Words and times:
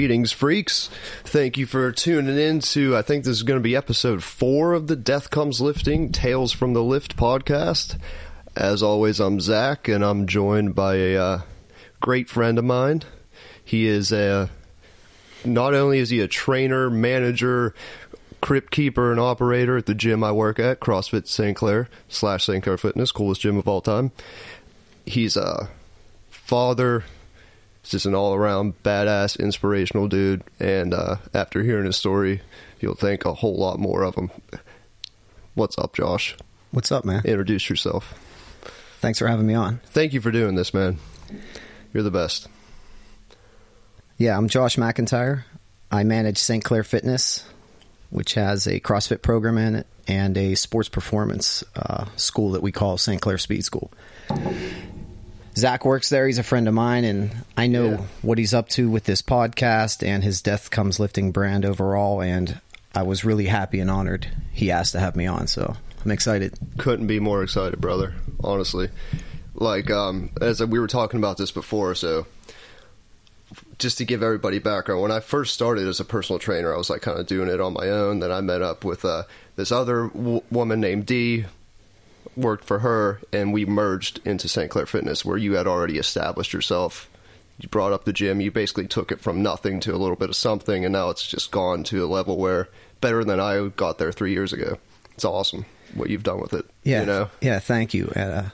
Greetings, 0.00 0.32
freaks. 0.32 0.88
Thank 1.24 1.58
you 1.58 1.66
for 1.66 1.92
tuning 1.92 2.38
in 2.38 2.60
to, 2.60 2.96
I 2.96 3.02
think 3.02 3.22
this 3.22 3.36
is 3.36 3.42
going 3.42 3.60
to 3.60 3.62
be 3.62 3.76
episode 3.76 4.22
four 4.22 4.72
of 4.72 4.86
the 4.86 4.96
Death 4.96 5.28
Comes 5.28 5.60
Lifting 5.60 6.10
Tales 6.10 6.54
from 6.54 6.72
the 6.72 6.82
Lift 6.82 7.18
podcast. 7.18 7.98
As 8.56 8.82
always, 8.82 9.20
I'm 9.20 9.40
Zach, 9.40 9.88
and 9.88 10.02
I'm 10.02 10.26
joined 10.26 10.74
by 10.74 10.94
a 10.94 11.16
uh, 11.18 11.40
great 12.00 12.30
friend 12.30 12.58
of 12.58 12.64
mine. 12.64 13.02
He 13.62 13.86
is 13.86 14.10
a, 14.10 14.48
not 15.44 15.74
only 15.74 15.98
is 15.98 16.08
he 16.08 16.20
a 16.20 16.28
trainer, 16.28 16.88
manager, 16.88 17.74
crypt 18.40 18.70
keeper, 18.70 19.10
and 19.10 19.20
operator 19.20 19.76
at 19.76 19.84
the 19.84 19.94
gym 19.94 20.24
I 20.24 20.32
work 20.32 20.58
at, 20.58 20.80
CrossFit 20.80 21.26
St. 21.26 21.54
Clair 21.54 21.90
slash 22.08 22.46
St. 22.46 22.64
Clair 22.64 22.78
Fitness, 22.78 23.12
coolest 23.12 23.42
gym 23.42 23.58
of 23.58 23.68
all 23.68 23.82
time. 23.82 24.12
He's 25.04 25.36
a 25.36 25.68
father, 26.30 27.04
just 27.90 28.06
an 28.06 28.14
all 28.14 28.34
around 28.34 28.82
badass, 28.82 29.38
inspirational 29.38 30.08
dude. 30.08 30.42
And 30.58 30.94
uh, 30.94 31.16
after 31.34 31.62
hearing 31.62 31.86
his 31.86 31.96
story, 31.96 32.40
you'll 32.80 32.94
think 32.94 33.24
a 33.24 33.34
whole 33.34 33.56
lot 33.56 33.78
more 33.78 34.02
of 34.04 34.14
him. 34.14 34.30
What's 35.54 35.76
up, 35.78 35.94
Josh? 35.94 36.36
What's 36.70 36.92
up, 36.92 37.04
man? 37.04 37.22
Introduce 37.24 37.68
yourself. 37.68 38.14
Thanks 39.00 39.18
for 39.18 39.26
having 39.26 39.46
me 39.46 39.54
on. 39.54 39.80
Thank 39.86 40.12
you 40.12 40.20
for 40.20 40.30
doing 40.30 40.54
this, 40.54 40.72
man. 40.72 40.98
You're 41.92 42.02
the 42.02 42.10
best. 42.10 42.48
Yeah, 44.16 44.36
I'm 44.36 44.48
Josh 44.48 44.76
McIntyre. 44.76 45.44
I 45.90 46.04
manage 46.04 46.38
St. 46.38 46.62
Clair 46.62 46.84
Fitness, 46.84 47.44
which 48.10 48.34
has 48.34 48.66
a 48.66 48.78
CrossFit 48.78 49.22
program 49.22 49.58
in 49.58 49.74
it 49.74 49.86
and 50.06 50.36
a 50.36 50.54
sports 50.54 50.88
performance 50.88 51.64
uh, 51.74 52.04
school 52.16 52.52
that 52.52 52.62
we 52.62 52.72
call 52.72 52.98
St. 52.98 53.20
Clair 53.20 53.38
Speed 53.38 53.64
School. 53.64 53.90
Zach 55.60 55.84
works 55.84 56.08
there. 56.08 56.26
He's 56.26 56.38
a 56.38 56.42
friend 56.42 56.66
of 56.68 56.74
mine, 56.74 57.04
and 57.04 57.30
I 57.56 57.66
know 57.66 57.90
Yeah. 57.90 58.00
what 58.22 58.38
he's 58.38 58.54
up 58.54 58.68
to 58.70 58.90
with 58.90 59.04
this 59.04 59.22
podcast 59.22 60.06
and 60.06 60.24
his 60.24 60.40
Death 60.42 60.70
Comes 60.70 60.98
Lifting 60.98 61.32
brand 61.32 61.64
overall. 61.64 62.20
And 62.22 62.60
I 62.94 63.02
was 63.02 63.24
really 63.24 63.46
happy 63.46 63.78
and 63.80 63.90
honored 63.90 64.26
he 64.52 64.70
asked 64.70 64.92
to 64.92 65.00
have 65.00 65.14
me 65.16 65.26
on. 65.26 65.46
So 65.46 65.76
I'm 66.04 66.10
excited. 66.10 66.54
Couldn't 66.78 67.06
be 67.06 67.20
more 67.20 67.42
excited, 67.42 67.80
brother. 67.80 68.14
Honestly. 68.42 68.88
Like, 69.54 69.90
um, 69.90 70.30
as 70.40 70.64
we 70.64 70.78
were 70.78 70.86
talking 70.86 71.18
about 71.20 71.36
this 71.36 71.50
before, 71.50 71.94
so 71.94 72.26
just 73.78 73.98
to 73.98 74.04
give 74.04 74.22
everybody 74.22 74.58
background, 74.58 75.02
when 75.02 75.10
I 75.12 75.20
first 75.20 75.52
started 75.54 75.86
as 75.88 76.00
a 76.00 76.04
personal 76.04 76.38
trainer, 76.38 76.72
I 76.74 76.78
was 76.78 76.88
like 76.88 77.02
kind 77.02 77.18
of 77.18 77.26
doing 77.26 77.48
it 77.48 77.60
on 77.60 77.72
my 77.74 77.88
own. 77.88 78.20
Then 78.20 78.30
I 78.32 78.40
met 78.40 78.62
up 78.62 78.84
with 78.84 79.04
uh, 79.04 79.24
this 79.56 79.70
other 79.72 80.08
w- 80.08 80.42
woman 80.50 80.80
named 80.80 81.06
Dee, 81.06 81.44
worked 82.36 82.64
for 82.64 82.80
her, 82.80 83.20
and 83.32 83.52
we 83.52 83.64
merged 83.64 84.20
into 84.24 84.48
St. 84.48 84.70
Clair 84.70 84.86
Fitness, 84.86 85.24
where 85.24 85.36
you 85.36 85.54
had 85.54 85.66
already 85.66 85.98
established 85.98 86.52
yourself. 86.52 87.08
You 87.58 87.68
brought 87.68 87.92
up 87.92 88.04
the 88.04 88.12
gym. 88.12 88.40
You 88.40 88.50
basically 88.50 88.86
took 88.86 89.12
it 89.12 89.20
from 89.20 89.42
nothing 89.42 89.80
to 89.80 89.94
a 89.94 89.98
little 89.98 90.16
bit 90.16 90.30
of 90.30 90.36
something, 90.36 90.84
and 90.84 90.92
now 90.92 91.10
it's 91.10 91.26
just 91.26 91.50
gone 91.50 91.84
to 91.84 92.04
a 92.04 92.06
level 92.06 92.38
where 92.38 92.68
better 93.00 93.24
than 93.24 93.40
I 93.40 93.68
got 93.76 93.98
there 93.98 94.12
three 94.12 94.32
years 94.32 94.52
ago. 94.52 94.78
It's 95.12 95.24
awesome 95.24 95.66
what 95.94 96.08
you've 96.08 96.22
done 96.22 96.40
with 96.40 96.54
it. 96.54 96.64
Yeah, 96.84 97.00
you 97.00 97.06
know. 97.06 97.30
yeah. 97.40 97.58
Thank 97.58 97.94
you. 97.94 98.08
Uh, 98.14 98.48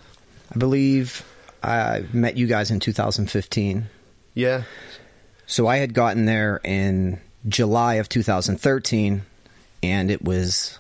I 0.55 0.59
believe 0.59 1.25
I 1.63 2.05
met 2.13 2.37
you 2.37 2.47
guys 2.47 2.71
in 2.71 2.81
2015. 2.81 3.87
Yeah, 4.35 4.65
So 5.47 5.67
I 5.67 5.77
had 5.79 5.95
gotten 5.95 6.27
there 6.27 6.61
in 6.63 7.21
July 7.49 7.95
of 7.95 8.09
2013, 8.09 9.23
and 9.83 10.11
it 10.11 10.23
was 10.23 10.79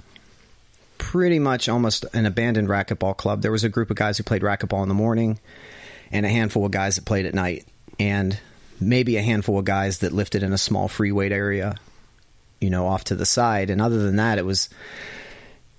pretty 0.98 1.38
much 1.38 1.68
almost 1.68 2.04
an 2.12 2.26
abandoned 2.26 2.68
racquetball 2.68 3.16
club. 3.16 3.42
There 3.42 3.52
was 3.52 3.64
a 3.64 3.68
group 3.68 3.90
of 3.90 3.96
guys 3.96 4.18
who 4.18 4.24
played 4.24 4.42
racquetball 4.42 4.82
in 4.82 4.88
the 4.88 4.94
morning, 4.94 5.38
and 6.12 6.24
a 6.26 6.28
handful 6.28 6.64
of 6.64 6.72
guys 6.72 6.96
that 6.96 7.04
played 7.04 7.26
at 7.26 7.34
night, 7.34 7.66
and 7.98 8.38
maybe 8.80 9.16
a 9.16 9.22
handful 9.22 9.58
of 9.58 9.64
guys 9.64 9.98
that 9.98 10.12
lifted 10.12 10.42
in 10.42 10.52
a 10.52 10.58
small 10.58 10.88
free 10.88 11.12
weight 11.12 11.32
area, 11.32 11.74
you 12.60 12.70
know, 12.70 12.86
off 12.86 13.04
to 13.04 13.14
the 13.14 13.26
side. 13.26 13.70
And 13.70 13.80
other 13.80 13.98
than 13.98 14.16
that, 14.16 14.38
it 14.38 14.44
was 14.44 14.68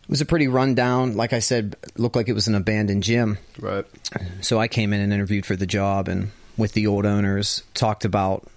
it 0.02 0.10
was 0.10 0.22
a 0.22 0.26
pretty 0.26 0.48
rundown. 0.48 1.16
Like 1.16 1.34
I 1.34 1.40
said, 1.40 1.76
looked 1.98 2.16
like 2.16 2.30
it 2.30 2.34
was 2.34 2.48
an 2.48 2.56
abandoned 2.56 3.04
gym. 3.04 3.38
right. 3.60 3.86
So 4.42 4.60
I 4.60 4.68
came 4.68 4.94
in 4.94 5.02
and 5.02 5.14
interviewed 5.14 5.46
for 5.46 5.56
the 5.56 5.68
job, 5.68 6.08
and 6.08 6.32
with 6.58 6.74
the 6.74 6.88
old 6.88 7.06
owners, 7.06 7.64
talked 7.74 8.06
about 8.06 8.48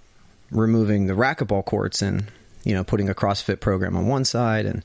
removing 0.49 1.07
the 1.07 1.13
racquetball 1.13 1.65
courts 1.65 2.01
and 2.01 2.25
you 2.63 2.73
know 2.73 2.83
putting 2.83 3.09
a 3.09 3.13
CrossFit 3.15 3.59
program 3.59 3.95
on 3.95 4.07
one 4.07 4.25
side 4.25 4.65
and 4.65 4.83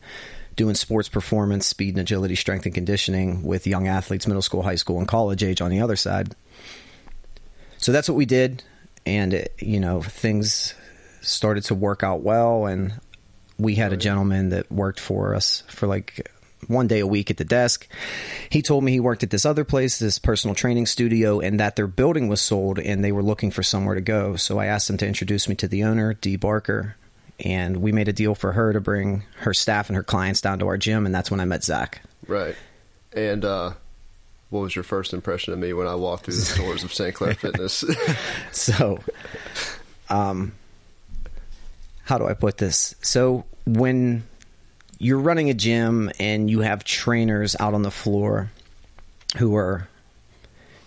doing 0.56 0.74
sports 0.74 1.08
performance, 1.08 1.66
speed 1.66 1.90
and 1.90 2.00
agility, 2.00 2.34
strength 2.34 2.64
and 2.66 2.74
conditioning 2.74 3.42
with 3.42 3.66
young 3.66 3.86
athletes, 3.86 4.26
middle 4.26 4.42
school, 4.42 4.62
high 4.62 4.76
school, 4.76 4.98
and 4.98 5.06
college 5.06 5.44
age 5.44 5.60
on 5.60 5.70
the 5.70 5.80
other 5.80 5.96
side. 5.96 6.34
So 7.78 7.92
that's 7.92 8.08
what 8.08 8.16
we 8.16 8.26
did, 8.26 8.62
and 9.04 9.34
it, 9.34 9.54
you 9.58 9.78
know 9.78 10.00
things 10.00 10.74
started 11.20 11.64
to 11.64 11.74
work 11.74 12.02
out 12.02 12.22
well, 12.22 12.66
and 12.66 12.98
we 13.58 13.74
had 13.74 13.92
a 13.92 13.96
gentleman 13.96 14.50
that 14.50 14.70
worked 14.70 15.00
for 15.00 15.34
us 15.34 15.62
for 15.68 15.86
like 15.86 16.30
one 16.68 16.86
day 16.86 17.00
a 17.00 17.06
week 17.06 17.30
at 17.30 17.36
the 17.36 17.44
desk. 17.44 17.86
He 18.50 18.62
told 18.62 18.82
me 18.82 18.92
he 18.92 19.00
worked 19.00 19.22
at 19.22 19.30
this 19.30 19.46
other 19.46 19.64
place, 19.64 19.98
this 19.98 20.18
personal 20.18 20.54
training 20.54 20.86
studio, 20.86 21.40
and 21.40 21.60
that 21.60 21.76
their 21.76 21.86
building 21.86 22.28
was 22.28 22.40
sold 22.40 22.78
and 22.78 23.04
they 23.04 23.12
were 23.12 23.22
looking 23.22 23.50
for 23.50 23.62
somewhere 23.62 23.94
to 23.94 24.00
go. 24.00 24.36
So 24.36 24.58
I 24.58 24.66
asked 24.66 24.90
him 24.90 24.96
to 24.98 25.06
introduce 25.06 25.48
me 25.48 25.54
to 25.56 25.68
the 25.68 25.84
owner, 25.84 26.14
Dee 26.14 26.36
Barker, 26.36 26.96
and 27.40 27.78
we 27.78 27.92
made 27.92 28.08
a 28.08 28.12
deal 28.12 28.34
for 28.34 28.52
her 28.52 28.72
to 28.72 28.80
bring 28.80 29.24
her 29.38 29.52
staff 29.54 29.88
and 29.88 29.96
her 29.96 30.02
clients 30.02 30.40
down 30.40 30.58
to 30.60 30.66
our 30.66 30.76
gym, 30.76 31.06
and 31.06 31.14
that's 31.14 31.30
when 31.30 31.40
I 31.40 31.44
met 31.44 31.64
Zach. 31.64 32.00
Right. 32.26 32.56
And 33.12 33.44
uh, 33.44 33.72
what 34.50 34.60
was 34.60 34.74
your 34.74 34.84
first 34.84 35.12
impression 35.12 35.52
of 35.52 35.58
me 35.58 35.72
when 35.72 35.86
I 35.86 35.94
walked 35.94 36.24
through 36.24 36.34
the 36.34 36.54
doors 36.62 36.84
of 36.84 36.92
St. 36.92 37.14
Clair 37.14 37.34
Fitness? 37.34 37.84
So, 38.52 38.98
um, 40.08 40.52
how 42.04 42.18
do 42.18 42.26
I 42.26 42.34
put 42.34 42.58
this? 42.58 42.94
So 43.02 43.44
when 43.66 44.24
you're 44.98 45.18
running 45.18 45.50
a 45.50 45.54
gym 45.54 46.10
and 46.18 46.50
you 46.50 46.60
have 46.60 46.84
trainers 46.84 47.56
out 47.58 47.74
on 47.74 47.82
the 47.82 47.90
floor 47.90 48.50
who 49.36 49.56
are 49.56 49.88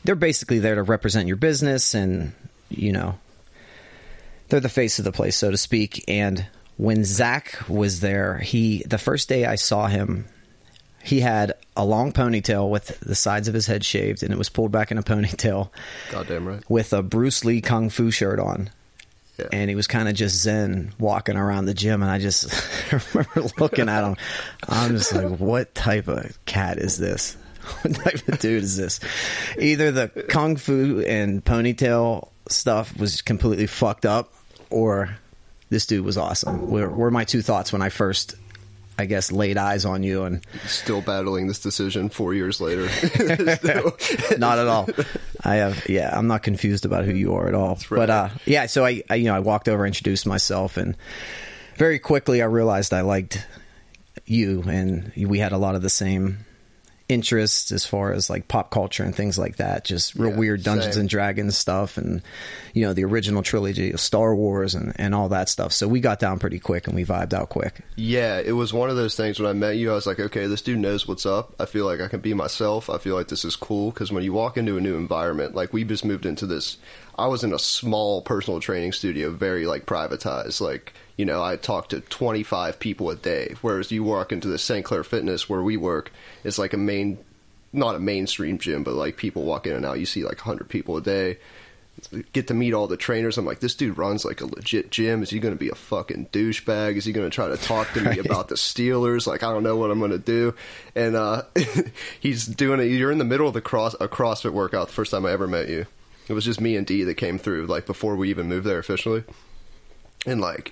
they're 0.04 0.16
basically 0.16 0.60
there 0.60 0.76
to 0.76 0.84
represent 0.84 1.28
your 1.28 1.36
business 1.38 1.94
and 1.94 2.34
you 2.70 2.92
know 2.92 3.20
they're 4.50 4.60
the 4.60 4.70
face 4.70 5.00
of 5.00 5.06
the 5.06 5.12
place 5.12 5.36
so 5.36 5.52
to 5.52 5.58
speak 5.58 6.04
and 6.08 6.46
when 6.78 7.04
Zach 7.04 7.60
was 7.68 8.00
there 8.00 8.38
he 8.38 8.84
the 8.88 8.98
first 8.98 9.30
day 9.30 9.46
I 9.46 9.56
saw 9.56 9.88
him 9.88 10.26
he 11.04 11.22
had 11.22 11.54
a 11.76 11.86
long 11.86 12.12
ponytail 12.12 12.70
with 12.70 13.00
the 13.00 13.16
sides 13.16 13.48
of 13.48 13.54
his 13.54 13.68
head 13.68 13.86
shaved 13.86 14.24
and 14.24 14.32
it 14.32 14.38
was 14.38 14.50
pulled 14.50 14.72
back 14.72 14.92
in 14.92 14.98
a 14.98 15.04
ponytail 15.04 15.70
Goddamn 16.12 16.48
right. 16.48 16.70
with 16.70 16.94
a 16.94 17.02
Bruce 17.02 17.46
Lee 17.46 17.62
kung 17.62 17.90
fu 17.90 18.12
shirt 18.12 18.40
on. 18.40 18.70
Yeah. 19.38 19.48
And 19.54 19.70
he 19.70 19.76
was 19.76 19.88
kind 19.88 20.10
of 20.10 20.16
just 20.16 20.42
zen 20.42 20.92
walking 21.00 21.38
around 21.38 21.66
the 21.66 21.74
gym. 21.74 22.02
And 22.02 22.12
I 22.12 22.20
just 22.20 22.52
remember 23.16 23.50
looking 23.58 23.88
at 23.88 24.04
him. 24.04 24.18
I'm 24.68 24.98
just 24.98 25.14
like, 25.14 25.40
what 25.40 25.74
type 25.74 26.10
of 26.10 26.38
cat 26.46 26.78
is 26.78 26.98
this? 26.98 27.38
What 27.81 27.94
type 27.94 28.28
of 28.28 28.40
dude 28.40 28.64
is 28.64 28.78
this? 28.78 29.00
Either 29.60 29.92
the 29.92 30.08
kung 30.28 30.56
fu 30.56 31.04
and 31.06 31.46
ponytail 31.46 32.30
stuff 32.50 32.98
was 32.98 33.22
completely 33.22 33.68
fucked 33.68 34.08
up, 34.08 34.34
or 34.69 35.18
this 35.69 35.85
dude 35.85 36.06
was 36.06 36.18
awesome. 36.18 36.69
Were, 36.69 36.90
were 36.90 37.12
my 37.12 37.24
two 37.25 37.41
thoughts 37.41 37.72
when 37.72 37.81
I 37.81 37.90
first, 37.90 38.35
I 38.97 39.06
guess, 39.06 39.31
laid 39.31 39.57
eyes 39.57 39.85
on 39.85 40.03
you. 40.03 40.24
And 40.24 40.46
Still 40.66 41.02
battling 41.02 41.47
this 41.47 41.59
decision 41.59 42.09
four 42.09 42.34
years 42.34 42.59
later. 42.59 42.84
Not 44.38 44.59
at 44.59 44.68
all. 44.68 44.90
I 45.44 45.56
have, 45.56 45.88
yeah, 45.88 46.12
I'm 46.18 46.28
not 46.28 46.44
confused 46.44 46.85
about 46.85 47.06
who 47.06 47.13
you 47.13 47.35
are 47.35 47.47
at 47.47 47.53
all. 47.53 47.75
right. 47.89 47.98
But 47.98 48.10
uh, 48.10 48.30
yeah, 48.45 48.66
so 48.66 48.86
I, 48.86 49.04
I, 49.10 49.16
you 49.16 49.25
know, 49.25 49.36
I 49.36 49.39
walked 49.39 49.69
over, 49.69 49.86
introduced 49.86 50.25
myself, 50.25 50.75
and 50.75 50.98
very 51.77 51.98
quickly 52.00 52.42
I 52.42 52.45
realized 52.45 52.94
I 52.94 53.01
liked 53.01 53.45
you, 54.25 54.63
and 54.68 55.13
we 55.16 55.39
had 55.39 55.54
a 55.54 55.57
lot 55.57 55.75
of 55.75 55.81
the 55.81 55.89
same 55.89 56.45
interests 57.09 57.71
as 57.71 57.85
far 57.85 58.13
as 58.13 58.29
like 58.29 58.47
pop 58.47 58.69
culture 58.71 59.03
and 59.03 59.13
things 59.15 59.38
like 59.38 59.57
that. 59.57 59.83
Just 59.83 60.15
real 60.15 60.29
Yeah, 60.31 60.38
weird 60.38 60.63
Dungeons 60.63 60.94
same. 60.94 61.01
and 61.01 61.09
Dragons 61.09 61.57
stuff, 61.57 61.97
and 61.97 62.21
you 62.73 62.83
know 62.85 62.94
the 62.94 63.03
original 63.03 63.41
trilogy 63.44 63.91
of 63.91 64.00
Star 64.00 64.33
Wars 64.35 64.75
and 64.75 64.94
and 64.95 65.13
all 65.13 65.29
that 65.29 65.50
stuff. 65.50 65.73
So 65.73 65.88
we 65.88 66.00
got 66.00 66.19
down 66.19 66.39
pretty 66.39 66.59
quick, 66.59 66.88
and 66.88 66.95
we 66.95 67.03
vibed 67.03 67.33
out 67.33 67.50
quick. 67.50 67.81
yeah, 67.95 68.39
it 68.39 68.53
was 68.53 68.71
one 68.73 68.89
of 68.89 68.95
those 68.95 69.15
things 69.15 69.39
when 69.39 69.50
I 69.50 69.53
met 69.53 69.75
you, 69.75 69.91
I 69.91 69.95
was 69.95 70.06
like, 70.07 70.19
okay, 70.19 70.45
this 70.47 70.61
dude 70.61 70.79
knows 70.79 71.07
what's 71.07 71.25
up. 71.25 71.53
I 71.59 71.65
feel 71.65 71.85
like 71.85 72.00
I 72.00 72.07
can 72.07 72.21
be 72.21 72.33
myself. 72.33 72.89
I 72.89 72.97
feel 73.00 73.15
like 73.15 73.27
this 73.27 73.44
is 73.44 73.56
cool 73.56 73.91
because 73.91 74.11
when 74.11 74.23
you 74.23 74.31
walk 74.31 74.56
into 74.57 74.77
a 74.77 74.81
new 74.81 74.95
environment, 74.95 75.56
like 75.56 75.73
we 75.73 75.83
just 75.83 76.06
moved 76.06 76.25
into 76.27 76.45
this, 76.45 76.77
I 77.17 77.27
was 77.27 77.44
in 77.44 77.51
a 77.53 77.59
small 77.59 78.21
personal 78.21 78.59
training 78.59 78.91
studio, 78.94 79.31
very 79.31 79.65
like 79.65 79.85
privatized. 79.88 80.61
Like, 80.61 80.94
you 81.19 81.25
know, 81.25 81.44
I 81.44 81.57
talk 81.57 81.89
to 81.89 82.00
25 82.00 82.80
people 82.80 83.10
a 83.10 83.16
day, 83.18 83.54
whereas 83.62 83.92
you 83.92 84.06
walk 84.06 84.31
into 84.31 84.48
the 84.48 84.57
St. 84.57 84.86
Clair 84.86 85.04
Fitness 85.04 85.50
where 85.50 85.62
we 85.62 85.75
work, 85.75 86.13
it's 86.45 86.57
like 86.57 86.71
a 86.71 86.77
main, 86.77 87.18
not 87.74 87.95
a 87.95 88.00
mainstream 88.00 88.57
gym, 88.57 88.86
but 88.86 88.94
like 88.94 89.18
people 89.18 89.44
walk 89.44 89.68
in 89.68 89.74
and 89.75 89.86
out. 89.86 90.00
You 90.00 90.06
see 90.06 90.24
like 90.24 90.38
100 90.38 90.69
people 90.69 90.95
a 90.95 91.01
day. 91.01 91.38
Get 92.31 92.48
to 92.48 92.54
meet 92.54 92.74
all 92.74 92.88
the 92.88 92.95
trainers. 92.95 93.38
I'm 93.38 93.44
like, 93.45 93.60
this 93.60 93.75
dude 93.75 93.98
runs 93.98 94.24
like 94.24 94.39
a 94.39 94.45
legit 94.45 94.92
gym. 94.92 95.21
Is 95.21 95.30
he 95.30 95.39
going 95.39 95.54
to 95.54 95.60
be 95.60 95.68
a 95.68 95.75
fucking 95.75 96.27
douchebag? 96.31 96.95
Is 96.95 97.04
he 97.04 97.12
going 97.12 97.30
to 97.30 97.36
try 97.36 97.50
to 97.50 97.57
talk 97.57 97.92
to 97.92 98.00
me 98.00 98.06
Right. 98.12 98.25
about 98.25 98.48
the 98.48 98.56
Steelers? 98.56 99.27
Like, 99.27 99.44
I 99.44 99.51
don't 99.51 99.63
know 99.63 99.75
what 99.75 99.92
I'm 99.92 100.00
going 100.00 100.12
to 100.12 100.18
do. 100.18 100.56
And 100.95 101.18
uh, 101.18 101.42
he's 102.21 102.45
doing 102.45 102.80
it. 102.80 102.86
You're 102.86 103.12
in 103.12 103.18
the 103.18 103.25
middle 103.25 103.50
of 103.50 103.54
the 103.54 103.60
cross 103.60 103.94
a 104.00 104.07
CrossFit 104.07 104.54
workout. 104.54 104.88
The 104.88 104.94
first 104.94 105.12
time 105.12 105.25
I 105.25 105.31
ever 105.33 105.45
met 105.45 105.68
you, 105.68 105.86
it 106.30 106.33
was 106.33 106.45
just 106.45 106.62
me 106.62 106.77
and 106.77 106.88
Dee 106.88 107.04
that 107.04 107.16
came 107.16 107.38
through. 107.38 107.66
Like 107.66 107.86
before 107.86 108.16
we 108.16 108.30
even 108.30 108.48
moved 108.48 108.66
there 108.66 108.80
officially. 108.80 109.25
and 110.25 110.39
like 110.39 110.71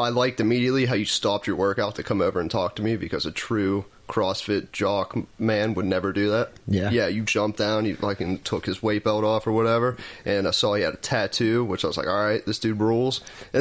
I 0.00 0.08
liked 0.08 0.40
immediately 0.40 0.86
how 0.86 0.94
you 0.94 1.04
stopped 1.04 1.46
your 1.46 1.56
workout 1.56 1.94
to 1.96 2.02
come 2.02 2.20
over 2.20 2.40
and 2.40 2.50
talk 2.50 2.76
to 2.76 2.82
me 2.82 2.96
because 2.96 3.26
a 3.26 3.32
true 3.32 3.84
CrossFit 4.10 4.72
jock 4.72 5.16
man 5.38 5.74
would 5.74 5.86
never 5.86 6.12
do 6.12 6.30
that. 6.30 6.50
Yeah. 6.66 6.90
yeah. 6.90 7.06
You 7.06 7.22
jumped 7.22 7.58
down, 7.58 7.84
you 7.84 7.96
like 8.00 8.20
and 8.20 8.44
took 8.44 8.66
his 8.66 8.82
weight 8.82 9.04
belt 9.04 9.24
off 9.24 9.46
or 9.46 9.52
whatever, 9.52 9.96
and 10.24 10.48
I 10.48 10.50
saw 10.50 10.74
he 10.74 10.82
had 10.82 10.94
a 10.94 10.98
tattoo, 10.98 11.64
which 11.64 11.84
I 11.84 11.86
was 11.86 11.96
like, 11.96 12.08
all 12.08 12.24
right, 12.24 12.44
this 12.44 12.58
dude 12.58 12.80
rules. 12.80 13.20
I 13.54 13.58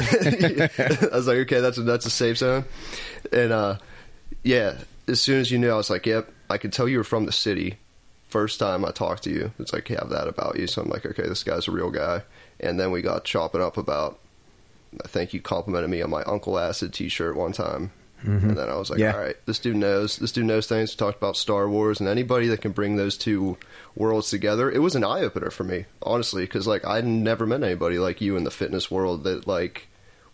was 1.12 1.27
like, 1.27 1.38
okay, 1.38 1.59
that's 1.59 1.77
a, 1.77 1.83
that's 1.83 2.07
a 2.07 2.09
safe 2.09 2.39
zone, 2.39 2.65
and 3.31 3.53
uh, 3.53 3.77
yeah. 4.44 4.75
As 5.07 5.19
soon 5.19 5.39
as 5.39 5.50
you 5.50 5.57
knew, 5.57 5.71
I 5.71 5.75
was 5.75 5.89
like, 5.89 6.06
yep, 6.06 6.31
I 6.51 6.59
could 6.59 6.71
tell 6.71 6.88
you 6.88 7.00
were 7.00 7.03
from 7.03 7.25
the 7.25 7.31
city. 7.31 7.77
First 8.27 8.59
time 8.59 8.85
I 8.85 8.92
talked 8.92 9.24
to 9.24 9.31
you, 9.31 9.51
it's 9.57 9.74
like 9.74 9.88
have 9.88 10.09
that 10.09 10.27
about 10.27 10.59
you. 10.59 10.68
So 10.68 10.83
I'm 10.83 10.89
like, 10.89 11.03
okay, 11.03 11.24
this 11.24 11.44
guy's 11.44 11.68
a 11.68 11.71
real 11.71 11.89
guy. 11.89 12.21
And 12.59 12.80
then 12.80 12.92
we 12.92 13.01
got 13.01 13.24
chopping 13.24 13.62
up 13.62 13.75
about 13.77 14.19
I 15.03 15.07
think 15.07 15.33
you 15.33 15.41
complimented 15.41 15.89
me 15.89 16.01
on 16.01 16.09
my 16.09 16.24
Uncle 16.24 16.57
Acid 16.59 16.94
T-shirt 16.94 17.36
one 17.36 17.51
time, 17.51 17.91
and 18.24 18.57
then 18.57 18.69
I 18.69 18.75
was 18.75 18.89
like, 18.89 19.00
Yeah. 19.00 19.13
"All 19.13 19.19
right, 19.19 19.36
this 19.45 19.59
dude 19.59 19.77
knows. 19.77 20.18
This 20.18 20.31
dude 20.31 20.45
knows 20.45 20.68
things." 20.68 20.94
We 20.94 20.97
talked 20.97 21.18
about 21.18 21.38
Star 21.38 21.69
Wars, 21.69 22.00
and 22.00 22.09
anybody 22.09 22.47
that 22.47 22.62
can 22.62 22.71
bring 22.71 22.95
those 22.95 23.18
two 23.18 23.57
worlds 23.95 24.30
together, 24.30 24.69
it 24.69 24.80
was 24.80 24.95
an 24.95 25.03
eye 25.03 25.21
opener 25.21 25.50
for 25.51 25.63
me, 25.63 25.86
honestly, 26.01 26.44
because 26.44 26.68
like 26.68 26.86
I'd 26.86 27.06
never 27.06 27.45
met 27.45 27.63
anybody 27.63 27.97
like 28.00 28.19
you 28.19 28.36
in 28.36 28.44
the 28.44 28.51
fitness 28.51 28.91
world 28.91 29.24
that 29.24 29.47
like 29.47 29.88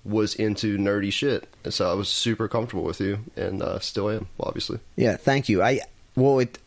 was 0.03 0.35
into 0.35 0.77
nerdy 0.77 1.11
shit, 1.11 1.47
and 1.63 1.73
so 1.73 1.89
I 1.89 1.93
was 1.93 2.09
super 2.09 2.47
comfortable 2.47 2.83
with 2.83 2.99
you, 3.01 3.19
and 3.35 3.61
uh, 3.61 3.79
still 3.79 4.09
am, 4.09 4.27
obviously. 4.39 4.79
Yeah, 4.95 5.17
thank 5.17 5.49
you. 5.49 5.61
I 5.61 5.81
well, 6.15 6.39
it, 6.39 6.57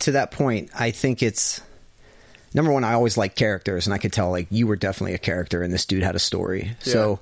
to 0.00 0.12
that 0.12 0.30
point, 0.30 0.70
I 0.78 0.90
think 0.90 1.22
it's 1.22 1.60
number 2.56 2.72
one. 2.72 2.82
I 2.82 2.94
always 2.94 3.16
like 3.16 3.36
characters, 3.36 3.86
and 3.86 3.94
I 3.94 3.98
could 3.98 4.12
tell 4.12 4.30
like 4.30 4.48
you 4.50 4.66
were 4.66 4.74
definitely 4.74 5.14
a 5.14 5.18
character, 5.18 5.62
and 5.62 5.72
this 5.72 5.86
dude 5.86 6.02
had 6.02 6.16
a 6.16 6.18
story. 6.18 6.72
So, 6.80 7.20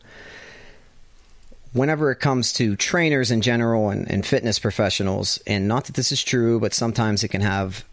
whenever 1.74 2.10
it 2.10 2.16
comes 2.16 2.54
to 2.54 2.76
trainers 2.76 3.30
in 3.30 3.42
general 3.42 3.90
and, 3.90 4.10
and 4.10 4.24
fitness 4.24 4.58
professionals, 4.58 5.38
and 5.46 5.68
not 5.68 5.84
that 5.86 5.96
this 5.96 6.12
is 6.12 6.24
true, 6.24 6.60
but 6.60 6.72
sometimes 6.72 7.22
it 7.24 7.28
can 7.28 7.42
have 7.42 7.84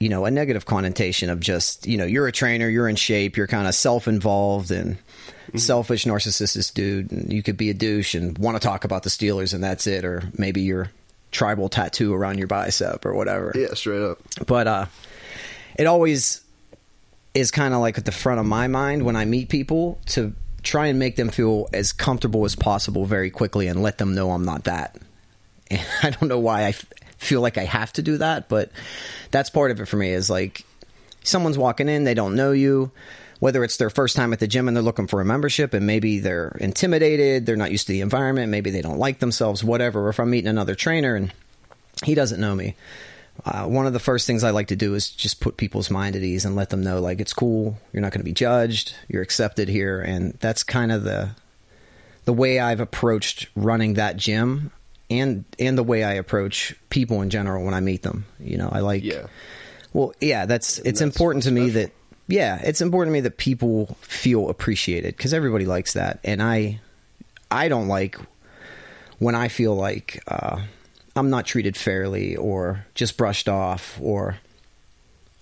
you 0.00 0.08
know 0.08 0.24
a 0.24 0.30
negative 0.32 0.66
connotation 0.66 1.30
of 1.30 1.38
just 1.38 1.86
you 1.86 1.96
know 1.96 2.06
you're 2.06 2.26
a 2.26 2.32
trainer, 2.32 2.68
you're 2.68 2.88
in 2.88 2.96
shape, 2.96 3.36
you're 3.36 3.46
kind 3.46 3.68
of 3.68 3.74
self-involved 3.74 4.72
and 4.72 4.98
selfish, 5.56 6.06
narcissistic 6.06 6.72
dude, 6.74 7.12
and 7.12 7.32
you 7.32 7.42
could 7.42 7.56
be 7.56 7.70
a 7.70 7.74
douche 7.74 8.14
and 8.14 8.38
want 8.38 8.60
to 8.60 8.66
talk 8.66 8.84
about 8.84 9.02
the 9.02 9.10
Steelers, 9.10 9.52
and 9.52 9.62
that's 9.62 9.86
it, 9.86 10.04
or 10.04 10.22
maybe 10.38 10.62
your 10.62 10.90
tribal 11.30 11.68
tattoo 11.68 12.14
around 12.14 12.38
your 12.38 12.46
bicep 12.46 13.04
or 13.04 13.14
whatever. 13.14 13.52
Yeah, 13.54 13.74
straight 13.74 14.02
up. 14.02 14.18
But 14.46 14.66
uh, 14.66 14.86
it 15.78 15.86
always 15.86 16.41
is 17.34 17.50
kind 17.50 17.74
of 17.74 17.80
like 17.80 17.98
at 17.98 18.04
the 18.04 18.12
front 18.12 18.40
of 18.40 18.46
my 18.46 18.66
mind 18.66 19.04
when 19.04 19.16
I 19.16 19.24
meet 19.24 19.48
people 19.48 19.98
to 20.06 20.34
try 20.62 20.86
and 20.86 20.98
make 20.98 21.16
them 21.16 21.30
feel 21.30 21.68
as 21.72 21.92
comfortable 21.92 22.44
as 22.44 22.54
possible 22.54 23.04
very 23.04 23.30
quickly 23.30 23.66
and 23.66 23.82
let 23.82 23.98
them 23.98 24.14
know 24.14 24.30
I'm 24.30 24.44
not 24.44 24.64
that. 24.64 24.96
And 25.70 25.80
I 26.02 26.10
don't 26.10 26.28
know 26.28 26.38
why 26.38 26.64
I 26.64 26.68
f- 26.68 26.84
feel 27.16 27.40
like 27.40 27.56
I 27.56 27.64
have 27.64 27.90
to 27.94 28.02
do 28.02 28.18
that, 28.18 28.50
but 28.50 28.70
that's 29.30 29.48
part 29.48 29.70
of 29.70 29.80
it 29.80 29.86
for 29.86 29.96
me 29.96 30.10
is 30.10 30.28
like 30.28 30.66
someone's 31.24 31.56
walking 31.56 31.88
in, 31.88 32.04
they 32.04 32.12
don't 32.12 32.36
know 32.36 32.52
you, 32.52 32.90
whether 33.38 33.64
it's 33.64 33.78
their 33.78 33.88
first 33.88 34.14
time 34.14 34.34
at 34.34 34.38
the 34.38 34.46
gym 34.46 34.68
and 34.68 34.76
they're 34.76 34.84
looking 34.84 35.06
for 35.06 35.22
a 35.22 35.24
membership 35.24 35.72
and 35.72 35.86
maybe 35.86 36.18
they're 36.18 36.56
intimidated, 36.60 37.46
they're 37.46 37.56
not 37.56 37.70
used 37.70 37.86
to 37.86 37.92
the 37.94 38.02
environment, 38.02 38.50
maybe 38.50 38.70
they 38.70 38.82
don't 38.82 38.98
like 38.98 39.18
themselves, 39.18 39.64
whatever. 39.64 40.04
Or 40.04 40.10
if 40.10 40.20
I'm 40.20 40.28
meeting 40.28 40.50
another 40.50 40.74
trainer 40.74 41.14
and 41.14 41.32
he 42.04 42.14
doesn't 42.14 42.40
know 42.40 42.54
me, 42.54 42.76
uh, 43.44 43.66
one 43.66 43.86
of 43.86 43.92
the 43.92 43.98
first 43.98 44.26
things 44.26 44.44
I 44.44 44.50
like 44.50 44.68
to 44.68 44.76
do 44.76 44.94
is 44.94 45.10
just 45.10 45.40
put 45.40 45.56
people's 45.56 45.90
mind 45.90 46.16
at 46.16 46.22
ease 46.22 46.44
and 46.44 46.54
let 46.54 46.70
them 46.70 46.82
know 46.82 47.00
like 47.00 47.20
it's 47.20 47.32
cool, 47.32 47.78
you're 47.92 48.02
not 48.02 48.12
going 48.12 48.20
to 48.20 48.24
be 48.24 48.32
judged, 48.32 48.94
you're 49.08 49.22
accepted 49.22 49.68
here, 49.68 50.00
and 50.00 50.34
that's 50.40 50.62
kind 50.62 50.92
of 50.92 51.04
the 51.04 51.30
the 52.24 52.32
way 52.32 52.60
I've 52.60 52.80
approached 52.80 53.48
running 53.56 53.94
that 53.94 54.16
gym 54.16 54.70
and 55.10 55.44
and 55.58 55.76
the 55.76 55.82
way 55.82 56.04
I 56.04 56.12
approach 56.14 56.74
people 56.88 57.20
in 57.22 57.30
general 57.30 57.64
when 57.64 57.74
I 57.74 57.80
meet 57.80 58.02
them. 58.02 58.26
You 58.38 58.58
know, 58.58 58.68
I 58.70 58.80
like 58.80 59.02
Yeah, 59.02 59.26
well, 59.92 60.14
yeah, 60.20 60.46
that's 60.46 60.78
it's 60.78 61.00
that's 61.00 61.00
important 61.00 61.44
to 61.44 61.50
me 61.50 61.70
that 61.70 61.92
yeah, 62.28 62.60
it's 62.62 62.80
important 62.80 63.10
to 63.10 63.12
me 63.14 63.20
that 63.22 63.38
people 63.38 63.96
feel 64.02 64.48
appreciated 64.48 65.16
because 65.16 65.34
everybody 65.34 65.66
likes 65.66 65.94
that, 65.94 66.20
and 66.22 66.42
I 66.42 66.80
I 67.50 67.68
don't 67.68 67.88
like 67.88 68.18
when 69.18 69.34
I 69.34 69.48
feel 69.48 69.74
like 69.74 70.22
uh, 70.28 70.60
I'm 71.14 71.30
not 71.30 71.46
treated 71.46 71.76
fairly 71.76 72.36
or 72.36 72.86
just 72.94 73.16
brushed 73.16 73.48
off 73.48 73.98
or 74.00 74.36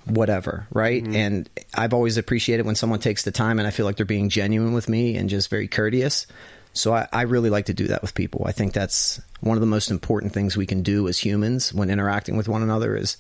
whatever, 0.05 0.67
right? 0.72 1.02
Mm-hmm. 1.02 1.14
And 1.14 1.50
I've 1.75 1.94
always 1.94 2.17
appreciated 2.17 2.67
when 2.67 2.75
someone 2.75 3.00
takes 3.00 3.22
the 3.22 3.31
time 3.31 3.58
and 3.58 3.69
I 3.69 3.70
feel 3.70 3.87
like 3.87 3.96
they're 3.96 4.06
being 4.06 4.28
genuine 4.28 4.72
with 4.72 4.88
me 4.88 5.17
and 5.17 5.28
just 5.28 5.50
very 5.50 5.69
courteous. 5.69 6.26
So 6.72 6.94
I, 6.94 7.08
I 7.12 7.22
really 7.22 7.50
like 7.50 7.67
to 7.67 7.75
do 7.75 7.88
that 7.88 8.02
with 8.02 8.14
people. 8.14 8.44
I 8.46 8.52
think 8.52 8.72
that's 8.72 9.20
one 9.40 9.56
of 9.56 9.61
the 9.61 9.67
most 9.67 9.90
important 9.90 10.32
things 10.32 10.56
we 10.56 10.67
can 10.67 10.82
do 10.82 11.08
as 11.08 11.19
humans 11.19 11.75
when 11.75 11.90
interacting 11.90 12.37
with 12.37 12.49
one 12.49 12.62
another 12.62 12.96
is 12.96 13.16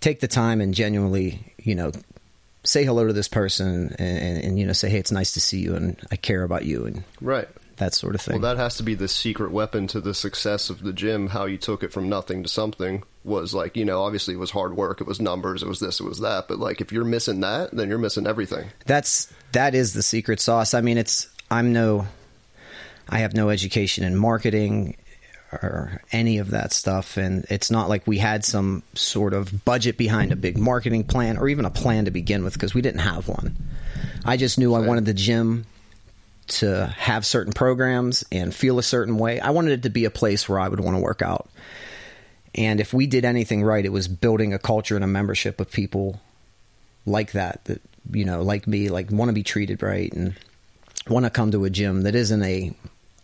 take 0.00 0.20
the 0.20 0.28
time 0.28 0.60
and 0.60 0.74
genuinely, 0.74 1.54
you 1.58 1.74
know, 1.74 1.92
say 2.64 2.84
hello 2.84 3.06
to 3.06 3.12
this 3.12 3.28
person 3.28 3.94
and, 3.98 4.18
and, 4.18 4.44
and 4.44 4.58
you 4.58 4.66
know 4.66 4.72
say, 4.72 4.88
hey, 4.88 4.98
it's 4.98 5.12
nice 5.12 5.32
to 5.32 5.40
see 5.40 5.60
you 5.60 5.74
and 5.74 5.96
I 6.10 6.16
care 6.16 6.42
about 6.42 6.64
you 6.64 6.86
and 6.86 7.04
right. 7.20 7.48
That 7.76 7.94
sort 7.94 8.14
of 8.14 8.20
thing. 8.20 8.40
Well, 8.40 8.54
that 8.54 8.60
has 8.60 8.76
to 8.76 8.82
be 8.82 8.94
the 8.94 9.08
secret 9.08 9.52
weapon 9.52 9.86
to 9.88 10.00
the 10.00 10.14
success 10.14 10.70
of 10.70 10.82
the 10.82 10.92
gym. 10.92 11.28
How 11.28 11.46
you 11.46 11.58
took 11.58 11.82
it 11.82 11.92
from 11.92 12.08
nothing 12.08 12.42
to 12.42 12.48
something 12.48 13.02
was 13.24 13.54
like, 13.54 13.76
you 13.76 13.84
know, 13.84 14.02
obviously 14.02 14.34
it 14.34 14.38
was 14.38 14.50
hard 14.50 14.76
work, 14.76 15.00
it 15.00 15.06
was 15.06 15.20
numbers, 15.20 15.62
it 15.62 15.68
was 15.68 15.80
this, 15.80 16.00
it 16.00 16.04
was 16.04 16.20
that. 16.20 16.48
But 16.48 16.58
like, 16.58 16.80
if 16.80 16.92
you're 16.92 17.04
missing 17.04 17.40
that, 17.40 17.70
then 17.72 17.88
you're 17.88 17.98
missing 17.98 18.26
everything. 18.26 18.68
that's 18.86 19.32
that 19.52 19.74
is 19.74 19.92
the 19.92 20.02
secret 20.02 20.40
sauce. 20.40 20.74
I 20.74 20.80
mean, 20.80 20.98
it's 20.98 21.28
I'm 21.50 21.72
no, 21.72 22.06
I 23.08 23.18
have 23.18 23.34
no 23.34 23.50
education 23.50 24.04
in 24.04 24.16
marketing 24.16 24.96
or 25.52 26.00
any 26.12 26.38
of 26.38 26.50
that 26.50 26.72
stuff, 26.72 27.18
and 27.18 27.44
it's 27.50 27.70
not 27.70 27.88
like 27.88 28.06
we 28.06 28.18
had 28.18 28.44
some 28.44 28.82
sort 28.94 29.34
of 29.34 29.64
budget 29.64 29.98
behind 29.98 30.32
a 30.32 30.36
big 30.36 30.56
marketing 30.56 31.04
plan 31.04 31.36
or 31.36 31.48
even 31.48 31.66
a 31.66 31.70
plan 31.70 32.06
to 32.06 32.10
begin 32.10 32.42
with 32.42 32.54
because 32.54 32.72
we 32.74 32.80
didn't 32.80 33.00
have 33.00 33.28
one. 33.28 33.54
I 34.24 34.36
just 34.38 34.58
knew 34.58 34.74
I 34.74 34.80
wanted 34.80 35.04
the 35.04 35.14
gym 35.14 35.66
to 36.48 36.86
have 36.98 37.24
certain 37.24 37.52
programs 37.52 38.24
and 38.32 38.54
feel 38.54 38.78
a 38.78 38.82
certain 38.82 39.16
way. 39.18 39.40
I 39.40 39.50
wanted 39.50 39.72
it 39.72 39.82
to 39.84 39.90
be 39.90 40.04
a 40.04 40.10
place 40.10 40.48
where 40.48 40.58
I 40.58 40.68
would 40.68 40.80
want 40.80 40.96
to 40.96 41.02
work 41.02 41.22
out. 41.22 41.48
And 42.54 42.80
if 42.80 42.92
we 42.92 43.06
did 43.06 43.24
anything 43.24 43.62
right, 43.62 43.84
it 43.84 43.92
was 43.92 44.08
building 44.08 44.52
a 44.52 44.58
culture 44.58 44.94
and 44.96 45.04
a 45.04 45.08
membership 45.08 45.60
of 45.60 45.70
people 45.70 46.20
like 47.06 47.32
that 47.32 47.64
that 47.64 47.80
you 48.12 48.24
know 48.24 48.42
like 48.42 48.66
me 48.66 48.88
like 48.88 49.10
want 49.10 49.28
to 49.28 49.32
be 49.32 49.42
treated 49.42 49.82
right 49.82 50.12
and 50.12 50.34
want 51.08 51.24
to 51.24 51.30
come 51.30 51.50
to 51.50 51.64
a 51.64 51.70
gym 51.70 52.02
that 52.02 52.14
isn't 52.14 52.42
a 52.44 52.72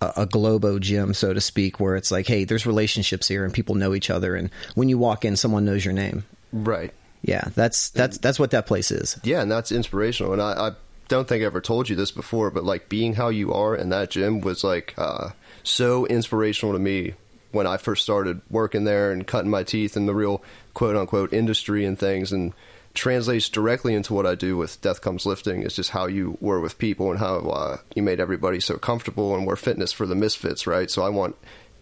a 0.00 0.12
a 0.18 0.26
globo 0.26 0.78
gym 0.80 1.14
so 1.14 1.32
to 1.32 1.40
speak 1.40 1.78
where 1.78 1.94
it's 1.94 2.10
like 2.10 2.26
hey 2.26 2.42
there's 2.44 2.66
relationships 2.66 3.28
here 3.28 3.44
and 3.44 3.54
people 3.54 3.74
know 3.76 3.94
each 3.94 4.10
other 4.10 4.34
and 4.34 4.50
when 4.74 4.88
you 4.88 4.98
walk 4.98 5.24
in 5.24 5.36
someone 5.36 5.64
knows 5.64 5.84
your 5.84 5.94
name 5.94 6.24
Right. 6.52 6.92
yeah 7.22 7.44
that's 7.54 7.90
that's 7.90 8.18
that's 8.18 8.38
what 8.40 8.50
that 8.50 8.66
place 8.66 8.90
is 8.90 9.16
Yeah, 9.22 9.42
and 9.42 9.50
that's 9.50 9.70
inspirational. 9.70 10.32
And 10.32 10.42
I, 10.42 10.68
I 10.68 10.72
don't 11.08 11.26
think 11.26 11.42
I 11.42 11.46
ever 11.46 11.60
told 11.60 11.88
you 11.88 11.96
this 11.96 12.10
before, 12.10 12.50
but 12.50 12.64
like 12.64 12.88
being 12.88 13.14
how 13.14 13.28
you 13.28 13.52
are 13.52 13.74
in 13.74 13.88
that 13.88 14.10
gym 14.10 14.40
was 14.40 14.62
like 14.62 14.94
uh, 14.96 15.30
so 15.62 16.06
inspirational 16.06 16.74
to 16.74 16.78
me 16.78 17.14
when 17.50 17.66
I 17.66 17.78
first 17.78 18.02
started 18.02 18.40
working 18.50 18.84
there 18.84 19.10
and 19.10 19.26
cutting 19.26 19.50
my 19.50 19.62
teeth 19.62 19.96
in 19.96 20.06
the 20.06 20.14
real 20.14 20.42
quote 20.74 20.96
unquote 20.96 21.32
industry 21.32 21.84
and 21.84 21.98
things 21.98 22.30
and 22.30 22.52
translates 22.94 23.48
directly 23.48 23.94
into 23.94 24.12
what 24.12 24.26
I 24.26 24.34
do 24.34 24.56
with 24.56 24.80
Death 24.80 25.00
Comes 25.00 25.24
Lifting 25.24 25.62
is 25.62 25.74
just 25.74 25.90
how 25.90 26.06
you 26.06 26.36
were 26.40 26.60
with 26.60 26.78
people 26.78 27.10
and 27.10 27.18
how 27.18 27.36
uh, 27.38 27.76
you 27.94 28.02
made 28.02 28.20
everybody 28.20 28.60
so 28.60 28.76
comfortable 28.76 29.34
and 29.34 29.46
we're 29.46 29.56
fitness 29.56 29.92
for 29.92 30.04
the 30.04 30.14
misfits, 30.14 30.66
right? 30.66 30.90
So 30.90 31.02
I 31.02 31.08
want 31.08 31.36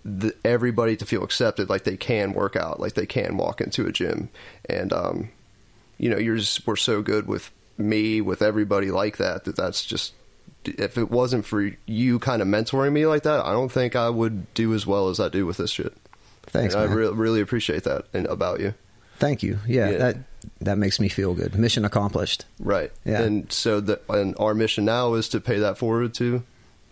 the, 0.04 0.34
everybody 0.44 0.96
to 0.96 1.06
feel 1.06 1.24
accepted 1.24 1.68
like 1.68 1.84
they 1.84 1.96
can 1.96 2.32
work 2.32 2.54
out, 2.54 2.80
like 2.80 2.94
they 2.94 3.06
can 3.06 3.36
walk 3.36 3.60
into 3.60 3.86
a 3.86 3.92
gym. 3.92 4.28
And, 4.68 4.92
um, 4.92 5.30
you 5.98 6.10
know, 6.10 6.18
you're 6.18 6.36
just, 6.36 6.66
we're 6.66 6.76
so 6.76 7.02
good 7.02 7.26
with 7.26 7.50
me, 7.78 8.20
with 8.20 8.42
everybody 8.42 8.90
like 8.90 9.16
that, 9.18 9.44
that 9.44 9.56
that's 9.56 9.84
just, 9.84 10.12
if 10.64 10.96
it 10.98 11.10
wasn't 11.10 11.44
for 11.46 11.70
you 11.86 12.18
kind 12.18 12.42
of 12.42 12.48
mentoring 12.48 12.92
me 12.92 13.06
like 13.06 13.22
that, 13.24 13.44
I 13.44 13.52
don't 13.52 13.70
think 13.70 13.94
I 13.96 14.08
would 14.10 14.52
do 14.54 14.74
as 14.74 14.86
well 14.86 15.08
as 15.08 15.20
I 15.20 15.28
do 15.28 15.46
with 15.46 15.56
this 15.58 15.70
shit. 15.70 15.92
thanks 16.46 16.74
I 16.74 16.84
re- 16.84 17.08
really 17.08 17.40
appreciate 17.40 17.84
that 17.84 18.06
and 18.14 18.26
about 18.26 18.60
you. 18.60 18.74
thank 19.18 19.42
you 19.42 19.58
yeah, 19.66 19.90
Yeah. 19.90 19.98
that 19.98 20.16
that 20.60 20.78
makes 20.78 21.00
me 21.00 21.08
feel 21.08 21.34
good 21.34 21.54
mission 21.56 21.84
accomplished 21.84 22.44
Right. 22.60 22.92
Yeah. 23.04 23.22
And 23.22 23.50
so 23.52 23.80
the 23.80 24.00
and 24.08 24.34
our 24.38 24.54
mission 24.54 24.84
now 24.84 25.14
is 25.14 25.28
to 25.30 25.40
pay 25.40 25.58
that 25.58 25.76
forward 25.78 26.14
to 26.14 26.42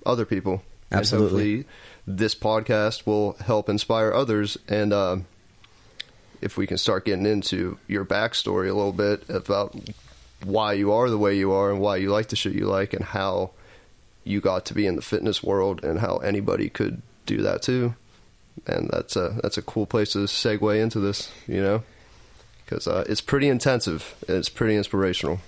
other 0.05 0.25
people. 0.25 0.63
Absolutely. 0.91 1.57
hopefully 1.59 1.67
this 2.07 2.35
podcast 2.35 3.07
will 3.07 3.33
help 3.41 3.69
inspire 3.69 4.13
others. 4.13 4.59
And 4.69 4.93
um, 4.93 5.27
if 6.43 6.57
we 6.57 6.67
can 6.67 6.77
start 6.79 7.05
getting 7.07 7.27
into 7.27 7.79
your 7.89 8.05
backstory 8.05 8.69
a 8.69 8.75
little 8.75 8.93
bit 8.93 9.29
about 9.31 9.75
why 10.45 10.73
you 10.75 10.93
are 10.93 11.09
the 11.11 11.19
way 11.19 11.37
you 11.37 11.53
are 11.53 11.71
and 11.71 11.81
why 11.81 11.97
you 11.97 12.11
like 12.11 12.29
the 12.29 12.37
shit 12.37 12.53
you 12.55 12.67
like 12.67 12.93
and 12.95 13.05
how 13.05 13.51
you 14.25 14.41
got 14.41 14.65
to 14.67 14.75
be 14.75 14.87
in 14.87 14.97
the 14.97 15.03
fitness 15.03 15.43
world 15.43 15.83
and 15.85 15.99
how 15.99 16.17
anybody 16.19 16.69
could 16.69 17.03
do 17.27 17.43
that 17.43 17.63
too. 17.63 17.95
And 18.67 18.89
that's 18.93 19.17
a 19.17 19.39
that's 19.43 19.59
a 19.59 19.63
cool 19.63 19.85
place 19.87 20.13
to 20.13 20.19
segue 20.21 20.81
into 20.81 21.01
this, 21.01 21.31
you 21.49 21.61
know, 21.61 21.83
because 22.65 22.87
uh, 22.87 23.05
it's 23.09 23.21
pretty 23.21 23.49
intensive. 23.49 24.15
and 24.29 24.37
It's 24.39 24.49
pretty 24.49 24.77
inspirational. 24.77 25.41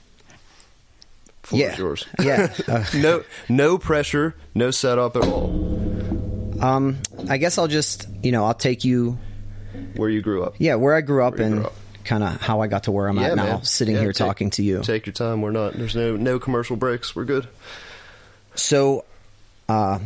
Floor 1.43 1.61
yeah, 1.63 1.77
yours. 1.77 2.05
yeah. 2.23 2.53
Uh, 2.67 2.85
no, 2.97 3.23
no 3.49 3.79
pressure, 3.79 4.35
no 4.55 4.71
setup 4.73 5.15
at 5.17 5.23
all. 5.25 6.61
um, 6.61 6.99
I 7.31 7.37
guess 7.39 7.57
I'll 7.59 7.69
just 7.69 8.09
you 8.23 8.33
know 8.33 8.45
I'll 8.45 8.55
take 8.55 8.85
you 8.85 9.17
Where 9.95 10.11
you 10.11 10.21
grew 10.23 10.43
up. 10.43 10.55
yeah 10.59 10.75
where 10.75 10.95
I 10.95 11.01
grew 11.03 11.23
up 11.25 11.35
Where 11.39 11.47
and 11.47 11.55
grew 11.57 11.67
up. 11.67 11.75
Kind 12.07 12.23
of 12.25 12.41
how 12.41 12.61
I 12.63 12.67
got 12.69 12.85
to 12.85 12.93
where 12.93 13.09
I'm 13.09 13.19
Yeah, 13.19 13.29
at 13.33 13.37
now, 13.37 13.45
man. 13.45 13.65
sitting 13.65 13.95
Yeah, 13.97 14.01
here 14.03 14.13
take- 14.13 14.27
talking 14.27 14.51
to 14.51 14.63
you. 14.63 14.83
Take 14.83 15.05
your 15.07 15.13
time. 15.13 15.43
We're 15.43 15.51
not. 15.51 15.75
There's 15.75 15.95
no 15.97 16.17
no 16.17 16.39
commercial 16.39 16.77
breaks. 16.77 17.15
We're 17.15 17.25
good. 17.25 17.47
So, 18.55 19.05
uh, 19.69 19.99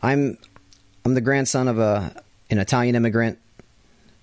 I'm 0.00 0.38
I'm 1.04 1.14
the 1.14 1.20
grandson 1.20 1.68
of 1.68 1.78
a 1.78 2.14
an 2.50 2.58
Italian 2.58 2.94
immigrant, 2.96 3.38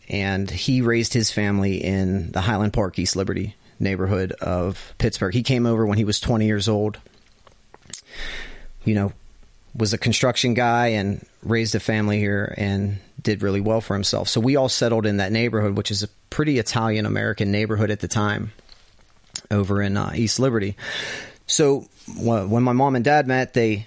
and 0.09 0.49
he 0.49 0.81
raised 0.81 1.13
his 1.13 1.31
family 1.31 1.83
in 1.83 2.31
the 2.31 2.41
Highland 2.41 2.73
Park, 2.73 2.97
East 2.97 3.15
Liberty 3.15 3.55
neighborhood 3.79 4.31
of 4.41 4.93
Pittsburgh. 4.97 5.33
He 5.33 5.43
came 5.43 5.67
over 5.67 5.85
when 5.85 5.99
he 5.99 6.03
was 6.03 6.19
20 6.19 6.47
years 6.47 6.67
old. 6.67 6.97
You 8.85 8.95
know, 8.95 9.13
was 9.77 9.93
a 9.93 9.97
construction 9.97 10.55
guy 10.55 10.87
and 10.87 11.25
raised 11.43 11.75
a 11.75 11.79
family 11.79 12.17
here 12.17 12.53
and 12.57 12.97
did 13.21 13.43
really 13.43 13.61
well 13.61 13.79
for 13.79 13.93
himself. 13.93 14.27
So 14.27 14.41
we 14.41 14.55
all 14.55 14.69
settled 14.69 15.05
in 15.05 15.17
that 15.17 15.31
neighborhood, 15.31 15.77
which 15.77 15.91
is 15.91 16.03
a 16.03 16.07
pretty 16.29 16.57
Italian 16.59 17.05
American 17.05 17.51
neighborhood 17.51 17.91
at 17.91 17.99
the 17.99 18.07
time 18.07 18.51
over 19.51 19.81
in 19.81 19.95
uh, 19.95 20.11
East 20.15 20.39
Liberty. 20.39 20.75
So 21.45 21.87
when 22.17 22.63
my 22.63 22.73
mom 22.73 22.95
and 22.95 23.05
dad 23.05 23.27
met, 23.27 23.53
they, 23.53 23.85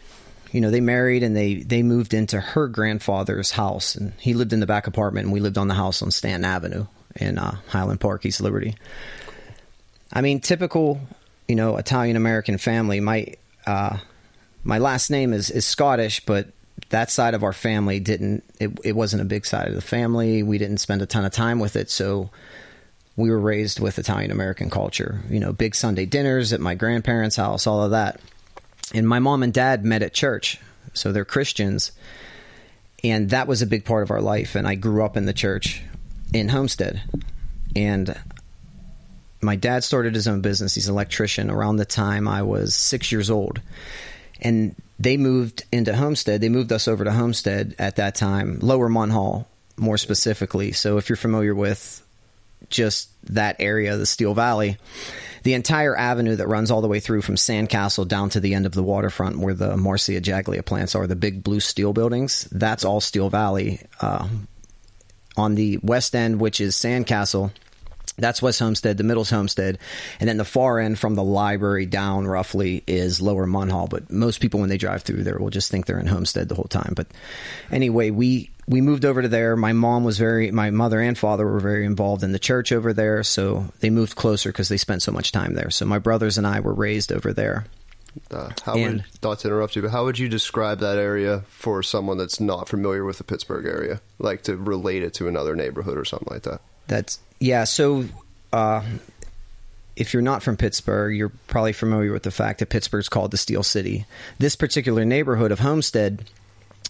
you 0.52 0.60
know, 0.60 0.70
they 0.70 0.80
married 0.80 1.22
and 1.22 1.36
they 1.36 1.56
they 1.56 1.82
moved 1.82 2.14
into 2.14 2.40
her 2.40 2.68
grandfather's 2.68 3.50
house, 3.50 3.94
and 3.94 4.12
he 4.18 4.34
lived 4.34 4.52
in 4.52 4.60
the 4.60 4.66
back 4.66 4.86
apartment, 4.86 5.26
and 5.26 5.32
we 5.32 5.40
lived 5.40 5.58
on 5.58 5.68
the 5.68 5.74
house 5.74 6.02
on 6.02 6.10
Stanton 6.10 6.44
Avenue 6.44 6.86
in 7.16 7.38
uh, 7.38 7.56
Highland 7.68 8.00
Park, 8.00 8.24
East 8.24 8.40
Liberty. 8.40 8.74
I 10.12 10.22
mean, 10.22 10.40
typical, 10.40 11.00
you 11.48 11.54
know, 11.54 11.76
Italian 11.76 12.16
American 12.16 12.58
family. 12.58 13.00
My 13.00 13.34
uh, 13.66 13.98
my 14.64 14.78
last 14.78 15.10
name 15.10 15.32
is 15.32 15.50
is 15.50 15.66
Scottish, 15.66 16.24
but 16.24 16.48
that 16.90 17.10
side 17.10 17.34
of 17.34 17.44
our 17.44 17.52
family 17.52 18.00
didn't. 18.00 18.44
It, 18.58 18.78
it 18.84 18.92
wasn't 18.92 19.22
a 19.22 19.26
big 19.26 19.46
side 19.46 19.68
of 19.68 19.74
the 19.74 19.80
family. 19.80 20.42
We 20.42 20.58
didn't 20.58 20.78
spend 20.78 21.02
a 21.02 21.06
ton 21.06 21.24
of 21.24 21.32
time 21.32 21.60
with 21.60 21.76
it, 21.76 21.90
so 21.90 22.30
we 23.16 23.30
were 23.30 23.38
raised 23.38 23.80
with 23.80 23.98
Italian 23.98 24.30
American 24.30 24.70
culture. 24.70 25.20
You 25.28 25.40
know, 25.40 25.52
big 25.52 25.74
Sunday 25.74 26.06
dinners 26.06 26.52
at 26.52 26.60
my 26.60 26.74
grandparents' 26.74 27.36
house, 27.36 27.66
all 27.66 27.82
of 27.82 27.90
that. 27.92 28.20
And 28.92 29.08
my 29.08 29.18
mom 29.18 29.42
and 29.42 29.52
dad 29.52 29.84
met 29.84 30.02
at 30.02 30.14
church, 30.14 30.58
so 30.94 31.12
they're 31.12 31.24
Christians, 31.24 31.92
and 33.04 33.30
that 33.30 33.46
was 33.46 33.62
a 33.62 33.66
big 33.66 33.84
part 33.84 34.02
of 34.02 34.10
our 34.10 34.20
life. 34.20 34.56
And 34.56 34.66
I 34.66 34.74
grew 34.74 35.04
up 35.04 35.16
in 35.16 35.26
the 35.26 35.32
church 35.32 35.82
in 36.32 36.48
Homestead, 36.48 37.00
and 37.76 38.18
my 39.40 39.56
dad 39.56 39.84
started 39.84 40.14
his 40.14 40.28
own 40.28 40.40
business. 40.40 40.74
He's 40.74 40.88
an 40.88 40.94
electrician 40.94 41.50
around 41.50 41.76
the 41.76 41.84
time 41.84 42.26
I 42.26 42.42
was 42.42 42.74
six 42.74 43.12
years 43.12 43.30
old. 43.30 43.60
And 44.40 44.74
they 44.98 45.16
moved 45.16 45.64
into 45.72 45.94
Homestead. 45.94 46.40
They 46.40 46.48
moved 46.48 46.72
us 46.72 46.88
over 46.88 47.04
to 47.04 47.12
Homestead 47.12 47.74
at 47.78 47.96
that 47.96 48.14
time, 48.14 48.58
Lower 48.60 48.88
Munhall, 48.88 49.46
more 49.76 49.98
specifically. 49.98 50.72
So 50.72 50.98
if 50.98 51.08
you're 51.08 51.16
familiar 51.16 51.54
with 51.54 52.04
just 52.68 53.08
that 53.34 53.56
area, 53.58 53.96
the 53.96 54.06
Steel 54.06 54.34
Valley, 54.34 54.76
the 55.42 55.54
entire 55.54 55.96
avenue 55.96 56.36
that 56.36 56.48
runs 56.48 56.70
all 56.70 56.82
the 56.82 56.88
way 56.88 57.00
through 57.00 57.22
from 57.22 57.36
Sandcastle 57.36 58.06
down 58.06 58.28
to 58.30 58.40
the 58.40 58.54
end 58.54 58.66
of 58.66 58.72
the 58.72 58.82
waterfront 58.82 59.38
where 59.38 59.54
the 59.54 59.76
Marcegaglia 59.76 60.64
plants 60.64 60.94
are, 60.94 61.06
the 61.06 61.16
big 61.16 61.42
blue 61.42 61.60
steel 61.60 61.92
buildings, 61.92 62.46
that's 62.52 62.84
all 62.84 63.00
Steel 63.00 63.30
Valley. 63.30 63.80
Uh, 64.00 64.28
on 65.36 65.54
the 65.54 65.78
west 65.78 66.14
end, 66.14 66.40
which 66.40 66.60
is 66.60 66.74
Sandcastle, 66.74 67.52
that's 68.18 68.42
West 68.42 68.58
Homestead, 68.58 68.96
the 68.96 69.04
middle's 69.04 69.30
Homestead, 69.30 69.78
and 70.18 70.28
then 70.28 70.36
the 70.36 70.44
far 70.44 70.78
end 70.78 70.98
from 70.98 71.14
the 71.14 71.22
library 71.22 71.86
down 71.86 72.26
roughly 72.26 72.82
is 72.86 73.20
Lower 73.20 73.46
Munhall. 73.46 73.88
But 73.88 74.10
most 74.10 74.40
people, 74.40 74.60
when 74.60 74.68
they 74.68 74.76
drive 74.76 75.02
through 75.02 75.24
there, 75.24 75.38
will 75.38 75.50
just 75.50 75.70
think 75.70 75.86
they're 75.86 75.98
in 75.98 76.06
Homestead 76.06 76.48
the 76.48 76.54
whole 76.54 76.64
time. 76.64 76.92
But 76.94 77.06
anyway, 77.70 78.10
we 78.10 78.50
we 78.68 78.80
moved 78.80 79.04
over 79.04 79.22
to 79.22 79.28
there. 79.28 79.56
My 79.56 79.72
mom 79.72 80.04
was 80.04 80.18
very, 80.18 80.50
my 80.52 80.70
mother 80.70 81.00
and 81.00 81.18
father 81.18 81.44
were 81.44 81.58
very 81.60 81.84
involved 81.84 82.22
in 82.22 82.30
the 82.32 82.38
church 82.38 82.70
over 82.70 82.92
there, 82.92 83.22
so 83.24 83.66
they 83.80 83.90
moved 83.90 84.14
closer 84.14 84.50
because 84.50 84.68
they 84.68 84.76
spent 84.76 85.02
so 85.02 85.10
much 85.10 85.32
time 85.32 85.54
there. 85.54 85.70
So 85.70 85.84
my 85.86 85.98
brothers 85.98 86.38
and 86.38 86.46
I 86.46 86.60
were 86.60 86.74
raised 86.74 87.12
over 87.12 87.32
there. 87.32 87.66
Uh, 88.30 88.50
how 88.64 88.74
And- 88.74 88.98
would 88.98 89.04
not 89.22 89.38
to 89.40 89.48
interrupt 89.48 89.76
you, 89.76 89.82
but 89.82 89.90
how 89.92 90.04
would 90.04 90.18
you 90.18 90.28
describe 90.28 90.80
that 90.80 90.98
area 90.98 91.44
for 91.48 91.82
someone 91.82 92.18
that's 92.18 92.40
not 92.40 92.68
familiar 92.68 93.04
with 93.04 93.18
the 93.18 93.24
Pittsburgh 93.24 93.66
area, 93.66 94.00
like 94.18 94.42
to 94.44 94.56
relate 94.56 95.02
it 95.02 95.14
to 95.14 95.28
another 95.28 95.54
neighborhood 95.56 95.96
or 95.96 96.04
something 96.04 96.28
like 96.30 96.42
that? 96.42 96.60
That's 96.86 97.18
yeah. 97.40 97.64
So, 97.64 98.04
uh, 98.52 98.84
if 99.96 100.14
you're 100.14 100.22
not 100.22 100.42
from 100.42 100.56
Pittsburgh, 100.56 101.14
you're 101.14 101.32
probably 101.48 101.72
familiar 101.72 102.12
with 102.12 102.22
the 102.22 102.30
fact 102.30 102.60
that 102.60 102.68
Pittsburgh's 102.68 103.08
called 103.08 103.32
the 103.32 103.36
Steel 103.36 103.62
City. 103.62 104.06
This 104.38 104.56
particular 104.56 105.04
neighborhood 105.04 105.52
of 105.52 105.58
Homestead, 105.58 106.24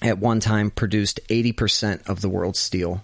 at 0.02 0.18
one 0.18 0.40
time, 0.40 0.70
produced 0.70 1.18
80 1.28 1.52
percent 1.52 2.02
of 2.06 2.20
the 2.20 2.28
world's 2.28 2.58
steel. 2.58 3.02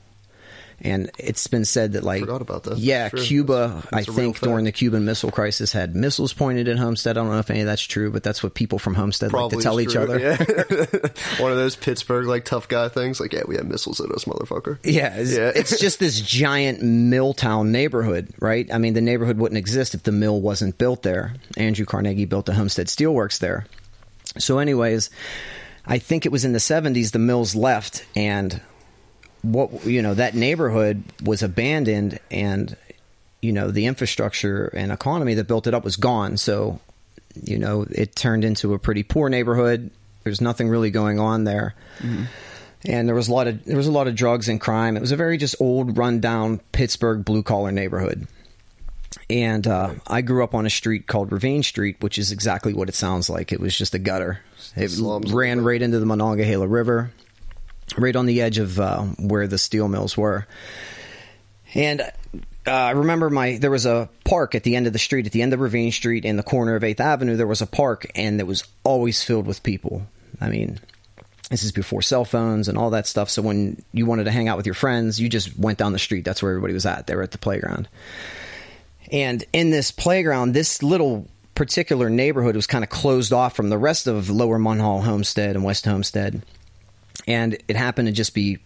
And 0.80 1.11
it's 1.18 1.47
been 1.47 1.64
said 1.64 1.95
that, 1.95 2.04
like, 2.04 2.26
that. 2.26 2.75
yeah, 2.76 3.09
Sure. 3.09 3.18
Cuba, 3.18 3.83
I 3.92 4.02
think 4.02 4.38
during 4.40 4.64
the. 4.66 4.73
Cuban 4.73 5.06
Missile 5.06 5.30
Crisis, 5.30 5.73
had 5.73 5.97
missiles 5.97 6.35
pointed 6.35 6.68
at 6.68 6.76
Homestead. 6.76 7.16
I 7.16 7.23
don't 7.23 7.30
know 7.30 7.38
if 7.38 7.49
any 7.49 7.61
of 7.61 7.66
that's 7.66 7.83
true, 7.83 8.11
but 8.11 8.23
that's 8.23 8.42
what 8.42 8.52
people 8.52 8.78
from 8.78 8.95
Homestead 8.95 9.30
Probably 9.30 9.56
like 9.56 9.62
to 9.62 9.68
tell 9.68 9.80
each 9.80 9.92
true, 9.92 10.02
other. 10.02 10.18
Yeah. 10.21 10.37
One 11.42 11.50
of 11.50 11.56
those 11.56 11.76
Pittsburgh 11.76 12.26
like 12.26 12.45
tough 12.45 12.68
guy 12.68 12.88
things. 12.90 13.21
Like, 13.21 13.33
yeah, 13.33 13.45
we 13.49 13.56
have 13.56 13.66
missiles 13.66 14.00
at 14.00 14.11
us, 14.11 14.25
motherfucker. 14.26 14.78
Yeah, 14.85 15.14
it's, 15.16 15.35
Yeah. 15.35 15.50
it's 15.54 15.80
just 15.80 15.99
this 15.99 16.21
giant 16.21 16.83
mill 16.83 17.33
town 17.33 17.73
neighborhood, 17.73 18.28
right? 18.38 18.68
I 18.71 18.76
mean, 18.76 18.92
the 18.92 19.00
neighborhood 19.00 19.38
wouldn't 19.38 19.56
exist 19.59 19.95
if 19.95 20.02
the 20.02 20.12
mill 20.12 20.42
wasn't 20.42 20.76
built 20.76 21.02
there. 21.02 21.33
Andrew 21.56 21.87
Carnegie 21.87 22.26
built 22.26 22.45
the 22.45 22.54
Homestead 22.54 22.88
Steelworks 22.88 23.38
there. 23.38 23.66
So, 24.38 24.59
anyways, 24.59 25.09
I 25.87 25.99
think 25.99 26.26
it 26.26 26.33
was 26.33 26.45
in 26.45 26.52
the 26.52 26.59
70s 26.59 27.12
the 27.12 27.18
mills 27.18 27.54
left, 27.54 28.04
and 28.14 28.61
what 29.52 29.84
you 29.86 30.02
know 30.02 30.14
that 30.14 30.34
neighborhood 30.34 31.02
was 31.22 31.42
abandoned, 31.42 32.18
and 32.30 32.76
you 33.42 33.52
know 33.52 33.70
the 33.70 33.86
infrastructure 33.86 34.66
and 34.66 34.92
economy 34.92 35.34
that 35.34 35.46
built 35.46 35.66
it 35.66 35.74
up 35.74 35.84
was 35.84 35.96
gone. 35.96 36.36
So, 36.36 36.80
you 37.42 37.58
know, 37.58 37.86
it 37.90 38.16
turned 38.16 38.44
into 38.44 38.74
a 38.74 38.78
pretty 38.78 39.02
poor 39.02 39.28
neighborhood. 39.28 39.90
There's 40.24 40.40
nothing 40.40 40.68
really 40.68 40.90
going 40.90 41.20
on 41.20 41.44
there 41.44 41.74
and 42.88 43.08
there 43.08 43.14
was 43.14 43.28
a 43.28 43.32
lot 43.32 43.46
of 43.46 43.64
there 43.64 43.76
was 43.76 43.86
a 43.86 43.92
lot 43.92 44.06
of 44.06 44.14
drugs 44.14 44.48
and 44.48 44.60
crime. 44.60 44.96
It 44.96 45.00
was 45.00 45.12
a 45.12 45.16
very 45.16 45.38
just 45.38 45.56
old, 45.60 45.98
rundown 45.98 46.60
Pittsburgh 46.72 47.24
blue 47.24 47.42
collar 47.42 47.72
neighborhood. 47.72 48.26
And 49.28 49.66
uh, 49.66 49.94
I 50.06 50.20
grew 50.20 50.44
up 50.44 50.54
on 50.54 50.66
a 50.66 50.70
street 50.70 51.06
called 51.06 51.32
Ravine 51.32 51.62
Street, 51.62 51.96
which 52.00 52.16
is 52.18 52.30
exactly 52.30 52.72
what 52.74 52.88
it 52.88 52.94
sounds 52.94 53.28
like. 53.28 53.50
It 53.50 53.60
was 53.60 53.76
just 53.76 53.94
a 53.94 53.98
gutter. 53.98 54.40
It 54.76 54.90
Slums. 54.90 55.32
ran 55.32 55.62
right 55.62 55.80
into 55.82 55.98
the 55.98 56.06
Monongahela 56.06 56.68
River, 56.68 57.10
right 57.96 58.16
on 58.16 58.26
the 58.26 58.42
edge 58.42 58.58
of 58.58 58.78
uh, 58.78 59.02
where 59.02 59.46
the 59.46 59.58
steel 59.58 59.88
mills 59.88 60.16
were. 60.16 60.46
And 61.74 62.00
uh, 62.00 62.70
I 62.70 62.90
remember 62.92 63.30
my 63.30 63.58
there 63.58 63.70
was 63.70 63.86
a 63.86 64.08
park 64.24 64.54
at 64.54 64.62
the 64.62 64.76
end 64.76 64.86
of 64.86 64.92
the 64.92 64.98
street, 64.98 65.26
at 65.26 65.32
the 65.32 65.42
end 65.42 65.52
of 65.52 65.60
Ravine 65.60 65.92
Street, 65.92 66.24
in 66.24 66.36
the 66.36 66.42
corner 66.42 66.74
of 66.74 66.84
Eighth 66.84 67.00
Avenue. 67.00 67.36
There 67.36 67.46
was 67.46 67.62
a 67.62 67.66
park, 67.66 68.10
and 68.14 68.40
it 68.40 68.46
was 68.46 68.64
always 68.84 69.22
filled 69.22 69.46
with 69.46 69.62
people. 69.62 70.06
I 70.40 70.48
mean, 70.48 70.80
this 71.50 71.62
is 71.62 71.72
before 71.72 72.02
cell 72.02 72.24
phones 72.24 72.68
and 72.68 72.76
all 72.76 72.90
that 72.90 73.06
stuff. 73.06 73.30
So 73.30 73.42
when 73.42 73.82
you 73.92 74.06
wanted 74.06 74.24
to 74.24 74.32
hang 74.32 74.48
out 74.48 74.56
with 74.56 74.66
your 74.66 74.74
friends, 74.74 75.20
you 75.20 75.28
just 75.28 75.56
went 75.58 75.78
down 75.78 75.92
the 75.92 75.98
street. 75.98 76.24
That's 76.24 76.42
where 76.42 76.52
everybody 76.52 76.74
was 76.74 76.86
at. 76.86 77.06
They 77.06 77.14
were 77.14 77.22
at 77.22 77.30
the 77.30 77.38
playground. 77.38 77.88
And 79.12 79.44
in 79.52 79.70
this 79.70 79.92
playground, 79.92 80.52
this 80.52 80.82
little 80.82 81.28
particular 81.54 82.10
neighborhood 82.10 82.56
was 82.56 82.66
kind 82.66 82.82
of 82.82 82.90
closed 82.90 83.32
off 83.32 83.54
from 83.54 83.68
the 83.68 83.78
rest 83.78 84.08
of 84.08 84.28
Lower 84.28 84.58
Munhall 84.58 85.02
Homestead 85.04 85.54
and 85.54 85.64
West 85.64 85.84
Homestead. 85.84 86.42
And 87.26 87.59
it 87.68 87.76
happened 87.76 88.06
to 88.09 88.12
just 88.12 88.35
be 88.35 88.59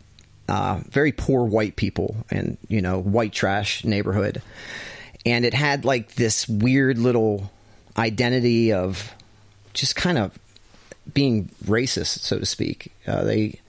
uh, 0.49 0.81
very 0.89 1.13
poor 1.13 1.45
white 1.45 1.77
people 1.77 2.17
and, 2.31 2.59
you 2.69 2.83
know, 2.83 2.99
white 3.01 3.33
trash 3.33 3.85
neighborhood. 3.85 4.43
And 5.25 5.45
it 5.45 5.55
had 5.55 5.85
like 5.85 6.15
this 6.15 6.49
weird 6.49 6.99
little 6.99 7.51
identity 7.97 8.73
of 8.73 9.13
just 9.75 9.97
kind 9.97 10.19
of 10.19 10.39
being 11.13 11.51
racist, 11.65 12.21
so 12.21 12.39
to 12.39 12.47
speak. 12.47 12.93
Uh, 13.07 13.25
they, 13.25 13.61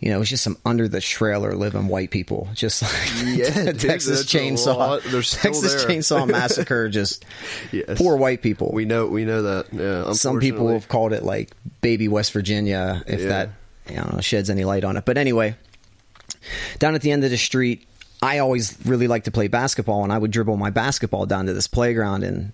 you 0.00 0.10
know, 0.10 0.16
it 0.16 0.18
was 0.20 0.30
just 0.30 0.44
some 0.44 0.56
under 0.64 0.86
the 0.88 1.00
trailer 1.00 1.54
living 1.54 1.88
white 1.88 2.10
people, 2.10 2.48
just 2.54 2.82
like 2.82 2.92
Yeah, 3.36 3.50
dude, 3.72 3.80
Texas 3.80 4.24
Chainsaw, 4.24 4.76
lot. 4.76 5.02
They're 5.04 5.22
still 5.22 5.52
Texas 5.52 5.82
there. 5.84 5.90
Chainsaw 5.96 6.28
Massacre, 6.30 6.88
just 6.88 7.24
Yes. 7.72 7.98
poor 7.98 8.16
white 8.16 8.42
people. 8.42 8.70
We 8.72 8.84
know 8.84 9.06
we 9.06 9.24
know 9.24 9.42
that. 9.42 9.66
Yeah, 9.72 10.12
Some 10.12 10.38
people 10.40 10.68
have 10.68 10.88
called 10.88 11.12
it 11.12 11.24
like 11.24 11.50
baby 11.80 12.08
West 12.08 12.32
Virginia, 12.32 13.02
if 13.06 13.20
Yeah. 13.20 13.28
that 13.28 13.50
I 13.96 14.02
don't 14.02 14.14
know, 14.14 14.20
sheds 14.20 14.50
any 14.50 14.64
light 14.64 14.84
on 14.84 14.96
it. 14.96 15.04
But 15.04 15.18
anyway, 15.18 15.56
down 16.78 16.94
at 16.94 17.02
the 17.02 17.10
end 17.10 17.24
of 17.24 17.30
the 17.30 17.36
street, 17.36 17.86
I 18.22 18.38
always 18.38 18.76
really 18.84 19.06
liked 19.06 19.26
to 19.26 19.30
play 19.30 19.48
basketball, 19.48 20.02
and 20.02 20.12
I 20.12 20.18
would 20.18 20.30
dribble 20.30 20.56
my 20.56 20.70
basketball 20.70 21.26
down 21.26 21.46
to 21.46 21.54
this 21.54 21.68
playground, 21.68 22.24
and 22.24 22.52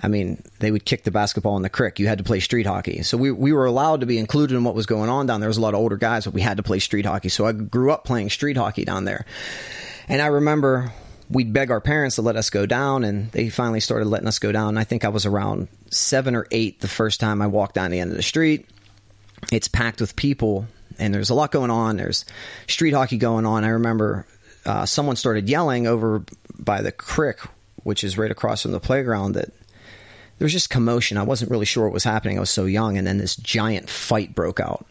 I 0.00 0.08
mean, 0.08 0.42
they 0.60 0.70
would 0.70 0.84
kick 0.84 1.02
the 1.02 1.10
basketball 1.10 1.56
in 1.56 1.62
the 1.62 1.68
creek. 1.68 1.98
You 1.98 2.06
had 2.06 2.18
to 2.18 2.24
play 2.24 2.40
street 2.40 2.66
hockey, 2.66 3.02
so 3.02 3.16
we 3.16 3.32
we 3.32 3.52
were 3.52 3.66
allowed 3.66 4.00
to 4.00 4.06
be 4.06 4.18
included 4.18 4.56
in 4.56 4.64
what 4.64 4.74
was 4.74 4.86
going 4.86 5.10
on 5.10 5.26
down 5.26 5.40
there. 5.40 5.46
There 5.46 5.50
was 5.50 5.56
a 5.56 5.62
lot 5.62 5.74
of 5.74 5.80
older 5.80 5.96
guys, 5.96 6.24
but 6.24 6.34
we 6.34 6.40
had 6.40 6.56
to 6.58 6.62
play 6.62 6.78
street 6.78 7.04
hockey. 7.04 7.28
So 7.28 7.46
I 7.46 7.52
grew 7.52 7.90
up 7.90 8.04
playing 8.04 8.30
street 8.30 8.56
hockey 8.56 8.84
down 8.84 9.04
there, 9.04 9.26
and 10.08 10.22
I 10.22 10.26
remember 10.26 10.92
we'd 11.28 11.52
beg 11.52 11.70
our 11.70 11.80
parents 11.80 12.16
to 12.16 12.22
let 12.22 12.36
us 12.36 12.50
go 12.50 12.66
down, 12.66 13.04
and 13.04 13.30
they 13.32 13.48
finally 13.48 13.80
started 13.80 14.06
letting 14.06 14.28
us 14.28 14.38
go 14.38 14.52
down. 14.52 14.78
I 14.78 14.84
think 14.84 15.04
I 15.04 15.08
was 15.08 15.26
around 15.26 15.68
seven 15.90 16.36
or 16.36 16.46
eight 16.52 16.80
the 16.80 16.88
first 16.88 17.18
time 17.18 17.42
I 17.42 17.48
walked 17.48 17.74
down 17.74 17.90
the 17.90 18.00
end 18.00 18.10
of 18.10 18.16
the 18.16 18.22
street. 18.22 18.68
It's 19.52 19.68
packed 19.68 20.00
with 20.00 20.16
people, 20.16 20.66
and 20.98 21.12
there's 21.12 21.30
a 21.30 21.34
lot 21.34 21.50
going 21.50 21.70
on. 21.70 21.96
There's 21.96 22.24
street 22.68 22.92
hockey 22.92 23.18
going 23.18 23.46
on. 23.46 23.64
I 23.64 23.68
remember 23.68 24.26
uh, 24.64 24.86
someone 24.86 25.16
started 25.16 25.48
yelling 25.48 25.86
over 25.86 26.22
by 26.58 26.82
the 26.82 26.92
creek, 26.92 27.38
which 27.82 28.04
is 28.04 28.18
right 28.18 28.30
across 28.30 28.62
from 28.62 28.72
the 28.72 28.80
playground, 28.80 29.32
that 29.32 29.48
there 30.38 30.44
was 30.44 30.52
just 30.52 30.70
commotion. 30.70 31.18
I 31.18 31.22
wasn't 31.22 31.50
really 31.50 31.66
sure 31.66 31.84
what 31.84 31.92
was 31.92 32.04
happening. 32.04 32.36
I 32.36 32.40
was 32.40 32.50
so 32.50 32.64
young, 32.64 32.96
and 32.96 33.06
then 33.06 33.18
this 33.18 33.36
giant 33.36 33.90
fight 33.90 34.34
broke 34.34 34.60
out. 34.60 34.86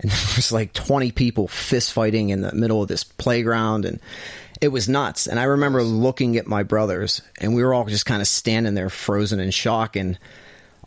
And 0.00 0.10
there 0.10 0.36
was 0.36 0.52
like 0.52 0.72
20 0.72 1.12
people 1.12 1.48
fist 1.48 1.92
fighting 1.92 2.30
in 2.30 2.40
the 2.40 2.54
middle 2.54 2.82
of 2.82 2.88
this 2.88 3.04
playground, 3.04 3.84
and 3.84 4.00
it 4.60 4.68
was 4.68 4.88
nuts. 4.88 5.26
And 5.26 5.38
I 5.38 5.44
remember 5.44 5.82
looking 5.82 6.36
at 6.36 6.46
my 6.46 6.62
brothers, 6.62 7.22
and 7.40 7.54
we 7.54 7.62
were 7.62 7.74
all 7.74 7.84
just 7.84 8.06
kind 8.06 8.22
of 8.22 8.28
standing 8.28 8.74
there, 8.74 8.90
frozen 8.90 9.40
in 9.40 9.50
shock. 9.50 9.96
And 9.96 10.18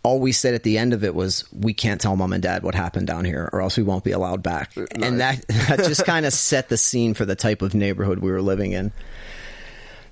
all 0.04 0.20
we 0.20 0.32
said 0.32 0.54
at 0.54 0.64
the 0.64 0.78
end 0.78 0.94
of 0.94 1.04
it 1.04 1.14
was, 1.14 1.46
"We 1.52 1.74
can't 1.74 2.00
tell 2.00 2.16
mom 2.16 2.34
and 2.34 2.42
dad 2.42 2.64
what 2.64 2.76
happened 2.76 3.08
down 3.08 3.26
here, 3.26 3.50
or 3.52 3.62
else 3.62 3.78
we 3.78 3.84
won't 3.84 4.04
be 4.04 4.12
allowed 4.12 4.42
back." 4.44 4.72
And 4.76 5.20
that 5.20 5.46
that 5.48 5.80
just 5.80 6.06
kind 6.06 6.26
of 6.26 6.34
set 6.34 6.70
the 6.70 6.78
scene 6.78 7.14
for 7.14 7.26
the 7.26 7.36
type 7.36 7.62
of 7.62 7.74
neighborhood 7.74 8.20
we 8.20 8.32
were 8.32 8.42
living 8.42 8.72
in. 8.72 8.92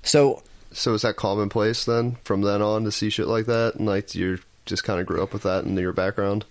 So 0.02 0.42
So 0.72 0.94
is 0.94 1.02
that 1.02 1.16
commonplace 1.16 1.84
then 1.84 2.16
from 2.24 2.42
then 2.42 2.62
on 2.62 2.84
to 2.84 2.92
see 2.92 3.10
shit 3.10 3.26
like 3.26 3.46
that, 3.46 3.74
and 3.76 3.86
like 3.86 4.14
you 4.14 4.38
just 4.66 4.84
kind 4.84 5.00
of 5.00 5.06
grew 5.06 5.22
up 5.22 5.32
with 5.32 5.42
that 5.42 5.64
in 5.64 5.76
your 5.76 5.92
background? 5.92 6.44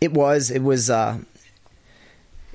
It 0.00 0.12
was. 0.12 0.50
It 0.50 0.62
was. 0.62 0.90
Uh, 0.90 1.18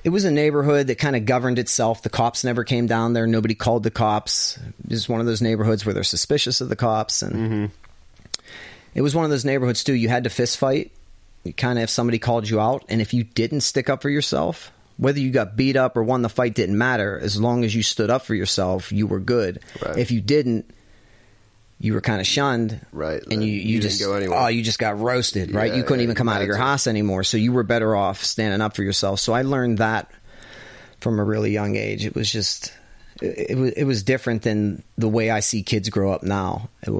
it 0.04 0.10
was 0.10 0.24
a 0.24 0.30
neighborhood 0.30 0.86
that 0.86 0.94
kind 0.98 1.16
of 1.16 1.24
governed 1.24 1.58
itself. 1.58 2.02
The 2.02 2.08
cops 2.08 2.44
never 2.44 2.62
came 2.62 2.86
down 2.86 3.14
there. 3.14 3.26
Nobody 3.26 3.54
called 3.54 3.82
the 3.82 3.90
cops. 3.90 4.56
It 4.84 4.90
was 4.90 5.08
one 5.08 5.20
of 5.20 5.26
those 5.26 5.42
neighborhoods 5.42 5.84
where 5.84 5.92
they're 5.92 6.04
suspicious 6.04 6.60
of 6.60 6.68
the 6.68 6.76
cops, 6.76 7.20
and 7.20 7.70
it 8.98 9.02
was 9.02 9.14
one 9.14 9.24
of 9.24 9.30
those 9.30 9.44
neighborhoods 9.44 9.84
too. 9.84 9.94
You 9.94 10.08
had 10.08 10.24
to 10.24 10.30
fist 10.30 10.58
fight. 10.58 10.90
You 11.44 11.52
kind 11.52 11.78
of 11.78 11.84
if 11.84 11.90
somebody 11.90 12.18
called 12.18 12.48
you 12.48 12.60
out, 12.60 12.84
and 12.88 13.00
if 13.00 13.14
you 13.14 13.22
didn't 13.22 13.60
stick 13.60 13.88
up 13.88 14.02
for 14.02 14.10
yourself, 14.10 14.72
whether 14.96 15.20
you 15.20 15.30
got 15.30 15.54
beat 15.54 15.76
up 15.76 15.96
or 15.96 16.02
won 16.02 16.22
the 16.22 16.28
fight 16.28 16.52
didn't 16.54 16.76
matter. 16.76 17.16
As 17.16 17.40
long 17.40 17.62
as 17.62 17.72
you 17.76 17.84
stood 17.84 18.10
up 18.10 18.22
for 18.22 18.34
yourself, 18.34 18.90
you 18.90 19.06
were 19.06 19.20
good. 19.20 19.62
Right. 19.80 19.96
If 19.98 20.10
you 20.10 20.20
didn't, 20.20 20.74
you 21.78 21.94
were 21.94 22.00
kind 22.00 22.20
of 22.20 22.26
shunned, 22.26 22.84
Right. 22.90 23.22
And 23.30 23.44
you, 23.44 23.52
you, 23.52 23.60
You 23.60 23.80
didn't 23.80 23.90
just 23.92 24.02
go 24.02 24.14
anywhere. 24.14 24.36
oh, 24.36 24.48
you 24.48 24.64
just 24.64 24.80
got 24.80 24.98
roasted, 24.98 25.54
right? 25.54 25.70
Yeah, 25.70 25.76
you 25.76 25.84
couldn't 25.84 26.00
yeah, 26.00 26.04
even 26.04 26.16
come 26.16 26.28
out 26.28 26.40
of 26.40 26.48
your 26.48 26.56
house 26.56 26.88
anymore. 26.88 27.22
So 27.22 27.36
you 27.36 27.52
were 27.52 27.62
better 27.62 27.94
off 27.94 28.24
standing 28.24 28.60
up 28.60 28.74
for 28.74 28.82
yourself. 28.82 29.20
So 29.20 29.32
I 29.32 29.42
learned 29.42 29.78
that 29.78 30.10
from 31.00 31.20
a 31.20 31.24
really 31.24 31.52
young 31.52 31.76
age. 31.76 32.04
It 32.04 32.16
was 32.16 32.32
just 32.32 32.72
it, 33.22 33.50
it 33.50 33.56
was 33.56 33.70
it 33.74 33.84
was 33.84 34.02
different 34.02 34.42
than 34.42 34.82
the 34.96 35.08
way 35.08 35.30
I 35.30 35.38
see 35.38 35.62
kids 35.62 35.88
grow 35.88 36.10
up 36.10 36.24
now. 36.24 36.68
It 36.84 36.90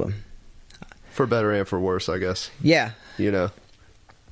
For 1.19 1.27
better 1.27 1.51
and 1.51 1.67
for 1.67 1.81
worse, 1.81 2.09
I 2.09 2.19
guess. 2.19 2.49
yeah, 2.63 2.93
You 3.17 3.33
know, 3.33 3.51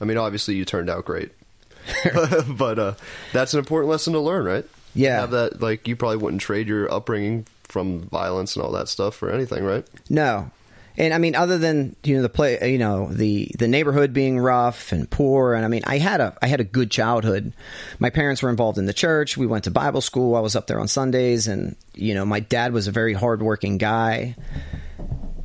I 0.00 0.04
mean, 0.04 0.18
obviously 0.18 0.54
you 0.54 0.64
turned 0.64 0.88
out 0.88 1.04
great, 1.04 1.32
but 2.48 2.78
uh, 2.78 2.94
that's 3.32 3.54
an 3.54 3.58
important 3.58 3.90
lesson 3.90 4.12
to 4.12 4.20
learn, 4.20 4.44
right? 4.44 4.64
Yeah. 4.94 5.22
Have 5.22 5.32
that 5.32 5.60
like 5.60 5.88
you 5.88 5.96
probably 5.96 6.18
wouldn't 6.18 6.42
trade 6.42 6.68
your 6.68 6.88
upbringing 6.94 7.44
from 7.64 8.02
violence 8.02 8.54
and 8.54 8.64
all 8.64 8.70
that 8.70 8.86
stuff 8.86 9.16
for 9.16 9.32
anything, 9.32 9.64
right? 9.64 9.84
No. 10.08 10.48
And 10.96 11.12
I 11.12 11.18
mean, 11.18 11.34
other 11.34 11.58
than 11.58 11.96
you 12.04 12.14
know 12.14 12.22
the 12.22 12.28
play, 12.28 12.70
you 12.70 12.78
know 12.78 13.12
the 13.12 13.50
the 13.58 13.66
neighborhood 13.66 14.12
being 14.12 14.38
rough 14.38 14.92
and 14.92 15.10
poor, 15.10 15.54
and 15.54 15.64
I 15.64 15.68
mean, 15.68 15.82
I 15.88 15.98
had 15.98 16.20
a 16.20 16.38
I 16.40 16.46
had 16.46 16.60
a 16.60 16.64
good 16.64 16.92
childhood. 16.92 17.52
My 17.98 18.10
parents 18.10 18.44
were 18.44 18.50
involved 18.50 18.78
in 18.78 18.86
the 18.86 18.94
church. 18.94 19.36
We 19.36 19.48
went 19.48 19.64
to 19.64 19.72
Bible 19.72 20.02
school. 20.02 20.36
I 20.36 20.40
was 20.40 20.54
up 20.54 20.68
there 20.68 20.78
on 20.78 20.86
Sundays, 20.86 21.48
and 21.48 21.74
you 21.94 22.14
know, 22.14 22.24
my 22.24 22.38
dad 22.38 22.72
was 22.72 22.86
a 22.86 22.92
very 22.92 23.12
hardworking 23.12 23.76
guy. 23.76 24.36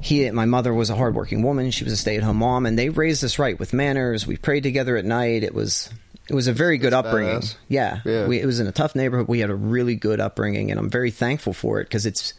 He, 0.02 0.30
my 0.32 0.46
mother 0.46 0.74
was 0.74 0.90
a 0.90 0.96
hardworking 0.96 1.44
woman. 1.44 1.72
She 1.72 1.84
was 1.84 1.94
a 1.94 1.98
stay 1.98 2.18
at 2.18 2.24
home 2.24 2.38
mom, 2.38 2.66
and 2.66 2.78
they 2.78 2.90
raised 2.90 3.24
us 3.24 3.38
right 3.38 3.58
with 3.58 3.72
manners. 3.72 4.26
We 4.26 4.36
prayed 4.38 4.64
together 4.64 4.98
at 4.98 5.06
night. 5.06 5.44
It 5.44 5.54
was 5.54 5.90
it 6.28 6.34
was 6.34 6.48
a 6.48 6.54
very 6.54 6.78
good 6.78 6.94
That's 6.94 7.08
upbringing. 7.08 7.42
badass. 7.42 7.56
Yeah, 7.68 8.00
Yeah. 8.06 8.28
We, 8.28 8.40
it 8.40 8.46
was 8.46 8.60
in 8.60 8.68
a 8.68 8.72
tough 8.72 8.96
neighborhood. 8.96 9.28
We 9.28 9.40
had 9.40 9.50
a 9.50 9.56
really 9.56 9.96
good 9.96 10.20
upbringing, 10.20 10.72
and 10.72 10.80
I'm 10.80 10.90
very 10.90 11.12
thankful 11.12 11.54
for 11.54 11.82
it 11.82 11.86
because 11.86 12.06
it's 12.06 12.34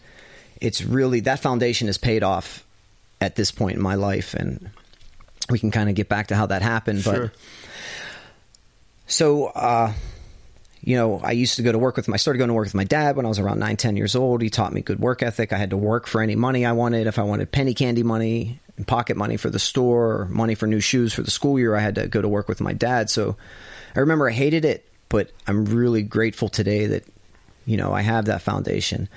it's 0.60 0.82
really 0.82 1.20
that 1.20 1.40
foundation 1.40 1.88
has 1.88 1.98
paid 1.98 2.22
off 2.22 2.64
at 3.20 3.36
this 3.36 3.50
point 3.50 3.76
in 3.76 3.82
my 3.82 3.94
life, 3.94 4.34
and 4.34 4.70
we 5.50 5.58
can 5.58 5.70
kind 5.70 5.88
of 5.88 5.94
get 5.94 6.08
back 6.08 6.28
to 6.28 6.36
how 6.36 6.46
that 6.46 6.62
happened. 6.62 7.04
But 7.04 7.30
so, 9.06 9.46
uh, 9.46 9.92
you 10.82 10.96
know, 10.96 11.20
I 11.22 11.32
used 11.32 11.56
to 11.56 11.62
go 11.62 11.70
to 11.72 11.78
work 11.78 11.96
with 11.96 12.08
my, 12.08 12.14
I 12.14 12.16
started 12.16 12.38
going 12.38 12.48
to 12.48 12.54
work 12.54 12.64
with 12.66 12.74
my 12.74 12.84
dad 12.84 13.14
when 13.16 13.24
I 13.24 13.28
was 13.28 13.38
around 13.38 13.60
nine, 13.60 13.76
10 13.76 13.96
years 13.96 14.16
old. 14.16 14.42
He 14.42 14.50
taught 14.50 14.72
me 14.72 14.80
good 14.80 14.98
work 15.00 15.22
ethic. 15.22 15.52
I 15.52 15.56
had 15.58 15.70
to 15.70 15.76
work 15.76 16.06
for 16.06 16.20
any 16.20 16.34
money 16.36 16.66
I 16.66 16.72
wanted. 16.72 17.06
If 17.06 17.18
I 17.18 17.22
wanted 17.22 17.52
penny 17.52 17.72
candy 17.74 18.02
money, 18.02 18.58
and 18.76 18.86
pocket 18.86 19.16
money 19.16 19.36
for 19.36 19.48
the 19.50 19.58
store, 19.58 20.22
or 20.22 20.24
money 20.26 20.54
for 20.54 20.66
new 20.66 20.80
shoes 20.80 21.12
for 21.12 21.22
the 21.22 21.30
school 21.30 21.58
year, 21.58 21.76
I 21.76 21.80
had 21.80 21.94
to 21.96 22.08
go 22.08 22.20
to 22.22 22.28
work 22.28 22.48
with 22.48 22.60
my 22.60 22.72
dad. 22.72 23.10
So 23.10 23.36
I 23.94 24.00
remember 24.00 24.28
I 24.28 24.32
hated 24.32 24.64
it, 24.64 24.84
but 25.08 25.30
I'm 25.46 25.66
really 25.66 26.02
grateful 26.02 26.48
today 26.48 26.86
that, 26.86 27.04
you 27.66 27.76
know, 27.76 27.92
I 27.92 28.00
have 28.00 28.24
that 28.24 28.42
foundation. 28.42 29.08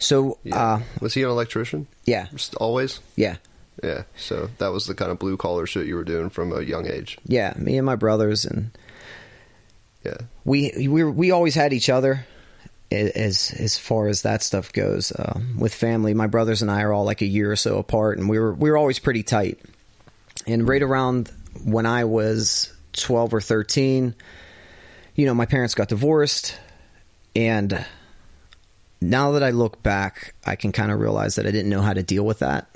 So, 0.00 0.38
Yeah. 0.44 0.56
uh, 0.74 0.80
Was 1.00 1.14
he 1.14 1.22
an 1.22 1.30
electrician? 1.30 1.86
yeah, 2.04 2.26
Just 2.32 2.54
always. 2.56 3.00
yeah. 3.16 3.36
Yeah. 3.82 4.02
So 4.16 4.50
that 4.58 4.72
was 4.72 4.86
the 4.86 4.94
kind 4.94 5.10
of 5.12 5.18
blue 5.20 5.36
collar 5.36 5.64
shit 5.64 5.86
you 5.86 5.94
were 5.94 6.04
doing 6.04 6.28
from 6.30 6.52
a 6.52 6.60
young 6.62 6.86
age. 6.86 7.16
Yeah, 7.24 7.54
me 7.56 7.76
and 7.78 7.86
my 7.86 7.94
brothers, 7.94 8.44
and 8.44 8.72
Yeah. 10.04 10.16
we 10.44 10.88
we 10.88 11.04
we 11.04 11.30
always 11.30 11.54
had 11.54 11.72
each 11.72 11.90
other. 11.90 12.26
As 12.90 13.52
as 13.58 13.76
far 13.76 14.08
as 14.08 14.22
that 14.22 14.42
stuff 14.42 14.72
goes, 14.72 15.12
uh, 15.12 15.38
with 15.58 15.74
family, 15.74 16.14
my 16.14 16.26
brothers 16.26 16.62
and 16.62 16.70
I 16.70 16.82
are 16.82 16.92
all 16.92 17.04
like 17.04 17.20
a 17.20 17.26
year 17.26 17.52
or 17.52 17.56
so 17.56 17.76
apart, 17.76 18.16
and 18.16 18.30
we 18.30 18.38
were 18.38 18.54
we 18.54 18.70
were 18.70 18.78
always 18.78 18.98
pretty 18.98 19.22
tight. 19.22 19.60
And 20.46 20.66
right 20.66 20.82
around 20.82 21.30
when 21.64 21.84
I 21.84 22.04
was 22.04 22.72
twelve 22.94 23.34
or 23.34 23.42
thirteen, 23.42 24.14
you 25.14 25.26
know, 25.26 25.34
my 25.34 25.44
parents 25.44 25.74
got 25.74 25.88
divorced, 25.88 26.58
and 27.36 27.84
now 29.02 29.32
that 29.32 29.42
I 29.42 29.50
look 29.50 29.82
back, 29.82 30.34
I 30.46 30.56
can 30.56 30.72
kind 30.72 30.90
of 30.90 30.98
realize 30.98 31.34
that 31.34 31.46
I 31.46 31.50
didn't 31.50 31.70
know 31.70 31.82
how 31.82 31.92
to 31.92 32.02
deal 32.02 32.24
with 32.24 32.38
that 32.38 32.68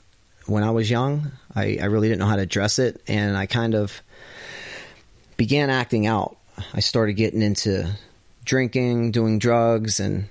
when 0.46 0.62
I 0.62 0.72
was 0.72 0.90
young. 0.90 1.32
I, 1.54 1.78
I 1.80 1.86
really 1.86 2.08
didn't 2.08 2.20
know 2.20 2.26
how 2.26 2.36
to 2.36 2.42
address 2.42 2.78
it, 2.78 3.00
and 3.08 3.34
I 3.34 3.46
kind 3.46 3.74
of 3.74 4.02
began 5.38 5.70
acting 5.70 6.06
out. 6.06 6.36
I 6.74 6.80
started 6.80 7.14
getting 7.14 7.42
into 7.42 7.90
drinking, 8.44 9.12
doing 9.12 9.38
drugs, 9.38 10.00
and 10.00 10.24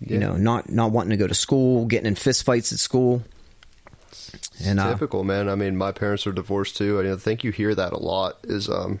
you 0.00 0.14
Yeah. 0.18 0.18
know, 0.20 0.36
not 0.36 0.68
not 0.70 0.92
wanting 0.92 1.10
to 1.10 1.16
go 1.16 1.26
to 1.26 1.34
school, 1.34 1.86
getting 1.86 2.06
in 2.06 2.14
fistfights 2.14 2.72
at 2.72 2.78
school. 2.78 3.22
And 4.64 4.80
uh, 4.80 4.90
Typical, 4.92 5.24
man. 5.24 5.48
I 5.48 5.54
mean, 5.54 5.76
my 5.76 5.92
parents 5.92 6.26
are 6.26 6.32
divorced 6.32 6.76
too. 6.76 7.00
I 7.00 7.16
think 7.16 7.44
you 7.44 7.52
hear 7.52 7.74
that 7.74 7.92
a 7.92 7.98
lot. 7.98 8.38
Is 8.44 8.68
um, 8.68 9.00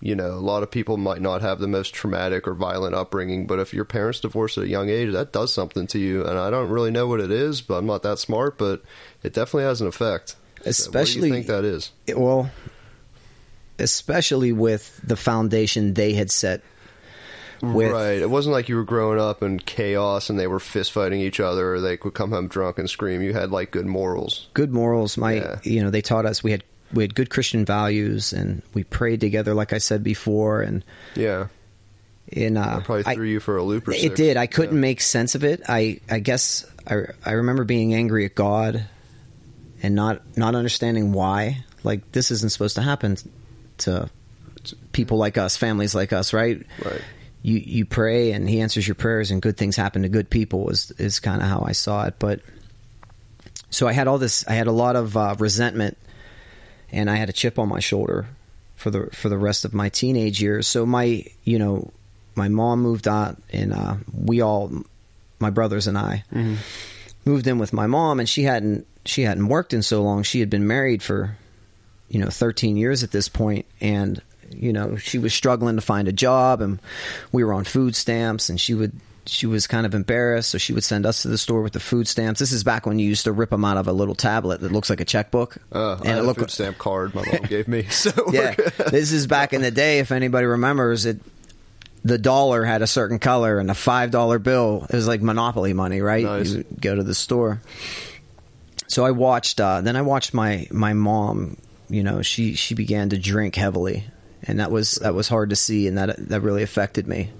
you 0.00 0.14
know, 0.14 0.30
a 0.30 0.38
lot 0.40 0.62
of 0.62 0.70
people 0.70 0.96
might 0.96 1.20
not 1.20 1.40
have 1.42 1.58
the 1.58 1.66
most 1.68 1.92
traumatic 1.92 2.46
or 2.46 2.54
violent 2.54 2.94
upbringing, 2.94 3.46
but 3.46 3.58
if 3.58 3.74
your 3.74 3.84
parents 3.84 4.20
divorced 4.20 4.56
at 4.58 4.64
a 4.64 4.68
young 4.68 4.88
age, 4.88 5.12
that 5.12 5.32
does 5.32 5.52
something 5.52 5.86
to 5.88 5.98
you. 5.98 6.24
And 6.24 6.38
I 6.38 6.50
don't 6.50 6.68
really 6.70 6.90
know 6.92 7.06
what 7.08 7.20
it 7.20 7.30
is, 7.32 7.60
but 7.62 7.78
I'm 7.78 7.86
not 7.86 8.02
that 8.04 8.18
smart. 8.18 8.58
But 8.58 8.82
it 9.22 9.32
definitely 9.32 9.64
has 9.64 9.80
an 9.80 9.88
effect. 9.88 10.30
So 10.30 10.34
what 10.60 10.64
do 10.64 10.70
Especially- 10.70 11.28
you 11.28 11.34
think 11.34 11.46
that 11.48 11.64
is? 11.64 11.90
it- 12.06 12.18
well, 12.18 12.50
especially 13.78 14.52
with 14.52 15.00
the 15.04 15.16
foundation 15.16 15.94
they 15.94 16.12
had 16.14 16.30
set. 16.30 16.62
With 17.60 17.90
right. 17.90 18.18
It 18.20 18.30
wasn't 18.30 18.52
like 18.52 18.68
you 18.68 18.76
were 18.76 18.84
growing 18.84 19.18
up 19.18 19.42
in 19.42 19.58
chaos 19.58 20.30
and 20.30 20.38
they 20.38 20.46
were 20.46 20.60
fist 20.60 20.92
fighting 20.92 21.20
each 21.20 21.40
other, 21.40 21.74
or 21.74 21.80
they 21.80 21.98
would 22.02 22.14
come 22.14 22.30
home 22.30 22.46
drunk 22.46 22.78
and 22.78 22.88
scream. 22.88 23.20
You 23.20 23.32
had 23.32 23.50
like 23.50 23.72
good 23.72 23.86
morals. 23.86 24.46
good 24.54 24.72
morals. 24.72 25.16
My, 25.16 25.32
Yeah. 25.34 25.58
you 25.64 25.82
know, 25.82 25.90
they 25.90 26.00
taught 26.02 26.24
us 26.24 26.42
we 26.44 26.52
had 26.52 26.62
we 26.92 27.02
had 27.02 27.14
good 27.16 27.30
Christian 27.30 27.64
values, 27.64 28.32
and 28.32 28.62
we 28.74 28.84
prayed 28.84 29.20
together, 29.20 29.54
like 29.54 29.72
I 29.72 29.78
said 29.78 30.02
before, 30.04 30.62
and 30.62 30.84
Yeah, 31.16 31.48
in 32.28 32.56
uh, 32.56 32.76
that 32.76 32.84
probably 32.84 33.04
I- 33.06 33.14
threw 33.14 33.26
you 33.26 33.40
for 33.40 33.56
a 33.56 33.62
loop 33.64 33.88
or 33.88 33.92
It 33.92 34.00
six. 34.02 34.14
did. 34.14 34.36
I 34.36 34.46
couldn't 34.46 34.76
Yeah. 34.76 34.80
make 34.82 35.00
sense 35.00 35.34
of 35.34 35.42
it. 35.42 35.60
I 35.68 35.98
I 36.08 36.20
guess 36.20 36.64
I 36.86 37.06
I 37.26 37.32
remember 37.32 37.64
being 37.64 37.92
angry 37.92 38.24
at 38.24 38.36
God 38.36 38.84
and 39.82 39.96
not 39.96 40.22
not 40.38 40.54
understanding 40.54 41.12
why. 41.12 41.64
Like 41.82 42.12
this 42.12 42.30
isn't 42.30 42.52
supposed 42.52 42.76
to 42.76 42.82
happen 42.82 43.16
to 43.78 44.10
people 44.92 45.18
like 45.18 45.38
us, 45.38 45.56
families 45.56 45.94
like 45.94 46.12
us, 46.12 46.32
right? 46.32 46.64
Right. 46.84 47.02
You 47.42 47.58
you 47.58 47.84
pray 47.84 48.32
and 48.32 48.48
he 48.48 48.60
answers 48.60 48.86
your 48.86 48.96
prayers 48.96 49.30
and 49.30 49.40
good 49.40 49.56
things 49.56 49.76
happen 49.76 50.02
to 50.02 50.08
good 50.08 50.28
people 50.28 50.70
is 50.70 50.90
is 50.98 51.20
kind 51.20 51.40
of 51.40 51.48
how 51.48 51.62
I 51.66 51.72
saw 51.72 52.06
it. 52.06 52.14
But 52.18 52.40
so 53.70 53.86
I 53.86 53.92
had 53.92 54.08
all 54.08 54.18
this 54.18 54.46
I 54.48 54.54
had 54.54 54.66
a 54.66 54.72
lot 54.72 54.96
of 54.96 55.16
uh, 55.16 55.36
resentment 55.38 55.96
and 56.90 57.10
I 57.10 57.16
had 57.16 57.28
a 57.28 57.32
chip 57.32 57.58
on 57.58 57.68
my 57.68 57.80
shoulder 57.80 58.26
for 58.76 58.90
the 58.90 59.08
for 59.12 59.28
the 59.28 59.38
rest 59.38 59.64
of 59.64 59.72
my 59.72 59.88
teenage 59.88 60.42
years. 60.42 60.66
So 60.66 60.84
my 60.84 61.24
you 61.44 61.58
know 61.58 61.90
my 62.34 62.48
mom 62.48 62.80
moved 62.80 63.06
out 63.06 63.36
and 63.52 63.72
uh, 63.72 63.96
we 64.12 64.40
all 64.40 64.70
my 65.38 65.50
brothers 65.50 65.86
and 65.86 65.96
I 65.96 66.24
moved 67.24 67.46
in 67.46 67.58
with 67.58 67.72
my 67.72 67.86
mom 67.86 68.18
and 68.18 68.28
she 68.28 68.42
hadn't 68.42 68.86
she 69.04 69.22
hadn't 69.22 69.48
worked 69.48 69.72
in 69.72 69.82
so 69.82 70.02
long. 70.02 70.22
She 70.22 70.40
had 70.40 70.50
been 70.50 70.66
married 70.66 71.02
for 71.02 71.36
you 72.08 72.18
know 72.18 72.28
13 72.28 72.76
years 72.76 73.02
at 73.02 73.10
this 73.10 73.28
point 73.28 73.66
and 73.80 74.20
you 74.50 74.72
know 74.72 74.96
she 74.96 75.18
was 75.18 75.34
struggling 75.34 75.76
to 75.76 75.82
find 75.82 76.08
a 76.08 76.12
job 76.12 76.60
and 76.62 76.80
we 77.32 77.44
were 77.44 77.52
on 77.52 77.64
food 77.64 77.94
stamps 77.94 78.48
and 78.48 78.60
she 78.60 78.74
would 78.74 78.92
she 79.26 79.46
was 79.46 79.66
kind 79.66 79.84
of 79.84 79.94
embarrassed, 79.94 80.48
so 80.48 80.56
she 80.56 80.72
would 80.72 80.84
send 80.84 81.04
us 81.04 81.20
to 81.20 81.28
the 81.28 81.36
store 81.36 81.60
with 81.60 81.74
the 81.74 81.80
food 81.80 82.08
stamps. 82.08 82.40
This 82.40 82.50
is 82.50 82.64
back 82.64 82.86
when 82.86 82.98
you 82.98 83.06
used 83.06 83.24
to 83.24 83.32
rip 83.32 83.50
them 83.50 83.62
out 83.62 83.76
of 83.76 83.86
a 83.86 83.92
little 83.92 84.14
tablet 84.14 84.62
that 84.62 84.72
looks 84.72 84.88
like 84.88 85.00
a 85.02 85.04
checkbook, 85.04 85.58
Uh, 85.70 85.98
I 86.02 86.06
had 86.06 86.18
it 86.18 86.24
a 86.26 86.32
food 86.32 86.50
stamp 86.50 86.78
card 86.78 87.14
my 87.14 87.22
mom 87.30 87.42
gave 87.46 87.68
me. 87.68 87.82
So 87.90 88.10
yeah, 88.32 88.54
this 88.90 89.12
is 89.12 89.26
back 89.26 89.52
in 89.52 89.60
the 89.60 89.70
day. 89.70 89.98
If 89.98 90.12
anybody 90.12 90.46
remembers 90.46 91.04
it, 91.04 91.20
the 92.04 92.16
dollar 92.16 92.64
had 92.64 92.80
a 92.80 92.86
certain 92.86 93.18
color, 93.18 93.58
and 93.58 93.70
a 93.70 93.74
five 93.74 94.10
dollar 94.10 94.38
bill 94.38 94.86
it 94.88 94.94
was 94.96 95.06
like 95.06 95.20
monopoly 95.20 95.74
money, 95.74 96.00
right? 96.00 96.24
Nice. 96.24 96.52
You 96.52 96.64
go 96.80 96.94
to 96.94 97.02
the 97.02 97.14
store. 97.14 97.60
So 98.86 99.04
I 99.04 99.10
watched. 99.10 99.60
Uh, 99.60 99.82
then 99.82 99.94
I 99.94 100.00
watched 100.00 100.32
my 100.32 100.66
my 100.70 100.94
mom. 100.94 101.58
You 101.88 102.02
know, 102.02 102.22
she 102.22 102.54
she 102.54 102.74
began 102.74 103.10
to 103.10 103.18
drink 103.18 103.54
heavily, 103.54 104.04
and 104.42 104.60
that 104.60 104.70
was 104.70 104.92
that 104.96 105.14
was 105.14 105.28
hard 105.28 105.50
to 105.50 105.56
see, 105.56 105.86
and 105.86 105.98
that 105.98 106.28
that 106.28 106.40
really 106.40 106.62
affected 106.62 107.06
me. 107.06 107.30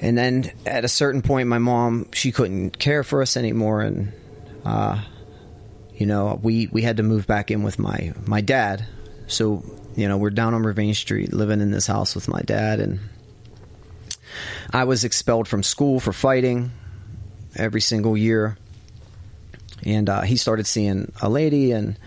And 0.00 0.16
then 0.16 0.52
at 0.66 0.84
a 0.84 0.88
certain 0.88 1.22
point, 1.22 1.48
my 1.48 1.58
mom 1.58 2.08
she 2.12 2.32
couldn't 2.32 2.78
care 2.78 3.02
for 3.02 3.22
us 3.22 3.36
anymore, 3.36 3.80
and 3.80 4.12
uh, 4.64 5.02
you 5.94 6.06
know 6.06 6.38
we 6.42 6.66
we 6.66 6.82
had 6.82 6.98
to 6.98 7.02
move 7.02 7.26
back 7.26 7.50
in 7.50 7.62
with 7.62 7.78
my 7.78 8.12
my 8.26 8.42
dad. 8.42 8.84
So 9.26 9.64
you 9.94 10.08
know 10.08 10.18
we're 10.18 10.30
down 10.30 10.52
on 10.52 10.62
Ravine 10.62 10.94
Street, 10.94 11.32
living 11.32 11.60
in 11.60 11.70
this 11.70 11.86
house 11.86 12.14
with 12.14 12.28
my 12.28 12.42
dad, 12.42 12.80
and 12.80 13.00
I 14.70 14.84
was 14.84 15.04
expelled 15.04 15.48
from 15.48 15.62
school 15.62 16.00
for 16.00 16.12
fighting 16.12 16.72
every 17.54 17.80
single 17.80 18.16
year. 18.16 18.58
And 19.84 20.08
uh, 20.08 20.22
he 20.22 20.36
started 20.36 20.66
seeing 20.66 21.12
a 21.22 21.28
lady, 21.28 21.72
and 21.72 21.98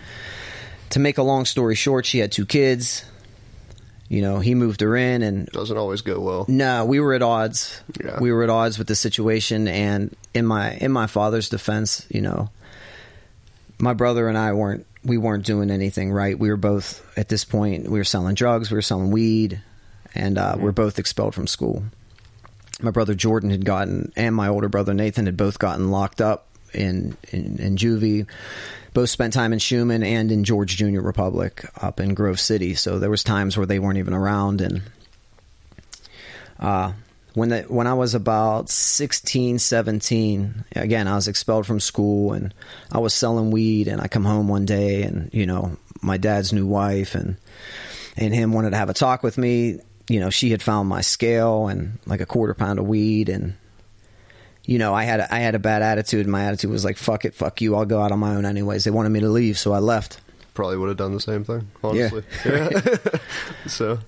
to 0.90 0.98
make 0.98 1.18
a 1.18 1.22
long 1.22 1.44
story 1.44 1.74
short, 1.74 2.06
she 2.06 2.18
had 2.18 2.32
two 2.32 2.46
kids. 2.46 3.04
You 4.08 4.22
know, 4.22 4.40
he 4.40 4.56
moved 4.56 4.80
her 4.80 4.96
in, 4.96 5.22
and 5.22 5.46
doesn't 5.46 5.76
always 5.76 6.00
go 6.02 6.18
well. 6.18 6.44
no, 6.48 6.84
we 6.84 6.98
were 6.98 7.14
at 7.14 7.22
odds. 7.22 7.80
Yeah. 8.04 8.18
We 8.20 8.32
were 8.32 8.42
at 8.42 8.50
odds 8.50 8.76
with 8.76 8.88
the 8.88 8.96
situation, 8.96 9.68
and 9.68 10.16
in 10.34 10.46
my 10.46 10.72
in 10.74 10.90
my 10.90 11.06
father's 11.06 11.48
defense, 11.48 12.06
you 12.10 12.20
know, 12.20 12.50
my 13.78 13.94
brother 13.94 14.28
and 14.28 14.36
I 14.36 14.52
weren't 14.52 14.84
we 15.04 15.16
weren't 15.16 15.46
doing 15.46 15.70
anything 15.70 16.10
right. 16.10 16.36
We 16.36 16.50
were 16.50 16.56
both 16.56 17.06
at 17.16 17.28
this 17.28 17.44
point 17.44 17.88
we 17.88 17.98
were 18.00 18.04
selling 18.04 18.34
drugs, 18.34 18.70
we 18.70 18.74
were 18.74 18.82
selling 18.82 19.12
weed, 19.12 19.62
and 20.12 20.38
uh, 20.38 20.54
we 20.56 20.64
we're 20.64 20.72
both 20.72 20.98
expelled 20.98 21.34
from 21.36 21.46
school. 21.46 21.84
My 22.82 22.90
brother 22.90 23.14
Jordan 23.14 23.50
had 23.50 23.64
gotten, 23.64 24.12
and 24.16 24.34
my 24.34 24.48
older 24.48 24.68
brother 24.68 24.92
Nathan 24.92 25.26
had 25.26 25.36
both 25.36 25.60
gotten 25.60 25.92
locked 25.92 26.20
up 26.20 26.48
in 26.74 27.16
in, 27.30 27.58
in 27.58 27.76
juvie. 27.76 28.26
Both 28.92 29.10
spent 29.10 29.32
time 29.32 29.52
in 29.52 29.60
Shuman 29.60 30.04
and 30.04 30.32
in 30.32 30.42
George 30.42 30.76
Junior 30.76 31.00
Republic 31.00 31.64
up 31.80 32.00
in 32.00 32.14
Grove 32.14 32.40
City. 32.40 32.74
So 32.74 32.98
there 32.98 33.10
was 33.10 33.22
times 33.22 33.56
where 33.56 33.66
they 33.66 33.78
weren't 33.78 33.98
even 33.98 34.14
around, 34.14 34.60
and 34.60 34.82
uh, 36.58 36.92
when 37.34 37.50
the, 37.50 37.62
when 37.62 37.86
I 37.86 37.94
was 37.94 38.14
about 38.14 38.68
16, 38.68 39.58
17, 39.58 40.64
again, 40.76 41.08
I 41.08 41.14
was 41.14 41.28
expelled 41.28 41.66
from 41.66 41.80
school 41.80 42.32
and 42.32 42.52
I 42.90 42.98
was 42.98 43.14
selling 43.14 43.50
weed 43.50 43.88
and 43.88 44.00
I 44.00 44.08
come 44.08 44.24
home 44.24 44.48
one 44.48 44.64
day 44.64 45.02
and, 45.02 45.30
you 45.32 45.46
know, 45.46 45.76
my 46.02 46.16
dad's 46.16 46.52
new 46.52 46.66
wife 46.66 47.14
and, 47.14 47.36
and 48.16 48.34
him 48.34 48.52
wanted 48.52 48.70
to 48.70 48.76
have 48.76 48.90
a 48.90 48.94
talk 48.94 49.22
with 49.22 49.38
me. 49.38 49.78
You 50.08 50.20
know, 50.20 50.30
she 50.30 50.50
had 50.50 50.62
found 50.62 50.88
my 50.88 51.02
scale 51.02 51.68
and 51.68 51.98
like 52.06 52.20
a 52.20 52.26
quarter 52.26 52.54
pound 52.54 52.78
of 52.78 52.86
weed 52.86 53.28
and, 53.28 53.54
you 54.64 54.78
know, 54.78 54.94
I 54.94 55.04
had 55.04 55.20
a, 55.20 55.34
I 55.34 55.38
had 55.40 55.54
a 55.54 55.58
bad 55.58 55.82
attitude. 55.82 56.26
My 56.26 56.44
attitude 56.44 56.70
was 56.70 56.84
like, 56.84 56.96
"Fuck 56.96 57.24
it, 57.24 57.34
fuck 57.34 57.60
you. 57.60 57.76
I'll 57.76 57.86
go 57.86 58.00
out 58.00 58.12
on 58.12 58.18
my 58.18 58.34
own 58.34 58.44
anyways." 58.44 58.84
They 58.84 58.90
wanted 58.90 59.10
me 59.10 59.20
to 59.20 59.28
leave, 59.28 59.58
so 59.58 59.72
I 59.72 59.78
left. 59.78 60.20
Probably 60.54 60.76
would 60.76 60.88
have 60.88 60.96
done 60.96 61.14
the 61.14 61.20
same 61.20 61.44
thing, 61.44 61.70
honestly. 61.82 62.24
Yeah. 62.44 62.80
so 63.66 63.98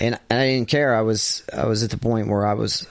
and 0.00 0.18
and 0.30 0.40
I 0.40 0.46
didn't 0.46 0.68
care. 0.68 0.94
I 0.94 1.02
was 1.02 1.44
I 1.52 1.66
was 1.66 1.82
at 1.82 1.90
the 1.90 1.98
point 1.98 2.28
where 2.28 2.46
I 2.46 2.54
was 2.54 2.86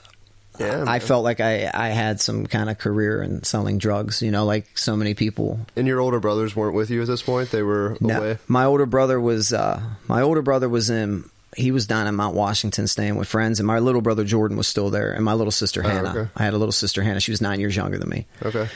yeah, 0.60 0.82
I 0.82 0.86
man. 0.86 1.00
felt 1.00 1.24
like 1.24 1.40
I 1.40 1.70
I 1.74 1.90
had 1.90 2.20
some 2.20 2.46
kind 2.46 2.70
of 2.70 2.78
career 2.78 3.22
in 3.22 3.44
selling 3.44 3.78
drugs, 3.78 4.22
you 4.22 4.32
know, 4.32 4.46
like 4.46 4.78
so 4.78 4.96
many 4.96 5.14
people. 5.14 5.60
And 5.76 5.88
your 5.88 6.00
older 6.00 6.20
brothers 6.20 6.56
weren't 6.56 6.76
with 6.76 6.90
you 6.90 7.02
at 7.02 7.08
this 7.08 7.22
point; 7.22 7.52
they 7.52 7.64
were 7.64 7.98
away. 8.02 8.38
My 8.48 8.66
older 8.66 8.86
brother 8.86 9.20
was 9.20 9.54
uh 9.54 9.82
my 10.08 10.22
older 10.22 10.42
brother 10.42 10.70
was 10.70 10.90
in 10.90 11.30
he 11.58 11.72
was 11.72 11.86
down 11.88 12.08
in 12.08 12.16
Mount 12.16 12.36
Washington 12.36 12.88
staying 12.88 13.16
with 13.16 13.28
friends 13.28 13.60
and 13.60 13.68
my 13.68 13.80
little 13.80 14.02
brother 14.02 14.24
Jordan 14.24 14.56
was 14.58 14.68
still 14.68 14.90
there 14.90 15.12
and 15.12 15.24
my 15.26 15.34
little 15.34 15.52
sister 15.52 15.82
Oh, 15.84 15.90
Hannah. 15.90 16.10
okay. 16.18 16.30
I 16.36 16.44
had 16.44 16.54
a 16.54 16.58
little 16.58 16.72
sister 16.72 17.02
Hannah. 17.04 17.20
She 17.20 17.32
was 17.32 17.42
9 17.42 17.60
years 17.60 17.76
younger 17.76 17.98
than 17.98 18.10
me. 18.10 18.26
Okay, 18.44 18.70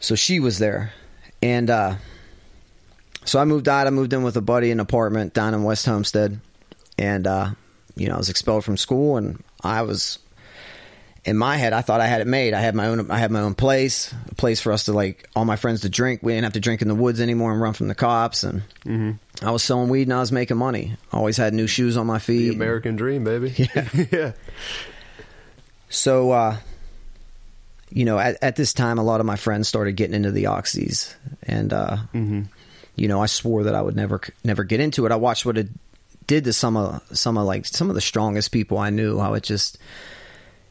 So 0.00 0.14
she 0.14 0.40
was 0.40 0.58
there. 0.58 0.92
And 1.42 1.68
uh 1.70 1.96
so 3.24 3.38
I 3.38 3.44
moved 3.44 3.68
out. 3.68 3.86
I 3.86 3.90
moved 3.90 4.12
in 4.14 4.22
with 4.22 4.36
a 4.36 4.40
buddy 4.40 4.70
in 4.70 4.76
an 4.78 4.80
apartment 4.80 5.34
down 5.34 5.52
in 5.52 5.62
West 5.62 5.84
Homestead. 5.84 6.40
And 6.96 7.26
uh 7.26 7.50
you 7.96 8.08
know, 8.08 8.14
I 8.14 8.18
was 8.18 8.30
expelled 8.30 8.64
from 8.64 8.76
school 8.76 9.16
and 9.16 9.42
I 9.62 9.82
was 9.82 10.18
in 11.24 11.36
my 11.36 11.56
head 11.56 11.72
I 11.72 11.82
thought 11.82 12.00
I 12.00 12.06
had 12.06 12.20
it 12.20 12.26
made. 12.26 12.54
I 12.54 12.60
had 12.60 12.74
my 12.74 12.86
own 12.86 13.10
I 13.10 13.18
had 13.18 13.30
my 13.30 13.40
own 13.40 13.54
place, 13.54 14.12
a 14.30 14.34
place 14.34 14.60
for 14.60 14.72
us 14.72 14.84
to 14.84 14.92
like 14.92 15.28
all 15.36 15.44
my 15.44 15.56
friends 15.56 15.82
to 15.82 15.88
drink. 15.88 16.20
We 16.22 16.32
didn't 16.32 16.44
have 16.44 16.52
to 16.54 16.60
drink 16.60 16.82
in 16.82 16.88
the 16.88 16.94
woods 16.94 17.20
anymore 17.20 17.52
and 17.52 17.60
run 17.60 17.72
from 17.74 17.88
the 17.88 17.94
cops 17.94 18.44
and 18.44 18.62
I 19.42 19.50
was 19.50 19.62
selling 19.62 19.88
weed 19.88 20.02
and 20.04 20.14
I 20.14 20.20
was 20.20 20.32
making 20.32 20.56
money. 20.56 20.96
Always 21.12 21.36
had 21.36 21.54
new 21.54 21.66
shoes 21.66 21.96
on 21.96 22.06
my 22.06 22.14
the 22.14 22.20
feet. 22.20 22.54
American 22.54 22.96
dream, 22.96 23.24
baby. 23.24 23.54
Yeah. 23.74 23.88
yeah. 24.10 24.32
So, 25.90 26.32
uh, 26.32 26.56
you 27.90 28.04
know, 28.04 28.18
at, 28.18 28.36
at 28.42 28.56
this 28.56 28.72
time, 28.72 28.98
a 28.98 29.02
lot 29.02 29.20
of 29.20 29.26
my 29.26 29.36
friends 29.36 29.68
started 29.68 29.92
getting 29.92 30.14
into 30.14 30.30
the 30.30 30.44
oxys, 30.44 31.14
and 31.42 31.72
uh, 31.72 31.96
you 32.96 33.08
know, 33.08 33.22
I 33.22 33.26
swore 33.26 33.64
that 33.64 33.74
I 33.74 33.80
would 33.80 33.96
never, 33.96 34.20
never 34.44 34.64
get 34.64 34.80
into 34.80 35.06
it. 35.06 35.12
I 35.12 35.16
watched 35.16 35.46
what 35.46 35.56
it 35.56 35.68
did 36.26 36.44
to 36.44 36.52
some 36.52 36.76
of, 36.76 37.00
some 37.16 37.38
of 37.38 37.46
like 37.46 37.64
some 37.64 37.88
of 37.88 37.94
the 37.94 38.02
strongest 38.02 38.52
people 38.52 38.76
I 38.76 38.90
knew. 38.90 39.18
How 39.18 39.32
it 39.34 39.42
just, 39.42 39.78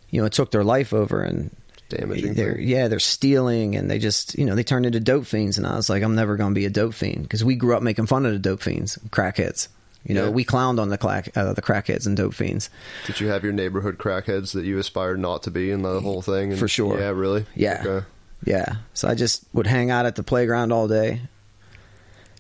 you 0.10 0.22
know, 0.22 0.26
it 0.28 0.34
took 0.34 0.52
their 0.52 0.64
life 0.64 0.94
over, 0.94 1.22
and 1.22 1.52
Damaging 1.90 2.34
They're, 2.34 2.56
thing. 2.56 2.68
yeah, 2.68 2.90
they're 2.90 3.00
stealing, 3.00 3.76
and 3.78 3.90
they 3.90 3.98
just, 3.98 4.38
you 4.38 4.44
know, 4.44 4.56
they 4.56 4.64
turned 4.64 4.86
into 4.86 5.00
dope 5.00 5.26
fiends. 5.26 5.58
And 5.58 5.66
I 5.66 5.76
was 5.78 5.90
like, 5.90 6.04
I'm 6.04 6.16
never 6.16 6.36
going 6.36 6.52
to 6.54 6.60
be 6.60 6.66
a 6.66 6.70
dope 6.70 6.94
fiend 6.94 7.24
because 7.24 7.46
we 7.46 7.56
grew 7.56 7.78
up 7.78 7.82
making 7.82 8.08
fun 8.08 8.26
of 8.26 8.34
the 8.34 8.40
dope 8.40 8.62
fiends, 8.62 8.98
crackheads. 9.10 9.70
You 10.06 10.14
know, 10.16 10.26
Yeah. 10.26 10.30
we 10.32 10.44
clowned 10.44 10.82
on 10.82 10.90
the 10.90 10.98
clack, 10.98 11.36
uh, 11.38 11.54
the 11.54 11.62
crackheads 11.62 12.06
and 12.06 12.16
dope 12.18 12.34
fiends. 12.34 12.70
Did 13.06 13.22
you 13.22 13.28
have 13.30 13.44
your 13.44 13.54
neighborhood 13.54 13.98
crackheads 13.98 14.52
that 14.54 14.66
you 14.66 14.78
aspired 14.80 15.20
not 15.20 15.44
to 15.44 15.52
be 15.52 15.72
in 15.72 15.82
the 15.82 16.02
whole 16.02 16.22
thing? 16.22 16.52
And- 16.52 16.60
For 16.60 16.68
sure. 16.68 17.00
Yeah, 17.00 17.10
really. 17.12 17.46
Yeah. 17.56 17.82
Okay. 17.86 18.06
Yeah. 18.46 18.76
So 18.94 19.08
I 19.08 19.16
just 19.16 19.44
would 19.54 19.68
hang 19.68 19.90
out 19.90 20.06
at 20.06 20.16
the 20.16 20.24
playground 20.24 20.74
all 20.74 20.88
day. 20.90 21.22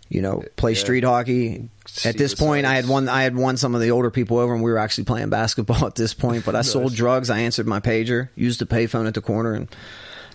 You 0.10 0.22
know, 0.22 0.43
play 0.56 0.72
Yeah. 0.72 0.78
street 0.80 1.04
hockey. 1.04 1.70
See 1.88 2.08
At 2.10 2.17
this 2.17 2.34
point, 2.34 2.65
I 2.65 2.76
had 2.76 2.88
won. 2.88 3.10
I 3.10 3.24
had 3.24 3.36
won 3.36 3.58
some 3.58 3.76
of 3.76 3.82
the 3.82 3.91
older 3.91 4.10
people 4.12 4.38
over, 4.38 4.54
and 4.54 4.63
we 4.63 4.72
were 4.72 4.78
actually 4.78 5.04
playing 5.06 5.30
basketball 5.30 5.86
at 5.88 5.96
this 5.96 6.13
point. 6.13 6.46
But 6.46 6.56
I 6.56 6.62
sold 6.62 6.93
drugs. 6.96 7.30
I 7.30 7.39
answered 7.39 7.67
my 7.67 7.80
pager, 7.80 8.30
used 8.36 8.60
the 8.62 8.65
payphone 8.65 9.08
at 9.08 9.13
the 9.15 9.22
corner, 9.22 9.54
and 9.54 9.67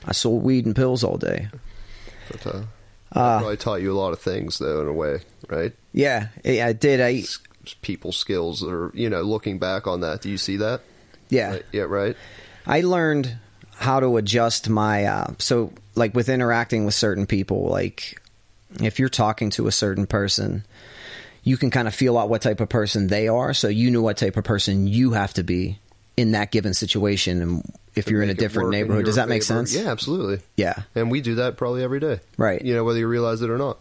I 0.06 0.12
sold 0.12 0.42
weed 0.42 0.66
and 0.66 0.76
pills 0.76 1.02
all 1.04 1.16
day. 1.16 1.48
But, 2.30 2.46
uh, 2.46 2.62
Uh, 3.14 3.38
probably 3.40 3.56
taught 3.58 3.82
you 3.82 3.92
a 3.92 3.98
lot 3.98 4.12
of 4.12 4.18
things, 4.20 4.58
though, 4.58 4.80
in 4.80 4.88
a 4.88 4.92
way, 4.92 5.20
right? 5.48 5.72
Yeah, 5.92 6.28
I 6.44 6.72
did. 6.72 7.00
I 7.00 7.24
People 7.80 8.10
skills, 8.12 8.62
or 8.64 8.90
you 8.94 9.08
know, 9.08 9.22
looking 9.22 9.58
back 9.58 9.86
on 9.86 10.00
that, 10.00 10.20
do 10.20 10.28
you 10.28 10.36
see 10.38 10.56
that? 10.56 10.80
yeah. 11.28 11.50
Right, 11.50 11.62
yeah, 11.72 11.82
right. 11.82 12.16
I 12.66 12.80
learned 12.80 13.36
how 13.76 14.00
to 14.00 14.16
adjust 14.16 14.68
my 14.68 15.04
uh, 15.04 15.32
so 15.38 15.72
like 15.94 16.14
with 16.14 16.28
interacting 16.28 16.84
with 16.84 16.94
certain 16.94 17.26
people 17.26 17.68
like 17.68 18.20
if 18.80 18.98
you're 18.98 19.08
talking 19.08 19.50
to 19.50 19.66
a 19.66 19.72
certain 19.72 20.06
person 20.06 20.64
you 21.44 21.56
can 21.56 21.70
kind 21.70 21.88
of 21.88 21.94
feel 21.94 22.16
out 22.16 22.28
what 22.28 22.40
type 22.40 22.60
of 22.60 22.68
person 22.68 23.08
they 23.08 23.28
are 23.28 23.52
so 23.52 23.68
you 23.68 23.90
know 23.90 24.00
what 24.02 24.16
type 24.16 24.36
of 24.36 24.44
person 24.44 24.86
you 24.86 25.12
have 25.12 25.34
to 25.34 25.42
be 25.42 25.78
in 26.16 26.32
that 26.32 26.50
given 26.50 26.72
situation 26.74 27.42
and 27.42 27.62
if 27.94 28.08
you're 28.08 28.22
in 28.22 28.30
a 28.30 28.34
different 28.34 28.70
neighborhood 28.70 29.04
does 29.04 29.16
that 29.16 29.28
make 29.28 29.42
favor. 29.42 29.66
sense 29.66 29.74
Yeah, 29.74 29.90
absolutely. 29.90 30.40
yeah 30.56 30.82
And 30.94 31.10
we 31.10 31.20
do 31.20 31.34
that 31.36 31.56
probably 31.56 31.82
every 31.82 32.00
day, 32.00 32.20
Right. 32.36 32.62
You 32.62 32.74
know, 32.74 32.84
whether 32.84 32.98
you 32.98 33.06
realize 33.08 33.42
it 33.42 33.50
or 33.50 33.58
not. 33.58 33.78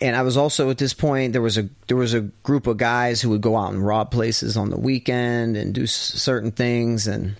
and 0.00 0.14
I 0.16 0.22
was 0.22 0.36
also 0.36 0.70
at 0.70 0.78
this 0.78 0.94
point 0.94 1.32
there 1.32 1.42
was 1.42 1.58
a 1.58 1.68
there 1.88 1.96
was 1.96 2.14
a 2.14 2.20
group 2.20 2.66
of 2.66 2.76
guys 2.78 3.20
who 3.20 3.30
would 3.30 3.40
go 3.42 3.56
out 3.56 3.72
and 3.72 3.84
rob 3.84 4.10
places 4.10 4.56
on 4.56 4.70
the 4.70 4.76
weekend 4.78 5.56
and 5.56 5.74
do 5.74 5.86
certain 5.86 6.50
things 6.52 7.06
and 7.06 7.36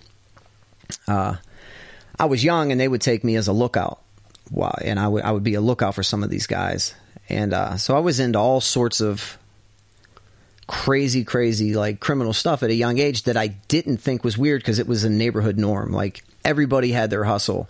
uh 1.07 1.35
I 2.19 2.25
was 2.25 2.43
young 2.43 2.71
and 2.71 2.79
they 2.79 2.87
would 2.87 3.01
take 3.01 3.23
me 3.23 3.35
as 3.35 3.47
a 3.47 3.53
lookout 3.53 3.99
wow 4.51 4.75
and 4.83 4.99
I 4.99 5.07
would 5.07 5.23
I 5.23 5.31
would 5.31 5.43
be 5.43 5.55
a 5.55 5.61
lookout 5.61 5.95
for 5.95 6.03
some 6.03 6.23
of 6.23 6.29
these 6.29 6.47
guys 6.47 6.93
and 7.29 7.53
uh 7.53 7.77
so 7.77 7.95
I 7.95 7.99
was 7.99 8.19
into 8.19 8.39
all 8.39 8.61
sorts 8.61 9.01
of 9.01 9.37
crazy 10.67 11.23
crazy 11.23 11.75
like 11.75 11.99
criminal 11.99 12.33
stuff 12.33 12.63
at 12.63 12.69
a 12.69 12.73
young 12.73 12.97
age 12.97 13.23
that 13.23 13.37
I 13.37 13.47
didn't 13.47 13.97
think 13.97 14.23
was 14.23 14.37
weird 14.37 14.61
because 14.61 14.79
it 14.79 14.87
was 14.87 15.03
a 15.03 15.09
neighborhood 15.09 15.57
norm 15.57 15.91
like 15.91 16.23
everybody 16.43 16.91
had 16.91 17.09
their 17.09 17.23
hustle 17.23 17.69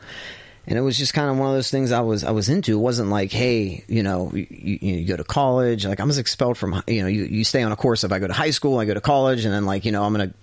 and 0.68 0.78
it 0.78 0.82
was 0.82 0.98
just 0.98 1.14
kind 1.14 1.30
of 1.30 1.38
one 1.38 1.50
of 1.50 1.56
those 1.56 1.70
things 1.70 1.92
I 1.92 2.02
was 2.02 2.24
I 2.24 2.32
was 2.32 2.50
into. 2.50 2.74
It 2.74 2.82
wasn't 2.82 3.10
like, 3.10 3.32
hey, 3.32 3.84
you 3.88 4.02
know, 4.02 4.32
you, 4.34 4.48
you, 4.50 4.78
you 4.82 5.06
go 5.06 5.16
to 5.16 5.24
college. 5.24 5.86
Like 5.86 6.00
I 6.00 6.04
was 6.06 6.18
expelled 6.18 6.58
from, 6.58 6.82
you 6.88 7.04
know, 7.04 7.08
you, 7.08 7.24
you 7.26 7.44
stay 7.44 7.62
on 7.62 7.72
a 7.72 7.76
course. 7.76 8.04
If 8.04 8.12
I 8.12 8.20
go 8.20 8.28
to 8.28 8.34
high 8.34 8.50
school, 8.50 8.80
I 8.80 8.86
go 8.86 8.96
to 8.96 9.02
college, 9.02 9.46
and 9.46 9.54
then 9.54 9.66
like, 9.66 9.86
you 9.86 9.92
know, 9.92 10.04
I'm 10.04 10.14
gonna, 10.14 10.34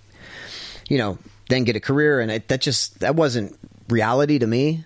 you 0.87 0.97
know, 0.97 1.17
then 1.49 1.65
get 1.65 1.75
a 1.75 1.81
career. 1.81 2.21
And 2.21 2.31
it, 2.31 2.47
that 2.47 2.61
just 2.61 3.01
that 3.01 3.15
wasn't 3.15 3.57
reality 3.89 4.39
to 4.39 4.47
me. 4.47 4.85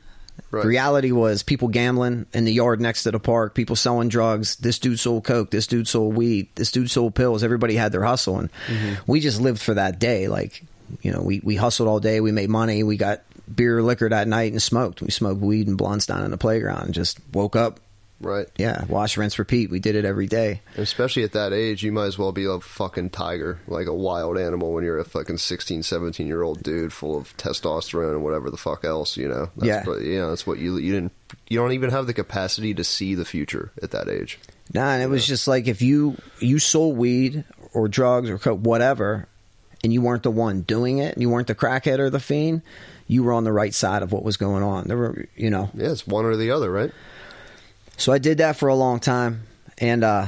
Right. 0.50 0.62
The 0.62 0.68
reality 0.68 1.12
was 1.12 1.44
people 1.44 1.68
gambling 1.68 2.26
in 2.34 2.46
the 2.46 2.54
yard 2.54 2.80
next 2.80 3.04
to 3.04 3.12
the 3.12 3.20
park, 3.20 3.54
people 3.54 3.76
selling 3.76 4.08
drugs. 4.08 4.56
This 4.56 4.80
dude 4.80 5.00
sold 5.00 5.26
coke. 5.26 5.52
This 5.52 5.68
dude 5.68 5.88
sold 5.88 6.16
weed. 6.16 6.48
This 6.56 6.72
dude 6.72 6.90
sold 6.90 7.16
pills. 7.16 7.44
Everybody 7.44 7.76
had 7.76 7.92
their 7.92 8.04
hustle, 8.04 8.40
and 8.40 8.50
mm-hmm. 8.68 9.12
we 9.12 9.20
just 9.20 9.42
lived 9.42 9.62
for 9.62 9.74
that 9.74 10.00
day. 10.00 10.28
Like 10.30 10.64
you 11.02 11.12
know, 11.12 11.22
we, 11.22 11.42
we 11.44 11.56
hustled 11.56 11.90
all 11.90 12.00
day. 12.00 12.22
We 12.22 12.32
made 12.32 12.50
money. 12.50 12.84
We 12.84 12.98
got 12.98 13.24
beer, 13.54 13.82
liquor 13.82 14.10
that 14.10 14.28
night 14.28 14.52
and 14.52 14.62
smoked. 14.62 15.02
We 15.02 15.10
smoked 15.10 15.42
weed 15.42 15.68
and 15.68 15.78
blunts 15.78 16.06
down 16.06 16.24
in 16.24 16.32
the 16.32 16.38
playground 16.38 16.86
and 16.86 16.94
just 16.94 17.20
woke 17.34 17.56
up. 17.56 17.80
Right. 18.20 18.48
Yeah. 18.58 18.84
Wash, 18.86 19.16
rinse, 19.16 19.38
repeat. 19.38 19.70
We 19.70 19.80
did 19.80 19.96
it 19.96 20.04
every 20.04 20.26
day. 20.26 20.62
Especially 20.76 21.24
at 21.24 21.34
that 21.34 21.54
age, 21.54 21.84
you 21.84 21.92
might 21.92 22.06
as 22.06 22.18
well 22.18 22.32
be 22.32 22.46
a 22.46 22.60
fucking 22.60 23.12
tiger, 23.12 23.60
like 23.68 23.86
a 23.86 23.94
wild 23.94 24.38
animal 24.40 24.74
when 24.74 24.84
you're 24.84 24.98
a 24.98 25.06
fucking 25.06 25.38
16, 25.38 25.84
17 25.84 26.26
year 26.26 26.42
old 26.42 26.64
dude 26.64 26.92
full 26.92 27.16
of 27.16 27.36
testosterone 27.38 28.12
and 28.14 28.24
whatever 28.24 28.50
the 28.50 28.58
fuck 28.58 28.84
else, 28.84 29.18
you 29.18 29.28
know? 29.28 29.50
That's 29.56 29.68
Yeah. 29.68 29.86
What, 29.86 30.02
you 30.02 30.18
know, 30.18 30.30
that's 30.30 30.48
what 30.48 30.58
you, 30.58 30.78
you 30.78 30.94
didn't, 30.94 31.12
you 31.48 31.60
don't 31.60 31.74
even 31.74 31.92
have 31.92 32.08
the 32.08 32.14
capacity 32.14 32.74
to 32.74 32.84
see 32.84 33.14
the 33.14 33.26
future 33.26 33.72
at 33.84 33.92
that 33.92 34.10
age. 34.10 34.40
Nah, 34.74 34.92
and 34.94 35.04
it 35.04 35.08
was 35.08 35.26
just 35.26 35.48
like 35.48 35.68
if 35.68 35.82
you 35.82 36.18
you 36.40 36.60
sold 36.60 36.98
weed 36.98 37.46
or 37.74 37.88
drugs 37.88 38.30
or 38.30 38.38
coke, 38.38 38.60
whatever, 38.62 39.28
and 39.84 39.94
you 39.94 40.02
weren't 40.02 40.24
the 40.24 40.32
one 40.32 40.62
doing 40.62 40.98
it, 40.98 41.14
and 41.14 41.22
you 41.22 41.30
weren't 41.30 41.48
the 41.48 41.56
crackhead 41.56 42.00
or 42.00 42.10
the 42.10 42.20
fiend, 42.20 42.64
you 43.08 43.24
were 43.24 43.32
on 43.32 43.46
the 43.46 43.54
right 43.54 43.74
side 43.74 44.04
of 44.04 44.12
what 44.12 44.24
was 44.24 44.36
going 44.36 44.64
on. 44.64 44.88
There 44.88 44.98
were, 44.98 45.26
you 45.36 45.50
know, 45.50 45.70
Yeah, 45.74 45.92
it's 45.92 46.06
one 46.06 46.26
or 46.26 46.36
the 46.36 46.52
other, 46.52 46.70
right? 46.70 46.92
So 47.98 48.14
I 48.14 48.20
did 48.20 48.38
that 48.38 48.56
for 48.56 48.70
a 48.70 48.76
long 48.76 49.00
time, 49.00 49.44
and 49.78 50.04
uh, 50.04 50.28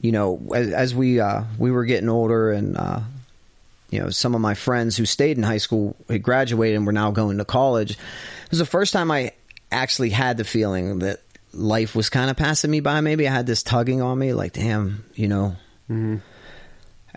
you 0.00 0.12
know, 0.12 0.40
as, 0.54 0.70
as 0.70 0.94
we 0.94 1.18
uh, 1.20 1.44
we 1.58 1.70
were 1.70 1.84
getting 1.84 2.08
older, 2.08 2.52
and 2.52 2.76
uh, 2.76 3.00
you 3.90 4.00
know, 4.00 4.10
some 4.10 4.34
of 4.34 4.40
my 4.40 4.54
friends 4.54 4.96
who 4.96 5.06
stayed 5.06 5.36
in 5.36 5.42
high 5.42 5.58
school 5.58 5.96
had 6.08 6.22
graduated 6.22 6.76
and 6.76 6.86
were 6.86 6.92
now 6.92 7.10
going 7.10 7.38
to 7.38 7.44
college. 7.44 7.92
It 7.92 8.50
was 8.50 8.58
the 8.58 8.66
first 8.66 8.92
time 8.92 9.10
I 9.10 9.32
actually 9.72 10.10
had 10.10 10.36
the 10.36 10.44
feeling 10.44 11.00
that 11.00 11.20
life 11.52 11.94
was 11.94 12.08
kind 12.10 12.30
of 12.30 12.36
passing 12.36 12.70
me 12.70 12.80
by. 12.80 13.00
Maybe 13.00 13.26
I 13.26 13.32
had 13.32 13.46
this 13.46 13.62
tugging 13.62 14.02
on 14.02 14.18
me, 14.18 14.32
like, 14.32 14.52
damn, 14.52 15.04
you 15.14 15.28
know. 15.28 15.56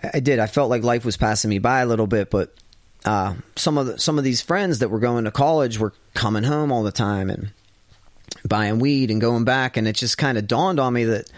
I, 0.02 0.10
I 0.14 0.20
did. 0.20 0.38
I 0.38 0.46
felt 0.46 0.70
like 0.70 0.82
life 0.82 1.04
was 1.04 1.16
passing 1.16 1.50
me 1.50 1.58
by 1.58 1.80
a 1.80 1.86
little 1.86 2.06
bit, 2.06 2.30
but 2.30 2.54
uh, 3.04 3.34
some 3.56 3.78
of 3.78 3.86
the, 3.86 3.98
some 3.98 4.18
of 4.18 4.24
these 4.24 4.40
friends 4.40 4.80
that 4.80 4.88
were 4.88 4.98
going 4.98 5.24
to 5.24 5.30
college 5.30 5.78
were 5.78 5.92
coming 6.14 6.42
home 6.42 6.72
all 6.72 6.82
the 6.82 6.92
time 6.92 7.30
and 7.30 7.50
buying 8.46 8.78
weed 8.78 9.10
and 9.10 9.20
going 9.20 9.44
back, 9.44 9.76
and 9.76 9.86
it 9.86 9.96
just 9.96 10.18
kind 10.18 10.38
of 10.38 10.46
dawned 10.46 10.80
on 10.80 10.92
me 10.92 11.04
that 11.04 11.30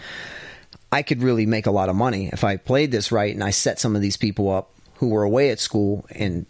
I 0.91 1.03
could 1.03 1.23
really 1.23 1.47
make 1.47 1.67
a 1.67 1.71
lot 1.71 1.89
of 1.89 1.97
money 1.97 2.31
if 2.33 2.45
I 2.45 2.57
played 2.57 2.91
this 2.91 3.11
right 3.13 3.35
and 3.35 3.43
I 3.43 3.51
set 3.51 3.79
some 3.79 3.97
of 3.97 4.03
these 4.03 4.17
people 4.17 4.51
up 4.51 4.71
who 4.95 5.09
were 5.09 5.25
away 5.25 5.51
at 5.51 5.61
school 5.61 6.07
and 6.11 6.47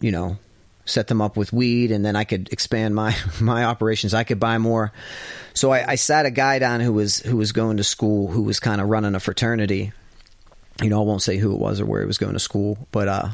you 0.00 0.10
know 0.10 0.38
set 0.86 1.08
them 1.08 1.20
up 1.20 1.36
with 1.36 1.52
weed 1.52 1.90
and 1.90 2.04
then 2.04 2.16
I 2.16 2.24
could 2.24 2.52
expand 2.52 2.94
my 2.94 3.14
my 3.40 3.64
operations. 3.64 4.14
I 4.14 4.24
could 4.24 4.40
buy 4.40 4.58
more. 4.58 4.92
So 5.54 5.72
I, 5.72 5.92
I 5.92 5.94
sat 5.96 6.26
a 6.26 6.30
guy 6.30 6.58
down 6.58 6.80
who 6.80 6.92
was 6.92 7.18
who 7.18 7.36
was 7.36 7.52
going 7.52 7.76
to 7.76 7.84
school 7.84 8.28
who 8.28 8.42
was 8.42 8.60
kind 8.60 8.80
of 8.80 8.88
running 8.88 9.14
a 9.14 9.20
fraternity. 9.20 9.92
You 10.82 10.90
know, 10.90 11.00
I 11.00 11.04
won't 11.04 11.22
say 11.22 11.38
who 11.38 11.52
it 11.52 11.58
was 11.58 11.80
or 11.80 11.86
where 11.86 12.00
he 12.00 12.06
was 12.06 12.18
going 12.18 12.34
to 12.34 12.38
school, 12.38 12.86
but 12.92 13.08
uh, 13.08 13.28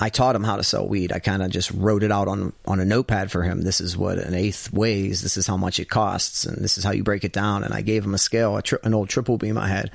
I 0.00 0.10
taught 0.10 0.36
him 0.36 0.44
how 0.44 0.56
to 0.56 0.62
sell 0.62 0.86
weed. 0.86 1.12
I 1.12 1.18
kind 1.18 1.42
of 1.42 1.50
just 1.50 1.72
wrote 1.72 2.04
it 2.04 2.12
out 2.12 2.28
on 2.28 2.52
on 2.66 2.78
a 2.78 2.84
notepad 2.84 3.32
for 3.32 3.42
him. 3.42 3.62
This 3.62 3.80
is 3.80 3.96
what 3.96 4.18
an 4.18 4.34
eighth 4.34 4.72
weighs. 4.72 5.22
This 5.22 5.36
is 5.36 5.46
how 5.46 5.56
much 5.56 5.80
it 5.80 5.90
costs, 5.90 6.44
and 6.44 6.62
this 6.62 6.78
is 6.78 6.84
how 6.84 6.92
you 6.92 7.02
break 7.02 7.24
it 7.24 7.32
down. 7.32 7.64
And 7.64 7.74
I 7.74 7.80
gave 7.80 8.04
him 8.04 8.14
a 8.14 8.18
scale, 8.18 8.56
a 8.56 8.62
tri- 8.62 8.78
an 8.84 8.94
old 8.94 9.08
triple 9.08 9.38
beam 9.38 9.58
I 9.58 9.66
had, 9.68 9.90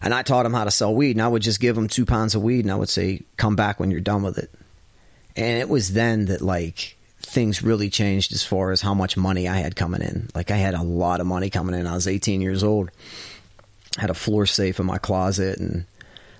and 0.00 0.14
I 0.14 0.22
taught 0.22 0.46
him 0.46 0.52
how 0.52 0.64
to 0.64 0.70
sell 0.70 0.94
weed. 0.94 1.16
And 1.16 1.22
I 1.22 1.28
would 1.28 1.42
just 1.42 1.60
give 1.60 1.76
him 1.76 1.88
two 1.88 2.06
pounds 2.06 2.36
of 2.36 2.42
weed, 2.42 2.64
and 2.64 2.70
I 2.70 2.76
would 2.76 2.88
say, 2.88 3.22
"Come 3.36 3.56
back 3.56 3.80
when 3.80 3.90
you're 3.90 4.00
done 4.00 4.22
with 4.22 4.38
it." 4.38 4.50
And 5.36 5.58
it 5.60 5.68
was 5.68 5.92
then 5.92 6.26
that 6.26 6.40
like 6.40 6.96
things 7.18 7.62
really 7.62 7.90
changed 7.90 8.32
as 8.32 8.44
far 8.44 8.70
as 8.70 8.82
how 8.82 8.94
much 8.94 9.16
money 9.16 9.48
I 9.48 9.56
had 9.56 9.74
coming 9.74 10.02
in. 10.02 10.28
Like 10.32 10.52
I 10.52 10.56
had 10.56 10.74
a 10.74 10.82
lot 10.82 11.20
of 11.20 11.26
money 11.26 11.50
coming 11.50 11.74
in. 11.74 11.88
I 11.88 11.94
was 11.94 12.06
18 12.06 12.40
years 12.40 12.62
old. 12.62 12.90
I 13.98 14.02
had 14.02 14.10
a 14.10 14.14
floor 14.14 14.46
safe 14.46 14.78
in 14.78 14.86
my 14.86 14.98
closet, 14.98 15.58
and 15.58 15.86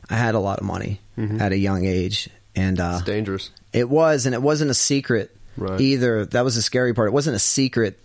I 0.09 0.15
had 0.15 0.37
a 0.37 0.41
lot 0.41 0.59
of 0.59 0.65
money 0.65 1.01
mm-hmm. 1.19 1.41
at 1.41 1.51
a 1.51 1.59
young 1.59 1.85
age. 1.85 2.29
And 2.57 2.79
uh, 2.81 2.95
It's 2.99 3.05
dangerous. 3.07 3.51
it 3.73 3.89
was, 3.89 4.27
and 4.27 4.35
it 4.35 4.43
wasn't 4.43 4.71
a 4.71 4.75
secret 4.75 5.31
Right. 5.57 5.81
either. 5.81 6.25
That 6.27 6.45
was 6.45 6.57
the 6.57 6.63
scary 6.63 6.95
part. 6.95 7.09
It 7.09 7.13
wasn't 7.13 7.37
a 7.37 7.41
secret 7.41 7.99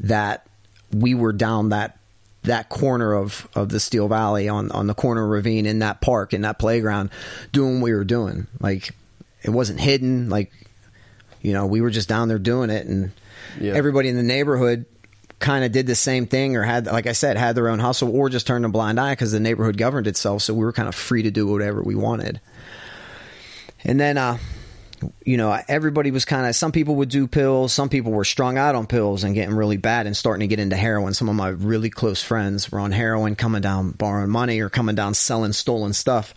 that 0.00 0.46
we 0.92 1.14
were 1.14 1.32
down 1.32 1.70
that 1.70 1.98
that 2.44 2.68
corner 2.68 3.14
of, 3.14 3.48
of 3.54 3.68
the 3.68 3.78
Steel 3.78 4.08
Valley 4.08 4.48
on, 4.48 4.72
on 4.72 4.88
the 4.88 4.94
corner 4.94 5.24
ravine 5.24 5.64
in 5.64 5.78
that 5.78 6.00
park 6.00 6.32
in 6.34 6.42
that 6.42 6.58
playground 6.58 7.10
doing 7.52 7.80
what 7.80 7.84
we 7.84 7.92
were 7.94 8.02
doing. 8.04 8.48
Like 8.60 8.90
it 9.42 9.50
wasn't 9.50 9.80
hidden. 9.80 10.28
Like 10.28 10.52
you 11.40 11.52
know, 11.52 11.66
we 11.66 11.80
were 11.80 11.90
just 11.90 12.08
down 12.08 12.28
there 12.28 12.38
doing 12.38 12.70
it, 12.70 12.86
and 12.86 13.10
Yeah. 13.60 13.72
everybody 13.74 14.08
in 14.08 14.16
the 14.16 14.22
neighborhood 14.22 14.86
kind 15.40 15.64
of 15.64 15.72
did 15.72 15.86
the 15.88 15.94
same 15.96 16.26
thing 16.26 16.56
or 16.56 16.62
had 16.62 16.86
like 16.86 17.06
I 17.08 17.12
said 17.12 17.36
had 17.36 17.54
their 17.56 17.68
own 17.68 17.78
hustle 17.80 18.14
or 18.14 18.28
just 18.28 18.46
turned 18.46 18.64
a 18.64 18.68
blind 18.68 19.00
eye 19.00 19.12
because 19.12 19.32
the 19.32 19.40
neighborhood 19.40 19.76
governed 19.76 20.06
itself, 20.06 20.42
so 20.42 20.54
we 20.54 20.64
were 20.64 20.72
kind 20.72 20.88
of 20.88 20.94
free 20.94 21.22
to 21.22 21.30
do 21.32 21.46
whatever 21.48 21.82
we 21.82 21.94
wanted. 21.96 22.40
And 23.84 23.98
then, 24.00 24.16
uh, 24.18 24.38
you 25.24 25.36
know, 25.36 25.58
everybody 25.68 26.10
was 26.12 26.24
kind 26.24 26.46
of, 26.46 26.54
some 26.54 26.70
people 26.72 26.94
would 26.96 27.08
do 27.08 27.26
pills. 27.26 27.72
Some 27.72 27.88
people 27.88 28.12
were 28.12 28.24
strung 28.24 28.56
out 28.56 28.74
on 28.76 28.86
pills 28.86 29.24
and 29.24 29.34
getting 29.34 29.54
really 29.56 29.76
bad 29.76 30.06
and 30.06 30.16
starting 30.16 30.40
to 30.40 30.46
get 30.46 30.60
into 30.60 30.76
heroin. 30.76 31.14
Some 31.14 31.28
of 31.28 31.34
my 31.34 31.48
really 31.48 31.90
close 31.90 32.22
friends 32.22 32.70
were 32.70 32.78
on 32.78 32.92
heroin, 32.92 33.34
coming 33.34 33.60
down 33.62 33.90
borrowing 33.90 34.30
money 34.30 34.60
or 34.60 34.68
coming 34.68 34.94
down 34.94 35.14
selling 35.14 35.52
stolen 35.52 35.92
stuff. 35.92 36.34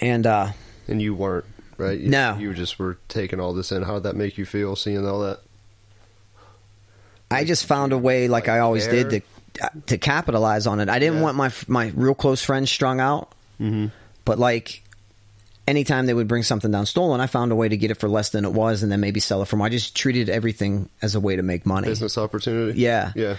And, 0.00 0.26
uh, 0.26 0.48
And 0.88 1.00
you 1.02 1.14
weren't, 1.14 1.44
right? 1.78 1.98
You, 1.98 2.08
No. 2.10 2.36
You 2.38 2.54
just 2.54 2.78
were 2.78 2.98
taking 3.08 3.40
all 3.40 3.54
this 3.54 3.72
in. 3.72 3.82
How 3.82 3.94
did 3.94 4.04
that 4.04 4.16
make 4.16 4.38
you 4.38 4.44
feel 4.46 4.76
seeing 4.76 5.04
all 5.06 5.20
that? 5.20 5.40
I 7.30 7.42
just 7.44 7.66
found 7.66 7.92
a 7.92 7.98
way, 7.98 8.28
like 8.28 8.48
I 8.48 8.60
always 8.60 8.86
did, 8.86 9.10
to 9.10 9.20
to 9.86 9.98
capitalize 9.98 10.66
on 10.68 10.78
it. 10.80 10.88
I 10.88 10.98
didn't 11.00 11.16
Yeah. 11.16 11.22
want 11.22 11.36
my 11.36 11.50
my 11.66 11.90
real 11.96 12.14
close 12.14 12.44
friends 12.44 12.70
strung 12.70 13.00
out, 13.00 13.32
Mm-hmm. 13.60 13.86
but 14.24 14.38
like 14.38 14.82
anytime 15.66 16.06
they 16.06 16.14
would 16.14 16.28
bring 16.28 16.42
something 16.42 16.70
down 16.70 16.86
stolen, 16.86 17.20
I 17.20 17.26
found 17.26 17.52
a 17.52 17.54
way 17.54 17.68
to 17.68 17.76
get 17.76 17.90
it 17.90 17.96
for 17.96 18.08
less 18.08 18.30
than 18.30 18.44
it 18.44 18.52
was, 18.52 18.82
and 18.82 18.90
then 18.90 19.00
maybe 19.00 19.20
sell 19.20 19.42
it 19.42 19.46
for 19.46 19.56
more. 19.56 19.66
I 19.66 19.70
just 19.70 19.96
treated 19.96 20.28
everything 20.28 20.88
as 21.02 21.14
a 21.14 21.20
way 21.20 21.36
to 21.36 21.42
make 21.42 21.66
money. 21.66 21.88
Business 21.88 22.18
opportunity? 22.18 22.80
Yeah. 22.80 23.12
Yeah. 23.14 23.36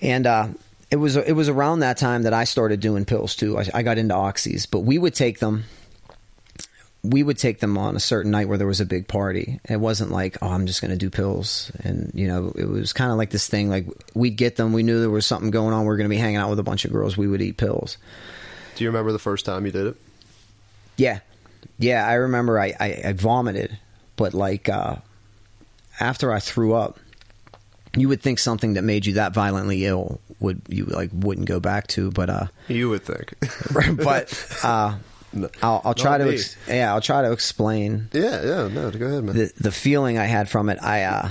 And 0.00 0.26
uh, 0.26 0.48
it 0.90 0.96
was 0.96 1.16
it 1.16 1.32
was 1.32 1.48
around 1.48 1.80
that 1.80 1.96
time 1.96 2.22
that 2.22 2.32
I 2.32 2.44
started 2.44 2.80
doing 2.80 3.04
pills 3.04 3.36
too. 3.36 3.58
I, 3.58 3.66
I 3.74 3.82
got 3.82 3.98
into 3.98 4.14
oxys, 4.14 4.68
but 4.70 4.80
we 4.80 4.98
would 4.98 5.14
take 5.14 5.38
them. 5.38 5.64
We 7.02 7.22
would 7.22 7.36
take 7.36 7.60
them 7.60 7.76
on 7.76 7.96
a 7.96 8.00
certain 8.00 8.30
night 8.30 8.48
where 8.48 8.56
there 8.56 8.66
was 8.66 8.80
a 8.80 8.86
big 8.86 9.06
party. 9.06 9.60
It 9.68 9.76
wasn't 9.76 10.10
like, 10.10 10.38
oh, 10.40 10.48
I'm 10.48 10.66
just 10.66 10.80
going 10.80 10.90
to 10.90 10.96
do 10.96 11.10
pills, 11.10 11.70
and 11.80 12.10
you 12.14 12.28
know, 12.28 12.52
it 12.56 12.64
was 12.64 12.94
kind 12.94 13.10
of 13.10 13.18
like 13.18 13.30
this 13.30 13.46
thing. 13.46 13.68
Like 13.68 13.86
we'd 14.14 14.36
get 14.36 14.56
them. 14.56 14.72
We 14.72 14.82
knew 14.82 15.00
there 15.00 15.10
was 15.10 15.26
something 15.26 15.50
going 15.50 15.74
on. 15.74 15.84
We 15.84 15.92
are 15.92 15.96
going 15.96 16.08
to 16.08 16.14
be 16.14 16.16
hanging 16.16 16.36
out 16.36 16.48
with 16.48 16.58
a 16.58 16.64
bunch 16.64 16.84
of 16.84 16.92
girls. 16.92 17.16
We 17.16 17.28
would 17.28 17.42
eat 17.42 17.58
pills. 17.58 17.98
Do 18.76 18.84
you 18.84 18.90
remember 18.90 19.12
the 19.12 19.18
first 19.18 19.44
time 19.44 19.66
you 19.66 19.72
did 19.72 19.88
it? 19.88 19.96
Yeah, 20.96 21.20
yeah. 21.78 22.06
I 22.06 22.14
remember 22.14 22.58
I 22.58 22.74
I, 22.78 23.02
I 23.06 23.12
vomited, 23.12 23.78
but 24.16 24.34
like 24.34 24.68
uh, 24.68 24.96
after 26.00 26.32
I 26.32 26.40
threw 26.40 26.74
up, 26.74 26.98
you 27.96 28.08
would 28.08 28.22
think 28.22 28.38
something 28.38 28.74
that 28.74 28.82
made 28.82 29.06
you 29.06 29.14
that 29.14 29.32
violently 29.32 29.84
ill 29.86 30.20
would 30.40 30.62
you 30.68 30.84
like 30.86 31.10
wouldn't 31.12 31.48
go 31.48 31.60
back 31.60 31.86
to, 31.88 32.10
but 32.10 32.30
uh. 32.30 32.46
You 32.68 32.90
would 32.90 33.02
think. 33.02 33.34
but 33.96 34.58
uh, 34.62 34.96
I'll, 35.62 35.82
I'll 35.84 35.94
try 35.94 36.18
to 36.18 36.32
ex- 36.32 36.56
yeah 36.68 36.92
I'll 36.92 37.00
try 37.00 37.22
to 37.22 37.32
explain 37.32 38.08
yeah, 38.12 38.42
yeah. 38.42 38.68
No, 38.68 38.90
go 38.90 39.06
ahead, 39.06 39.24
man. 39.24 39.36
the 39.36 39.52
the 39.58 39.72
feeling 39.72 40.18
I 40.18 40.24
had 40.24 40.48
from 40.48 40.68
it. 40.68 40.78
I 40.80 41.02
uh, 41.02 41.28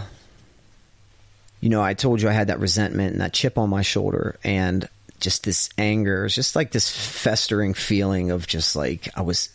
you 1.61 1.69
know 1.69 1.81
I 1.81 1.93
told 1.93 2.21
you 2.21 2.29
I 2.29 2.33
had 2.33 2.47
that 2.47 2.59
resentment 2.59 3.13
and 3.13 3.21
that 3.21 3.33
chip 3.33 3.57
on 3.57 3.69
my 3.69 3.81
shoulder 3.81 4.37
and 4.43 4.87
just 5.19 5.43
this 5.45 5.69
anger. 5.77 6.25
It's 6.25 6.35
just 6.35 6.55
like 6.55 6.71
this 6.71 6.89
festering 6.89 7.73
feeling 7.73 8.31
of 8.31 8.45
just 8.47 8.75
like 8.75 9.07
I 9.15 9.21
was 9.21 9.49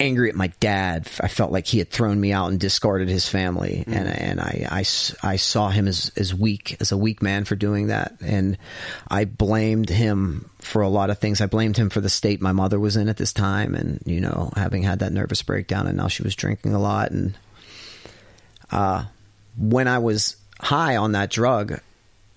angry 0.00 0.28
at 0.28 0.34
my 0.34 0.48
dad. 0.60 1.08
I 1.20 1.28
felt 1.28 1.52
like 1.52 1.66
he 1.66 1.78
had 1.78 1.90
thrown 1.90 2.20
me 2.20 2.32
out 2.32 2.50
and 2.50 2.60
discarded 2.60 3.08
his 3.08 3.28
family, 3.28 3.84
and 3.86 4.08
and 4.08 4.40
I, 4.40 4.66
I 4.70 4.78
I 5.22 5.36
saw 5.36 5.68
him 5.70 5.88
as 5.88 6.12
as 6.16 6.34
weak 6.34 6.76
as 6.80 6.92
a 6.92 6.96
weak 6.96 7.22
man 7.22 7.44
for 7.44 7.56
doing 7.56 7.88
that, 7.88 8.14
and 8.20 8.58
I 9.08 9.24
blamed 9.24 9.90
him 9.90 10.50
for 10.60 10.82
a 10.82 10.88
lot 10.88 11.10
of 11.10 11.18
things. 11.18 11.40
I 11.40 11.46
blamed 11.46 11.76
him 11.76 11.90
for 11.90 12.00
the 12.00 12.08
state 12.08 12.40
my 12.40 12.52
mother 12.52 12.78
was 12.78 12.96
in 12.96 13.08
at 13.08 13.16
this 13.16 13.32
time, 13.32 13.74
and 13.74 14.00
you 14.06 14.20
know 14.20 14.52
having 14.56 14.82
had 14.82 15.00
that 15.00 15.12
nervous 15.12 15.42
breakdown, 15.42 15.86
and 15.86 15.96
now 15.96 16.08
she 16.08 16.22
was 16.22 16.36
drinking 16.36 16.74
a 16.74 16.80
lot, 16.80 17.10
and 17.10 17.36
uh, 18.70 19.04
when 19.56 19.88
I 19.88 19.98
was 19.98 20.36
high 20.60 20.96
on 20.96 21.12
that 21.12 21.30
drug, 21.30 21.80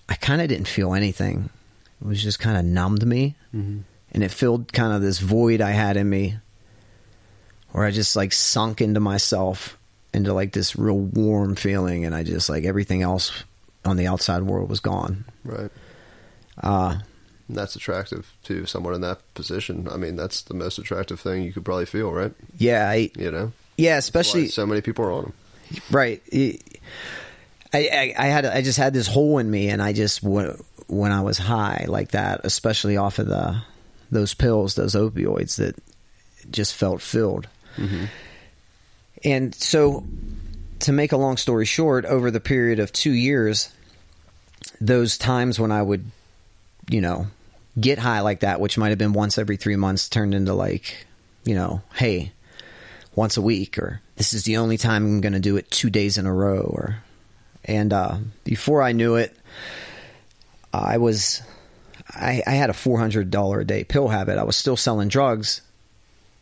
I 0.08 0.14
kind 0.14 0.40
of 0.42 0.48
didn't 0.48 0.68
feel 0.68 0.94
anything. 0.94 1.50
It 2.00 2.06
was 2.06 2.22
just 2.22 2.40
kind 2.40 2.56
of 2.56 2.64
numbed 2.64 3.06
me, 3.06 3.36
and 4.12 4.22
it 4.24 4.30
filled 4.30 4.72
kind 4.72 4.92
of 4.92 5.02
this 5.02 5.18
void 5.20 5.60
I 5.60 5.70
had 5.70 5.96
in 5.96 6.08
me 6.08 6.36
where 7.72 7.84
I 7.84 7.90
just 7.90 8.16
like 8.16 8.32
sunk 8.32 8.80
into 8.80 9.00
myself 9.00 9.76
into 10.14 10.32
like 10.32 10.52
this 10.52 10.76
real 10.76 10.98
warm 10.98 11.56
feeling 11.56 12.04
and 12.04 12.14
I 12.14 12.22
just 12.22 12.48
like 12.48 12.64
everything 12.64 13.02
else 13.02 13.32
on 13.84 13.96
the 13.96 14.06
outside 14.06 14.42
world 14.42 14.68
was 14.70 14.80
gone. 14.80 15.24
Right. 15.44 15.70
Uh 16.62 16.98
And 17.48 17.56
that's 17.56 17.74
attractive 17.76 18.30
to 18.44 18.66
someone 18.66 18.94
in 18.94 19.00
that 19.00 19.18
position. 19.34 19.88
I 19.90 19.96
mean, 19.96 20.16
that's 20.16 20.42
the 20.42 20.54
most 20.54 20.78
attractive 20.78 21.18
thing 21.20 21.42
you 21.42 21.52
could 21.52 21.64
probably 21.64 21.86
feel, 21.86 22.12
right? 22.12 22.32
yeah, 22.58 22.88
I, 22.88 23.10
You 23.16 23.30
know, 23.30 23.52
yeah, 23.76 23.96
especially 23.96 24.48
so 24.48 24.66
many 24.66 24.80
people 24.82 25.04
are 25.04 25.12
on 25.12 25.22
them. 25.24 25.32
right. 25.90 26.22
I, 27.74 27.78
I 27.90 28.14
I 28.18 28.26
had 28.26 28.44
I 28.44 28.60
just 28.60 28.78
had 28.78 28.92
this 28.92 29.06
hole 29.06 29.38
in 29.38 29.50
me 29.50 29.68
and 29.70 29.80
I 29.82 29.92
just 29.94 30.22
when 30.22 31.10
I 31.12 31.22
was 31.22 31.38
high 31.38 31.86
like 31.88 32.10
that, 32.10 32.42
especially 32.44 32.98
off 32.98 33.18
of 33.18 33.26
the 33.28 33.62
those 34.10 34.34
pills, 34.34 34.74
those 34.74 34.94
opioids 34.94 35.56
that 35.56 35.74
just 36.50 36.74
felt 36.74 37.00
filled. 37.00 37.48
And 39.24 39.54
so, 39.54 40.04
to 40.80 40.92
make 40.92 41.12
a 41.12 41.16
long 41.16 41.36
story 41.36 41.64
short, 41.64 42.04
over 42.04 42.30
the 42.30 42.40
period 42.40 42.80
of 42.80 42.92
two 42.92 43.12
years, 43.12 43.72
those 44.80 45.16
times 45.16 45.60
when 45.60 45.70
I 45.70 45.82
would, 45.82 46.04
you 46.90 47.00
know, 47.00 47.28
get 47.78 47.98
high 47.98 48.20
like 48.20 48.40
that, 48.40 48.60
which 48.60 48.76
might 48.76 48.90
have 48.90 48.98
been 48.98 49.12
once 49.12 49.38
every 49.38 49.56
three 49.56 49.76
months, 49.76 50.08
turned 50.08 50.34
into 50.34 50.54
like, 50.54 51.06
you 51.44 51.54
know, 51.54 51.82
hey, 51.94 52.32
once 53.14 53.36
a 53.36 53.42
week, 53.42 53.78
or 53.78 54.00
this 54.16 54.32
is 54.32 54.44
the 54.44 54.56
only 54.56 54.76
time 54.76 55.04
I'm 55.04 55.20
going 55.20 55.32
to 55.34 55.40
do 55.40 55.56
it 55.56 55.70
two 55.70 55.90
days 55.90 56.18
in 56.18 56.26
a 56.26 56.34
row, 56.34 56.62
or, 56.62 56.96
and 57.64 57.92
uh, 57.92 58.16
before 58.44 58.82
I 58.82 58.92
knew 58.92 59.16
it, 59.16 59.36
I 60.72 60.98
was, 60.98 61.42
I, 62.08 62.42
I 62.46 62.52
had 62.52 62.70
a 62.70 62.74
four 62.74 62.98
hundred 62.98 63.30
dollar 63.30 63.60
a 63.60 63.64
day 63.64 63.84
pill 63.84 64.08
habit. 64.08 64.38
I 64.38 64.44
was 64.44 64.56
still 64.56 64.76
selling 64.76 65.08
drugs, 65.08 65.60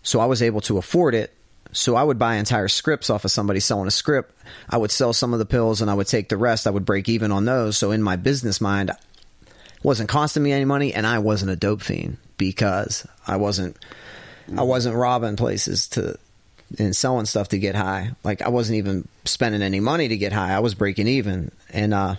so 0.02 0.20
I 0.20 0.26
was 0.26 0.42
able 0.42 0.60
to 0.62 0.78
afford 0.78 1.14
it. 1.14 1.34
So 1.72 1.94
I 1.94 2.02
would 2.02 2.18
buy 2.18 2.34
entire 2.34 2.68
scripts 2.68 3.10
off 3.10 3.24
of 3.24 3.30
somebody 3.30 3.60
selling 3.60 3.86
a 3.86 3.92
script. 3.92 4.34
I 4.68 4.76
would 4.76 4.90
sell 4.90 5.12
some 5.12 5.32
of 5.32 5.38
the 5.38 5.46
pills 5.46 5.80
and 5.80 5.90
I 5.90 5.94
would 5.94 6.08
take 6.08 6.28
the 6.28 6.36
rest. 6.36 6.66
I 6.66 6.70
would 6.70 6.84
break 6.84 7.08
even 7.08 7.30
on 7.30 7.44
those. 7.44 7.76
So 7.78 7.92
in 7.92 8.02
my 8.02 8.16
business 8.16 8.60
mind, 8.60 8.90
wasn't 9.82 10.08
costing 10.08 10.42
me 10.42 10.52
any 10.52 10.64
money 10.64 10.92
and 10.92 11.06
I 11.06 11.20
wasn't 11.20 11.52
a 11.52 11.56
dope 11.56 11.82
fiend 11.82 12.16
because 12.36 13.06
I 13.26 13.36
wasn't 13.36 13.76
I 14.56 14.62
wasn't 14.62 14.96
robbing 14.96 15.36
places 15.36 15.88
to 15.90 16.18
and 16.78 16.94
selling 16.94 17.26
stuff 17.26 17.48
to 17.50 17.58
get 17.58 17.76
high. 17.76 18.10
Like 18.24 18.42
I 18.42 18.48
wasn't 18.48 18.78
even 18.78 19.06
spending 19.24 19.62
any 19.62 19.80
money 19.80 20.08
to 20.08 20.16
get 20.16 20.32
high. 20.32 20.52
I 20.52 20.60
was 20.60 20.74
breaking 20.74 21.06
even. 21.06 21.52
And 21.72 21.94
uh 21.94 22.16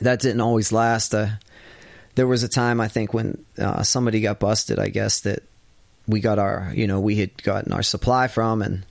that 0.00 0.20
didn't 0.20 0.40
always 0.40 0.72
last. 0.72 1.14
Uh, 1.14 1.28
there 2.14 2.26
was 2.26 2.42
a 2.42 2.48
time 2.48 2.80
I 2.80 2.88
think 2.88 3.14
when 3.14 3.44
uh, 3.58 3.82
somebody 3.82 4.20
got 4.20 4.40
busted, 4.40 4.78
I 4.78 4.88
guess 4.88 5.20
that 5.20 5.42
we 6.08 6.20
got 6.20 6.38
our 6.38 6.72
you 6.74 6.86
know 6.86 7.00
we 7.00 7.16
had 7.16 7.42
gotten 7.42 7.72
our 7.72 7.82
supply 7.82 8.28
from 8.28 8.62
and 8.62 8.84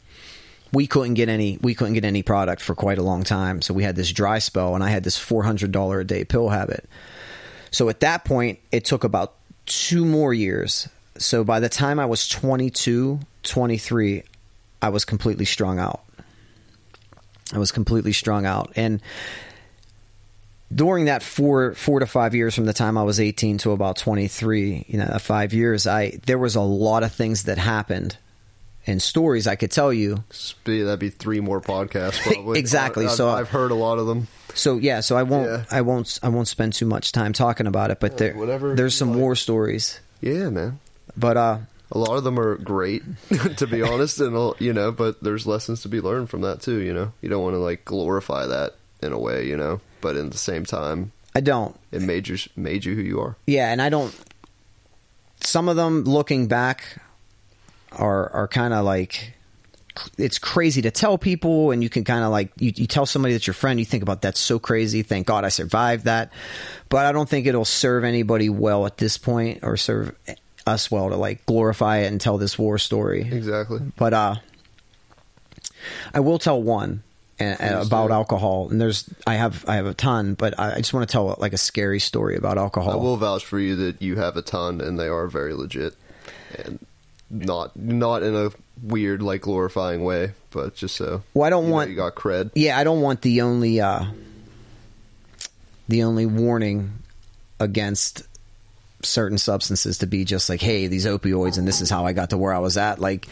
we 0.71 0.88
couldn't 0.88 1.13
get 1.13 1.30
any 1.30 1.58
we 1.62 1.73
couldn't 1.73 1.93
get 1.93 2.06
any 2.06 2.23
product 2.23 2.62
for 2.62 2.75
quite 2.75 2.97
a 2.97 3.04
long 3.04 3.23
time. 3.23 3.62
So 3.62 3.73
we 3.73 3.84
had 3.84 3.95
this 3.95 4.12
dry 4.12 4.39
spell 4.39 4.75
and 4.75 4.84
i 4.84 4.89
had 4.89 5.04
this 5.04 5.17
$400 5.17 6.01
a 6.01 6.04
day 6.04 6.23
pill 6.23 6.49
habit. 6.49 6.89
So 7.71 7.89
at 7.89 8.01
that 8.01 8.25
point 8.25 8.60
it 8.71 8.86
took 8.86 9.04
about 9.04 9.36
two 9.65 10.06
more 10.06 10.34
years. 10.34 10.89
So 11.17 11.43
by 11.43 11.60
the 11.60 11.69
time 11.69 11.99
i 11.99 12.06
was 12.06 12.28
22 12.28 13.19
23 13.43 14.23
i 14.82 14.89
was 14.89 15.06
completely 15.06 15.45
strung 15.45 15.80
out. 15.80 16.01
I 17.54 17.60
was 17.60 17.71
completely 17.71 18.12
strung 18.12 18.45
out. 18.45 18.73
And 18.75 19.01
during 20.76 21.06
that 21.06 21.24
four 21.24 21.74
four 21.74 22.00
to 22.02 22.06
five 22.06 22.36
years 22.36 22.54
from 22.54 22.66
the 22.66 22.74
time 22.74 22.98
I 22.98 23.04
was 23.04 23.20
18 23.20 23.60
to 23.60 23.72
about 23.72 23.96
23, 23.98 24.86
you 24.88 24.98
know, 24.98 25.18
five 25.20 25.54
years, 25.54 25.88
I 25.88 26.20
there 26.26 26.38
was 26.38 26.56
a 26.56 26.62
lot 26.62 27.04
of 27.04 27.14
things 27.14 27.44
that 27.44 27.58
happened 27.58 28.18
and 28.88 29.02
stories 29.02 29.48
I 29.48 29.56
could 29.56 29.72
tell 29.72 29.92
you. 29.94 30.24
That'd 30.66 31.00
be 31.00 31.10
three 31.10 31.40
more 31.40 31.62
podcasts, 31.62 32.22
probably. 32.34 32.60
Exactly, 32.60 33.06
I, 33.06 33.10
so- 33.10 33.30
I've 33.30 33.50
heard 33.50 33.72
a 33.72 33.76
lot 33.76 33.98
of 34.00 34.06
them. 34.08 34.28
So 34.54 34.78
yeah, 34.78 35.00
so 35.02 35.18
I 35.18 35.24
won't 35.24 35.48
Yeah. 35.50 35.64
I 35.72 35.82
won't 35.82 36.20
I 36.24 36.30
won't 36.30 36.48
spend 36.48 36.74
too 36.74 36.86
much 36.86 37.12
time 37.12 37.34
talking 37.34 37.68
about 37.68 37.92
it, 37.92 38.00
but 38.00 38.18
there 38.18 38.36
whatever 38.36 38.76
there's 38.76 38.96
some 38.96 39.12
like. 39.12 39.20
war 39.20 39.36
stories. 39.36 40.00
Yeah, 40.22 40.50
man. 40.50 40.80
But 41.18 41.38
uh 41.38 41.58
A 41.92 41.98
lot 41.98 42.16
of 42.18 42.24
them 42.24 42.40
are 42.40 42.56
great, 42.58 43.04
to 43.58 43.68
be 43.68 43.82
honest, 43.82 44.20
and 44.22 44.36
uh, 44.36 44.54
you 44.60 44.72
know, 44.74 44.92
but 44.92 45.22
there's 45.22 45.46
lessons 45.46 45.82
to 45.82 45.90
be 45.90 46.00
learned 46.02 46.30
from 46.30 46.42
that 46.42 46.62
too. 46.62 46.78
You 46.80 46.94
know, 46.94 47.12
you 47.22 47.30
don't 47.30 47.44
want 47.44 47.54
to 47.56 47.60
like 47.60 47.84
glorify 47.86 48.46
that 48.48 48.76
in 49.02 49.12
a 49.14 49.20
way, 49.20 49.46
you 49.46 49.58
know, 49.58 49.82
but 50.06 50.18
at 50.18 50.32
the 50.32 50.38
same 50.38 50.65
time, 50.65 51.12
I 51.34 51.41
don't. 51.41 51.76
it 51.91 52.00
made 52.00 52.28
you 52.28 52.38
made 52.56 52.86
you 52.86 52.94
who 52.94 53.02
you 53.02 53.20
are. 53.22 53.36
Yeah, 53.48 53.72
and 53.72 53.82
I 53.82 53.89
don't. 53.89 54.15
Some 55.39 55.68
of 55.68 55.78
them, 55.78 56.04
looking 56.04 56.48
back, 56.48 57.02
are 57.91 58.30
are 58.30 58.48
kind 58.48 58.72
of 58.72 58.86
like 58.86 59.34
it's 60.20 60.38
crazy 60.38 60.84
to 60.84 60.91
tell 60.91 61.18
people, 61.18 61.72
and 61.72 61.82
you 61.82 61.89
can 61.89 62.04
kind 62.04 62.24
of 62.24 62.30
like 62.30 62.52
you, 62.60 62.72
you 62.76 62.86
tell 62.86 63.08
somebody 63.08 63.34
that's 63.34 63.48
your 63.48 63.56
friend, 63.56 63.80
you 63.80 63.86
think 63.86 64.04
about 64.04 64.22
that's 64.22 64.39
so 64.39 64.60
crazy. 64.60 65.02
Thank 65.02 65.26
God 65.26 65.44
I 65.44 65.50
survived 65.50 66.06
that, 66.06 66.32
but 66.88 67.08
I 67.08 67.12
don't 67.12 67.28
think 67.28 67.48
it'll 67.48 67.65
serve 67.65 68.04
anybody 68.04 68.48
well 68.48 68.86
at 68.86 68.98
this 68.98 69.18
point, 69.18 69.62
or 69.63 69.76
serve 69.76 70.15
us 70.68 70.91
well 70.91 71.10
to 71.10 71.15
like 71.15 71.48
glorify 71.48 71.98
it 71.98 72.12
and 72.12 72.22
tell 72.22 72.38
this 72.38 72.60
war 72.60 72.78
story. 72.78 73.22
Exactly. 73.22 73.80
But 73.98 74.13
uh, 74.13 74.36
I 76.13 76.20
will 76.20 76.38
tell 76.38 76.62
one 76.62 77.02
uh, 77.39 77.56
Please 77.58 77.88
about 77.88 78.12
alcohol, 78.12 78.69
and 78.69 78.80
there's 78.80 79.10
I 79.28 79.36
have 79.36 79.65
I 79.67 79.76
have 79.76 79.86
a 79.86 79.93
ton, 79.93 80.34
but 80.36 80.58
I 80.60 80.74
I 80.74 80.78
just 80.78 80.93
want 80.93 81.08
to 81.08 81.12
tell 81.12 81.36
like 81.39 81.54
a 81.54 81.58
scary 81.58 82.00
story 82.00 82.36
about 82.38 82.58
alcohol. 82.58 82.91
I 82.93 82.95
will 82.95 83.17
vouch 83.17 83.45
for 83.45 83.60
you 83.60 83.76
that 83.78 84.02
you 84.02 84.15
have 84.17 84.38
a 84.38 84.41
ton, 84.41 84.82
and 84.82 85.00
they 85.00 85.08
are 85.08 85.28
very 85.28 85.54
legit, 85.54 85.95
and 86.58 86.80
not 87.30 87.76
not 87.76 88.24
in 88.24 88.36
a 88.36 88.52
weird 88.84 89.21
like 89.21 89.41
glorifying 89.41 90.04
way, 90.04 90.32
but 90.52 90.76
just 90.76 90.95
so. 90.95 91.24
Well, 91.34 91.45
I 91.45 91.50
don't 91.50 91.65
you 91.67 91.71
want- 91.71 91.89
you 91.89 91.95
got 91.95 92.15
cred. 92.15 92.52
Yeah, 92.56 92.78
I 92.78 92.84
don't 92.84 93.02
want 93.02 93.21
the 93.21 93.41
only 93.41 93.82
uh, 93.82 94.06
the 95.88 96.04
only 96.04 96.26
warning 96.26 96.93
against 97.60 98.24
certain 99.02 99.38
substances 99.38 100.00
to 100.00 100.08
be 100.08 100.26
just 100.26 100.50
like, 100.50 100.62
hey, 100.62 100.88
these 100.88 101.06
opioids, 101.06 101.58
and 101.58 101.67
this 101.67 101.80
is 101.82 101.89
how 101.89 102.06
I 102.06 102.13
got 102.13 102.32
to 102.32 102.38
where 102.38 102.54
I 102.54 102.60
was 102.60 102.76
at. 102.78 103.00
Like, 103.00 103.28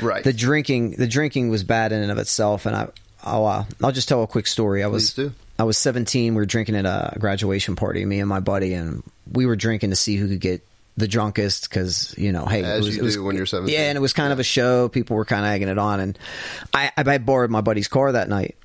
Right. 0.00 0.24
The 0.24 0.32
drinking, 0.32 0.92
the 0.92 1.06
drinking 1.06 1.50
was 1.50 1.64
bad 1.64 1.92
in 1.92 2.02
and 2.02 2.10
of 2.10 2.16
itself, 2.18 2.64
and 2.64 2.74
I, 2.74 2.88
I'll, 3.22 3.46
uh, 3.46 3.64
I'll 3.82 3.92
just 3.92 4.08
tell 4.08 4.22
a 4.22 4.26
quick 4.26 4.46
story. 4.46 4.82
I 4.82 4.86
was, 4.86 5.14
do. 5.14 5.32
I 5.58 5.64
was 5.64 5.76
17. 5.78 6.34
We 6.34 6.40
were 6.40 6.46
drinking 6.46 6.76
at 6.76 6.86
a 6.86 7.18
graduation 7.18 7.76
party, 7.76 8.04
me 8.04 8.20
and 8.20 8.28
my 8.28 8.40
buddy, 8.40 8.74
and 8.74 9.02
we 9.30 9.46
were 9.46 9.56
drinking 9.56 9.90
to 9.90 9.96
see 9.96 10.16
who 10.16 10.28
could 10.28 10.40
get 10.40 10.66
the 10.96 11.08
drunkest 11.08 11.70
because 11.70 12.14
you 12.18 12.32
know, 12.32 12.44
hey, 12.44 12.62
As 12.62 12.84
it 12.84 12.86
was, 12.86 12.96
you 12.96 13.02
it 13.02 13.04
was, 13.04 13.18
when 13.18 13.36
you're 13.36 13.46
17. 13.46 13.72
Yeah, 13.72 13.88
and 13.88 13.96
it 13.96 14.00
was 14.00 14.12
kind 14.12 14.32
of 14.32 14.40
a 14.40 14.44
show. 14.44 14.88
People 14.88 15.16
were 15.16 15.24
kind 15.24 15.44
of 15.44 15.52
egging 15.52 15.68
it 15.68 15.78
on, 15.78 16.00
and 16.00 16.18
I, 16.74 16.92
I 16.96 17.18
borrowed 17.18 17.50
my 17.50 17.60
buddy's 17.60 17.88
car 17.88 18.12
that 18.12 18.28
night. 18.28 18.56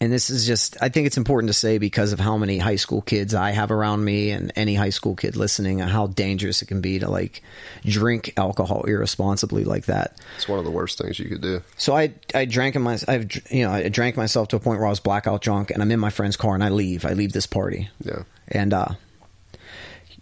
And 0.00 0.12
this 0.12 0.28
is 0.28 0.46
just, 0.46 0.76
I 0.82 0.88
think 0.88 1.06
it's 1.06 1.16
important 1.16 1.48
to 1.48 1.54
say 1.54 1.78
because 1.78 2.12
of 2.12 2.20
how 2.20 2.36
many 2.36 2.58
high 2.58 2.76
school 2.76 3.00
kids 3.00 3.34
I 3.34 3.52
have 3.52 3.70
around 3.70 4.04
me 4.04 4.30
and 4.32 4.52
any 4.56 4.74
high 4.74 4.90
school 4.90 5.14
kid 5.14 5.36
listening, 5.36 5.78
how 5.78 6.08
dangerous 6.08 6.62
it 6.62 6.66
can 6.66 6.80
be 6.80 6.98
to 6.98 7.08
like 7.08 7.42
drink 7.84 8.32
alcohol 8.36 8.82
irresponsibly 8.84 9.64
like 9.64 9.86
that. 9.86 10.18
It's 10.36 10.48
one 10.48 10.58
of 10.58 10.64
the 10.64 10.70
worst 10.70 10.98
things 10.98 11.18
you 11.18 11.28
could 11.28 11.40
do. 11.40 11.62
So 11.76 11.96
I 11.96 12.12
I 12.34 12.44
drank 12.44 12.76
in 12.76 12.82
my 12.82 12.98
I've 13.08 13.30
you 13.50 13.64
know 13.64 13.70
I 13.72 13.88
drank 13.88 14.16
myself 14.16 14.48
to 14.48 14.56
a 14.56 14.60
point 14.60 14.78
where 14.80 14.86
I 14.86 14.90
was 14.90 15.00
blackout 15.00 15.40
drunk, 15.42 15.70
and 15.70 15.80
I'm 15.82 15.90
in 15.90 16.00
my 16.00 16.10
friend's 16.10 16.36
car, 16.36 16.54
and 16.54 16.64
I 16.64 16.68
leave. 16.70 17.04
I 17.06 17.12
leave 17.12 17.32
this 17.32 17.46
party, 17.46 17.88
Yeah. 18.02 18.24
and 18.48 18.74
uh, 18.74 18.88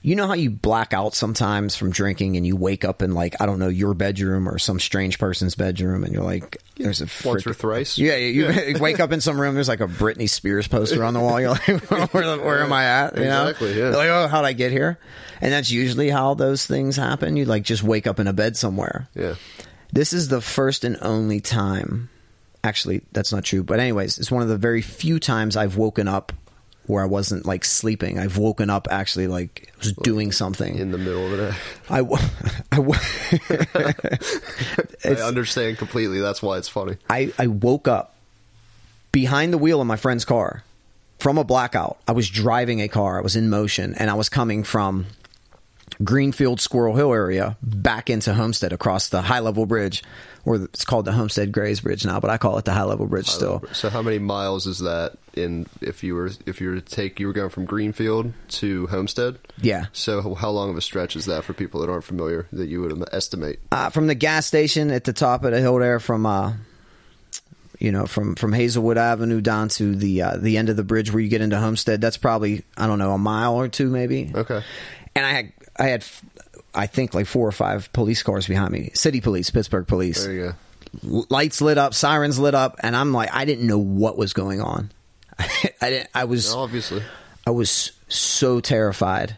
you 0.03 0.17
know 0.17 0.27
how 0.27 0.35
you 0.35 0.51
black 0.51 0.93
out 0.93 1.15
sometimes 1.15 1.77
from 1.77 1.91
drinking, 1.91 2.37
and 2.37 2.47
you 2.47 2.57
wake 2.57 2.85
up 2.85 3.03
in 3.03 3.15
like 3.15 3.41
I 3.41 3.47
don't 3.47 3.59
know 3.59 3.69
your 3.69 3.95
bedroom 3.95 4.49
or 4.49 4.59
some 4.59 4.81
strange 4.81 5.19
person's 5.19 5.55
bedroom, 5.55 6.05
and 6.05 6.13
you're 6.13 6.25
like, 6.25 6.59
there's 6.77 7.01
a 7.01 7.05
Once 7.27 7.43
frick- 7.45 7.47
or 7.47 7.55
thrice. 7.55 7.99
yeah, 7.99 8.17
you 8.17 8.51
you 8.51 8.79
wake 8.81 9.01
up 9.01 9.13
in 9.13 9.21
some 9.21 9.41
room. 9.41 9.55
There's 9.55 9.69
like 9.69 9.81
a 9.81 9.87
Britney 9.87 10.29
Spears 10.29 10.67
poster 10.69 11.05
on 11.05 11.15
the 11.15 11.21
wall. 11.21 11.41
You're 11.41 11.51
like, 11.51 11.67
where, 12.13 12.39
where 12.39 12.63
am 12.63 12.73
I 12.73 12.85
at? 12.85 13.17
You 13.17 13.25
know? 13.25 13.47
Exactly, 13.49 13.79
yeah. 13.79 13.91
Like, 13.91 14.09
oh, 14.09 14.29
how'd 14.29 14.45
I 14.45 14.53
get 14.53 14.73
here? 14.73 14.99
And 15.41 15.53
that's 15.53 15.71
usually 15.71 16.11
how 16.11 16.35
those 16.35 16.67
things 16.67 16.97
happen. 16.97 17.37
You 17.37 17.45
like 17.45 17.63
just 17.63 17.83
wake 17.83 18.07
up 18.07 18.19
in 18.21 18.27
a 18.27 18.33
bed 18.33 18.57
somewhere. 18.57 19.09
Yeah. 19.15 19.35
This 19.93 20.13
is 20.13 20.29
the 20.29 20.41
first 20.41 20.85
and 20.85 20.97
only 21.03 21.41
time. 21.41 22.09
Actually, 22.65 23.03
that's 23.13 23.33
not 23.33 23.45
true. 23.45 23.63
But 23.63 23.81
anyways, 23.81 24.19
it's 24.19 24.31
one 24.31 24.43
of 24.43 24.49
the 24.49 24.57
very 24.57 24.83
few 24.83 25.19
times 25.19 25.57
I've 25.57 25.77
woken 25.77 26.07
up 26.09 26.33
where 26.93 27.03
I 27.03 27.07
wasn't 27.07 27.47
like 27.47 27.65
sleeping. 27.65 28.19
I've 28.19 28.39
woken 28.39 28.71
up 28.71 28.87
actually 28.91 29.27
like 29.27 29.73
was 29.79 29.93
doing 29.93 30.33
something. 30.33 30.79
In 30.79 30.93
the 30.93 30.99
middle 30.99 31.27
of 31.27 31.41
it. 31.41 31.55
I, 31.91 32.01
I, 35.05 35.07
I 35.11 35.27
understand 35.27 35.79
completely. 35.79 36.21
That's 36.21 36.43
why 36.43 36.59
it's 36.59 36.69
funny. 36.69 36.97
I, 37.11 37.33
I 37.39 37.49
woke 37.49 37.89
up 37.89 38.15
behind 39.11 39.53
the 39.53 39.59
wheel 39.59 39.81
of 39.81 39.87
my 39.87 39.97
friend's 39.97 40.25
car 40.25 40.63
from 41.19 41.39
a 41.39 41.45
blackout. 41.45 41.99
I 42.07 42.13
was 42.13 42.29
driving 42.29 42.81
a 42.81 42.89
car. 42.89 43.19
I 43.19 43.23
was 43.23 43.37
in 43.37 43.49
motion, 43.49 43.95
and 43.95 44.11
I 44.11 44.15
was 44.15 44.29
coming 44.29 44.65
from 44.65 45.07
Greenfield 46.03 46.61
Squirrel 46.61 46.97
Hill 46.97 47.13
area 47.13 47.57
back 47.63 48.11
into 48.11 48.35
Homestead 48.35 48.73
across 48.73 49.09
the 49.09 49.23
high 49.23 49.41
level 49.41 49.67
bridge, 49.67 50.03
or 50.45 50.57
it's 50.57 50.85
called 50.85 51.05
the 51.05 51.13
Homestead 51.13 51.53
Grays 51.53 51.81
Bridge 51.81 52.05
now, 52.05 52.21
but 52.21 52.31
I 52.31 52.39
call 52.39 52.59
it 52.59 52.65
the 52.65 52.73
high 52.73 52.85
level 52.85 53.07
bridge 53.07 53.29
still. 53.29 53.63
So 53.73 53.91
how 53.91 54.03
many 54.03 54.19
miles 54.19 54.67
is 54.67 54.81
that 54.81 55.17
in 55.35 55.67
if 55.81 56.03
you 56.03 56.15
were 56.15 56.31
if 56.47 56.61
you 56.61 56.71
were 56.71 56.75
to 56.77 56.81
take 56.81 57.21
you 57.21 57.27
were 57.27 57.33
going 57.33 57.51
from 57.51 57.65
Greenfield 57.65 58.33
to 58.49 58.87
Homestead? 58.89 59.39
Yeah. 59.61 59.87
So 59.93 60.35
how 60.35 60.51
long 60.51 60.71
of 60.71 60.77
a 60.77 60.81
stretch 60.81 61.17
is 61.17 61.27
that 61.27 61.45
for 61.45 61.53
people 61.53 61.81
that 61.81 61.91
aren't 61.91 62.05
familiar 62.05 62.47
that 62.53 62.67
you 62.67 62.83
would 62.83 63.09
estimate? 63.13 63.61
Uh, 63.71 63.91
from 63.91 64.07
the 64.07 64.15
gas 64.15 64.47
station 64.47 64.91
at 64.91 65.05
the 65.05 65.13
top 65.13 65.45
of 65.45 65.53
the 65.53 65.61
hill 65.61 65.79
there, 65.79 66.01
from 66.01 66.27
uh, 66.27 66.55
you 67.79 67.91
know, 67.91 68.07
from 68.07 68.37
from 68.37 68.53
Hazelwood 68.53 68.97
Avenue 68.97 69.41
down 69.41 69.69
to 69.71 69.95
the 69.97 70.23
uh, 70.23 70.37
the 70.37 70.57
end 70.57 70.69
of 70.69 70.77
the 70.77 70.85
bridge 70.85 71.13
where 71.13 71.21
you 71.21 71.29
get 71.29 71.41
into 71.41 71.59
Homestead, 71.59 72.01
that's 72.01 72.17
probably 72.17 72.65
I 72.77 72.87
don't 72.87 73.01
know 73.01 73.13
a 73.13 73.19
mile 73.19 73.55
or 73.55 73.69
two 73.69 73.89
maybe. 73.89 74.31
Okay. 74.33 74.63
and 75.17 75.27
I 75.27 75.31
had 75.31 75.53
I 75.83 75.89
had 75.89 76.05
I 76.75 76.87
think 76.87 77.13
like 77.13 77.27
four 77.27 77.47
or 77.47 77.53
five 77.53 77.93
police 77.93 78.23
cars 78.23 78.47
behind 78.47 78.71
me, 78.71 78.91
city 78.95 79.21
police, 79.21 79.51
Pittsburgh 79.51 79.87
police, 79.87 80.25
There 80.25 80.33
you 80.33 80.55
go. 81.03 81.25
Lights 81.29 81.61
lit 81.61 81.77
up, 81.77 81.93
sirens 81.93 82.39
lit 82.39 82.55
up, 82.55 82.77
and 82.83 82.95
I'm 82.95 83.13
like 83.13 83.31
I 83.33 83.45
didn't 83.45 83.67
know 83.67 83.79
what 83.79 84.17
was 84.17 84.33
going 84.33 84.61
on. 84.61 84.93
I 85.39 85.91
didn't. 85.91 86.09
I 86.15 86.25
was 86.25 86.55
Obviously. 86.55 87.03
I 87.45 87.51
was 87.51 87.91
so 88.07 88.61
terrified, 88.61 89.37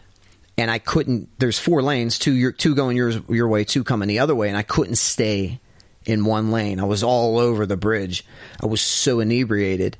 and 0.59 0.71
I 0.71 0.79
couldn't. 0.79 1.31
There's 1.39 1.59
four 1.59 1.83
lanes, 1.83 2.19
two 2.19 2.33
your, 2.33 2.53
two 2.53 2.75
going 2.75 2.99
yours 2.99 3.19
your 3.31 3.49
way, 3.49 3.65
two 3.65 3.85
coming 3.85 4.09
the 4.09 4.19
other 4.19 4.35
way, 4.35 4.49
and 4.49 4.59
I 4.59 4.63
couldn't 4.63 4.97
stay 4.97 5.61
in 6.05 6.27
one 6.27 6.51
lane. 6.51 6.79
I 6.79 6.85
was 6.85 7.03
all 7.03 7.39
over 7.39 7.65
the 7.65 7.79
bridge. 7.79 8.27
I 8.63 8.67
was 8.67 8.83
so 8.83 9.21
inebriated, 9.21 9.97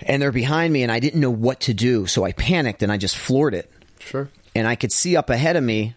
and 0.00 0.22
they're 0.22 0.32
behind 0.32 0.72
me, 0.72 0.82
and 0.82 0.90
I 0.90 1.00
didn't 1.00 1.20
know 1.20 1.30
what 1.30 1.60
to 1.62 1.74
do, 1.74 2.06
so 2.06 2.24
I 2.24 2.32
panicked 2.32 2.82
and 2.82 2.90
I 2.90 2.96
just 2.96 3.18
floored 3.18 3.52
it. 3.52 3.70
Sure. 3.98 4.30
And 4.56 4.66
I 4.66 4.74
could 4.74 4.92
see 4.92 5.16
up 5.16 5.30
ahead 5.30 5.56
of 5.56 5.62
me, 5.62 5.94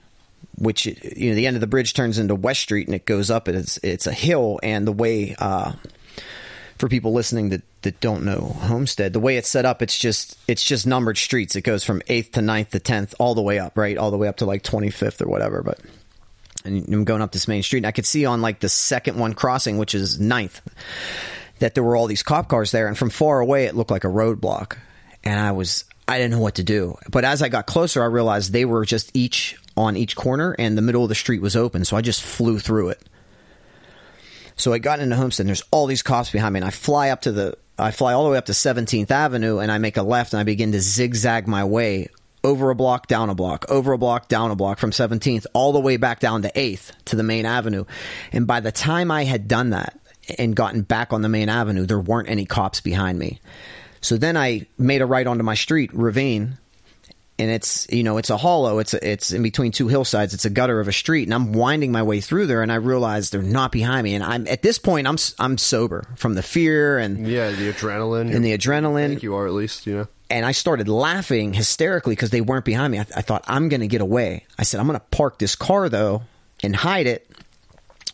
which 0.57 0.85
you 0.85 1.29
know, 1.29 1.35
the 1.35 1.47
end 1.47 1.55
of 1.55 1.61
the 1.61 1.67
bridge 1.67 1.93
turns 1.93 2.19
into 2.19 2.35
West 2.35 2.61
Street, 2.61 2.87
and 2.87 2.95
it 2.95 3.05
goes 3.05 3.31
up, 3.31 3.47
and 3.47 3.57
it's 3.57 3.77
it's 3.83 4.07
a 4.07 4.13
hill, 4.13 4.59
and 4.61 4.85
the 4.85 4.91
way. 4.91 5.35
Uh, 5.37 5.73
for 6.77 6.87
people 6.87 7.11
listening 7.11 7.49
that, 7.49 7.61
that 7.81 7.99
don't 7.99 8.23
know 8.23 8.55
Homestead, 8.61 9.11
the 9.11 9.19
way 9.19 9.35
it's 9.35 9.49
set 9.49 9.65
up, 9.65 9.81
it's 9.81 9.97
just 9.97 10.37
it's 10.47 10.63
just 10.63 10.87
numbered 10.87 11.17
streets. 11.17 11.57
It 11.57 11.61
goes 11.61 11.83
from 11.83 12.01
eighth 12.07 12.31
to 12.31 12.39
9th 12.39 12.69
to 12.69 12.79
tenth, 12.79 13.13
all 13.19 13.35
the 13.35 13.41
way 13.41 13.59
up, 13.59 13.77
right, 13.77 13.97
all 13.97 14.11
the 14.11 14.17
way 14.17 14.29
up 14.29 14.37
to 14.37 14.45
like 14.45 14.63
twenty 14.63 14.89
fifth 14.89 15.21
or 15.21 15.27
whatever. 15.27 15.61
But 15.61 15.79
and 16.65 16.87
I'm 16.93 17.03
going 17.03 17.21
up 17.21 17.31
this 17.31 17.47
main 17.47 17.63
street, 17.63 17.79
and 17.79 17.87
I 17.87 17.91
could 17.91 18.05
see 18.05 18.25
on 18.25 18.41
like 18.41 18.59
the 18.59 18.69
second 18.69 19.17
one 19.17 19.33
crossing, 19.33 19.77
which 19.77 19.95
is 19.95 20.19
9th, 20.19 20.61
that 21.59 21.73
there 21.73 21.83
were 21.83 21.95
all 21.95 22.07
these 22.07 22.23
cop 22.23 22.47
cars 22.47 22.71
there, 22.71 22.87
and 22.87 22.97
from 22.97 23.09
far 23.09 23.39
away 23.39 23.65
it 23.65 23.75
looked 23.75 23.91
like 23.91 24.03
a 24.03 24.07
roadblock, 24.07 24.77
and 25.23 25.39
I 25.39 25.51
was 25.51 25.85
I 26.09 26.17
didn't 26.17 26.31
know 26.31 26.39
what 26.39 26.55
to 26.55 26.63
do. 26.63 26.97
But 27.09 27.23
as 27.23 27.43
I 27.43 27.49
got 27.49 27.67
closer, 27.67 28.01
I 28.01 28.07
realized 28.07 28.51
they 28.51 28.65
were 28.65 28.83
just 28.83 29.11
each 29.13 29.57
on 29.77 29.95
each 29.95 30.15
corner, 30.15 30.55
and 30.57 30.75
the 30.75 30.81
middle 30.81 31.03
of 31.03 31.09
the 31.09 31.15
street 31.15 31.39
was 31.41 31.55
open, 31.55 31.85
so 31.85 31.95
I 31.95 32.01
just 32.01 32.23
flew 32.23 32.57
through 32.57 32.89
it. 32.89 33.01
So 34.55 34.73
I 34.73 34.79
got 34.79 34.99
into 34.99 35.15
Homestead. 35.15 35.43
And 35.43 35.49
there's 35.49 35.63
all 35.71 35.85
these 35.85 36.01
cops 36.01 36.31
behind 36.31 36.53
me, 36.53 36.57
and 36.59 36.67
I 36.67 36.71
fly 36.71 37.09
up 37.09 37.21
to 37.21 37.31
the. 37.31 37.57
I 37.77 37.91
fly 37.91 38.13
all 38.13 38.25
the 38.25 38.31
way 38.31 38.37
up 38.37 38.47
to 38.47 38.51
17th 38.51 39.11
Avenue, 39.11 39.59
and 39.59 39.71
I 39.71 39.77
make 39.77 39.97
a 39.97 40.03
left, 40.03 40.33
and 40.33 40.39
I 40.39 40.43
begin 40.43 40.73
to 40.73 40.81
zigzag 40.81 41.47
my 41.47 41.63
way 41.63 42.09
over 42.43 42.71
a 42.71 42.75
block, 42.75 43.07
down 43.07 43.29
a 43.29 43.35
block, 43.35 43.65
over 43.69 43.93
a 43.93 43.97
block, 43.97 44.27
down 44.27 44.49
a 44.49 44.55
block 44.55 44.79
from 44.79 44.91
17th, 44.91 45.45
all 45.53 45.73
the 45.73 45.79
way 45.79 45.97
back 45.97 46.19
down 46.19 46.41
to 46.41 46.51
8th 46.51 46.91
to 47.05 47.15
the 47.15 47.23
main 47.23 47.45
avenue. 47.45 47.85
And 48.31 48.47
by 48.47 48.59
the 48.59 48.71
time 48.71 49.11
I 49.11 49.25
had 49.25 49.47
done 49.47 49.69
that 49.69 49.97
and 50.37 50.55
gotten 50.55 50.81
back 50.81 51.13
on 51.13 51.21
the 51.21 51.29
main 51.29 51.49
avenue, 51.49 51.85
there 51.85 51.99
weren't 51.99 52.29
any 52.29 52.45
cops 52.45 52.81
behind 52.81 53.19
me. 53.19 53.39
So 54.01 54.17
then 54.17 54.37
I 54.37 54.65
made 54.77 55.01
a 55.01 55.05
right 55.05 55.25
onto 55.27 55.43
my 55.43 55.55
street, 55.55 55.91
Ravine, 55.93 56.57
and 57.37 57.51
it's 57.51 57.87
you 57.89 58.03
know 58.03 58.17
it's 58.17 58.29
a 58.29 58.37
hollow. 58.37 58.79
It's 58.79 58.93
a, 58.93 59.09
it's 59.11 59.31
in 59.31 59.43
between 59.43 59.71
two 59.71 59.87
hillsides. 59.87 60.33
It's 60.33 60.45
a 60.45 60.49
gutter 60.49 60.79
of 60.79 60.87
a 60.87 60.91
street 60.91 61.23
and 61.23 61.33
I'm 61.33 61.53
winding 61.53 61.91
my 61.91 62.03
way 62.03 62.19
through 62.21 62.47
there 62.47 62.61
and 62.61 62.71
I 62.71 62.75
realize 62.75 63.29
they're 63.29 63.41
not 63.41 63.71
behind 63.71 64.03
me. 64.03 64.15
And 64.15 64.23
I'm 64.23 64.47
at 64.47 64.61
this 64.61 64.77
point 64.77 65.07
I'm 65.07 65.17
I'm 65.39 65.57
sober 65.57 66.03
from 66.17 66.33
the 66.35 66.43
fear 66.43 66.97
and 66.97 67.27
Yeah, 67.27 67.51
the 67.51 67.71
adrenaline. 67.71 68.35
and 68.35 68.43
the 68.43 68.53
I 68.53 68.57
adrenaline 68.57 69.07
think 69.09 69.23
you 69.23 69.35
are 69.35 69.47
at 69.47 69.53
least, 69.53 69.87
you 69.87 69.95
know. 69.95 70.07
and 70.29 70.45
I 70.45 70.51
started 70.51 70.89
laughing 70.89 71.53
hysterically 71.53 72.13
because 72.13 72.29
they 72.29 72.41
weren't 72.41 72.65
behind 72.65 72.91
me. 72.91 72.99
I, 72.99 73.05
I 73.15 73.21
thought 73.21 73.45
I'm 73.47 73.69
going 73.69 73.81
to 73.81 73.87
get 73.87 74.01
away. 74.01 74.45
I 74.57 74.63
said 74.63 74.79
I'm 74.81 74.87
going 74.87 74.99
to 74.99 75.05
park 75.11 75.39
this 75.39 75.55
car 75.55 75.87
though 75.87 76.23
and 76.61 76.75
hide 76.75 77.07
it 77.07 77.25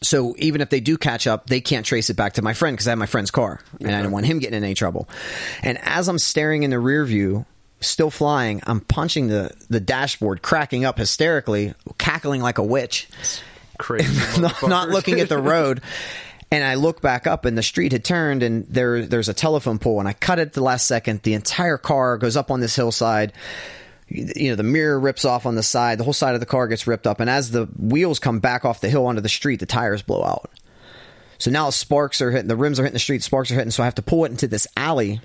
so 0.02 0.36
even 0.38 0.62
if 0.62 0.70
they 0.70 0.80
do 0.80 0.98
catch 0.98 1.28
up, 1.28 1.48
they 1.48 1.62
can't 1.62 1.86
trace 1.86 2.10
it 2.10 2.16
back 2.16 2.34
to 2.34 2.42
my 2.42 2.54
friend 2.54 2.76
because 2.76 2.88
I 2.88 2.92
have 2.92 3.00
my 3.00 3.06
friend's 3.06 3.32
car, 3.32 3.62
and 3.80 3.92
I 3.92 4.02
didn't 4.02 4.12
want 4.12 4.26
him 4.26 4.40
getting 4.40 4.58
in 4.58 4.64
any 4.64 4.74
trouble. 4.74 5.10
And 5.64 5.78
as 5.82 6.08
I'm 6.08 6.20
staring 6.20 6.64
in 6.64 6.70
the 6.70 6.80
rear 6.80 7.06
view, 7.06 7.46
still 7.80 8.10
flying, 8.10 8.62
I'm 8.66 8.82
punching 8.82 9.28
the 9.28 9.52
the 9.70 9.80
dashboard, 9.80 10.42
cracking 10.42 10.86
up 10.86 10.98
hysterically, 10.98 11.74
cackling 11.98 12.42
like 12.42 12.58
a 12.58 12.64
witch, 12.64 13.08
Crazy. 13.78 14.42
not, 14.42 14.64
not 14.64 14.90
looking 14.90 15.20
at 15.20 15.30
the 15.30 15.38
road. 15.42 15.82
And 16.52 16.64
I 16.64 16.76
look 16.76 17.02
back 17.02 17.26
up, 17.28 17.46
and 17.46 17.58
the 17.58 17.64
street 17.64 17.92
had 17.92 18.06
turned, 18.06 18.44
and 18.44 18.68
there 18.68 19.06
there's 19.06 19.30
a 19.30 19.34
telephone 19.34 19.80
pole, 19.80 20.00
and 20.00 20.08
I 20.08 20.14
cut 20.14 20.40
it 20.40 20.44
at 20.44 20.54
the 20.54 20.62
last 20.62 20.88
second. 20.88 21.22
The 21.24 21.34
entire 21.34 21.78
car 21.78 22.18
goes 22.18 22.38
up 22.38 22.52
on 22.52 22.60
this 22.60 22.76
hillside. 22.76 23.34
You 24.08 24.50
know, 24.50 24.56
the 24.56 24.64
mirror 24.64 25.00
rips 25.00 25.26
off 25.26 25.46
on 25.46 25.56
the 25.56 25.64
side. 25.64 25.98
The 25.98 26.04
whole 26.04 26.14
side 26.14 26.36
of 26.36 26.40
the 26.40 26.46
car 26.46 26.68
gets 26.68 26.86
ripped 26.88 27.08
up, 27.08 27.20
and 27.20 27.30
as 27.30 27.52
the 27.52 27.66
wheels 27.66 28.20
come 28.20 28.40
back 28.40 28.64
off 28.66 28.82
the 28.82 28.90
hill 28.90 29.08
onto 29.08 29.22
the 29.22 29.30
street, 29.30 29.60
the 29.60 29.66
tires 29.66 30.02
blow 30.02 30.24
out. 30.24 30.52
So 31.38 31.52
now 31.52 31.70
sparks 31.70 32.22
are 32.22 32.32
hitting, 32.32 32.48
the 32.48 32.56
rims 32.56 32.80
are 32.80 32.84
hitting 32.84 32.94
the 32.94 33.00
street, 33.00 33.24
sparks 33.24 33.52
are 33.52 33.56
hitting. 33.56 33.72
So 33.72 33.84
I 33.84 33.86
have 33.86 33.96
to 33.96 34.02
pull 34.02 34.26
it 34.26 34.32
into 34.32 34.48
this 34.48 34.68
alley 34.78 35.22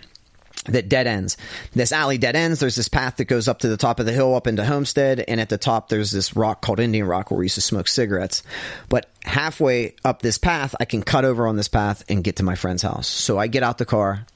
that 0.67 0.89
dead 0.89 1.07
ends. 1.07 1.37
This 1.73 1.93
alley 1.93 2.19
dead 2.19 2.37
ends. 2.37 2.61
There's 2.61 2.77
this 2.77 2.89
path 2.89 3.17
that 3.17 3.25
goes 3.27 3.49
up 3.49 3.61
to 3.61 3.69
the 3.69 3.77
top 3.77 4.01
of 4.01 4.07
the 4.07 4.13
hill 4.13 4.35
up 4.35 4.47
into 4.47 4.65
Homestead, 4.65 5.25
and 5.27 5.41
at 5.41 5.49
the 5.49 5.59
top 5.59 5.89
there's 5.89 6.11
this 6.11 6.37
rock 6.37 6.61
called 6.61 6.81
Indian 6.81 7.07
Rock 7.07 7.31
where 7.31 7.39
we 7.39 7.47
used 7.47 7.55
to 7.57 7.61
smoke 7.61 7.89
cigarettes. 7.89 8.43
But 8.89 9.09
halfway 9.25 9.95
up 10.05 10.23
this 10.23 10.39
path, 10.39 10.75
I 10.81 10.85
can 10.85 11.03
cut 11.03 11.25
over 11.25 11.47
on 11.47 11.57
this 11.57 11.69
path 11.69 12.05
and 12.09 12.25
get 12.25 12.37
to 12.37 12.43
my 12.43 12.55
friend's 12.55 12.83
house. 12.83 13.07
So 13.07 13.39
I 13.39 13.47
get 13.47 13.63
out 13.63 13.79
the 13.79 13.87
car. 13.87 14.27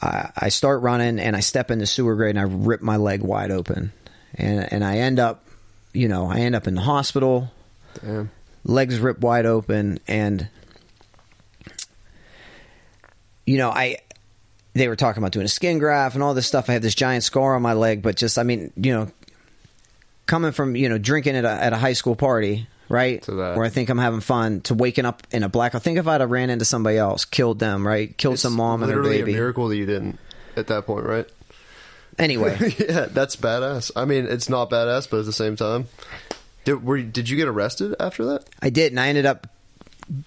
I, 0.00 0.30
I 0.36 0.48
start 0.50 0.82
running 0.82 1.18
and 1.18 1.34
I 1.34 1.40
step 1.40 1.70
into 1.70 1.86
sewer 1.86 2.14
grade 2.14 2.36
and 2.36 2.38
I 2.38 2.42
rip 2.42 2.82
my 2.82 2.96
leg 2.96 3.22
wide 3.22 3.50
open, 3.50 3.92
and 4.34 4.72
and 4.72 4.84
I 4.84 4.98
end 4.98 5.18
up, 5.18 5.44
you 5.92 6.08
know, 6.08 6.26
I 6.30 6.40
end 6.40 6.54
up 6.54 6.66
in 6.66 6.74
the 6.74 6.80
hospital. 6.82 7.50
Damn. 8.04 8.30
legs 8.64 9.00
ripped 9.00 9.22
wide 9.22 9.46
open 9.46 9.98
and 10.06 10.48
you 13.46 13.56
know 13.56 13.70
i 13.70 13.96
they 14.74 14.86
were 14.86 14.94
talking 14.94 15.20
about 15.20 15.32
doing 15.32 15.46
a 15.46 15.48
skin 15.48 15.78
graft 15.78 16.14
and 16.14 16.22
all 16.22 16.34
this 16.34 16.46
stuff. 16.46 16.68
I 16.68 16.74
have 16.74 16.82
this 16.82 16.94
giant 16.94 17.24
scar 17.24 17.56
on 17.56 17.62
my 17.62 17.72
leg 17.72 18.02
but 18.02 18.16
just 18.16 18.38
i 18.38 18.42
mean 18.44 18.72
you 18.76 18.92
know 18.92 19.10
coming 20.26 20.52
from 20.52 20.76
you 20.76 20.88
know 20.88 20.98
drinking 20.98 21.34
at 21.34 21.44
a, 21.44 21.50
at 21.50 21.72
a 21.72 21.76
high 21.76 21.94
school 21.94 22.14
party 22.14 22.68
right 22.88 23.22
To 23.22 23.32
that. 23.32 23.56
where 23.56 23.64
i 23.64 23.68
think 23.68 23.88
i'm 23.90 23.98
having 23.98 24.20
fun 24.20 24.60
to 24.62 24.74
waking 24.74 25.04
up 25.04 25.22
in 25.30 25.42
a 25.42 25.48
black 25.48 25.74
i 25.74 25.78
think 25.78 25.98
if 25.98 26.06
i'd 26.06 26.20
have 26.20 26.30
ran 26.30 26.50
into 26.50 26.64
somebody 26.64 26.96
else 26.96 27.24
killed 27.24 27.58
them 27.58 27.86
right 27.86 28.16
killed 28.16 28.34
It's 28.34 28.42
some 28.42 28.54
mom 28.54 28.82
and 28.82 28.90
their 28.90 28.96
literally 28.98 29.18
baby 29.18 29.32
a 29.32 29.36
miracle 29.36 29.68
that 29.68 29.76
you 29.76 29.86
didn't 29.86 30.18
at 30.56 30.66
that 30.68 30.86
point, 30.86 31.04
right? 31.06 31.28
anyway 32.18 32.56
yeah, 32.78 33.06
that's 33.10 33.36
badass. 33.36 33.90
I 33.94 34.04
mean, 34.04 34.26
it's 34.26 34.48
not 34.48 34.70
badass, 34.70 35.08
but 35.08 35.20
at 35.20 35.26
the 35.26 35.32
same 35.32 35.54
time, 35.54 35.86
did 36.64 36.82
were 36.84 36.96
you- 36.96 37.04
did 37.06 37.28
you 37.28 37.36
get 37.36 37.46
arrested 37.46 37.94
after 38.00 38.24
that? 38.24 38.44
I 38.60 38.70
did, 38.70 38.90
and 38.92 38.98
I 38.98 39.08
ended 39.08 39.24
up 39.26 39.46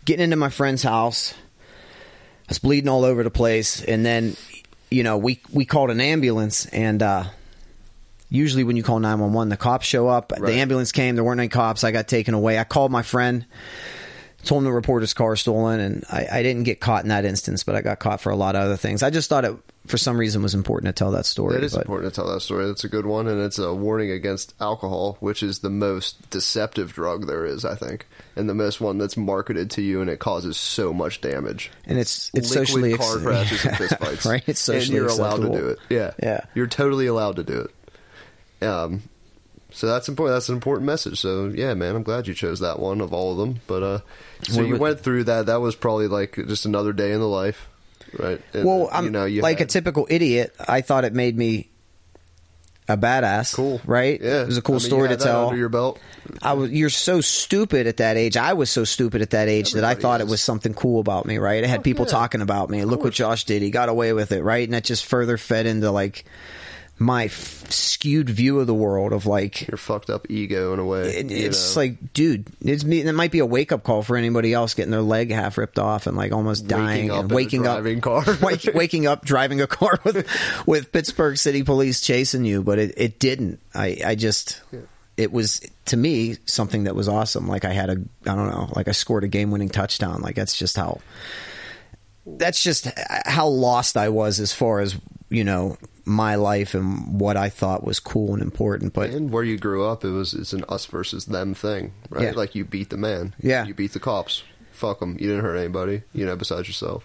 getting 0.06 0.24
into 0.24 0.38
my 0.38 0.50
friend's 0.50 0.84
house. 0.84 1.34
I 1.34 2.48
was 2.50 2.60
bleeding 2.60 2.88
all 2.88 3.04
over 3.04 3.24
the 3.24 3.30
place, 3.32 3.84
and 3.84 4.06
then, 4.06 4.38
you 4.90 5.04
know, 5.04 5.18
we 5.18 5.42
we 5.52 5.66
called 5.66 5.90
an 5.90 6.00
ambulance, 6.00 6.66
and 6.68 7.04
uh, 7.04 7.26
usually 8.32 8.64
when 8.64 8.78
you 8.78 8.82
call 8.84 9.00
nine 9.00 9.20
one 9.20 9.34
one, 9.34 9.50
the 9.50 9.58
cops 9.58 9.86
show 9.86 10.08
up. 10.08 10.32
Right. 10.32 10.42
The 10.48 10.54
ambulance 10.60 10.92
came. 10.92 11.14
There 11.14 11.24
weren't 11.24 11.40
any 11.40 11.50
cops. 11.50 11.84
I 11.84 11.92
got 11.92 12.08
taken 12.08 12.34
away. 12.34 12.58
I 12.58 12.64
called 12.64 12.92
my 12.92 13.04
friend, 13.04 13.46
told 14.44 14.64
him 14.64 14.70
to 14.70 14.74
report 14.74 15.04
his 15.04 15.14
car 15.14 15.36
stolen, 15.36 15.80
and 15.80 16.04
I, 16.10 16.26
I 16.32 16.42
didn't 16.44 16.64
get 16.64 16.80
caught 16.80 17.04
in 17.04 17.10
that 17.10 17.26
instance, 17.26 17.64
but 17.64 17.76
I 17.76 17.82
got 17.82 18.00
caught 18.00 18.22
for 18.22 18.32
a 18.32 18.36
lot 18.36 18.56
of 18.56 18.64
other 18.64 18.78
things. 18.78 19.04
I 19.04 19.10
just 19.12 19.30
thought 19.30 19.46
it, 19.46 19.56
for 19.88 19.98
some 19.98 20.18
reason, 20.18 20.42
was 20.44 20.54
important 20.56 20.96
to 20.96 20.98
tell 21.04 21.12
that 21.12 21.26
story. 21.26 21.58
It 21.58 21.64
is 21.64 21.74
but- 21.74 21.82
important 21.82 22.14
to 22.14 22.22
tell 22.22 22.32
that 22.34 22.40
story. 22.42 22.66
That's 22.68 22.84
a 22.84 22.90
good 22.90 23.06
one, 23.06 23.28
and 23.28 23.42
it's 23.42 23.60
a 23.60 23.74
warning 23.74 24.10
against 24.12 24.54
alcohol, 24.62 25.18
which 25.20 25.44
is 25.44 25.60
the 25.60 25.70
most 25.70 26.30
deceptive 26.30 26.94
drug 26.94 27.28
there 27.28 27.46
is, 27.46 27.66
I 27.66 27.76
think, 27.76 28.08
and 28.36 28.48
the 28.50 28.54
most 28.56 28.80
one 28.82 28.98
that's 28.98 29.18
marketed 29.18 29.70
to 29.72 29.82
you, 29.82 30.02
and 30.02 30.10
it 30.10 30.20
causes 30.20 30.56
so 30.58 30.94
much 30.94 31.20
damage. 31.22 31.70
and 31.86 32.00
it's 32.00 32.32
it's 32.34 32.50
Liquid 32.52 32.68
socially 32.68 32.94
car 32.98 33.16
ex- 33.16 33.24
crashes 33.24 33.66
and 33.66 33.76
fistfights, 33.76 34.26
right? 34.30 34.44
It's 34.48 34.68
and 34.70 34.88
you're 34.88 35.08
allowed 35.08 35.38
to 35.42 35.50
do 35.50 35.68
it. 35.70 35.80
Yeah, 35.90 36.12
Yeah. 36.22 36.42
you're 36.56 36.68
totally 36.68 37.08
allowed 37.08 37.36
to 37.38 37.44
do 37.44 37.60
it. 37.60 37.72
Um, 38.62 39.04
so 39.72 39.88
that's 39.88 40.10
important. 40.10 40.36
That's 40.36 40.50
an 40.50 40.56
important 40.56 40.86
message. 40.86 41.20
So 41.20 41.48
yeah, 41.48 41.74
man, 41.74 41.96
I'm 41.96 42.04
glad 42.04 42.28
you 42.28 42.34
chose 42.34 42.60
that 42.60 42.80
one 42.80 43.02
of 43.02 43.14
all 43.14 43.32
of 43.32 43.38
them. 43.38 43.62
But 43.68 43.84
uh, 43.84 44.00
so 44.44 44.62
you 44.62 44.76
went 44.78 45.00
through 45.00 45.26
that. 45.26 45.46
That 45.48 45.62
was 45.62 45.76
probably 45.76 46.08
like 46.08 46.36
just 46.36 46.66
another 46.66 46.94
day 46.94 47.12
in 47.14 47.20
the 47.20 47.28
life, 47.28 47.68
right? 48.20 48.42
And, 48.54 48.66
Well, 48.66 48.90
I'm 48.92 49.06
you 49.06 49.12
know, 49.12 49.26
you 49.26 49.42
like 49.42 49.60
had- 49.60 49.68
a 49.68 49.72
typical 49.72 50.08
idiot. 50.10 50.54
I 50.68 50.82
thought 50.82 51.06
it 51.06 51.14
made 51.14 51.38
me 51.38 51.70
a 52.90 52.98
badass. 52.98 53.54
cool, 53.56 53.80
right? 53.86 54.20
Yeah, 54.22 54.42
it 54.42 54.48
was 54.48 54.58
a 54.58 54.62
cool 54.62 54.76
I 54.76 54.80
mean, 54.80 54.86
story 54.88 55.08
to 55.10 55.16
tell. 55.16 55.46
under 55.48 55.58
your 55.58 55.70
belt. 55.70 55.98
I 56.42 56.54
was. 56.54 56.72
You're 56.72 56.90
so 56.90 57.22
stupid 57.22 57.88
at 57.88 57.98
that 57.98 58.18
age. 58.18 58.36
I 58.36 58.52
was 58.54 58.70
so 58.70 58.84
stupid 58.84 59.22
at 59.22 59.30
that 59.30 59.48
age 59.48 59.72
that 59.74 59.86
I 59.86 59.92
Everybody 59.92 60.02
thought 60.02 60.22
it 60.22 60.28
was 60.28 60.42
something 60.42 60.74
cool 60.74 61.00
about 61.00 61.26
me. 61.26 61.38
Right? 61.38 61.64
I 61.64 61.68
had 61.68 61.80
Oh, 61.80 61.84
people 61.84 62.06
yeah. 62.06 62.12
talking 62.12 62.42
about 62.42 62.70
me. 62.70 62.84
Look 62.84 63.04
what 63.06 63.14
Josh 63.14 63.46
did. 63.46 63.62
He 63.62 63.70
got 63.72 63.88
away 63.88 64.12
with 64.12 64.34
it. 64.34 64.44
Right? 64.44 64.68
And 64.68 64.74
that 64.74 64.84
just 64.84 65.06
further 65.06 65.38
fed 65.38 65.66
into 65.66 65.90
like 65.92 66.26
my 67.02 67.26
f- 67.26 67.72
skewed 67.72 68.30
view 68.30 68.60
of 68.60 68.68
the 68.68 68.76
world 68.76 69.12
of 69.12 69.26
like 69.26 69.68
Your 69.68 69.78
fucked 69.78 70.12
up 70.12 70.30
ego 70.30 70.72
in 70.72 70.78
a 70.80 70.86
way. 70.86 71.08
it, 71.16 71.32
it's 71.32 71.76
know. 71.76 71.82
like, 71.82 72.14
dude, 72.14 72.46
it's 72.62 72.84
me. 72.84 73.02
It 73.02 73.12
might 73.14 73.32
be 73.32 73.40
a 73.40 73.46
wake 73.46 73.72
up 73.72 73.84
call 73.84 74.04
for 74.04 74.16
anybody 74.16 74.54
else 74.54 74.76
getting 74.76 74.92
their 74.92 75.02
leg 75.02 75.32
half 75.32 75.58
ripped 75.58 75.80
off 75.80 76.06
and 76.06 76.16
like 76.16 76.32
almost 76.32 76.68
dying 76.68 77.08
Waking 77.08 77.12
up 77.12 77.20
and 77.22 77.32
in 77.32 77.32
a 77.32 77.36
waking 77.36 77.68
up, 77.68 77.82
driving 77.82 78.02
car. 78.02 78.24
wake, 78.42 78.70
waking 78.76 79.08
up 79.08 79.26
driving 79.26 79.62
a 79.62 79.68
car 79.68 80.00
with 80.04 80.28
with 80.68 80.92
Pittsburgh 80.92 81.38
City 81.38 81.64
Police 81.64 82.02
chasing 82.02 82.46
you. 82.46 82.62
But 82.62 82.78
it, 82.78 82.94
it 82.98 83.20
didn't. 83.20 83.60
I 83.74 83.98
I 84.06 84.16
just. 84.16 84.62
It 85.18 85.32
was 85.32 85.60
to 85.86 85.98
me 85.98 86.38
something 86.46 86.84
that 86.86 86.96
was 86.96 87.08
awesome. 87.08 87.48
Like 87.48 87.66
I 87.66 87.74
had 87.74 87.90
a, 87.90 87.94
I 87.94 88.36
don't 88.36 88.48
know, 88.48 88.70
like 88.76 88.88
I 88.88 88.92
scored 88.92 89.24
a 89.24 89.28
game-winning 89.28 89.70
touchdown. 89.70 90.22
Like 90.22 90.36
that's 90.36 90.58
just 90.58 90.76
how, 90.78 91.00
that's 92.26 92.64
just 92.64 92.88
how 93.26 93.48
lost 93.48 93.98
I 93.98 94.10
was 94.10 94.40
as 94.40 94.54
far 94.54 94.80
as 94.80 94.96
you 95.30 95.44
know 95.44 95.78
my 96.12 96.36
life 96.36 96.74
and 96.76 97.20
what 97.20 97.38
I 97.38 97.50
thought 97.50 97.84
was 97.84 98.00
cool 98.00 98.34
and 98.34 98.42
important. 98.42 98.94
But 98.94 99.10
and 99.12 99.32
where 99.32 99.44
you 99.44 99.58
grew 99.58 99.86
up, 99.86 100.04
it 100.04 100.10
was 100.12 100.34
it's 100.34 100.54
an 100.54 100.64
us 100.70 100.86
versus 100.86 101.26
them 101.26 101.54
thing, 101.54 101.94
right? 102.10 102.26
Yeah. 102.26 102.32
Like 102.32 102.56
you 102.56 102.66
beat 102.66 102.90
the 102.90 102.98
man, 102.98 103.34
Yeah. 103.42 103.66
you 103.66 103.74
beat 103.74 103.94
the 103.94 104.00
cops. 104.00 104.44
Fuck 104.72 105.00
them. 105.00 105.18
You 105.20 105.28
didn't 105.30 105.44
hurt 105.44 105.58
anybody, 105.58 106.02
you 106.14 106.26
know, 106.26 106.36
besides 106.36 106.68
yourself. 106.68 107.04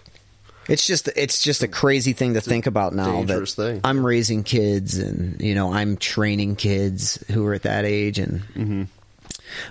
It's 0.67 0.85
just 0.85 1.07
it's 1.15 1.41
just 1.41 1.63
a 1.63 1.67
crazy 1.67 2.11
thing 2.13 2.33
to 2.33 2.41
think 2.41 2.65
about 2.67 2.93
now 2.93 3.23
that 3.23 3.47
thing. 3.49 3.79
I'm 3.85 4.05
raising 4.05 4.43
kids 4.43 4.97
and 4.97 5.39
you 5.41 5.55
know 5.55 5.71
I'm 5.71 5.95
training 5.95 6.57
kids 6.57 7.23
who 7.31 7.45
are 7.45 7.53
at 7.53 7.63
that 7.63 7.85
age 7.85 8.19
and 8.19 8.41
Mm-hmm. 8.53 8.83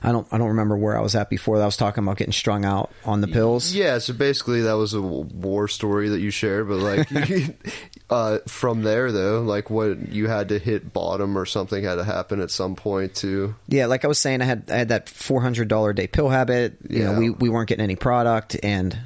I 0.02 0.12
don't 0.12 0.26
I 0.32 0.38
don't 0.38 0.48
remember 0.48 0.76
where 0.76 0.96
I 0.96 1.00
was 1.00 1.14
at 1.14 1.28
before 1.30 1.56
that 1.58 1.62
I 1.62 1.66
was 1.66 1.76
talking 1.76 2.02
about 2.04 2.16
getting 2.16 2.32
strung 2.32 2.64
out 2.64 2.90
on 3.04 3.20
the 3.20 3.28
pills. 3.28 3.72
Yeah, 3.72 3.98
so 3.98 4.12
basically 4.14 4.62
that 4.62 4.72
was 4.74 4.94
a 4.94 5.02
war 5.02 5.68
story 5.68 6.08
that 6.10 6.20
you 6.20 6.30
shared, 6.30 6.68
but 6.68 6.78
like 6.78 7.08
uh, 8.10 8.38
from 8.46 8.82
there 8.82 9.12
though, 9.12 9.42
like 9.42 9.70
what 9.70 10.08
you 10.10 10.28
had 10.28 10.48
to 10.50 10.58
hit 10.58 10.92
bottom 10.92 11.36
or 11.36 11.46
something 11.46 11.84
had 11.84 11.96
to 11.96 12.04
happen 12.04 12.40
at 12.40 12.50
some 12.50 12.74
point 12.76 13.14
to 13.16 13.54
Yeah, 13.68 13.86
like 13.86 14.04
I 14.04 14.08
was 14.08 14.18
saying, 14.18 14.42
I 14.42 14.44
had 14.46 14.64
I 14.70 14.76
had 14.76 14.88
that 14.88 15.08
four 15.08 15.40
hundred 15.42 15.68
dollar 15.68 15.90
a 15.90 15.94
day 15.94 16.06
pill 16.06 16.28
habit. 16.28 16.76
You 16.88 17.04
know, 17.04 17.12
Yeah. 17.12 17.18
we 17.18 17.30
we 17.30 17.48
weren't 17.48 17.68
getting 17.68 17.84
any 17.84 17.96
product, 17.96 18.56
and 18.62 18.96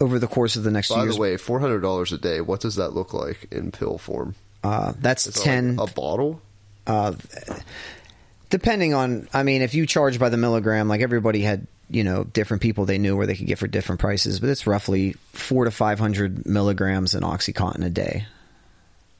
over 0.00 0.18
the 0.18 0.26
course 0.26 0.56
of 0.56 0.64
the 0.64 0.70
next 0.70 0.90
year. 0.90 0.98
By 0.98 1.04
years, 1.04 1.14
the 1.16 1.20
way, 1.20 1.36
four 1.36 1.60
hundred 1.60 1.80
dollars 1.80 2.12
a 2.12 2.18
day. 2.18 2.40
What 2.40 2.60
does 2.60 2.76
that 2.76 2.90
look 2.90 3.12
like 3.14 3.46
in 3.50 3.70
pill 3.72 3.98
form? 3.98 4.34
uh, 4.64 4.92
that's 4.98 5.26
Is 5.26 5.36
it 5.36 5.42
ten. 5.42 5.76
like 5.76 5.90
a 5.90 5.92
bottle. 5.94 6.40
uh, 6.86 7.12
depending 8.54 8.94
on, 8.94 9.28
I 9.34 9.42
mean, 9.42 9.62
if 9.62 9.74
you 9.74 9.84
charge 9.84 10.20
by 10.20 10.28
the 10.28 10.36
milligram, 10.36 10.86
like 10.86 11.00
everybody 11.00 11.40
had, 11.40 11.66
you 11.90 12.04
know, 12.04 12.22
different 12.22 12.62
people 12.62 12.84
they 12.84 12.98
knew 12.98 13.16
where 13.16 13.26
they 13.26 13.34
could 13.34 13.48
get 13.48 13.58
for 13.58 13.66
different 13.66 14.00
prices, 14.00 14.38
but 14.38 14.48
it's 14.48 14.64
roughly 14.64 15.16
four 15.32 15.64
to 15.64 15.72
five 15.72 15.98
hundred 15.98 16.46
milligrams 16.46 17.16
in 17.16 17.24
OxyContin 17.24 17.84
a 17.84 17.90
day. 17.90 18.26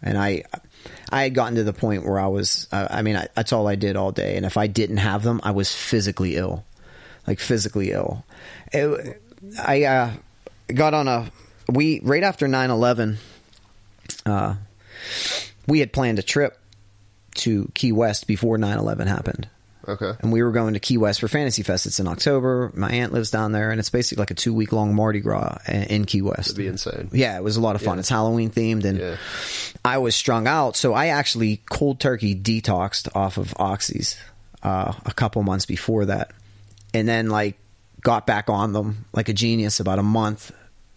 And 0.00 0.16
I, 0.16 0.44
I 1.10 1.24
had 1.24 1.34
gotten 1.34 1.56
to 1.56 1.64
the 1.64 1.72
point 1.72 2.06
where 2.06 2.20
I 2.20 2.28
was, 2.28 2.68
uh, 2.70 2.86
I 2.88 3.02
mean, 3.02 3.16
I, 3.16 3.26
that's 3.34 3.52
all 3.52 3.66
I 3.66 3.74
did 3.74 3.96
all 3.96 4.12
day. 4.12 4.36
And 4.36 4.46
if 4.46 4.56
I 4.56 4.68
didn't 4.68 4.98
have 4.98 5.24
them, 5.24 5.40
I 5.42 5.50
was 5.50 5.74
physically 5.74 6.36
ill, 6.36 6.64
like 7.26 7.40
physically 7.40 7.90
ill. 7.90 8.24
It, 8.72 9.20
I 9.58 9.82
uh, 9.82 10.12
got 10.72 10.94
on 10.94 11.08
a, 11.08 11.28
we, 11.68 11.98
right 12.04 12.22
after 12.22 12.46
9 12.46 12.70
11, 12.70 13.18
uh, 14.26 14.54
we 15.66 15.80
had 15.80 15.92
planned 15.92 16.20
a 16.20 16.22
trip 16.22 16.56
to 17.34 17.70
Key 17.74 17.92
West 17.92 18.26
before 18.26 18.58
9/11 18.58 19.06
happened. 19.06 19.48
Okay. 19.86 20.12
And 20.20 20.32
we 20.32 20.42
were 20.42 20.50
going 20.52 20.72
to 20.74 20.80
Key 20.80 20.96
West 20.96 21.20
for 21.20 21.28
Fantasy 21.28 21.62
Fest. 21.62 21.84
It's 21.84 22.00
in 22.00 22.08
October. 22.08 22.72
My 22.74 22.90
aunt 22.90 23.12
lives 23.12 23.30
down 23.30 23.52
there, 23.52 23.70
and 23.70 23.78
it's 23.78 23.90
basically 23.90 24.22
like 24.22 24.30
a 24.30 24.34
two 24.34 24.54
week 24.54 24.72
long 24.72 24.94
Mardi 24.94 25.20
Gras 25.20 25.58
in 25.68 26.06
Key 26.06 26.22
West. 26.22 26.46
It'd 26.48 26.56
be 26.56 26.66
insane. 26.68 27.10
Yeah, 27.12 27.36
it 27.36 27.44
was 27.44 27.56
a 27.58 27.60
lot 27.60 27.76
of 27.76 27.82
fun. 27.82 27.96
Yeah. 27.96 28.00
It's 28.00 28.08
Halloween 28.08 28.50
themed, 28.50 28.84
and 28.84 28.98
Yeah. 28.98 29.16
I 29.84 29.98
was 29.98 30.14
strung 30.14 30.46
out, 30.46 30.76
so 30.76 30.94
I 30.94 31.08
actually 31.08 31.60
cold 31.68 32.00
turkey 32.00 32.34
detoxed 32.34 33.14
off 33.14 33.36
of 33.36 33.48
oxys 33.58 34.16
uh, 34.62 34.94
a 35.04 35.12
couple 35.12 35.42
months 35.42 35.66
before 35.66 36.06
that, 36.06 36.30
and 36.94 37.06
then 37.06 37.28
like 37.28 37.58
got 38.00 38.26
back 38.26 38.48
on 38.48 38.72
them 38.72 39.04
like 39.12 39.28
a 39.28 39.34
genius 39.34 39.80
about 39.80 39.98
a 39.98 40.02
month 40.02 40.50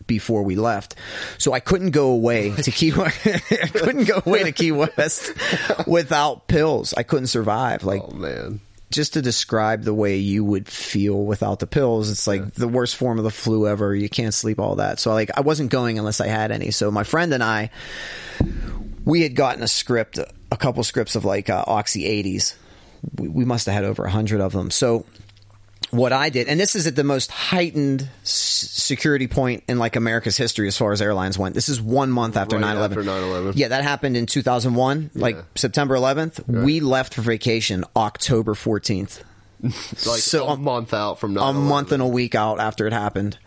before 0.08 0.44
we 0.44 0.56
left. 0.56 0.96
So 1.38 1.54
I 1.54 1.60
couldn't 1.60 1.92
go 1.92 2.10
away 2.12 2.52
to 2.56 2.72
Key 2.72 2.94
West. 2.94 3.20
I 3.28 3.68
couldn't 3.68 4.06
go 4.06 4.22
away 4.26 4.44
to 4.44 4.52
Key 4.52 4.72
West 4.72 5.34
without 5.88 6.48
pills. 6.48 6.94
I 6.96 7.04
couldn't 7.04 7.28
survive. 7.28 7.84
Like 7.84 8.02
Oh 8.04 8.12
man. 8.12 8.62
just 8.90 9.14
to 9.14 9.22
describe 9.22 9.84
the 9.84 9.94
way 9.94 10.18
you 10.18 10.44
would 10.46 10.68
feel 10.68 11.24
without 11.26 11.60
the 11.60 11.68
pills, 11.68 12.10
it's 12.10 12.26
like 12.28 12.54
the 12.54 12.68
worst 12.68 12.96
form 12.96 13.18
of 13.18 13.24
the 13.26 13.32
flu 13.32 13.68
ever. 13.68 13.94
You 13.94 14.10
can't 14.10 14.34
sleep, 14.34 14.60
all 14.60 14.76
that. 14.78 15.00
So 15.00 15.12
like 15.14 15.30
I 15.38 15.42
wasn't 15.42 15.70
going 15.72 16.00
unless 16.00 16.22
I 16.22 16.28
had 16.28 16.52
any. 16.52 16.72
So 16.72 16.90
my 16.90 17.04
friend 17.04 17.34
and 17.34 17.44
I, 17.44 17.70
we 19.06 19.22
had 19.22 19.36
gotten 19.36 19.62
a 19.64 19.68
script, 19.68 20.18
a 20.52 20.58
couple 20.58 20.84
scripts 20.84 21.16
of 21.16 21.26
like 21.26 21.50
uh, 21.50 21.64
Oxy 21.68 22.04
80s. 22.04 22.56
We, 23.18 23.28
we 23.28 23.46
must 23.46 23.66
have 23.68 23.76
had 23.76 23.84
over 23.84 24.06
a 24.06 24.10
hundred 24.12 24.42
of 24.42 24.54
them. 24.54 24.72
So 24.72 25.06
what 25.92 26.12
I 26.12 26.30
did, 26.30 26.48
and 26.48 26.60
this 26.60 26.76
is 26.76 26.86
at 26.88 26.96
the 26.96 27.04
most 27.04 27.32
heightened 27.32 28.08
security 28.24 29.28
point 29.28 29.64
in 29.70 29.80
like 29.80 29.96
America's 29.96 30.36
history 30.38 30.68
as 30.68 30.78
far 30.78 30.92
as 30.92 31.02
airlines 31.02 31.38
went. 31.38 31.56
This 31.56 31.70
is 31.70 31.82
one 31.82 32.12
month 32.12 32.36
after 32.38 32.58
Right 32.58 32.76
9/11. 32.76 32.84
after 32.86 33.04
9/11. 33.04 33.54
Yeah, 33.56 33.70
that 33.70 33.84
happened 33.84 34.18
in 34.18 34.26
2001, 34.26 35.12
like 35.16 35.38
September 35.56 35.96
11th. 35.96 36.46
We 36.48 36.80
left 36.82 37.14
for 37.14 37.22
vacation 37.22 37.86
October 37.96 38.54
14th. 38.54 39.22
Like 39.64 39.74
So, 40.20 40.48
a 40.50 40.58
month 40.58 40.94
out 40.94 41.20
from 41.20 41.36
a 41.36 41.40
9/11. 41.42 41.56
month 41.56 41.92
and 41.92 42.04
a 42.04 42.08
week 42.08 42.36
out 42.36 42.60
after 42.60 42.86
it 42.86 42.94
happened. 42.94 43.38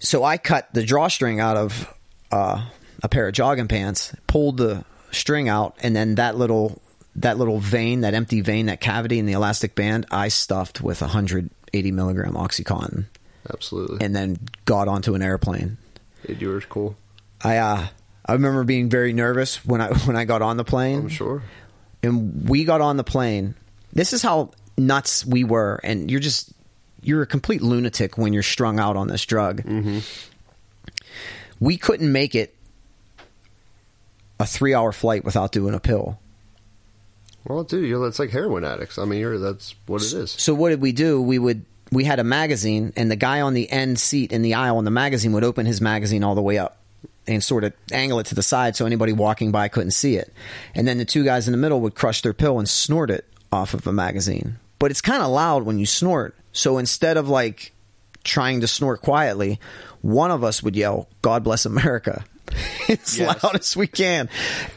So 0.00 0.22
I 0.24 0.36
cut 0.36 0.68
the 0.74 0.82
drawstring 0.84 1.40
out 1.40 1.56
of 1.56 1.92
uh, 2.30 2.62
a 3.02 3.08
pair 3.08 3.26
of 3.28 3.32
jogging 3.34 3.68
pants, 3.68 4.14
pulled 4.26 4.58
the 4.58 4.84
string 5.12 5.48
out, 5.48 5.76
and 5.82 5.96
then 5.96 6.16
that 6.16 6.36
little 6.36 6.82
that 7.16 7.38
little 7.38 7.58
vein, 7.58 8.02
that 8.02 8.14
empty 8.14 8.40
vein, 8.40 8.66
that 8.66 8.80
cavity 8.80 9.18
in 9.18 9.26
the 9.26 9.32
elastic 9.32 9.74
band, 9.74 10.06
I 10.10 10.28
stuffed 10.28 10.80
with 10.80 11.00
180 11.00 11.92
milligram 11.92 12.34
OxyContin, 12.34 13.06
Absolutely. 13.52 14.04
and 14.04 14.14
then 14.14 14.38
got 14.64 14.88
onto 14.88 15.14
an 15.14 15.22
airplane. 15.22 15.78
Dude, 16.26 16.40
you 16.40 16.48
were 16.48 16.60
cool. 16.62 16.96
I 17.42 17.58
uh, 17.58 17.86
I 18.24 18.32
remember 18.32 18.64
being 18.64 18.88
very 18.88 19.12
nervous 19.12 19.64
when 19.64 19.80
I 19.80 19.92
when 20.04 20.16
I 20.16 20.24
got 20.24 20.42
on 20.42 20.56
the 20.56 20.64
plane. 20.64 21.00
I'm 21.00 21.08
sure. 21.08 21.42
and 22.02 22.48
we 22.48 22.64
got 22.64 22.80
on 22.80 22.96
the 22.96 23.04
plane. 23.04 23.54
This 23.92 24.12
is 24.12 24.22
how 24.22 24.50
nuts 24.76 25.24
we 25.24 25.44
were, 25.44 25.80
and 25.82 26.10
you're 26.10 26.20
just 26.20 26.52
you're 27.02 27.22
a 27.22 27.26
complete 27.26 27.62
lunatic 27.62 28.18
when 28.18 28.32
you're 28.32 28.42
strung 28.42 28.78
out 28.80 28.96
on 28.96 29.08
this 29.08 29.24
drug. 29.24 29.62
Mm-hmm. 29.62 30.00
We 31.60 31.76
couldn't 31.78 32.10
make 32.12 32.34
it 32.34 32.54
a 34.38 34.44
three 34.46 34.74
hour 34.74 34.92
flight 34.92 35.24
without 35.24 35.52
doing 35.52 35.74
a 35.74 35.80
pill. 35.80 36.18
Well, 37.48 37.62
dude, 37.62 37.88
you're, 37.88 38.06
it's 38.08 38.18
like 38.18 38.30
heroin 38.30 38.64
addicts. 38.64 38.98
I 38.98 39.04
mean, 39.04 39.20
you're 39.20 39.38
that's 39.38 39.74
what 39.86 40.02
it 40.02 40.12
is. 40.12 40.32
So 40.32 40.52
what 40.52 40.70
did 40.70 40.80
we 40.80 40.92
do? 40.92 41.22
We 41.22 41.38
would 41.38 41.64
we 41.92 42.04
had 42.04 42.18
a 42.18 42.24
magazine, 42.24 42.92
and 42.96 43.10
the 43.10 43.16
guy 43.16 43.40
on 43.40 43.54
the 43.54 43.70
end 43.70 44.00
seat 44.00 44.32
in 44.32 44.42
the 44.42 44.54
aisle 44.54 44.78
in 44.78 44.84
the 44.84 44.90
magazine 44.90 45.32
would 45.32 45.44
open 45.44 45.64
his 45.66 45.80
magazine 45.80 46.24
all 46.24 46.34
the 46.34 46.42
way 46.42 46.58
up 46.58 46.78
and 47.28 47.42
sort 47.42 47.64
of 47.64 47.72
angle 47.92 48.18
it 48.18 48.26
to 48.26 48.34
the 48.34 48.42
side 48.42 48.76
so 48.76 48.86
anybody 48.86 49.12
walking 49.12 49.52
by 49.52 49.68
couldn't 49.68 49.92
see 49.92 50.16
it. 50.16 50.32
And 50.74 50.86
then 50.86 50.98
the 50.98 51.04
two 51.04 51.24
guys 51.24 51.46
in 51.46 51.52
the 51.52 51.58
middle 51.58 51.80
would 51.82 51.94
crush 51.94 52.22
their 52.22 52.32
pill 52.32 52.58
and 52.58 52.68
snort 52.68 53.10
it 53.10 53.24
off 53.52 53.74
of 53.74 53.86
a 53.86 53.92
magazine. 53.92 54.58
But 54.78 54.90
it's 54.90 55.00
kind 55.00 55.22
of 55.22 55.30
loud 55.30 55.64
when 55.64 55.78
you 55.78 55.86
snort. 55.86 56.34
So 56.52 56.78
instead 56.78 57.16
of 57.16 57.28
like 57.28 57.72
trying 58.24 58.60
to 58.60 58.66
snort 58.66 59.02
quietly, 59.02 59.60
one 60.02 60.30
of 60.30 60.42
us 60.42 60.62
would 60.62 60.74
yell, 60.74 61.08
"God 61.22 61.44
bless 61.44 61.64
America." 61.64 62.24
as 62.88 63.18
Yes. 63.18 63.42
loud 63.42 63.56
as 63.56 63.76
we 63.76 63.86
can. 63.86 64.28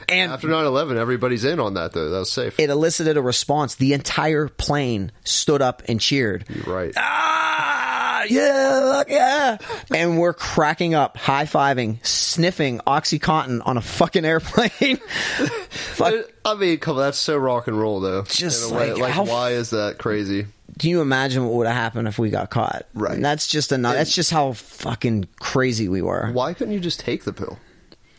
And 0.07 0.31
After 0.31 0.47
9/11, 0.47 0.97
everybody's 0.97 1.43
in 1.45 1.59
on 1.59 1.75
that 1.75 1.93
though. 1.93 2.09
That 2.09 2.19
was 2.19 2.31
safe. 2.31 2.59
it 2.59 2.69
elicited 2.69 3.17
a 3.17 3.21
response. 3.21 3.75
The 3.75 3.93
entire 3.93 4.47
plane 4.47 5.11
stood 5.23 5.61
up 5.61 5.83
and 5.87 5.99
cheered. 6.01 6.45
You're 6.49 6.73
right. 6.75 6.93
Ah, 6.97 8.23
yeah, 8.29 9.03
yeah. 9.07 9.57
And 9.93 10.19
we're 10.19 10.33
cracking 10.33 10.93
up, 10.93 11.17
high 11.17 11.45
fiving, 11.45 12.05
sniffing 12.05 12.79
Oxycontin 12.85 13.61
on 13.65 13.77
a 13.77 13.81
fucking 13.81 14.25
airplane. 14.25 14.97
Fuck. 15.69 16.13
I 16.45 16.55
mean, 16.55 16.77
come 16.79 16.95
on, 16.97 17.03
that's 17.03 17.17
so 17.17 17.37
rock 17.37 17.67
and 17.67 17.79
roll 17.79 17.99
though. 17.99 18.23
Just 18.23 18.71
a 18.71 18.73
way. 18.73 18.91
like, 18.93 19.01
like 19.01 19.13
how- 19.13 19.25
why 19.25 19.51
is 19.51 19.69
that 19.71 19.97
crazy? 19.99 20.47
Can 20.79 20.89
you 20.89 21.01
imagine 21.01 21.43
what 21.45 21.53
would 21.55 21.67
have 21.67 21.75
happened 21.75 22.07
if 22.07 22.17
we 22.17 22.29
got 22.29 22.49
caught? 22.49 22.85
Right. 22.93 23.13
And 23.15 23.23
that's 23.25 23.47
just 23.47 23.71
enough. 23.71 23.93
That's 23.93 24.13
just 24.15 24.31
how 24.31 24.53
fucking 24.53 25.27
crazy 25.39 25.87
we 25.89 26.01
were. 26.01 26.29
Why 26.31 26.53
couldn't 26.53 26.73
you 26.73 26.79
just 26.79 26.99
take 26.99 27.25
the 27.25 27.33
pill? 27.33 27.59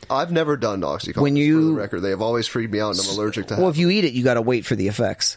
I've 0.09 0.33
never 0.33 0.57
done 0.57 0.81
OxyContin. 0.83 1.17
When 1.23 1.35
for 1.35 1.39
you- 1.39 1.67
the 1.75 1.81
record, 1.81 2.01
they 2.01 2.11
have 2.11 2.21
always 2.23 2.47
freaked 2.47 2.73
me 2.73 2.81
out, 2.81 2.91
and 2.97 3.01
I'm 3.01 3.09
allergic 3.15 3.47
to. 3.49 3.55
It. 3.55 3.61
Well, 3.61 3.69
if 3.71 3.77
you 3.79 3.91
eat 3.91 4.05
it, 4.05 4.13
you 4.13 4.23
got 4.25 4.35
to 4.35 4.43
wait 4.43 4.67
for 4.67 4.75
the 4.77 4.89
effects. 4.89 5.37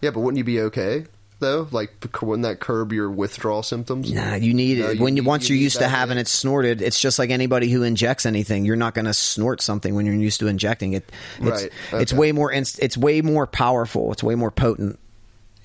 Yeah, 0.00 0.10
but 0.10 0.20
wouldn't 0.20 0.38
you 0.38 0.44
be 0.44 0.60
okay 0.62 1.04
though? 1.40 1.68
Like, 1.70 1.92
wouldn't 2.20 2.42
that 2.42 2.58
curb 2.58 2.92
your 2.92 3.08
withdrawal 3.10 3.62
symptoms? 3.62 4.12
Nah, 4.12 4.34
you 4.34 4.52
need 4.54 4.78
No, 4.80 4.88
it 4.90 4.96
you 4.96 5.02
when 5.04 5.14
you 5.16 5.22
need- 5.22 5.28
once 5.28 5.48
you 5.48 5.54
you're 5.54 5.62
used 5.62 5.78
to 5.78 5.86
having 5.88 6.18
it 6.18 6.26
snorted. 6.26 6.82
It's 6.82 6.98
just 6.98 7.18
like 7.18 7.30
anybody 7.30 7.70
who 7.70 7.84
injects 7.84 8.26
anything. 8.26 8.64
You're 8.64 8.74
not 8.76 8.94
going 8.94 9.04
to 9.04 9.14
snort 9.14 9.60
something 9.60 9.94
when 9.94 10.04
you're 10.04 10.16
used 10.16 10.40
to 10.40 10.48
injecting 10.48 10.94
it. 10.94 11.10
It's, 11.40 11.62
Right, 11.92 12.02
It's 12.02 12.12
way 12.12 12.32
more. 12.32 12.52
It's 12.52 12.96
way 12.98 13.20
more 13.22 13.46
powerful. 13.46 14.10
It's 14.12 14.22
way 14.22 14.34
more 14.34 14.50
potent 14.50 14.98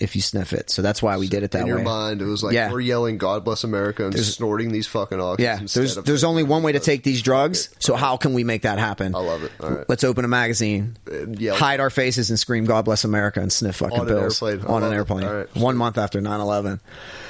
if 0.04 0.16
you 0.16 0.22
sniff 0.22 0.54
it. 0.54 0.70
So 0.70 0.82
that's 0.82 1.02
why 1.02 1.18
we 1.18 1.28
did 1.28 1.44
it 1.44 1.52
that 1.52 1.64
way. 1.66 1.72
In 1.72 1.78
your 1.78 1.84
mind, 1.84 2.22
it 2.22 2.26
was 2.26 2.44
like 2.44 2.54
Yeah. 2.54 2.72
we're 2.72 2.82
yelling 2.82 3.18
"God 3.18 3.44
bless 3.44 3.64
America" 3.64 4.06
and 4.06 4.20
snorting 4.20 4.72
these 4.72 4.86
fucking 4.88 5.18
oxys. 5.18 5.40
Yeah, 5.40 5.60
there's 5.74 5.98
of 5.98 6.06
there's 6.06 6.24
only 6.24 6.44
one 6.44 6.64
way 6.64 6.74
to 6.74 6.80
take 6.80 7.04
these 7.04 7.22
drugs. 7.22 7.70
So 7.80 7.96
how 7.96 8.18
can 8.18 8.34
we 8.34 8.44
make 8.44 8.64
that 8.64 8.80
happen? 8.80 9.16
I 9.16 9.20
love 9.20 9.44
it. 9.44 9.52
All 9.60 9.70
right. 9.72 9.86
Let's 9.90 10.04
open 10.04 10.26
a 10.26 10.28
magazine, 10.28 10.98
yell. 11.38 11.56
hide 11.56 11.80
our 11.80 11.90
faces, 11.90 12.30
and 12.30 12.38
scream 12.40 12.66
"God 12.66 12.86
bless 12.86 13.04
America" 13.04 13.40
and 13.40 13.52
sniff 13.52 13.78
fucking 13.78 14.00
On 14.00 14.10
an. 14.10 14.66
On 14.66 14.84
an 14.84 14.94
airplane. 14.94 15.26
Right. 15.26 15.56
One 15.56 15.78
month 15.78 15.98
after 15.98 16.22
9/11. 16.22 16.80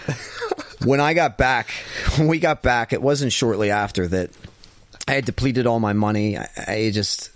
when 0.86 0.99
I 0.99 1.13
got 1.13 1.38
back, 1.38 1.69
when 2.17 2.28
we 2.28 2.39
got 2.39 2.61
back, 2.61 2.93
it 2.93 3.01
wasn't 3.01 3.32
shortly 3.32 3.71
after 3.71 4.07
that 4.07 4.32
I 5.07 5.13
had 5.13 5.26
depleted 5.26 5.67
all 5.67 5.80
my 5.80 5.93
money. 5.93 6.38
I, 6.38 6.47
I 6.67 6.91
just, 6.93 7.30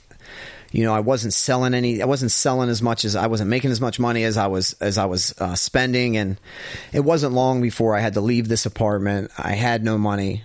you 0.72 0.84
know, 0.84 0.94
I 0.94 1.00
wasn't 1.00 1.34
selling 1.34 1.74
any. 1.74 2.02
I 2.02 2.06
wasn't 2.06 2.32
selling 2.32 2.70
as 2.70 2.82
much 2.82 3.06
as 3.06 3.16
I 3.16 3.28
wasn't 3.28 3.50
making 3.50 3.72
as 3.72 3.80
much 3.80 4.00
money 4.00 4.24
as 4.24 4.38
I 4.38 4.48
was 4.48 4.74
as 4.82 4.98
I 4.98 5.06
was 5.06 5.34
uh, 5.40 5.56
spending, 5.56 6.18
and 6.18 6.40
it 6.92 7.02
wasn't 7.02 7.34
long 7.34 7.62
before 7.62 7.96
I 7.96 8.02
had 8.02 8.16
to 8.16 8.22
leave 8.22 8.48
this 8.48 8.66
apartment. 8.66 9.32
I 9.38 9.54
had 9.54 9.84
no 9.84 9.98
money, 9.98 10.44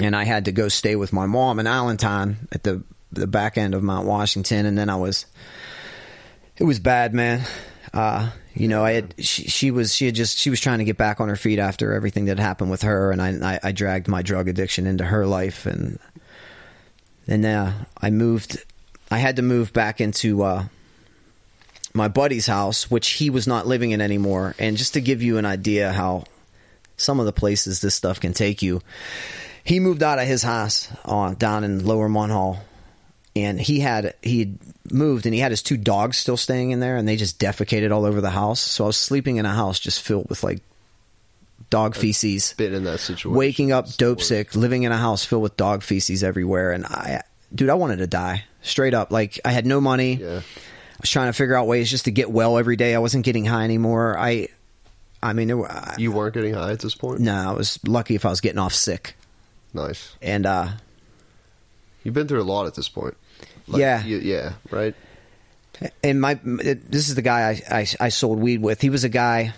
and 0.00 0.16
I 0.16 0.24
had 0.24 0.46
to 0.46 0.52
go 0.52 0.68
stay 0.68 0.96
with 0.96 1.12
my 1.12 1.26
mom 1.26 1.58
in 1.58 1.66
Allentown 1.66 2.48
at 2.52 2.62
the 2.62 2.82
the 3.12 3.26
back 3.26 3.58
end 3.58 3.74
of 3.74 3.82
Mount 3.82 4.06
Washington, 4.06 4.66
and 4.66 4.76
then 4.76 4.88
I 4.88 4.96
was. 4.96 5.26
It 6.56 6.64
was 6.64 6.78
bad, 6.78 7.12
man. 7.12 7.42
Uh, 7.92 8.30
you 8.54 8.68
know, 8.68 8.84
I 8.84 8.92
had 8.92 9.14
she, 9.18 9.44
she 9.48 9.70
was 9.70 9.94
she 9.94 10.06
had 10.06 10.14
just 10.14 10.38
she 10.38 10.48
was 10.48 10.60
trying 10.60 10.78
to 10.78 10.84
get 10.84 10.96
back 10.96 11.20
on 11.20 11.28
her 11.28 11.36
feet 11.36 11.58
after 11.58 11.92
everything 11.92 12.26
that 12.26 12.38
happened 12.38 12.70
with 12.70 12.82
her, 12.82 13.10
and 13.10 13.20
I 13.20 13.54
I, 13.54 13.60
I 13.64 13.72
dragged 13.72 14.08
my 14.08 14.22
drug 14.22 14.48
addiction 14.48 14.86
into 14.86 15.04
her 15.04 15.26
life, 15.26 15.66
and 15.66 15.98
and 17.26 17.44
uh, 17.44 17.72
I 18.00 18.10
moved. 18.10 18.64
I 19.14 19.18
had 19.18 19.36
to 19.36 19.42
move 19.42 19.72
back 19.72 20.00
into 20.00 20.42
uh, 20.42 20.64
my 21.92 22.08
buddy's 22.08 22.48
house, 22.48 22.90
which 22.90 23.10
he 23.10 23.30
was 23.30 23.46
not 23.46 23.64
living 23.64 23.92
in 23.92 24.00
anymore. 24.00 24.56
And 24.58 24.76
just 24.76 24.94
to 24.94 25.00
give 25.00 25.22
you 25.22 25.38
an 25.38 25.44
idea 25.44 25.92
how 25.92 26.24
some 26.96 27.20
of 27.20 27.26
the 27.26 27.32
places 27.32 27.80
this 27.80 27.94
stuff 27.94 28.18
can 28.18 28.32
take 28.32 28.60
you, 28.60 28.82
he 29.62 29.78
moved 29.78 30.02
out 30.02 30.18
of 30.18 30.26
his 30.26 30.42
house 30.42 30.92
uh, 31.04 31.32
down 31.34 31.62
in 31.62 31.86
Lower 31.86 32.08
Munhall, 32.08 32.58
and 33.36 33.60
he 33.60 33.78
had 33.78 34.14
he 34.20 34.40
had 34.40 34.58
moved 34.90 35.26
and 35.26 35.34
he 35.34 35.40
had 35.40 35.52
his 35.52 35.62
two 35.62 35.76
dogs 35.76 36.18
still 36.18 36.36
staying 36.36 36.72
in 36.72 36.80
there, 36.80 36.96
and 36.96 37.06
they 37.06 37.14
just 37.14 37.38
defecated 37.38 37.92
all 37.92 38.06
over 38.06 38.20
the 38.20 38.30
house. 38.30 38.58
So 38.58 38.82
I 38.82 38.86
was 38.88 38.96
sleeping 38.96 39.36
in 39.36 39.46
a 39.46 39.54
house 39.54 39.78
just 39.78 40.02
filled 40.02 40.28
with 40.28 40.42
like 40.42 40.58
dog 41.70 41.94
feces. 41.94 42.52
Been 42.54 42.74
in 42.74 42.82
that 42.82 42.98
situation. 42.98 43.32
Waking 43.32 43.70
up 43.70 43.86
dope 43.94 44.22
sick, 44.22 44.56
living 44.56 44.82
in 44.82 44.90
a 44.90 44.98
house 44.98 45.24
filled 45.24 45.44
with 45.44 45.56
dog 45.56 45.84
feces 45.84 46.24
everywhere, 46.24 46.72
and 46.72 46.84
I, 46.84 47.22
dude, 47.54 47.70
I 47.70 47.74
wanted 47.74 47.98
to 47.98 48.08
die 48.08 48.42
straight 48.64 48.94
up. 48.94 49.12
Like 49.12 49.38
I 49.44 49.52
had 49.52 49.64
no 49.66 49.80
money. 49.80 50.14
Yeah. 50.14 50.40
I 50.40 50.96
was 51.00 51.10
trying 51.10 51.28
to 51.28 51.32
figure 51.32 51.54
out 51.56 51.66
ways 51.68 51.88
just 51.90 52.06
to 52.06 52.10
get 52.10 52.30
well 52.30 52.58
every 52.58 52.76
day. 52.76 52.94
I 52.94 52.98
wasn't 52.98 53.24
getting 53.24 53.44
high 53.44 53.64
anymore. 53.64 54.18
I, 54.18 54.48
I 55.22 55.32
mean, 55.32 55.50
it, 55.50 55.54
I, 55.56 55.94
You 55.98 56.10
weren't 56.12 56.34
getting 56.34 56.54
high 56.54 56.72
at 56.72 56.80
this 56.80 56.94
point? 56.94 57.20
no, 57.20 57.34
I 57.34 57.52
was 57.52 57.78
lucky 57.86 58.14
if 58.16 58.24
I 58.24 58.30
was 58.30 58.40
getting 58.40 58.58
off 58.58 58.74
sick. 58.74 59.14
Nice. 59.72 60.16
And 60.22 60.46
uh, 60.46 60.68
You've 62.02 62.14
been 62.14 62.28
through 62.28 62.42
a 62.42 62.44
lot 62.44 62.66
at 62.66 62.74
this 62.74 62.88
point. 62.88 63.16
Yeah. 63.66 64.04
you- 64.04 64.18
yeah, 64.18 64.54
right? 64.70 64.94
and 66.04 66.20
my 66.20 66.38
this 66.44 67.08
is 67.08 67.16
the 67.16 67.22
guy 67.22 67.50
I, 67.50 67.78
I 67.80 67.86
I 67.98 68.08
sold 68.10 68.38
weed 68.38 68.62
with. 68.62 68.80
He 68.80 68.90
was 68.90 69.02
a 69.02 69.08
guy. 69.08 69.54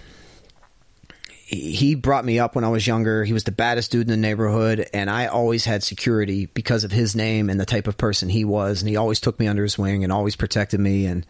He 1.48 1.94
brought 1.94 2.24
me 2.24 2.40
up 2.40 2.56
when 2.56 2.64
I 2.64 2.68
was 2.70 2.88
younger. 2.88 3.22
He 3.22 3.32
was 3.32 3.44
the 3.44 3.52
baddest 3.52 3.92
dude 3.92 4.02
in 4.02 4.08
the 4.08 4.16
neighborhood, 4.16 4.88
and 4.92 5.08
I 5.08 5.26
always 5.26 5.64
had 5.64 5.84
security 5.84 6.46
because 6.46 6.82
of 6.82 6.90
his 6.90 7.14
name 7.14 7.48
and 7.48 7.60
the 7.60 7.64
type 7.64 7.86
of 7.86 7.96
person 7.96 8.28
he 8.28 8.44
was. 8.44 8.82
And 8.82 8.88
he 8.88 8.96
always 8.96 9.20
took 9.20 9.38
me 9.38 9.46
under 9.46 9.62
his 9.62 9.78
wing 9.78 10.02
and 10.02 10.12
always 10.12 10.34
protected 10.34 10.80
me. 10.80 11.06
And 11.06 11.24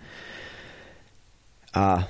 uh, 1.74 2.04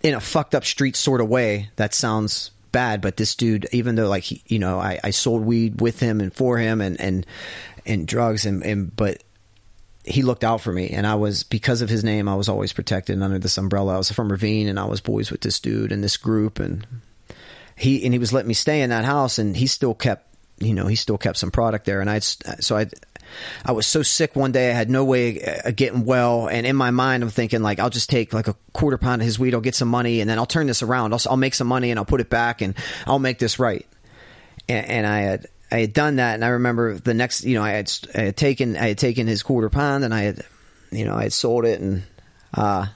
in 0.00 0.14
a 0.14 0.20
fucked 0.20 0.54
up 0.54 0.64
street 0.64 0.94
sort 0.94 1.20
of 1.20 1.28
way, 1.28 1.70
that 1.74 1.92
sounds 1.92 2.52
bad. 2.70 3.00
But 3.00 3.16
this 3.16 3.34
dude, 3.34 3.66
even 3.72 3.96
though 3.96 4.08
like 4.08 4.22
he, 4.22 4.42
you 4.46 4.60
know, 4.60 4.78
I, 4.78 5.00
I 5.02 5.10
sold 5.10 5.44
weed 5.44 5.80
with 5.80 5.98
him 5.98 6.20
and 6.20 6.32
for 6.32 6.58
him 6.58 6.80
and 6.80 7.00
and 7.00 7.26
and 7.84 8.06
drugs 8.06 8.46
and 8.46 8.62
and 8.62 8.94
but 8.94 9.24
he 10.04 10.22
looked 10.22 10.44
out 10.44 10.60
for 10.60 10.72
me 10.72 10.90
and 10.90 11.06
I 11.06 11.14
was 11.14 11.42
because 11.42 11.80
of 11.80 11.88
his 11.88 12.04
name 12.04 12.28
I 12.28 12.34
was 12.34 12.48
always 12.48 12.72
protected 12.72 13.20
under 13.20 13.40
this 13.40 13.58
umbrella. 13.58 13.94
I 13.94 13.98
was 13.98 14.12
from 14.12 14.30
Ravine 14.30 14.68
and 14.68 14.78
I 14.78 14.84
was 14.84 15.00
boys 15.00 15.32
with 15.32 15.40
this 15.40 15.58
dude 15.58 15.90
and 15.90 16.04
this 16.04 16.16
group 16.16 16.60
and 16.60 16.86
he 17.76 18.04
and 18.04 18.12
he 18.12 18.18
was 18.18 18.32
letting 18.32 18.48
me 18.48 18.54
stay 18.54 18.82
in 18.82 18.90
that 18.90 19.04
house 19.04 19.38
and 19.38 19.56
he 19.56 19.66
still 19.66 19.94
kept 19.94 20.26
you 20.58 20.74
know 20.74 20.86
he 20.86 20.96
still 20.96 21.18
kept 21.18 21.38
some 21.38 21.50
product 21.50 21.84
there. 21.86 22.00
And 22.00 22.10
I 22.10 22.18
so 22.20 22.76
I 22.76 22.86
I 23.64 23.72
was 23.72 23.86
so 23.86 24.02
sick 24.02 24.36
one 24.36 24.52
day 24.52 24.70
I 24.70 24.74
had 24.74 24.90
no 24.90 25.04
way 25.04 25.40
of 25.64 25.74
getting 25.76 26.04
well. 26.04 26.48
And 26.48 26.66
in 26.66 26.76
my 26.76 26.90
mind 26.90 27.22
I'm 27.22 27.30
thinking 27.30 27.62
like 27.62 27.78
I'll 27.78 27.90
just 27.90 28.10
take 28.10 28.32
like 28.32 28.48
a 28.48 28.56
quarter 28.72 28.98
pound 28.98 29.22
of 29.22 29.26
his 29.26 29.38
weed 29.38 29.54
I'll 29.54 29.60
get 29.60 29.74
some 29.74 29.88
money 29.88 30.20
and 30.20 30.30
then 30.30 30.38
I'll 30.38 30.46
turn 30.46 30.66
this 30.66 30.82
around. 30.82 31.12
I'll, 31.12 31.20
I'll 31.30 31.36
make 31.36 31.54
some 31.54 31.66
money 31.66 31.90
and 31.90 31.98
I'll 31.98 32.04
put 32.04 32.20
it 32.20 32.30
back 32.30 32.60
and 32.62 32.74
I'll 33.06 33.18
make 33.18 33.38
this 33.38 33.58
right. 33.58 33.86
And, 34.68 34.86
and 34.86 35.06
I 35.06 35.20
had 35.20 35.46
I 35.74 35.80
had 35.80 35.92
done 35.92 36.16
that, 36.16 36.34
and 36.34 36.44
I 36.44 36.48
remember 36.48 36.98
the 36.98 37.14
next, 37.14 37.44
you 37.44 37.54
know, 37.54 37.64
I 37.64 37.70
had, 37.70 37.92
I 38.14 38.20
had 38.20 38.36
taken 38.36 38.76
I 38.76 38.88
had 38.88 38.98
taken 38.98 39.26
his 39.26 39.42
quarter 39.42 39.68
pound, 39.68 40.04
and 40.04 40.14
I 40.14 40.20
had, 40.22 40.44
you 40.92 41.04
know, 41.04 41.16
I 41.16 41.24
had 41.24 41.32
sold 41.32 41.64
it, 41.64 41.80
and 41.80 42.04
uh, 42.52 42.86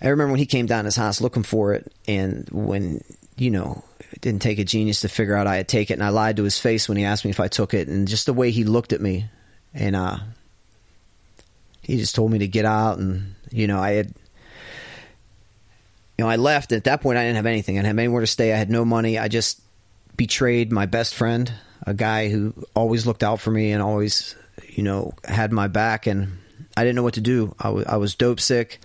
I 0.00 0.08
remember 0.08 0.30
when 0.30 0.38
he 0.38 0.46
came 0.46 0.66
down 0.66 0.84
his 0.84 0.94
house 0.94 1.20
looking 1.20 1.42
for 1.42 1.74
it, 1.74 1.92
and 2.06 2.48
when 2.52 3.02
you 3.36 3.50
know, 3.50 3.84
it 4.12 4.20
didn't 4.20 4.42
take 4.42 4.58
a 4.58 4.64
genius 4.64 5.00
to 5.00 5.08
figure 5.08 5.36
out 5.36 5.46
I 5.46 5.56
had 5.56 5.68
taken 5.68 5.94
it, 5.94 5.96
and 6.00 6.04
I 6.04 6.10
lied 6.10 6.36
to 6.36 6.44
his 6.44 6.58
face 6.58 6.88
when 6.88 6.98
he 6.98 7.04
asked 7.04 7.24
me 7.24 7.30
if 7.30 7.40
I 7.40 7.48
took 7.48 7.74
it, 7.74 7.88
and 7.88 8.08
just 8.08 8.26
the 8.26 8.32
way 8.32 8.50
he 8.50 8.64
looked 8.64 8.92
at 8.92 9.00
me, 9.00 9.26
and 9.72 9.96
uh, 9.96 10.18
he 11.82 11.96
just 11.96 12.14
told 12.14 12.30
me 12.30 12.38
to 12.38 12.48
get 12.48 12.64
out, 12.64 12.98
and 12.98 13.34
you 13.50 13.66
know, 13.66 13.78
I 13.78 13.92
had 13.92 14.14
you 16.16 16.24
know, 16.24 16.30
I 16.30 16.36
left. 16.36 16.72
At 16.72 16.84
that 16.84 17.00
point, 17.00 17.18
I 17.18 17.22
didn't 17.22 17.36
have 17.36 17.46
anything. 17.46 17.76
I 17.76 17.78
didn't 17.78 17.88
have 17.88 17.98
anywhere 17.98 18.20
to 18.20 18.26
stay. 18.26 18.52
I 18.52 18.56
had 18.56 18.70
no 18.70 18.84
money. 18.84 19.18
I 19.18 19.28
just 19.28 19.60
betrayed 20.16 20.70
my 20.70 20.86
best 20.86 21.14
friend, 21.14 21.52
a 21.86 21.94
guy 21.94 22.28
who 22.28 22.54
always 22.74 23.06
looked 23.06 23.24
out 23.24 23.40
for 23.40 23.50
me 23.50 23.72
and 23.72 23.82
always, 23.82 24.36
you 24.68 24.84
know, 24.84 25.14
had 25.24 25.52
my 25.52 25.66
back. 25.66 26.06
And 26.06 26.38
I 26.76 26.84
didn't 26.84 26.96
know 26.96 27.02
what 27.02 27.14
to 27.14 27.20
do. 27.20 27.54
I 27.58 27.70
was, 27.70 27.86
I 27.86 27.96
was 27.96 28.14
dope 28.14 28.38
sick. 28.38 28.80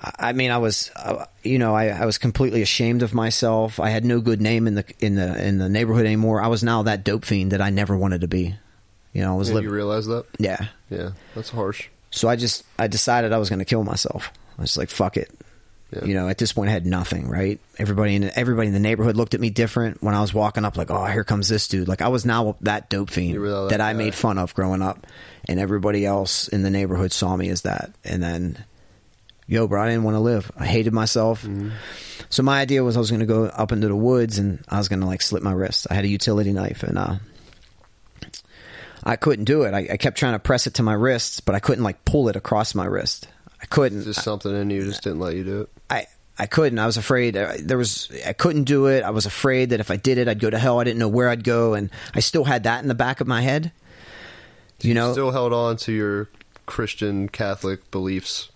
I 0.00 0.32
mean, 0.32 0.50
I 0.52 0.58
was, 0.58 0.90
uh, 0.94 1.26
you 1.42 1.58
know, 1.58 1.74
I, 1.74 1.88
I 1.88 2.06
was 2.06 2.18
completely 2.18 2.62
ashamed 2.62 3.02
of 3.02 3.14
myself. 3.14 3.80
I 3.80 3.90
had 3.90 4.04
no 4.04 4.20
good 4.20 4.40
name 4.40 4.66
in 4.68 4.74
the 4.74 4.84
in 5.00 5.16
the 5.16 5.44
in 5.44 5.58
the 5.58 5.68
neighborhood 5.68 6.06
anymore. 6.06 6.40
I 6.40 6.46
was 6.46 6.62
now 6.62 6.84
that 6.84 7.02
dope 7.02 7.24
fiend 7.24 7.52
that 7.52 7.60
I 7.60 7.70
never 7.70 7.96
wanted 7.96 8.20
to 8.20 8.28
be. 8.28 8.54
You 9.12 9.22
know, 9.22 9.34
I 9.34 9.36
was 9.36 9.48
Did 9.48 9.54
living. 9.54 9.70
you 9.70 9.74
realize 9.74 10.06
that? 10.06 10.24
yeah. 10.38 10.66
Yeah, 10.90 11.10
that's 11.34 11.50
harsh. 11.50 11.88
So 12.10 12.28
I 12.28 12.36
just 12.36 12.64
I 12.78 12.86
decided 12.86 13.32
I 13.32 13.38
was 13.38 13.48
going 13.48 13.58
to 13.58 13.64
kill 13.64 13.82
myself. 13.82 14.30
I 14.56 14.62
was 14.62 14.76
like, 14.76 14.88
fuck 14.90 15.16
it. 15.16 15.30
Yeah. 15.92 16.04
You 16.04 16.14
know, 16.14 16.28
at 16.28 16.36
this 16.38 16.52
point, 16.52 16.68
I 16.68 16.72
had 16.72 16.86
nothing. 16.86 17.28
Right? 17.28 17.58
Everybody 17.78 18.14
in 18.14 18.30
everybody 18.36 18.68
in 18.68 18.74
the 18.74 18.80
neighborhood 18.80 19.16
looked 19.16 19.34
at 19.34 19.40
me 19.40 19.50
different 19.50 20.02
when 20.02 20.14
I 20.14 20.20
was 20.20 20.32
walking 20.32 20.64
up. 20.64 20.76
Like, 20.76 20.90
oh, 20.90 21.04
here 21.06 21.24
comes 21.24 21.48
this 21.48 21.66
dude. 21.66 21.88
Like, 21.88 22.02
I 22.02 22.08
was 22.08 22.24
now 22.24 22.56
that 22.60 22.88
dope 22.88 23.10
fiend 23.10 23.42
that 23.42 23.68
that 23.70 23.80
I 23.80 23.94
made 23.94 24.14
fun 24.14 24.38
of 24.38 24.54
growing 24.54 24.82
up, 24.82 25.06
and 25.46 25.58
everybody 25.58 26.06
else 26.06 26.46
in 26.48 26.62
the 26.62 26.70
neighborhood 26.70 27.10
saw 27.12 27.36
me 27.36 27.48
as 27.48 27.62
that. 27.62 27.90
And 28.04 28.22
then, 28.22 28.64
yo, 29.48 29.66
bro, 29.66 29.82
I 29.82 29.88
didn't 29.88 30.04
want 30.04 30.14
to 30.14 30.20
live. 30.20 30.52
I 30.56 30.66
hated 30.66 30.92
myself. 30.92 31.42
Mm-hmm. 31.42 31.70
So 32.28 32.42
my 32.42 32.60
idea 32.60 32.84
was 32.84 32.96
I 32.96 33.00
was 33.00 33.10
going 33.10 33.20
to 33.20 33.26
go 33.26 33.44
up 33.46 33.72
into 33.72 33.88
the 33.88 33.96
woods 33.96 34.38
and 34.38 34.62
I 34.68 34.78
was 34.78 34.88
going 34.88 35.00
to 35.00 35.06
like 35.06 35.22
slit 35.22 35.42
my 35.42 35.52
wrist. 35.52 35.86
I 35.90 35.94
had 35.94 36.04
a 36.04 36.08
utility 36.08 36.52
knife 36.52 36.82
and 36.82 36.98
uh, 36.98 37.16
I 39.02 39.16
couldn't 39.16 39.46
do 39.46 39.62
it. 39.62 39.74
I, 39.74 39.88
I 39.92 39.96
kept 39.96 40.18
trying 40.18 40.34
to 40.34 40.38
press 40.38 40.66
it 40.66 40.74
to 40.74 40.82
my 40.82 40.92
wrists, 40.92 41.40
but 41.40 41.54
I 41.54 41.60
couldn't 41.60 41.84
like 41.84 42.04
pull 42.04 42.28
it 42.28 42.36
across 42.36 42.74
my 42.74 42.84
wrist. 42.84 43.28
I 43.62 43.66
couldn't. 43.66 44.04
Just 44.04 44.22
something 44.22 44.54
in 44.54 44.70
you 44.70 44.84
just 44.84 45.02
didn't 45.02 45.20
let 45.20 45.34
you 45.34 45.44
do 45.44 45.60
it. 45.62 45.68
I 45.90 46.06
I 46.38 46.46
couldn't. 46.46 46.78
I 46.78 46.86
was 46.86 46.96
afraid. 46.96 47.36
uh, 47.36 47.54
There 47.60 47.78
was 47.78 48.10
I 48.26 48.32
couldn't 48.32 48.64
do 48.64 48.86
it. 48.86 49.02
I 49.02 49.10
was 49.10 49.26
afraid 49.26 49.70
that 49.70 49.80
if 49.80 49.90
I 49.90 49.96
did 49.96 50.18
it, 50.18 50.28
I'd 50.28 50.38
go 50.38 50.50
to 50.50 50.58
hell. 50.58 50.78
I 50.80 50.84
didn't 50.84 50.98
know 50.98 51.08
where 51.08 51.28
I'd 51.28 51.42
go, 51.44 51.74
and 51.74 51.90
I 52.14 52.20
still 52.20 52.44
had 52.44 52.64
that 52.64 52.82
in 52.82 52.88
the 52.88 52.94
back 52.94 53.20
of 53.20 53.26
my 53.26 53.40
head. 53.40 53.72
You 54.80 54.94
know, 54.94 55.12
Still 55.12 55.32
held 55.32 55.52
on 55.52 55.76
to 55.78 55.92
your 55.92 56.28
Christian 56.66 57.28
Catholic 57.28 57.90
beliefs. 57.90 58.50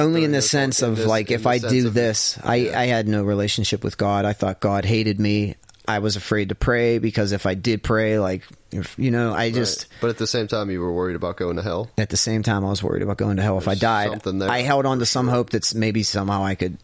Only 0.00 0.24
in 0.24 0.32
the 0.32 0.42
sense 0.42 0.82
of 0.82 0.96
this- 0.96 1.06
like 1.06 1.30
if 1.30 1.46
I 1.46 1.58
do 1.58 1.90
this, 1.90 2.38
I 2.42 2.56
Yeah. 2.56 2.80
I 2.80 2.86
had 2.86 3.08
no 3.08 3.22
relationship 3.22 3.84
with 3.84 3.96
God. 3.96 4.24
I 4.24 4.32
thought 4.32 4.60
God 4.60 4.84
hated 4.84 5.20
me. 5.20 5.56
I 5.88 5.98
was 5.98 6.14
afraid 6.14 6.50
to 6.50 6.54
pray 6.54 6.98
because 6.98 7.32
if 7.32 7.46
I 7.46 7.54
did 7.54 7.82
pray, 7.82 8.18
like 8.18 8.42
if, 8.70 8.94
you 8.96 9.10
know, 9.10 9.32
I 9.34 9.50
just. 9.50 9.80
Right. 9.90 9.98
But 10.02 10.10
at 10.10 10.18
the 10.18 10.26
same 10.26 10.46
time, 10.46 10.70
you 10.70 10.80
were 10.80 10.92
worried 10.92 11.16
about 11.16 11.36
going 11.36 11.56
to 11.56 11.62
hell. 11.62 11.90
at 11.98 12.10
the 12.10 12.16
same 12.16 12.42
time, 12.42 12.64
I 12.64 12.70
was 12.70 12.82
worried 12.82 13.02
about 13.02 13.16
going 13.16 13.36
to 13.38 13.42
hell 13.42 13.58
if 13.58 13.66
I 13.66 13.74
died. 13.74 14.10
something 14.10 14.38
there, 14.38 14.50
I 14.50 14.60
held 14.60 14.86
on 14.86 15.00
to 15.00 15.06
some 15.06 15.26
sure. 15.26 15.34
hope 15.34 15.50
that's 15.50 15.74
maybe 15.74 16.02
somehow 16.02 16.44
I 16.44 16.54
could. 16.54 16.78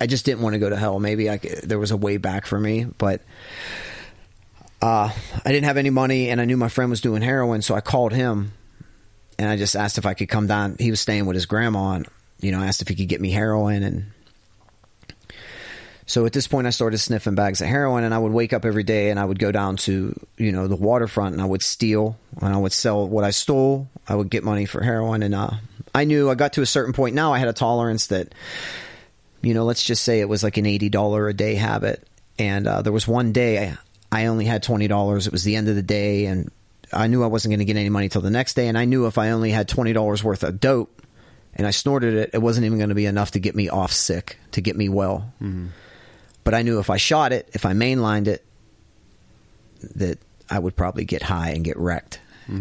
I 0.00 0.06
just 0.06 0.24
didn't 0.24 0.42
want 0.42 0.54
to 0.54 0.58
go 0.58 0.68
to 0.68 0.76
hell. 0.76 0.98
Maybe 0.98 1.30
I 1.30 1.38
could, 1.38 1.60
there 1.62 1.78
was 1.78 1.92
a 1.92 1.96
way 1.96 2.16
back 2.16 2.46
for 2.46 2.58
me, 2.58 2.86
but 2.98 3.20
uh, 4.82 5.10
I 5.44 5.52
didn't 5.52 5.64
have 5.66 5.76
any 5.76 5.90
money, 5.90 6.30
and 6.30 6.40
I 6.40 6.44
knew 6.44 6.56
my 6.56 6.68
friend 6.68 6.90
was 6.90 7.00
doing 7.00 7.22
heroin, 7.22 7.62
so 7.62 7.74
I 7.76 7.80
called 7.80 8.12
him, 8.12 8.52
and 9.38 9.48
I 9.48 9.56
just 9.56 9.76
asked 9.76 9.96
if 9.96 10.04
I 10.06 10.14
could 10.14 10.28
come 10.28 10.46
down. 10.48 10.76
He 10.80 10.90
was 10.90 11.00
staying 11.00 11.26
with 11.26 11.36
his 11.36 11.46
grandma, 11.46 11.92
and 11.92 12.08
you 12.40 12.52
know, 12.52 12.60
asked 12.60 12.82
if 12.82 12.88
he 12.88 12.94
could 12.94 13.08
get 13.08 13.20
me 13.20 13.30
heroin, 13.30 13.82
and 13.82 14.04
so 16.06 16.26
at 16.26 16.32
this 16.32 16.46
point, 16.46 16.66
I 16.66 16.70
started 16.70 16.98
sniffing 16.98 17.34
bags 17.34 17.62
of 17.62 17.68
heroin, 17.68 18.04
and 18.04 18.12
I 18.12 18.18
would 18.18 18.32
wake 18.32 18.52
up 18.52 18.64
every 18.64 18.82
day, 18.82 19.10
and 19.10 19.18
I 19.18 19.24
would 19.24 19.38
go 19.38 19.50
down 19.52 19.76
to 19.78 20.14
you 20.36 20.52
know 20.52 20.68
the 20.68 20.76
waterfront, 20.76 21.32
and 21.32 21.42
I 21.42 21.46
would 21.46 21.62
steal, 21.62 22.18
and 22.40 22.54
I 22.54 22.58
would 22.58 22.72
sell 22.72 23.08
what 23.08 23.24
I 23.24 23.30
stole. 23.30 23.88
I 24.06 24.14
would 24.14 24.30
get 24.30 24.44
money 24.44 24.66
for 24.66 24.82
heroin, 24.82 25.22
and 25.22 25.34
uh, 25.34 25.50
I 25.94 26.04
knew 26.04 26.30
I 26.30 26.34
got 26.34 26.54
to 26.54 26.62
a 26.62 26.66
certain 26.66 26.92
point. 26.92 27.14
Now 27.14 27.32
I 27.32 27.38
had 27.38 27.48
a 27.48 27.54
tolerance 27.54 28.08
that, 28.08 28.34
you 29.42 29.54
know, 29.54 29.64
let's 29.64 29.82
just 29.82 30.04
say 30.04 30.20
it 30.20 30.28
was 30.28 30.42
like 30.42 30.56
an 30.56 30.66
eighty 30.66 30.90
dollar 30.90 31.28
a 31.28 31.34
day 31.34 31.54
habit, 31.54 32.06
and 32.38 32.66
uh, 32.66 32.82
there 32.82 32.92
was 32.92 33.08
one 33.08 33.32
day 33.32 33.70
I, 33.70 33.78
I 34.12 34.26
only 34.26 34.44
had 34.44 34.62
twenty 34.62 34.88
dollars. 34.88 35.26
It 35.26 35.32
was 35.32 35.44
the 35.44 35.56
end 35.56 35.68
of 35.68 35.74
the 35.76 35.82
day, 35.82 36.26
and 36.26 36.50
I 36.92 37.06
knew 37.06 37.22
I 37.22 37.28
wasn't 37.28 37.52
going 37.52 37.60
to 37.60 37.64
get 37.64 37.76
any 37.76 37.88
money 37.88 38.10
till 38.10 38.22
the 38.22 38.30
next 38.30 38.54
day, 38.54 38.68
and 38.68 38.76
I 38.76 38.84
knew 38.84 39.06
if 39.06 39.16
I 39.16 39.30
only 39.30 39.50
had 39.50 39.68
twenty 39.68 39.94
dollars 39.94 40.22
worth 40.22 40.42
of 40.42 40.60
dope, 40.60 41.00
and 41.56 41.66
I 41.66 41.70
snorted 41.70 42.14
it, 42.14 42.30
it 42.32 42.38
wasn't 42.38 42.66
even 42.66 42.78
going 42.78 42.88
to 42.90 42.94
be 42.94 43.06
enough 43.06 43.32
to 43.32 43.38
get 43.38 43.54
me 43.54 43.68
off 43.68 43.92
sick, 43.92 44.38
to 44.52 44.60
get 44.60 44.76
me 44.76 44.88
well. 44.88 45.32
But 46.42 46.54
I 46.54 46.62
knew 46.62 46.78
if 46.78 46.90
I 46.90 46.96
shot 46.96 47.32
it, 47.32 47.48
if 47.52 47.64
I 47.64 47.72
mainlined 47.72 48.26
it, 48.26 48.44
that 49.96 50.18
I 50.50 50.58
would 50.58 50.76
probably 50.76 51.04
get 51.04 51.22
high 51.22 51.50
and 51.50 51.64
get 51.64 51.76
wrecked. 51.76 52.20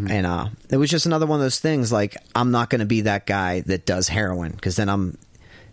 And 0.09 0.25
uh, 0.25 0.47
it 0.69 0.77
was 0.77 0.89
just 0.89 1.05
another 1.05 1.25
one 1.25 1.39
of 1.39 1.43
those 1.43 1.59
things. 1.59 1.91
Like 1.91 2.15
I'm 2.33 2.51
not 2.51 2.69
going 2.69 2.79
to 2.79 2.85
be 2.85 3.01
that 3.01 3.25
guy 3.25 3.61
that 3.61 3.85
does 3.85 4.07
heroin 4.07 4.51
because 4.51 4.77
then 4.77 4.87
I'm, 4.87 5.17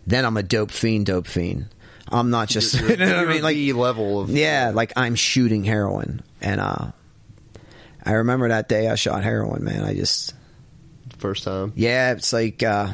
then 0.05 0.25
I'm 0.25 0.35
a 0.35 0.43
dope 0.43 0.71
fiend, 0.71 1.05
dope 1.05 1.27
fiend. 1.27 1.67
I'm 2.09 2.29
not 2.29 2.49
just, 2.49 2.73
you 2.81 2.97
know 2.97 3.17
what 3.17 3.27
I 3.27 3.33
mean? 3.33 3.41
Like 3.41 3.57
level 3.75 4.19
of 4.19 4.29
yeah, 4.29 4.71
like 4.73 4.93
I'm 4.97 5.15
shooting 5.15 5.63
heroin, 5.63 6.21
and 6.41 6.59
uh, 6.59 6.91
I 8.03 8.11
remember 8.13 8.49
that 8.49 8.67
day 8.67 8.89
I 8.89 8.95
shot 8.95 9.23
heroin. 9.23 9.63
Man, 9.63 9.83
I 9.83 9.93
just 9.93 10.33
first 11.21 11.43
time. 11.43 11.71
yeah, 11.75 12.11
it's 12.11 12.33
like 12.33 12.61
uh, 12.63 12.91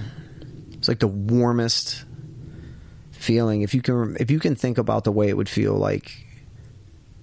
it's 0.73 0.88
like 0.88 0.99
the 0.99 1.07
warmest 1.07 2.03
feeling. 3.11 3.61
If 3.61 3.73
you 3.73 3.82
can, 3.82 4.17
if 4.19 4.30
you 4.30 4.39
can 4.39 4.55
think 4.55 4.78
about 4.78 5.03
the 5.03 5.11
way 5.11 5.30
it 5.30 5.38
would 5.38 5.49
feel 5.49 5.73
like 5.73 6.11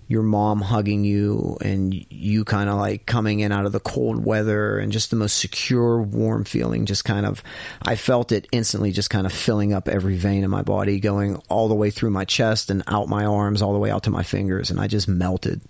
your 0.07 0.23
mom 0.23 0.61
hugging 0.61 1.03
you 1.03 1.57
and 1.63 1.95
you 2.11 2.45
kind 2.45 2.69
of 2.69 2.77
like 2.77 3.07
coming 3.07 3.41
in 3.41 3.51
out 3.53 3.65
of 3.65 3.73
the 3.73 3.81
cold 3.81 4.23
weather 4.23 4.79
and 4.79 4.93
just 4.93 5.09
the 5.11 5.17
most 5.17 5.39
secure, 5.39 6.03
warm 6.03 6.45
feeling. 6.45 6.85
Just 6.85 7.05
kind 7.07 7.25
of, 7.25 7.43
I 7.81 7.97
felt 7.97 8.31
it 8.31 8.47
instantly, 8.53 8.93
just 8.93 9.09
kind 9.09 9.27
of 9.27 9.33
filling 9.33 9.73
up 9.73 9.89
every 9.89 10.17
vein 10.17 10.45
in 10.45 10.51
my 10.51 10.63
body, 10.63 11.01
going 11.01 11.41
all 11.49 11.69
the 11.69 11.75
way 11.75 11.91
through 11.91 12.11
my 12.11 12.27
chest 12.27 12.71
and 12.71 12.83
out 12.87 13.09
my 13.09 13.25
arms, 13.25 13.63
all 13.63 13.73
the 13.73 13.79
way 13.79 13.91
out 13.91 14.03
to 14.03 14.11
my 14.11 14.23
fingers, 14.23 14.71
and 14.71 14.79
I 14.79 14.89
just 14.89 15.09
melted, 15.09 15.63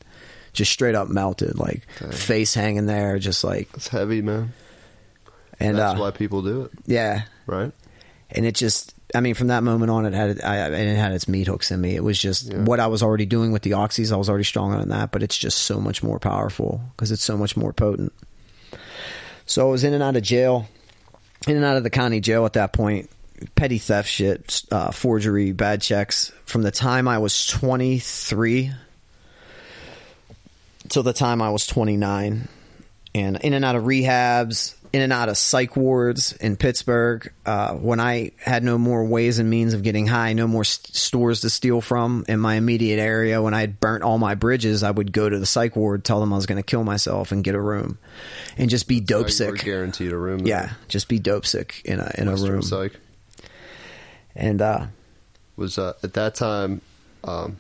just 0.53 0.73
straight 0.73 0.97
up 0.97 1.09
melted, 1.09 1.57
like 1.57 1.87
Dang. 2.01 2.11
face 2.11 2.55
hanging 2.55 2.87
there, 2.87 3.21
just 3.21 3.45
like. 3.45 3.69
It's 3.75 3.89
heavy, 3.89 4.21
man. 4.21 4.53
And 5.61 5.79
That's 5.79 5.99
uh, 5.99 6.03
why 6.03 6.11
people 6.11 6.43
do 6.43 6.63
it, 6.63 6.73
yeah, 6.87 7.23
right? 7.47 7.73
and 8.31 8.45
it 8.47 8.55
just 8.57 8.93
I 9.15 9.21
mean 9.21 9.35
from 9.35 9.47
that 9.49 9.63
moment 9.63 9.91
on 9.91 10.05
it 10.07 10.13
had 10.15 10.41
I, 10.43 10.57
and 10.57 10.75
it 10.89 10.97
had 10.97 11.13
its 11.13 11.29
meat 11.29 11.47
hooks 11.47 11.71
in 11.71 11.81
me. 11.81 11.95
It 11.95 12.03
was 12.03 12.19
just 12.19 12.51
Yeah. 12.53 12.59
what 12.65 12.81
I 12.81 12.89
was 12.89 13.03
already 13.03 13.27
doing 13.27 13.53
with 13.53 13.63
the 13.63 13.73
oxys. 13.73 14.13
I 14.13 14.17
was 14.17 14.29
already 14.29 14.45
strong 14.45 14.73
on 14.73 14.89
that, 14.89 15.13
but 15.13 15.23
it's 15.23 15.39
just 15.39 15.59
so 15.59 15.79
much 15.81 16.03
more 16.03 16.19
powerful 16.19 16.81
because 16.97 17.13
it's 17.13 17.23
so 17.23 17.37
much 17.37 17.57
more 17.57 17.73
potent. 17.73 18.13
So 19.47 19.69
I 19.69 19.71
was 19.71 19.85
in 19.85 19.93
and 19.95 20.03
out 20.03 20.17
of 20.17 20.23
jail, 20.23 20.67
in 21.47 21.55
and 21.57 21.65
out 21.65 21.77
of 21.77 21.83
the 21.85 21.91
county 21.91 22.21
jail 22.21 22.45
at 22.47 22.55
that 22.55 22.73
point. 22.73 23.11
Petty 23.57 23.79
theft 23.79 24.09
shit, 24.09 24.63
uh, 24.73 24.91
forgery, 24.91 25.53
bad 25.53 25.83
checks. 25.83 26.33
From 26.47 26.63
the 26.63 26.71
time 26.71 27.07
I 27.09 27.19
was 27.19 27.47
23 27.47 28.73
till 30.89 31.03
the 31.03 31.13
time 31.13 31.43
I 31.43 31.51
was 31.51 31.67
29 31.67 32.49
and 33.15 33.37
in 33.43 33.53
and 33.53 33.65
out 33.65 33.77
of 33.77 33.85
rehabs, 33.85 34.74
in 34.95 35.01
and 35.01 35.13
out 35.13 35.29
of 35.29 35.37
psych 35.37 35.75
wards 35.75 36.35
in 36.35 36.55
Pittsburgh. 36.55 37.33
Uh, 37.45 37.75
when 37.75 37.99
I 37.99 38.31
had 38.39 38.63
no 38.63 38.79
more 38.79 39.05
ways 39.05 39.41
and 39.41 39.51
means 39.51 39.75
of 39.75 39.83
getting 39.83 40.07
high, 40.07 40.35
no 40.35 40.47
more 40.47 40.63
st- 40.63 40.95
stores 40.95 41.41
to 41.41 41.51
steal 41.51 41.81
from 41.81 42.25
in 42.29 42.39
my 42.39 42.55
immediate 42.55 43.01
area, 43.01 43.43
when 43.43 43.55
I 43.55 43.61
had 43.63 43.81
burnt 43.81 44.05
all 44.05 44.19
my 44.19 44.37
bridges, 44.37 44.85
I 44.85 44.93
would 44.93 45.11
go 45.11 45.29
to 45.29 45.37
the 45.37 45.47
psych 45.47 45.75
ward, 45.75 46.05
tell 46.05 46.21
them 46.21 46.33
I 46.33 46.37
was 46.37 46.47
going 46.47 46.59
to 46.59 46.63
kill 46.63 46.85
myself, 46.85 47.33
and 47.33 47.43
get 47.43 47.57
a 47.57 47.61
room, 47.61 47.99
and 48.57 48.71
just 48.71 48.87
be 48.87 49.01
dope 49.01 49.25
were 49.25 49.31
sick. 49.31 49.65
guaranteed 49.65 50.13
a 50.13 50.17
room. 50.17 50.47
Yeah, 50.47 50.75
just 50.87 51.09
be 51.09 51.19
dope 51.19 51.45
sick 51.45 51.83
in 51.85 51.99
a 51.99 52.13
in 52.17 52.29
a 52.29 52.31
Western 52.31 52.53
room. 52.53 52.63
Psych 52.63 52.93
And 54.37 54.63
uh, 54.63 54.87
was 55.57 55.77
uh, 55.77 55.95
at 56.05 56.13
that 56.13 56.37
time. 56.37 56.83
Um, 57.25 57.57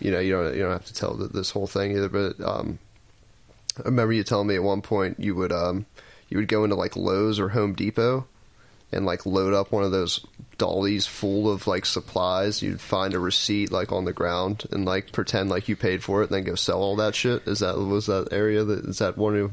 you 0.00 0.10
know, 0.10 0.20
you 0.20 0.32
don't 0.32 0.54
you 0.54 0.60
don't 0.60 0.72
have 0.72 0.84
to 0.84 0.92
tell 0.92 1.14
this 1.14 1.50
whole 1.50 1.66
thing 1.66 1.92
either, 1.92 2.10
but 2.10 2.38
um, 2.44 2.78
I 3.78 3.84
remember 3.86 4.12
you 4.12 4.22
telling 4.22 4.48
me 4.48 4.56
at 4.56 4.62
one 4.62 4.82
point 4.82 5.18
you 5.18 5.34
would 5.34 5.50
um, 5.50 5.86
you 6.34 6.40
would 6.40 6.48
go 6.48 6.64
into 6.64 6.74
like 6.74 6.96
Lowe's 6.96 7.38
or 7.38 7.50
Home 7.50 7.74
Depot 7.74 8.26
and 8.90 9.06
like 9.06 9.24
load 9.24 9.54
up 9.54 9.70
one 9.70 9.84
of 9.84 9.92
those 9.92 10.26
dollies 10.58 11.06
full 11.06 11.48
of 11.50 11.66
like 11.68 11.86
supplies. 11.86 12.60
You'd 12.60 12.80
find 12.80 13.14
a 13.14 13.20
receipt 13.20 13.70
like 13.70 13.92
on 13.92 14.04
the 14.04 14.12
ground 14.12 14.64
and 14.72 14.84
like 14.84 15.12
pretend 15.12 15.48
like 15.48 15.68
you 15.68 15.76
paid 15.76 16.02
for 16.02 16.22
it, 16.22 16.30
and 16.30 16.34
then 16.34 16.42
go 16.44 16.56
sell 16.56 16.80
all 16.82 16.96
that 16.96 17.14
shit. 17.14 17.46
Is 17.46 17.60
that 17.60 17.78
was 17.78 18.06
that 18.06 18.28
area 18.32 18.64
that 18.64 18.84
is 18.84 18.98
that 18.98 19.16
one 19.16 19.36
of 19.36 19.52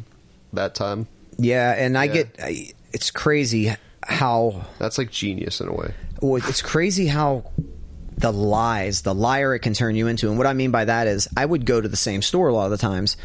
that 0.54 0.74
time? 0.76 1.06
yeah, 1.38 1.72
and 1.78 1.98
I 1.98 2.06
Yeah. 2.06 2.14
get 2.14 2.36
I, 2.42 2.72
it's 2.94 3.12
crazy 3.12 3.72
how 4.04 4.66
That's 4.80 4.98
like 4.98 5.12
genius 5.12 5.62
in 5.62 5.68
a 5.68 5.74
way. 5.74 5.94
well, 6.20 6.42
it's 6.48 6.64
crazy 6.64 7.06
how 7.06 7.46
the 8.22 8.32
lies, 8.32 9.02
the 9.02 9.14
liar 9.14 9.56
it 9.56 9.60
can 9.60 9.74
turn 9.74 9.96
you 9.96 10.08
into. 10.08 10.30
And 10.30 10.38
what 10.38 10.48
I 10.48 10.54
mean 10.54 10.72
by 10.72 10.86
that 10.86 11.08
is 11.08 11.28
I 11.36 11.46
would 11.46 11.66
go 11.66 11.82
to 11.82 11.88
the 11.88 11.98
same 11.98 12.22
store 12.22 12.48
a 12.48 12.54
lot 12.54 12.66
of 12.66 12.72
the 12.72 12.78
times. 12.78 13.18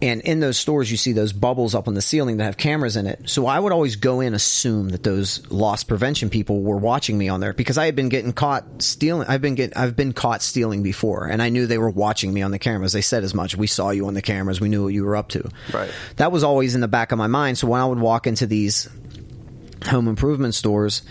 And 0.00 0.20
in 0.22 0.40
those 0.40 0.58
stores, 0.58 0.90
you 0.90 0.96
see 0.96 1.12
those 1.12 1.32
bubbles 1.32 1.74
up 1.74 1.86
on 1.86 1.94
the 1.94 2.02
ceiling 2.02 2.38
that 2.38 2.44
have 2.44 2.56
cameras 2.56 2.96
in 2.96 3.06
it. 3.06 3.28
So 3.28 3.46
I 3.46 3.58
would 3.58 3.72
always 3.72 3.96
go 3.96 4.20
in, 4.20 4.34
assume 4.34 4.88
that 4.88 5.02
those 5.02 5.48
loss 5.50 5.84
prevention 5.84 6.30
people 6.30 6.62
were 6.62 6.78
watching 6.78 7.16
me 7.16 7.28
on 7.28 7.40
there 7.40 7.52
because 7.52 7.78
I 7.78 7.84
had 7.84 7.94
been 7.94 8.08
getting 8.08 8.32
caught 8.32 8.82
stealing. 8.82 9.28
I've 9.28 9.42
been 9.42 9.54
get, 9.54 9.76
I've 9.76 9.94
been 9.94 10.12
caught 10.12 10.42
stealing 10.42 10.82
before 10.82 11.26
and 11.26 11.42
I 11.42 11.50
knew 11.50 11.66
they 11.66 11.78
were 11.78 11.90
watching 11.90 12.32
me 12.32 12.42
on 12.42 12.50
the 12.50 12.58
cameras. 12.58 12.92
They 12.92 13.02
said 13.02 13.22
as 13.24 13.34
much. 13.34 13.54
We 13.54 13.66
saw 13.66 13.90
you 13.90 14.06
on 14.06 14.14
the 14.14 14.22
cameras. 14.22 14.60
We 14.60 14.68
knew 14.68 14.84
what 14.84 14.94
you 14.94 15.04
were 15.04 15.16
up 15.16 15.28
to. 15.30 15.48
Right. 15.72 15.90
That 16.16 16.32
was 16.32 16.42
always 16.42 16.74
in 16.74 16.80
the 16.80 16.88
back 16.88 17.12
of 17.12 17.18
my 17.18 17.26
mind. 17.26 17.58
So 17.58 17.68
when 17.68 17.80
I 17.80 17.86
would 17.86 18.00
walk 18.00 18.26
into 18.26 18.46
these 18.46 18.88
home 19.84 20.08
improvement 20.08 20.54
stores, 20.54 21.02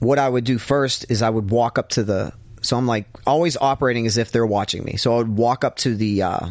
what 0.00 0.18
I 0.18 0.28
would 0.28 0.44
do 0.44 0.58
first 0.58 1.06
is 1.10 1.22
I 1.22 1.30
would 1.30 1.50
walk 1.50 1.78
up 1.78 1.90
to 1.90 2.02
the. 2.02 2.32
So 2.62 2.76
I'm 2.76 2.86
like 2.86 3.06
always 3.26 3.56
operating 3.56 4.06
as 4.06 4.18
if 4.18 4.32
they're 4.32 4.44
watching 4.44 4.84
me. 4.84 4.96
So 4.96 5.14
I 5.14 5.18
would 5.18 5.36
walk 5.36 5.64
up 5.64 5.76
to 5.78 5.94
the 5.94 6.22
uh, 6.22 6.48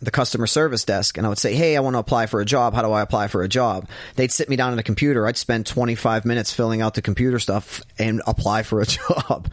the 0.00 0.10
customer 0.10 0.46
service 0.46 0.84
desk 0.84 1.16
and 1.16 1.26
I 1.26 1.28
would 1.28 1.38
say, 1.38 1.54
"Hey, 1.54 1.76
I 1.76 1.80
want 1.80 1.94
to 1.94 1.98
apply 1.98 2.26
for 2.26 2.40
a 2.40 2.44
job. 2.44 2.74
How 2.74 2.82
do 2.82 2.92
I 2.92 3.02
apply 3.02 3.26
for 3.28 3.42
a 3.42 3.48
job?" 3.48 3.88
They'd 4.16 4.30
sit 4.30 4.48
me 4.48 4.56
down 4.56 4.72
at 4.72 4.78
a 4.78 4.82
computer. 4.84 5.26
I'd 5.26 5.36
spend 5.36 5.66
25 5.66 6.24
minutes 6.24 6.52
filling 6.52 6.80
out 6.80 6.94
the 6.94 7.02
computer 7.02 7.38
stuff 7.38 7.82
and 7.98 8.22
apply 8.26 8.62
for 8.62 8.80
a 8.80 8.86
job. 8.98 9.50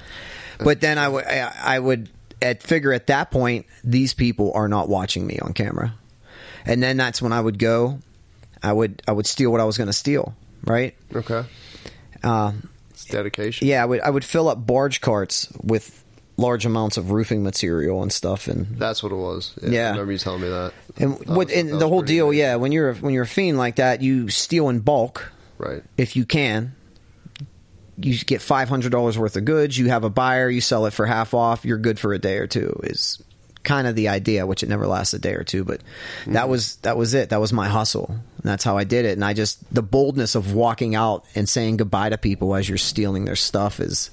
But 0.59 0.81
then 0.81 0.97
I 0.97 1.07
would 1.07 1.25
I 1.25 1.79
would 1.79 2.09
at 2.41 2.61
figure 2.61 2.93
at 2.93 3.07
that 3.07 3.31
point 3.31 3.65
these 3.83 4.13
people 4.13 4.51
are 4.53 4.67
not 4.67 4.89
watching 4.89 5.25
me 5.25 5.39
on 5.39 5.53
camera, 5.53 5.93
and 6.65 6.83
then 6.83 6.97
that's 6.97 7.21
when 7.21 7.33
I 7.33 7.41
would 7.41 7.57
go. 7.57 7.99
I 8.61 8.73
would 8.73 9.01
I 9.07 9.11
would 9.13 9.25
steal 9.25 9.51
what 9.51 9.61
I 9.61 9.63
was 9.63 9.77
going 9.77 9.87
to 9.87 9.93
steal. 9.93 10.35
Right. 10.65 10.93
Okay, 11.15 11.45
Uh, 12.21 12.51
dedication. 13.09 13.67
yeah, 13.67 13.81
I 13.81 13.85
would 13.85 14.01
I 14.01 14.09
would 14.09 14.25
fill 14.25 14.47
up 14.49 14.65
barge 14.65 15.01
carts 15.01 15.47
with 15.61 16.03
large 16.37 16.65
amounts 16.65 16.95
of 16.95 17.11
roofing 17.11 17.43
material 17.43 18.01
and 18.01 18.13
stuff, 18.13 18.47
and 18.47 18.65
That's 18.77 19.03
what 19.03 19.11
it 19.11 19.15
was. 19.15 19.53
Yeah, 19.61 19.69
Yeah. 19.69 19.87
I 19.87 19.91
remember 19.91 20.11
you 20.13 20.17
telling 20.17 20.41
me 20.41 20.47
that. 20.49 20.71
and 20.97 21.13
That 21.17 21.27
what 21.27 21.47
was- 21.47 21.55
and 21.55 21.69
the 21.81 21.87
whole 21.89 22.01
deal. 22.01 22.31
Yeah, 22.31 22.55
when 22.55 22.71
you're 22.71 22.93
when 22.95 23.13
you're 23.13 23.23
a 23.23 23.27
fiend 23.27 23.57
like 23.57 23.75
that, 23.75 24.01
you 24.01 24.29
steal 24.29 24.69
in 24.69 24.79
bulk 24.79 25.31
Right. 25.57 25.83
if 25.97 26.15
you 26.15 26.25
can. 26.25 26.75
You 27.97 28.17
get 28.17 28.41
five 28.41 28.69
hundred 28.69 28.93
dollars 28.93 29.17
worth 29.17 29.35
of 29.35 29.43
goods. 29.43 29.77
You 29.77 29.89
have 29.89 30.05
a 30.05 30.09
buyer. 30.09 30.49
You 30.49 30.61
sell 30.61 30.85
it 30.85 30.91
for 30.93 31.05
half 31.05 31.33
off. 31.33 31.65
You're 31.65 31.77
good 31.77 31.99
for 31.99 32.13
a 32.13 32.19
day 32.19 32.37
or 32.37 32.47
two. 32.47 32.79
Is 32.83 33.21
kind 33.63 33.87
of 33.87 33.95
the 33.95 34.07
idea, 34.07 34.45
which 34.47 34.63
it 34.63 34.69
never 34.69 34.87
lasts 34.87 35.13
a 35.13 35.19
day 35.19 35.33
or 35.33 35.43
two. 35.43 35.65
But 35.65 35.81
that 36.27 36.45
mm. 36.45 36.49
was 36.49 36.77
that 36.77 36.95
was 36.95 37.13
it. 37.13 37.31
That 37.31 37.41
was 37.41 37.51
my 37.51 37.67
hustle. 37.67 38.15
And 38.41 38.49
that's 38.49 38.63
how 38.63 38.77
I 38.77 38.85
did 38.85 39.05
it. 39.05 39.13
And 39.13 39.23
I 39.25 39.33
just 39.33 39.61
the 39.73 39.81
boldness 39.83 40.35
of 40.35 40.53
walking 40.53 40.95
out 40.95 41.25
and 41.35 41.47
saying 41.47 41.77
goodbye 41.77 42.09
to 42.09 42.17
people 42.17 42.55
as 42.55 42.67
you're 42.69 42.77
stealing 42.77 43.25
their 43.25 43.35
stuff 43.35 43.79
is 43.79 44.09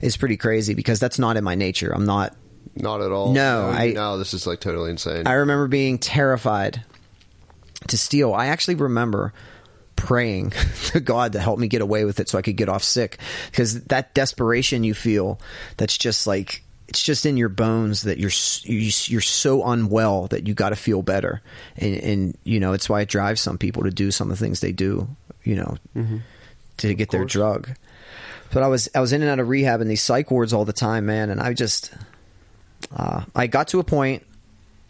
is 0.00 0.16
pretty 0.16 0.36
crazy 0.36 0.74
because 0.74 0.98
that's 0.98 1.18
not 1.18 1.36
in 1.36 1.44
my 1.44 1.54
nature. 1.54 1.94
I'm 1.94 2.04
not 2.04 2.34
Not 2.74 3.00
at 3.00 3.12
all. 3.12 3.32
No, 3.32 3.68
I- 3.70 3.92
now 3.92 4.16
this 4.16 4.34
is 4.34 4.46
like 4.46 4.60
totally 4.60 4.90
insane. 4.90 5.26
I 5.26 5.34
remember 5.34 5.68
being 5.68 5.98
terrified 5.98 6.82
to 7.88 7.96
steal. 7.98 8.32
I 8.34 8.46
actually 8.46 8.74
remember 8.76 9.32
praying 9.94 10.50
to 10.86 10.98
God 11.00 11.32
to 11.34 11.38
help 11.40 11.58
me 11.60 11.68
get 11.68 11.82
away 11.82 12.04
with 12.04 12.18
it 12.18 12.28
so 12.28 12.38
I 12.38 12.42
could 12.42 12.56
get 12.56 12.68
off 12.68 12.82
sick 12.82 13.18
because 13.50 13.84
that 13.84 14.14
desperation 14.14 14.82
you 14.82 14.94
feel 14.94 15.38
that's 15.76 15.96
just 15.96 16.26
like 16.26 16.64
it's 16.92 17.02
just 17.02 17.24
in 17.24 17.38
your 17.38 17.48
bones 17.48 18.02
that 18.02 18.18
you're 18.18 18.30
you- 18.64 18.92
you're 19.06 19.20
so 19.22 19.64
unwell 19.64 20.26
that 20.28 20.46
you 20.46 20.52
got 20.52 20.68
to 20.68 20.76
feel 20.76 21.00
better 21.02 21.40
and, 21.78 21.96
and 21.96 22.38
you 22.44 22.60
know 22.60 22.74
it's 22.74 22.86
why 22.88 23.00
it 23.00 23.08
drives 23.08 23.40
some 23.40 23.56
people 23.56 23.84
to 23.84 23.90
do 23.90 24.10
some 24.10 24.30
of 24.30 24.38
the 24.38 24.44
things 24.44 24.60
they 24.60 24.72
do 24.72 25.08
you 25.42 25.56
know 25.56 25.76
to 26.76 26.94
get 26.94 27.10
their 27.10 27.24
drug 27.24 27.70
but 28.52 28.62
I 28.62 28.68
was 28.68 28.88
I 28.94 29.00
was 29.00 29.12
in 29.14 29.22
and 29.22 29.30
out 29.30 29.40
of 29.40 29.48
rehab 29.48 29.80
in 29.80 29.88
these 29.88 30.02
psych 30.02 30.30
wards 30.30 30.52
all 30.52 30.66
the 30.66 30.72
time 30.74 31.06
man 31.06 31.30
and 31.30 31.40
I 31.40 31.54
just 31.54 31.92
uh, 32.94 33.24
I 33.34 33.46
got 33.46 33.68
to 33.68 33.78
a 33.80 33.84
point 33.84 34.24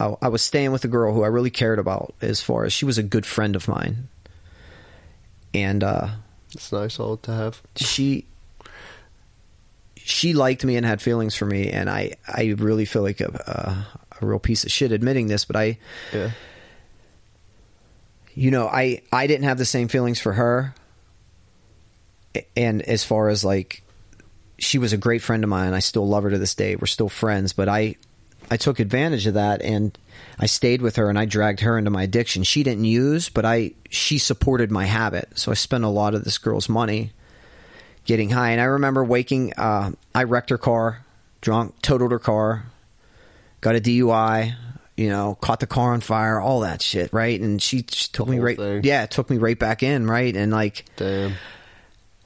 I, 0.00 0.14
I 0.22 0.28
was 0.28 0.42
staying 0.42 0.72
with 0.72 0.84
a 0.84 0.88
girl 0.88 1.14
who 1.14 1.22
I 1.22 1.28
really 1.28 1.50
cared 1.50 1.78
about 1.78 2.14
as 2.20 2.40
far 2.40 2.64
as 2.64 2.72
she 2.72 2.84
was 2.84 2.98
a 2.98 3.03
good 3.05 3.24
friend 3.24 3.55
of 3.55 3.68
mine. 3.68 4.09
And 5.55 5.84
uh, 5.84 6.09
it's 6.53 6.72
nice 6.72 6.98
all 6.98 7.18
to 7.18 7.32
have. 7.32 7.62
she 7.76 8.24
she 10.05 10.32
liked 10.34 10.64
me 10.64 10.76
and 10.76 10.84
had 10.86 11.00
feelings 11.03 11.34
for 11.34 11.46
me 11.46 11.70
and 11.70 11.88
I 11.90 12.12
I 12.26 12.55
really 12.59 12.84
feel 12.84 13.03
like 13.03 13.20
a, 13.20 13.28
a, 13.28 13.86
a 14.20 14.26
real 14.26 14.38
piece 14.38 14.64
of 14.64 14.70
shit 14.70 14.92
admitting 14.92 15.26
this, 15.28 15.44
but 15.44 15.57
I 15.57 15.78
Yeah. 16.12 16.30
you 18.34 18.50
know, 18.50 18.66
I 18.68 19.03
I 19.12 19.26
didn't 19.26 19.44
have 19.44 19.59
the 19.59 19.64
same 19.64 19.88
feelings 19.88 20.20
for 20.20 20.32
her. 20.32 20.74
And 22.57 22.80
as 22.82 23.05
far 23.05 23.28
as 23.28 23.44
like 23.44 23.82
she 24.59 24.78
was 24.78 24.92
a 24.92 24.96
great 24.96 25.22
friend 25.22 25.42
of 25.44 25.50
mine, 25.50 25.66
and 25.66 25.74
I 25.76 25.80
still 25.80 26.07
love 26.07 26.22
her 26.22 26.30
to 26.30 26.38
this 26.38 26.55
day. 26.55 26.76
We're 26.76 26.86
still 26.86 27.09
friends, 27.09 27.53
but 27.53 27.68
I 27.68 27.96
I 28.50 28.57
took 28.57 28.80
advantage 28.80 29.26
of 29.26 29.34
that 29.34 29.62
and 29.62 29.96
I 30.38 30.46
stayed 30.46 30.82
with 30.82 30.96
her 30.96 31.09
and 31.09 31.18
I 31.18 31.24
dragged 31.26 31.61
her 31.61 31.76
into 31.78 31.90
my 31.90 32.03
addiction. 32.05 32.42
She 32.42 32.62
didn't 32.62 32.84
use, 32.84 33.28
but 33.28 33.44
I 33.44 33.72
she 33.90 34.18
supported 34.18 34.70
my 34.70 34.86
habit. 34.86 35.30
So 35.38 35.50
I 35.50 35.55
spent 35.55 35.84
a 35.84 35.88
lot 35.88 36.14
of 36.14 36.24
this 36.24 36.38
girl's 36.38 36.68
money 36.68 37.12
getting 38.05 38.30
high. 38.30 38.50
And 38.50 38.61
I 38.61 38.64
remember 38.64 39.05
waking 39.05 39.53
uh, 39.57 39.92
I 40.14 40.24
wrecked 40.24 40.50
her 40.50 40.59
car, 40.59 41.05
drunk, 41.40 41.80
totaled 41.82 42.12
her 42.12 42.18
car, 42.18 42.64
got 43.61 43.76
a 43.76 43.80
DUI, 43.80 44.55
you 44.96 45.09
know, 45.09 45.36
caught 45.40 45.61
the 45.61 45.66
car 45.66 45.92
on 45.92 46.00
fire, 46.00 46.40
all 46.40 46.61
that 46.61 46.82
shit, 46.82 47.12
right? 47.12 47.40
And 47.40 47.61
she, 47.62 47.84
she 47.90 48.09
took 48.12 48.28
me 48.28 48.38
right, 48.38 48.57
thing. 48.57 48.82
yeah, 48.84 49.07
took 49.07 49.30
me 49.30 49.38
right 49.38 49.59
back 49.59 49.82
in, 49.82 50.07
right? 50.07 50.34
And 50.34 50.53
like, 50.53 50.84
Damn. 50.96 51.34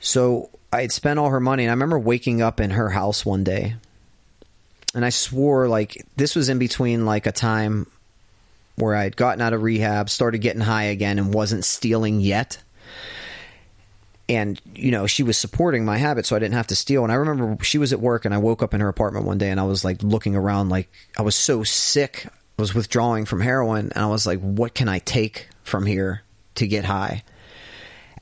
so 0.00 0.50
I 0.72 0.82
had 0.82 0.92
spent 0.92 1.18
all 1.18 1.30
her 1.30 1.40
money, 1.40 1.62
and 1.64 1.70
I 1.70 1.74
remember 1.74 1.98
waking 1.98 2.42
up 2.42 2.60
in 2.60 2.70
her 2.70 2.90
house 2.90 3.24
one 3.24 3.44
day, 3.44 3.76
and 4.94 5.04
I 5.04 5.10
swore 5.10 5.68
like 5.68 6.04
this 6.16 6.34
was 6.34 6.48
in 6.48 6.58
between 6.58 7.06
like 7.06 7.26
a 7.26 7.32
time 7.32 7.86
where 8.76 8.94
I 8.94 9.04
had 9.04 9.16
gotten 9.16 9.40
out 9.40 9.52
of 9.54 9.62
rehab, 9.62 10.10
started 10.10 10.38
getting 10.38 10.60
high 10.60 10.84
again, 10.84 11.18
and 11.18 11.32
wasn't 11.32 11.64
stealing 11.64 12.20
yet. 12.20 12.58
And 14.28 14.60
you 14.74 14.90
know 14.90 15.06
she 15.06 15.22
was 15.22 15.38
supporting 15.38 15.84
my 15.84 15.96
habit 15.96 16.26
so 16.26 16.34
i 16.34 16.38
didn't 16.38 16.54
have 16.54 16.66
to 16.66 16.76
steal. 16.76 17.04
And 17.04 17.12
i 17.12 17.16
remember 17.16 17.62
she 17.64 17.78
was 17.78 17.92
at 17.92 18.00
work 18.00 18.24
and 18.24 18.34
i 18.34 18.38
woke 18.38 18.62
up 18.62 18.74
in 18.74 18.80
her 18.80 18.88
apartment 18.88 19.26
one 19.26 19.38
day 19.38 19.50
and 19.50 19.60
i 19.60 19.64
was 19.64 19.84
like 19.84 20.02
looking 20.02 20.34
around 20.36 20.68
like 20.68 20.90
i 21.18 21.22
was 21.22 21.34
so 21.34 21.62
sick 21.62 22.26
i 22.26 22.62
was 22.62 22.74
withdrawing 22.74 23.24
from 23.24 23.40
heroin 23.40 23.92
and 23.94 24.04
i 24.04 24.06
was 24.06 24.26
like 24.26 24.40
what 24.40 24.74
can 24.74 24.88
i 24.88 24.98
take 25.00 25.48
from 25.62 25.86
here 25.86 26.22
to 26.54 26.66
get 26.66 26.84
high? 26.84 27.22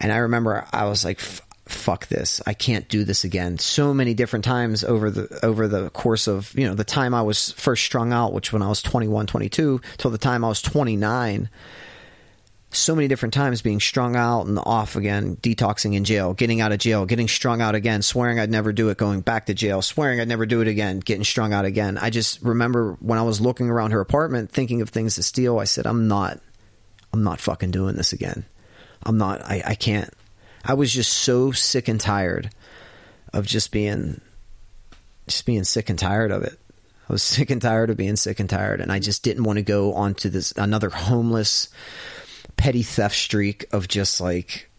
And 0.00 0.12
i 0.12 0.16
remember 0.16 0.66
i 0.72 0.84
was 0.84 1.04
like 1.04 1.20
fuck 1.66 2.08
this. 2.08 2.42
I 2.46 2.52
can't 2.54 2.88
do 2.88 3.04
this 3.04 3.24
again. 3.24 3.58
So 3.58 3.94
many 3.94 4.14
different 4.14 4.44
times 4.44 4.84
over 4.84 5.10
the 5.10 5.44
over 5.44 5.66
the 5.66 5.90
course 5.90 6.26
of 6.26 6.52
you 6.58 6.66
know 6.66 6.74
the 6.74 6.84
time 6.84 7.14
i 7.14 7.22
was 7.22 7.52
first 7.52 7.84
strung 7.84 8.12
out 8.12 8.32
which 8.32 8.52
when 8.52 8.62
i 8.62 8.68
was 8.68 8.82
21 8.82 9.26
22 9.26 9.80
till 9.96 10.10
the 10.10 10.18
time 10.18 10.44
i 10.44 10.48
was 10.48 10.60
29 10.62 11.48
so 12.76 12.94
many 12.94 13.08
different 13.08 13.34
times 13.34 13.62
being 13.62 13.80
strung 13.80 14.16
out 14.16 14.46
and 14.46 14.58
off 14.58 14.96
again, 14.96 15.36
detoxing 15.36 15.94
in 15.94 16.04
jail, 16.04 16.34
getting 16.34 16.60
out 16.60 16.72
of 16.72 16.78
jail, 16.78 17.06
getting 17.06 17.28
strung 17.28 17.60
out 17.60 17.74
again, 17.74 18.02
swearing 18.02 18.38
I'd 18.38 18.50
never 18.50 18.72
do 18.72 18.88
it, 18.88 18.98
going 18.98 19.20
back 19.20 19.46
to 19.46 19.54
jail, 19.54 19.82
swearing 19.82 20.20
I'd 20.20 20.28
never 20.28 20.46
do 20.46 20.60
it 20.60 20.68
again, 20.68 21.00
getting 21.00 21.24
strung 21.24 21.52
out 21.52 21.64
again. 21.64 21.98
I 21.98 22.10
just 22.10 22.42
remember 22.42 22.96
when 23.00 23.18
I 23.18 23.22
was 23.22 23.40
looking 23.40 23.70
around 23.70 23.92
her 23.92 24.00
apartment 24.00 24.50
thinking 24.50 24.80
of 24.80 24.90
things 24.90 25.14
to 25.16 25.22
steal, 25.22 25.58
I 25.58 25.64
said, 25.64 25.86
I'm 25.86 26.08
not, 26.08 26.40
I'm 27.12 27.22
not 27.22 27.40
fucking 27.40 27.70
doing 27.70 27.96
this 27.96 28.12
again. 28.12 28.44
I'm 29.02 29.18
not, 29.18 29.42
I, 29.42 29.62
I 29.64 29.74
can't. 29.74 30.12
I 30.64 30.74
was 30.74 30.92
just 30.92 31.12
so 31.12 31.52
sick 31.52 31.88
and 31.88 32.00
tired 32.00 32.50
of 33.32 33.46
just 33.46 33.70
being, 33.70 34.20
just 35.26 35.46
being 35.46 35.64
sick 35.64 35.90
and 35.90 35.98
tired 35.98 36.30
of 36.30 36.42
it. 36.42 36.58
I 37.08 37.12
was 37.12 37.22
sick 37.22 37.50
and 37.50 37.60
tired 37.60 37.90
of 37.90 37.96
being 37.96 38.16
sick 38.16 38.40
and 38.40 38.48
tired, 38.48 38.80
and 38.80 38.90
I 38.90 38.98
just 38.98 39.22
didn't 39.22 39.44
want 39.44 39.58
to 39.58 39.62
go 39.62 39.94
onto 39.94 40.28
this 40.28 40.52
another 40.56 40.90
homeless 40.90 41.68
petty 42.56 42.82
theft 42.82 43.16
streak 43.16 43.66
of 43.72 43.88
just 43.88 44.20
like 44.20 44.70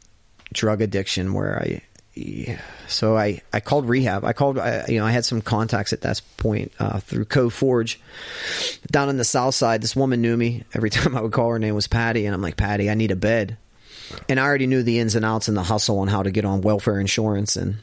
drug 0.53 0.82
addiction 0.82 1.34
where 1.34 1.59
I 1.61 1.82
so 2.88 3.17
I, 3.17 3.41
I 3.51 3.59
called 3.59 3.89
rehab. 3.89 4.23
I 4.23 4.32
called, 4.32 4.57
I, 4.57 4.86
you 4.88 4.99
know, 4.99 5.05
I 5.05 5.11
had 5.11 5.26
some 5.26 5.41
contacts 5.41 5.91
at 5.91 6.01
that 6.01 6.21
point 6.38 6.71
uh, 6.80 6.99
through 6.99 7.26
Cove 7.26 7.53
Forge 7.53 7.99
down 8.89 9.09
on 9.09 9.17
the 9.17 9.26
south 9.26 9.55
side. 9.55 9.82
This 9.82 9.97
woman 9.97 10.21
knew 10.21 10.38
me. 10.38 10.63
Every 10.73 10.89
time 10.91 11.15
I 11.15 11.21
would 11.21 11.34
call, 11.34 11.49
her 11.49 11.59
name 11.59 11.76
was 11.76 11.88
Patty, 11.88 12.26
and 12.26 12.34
I'm 12.34 12.41
like, 12.41 12.57
Patty, 12.57 12.89
I 12.89 12.93
need 12.93 13.11
a 13.11 13.17
bed. 13.17 13.57
And 14.30 14.39
I 14.39 14.43
already 14.43 14.67
knew 14.67 14.82
the 14.82 14.99
ins 14.99 15.15
and 15.15 15.26
outs 15.26 15.47
and 15.47 15.57
the 15.57 15.63
hustle 15.63 15.99
on 15.99 16.07
how 16.07 16.23
to 16.23 16.32
get 16.32 16.45
on 16.45 16.61
welfare 16.61 16.99
insurance, 16.99 17.57
and 17.57 17.78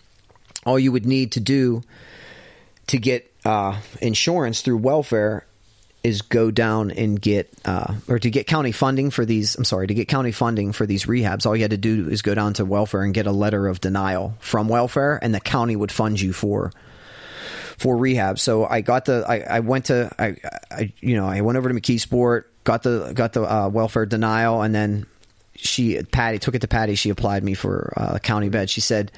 all 0.64 0.78
you 0.78 0.92
would 0.92 1.04
need 1.04 1.32
to 1.32 1.40
do 1.40 1.82
to 2.86 2.98
get 2.98 3.30
uh, 3.44 3.78
insurance 4.00 4.62
through 4.62 4.78
welfare 4.78 5.44
is 6.04 6.22
go 6.22 6.50
down 6.50 6.90
and 6.90 7.20
get 7.20 7.52
uh, 7.64 7.94
or 8.08 8.18
to 8.18 8.30
get 8.30 8.46
county 8.46 8.72
funding 8.72 9.10
for 9.10 9.24
these 9.24 9.54
i'm 9.56 9.64
sorry 9.64 9.86
to 9.86 9.94
get 9.94 10.08
county 10.08 10.32
funding 10.32 10.72
for 10.72 10.86
these 10.86 11.06
rehabs 11.06 11.46
all 11.46 11.54
you 11.54 11.62
had 11.62 11.70
to 11.70 11.76
do 11.76 12.08
is 12.08 12.22
go 12.22 12.34
down 12.34 12.52
to 12.52 12.64
welfare 12.64 13.02
and 13.02 13.14
get 13.14 13.26
a 13.26 13.32
letter 13.32 13.68
of 13.68 13.80
denial 13.80 14.34
from 14.40 14.68
welfare 14.68 15.18
and 15.22 15.34
the 15.34 15.40
county 15.40 15.76
would 15.76 15.92
fund 15.92 16.20
you 16.20 16.32
for 16.32 16.72
for 17.78 17.96
rehab. 17.96 18.38
So 18.38 18.64
i 18.64 18.80
got 18.80 19.06
the 19.06 19.24
i, 19.28 19.56
I 19.56 19.60
went 19.60 19.86
to 19.86 20.10
I, 20.18 20.36
I 20.70 20.92
you 21.00 21.16
know 21.16 21.26
i 21.26 21.40
went 21.40 21.58
over 21.58 21.68
to 21.68 21.74
mckeesport 21.74 22.44
got 22.64 22.82
the 22.82 23.12
got 23.14 23.32
the 23.32 23.42
uh, 23.42 23.68
welfare 23.68 24.06
denial 24.06 24.62
and 24.62 24.74
then 24.74 25.06
she 25.54 26.02
patty 26.02 26.38
took 26.38 26.54
it 26.54 26.60
to 26.60 26.68
patty 26.68 26.94
she 26.94 27.10
applied 27.10 27.44
me 27.44 27.54
for 27.54 27.92
uh, 27.96 28.12
a 28.14 28.20
county 28.20 28.48
bed. 28.48 28.70
She 28.70 28.80
said 28.80 29.12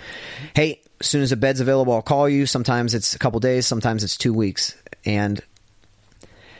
hey 0.54 0.80
as 1.00 1.06
soon 1.06 1.22
as 1.22 1.32
a 1.32 1.36
bed's 1.36 1.60
available 1.60 1.92
i'll 1.92 2.02
call 2.02 2.28
you. 2.28 2.46
Sometimes 2.46 2.94
it's 2.94 3.14
a 3.14 3.18
couple 3.18 3.40
days 3.40 3.66
sometimes 3.66 4.04
it's 4.04 4.16
two 4.16 4.34
weeks. 4.34 4.76
And 5.04 5.40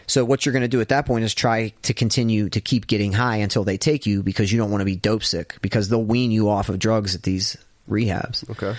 so 0.07 0.25
what 0.25 0.45
you're 0.45 0.53
going 0.53 0.63
to 0.63 0.69
do 0.69 0.81
at 0.81 0.89
that 0.91 1.07
point 1.07 1.25
is 1.25 1.35
try 1.35 1.73
to 1.83 1.95
continue 1.95 2.49
to 2.51 2.61
keep 2.61 2.87
getting 2.87 3.13
high 3.13 3.37
until 3.37 3.65
they 3.65 3.79
take 3.79 4.07
you 4.07 4.23
because 4.23 4.53
you 4.53 4.59
don't 4.59 4.71
want 4.71 4.83
to 4.83 4.87
be 4.87 4.97
dope 4.97 5.25
sick 5.25 5.57
because 5.63 5.89
they'll 5.89 6.05
wean 6.05 6.31
you 6.31 6.49
off 6.49 6.69
of 6.69 6.79
drugs 6.79 7.15
at 7.15 7.23
these 7.23 7.57
rehabs. 7.89 8.49
Okay. 8.51 8.79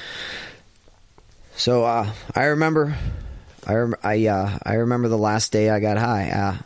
So 1.55 1.83
uh, 1.83 2.11
I 2.35 2.45
remember, 2.45 2.95
I 3.65 3.73
rem- 3.73 3.95
I 4.03 4.27
uh, 4.27 4.59
I 4.63 4.73
remember 4.75 5.07
the 5.07 5.17
last 5.17 5.51
day 5.51 5.69
I 5.69 5.79
got 5.79 5.97
high. 5.97 6.29
Uh, 6.29 6.57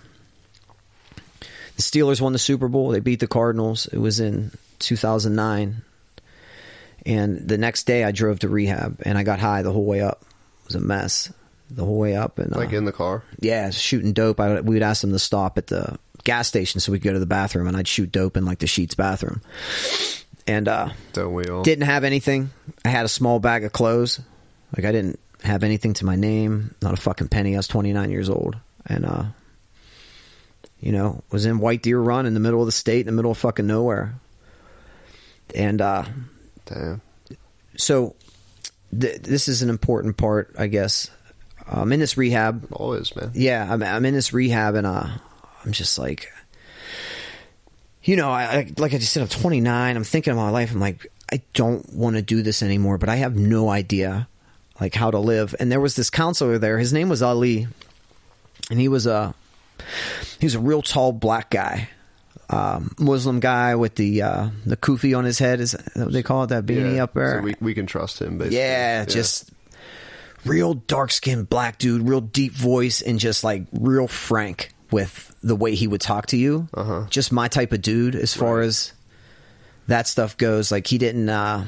the 1.75 1.81
Steelers 1.81 2.19
won 2.19 2.33
the 2.33 2.39
Super 2.39 2.67
Bowl. 2.67 2.89
They 2.89 2.99
beat 2.99 3.21
the 3.21 3.27
Cardinals. 3.27 3.85
It 3.85 3.99
was 3.99 4.19
in 4.19 4.51
2009. 4.79 5.83
And 7.05 7.47
the 7.47 7.57
next 7.57 7.83
day 7.83 8.03
I 8.03 8.11
drove 8.11 8.39
to 8.39 8.49
rehab 8.49 9.01
and 9.03 9.17
I 9.17 9.23
got 9.23 9.39
high 9.39 9.61
the 9.61 9.71
whole 9.71 9.85
way 9.85 10.01
up. 10.01 10.21
It 10.63 10.67
was 10.67 10.75
a 10.75 10.81
mess 10.81 11.31
the 11.69 11.85
whole 11.85 11.97
way 11.97 12.15
up 12.15 12.39
and 12.39 12.55
like 12.55 12.73
uh, 12.73 12.77
in 12.77 12.85
the 12.85 12.91
car. 12.91 13.23
Yeah, 13.39 13.69
shooting 13.69 14.13
dope. 14.13 14.39
I, 14.39 14.61
we'd 14.61 14.83
ask 14.83 15.01
them 15.01 15.11
to 15.11 15.19
stop 15.19 15.57
at 15.57 15.67
the 15.67 15.97
gas 16.23 16.47
station 16.47 16.79
so 16.79 16.91
we 16.91 16.99
could 16.99 17.09
go 17.09 17.13
to 17.13 17.19
the 17.19 17.25
bathroom, 17.25 17.67
and 17.67 17.77
I'd 17.77 17.87
shoot 17.87 18.11
dope 18.11 18.37
in 18.37 18.45
like 18.45 18.59
the 18.59 18.65
Sheetz 18.67 18.95
bathroom. 18.95 19.41
And 20.47 20.67
uh, 20.67 20.89
don't 21.13 21.33
we 21.33 21.45
all? 21.45 21.61
Didn't 21.61 21.85
have 21.85 22.03
anything. 22.03 22.49
I 22.83 22.89
had 22.89 23.05
a 23.05 23.09
small 23.09 23.39
bag 23.39 23.63
of 23.63 23.71
clothes. 23.71 24.19
Like 24.75 24.85
I 24.85 24.91
didn't 24.91 25.19
have 25.43 25.63
anything 25.63 25.93
to 25.95 26.05
my 26.05 26.15
name. 26.15 26.75
Not 26.81 26.93
a 26.93 26.97
fucking 26.97 27.29
penny. 27.29 27.55
I 27.55 27.57
was 27.57 27.67
29 27.67 28.09
years 28.09 28.29
old, 28.29 28.57
and 28.85 29.05
uh, 29.05 29.25
you 30.79 30.91
know, 30.91 31.23
was 31.31 31.45
in 31.45 31.59
White 31.59 31.83
Deer 31.83 31.99
Run 31.99 32.25
in 32.25 32.33
the 32.33 32.39
middle 32.39 32.61
of 32.61 32.65
the 32.65 32.71
state, 32.71 33.01
in 33.01 33.05
the 33.07 33.11
middle 33.11 33.31
of 33.31 33.37
fucking 33.37 33.67
nowhere. 33.67 34.15
And 35.55 35.81
uh, 35.81 36.05
damn. 36.65 37.01
So 37.77 38.15
th- 38.97 39.21
this 39.21 39.47
is 39.47 39.61
an 39.61 39.69
important 39.69 40.17
part, 40.17 40.55
I 40.57 40.67
guess, 40.67 41.09
I'm 41.71 41.91
in 41.91 41.99
this 41.99 42.17
rehab. 42.17 42.67
Always, 42.71 43.15
man. 43.15 43.31
Yeah, 43.33 43.67
I'm, 43.71 43.83
I'm 43.83 44.05
in 44.05 44.13
this 44.13 44.33
rehab, 44.33 44.75
and 44.75 44.87
uh, 44.87 45.07
I'm 45.65 45.71
just 45.71 45.99
like, 45.99 46.31
you 48.03 48.15
know, 48.15 48.31
I, 48.31 48.43
I 48.43 48.71
like 48.77 48.93
I 48.93 48.97
just 48.97 49.13
said, 49.13 49.21
I'm 49.21 49.29
29. 49.29 49.95
I'm 49.95 50.03
thinking 50.03 50.31
of 50.31 50.37
my 50.37 50.49
life. 50.49 50.71
I'm 50.71 50.79
like, 50.79 51.11
I 51.31 51.41
don't 51.53 51.93
want 51.93 52.15
to 52.15 52.21
do 52.21 52.41
this 52.41 52.63
anymore, 52.63 52.97
but 52.97 53.09
I 53.09 53.17
have 53.17 53.35
no 53.35 53.69
idea 53.69 54.27
like 54.79 54.95
how 54.95 55.11
to 55.11 55.19
live. 55.19 55.55
And 55.59 55.71
there 55.71 55.79
was 55.79 55.95
this 55.95 56.09
counselor 56.09 56.57
there. 56.57 56.79
His 56.79 56.93
name 56.93 57.09
was 57.09 57.21
Ali, 57.21 57.67
and 58.69 58.79
he 58.79 58.87
was 58.87 59.05
a 59.05 59.35
he 60.39 60.45
was 60.45 60.55
a 60.55 60.59
real 60.59 60.81
tall 60.81 61.11
black 61.11 61.49
guy. 61.49 61.89
Um, 62.51 62.95
Muslim 62.97 63.39
guy 63.39 63.75
with 63.75 63.93
the 63.95 64.23
uh, 64.23 64.49
the 64.65 64.75
kufi 64.75 65.15
on 65.15 65.23
his 65.23 65.37
head 65.37 65.59
is 65.59 65.75
what 65.95 66.11
they 66.11 66.23
call 66.23 66.43
it 66.43 66.47
that 66.47 66.65
beanie 66.65 66.95
yeah, 66.95 67.03
up 67.03 67.13
there. 67.13 67.39
So 67.39 67.43
we 67.43 67.55
we 67.61 67.73
can 67.75 67.85
trust 67.85 68.21
him. 68.21 68.39
Basically. 68.39 68.57
Yeah, 68.57 68.99
yeah. 68.99 69.05
just 69.05 69.51
real 70.45 70.73
dark 70.73 71.11
skinned 71.11 71.49
black 71.49 71.77
dude, 71.77 72.07
real 72.07 72.21
deep 72.21 72.53
voice, 72.53 73.01
and 73.01 73.19
just 73.19 73.43
like 73.43 73.63
real 73.71 74.07
frank 74.07 74.73
with 74.91 75.35
the 75.43 75.55
way 75.55 75.75
he 75.75 75.87
would 75.87 76.01
talk 76.01 76.27
to 76.27 76.37
you. 76.37 76.67
Uh-huh. 76.73 77.05
Just 77.09 77.31
my 77.31 77.47
type 77.47 77.71
of 77.71 77.81
dude 77.81 78.15
as 78.15 78.33
far 78.33 78.57
right. 78.57 78.65
as 78.65 78.93
that 79.87 80.07
stuff 80.07 80.37
goes. 80.37 80.71
Like 80.71 80.87
he 80.87 80.97
didn't 80.97 81.29
uh, 81.29 81.65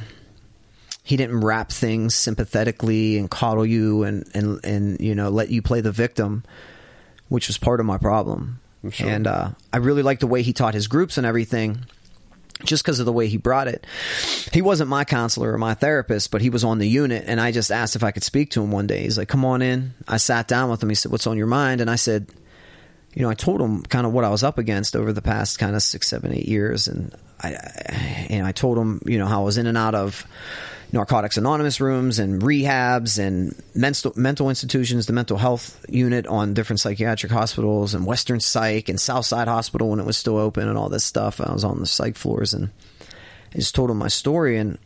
he 1.03 1.17
didn't 1.17 1.41
wrap 1.41 1.71
things 1.71 2.15
sympathetically 2.15 3.17
and 3.17 3.29
coddle 3.29 3.65
you 3.65 4.03
and 4.03 4.29
and 4.33 4.59
and 4.63 4.99
you 4.99 5.15
know 5.15 5.29
let 5.29 5.49
you 5.49 5.61
play 5.61 5.81
the 5.81 5.91
victim, 5.91 6.43
which 7.29 7.47
was 7.47 7.57
part 7.57 7.79
of 7.79 7.85
my 7.85 7.97
problem. 7.97 8.59
Sure. 8.89 9.07
And 9.07 9.27
uh, 9.27 9.51
I 9.71 9.77
really 9.77 10.01
liked 10.01 10.21
the 10.21 10.27
way 10.27 10.41
he 10.41 10.53
taught 10.53 10.73
his 10.73 10.87
groups 10.87 11.17
and 11.17 11.27
everything 11.27 11.85
just 12.63 12.83
because 12.83 12.99
of 12.99 13.05
the 13.05 13.11
way 13.11 13.27
he 13.27 13.37
brought 13.37 13.67
it. 13.67 13.85
He 14.51 14.61
wasn't 14.61 14.89
my 14.89 15.03
counselor 15.03 15.53
or 15.53 15.57
my 15.57 15.73
therapist, 15.73 16.31
but 16.31 16.41
he 16.41 16.49
was 16.49 16.63
on 16.63 16.79
the 16.79 16.87
unit, 16.87 17.23
and 17.27 17.39
I 17.39 17.51
just 17.51 17.71
asked 17.71 17.95
if 17.95 18.03
I 18.03 18.11
could 18.11 18.23
speak 18.23 18.51
to 18.51 18.61
him 18.61 18.71
one 18.71 18.87
day. 18.87 19.03
He's 19.03 19.17
like, 19.17 19.27
"Come 19.27 19.45
on 19.45 19.61
in." 19.61 19.93
I 20.07 20.17
sat 20.17 20.47
down 20.47 20.69
with 20.69 20.81
him. 20.81 20.89
He 20.89 20.95
said, 20.95 21.11
"What's 21.11 21.27
on 21.27 21.37
your 21.37 21.47
mind?" 21.47 21.81
And 21.81 21.89
I 21.89 21.95
said, 21.95 22.27
"You 23.13 23.23
know, 23.23 23.29
I 23.29 23.33
told 23.33 23.61
him 23.61 23.83
kind 23.83 24.05
of 24.05 24.13
what 24.13 24.23
I 24.23 24.29
was 24.29 24.43
up 24.43 24.57
against 24.57 24.95
over 24.95 25.13
the 25.13 25.21
past 25.21 25.59
kind 25.59 25.75
of 25.75 25.83
six, 25.83 26.07
seven, 26.07 26.33
eight 26.33 26.47
years, 26.47 26.87
and 26.87 27.13
I, 27.41 27.49
and 28.29 28.45
I 28.45 28.51
told 28.51 28.77
him, 28.77 29.01
you 29.05 29.17
know, 29.17 29.25
how 29.25 29.41
I 29.41 29.45
was 29.45 29.57
in 29.57 29.67
and 29.67 29.77
out 29.77 29.95
of." 29.95 30.25
Narcotics 30.93 31.37
Anonymous 31.37 31.79
rooms 31.79 32.19
and 32.19 32.41
rehabs 32.41 33.17
and 33.17 33.55
mental 33.73 34.11
mental 34.15 34.49
institutions, 34.49 35.05
the 35.05 35.13
mental 35.13 35.37
health 35.37 35.85
unit 35.87 36.27
on 36.27 36.53
different 36.53 36.81
psychiatric 36.81 37.31
hospitals 37.31 37.93
and 37.93 38.05
Western 38.05 38.39
Psych 38.39 38.89
and 38.89 38.99
Southside 38.99 39.47
Hospital 39.47 39.89
when 39.89 39.99
it 39.99 40.05
was 40.05 40.17
still 40.17 40.37
open 40.37 40.67
and 40.67 40.77
all 40.77 40.89
this 40.89 41.05
stuff. 41.05 41.39
I 41.39 41.53
was 41.53 41.63
on 41.63 41.79
the 41.79 41.85
psych 41.85 42.17
floors 42.17 42.53
and 42.53 42.69
I 43.53 43.55
just 43.55 43.73
told 43.73 43.89
him 43.89 43.97
my 43.97 44.09
story 44.09 44.57
and 44.57 44.77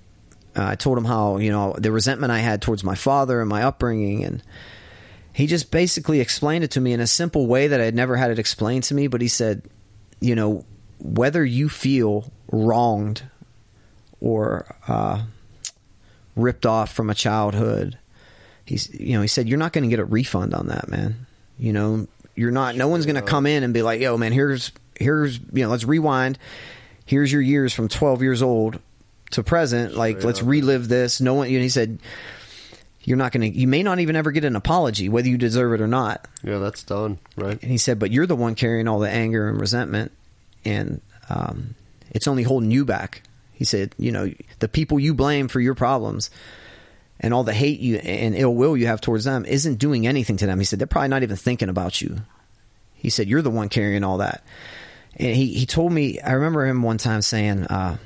uh, 0.56 0.68
I 0.68 0.76
told 0.76 0.98
him 0.98 1.06
how 1.06 1.38
you 1.38 1.52
know 1.52 1.76
the 1.78 1.92
resentment 1.92 2.32
I 2.32 2.40
had 2.40 2.62
towards 2.62 2.84
my 2.84 2.96
father 2.96 3.42
and 3.42 3.50
my 3.50 3.64
upbringing 3.64 4.24
and 4.24 4.44
he 5.36 5.48
just 5.48 5.70
basically 5.70 6.22
explained 6.22 6.64
it 6.64 6.72
to 6.72 6.82
me 6.82 6.94
in 6.94 7.02
a 7.02 7.08
simple 7.08 7.46
way 7.46 7.68
that 7.68 7.82
I 7.82 7.84
had 7.84 7.94
never 7.94 8.16
had 8.16 8.32
it 8.32 8.40
explained 8.40 8.84
to 8.86 8.94
me. 8.94 9.08
But 9.08 9.20
he 9.20 9.28
said, 9.28 9.64
you 10.22 10.34
know, 10.34 10.64
whether 11.00 11.44
you 11.44 11.68
feel 11.68 12.32
wronged 12.50 13.24
or 14.22 14.74
uh, 14.88 15.24
ripped 16.36 16.66
off 16.66 16.92
from 16.92 17.10
a 17.10 17.16
childhood. 17.16 17.98
He's, 18.66 18.94
you 18.94 19.14
know, 19.14 19.22
he 19.22 19.28
said, 19.28 19.48
you're 19.48 19.60
not 19.60 19.74
going 19.74 19.84
to 19.84 19.90
get 19.90 20.00
a 20.00 20.06
refund 20.06 20.54
on 20.54 20.68
that, 20.68 20.88
man. 20.88 21.28
You 21.58 21.72
know, 21.74 22.08
you're 22.36 22.52
not, 22.52 22.76
no 22.76 22.88
one's 22.88 23.06
going 23.06 23.16
to 23.16 23.22
come 23.22 23.46
in 23.46 23.64
and 23.64 23.74
be 23.74 23.82
like, 23.82 24.02
yo, 24.02 24.18
man, 24.18 24.32
here's, 24.32 24.72
here's, 25.00 25.40
you 25.54 25.64
know, 25.64 25.70
let's 25.70 25.86
rewind. 25.86 26.38
Here's 27.06 27.32
your 27.32 27.42
years 27.42 27.74
from 27.74 27.88
12 27.88 28.22
years 28.24 28.42
old 28.42 28.80
to 29.32 29.44
present. 29.44 29.96
Like, 29.96 30.24
let's 30.24 30.42
relive 30.42 30.88
this. 30.88 31.22
No 31.22 31.36
one, 31.36 31.50
you 31.50 31.60
know, 31.60 31.64
he 31.64 31.70
said, 31.70 32.00
you're 33.04 33.18
not 33.18 33.32
going 33.32 33.52
to, 33.52 33.58
you 33.58 33.68
may 33.68 33.84
not 33.84 34.00
even 34.00 34.16
ever 34.16 34.32
get 34.32 34.44
an 34.44 34.56
apology, 34.56 35.10
whether 35.10 35.30
you 35.30 35.38
deserve 35.38 35.74
it 35.74 35.82
or 35.82 35.88
not. 35.88 36.28
Yeah, 36.44 36.58
that's 36.58 36.84
done, 36.84 37.20
right? 37.36 37.62
And 37.62 37.72
he 37.72 37.78
said, 37.78 38.00
but 38.00 38.12
you're 38.12 38.26
the 38.26 38.36
one 38.36 38.56
carrying 38.56 38.88
all 38.88 39.00
the 39.00 39.10
anger 39.10 39.48
and 39.48 39.60
resentment, 39.60 40.12
and 40.66 41.02
um, 41.30 41.76
it's 42.10 42.28
only 42.28 42.44
holding 42.44 42.72
you 42.72 42.84
back. 42.84 43.22
He 43.56 43.64
said, 43.64 43.96
you 43.98 44.12
know, 44.12 44.32
the 44.60 44.68
people 44.68 45.00
you 45.00 45.14
blame 45.14 45.48
for 45.48 45.60
your 45.60 45.76
problems 45.76 46.30
and 47.20 47.34
all 47.34 47.44
the 47.44 47.54
hate 47.54 47.80
you 47.80 47.96
and 47.98 48.36
ill 48.36 48.54
will 48.54 48.76
you 48.76 48.88
have 48.88 49.02
towards 49.02 49.24
them 49.24 49.46
isn't 49.46 49.76
doing 49.76 50.06
anything 50.06 50.38
to 50.38 50.46
them. 50.46 50.60
He 50.60 50.66
said, 50.66 50.80
they're 50.80 50.88
probably 50.88 51.10
not 51.10 51.24
even 51.24 51.38
thinking 51.38 51.70
about 51.70 52.02
you. 52.02 52.18
He 52.94 53.10
said, 53.10 53.28
you're 53.28 53.42
the 53.42 53.50
one 53.50 53.70
carrying 53.70 54.04
all 54.04 54.18
that. 54.18 54.44
And 55.18 55.36
he, 55.36 55.54
he 55.54 55.66
told 55.66 55.94
me, 55.94 56.20
I 56.20 56.34
remember 56.34 56.66
him 56.66 56.84
one 56.84 56.98
time 56.98 57.22
saying, 57.22 57.66
uh, 57.66 57.98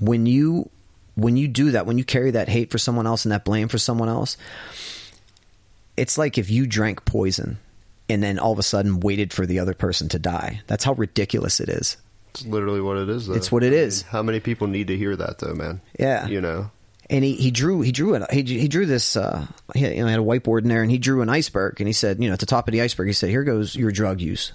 when 0.00 0.26
you 0.26 0.70
when 1.14 1.36
you 1.36 1.46
do 1.46 1.70
that, 1.72 1.86
when 1.86 1.96
you 1.96 2.04
carry 2.04 2.32
that 2.32 2.48
hate 2.48 2.72
for 2.72 2.78
someone 2.78 3.06
else 3.06 3.24
and 3.24 3.30
that 3.30 3.44
blame 3.44 3.68
for 3.68 3.78
someone 3.78 4.08
else, 4.08 4.36
it's 5.96 6.18
like 6.18 6.38
if 6.38 6.50
you 6.50 6.66
drank 6.66 7.04
poison 7.04 7.58
and 8.08 8.22
then 8.22 8.38
all 8.38 8.52
of 8.52 8.58
a 8.58 8.64
sudden 8.64 8.98
waited 8.98 9.32
for 9.32 9.46
the 9.46 9.60
other 9.60 9.74
person 9.74 10.08
to 10.08 10.18
die. 10.18 10.60
That's 10.66 10.84
how 10.84 10.94
ridiculous 10.94 11.60
it 11.60 11.68
is. 11.68 11.96
It's 12.34 12.46
literally 12.46 12.80
what 12.80 12.96
it 12.96 13.08
is. 13.08 13.26
Though. 13.26 13.34
It's 13.34 13.50
what 13.52 13.62
it 13.62 13.72
is. 13.72 14.02
How 14.02 14.22
many 14.22 14.40
people 14.40 14.66
need 14.66 14.88
to 14.88 14.96
hear 14.96 15.14
that, 15.16 15.38
though, 15.38 15.54
man? 15.54 15.80
Yeah. 15.98 16.26
You 16.26 16.40
know. 16.40 16.70
and 17.10 17.24
he, 17.24 17.34
he 17.34 17.50
drew 17.50 17.80
he 17.82 17.92
drew 17.92 18.14
it 18.14 18.30
he, 18.30 18.42
he 18.42 18.66
drew 18.66 18.86
this 18.86 19.14
uh 19.16 19.46
he 19.74 19.80
had, 19.80 19.94
you 19.94 20.02
know, 20.02 20.08
had 20.08 20.18
a 20.18 20.22
whiteboard 20.22 20.62
in 20.62 20.68
there 20.68 20.82
and 20.82 20.90
he 20.90 20.98
drew 20.98 21.20
an 21.22 21.28
iceberg 21.28 21.78
and 21.80 21.86
he 21.86 21.92
said 21.92 22.20
you 22.20 22.28
know 22.28 22.32
at 22.32 22.40
the 22.40 22.46
top 22.46 22.66
of 22.66 22.72
the 22.72 22.80
iceberg 22.80 23.06
he 23.06 23.12
said 23.12 23.28
here 23.28 23.44
goes 23.44 23.76
your 23.76 23.92
drug 23.92 24.22
use 24.22 24.52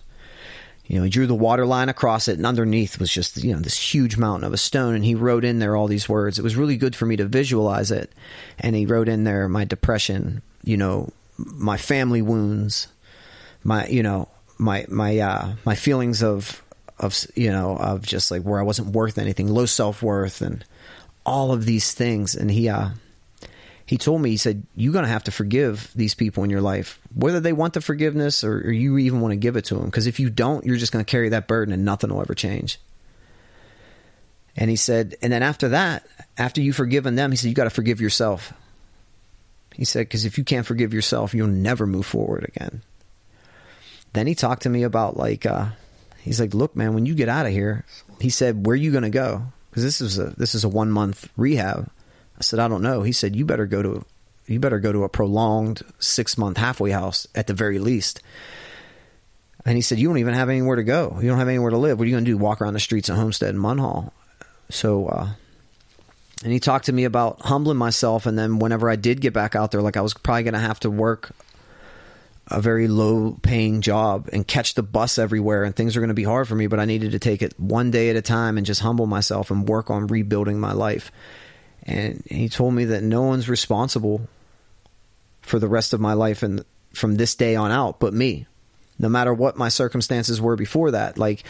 you 0.88 0.98
know 0.98 1.04
he 1.04 1.12
drew 1.12 1.28
the 1.28 1.36
water 1.36 1.68
line 1.68 1.90
across 1.90 2.28
it 2.28 2.38
and 2.38 2.48
underneath 2.48 3.00
was 3.00 3.12
just 3.12 3.38
you 3.44 3.54
know 3.54 3.60
this 3.60 3.78
huge 3.78 4.18
mountain 4.18 4.48
of 4.48 4.52
a 4.52 4.58
stone 4.58 4.96
and 4.96 5.06
he 5.06 5.14
wrote 5.14 5.46
in 5.46 5.60
there 5.60 5.76
all 5.76 5.86
these 5.88 6.10
words 6.10 6.40
it 6.40 6.44
was 6.44 6.56
really 6.56 6.76
good 6.76 6.96
for 6.96 7.06
me 7.06 7.16
to 7.16 7.26
visualize 7.26 7.92
it 7.92 8.12
and 8.58 8.76
he 8.76 8.88
wrote 8.88 9.08
in 9.08 9.26
there 9.26 9.48
my 9.48 9.64
depression 9.64 10.42
you 10.64 10.76
know 10.76 11.08
my 11.38 11.78
family 11.78 12.24
wounds 12.24 12.88
my 13.64 13.86
you 13.88 14.02
know 14.02 14.28
my 14.58 14.86
my 14.90 15.20
uh 15.20 15.54
my 15.66 15.76
feelings 15.76 16.24
of 16.24 16.64
of 17.00 17.26
you 17.36 17.52
know 17.52 17.78
of 17.78 18.02
just 18.02 18.32
like 18.32 18.44
where 18.44 18.60
I 18.60 18.64
wasn't 18.64 18.90
worth 18.90 19.18
anything 19.18 19.48
low 19.48 19.66
self-worth 19.66 20.42
and 20.42 20.64
all 21.26 21.52
of 21.52 21.66
these 21.66 21.94
things. 21.94 22.36
And 22.36 22.52
he 22.52 22.70
uh 22.70 22.90
he 23.90 23.98
told 23.98 24.22
me 24.22 24.30
he 24.30 24.38
said 24.38 24.62
you're 24.76 24.94
going 24.94 25.04
to 25.04 25.10
have 25.10 25.24
to 25.24 25.32
forgive 25.32 25.92
these 25.96 26.14
people 26.14 26.44
in 26.44 26.52
your 26.52 26.62
life 26.62 27.00
whether 27.16 27.40
they 27.40 27.54
want 27.54 27.74
the 27.74 27.82
forgiveness 27.82 28.44
or, 28.44 28.60
or 28.60 28.72
you 28.72 29.00
even 29.00 29.20
want 29.20 29.32
to 29.32 29.36
give 29.36 29.56
it 29.56 29.66
to 29.66 29.74
them 29.74 29.86
because 29.86 30.06
if 30.06 30.20
you 30.20 30.30
don't 30.30 30.64
you're 30.64 30.78
just 30.78 30.92
going 30.92 31.04
to 31.04 31.10
carry 31.10 31.30
that 31.30 31.48
burden 31.48 31.74
and 31.74 31.84
nothing 31.84 32.14
will 32.14 32.22
ever 32.22 32.36
change 32.36 32.80
and 34.56 34.70
he 34.70 34.76
said 34.76 35.16
and 35.24 35.34
then 35.34 35.42
after 35.42 35.70
that 35.70 36.06
after 36.38 36.62
you've 36.62 36.76
forgiven 36.76 37.16
them 37.16 37.32
he 37.32 37.38
said 37.38 37.48
you 37.48 37.56
got 37.56 37.64
to 37.64 37.70
forgive 37.72 38.00
yourself. 38.00 38.54
He 39.74 39.86
said 39.86 40.02
because 40.02 40.26
if 40.26 40.38
you 40.38 40.44
can't 40.44 40.68
forgive 40.68 40.94
yourself 40.94 41.34
you'll 41.34 41.48
never 41.48 41.88
move 41.88 42.06
forward 42.06 42.44
again 42.44 42.84
then 44.14 44.28
he 44.28 44.36
talked 44.36 44.64
to 44.64 44.70
me 44.70 44.84
about 44.84 45.18
like 45.18 45.48
uh 45.48 45.70
he's 46.22 46.40
like 46.40 46.54
look 46.54 46.76
man 46.76 46.94
when 46.94 47.06
you 47.06 47.16
get 47.16 47.30
out 47.30 47.46
of 47.46 47.52
here 47.52 47.86
he 48.20 48.30
said 48.30 48.66
where 48.66 48.74
are 48.74 48.78
you 48.78 48.92
going 48.92 49.04
to 49.04 49.10
go? 49.10 49.44
Because 49.70 49.84
this 49.84 50.02
is 50.02 50.20
a 50.20 50.32
this 50.38 50.56
is 50.56 50.64
a 50.64 50.70
one 50.70 50.92
month 50.92 51.30
rehab. 51.38 51.90
I 52.38 52.42
said 52.42 52.60
i 52.60 52.68
don't 52.68 52.82
know. 52.82 53.04
He 53.04 53.12
said 53.12 53.36
you 53.36 53.46
better 53.46 53.66
go 53.66 53.82
to 53.82 54.06
you 54.48 54.60
better 54.60 54.80
go 54.80 54.92
to 54.92 55.04
a 55.04 55.10
prolonged 55.10 55.84
six 56.00 56.38
month 56.38 56.58
halfway 56.58 56.92
house 56.92 57.28
at 57.36 57.48
the 57.48 57.54
very 57.54 57.80
least. 57.80 58.22
And 59.66 59.76
he 59.76 59.82
said 59.82 60.00
you 60.00 60.08
don't 60.08 60.18
even 60.18 60.34
have 60.34 60.50
anywhere 60.50 60.78
to 60.78 60.84
go. 60.84 61.18
You 61.22 61.30
don't 61.30 61.38
have 61.38 61.48
anywhere 61.48 61.72
to 61.72 61.78
live. 61.78 62.00
What 62.00 62.06
are 62.06 62.08
you 62.08 62.16
going 62.16 62.26
to 62.26 62.32
do 62.32 62.38
walk 62.38 62.62
around 62.62 62.74
the 62.74 62.80
streets 62.80 63.10
of 63.10 63.16
homestead 63.16 63.50
and 63.50 63.64
munhall? 63.64 64.12
So 64.70 65.08
uh 65.08 65.30
and 66.44 66.54
he 66.54 66.60
talked 66.60 66.86
to 66.86 66.94
me 66.94 67.04
about 67.04 67.42
humbling 67.42 67.78
myself 67.78 68.26
and 68.26 68.38
then 68.38 68.60
whenever 68.60 68.90
i 68.90 68.96
did 68.96 69.20
get 69.20 69.34
back 69.34 69.56
out 69.56 69.72
there 69.72 69.82
like 69.82 69.98
i 69.98 70.02
was 70.02 70.14
probably 70.14 70.44
going 70.44 70.54
to 70.54 70.60
have 70.60 70.80
to 70.80 70.90
work 70.90 71.32
a 72.52 72.62
very 72.62 72.88
low 72.88 73.38
paying 73.42 73.82
job 73.82 74.30
and 74.34 74.48
catch 74.48 74.74
the 74.74 74.84
bus 74.84 75.18
everywhere 75.18 75.64
and 75.64 75.76
things 75.76 75.96
are 75.96 76.00
going 76.00 76.10
to 76.10 76.14
be 76.16 76.24
hard 76.24 76.48
for 76.48 76.56
me 76.56 76.68
but 76.68 76.80
i 76.80 76.86
needed 76.86 77.12
to 77.12 77.20
take 77.20 77.42
it 77.42 77.54
one 77.60 77.92
day 77.92 78.10
at 78.10 78.16
a 78.16 78.22
time 78.22 78.58
and 78.58 78.66
just 78.66 78.82
humble 78.82 79.08
myself 79.08 79.52
and 79.52 79.68
work 79.68 79.90
on 79.90 80.08
rebuilding 80.08 80.60
my 80.60 80.74
life. 80.74 81.12
And 81.84 82.24
he 82.30 82.50
told 82.50 82.74
me 82.74 82.86
that 82.86 83.04
no 83.04 83.24
one's 83.24 83.50
responsible 83.50 84.28
for 85.42 85.60
the 85.60 85.68
rest 85.68 85.94
of 85.94 86.00
my 86.00 86.14
life 86.14 86.44
and 86.44 86.64
from 86.94 87.16
this 87.16 87.36
day 87.36 87.56
on 87.56 87.72
out 87.72 88.00
but 88.00 88.14
me. 88.14 88.46
No 89.00 89.10
matter 89.10 89.34
what 89.34 89.58
my 89.58 89.70
circumstances 89.70 90.42
were 90.42 90.56
before 90.56 90.92
that 90.92 91.18
like 91.18 91.44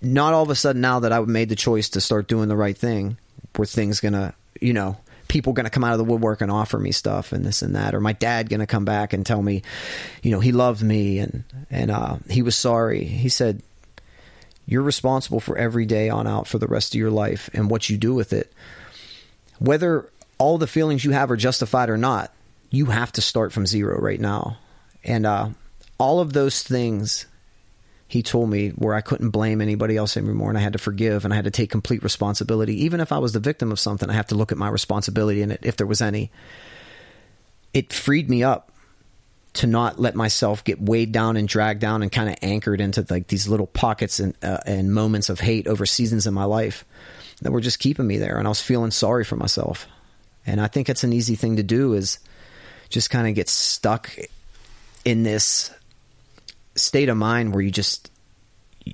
not 0.00 0.32
all 0.32 0.42
of 0.42 0.50
a 0.50 0.54
sudden 0.54 0.80
now 0.80 1.00
that 1.00 1.12
i 1.12 1.20
made 1.20 1.48
the 1.48 1.56
choice 1.56 1.90
to 1.90 2.00
start 2.00 2.26
doing 2.26 2.48
the 2.48 2.56
right 2.56 2.76
thing 2.76 3.16
were 3.56 3.66
things 3.66 4.00
gonna 4.00 4.34
you 4.60 4.72
know 4.72 4.96
people 5.28 5.52
going 5.52 5.64
to 5.64 5.70
come 5.70 5.84
out 5.84 5.92
of 5.92 5.98
the 5.98 6.04
woodwork 6.04 6.40
and 6.40 6.50
offer 6.50 6.78
me 6.78 6.92
stuff 6.92 7.32
and 7.32 7.44
this 7.44 7.62
and 7.62 7.74
that 7.76 7.94
or 7.94 8.00
my 8.00 8.12
dad 8.12 8.48
going 8.48 8.60
to 8.60 8.66
come 8.66 8.84
back 8.84 9.12
and 9.12 9.24
tell 9.26 9.42
me 9.42 9.62
you 10.22 10.30
know 10.30 10.40
he 10.40 10.52
loved 10.52 10.82
me 10.82 11.18
and 11.18 11.44
and 11.70 11.90
uh, 11.90 12.16
he 12.28 12.42
was 12.42 12.56
sorry. 12.56 13.04
He 13.04 13.28
said 13.28 13.62
you're 14.66 14.82
responsible 14.82 15.40
for 15.40 15.56
every 15.56 15.86
day 15.86 16.08
on 16.08 16.26
out 16.26 16.48
for 16.48 16.58
the 16.58 16.66
rest 16.66 16.94
of 16.94 16.98
your 16.98 17.10
life 17.10 17.48
and 17.52 17.70
what 17.70 17.88
you 17.88 17.96
do 17.96 18.14
with 18.14 18.32
it. 18.32 18.52
Whether 19.58 20.10
all 20.38 20.58
the 20.58 20.66
feelings 20.66 21.04
you 21.04 21.12
have 21.12 21.30
are 21.30 21.36
justified 21.36 21.88
or 21.88 21.96
not 21.96 22.32
you 22.70 22.86
have 22.86 23.12
to 23.12 23.20
start 23.20 23.52
from 23.52 23.66
zero 23.66 23.98
right 23.98 24.20
now. 24.20 24.58
And 25.04 25.24
uh, 25.24 25.50
all 25.98 26.20
of 26.20 26.32
those 26.32 26.62
things 26.62 27.26
he 28.08 28.22
told 28.22 28.48
me 28.48 28.70
where 28.70 28.94
I 28.94 29.00
couldn't 29.00 29.30
blame 29.30 29.60
anybody 29.60 29.96
else 29.96 30.16
anymore 30.16 30.48
and 30.48 30.58
I 30.58 30.60
had 30.60 30.74
to 30.74 30.78
forgive 30.78 31.24
and 31.24 31.32
I 31.32 31.36
had 31.36 31.44
to 31.46 31.50
take 31.50 31.70
complete 31.70 32.02
responsibility. 32.02 32.84
Even 32.84 33.00
if 33.00 33.10
I 33.10 33.18
was 33.18 33.32
the 33.32 33.40
victim 33.40 33.72
of 33.72 33.80
something, 33.80 34.08
I 34.08 34.12
have 34.12 34.28
to 34.28 34.36
look 34.36 34.52
at 34.52 34.58
my 34.58 34.68
responsibility 34.68 35.42
in 35.42 35.50
it 35.50 35.60
if 35.62 35.76
there 35.76 35.86
was 35.86 36.00
any. 36.00 36.30
It 37.74 37.92
freed 37.92 38.30
me 38.30 38.44
up 38.44 38.70
to 39.54 39.66
not 39.66 39.98
let 39.98 40.14
myself 40.14 40.62
get 40.62 40.80
weighed 40.80 41.12
down 41.12 41.36
and 41.36 41.48
dragged 41.48 41.80
down 41.80 42.02
and 42.02 42.12
kind 42.12 42.28
of 42.28 42.36
anchored 42.42 42.80
into 42.80 43.04
like 43.08 43.26
these 43.26 43.48
little 43.48 43.66
pockets 43.66 44.20
and 44.20 44.34
uh, 44.42 44.58
and 44.66 44.92
moments 44.92 45.28
of 45.28 45.40
hate 45.40 45.66
over 45.66 45.86
seasons 45.86 46.26
in 46.26 46.34
my 46.34 46.44
life 46.44 46.84
that 47.42 47.50
were 47.50 47.60
just 47.60 47.78
keeping 47.78 48.06
me 48.06 48.18
there 48.18 48.38
and 48.38 48.46
I 48.46 48.50
was 48.50 48.62
feeling 48.62 48.90
sorry 48.92 49.24
for 49.24 49.36
myself. 49.36 49.86
And 50.46 50.60
I 50.60 50.68
think 50.68 50.88
it's 50.88 51.02
an 51.02 51.12
easy 51.12 51.34
thing 51.34 51.56
to 51.56 51.64
do 51.64 51.94
is 51.94 52.20
just 52.88 53.10
kind 53.10 53.26
of 53.26 53.34
get 53.34 53.48
stuck 53.48 54.10
in 55.04 55.24
this 55.24 55.72
state 56.76 57.08
of 57.08 57.16
mind 57.16 57.52
where 57.52 57.62
you 57.62 57.70
just 57.70 58.10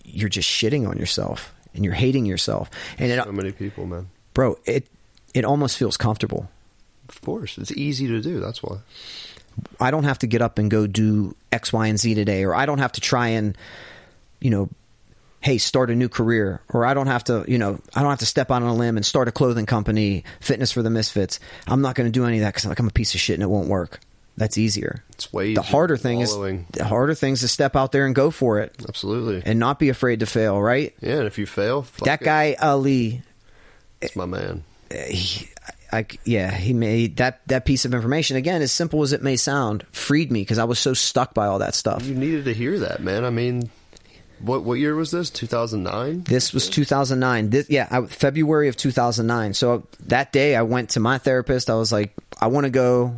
you're 0.04 0.28
just 0.28 0.48
shitting 0.48 0.88
on 0.88 0.96
yourself 0.98 1.52
and 1.74 1.84
you're 1.84 1.94
hating 1.94 2.24
yourself 2.26 2.70
and 2.98 3.10
it, 3.12 3.22
So 3.22 3.32
many 3.32 3.52
people, 3.52 3.86
man. 3.86 4.08
bro 4.34 4.58
it 4.64 4.86
it 5.34 5.44
almost 5.44 5.76
feels 5.78 5.96
comfortable 5.96 6.48
Of 7.08 7.20
course, 7.20 7.58
it's 7.58 7.72
easy 7.72 8.06
to 8.08 8.20
do. 8.20 8.40
That's 8.40 8.62
why. 8.62 8.78
i 9.80 9.90
don't 9.90 10.04
have 10.04 10.18
to 10.20 10.26
get 10.26 10.40
up 10.42 10.58
and 10.58 10.70
go 10.70 10.86
do 10.86 11.34
x 11.50 11.72
y 11.72 11.86
and 11.88 11.98
z 12.00 12.14
today 12.14 12.44
or 12.44 12.54
i 12.54 12.64
don't 12.66 12.78
have 12.78 12.92
to 12.92 13.00
try 13.02 13.28
and 13.28 13.56
you 14.40 14.48
know 14.50 14.68
hey 15.40 15.58
start 15.58 15.90
a 15.90 15.94
new 15.94 16.08
career 16.08 16.62
or 16.72 16.86
i 16.86 16.94
don't 16.94 17.08
have 17.08 17.24
to 17.24 17.44
you 17.48 17.58
know 17.58 17.78
i 17.94 18.00
don't 18.00 18.08
have 18.10 18.20
to 18.20 18.26
step 18.26 18.50
out 18.50 18.62
on 18.62 18.68
a 18.68 18.74
limb 18.74 18.96
and 18.96 19.04
start 19.04 19.28
a 19.28 19.32
clothing 19.32 19.66
company 19.66 20.24
fitness 20.40 20.72
for 20.72 20.82
the 20.82 20.88
misfits 20.90 21.38
i'm 21.66 21.82
not 21.82 21.94
going 21.96 22.06
to 22.06 22.12
do 22.12 22.24
any 22.24 22.38
of 22.38 22.42
that 22.44 22.54
because 22.54 22.64
like 22.64 22.78
i'm 22.78 22.86
a 22.88 22.92
piece 22.92 23.12
of 23.14 23.20
shit 23.20 23.34
and 23.34 23.42
it 23.42 23.50
won't 23.50 23.68
work 23.68 24.00
that's 24.42 24.58
easier 24.58 25.04
It's 25.10 25.32
way 25.32 25.44
easier. 25.44 25.54
the 25.54 25.62
harder 25.62 25.96
thing 25.96 26.18
wallowing. 26.18 26.66
is 26.72 26.78
the 26.78 26.84
harder 26.84 27.14
thing 27.14 27.34
is 27.34 27.40
to 27.40 27.48
step 27.48 27.76
out 27.76 27.92
there 27.92 28.04
and 28.06 28.14
go 28.14 28.30
for 28.30 28.58
it 28.60 28.74
Absolutely. 28.88 29.42
and 29.44 29.58
not 29.58 29.78
be 29.78 29.88
afraid 29.88 30.20
to 30.20 30.26
fail 30.26 30.60
right 30.60 30.94
yeah, 31.00 31.16
and 31.18 31.26
if 31.26 31.38
you 31.38 31.46
fail, 31.46 31.82
fuck 31.82 32.06
that 32.06 32.20
it. 32.22 32.24
guy 32.24 32.56
Ali, 32.60 33.22
It's 34.00 34.16
my 34.16 34.26
man. 34.26 34.64
Eh, 34.90 35.12
he, 35.12 35.48
I, 35.94 36.06
yeah, 36.24 36.50
he 36.50 36.72
made 36.72 37.16
that 37.18 37.46
that 37.48 37.64
piece 37.66 37.84
of 37.84 37.92
information 37.94 38.36
again, 38.38 38.62
as 38.62 38.72
simple 38.72 39.02
as 39.02 39.12
it 39.12 39.22
may 39.22 39.36
sound, 39.36 39.84
freed 39.92 40.32
me 40.32 40.40
because 40.40 40.58
I 40.58 40.64
was 40.64 40.78
so 40.78 40.94
stuck 40.94 41.34
by 41.34 41.46
all 41.46 41.58
that 41.60 41.74
stuff. 41.74 42.02
You 42.06 42.14
needed 42.14 42.46
to 42.46 42.54
hear 42.54 42.78
that, 42.78 43.02
man. 43.02 43.26
I 43.26 43.30
mean, 43.30 43.68
what 44.40 44.64
what 44.64 44.78
year 44.80 44.94
was 44.96 45.10
this? 45.10 45.28
Two 45.28 45.46
thousand 45.46 45.82
nine. 45.82 46.22
This 46.24 46.54
was 46.54 46.70
2009. 46.70 47.50
This, 47.50 47.68
yeah, 47.68 47.88
I, 47.90 48.06
February 48.06 48.68
of 48.68 48.76
2009. 48.78 49.52
So 49.52 49.86
that 50.06 50.32
day, 50.32 50.56
I 50.56 50.62
went 50.62 50.90
to 50.96 51.00
my 51.00 51.18
therapist. 51.18 51.68
I 51.68 51.74
was 51.74 51.92
like, 51.92 52.14
I 52.40 52.46
want 52.48 52.64
to 52.64 52.70
go 52.70 53.14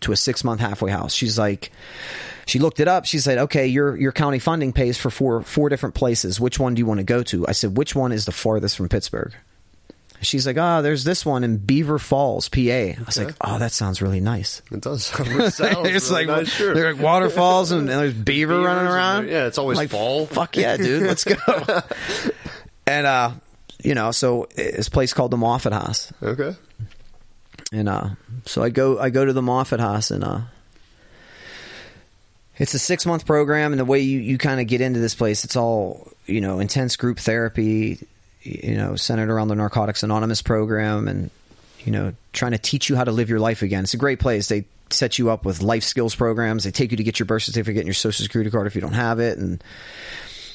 to 0.00 0.12
a 0.12 0.16
six 0.16 0.44
month 0.44 0.60
halfway 0.60 0.90
house. 0.90 1.14
She's 1.14 1.38
like, 1.38 1.70
she 2.46 2.58
looked 2.58 2.80
it 2.80 2.88
up. 2.88 3.04
She 3.06 3.18
said, 3.18 3.38
okay, 3.38 3.66
your 3.66 3.96
your 3.96 4.12
county 4.12 4.38
funding 4.38 4.72
pays 4.72 4.96
for 4.98 5.10
four 5.10 5.42
four 5.42 5.68
different 5.68 5.94
places. 5.94 6.38
Which 6.40 6.58
one 6.58 6.74
do 6.74 6.80
you 6.80 6.86
want 6.86 6.98
to 6.98 7.04
go 7.04 7.22
to? 7.24 7.46
I 7.48 7.52
said, 7.52 7.76
which 7.76 7.94
one 7.94 8.12
is 8.12 8.24
the 8.24 8.32
farthest 8.32 8.76
from 8.76 8.88
Pittsburgh? 8.88 9.34
She's 10.22 10.46
like, 10.46 10.56
oh, 10.58 10.80
there's 10.80 11.04
this 11.04 11.26
one 11.26 11.44
in 11.44 11.58
Beaver 11.58 11.98
Falls, 11.98 12.48
PA. 12.48 12.60
I 12.60 12.96
was 13.06 13.18
Okay. 13.18 13.26
like, 13.26 13.34
oh, 13.42 13.58
that 13.58 13.70
sounds 13.70 14.00
really 14.00 14.20
nice. 14.20 14.62
It 14.72 14.80
does 14.80 15.04
sound, 15.06 15.28
it 15.28 15.52
sounds 15.52 15.88
it's 15.88 16.10
really 16.10 16.26
like 16.26 16.36
nice, 16.38 16.48
sure. 16.48 16.72
there 16.74 16.88
are 16.88 16.94
like 16.94 17.02
waterfalls 17.02 17.70
and, 17.70 17.80
and 17.80 17.88
there's 18.00 18.14
beaver 18.14 18.54
Beavers 18.54 18.64
running 18.64 18.90
around. 18.90 19.28
yeah, 19.28 19.46
it's 19.46 19.58
always 19.58 19.76
like, 19.76 19.90
fall. 19.90 20.24
Fuck 20.24 20.56
yeah, 20.56 20.78
dude, 20.78 21.02
let's 21.02 21.24
go. 21.24 21.36
and 22.86 23.06
uh, 23.06 23.32
you 23.84 23.94
know, 23.94 24.10
so 24.10 24.48
it's 24.56 24.88
place 24.88 25.12
called 25.12 25.30
the 25.32 25.36
Moffat 25.36 25.74
House, 25.74 26.10
Okay. 26.22 26.56
And 27.72 27.88
uh, 27.88 28.10
so 28.44 28.62
I 28.62 28.70
go 28.70 28.98
I 28.98 29.10
go 29.10 29.24
to 29.24 29.32
the 29.32 29.42
Moffat 29.42 29.80
House, 29.80 30.10
and 30.10 30.22
uh, 30.22 30.40
it's 32.56 32.74
a 32.74 32.78
six 32.78 33.06
month 33.06 33.26
program, 33.26 33.72
and 33.72 33.80
the 33.80 33.84
way 33.84 34.00
you 34.00 34.20
you 34.20 34.38
kind 34.38 34.60
of 34.60 34.66
get 34.66 34.80
into 34.80 35.00
this 35.00 35.14
place, 35.14 35.44
it's 35.44 35.56
all 35.56 36.12
you 36.26 36.40
know, 36.40 36.58
intense 36.58 36.96
group 36.96 37.18
therapy, 37.18 37.98
you 38.42 38.76
know, 38.76 38.96
centered 38.96 39.30
around 39.30 39.48
the 39.48 39.54
Narcotics 39.54 40.02
Anonymous 40.02 40.42
program, 40.42 41.08
and 41.08 41.30
you 41.84 41.92
know, 41.92 42.14
trying 42.32 42.52
to 42.52 42.58
teach 42.58 42.88
you 42.88 42.96
how 42.96 43.04
to 43.04 43.12
live 43.12 43.30
your 43.30 43.40
life 43.40 43.62
again. 43.62 43.84
It's 43.84 43.94
a 43.94 43.98
great 43.98 44.18
place. 44.18 44.48
They 44.48 44.64
set 44.90 45.18
you 45.18 45.30
up 45.30 45.44
with 45.44 45.62
life 45.62 45.82
skills 45.82 46.14
programs. 46.14 46.64
They 46.64 46.70
take 46.70 46.90
you 46.90 46.96
to 46.96 47.02
get 47.02 47.18
your 47.18 47.26
birth 47.26 47.42
certificate 47.42 47.80
and 47.80 47.86
your 47.86 47.94
social 47.94 48.22
security 48.22 48.50
card 48.50 48.66
if 48.66 48.74
you 48.74 48.80
don't 48.80 48.92
have 48.92 49.18
it, 49.20 49.38
and 49.38 49.62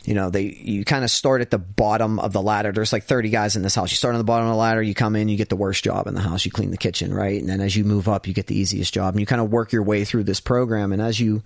you 0.04 0.16
know 0.16 0.30
they 0.30 0.44
you 0.44 0.84
kind 0.84 1.04
of 1.04 1.12
start 1.12 1.42
at 1.42 1.52
the 1.52 1.60
bottom 1.60 2.20
of 2.20 2.34
the 2.34 2.42
ladder. 2.42 2.72
There's 2.72 2.92
like 2.92 3.04
30 3.04 3.30
guys 3.30 3.56
in 3.56 3.62
this 3.62 3.76
house. 3.76 3.92
You 3.92 3.98
start 3.98 4.16
on 4.16 4.18
the 4.18 4.26
bottom 4.26 4.48
of 4.48 4.54
the 4.54 4.58
ladder 4.58 4.82
you 4.82 4.96
come 4.96 5.16
in 5.16 5.30
you 5.30 5.38
get 5.38 5.50
the 5.50 5.56
worst 5.56 5.84
job 5.84 6.08
in 6.08 6.16
the 6.16 6.22
house. 6.22 6.44
You 6.44 6.52
clean 6.52 6.72
the 6.72 6.78
kitchen 6.78 7.14
right? 7.14 7.40
And 7.40 7.48
then 7.48 7.62
as 7.62 7.76
you 7.76 7.84
move 7.84 8.10
up 8.10 8.28
you 8.28 8.34
get 8.34 8.48
the 8.48 8.58
easiest 8.58 8.94
job. 8.94 9.14
And 9.14 9.20
you 9.20 9.26
kind 9.26 9.42
of 9.42 9.52
work 9.52 9.72
your 9.72 9.84
way 9.84 10.04
through 10.04 10.24
this 10.24 10.40
program. 10.40 10.92
And 10.92 11.02
as 11.02 11.20
you 11.20 11.44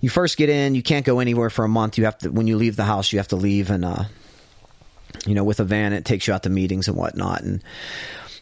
you 0.00 0.10
first 0.10 0.36
get 0.36 0.48
in 0.48 0.74
you 0.74 0.82
can't 0.82 1.04
go 1.04 1.18
anywhere 1.18 1.50
for 1.50 1.64
a 1.64 1.68
month. 1.68 1.98
You 1.98 2.04
have 2.04 2.18
to 2.18 2.30
when 2.30 2.46
you 2.46 2.56
leave 2.56 2.76
the 2.76 2.84
house 2.84 3.12
you 3.12 3.18
have 3.18 3.28
to 3.28 3.36
leave 3.36 3.70
and 3.70 3.84
uh 3.84 4.04
you 5.26 5.34
know 5.34 5.44
with 5.44 5.58
a 5.58 5.64
van. 5.64 5.92
It 5.92 6.04
takes 6.04 6.28
you 6.28 6.34
out 6.34 6.44
to 6.44 6.50
meetings 6.50 6.86
and 6.86 6.96
whatnot. 6.96 7.42
And 7.42 7.64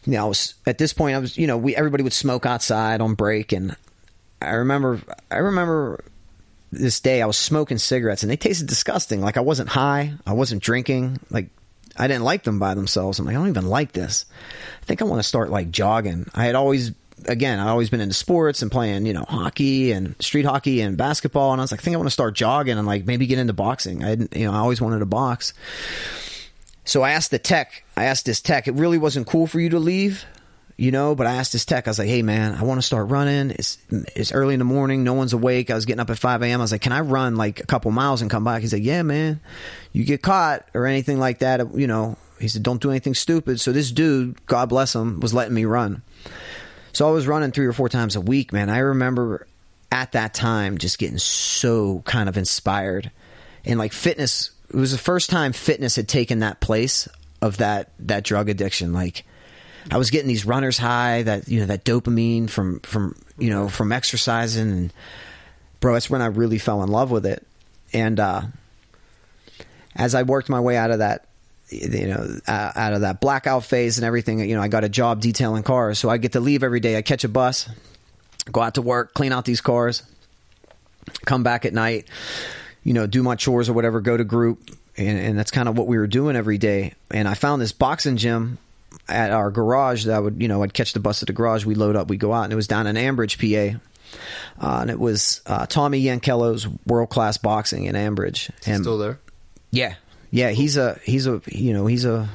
you 0.03 0.13
know 0.13 0.25
I 0.25 0.27
was 0.27 0.53
at 0.67 0.77
this 0.77 0.93
point 0.93 1.15
I 1.15 1.19
was 1.19 1.35
you 1.35 1.47
know 1.47 1.57
we 1.57 1.75
everybody 1.75 2.03
would 2.03 2.13
smoke 2.13 2.45
outside 2.45 3.01
on 3.01 3.15
break. 3.15 3.53
And 3.53 3.75
I 4.39 4.51
remember 4.51 5.01
I 5.31 5.37
remember 5.37 6.03
this 6.71 6.99
day 6.99 7.21
I 7.21 7.25
was 7.25 7.37
smoking 7.37 7.77
cigarettes 7.77 8.23
and 8.23 8.31
they 8.31 8.37
tasted 8.37 8.67
disgusting. 8.67 9.21
Like 9.21 9.37
I 9.37 9.41
wasn't 9.41 9.69
high, 9.69 10.13
I 10.25 10.33
wasn't 10.33 10.63
drinking. 10.63 11.19
Like 11.29 11.49
I 11.95 12.07
didn't 12.07 12.23
like 12.23 12.43
them 12.43 12.59
by 12.59 12.73
themselves. 12.73 13.19
I'm 13.19 13.25
like 13.25 13.35
I 13.35 13.39
don't 13.39 13.49
even 13.49 13.67
like 13.67 13.91
this. 13.91 14.25
I 14.81 14.85
think 14.85 15.01
I 15.01 15.05
want 15.05 15.19
to 15.19 15.27
start 15.27 15.49
like 15.49 15.71
jogging. 15.71 16.29
I 16.35 16.45
had 16.45 16.55
always 16.55 16.91
again 17.25 17.59
I'd 17.59 17.69
always 17.69 17.89
been 17.89 18.01
into 18.01 18.13
sports 18.13 18.61
and 18.61 18.71
playing 18.71 19.05
you 19.05 19.13
know 19.13 19.25
hockey 19.27 19.91
and 19.91 20.15
street 20.19 20.45
hockey 20.45 20.81
and 20.81 20.97
basketball 20.97 21.51
and 21.51 21.59
I 21.59 21.63
was 21.63 21.71
like 21.71 21.81
I 21.81 21.83
think 21.83 21.95
I 21.95 21.97
want 21.97 22.07
to 22.07 22.11
start 22.13 22.35
jogging 22.35 22.77
and 22.77 22.85
like 22.85 23.05
maybe 23.05 23.27
get 23.27 23.39
into 23.39 23.53
boxing. 23.53 24.03
I 24.03 24.09
didn't 24.09 24.35
you 24.35 24.45
know 24.45 24.53
I 24.53 24.59
always 24.59 24.81
wanted 24.81 24.99
to 24.99 25.05
box. 25.05 25.53
So 26.85 27.01
I 27.01 27.11
asked 27.11 27.31
the 27.31 27.39
tech. 27.39 27.83
I 27.97 28.05
asked 28.05 28.25
this 28.25 28.39
tech. 28.39 28.67
It 28.67 28.75
really 28.75 28.97
wasn't 28.97 29.27
cool 29.27 29.45
for 29.45 29.59
you 29.59 29.69
to 29.69 29.79
leave 29.79 30.25
you 30.77 30.91
know. 30.91 31.15
But 31.15 31.27
I 31.27 31.35
asked 31.35 31.51
this 31.51 31.65
tech, 31.65 31.87
I 31.87 31.91
was 31.91 31.99
like, 31.99 32.07
hey, 32.07 32.21
man, 32.21 32.55
I 32.55 32.63
want 32.63 32.77
to 32.77 32.85
start 32.85 33.09
running. 33.09 33.51
It's, 33.51 33.77
it's 33.89 34.31
early 34.31 34.53
in 34.53 34.59
the 34.59 34.65
morning. 34.65 35.03
No 35.03 35.13
one's 35.13 35.33
awake. 35.33 35.69
I 35.69 35.75
was 35.75 35.85
getting 35.85 35.99
up 35.99 36.09
at 36.09 36.17
5 36.17 36.43
a.m. 36.43 36.61
I 36.61 36.63
was 36.63 36.71
like, 36.71 36.81
can 36.81 36.93
I 36.93 37.01
run 37.01 37.35
like 37.35 37.59
a 37.59 37.65
couple 37.65 37.91
miles 37.91 38.21
and 38.21 38.31
come 38.31 38.43
back? 38.43 38.61
He 38.61 38.67
said, 38.67 38.81
yeah, 38.81 39.01
man. 39.01 39.41
You 39.91 40.05
get 40.05 40.21
caught 40.21 40.67
or 40.73 40.85
anything 40.85 41.19
like 41.19 41.39
that, 41.39 41.75
you 41.75 41.87
know. 41.87 42.17
He 42.39 42.47
said, 42.47 42.61
don't 42.61 42.81
do 42.81 42.91
anything 42.91 43.15
stupid. 43.15 43.59
So 43.59 43.71
this 43.71 43.91
dude, 43.91 44.45
God 44.45 44.69
bless 44.69 44.93
him, 44.93 45.19
was 45.19 45.33
letting 45.33 45.55
me 45.55 45.65
run. 45.65 46.03
So 46.93 47.07
I 47.07 47.11
was 47.11 47.27
running 47.27 47.51
three 47.51 47.65
or 47.65 47.73
four 47.73 47.89
times 47.89 48.15
a 48.15 48.21
week, 48.21 48.53
man. 48.53 48.69
I 48.69 48.79
remember 48.79 49.47
at 49.91 50.11
that 50.11 50.33
time 50.33 50.77
just 50.77 50.99
getting 50.99 51.17
so 51.17 52.01
kind 52.05 52.29
of 52.29 52.37
inspired. 52.37 53.11
And 53.65 53.79
like 53.79 53.93
fitness, 53.93 54.51
it 54.69 54.75
was 54.75 54.91
the 54.91 54.97
first 54.97 55.29
time 55.29 55.53
fitness 55.53 55.95
had 55.95 56.07
taken 56.07 56.39
that 56.39 56.59
place 56.59 57.07
of 57.41 57.57
that 57.57 57.91
that 57.99 58.23
drug 58.23 58.49
addiction. 58.49 58.93
Like 58.93 59.25
I 59.89 59.97
was 59.97 60.09
getting 60.09 60.27
these 60.27 60.45
runners 60.45 60.77
high, 60.77 61.23
that 61.23 61.47
you 61.47 61.61
know, 61.61 61.65
that 61.67 61.85
dopamine 61.85 62.49
from 62.49 62.79
from 62.81 63.15
you 63.37 63.49
know 63.49 63.69
from 63.69 63.91
exercising, 63.91 64.69
and 64.69 64.93
bro, 65.79 65.93
that's 65.93 66.09
when 66.09 66.21
I 66.21 66.27
really 66.27 66.57
fell 66.57 66.83
in 66.83 66.89
love 66.89 67.11
with 67.11 67.25
it. 67.25 67.45
And 67.93 68.19
uh, 68.19 68.41
as 69.95 70.13
I 70.13 70.23
worked 70.23 70.49
my 70.49 70.59
way 70.59 70.75
out 70.75 70.91
of 70.91 70.99
that, 70.99 71.27
you 71.69 72.07
know, 72.07 72.39
uh, 72.47 72.71
out 72.75 72.93
of 72.93 73.01
that 73.01 73.21
blackout 73.21 73.63
phase 73.63 73.97
and 73.97 74.05
everything, 74.05 74.39
you 74.39 74.55
know, 74.55 74.61
I 74.61 74.67
got 74.67 74.83
a 74.83 74.89
job 74.89 75.21
detailing 75.21 75.63
cars, 75.63 75.99
so 75.99 76.09
I 76.09 76.17
get 76.17 76.33
to 76.33 76.39
leave 76.39 76.63
every 76.63 76.79
day. 76.79 76.97
I 76.97 77.01
catch 77.01 77.23
a 77.23 77.29
bus, 77.29 77.69
go 78.51 78.61
out 78.61 78.75
to 78.75 78.81
work, 78.81 79.13
clean 79.13 79.31
out 79.31 79.45
these 79.45 79.61
cars, 79.61 80.03
come 81.25 81.43
back 81.43 81.65
at 81.65 81.73
night, 81.73 82.07
you 82.83 82.93
know, 82.93 83.07
do 83.07 83.23
my 83.23 83.35
chores 83.35 83.69
or 83.69 83.73
whatever, 83.73 84.01
go 84.01 84.17
to 84.17 84.25
group, 84.25 84.69
and, 84.97 85.17
and 85.17 85.39
that's 85.39 85.51
kind 85.51 85.69
of 85.69 85.77
what 85.77 85.87
we 85.87 85.97
were 85.97 86.07
doing 86.07 86.35
every 86.35 86.57
day. 86.57 86.93
And 87.09 87.27
I 87.27 87.35
found 87.35 87.61
this 87.61 87.71
boxing 87.71 88.17
gym 88.17 88.57
at 89.07 89.31
our 89.31 89.51
garage 89.51 90.05
that 90.05 90.15
I 90.15 90.19
would, 90.19 90.41
you 90.41 90.47
know, 90.47 90.63
I'd 90.63 90.73
catch 90.73 90.93
the 90.93 90.99
bus 90.99 91.23
at 91.23 91.27
the 91.27 91.33
garage, 91.33 91.65
we 91.65 91.75
load 91.75 91.95
up, 91.95 92.09
we 92.09 92.17
go 92.17 92.33
out, 92.33 92.43
and 92.43 92.53
it 92.53 92.57
was 92.57 92.67
down 92.67 92.87
in 92.87 92.95
Ambridge, 92.95 93.37
PA. 93.37 93.79
Uh, 94.59 94.81
and 94.81 94.89
it 94.89 94.99
was 94.99 95.41
uh, 95.45 95.65
Tommy 95.65 96.01
Yankello's 96.03 96.67
world 96.85 97.09
class 97.09 97.37
boxing 97.37 97.85
in 97.85 97.95
Ambridge. 97.95 98.49
And 98.65 98.83
still 98.83 98.97
there? 98.97 99.19
Yeah, 99.71 99.95
yeah. 100.31 100.49
He's 100.49 100.77
a 100.77 100.99
he's 101.03 101.27
a 101.27 101.41
you 101.47 101.73
know 101.73 101.85
he's 101.85 102.05
a 102.05 102.29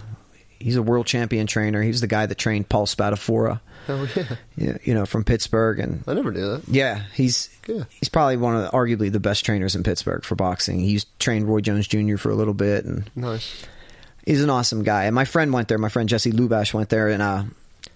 he's 0.59 0.77
a 0.77 0.83
world 0.83 1.07
champion 1.07 1.47
trainer. 1.47 1.83
He's 1.83 2.01
the 2.01 2.07
guy 2.07 2.27
that 2.27 2.37
trained 2.37 2.69
Paul 2.69 2.87
Spadafora. 2.87 3.61
Oh 3.89 4.09
yeah. 4.15 4.37
yeah, 4.57 4.77
you 4.85 4.95
know 4.95 5.07
from 5.07 5.25
Pittsburgh 5.25 5.81
and 5.81 6.05
I 6.07 6.15
never 6.15 6.31
knew 6.31 6.57
that. 6.57 6.69
Yeah, 6.69 7.03
he's 7.15 7.49
yeah. 7.67 7.85
he's 7.99 8.09
probably 8.09 8.37
one 8.37 8.55
of 8.55 8.63
the, 8.63 8.71
arguably 8.71 9.11
the 9.11 9.19
best 9.19 9.45
trainers 9.45 9.75
in 9.75 9.83
Pittsburgh 9.83 10.25
for 10.25 10.37
boxing. 10.37 10.79
He's 10.79 11.05
trained 11.19 11.49
Roy 11.49 11.61
Jones 11.61 11.89
Jr. 11.89 12.17
for 12.17 12.31
a 12.31 12.35
little 12.35 12.55
bit 12.55 12.85
and 12.85 13.11
nice 13.17 13.65
he's 14.25 14.43
an 14.43 14.51
awesome 14.51 14.83
guy. 14.83 15.05
And 15.05 15.15
my 15.15 15.25
friend 15.25 15.53
went 15.53 15.69
there. 15.69 15.79
My 15.79 15.89
friend 15.89 16.09
Jesse 16.09 16.33
Lubash 16.33 16.75
went 16.75 16.89
there, 16.89 17.09
and 17.09 17.23
uh, 17.23 17.45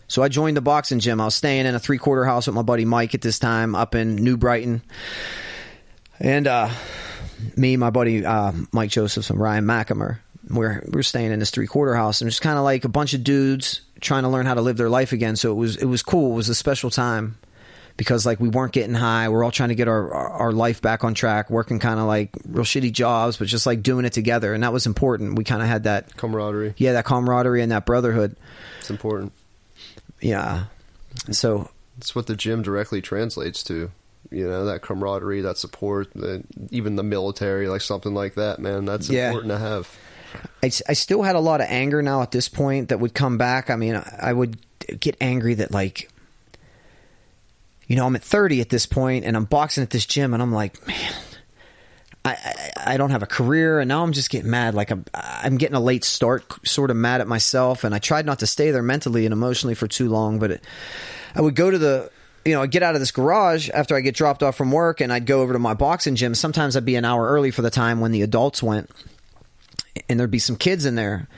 so 0.09 0.23
I 0.23 0.29
joined 0.29 0.57
the 0.57 0.63
boxing 0.63 0.99
gym. 0.99 1.21
I 1.21 1.25
was 1.25 1.35
staying 1.35 1.67
in 1.67 1.75
a 1.75 1.79
three 1.79 1.99
quarter 1.99 2.25
house 2.25 2.47
with 2.47 2.55
my 2.55 2.63
buddy 2.63 2.85
Mike 2.85 3.15
at 3.15 3.23
this 3.23 3.39
time 3.39 3.75
up 3.75 3.95
in 3.95 4.17
New 4.17 4.37
Brighton, 4.37 4.83
and 6.21 6.47
uh, 6.47 6.71
me, 7.57 7.77
my 7.77 7.91
buddy 7.91 8.25
uh, 8.25 8.53
Mike 8.73 8.91
Josephs, 8.91 9.31
and 9.31 9.41
Ryan 9.41 9.65
McAmer. 9.65 10.19
We're 10.49 10.85
we're 10.93 11.03
staying 11.03 11.33
in 11.33 11.41
this 11.41 11.51
three 11.51 11.67
quarter 11.67 11.95
house, 11.95 12.21
and 12.21 12.29
it's 12.29 12.41
kind 12.41 12.59
of 12.59 12.65
like 12.65 12.85
a 12.85 12.89
bunch 12.89 13.15
of 13.15 13.25
dudes 13.25 13.81
trying 14.01 14.23
to 14.23 14.29
learn 14.29 14.47
how 14.47 14.55
to 14.55 14.61
live 14.61 14.77
their 14.77 14.91
life 14.91 15.13
again. 15.13 15.35
So 15.37 15.51
it 15.51 15.57
was 15.57 15.77
it 15.77 15.87
was 15.87 16.03
cool. 16.03 16.33
It 16.33 16.37
was 16.37 16.49
a 16.49 16.55
special 16.55 16.91
time 16.91 17.37
because 17.97 18.27
like 18.27 18.41
we 18.41 18.49
weren't 18.49 18.73
getting 18.73 18.95
high. 18.95 19.29
We're 19.29 19.45
all 19.45 19.51
trying 19.51 19.71
to 19.71 19.75
get 19.75 19.89
our 19.89 20.13
our 20.13 20.53
life 20.53 20.83
back 20.83 21.05
on 21.05 21.15
track, 21.15 21.51
working 21.51 21.79
kind 21.79 21.99
of 21.99 22.07
like 22.07 22.31
real 22.47 22.65
shitty 22.65 22.93
jobs, 22.93 23.37
but 23.37 23.49
just 23.49 23.67
like 23.67 23.83
doing 23.83 24.05
it 24.05 24.13
together, 24.13 24.55
and 24.55 24.63
that 24.63 24.73
was 24.73 24.87
important. 24.87 25.37
We 25.37 25.45
kind 25.45 25.63
of 25.63 25.69
had 25.69 25.85
that 25.85 26.17
camaraderie. 26.17 26.75
Yeah, 26.77 26.93
that 26.93 27.05
camaraderie 27.05 27.63
and 27.63 27.73
that 27.73 27.87
brotherhood. 27.87 28.37
It's 28.81 28.91
important. 28.91 29.33
Yeah. 30.21 30.65
So 31.31 31.71
it's 31.99 32.15
what 32.15 32.27
the 32.27 32.37
gym 32.37 32.63
directly 32.63 33.01
translates 33.01 33.63
to. 33.65 33.91
You 34.31 34.49
know 34.49 34.65
that 34.65 34.83
camaraderie, 34.83 35.43
that 35.43 35.57
support, 35.57 36.13
the, 36.13 36.43
even 36.71 36.97
the 36.97 37.05
military, 37.05 37.69
like 37.69 37.81
something 37.81 38.13
like 38.13 38.35
that. 38.35 38.59
Man, 38.59 38.85
that's 38.85 39.09
yeah. 39.09 39.29
important 39.29 39.53
to 39.53 39.59
have. 39.59 39.97
I, 40.63 40.67
I 40.89 40.93
still 40.95 41.23
had 41.23 41.37
a 41.37 41.41
lot 41.41 41.61
of 41.61 41.69
anger 41.71 42.03
now 42.03 42.23
at 42.23 42.33
this 42.33 42.49
point 42.49 42.89
that 42.89 42.99
would 42.99 43.15
come 43.15 43.39
back. 43.39 43.71
I 43.71 43.77
mean, 43.77 44.03
I 44.21 44.33
would 44.33 44.59
get 45.01 45.17
angry 45.21 45.55
that 45.55 45.71
like 45.71 46.11
you 47.87 47.97
know, 47.97 48.07
I'm 48.07 48.17
at 48.17 48.23
30 48.23 48.61
at 48.61 48.69
this 48.69 48.87
point 48.87 49.25
and 49.25 49.37
I'm 49.37 49.45
boxing 49.45 49.83
at 49.83 49.91
this 49.91 50.07
gym 50.07 50.35
and 50.35 50.43
I'm 50.43 50.53
like, 50.53 50.87
man, 50.87 51.15
I, 52.25 52.31
I, 52.31 52.95
I 52.95 52.97
don't 52.97 53.11
have 53.11 53.23
a 53.23 53.27
career 53.27 53.79
and 53.81 53.89
now 53.89 54.03
I'm 54.03 54.13
just 54.13 54.31
getting 54.31 54.51
mad. 54.51 54.75
Like 54.75 54.91
I'm, 54.91 55.05
I'm 55.15 55.57
getting 55.57 55.77
a 55.77 55.81
late 55.81 56.05
start, 56.05 56.45
sort 56.67 56.91
of 56.91 56.97
mad 56.97 57.21
at 57.21 57.29
myself. 57.29 57.85
And 57.85 57.95
I 57.95 57.99
tried 57.99 58.27
not 58.27 58.41
to 58.41 58.47
stay 58.47 58.73
there 58.73 58.83
mentally 58.83 59.25
and 59.25 59.33
emotionally 59.33 59.75
for 59.75 59.87
too 59.87 60.09
long, 60.09 60.39
but 60.39 60.51
it, 60.53 60.65
I 61.35 61.41
would 61.41 61.55
go 61.55 61.71
to 61.71 61.79
the, 61.79 62.11
you 62.45 62.55
know, 62.55 62.63
I'd 62.63 62.71
get 62.71 62.83
out 62.83 62.95
of 62.95 63.01
this 63.01 63.13
garage 63.13 63.71
after 63.71 63.95
I 63.95 64.01
get 64.01 64.15
dropped 64.15 64.43
off 64.43 64.57
from 64.57 64.73
work 64.73 65.01
and 65.01 65.13
I'd 65.13 65.27
go 65.27 65.43
over 65.43 65.53
to 65.53 65.59
my 65.59 65.75
boxing 65.75 66.17
gym. 66.17 66.35
Sometimes 66.35 66.77
I'd 66.77 66.85
be 66.85 66.97
an 66.97 67.05
hour 67.05 67.27
early 67.29 67.51
for 67.51 67.63
the 67.63 67.71
time 67.71 68.01
when 68.01 68.11
the 68.11 68.23
adults 68.23 68.63
went 68.63 68.91
and 70.09 70.19
there'd 70.19 70.31
be 70.31 70.39
some 70.39 70.57
kids 70.57 70.87
in 70.87 70.97
there. 70.97 71.29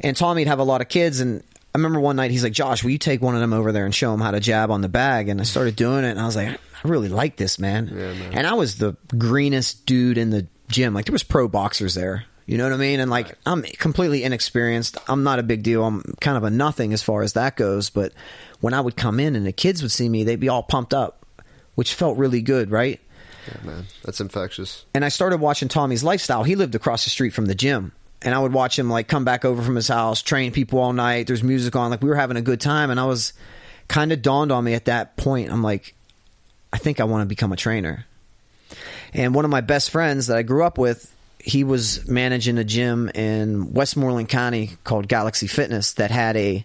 And 0.00 0.16
Tommy'd 0.16 0.48
have 0.48 0.58
a 0.58 0.64
lot 0.64 0.80
of 0.80 0.88
kids 0.88 1.20
and 1.20 1.42
I 1.74 1.78
remember 1.78 2.00
one 2.00 2.16
night 2.16 2.32
he's 2.32 2.42
like, 2.42 2.52
Josh, 2.52 2.82
will 2.82 2.90
you 2.90 2.98
take 2.98 3.22
one 3.22 3.34
of 3.34 3.40
them 3.40 3.52
over 3.52 3.70
there 3.70 3.84
and 3.84 3.94
show 3.94 4.12
him 4.12 4.20
how 4.20 4.32
to 4.32 4.40
jab 4.40 4.70
on 4.70 4.80
the 4.80 4.88
bag? 4.88 5.28
And 5.28 5.40
I 5.40 5.44
started 5.44 5.76
doing 5.76 6.04
it, 6.04 6.10
and 6.10 6.20
I 6.20 6.26
was 6.26 6.34
like, 6.34 6.48
I 6.48 6.88
really 6.88 7.08
like 7.08 7.36
this, 7.36 7.58
man. 7.58 7.88
Yeah, 7.88 8.12
man. 8.12 8.32
And 8.32 8.46
I 8.46 8.54
was 8.54 8.76
the 8.78 8.96
greenest 9.16 9.86
dude 9.86 10.18
in 10.18 10.30
the 10.30 10.46
gym. 10.68 10.94
Like 10.94 11.04
there 11.04 11.12
was 11.12 11.22
pro 11.22 11.46
boxers 11.46 11.94
there. 11.94 12.24
You 12.46 12.58
know 12.58 12.64
what 12.64 12.72
I 12.72 12.78
mean? 12.78 12.98
And 12.98 13.10
like 13.10 13.38
I'm 13.46 13.62
completely 13.62 14.24
inexperienced. 14.24 14.96
I'm 15.08 15.22
not 15.22 15.38
a 15.38 15.44
big 15.44 15.62
deal. 15.62 15.84
I'm 15.84 16.02
kind 16.20 16.36
of 16.36 16.42
a 16.42 16.50
nothing 16.50 16.92
as 16.92 17.02
far 17.02 17.22
as 17.22 17.34
that 17.34 17.56
goes. 17.56 17.90
But 17.90 18.12
when 18.60 18.74
I 18.74 18.80
would 18.80 18.96
come 18.96 19.20
in 19.20 19.36
and 19.36 19.46
the 19.46 19.52
kids 19.52 19.82
would 19.82 19.92
see 19.92 20.08
me, 20.08 20.24
they'd 20.24 20.40
be 20.40 20.48
all 20.48 20.64
pumped 20.64 20.92
up, 20.92 21.24
which 21.76 21.94
felt 21.94 22.18
really 22.18 22.42
good, 22.42 22.72
right? 22.72 22.98
Yeah, 23.46 23.62
man, 23.62 23.86
that's 24.02 24.20
infectious. 24.20 24.84
And 24.94 25.04
I 25.04 25.08
started 25.10 25.40
watching 25.40 25.68
Tommy's 25.68 26.02
lifestyle. 26.02 26.42
He 26.42 26.56
lived 26.56 26.74
across 26.74 27.04
the 27.04 27.10
street 27.10 27.34
from 27.34 27.46
the 27.46 27.54
gym 27.54 27.92
and 28.22 28.34
I 28.34 28.38
would 28.38 28.52
watch 28.52 28.78
him 28.78 28.90
like 28.90 29.08
come 29.08 29.24
back 29.24 29.44
over 29.44 29.62
from 29.62 29.76
his 29.76 29.88
house, 29.88 30.22
train 30.22 30.52
people 30.52 30.78
all 30.78 30.92
night. 30.92 31.26
There's 31.26 31.42
music 31.42 31.74
on, 31.76 31.90
like 31.90 32.02
we 32.02 32.08
were 32.08 32.16
having 32.16 32.36
a 32.36 32.42
good 32.42 32.60
time, 32.60 32.90
and 32.90 33.00
I 33.00 33.04
was 33.04 33.32
kind 33.88 34.12
of 34.12 34.22
dawned 34.22 34.52
on 34.52 34.62
me 34.64 34.74
at 34.74 34.86
that 34.86 35.16
point. 35.16 35.50
I'm 35.50 35.62
like, 35.62 35.94
I 36.72 36.78
think 36.78 37.00
I 37.00 37.04
want 37.04 37.22
to 37.22 37.26
become 37.26 37.52
a 37.52 37.56
trainer. 37.56 38.06
And 39.12 39.34
one 39.34 39.44
of 39.44 39.50
my 39.50 39.60
best 39.60 39.90
friends 39.90 40.28
that 40.28 40.36
I 40.36 40.42
grew 40.42 40.64
up 40.64 40.78
with, 40.78 41.12
he 41.38 41.64
was 41.64 42.06
managing 42.08 42.58
a 42.58 42.64
gym 42.64 43.08
in 43.08 43.72
Westmoreland 43.72 44.28
County 44.28 44.72
called 44.84 45.08
Galaxy 45.08 45.46
Fitness 45.46 45.94
that 45.94 46.10
had 46.10 46.36
a 46.36 46.64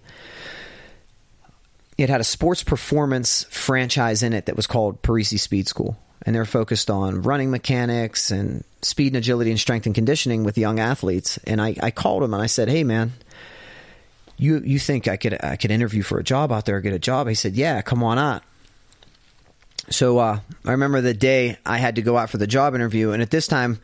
it 1.98 2.10
had 2.10 2.20
a 2.20 2.26
sports 2.26 2.62
performance 2.62 3.46
franchise 3.50 4.22
in 4.22 4.34
it 4.34 4.48
that 4.48 4.58
was 4.58 4.68
called 4.68 5.02
Parisi 5.02 5.40
Speed 5.40 5.70
School 5.70 5.98
and 6.26 6.36
they're 6.36 6.46
focused 6.46 6.90
on 6.90 7.22
running 7.22 7.52
mechanics 7.52 8.32
and 8.32 8.64
speed 8.82 9.08
and 9.08 9.18
agility 9.18 9.52
and 9.52 9.60
strength 9.60 9.86
and 9.86 9.94
conditioning 9.94 10.44
with 10.44 10.58
young 10.58 10.80
athletes. 10.80 11.38
And 11.46 11.62
I, 11.62 11.76
I 11.82 11.92
called 11.92 12.24
him 12.24 12.34
and 12.34 12.42
I 12.42 12.48
said, 12.48 12.68
"Hey, 12.68 12.84
man, 12.84 13.14
you 14.38 14.60
you 14.60 14.80
think 14.80 15.08
I 15.08 15.18
could 15.18 15.38
I 15.44 15.56
could 15.56 15.72
interview 15.72 16.02
for 16.02 16.18
a 16.18 16.24
job 16.24 16.52
out 16.52 16.66
there, 16.66 16.82
get 16.82 16.94
a 16.94 17.00
job?" 17.00 17.28
He 17.28 17.36
said, 17.36 17.56
"Yeah, 17.56 17.82
come 17.82 18.04
on 18.04 18.18
out." 18.18 18.44
So 19.90 20.18
uh, 20.18 20.40
I 20.66 20.72
remember 20.72 21.02
the 21.02 21.14
day 21.14 21.58
I 21.66 21.78
had 21.78 21.98
to 21.98 22.02
go 22.02 22.18
out 22.18 22.30
for 22.30 22.38
the 22.38 22.48
job 22.48 22.76
interview, 22.76 23.12
and 23.12 23.22
at 23.22 23.32
this 23.32 23.48
time. 23.48 23.80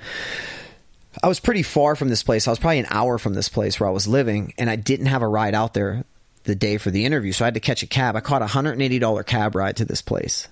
I 1.21 1.27
was 1.27 1.41
pretty 1.41 1.61
far 1.61 1.97
from 1.97 2.07
this 2.07 2.23
place. 2.23 2.47
I 2.47 2.51
was 2.51 2.59
probably 2.59 2.79
an 2.79 2.87
hour 2.89 3.17
from 3.17 3.33
this 3.33 3.49
place 3.49 3.77
where 3.77 3.89
I 3.89 3.91
was 3.91 4.07
living, 4.07 4.53
and 4.57 4.69
I 4.69 4.77
didn't 4.77 5.07
have 5.07 5.21
a 5.21 5.27
ride 5.27 5.53
out 5.53 5.73
there 5.73 6.05
the 6.45 6.55
day 6.55 6.77
for 6.77 6.89
the 6.89 7.05
interview, 7.05 7.33
so 7.33 7.43
I 7.43 7.47
had 7.47 7.55
to 7.55 7.59
catch 7.59 7.83
a 7.83 7.87
cab. 7.87 8.15
I 8.15 8.21
caught 8.21 8.41
a 8.41 8.47
hundred 8.47 8.73
and 8.73 8.81
eighty 8.81 8.97
dollar 8.97 9.23
cab 9.23 9.53
ride 9.55 9.75
to 9.77 9.85
this 9.85 10.01
place, 10.01 10.47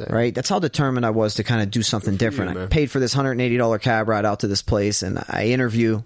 Dang. 0.00 0.14
right? 0.14 0.34
That's 0.34 0.48
how 0.48 0.58
determined 0.58 1.04
I 1.04 1.10
was 1.10 1.36
to 1.36 1.44
kind 1.44 1.62
of 1.62 1.70
do 1.70 1.82
something 1.82 2.14
you, 2.14 2.18
different. 2.18 2.56
I 2.56 2.66
paid 2.66 2.90
for 2.90 3.00
this 3.00 3.14
$180 3.14 3.80
cab 3.80 4.08
ride 4.08 4.24
out 4.24 4.40
to 4.40 4.48
this 4.48 4.62
place 4.62 5.02
and 5.02 5.22
I 5.28 5.46
interview. 5.46 6.02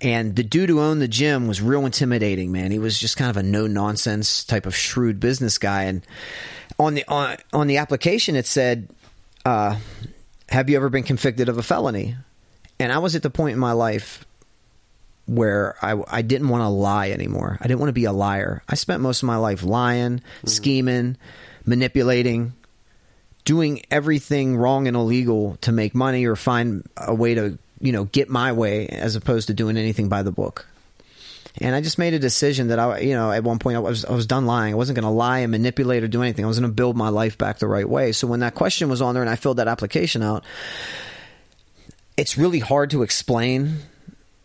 And 0.00 0.34
the 0.34 0.42
dude 0.42 0.70
who 0.70 0.80
owned 0.80 1.02
the 1.02 1.08
gym 1.08 1.46
was 1.46 1.60
real 1.60 1.84
intimidating, 1.84 2.52
man. 2.52 2.70
He 2.70 2.78
was 2.78 2.98
just 2.98 3.16
kind 3.16 3.30
of 3.30 3.36
a 3.36 3.42
no 3.42 3.66
nonsense 3.66 4.44
type 4.44 4.66
of 4.66 4.74
shrewd 4.74 5.20
business 5.20 5.58
guy. 5.58 5.84
And 5.84 6.02
on 6.78 6.94
the 6.94 7.04
on, 7.06 7.36
on 7.52 7.66
the 7.66 7.76
application, 7.76 8.34
it 8.34 8.46
said, 8.46 8.88
uh, 9.44 9.76
"Have 10.48 10.70
you 10.70 10.76
ever 10.76 10.88
been 10.88 11.02
convicted 11.02 11.50
of 11.50 11.58
a 11.58 11.62
felony?" 11.62 12.16
And 12.78 12.90
I 12.90 12.98
was 12.98 13.14
at 13.14 13.22
the 13.22 13.28
point 13.28 13.52
in 13.52 13.58
my 13.58 13.72
life 13.72 14.24
where 15.26 15.76
I, 15.82 16.02
I 16.08 16.22
didn't 16.22 16.48
want 16.48 16.62
to 16.62 16.68
lie 16.68 17.10
anymore. 17.10 17.58
I 17.60 17.68
didn't 17.68 17.78
want 17.78 17.90
to 17.90 17.94
be 17.94 18.04
a 18.04 18.12
liar. 18.12 18.62
I 18.68 18.74
spent 18.74 19.02
most 19.02 19.22
of 19.22 19.26
my 19.26 19.36
life 19.36 19.62
lying, 19.62 20.22
scheming, 20.46 21.18
manipulating, 21.66 22.54
doing 23.44 23.82
everything 23.90 24.56
wrong 24.56 24.86
and 24.86 24.96
illegal 24.96 25.56
to 25.62 25.72
make 25.72 25.94
money 25.94 26.26
or 26.26 26.36
find 26.36 26.88
a 26.96 27.14
way 27.14 27.34
to, 27.34 27.58
you 27.80 27.92
know, 27.92 28.04
get 28.04 28.28
my 28.28 28.52
way 28.52 28.86
as 28.88 29.16
opposed 29.16 29.48
to 29.48 29.54
doing 29.54 29.76
anything 29.76 30.08
by 30.08 30.22
the 30.22 30.32
book. 30.32 30.66
And 31.60 31.74
I 31.74 31.80
just 31.80 31.98
made 31.98 32.14
a 32.14 32.18
decision 32.18 32.68
that 32.68 32.78
I, 32.78 33.00
you 33.00 33.14
know, 33.14 33.32
at 33.32 33.42
one 33.42 33.58
point 33.58 33.76
I 33.76 33.80
was 33.80 34.04
I 34.04 34.12
was 34.12 34.26
done 34.26 34.46
lying. 34.46 34.72
I 34.72 34.76
wasn't 34.76 34.96
going 34.96 35.04
to 35.04 35.10
lie 35.10 35.40
and 35.40 35.50
manipulate 35.50 36.04
or 36.04 36.08
do 36.08 36.22
anything. 36.22 36.44
I 36.44 36.48
was 36.48 36.58
going 36.58 36.70
to 36.70 36.74
build 36.74 36.96
my 36.96 37.08
life 37.08 37.38
back 37.38 37.58
the 37.58 37.66
right 37.66 37.88
way. 37.88 38.12
So 38.12 38.26
when 38.26 38.40
that 38.40 38.54
question 38.54 38.88
was 38.88 39.02
on 39.02 39.14
there 39.14 39.22
and 39.22 39.30
I 39.30 39.36
filled 39.36 39.56
that 39.56 39.68
application 39.68 40.22
out, 40.22 40.44
it's 42.16 42.38
really 42.38 42.60
hard 42.60 42.90
to 42.90 43.02
explain 43.02 43.78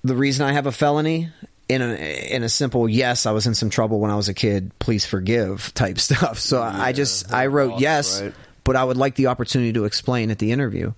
the 0.03 0.15
reason 0.15 0.45
I 0.45 0.53
have 0.53 0.65
a 0.65 0.71
felony 0.71 1.29
in 1.67 1.81
a 1.81 2.33
in 2.33 2.43
a 2.43 2.49
simple 2.49 2.87
yes, 2.87 3.25
I 3.25 3.31
was 3.31 3.47
in 3.47 3.55
some 3.55 3.69
trouble 3.69 3.99
when 3.99 4.11
I 4.11 4.15
was 4.15 4.29
a 4.29 4.33
kid. 4.33 4.71
Please 4.79 5.05
forgive 5.05 5.73
type 5.73 5.99
stuff. 5.99 6.39
So 6.39 6.61
I 6.61 6.91
just 6.91 7.31
I 7.33 7.47
wrote 7.47 7.71
lost, 7.71 7.81
yes, 7.81 8.21
right? 8.21 8.33
But 8.65 8.75
I 8.75 8.83
would 8.83 8.97
like 8.97 9.15
the 9.15 9.27
opportunity 9.27 9.71
to 9.71 9.85
explain 9.85 10.29
at 10.29 10.39
the 10.39 10.51
interview. 10.51 10.91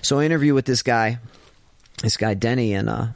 So 0.00 0.20
I 0.20 0.24
interview 0.24 0.54
with 0.54 0.64
this 0.64 0.82
guy, 0.82 1.18
this 2.02 2.16
guy 2.16 2.32
Denny, 2.32 2.72
and 2.72 2.88
uh, 2.88 3.08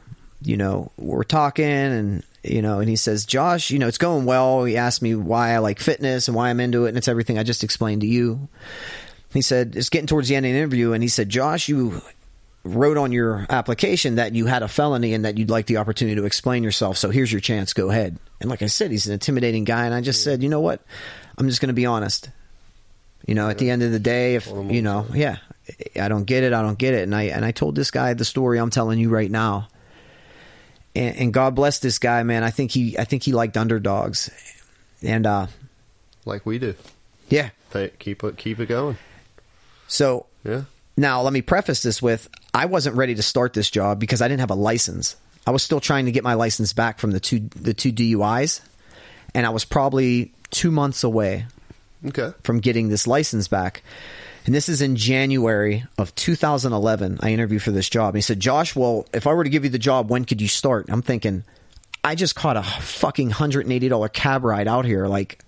you 0.43 0.57
know 0.57 0.91
we're 0.97 1.23
talking 1.23 1.65
and. 1.65 2.23
You 2.47 2.61
know, 2.61 2.79
and 2.79 2.87
he 2.87 2.95
says, 2.95 3.25
Josh, 3.25 3.71
you 3.71 3.79
know, 3.79 3.87
it's 3.87 3.97
going 3.97 4.25
well. 4.25 4.65
He 4.65 4.77
asked 4.77 5.01
me 5.01 5.15
why 5.15 5.55
I 5.55 5.57
like 5.57 5.79
fitness 5.79 6.27
and 6.27 6.37
why 6.37 6.51
I'm 6.51 6.59
into 6.59 6.85
it, 6.85 6.89
and 6.89 6.97
it's 6.99 7.07
everything 7.07 7.39
I 7.39 7.43
just 7.43 7.63
explained 7.63 8.01
to 8.01 8.07
you. 8.07 8.47
He 9.33 9.41
said, 9.41 9.75
it's 9.75 9.89
getting 9.89 10.05
towards 10.05 10.27
the 10.27 10.35
end 10.35 10.45
of 10.45 10.51
the 10.51 10.57
interview, 10.59 10.93
and 10.93 11.01
he 11.01 11.09
said, 11.09 11.27
Josh, 11.27 11.67
you 11.69 12.03
wrote 12.63 12.97
on 12.97 13.11
your 13.11 13.47
application 13.49 14.15
that 14.15 14.35
you 14.35 14.45
had 14.45 14.61
a 14.61 14.67
felony 14.67 15.15
and 15.15 15.25
that 15.25 15.39
you'd 15.39 15.49
like 15.49 15.65
the 15.65 15.77
opportunity 15.77 16.15
to 16.15 16.25
explain 16.25 16.63
yourself. 16.63 16.97
So 16.97 17.09
here's 17.09 17.31
your 17.31 17.41
chance. 17.41 17.73
Go 17.73 17.89
ahead. 17.89 18.19
And 18.39 18.47
like 18.47 18.61
I 18.61 18.67
said, 18.67 18.91
he's 18.91 19.07
an 19.07 19.13
intimidating 19.13 19.63
guy. 19.63 19.85
And 19.85 19.93
I 19.95 20.01
just 20.01 20.23
said, 20.23 20.43
you 20.43 20.49
know 20.49 20.61
what? 20.61 20.81
I'm 21.37 21.47
just 21.47 21.61
going 21.61 21.69
to 21.69 21.73
be 21.73 21.87
honest. 21.87 22.29
You 23.25 23.33
know, 23.33 23.49
at 23.49 23.57
the 23.57 23.69
end 23.71 23.81
of 23.81 23.91
the 23.91 23.99
day, 23.99 24.35
if 24.35 24.47
you 24.47 24.81
know, 24.83 25.07
yeah, 25.13 25.37
I 25.99 26.07
don't 26.09 26.25
get 26.25 26.43
it, 26.43 26.53
I 26.53 26.61
don't 26.61 26.77
get 26.77 26.93
it. 26.93 27.03
And 27.03 27.15
I 27.15 27.23
and 27.23 27.43
I 27.43 27.51
told 27.51 27.75
this 27.75 27.89
guy 27.89 28.13
the 28.13 28.25
story 28.25 28.59
I'm 28.59 28.69
telling 28.69 28.99
you 28.99 29.09
right 29.09 29.31
now. 29.31 29.67
And, 30.95 31.17
and 31.17 31.33
God 31.33 31.55
bless 31.55 31.79
this 31.79 31.97
guy, 31.97 32.23
man. 32.23 32.43
I 32.43 32.51
think 32.51 32.71
he 32.71 32.97
I 32.99 33.03
think 33.03 33.23
he 33.23 33.31
liked 33.33 33.57
underdogs. 33.57 34.29
And 35.01 35.25
uh 35.25 35.47
Like 36.25 36.45
we 36.45 36.59
do. 36.59 36.75
yeah. 37.29 37.49
Keep 37.99 38.23
it 38.23 38.37
keep 38.37 38.59
it 38.59 38.67
going. 38.67 38.97
So 39.87 40.27
Yeah. 40.43 40.63
Now, 40.97 41.21
let 41.23 41.33
me 41.33 41.41
preface 41.41 41.83
this 41.83 42.01
with 42.01 42.29
I 42.53 42.67
wasn't 42.67 42.95
ready 42.95 43.15
to 43.15 43.23
start 43.23 43.53
this 43.53 43.69
job 43.69 43.99
because 43.99 44.21
I 44.21 44.27
didn't 44.27 44.39
have 44.39 44.51
a 44.51 44.55
license. 44.55 45.17
I 45.47 45.51
was 45.51 45.61
still 45.61 45.81
trying 45.81 46.05
to 46.05 46.11
get 46.11 46.23
my 46.23 46.35
license 46.35 46.73
back 46.73 46.99
from 46.99 47.11
the 47.11 47.19
two 47.19 47.39
the 47.55 47.73
two 47.73 47.91
DUIs, 47.91 48.61
and 49.33 49.45
I 49.45 49.49
was 49.49 49.65
probably 49.65 50.31
2 50.51 50.71
months 50.71 51.03
away 51.03 51.47
Okay. 52.07 52.31
from 52.43 52.59
getting 52.59 52.89
this 52.89 53.07
license 53.07 53.47
back. 53.47 53.83
And 54.45 54.53
this 54.53 54.69
is 54.69 54.81
in 54.81 54.95
January 54.95 55.85
of 55.97 56.13
2011. 56.15 57.19
I 57.21 57.31
interviewed 57.31 57.63
for 57.63 57.71
this 57.71 57.89
job. 57.89 58.09
And 58.09 58.17
he 58.17 58.21
said, 58.21 58.39
"Josh, 58.39 58.75
well, 58.75 59.07
if 59.11 59.25
I 59.25 59.33
were 59.33 59.43
to 59.43 59.49
give 59.49 59.63
you 59.63 59.71
the 59.71 59.79
job, 59.79 60.09
when 60.09 60.23
could 60.23 60.39
you 60.39 60.47
start?" 60.47 60.85
I'm 60.89 61.01
thinking, 61.01 61.43
I 62.03 62.13
just 62.13 62.35
caught 62.35 62.55
a 62.55 62.61
fucking 62.61 63.31
$180 63.31 64.13
cab 64.13 64.43
ride 64.43 64.67
out 64.67 64.85
here 64.85 65.07
like 65.07 65.39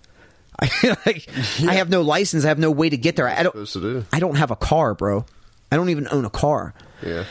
I, 0.60 0.68
like, 1.06 1.28
I 1.64 1.74
have 1.74 1.88
no 1.88 2.02
license. 2.02 2.44
I 2.44 2.48
have 2.48 2.58
no 2.58 2.72
way 2.72 2.90
to 2.90 2.96
get 2.96 3.14
there. 3.14 3.28
I 3.28 3.44
don't. 3.44 3.72
Do. 3.72 4.04
I 4.12 4.18
don't 4.18 4.34
have 4.34 4.50
a 4.50 4.56
car, 4.56 4.94
bro. 4.94 5.24
I 5.70 5.76
don't 5.76 5.90
even 5.90 6.08
own 6.10 6.24
a 6.24 6.30
car. 6.30 6.74
Yeah. 7.00 7.24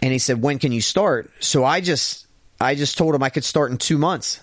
And 0.00 0.12
he 0.12 0.18
said, 0.20 0.40
"When 0.42 0.60
can 0.60 0.70
you 0.70 0.80
start?" 0.80 1.30
So 1.40 1.64
I 1.64 1.80
just 1.80 2.26
I 2.60 2.76
just 2.76 2.96
told 2.96 3.16
him 3.16 3.22
I 3.24 3.30
could 3.30 3.44
start 3.44 3.72
in 3.72 3.78
2 3.78 3.98
months. 3.98 4.38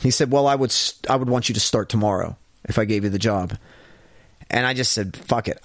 He 0.00 0.10
said, 0.10 0.32
"Well, 0.32 0.48
I 0.48 0.56
would 0.56 0.74
I 1.08 1.14
would 1.14 1.28
want 1.28 1.48
you 1.48 1.54
to 1.54 1.60
start 1.60 1.88
tomorrow 1.88 2.36
if 2.64 2.78
I 2.78 2.84
gave 2.84 3.04
you 3.04 3.10
the 3.10 3.18
job." 3.18 3.56
And 4.50 4.66
I 4.66 4.74
just 4.74 4.92
said, 4.92 5.16
"Fuck 5.16 5.48
it. 5.48 5.60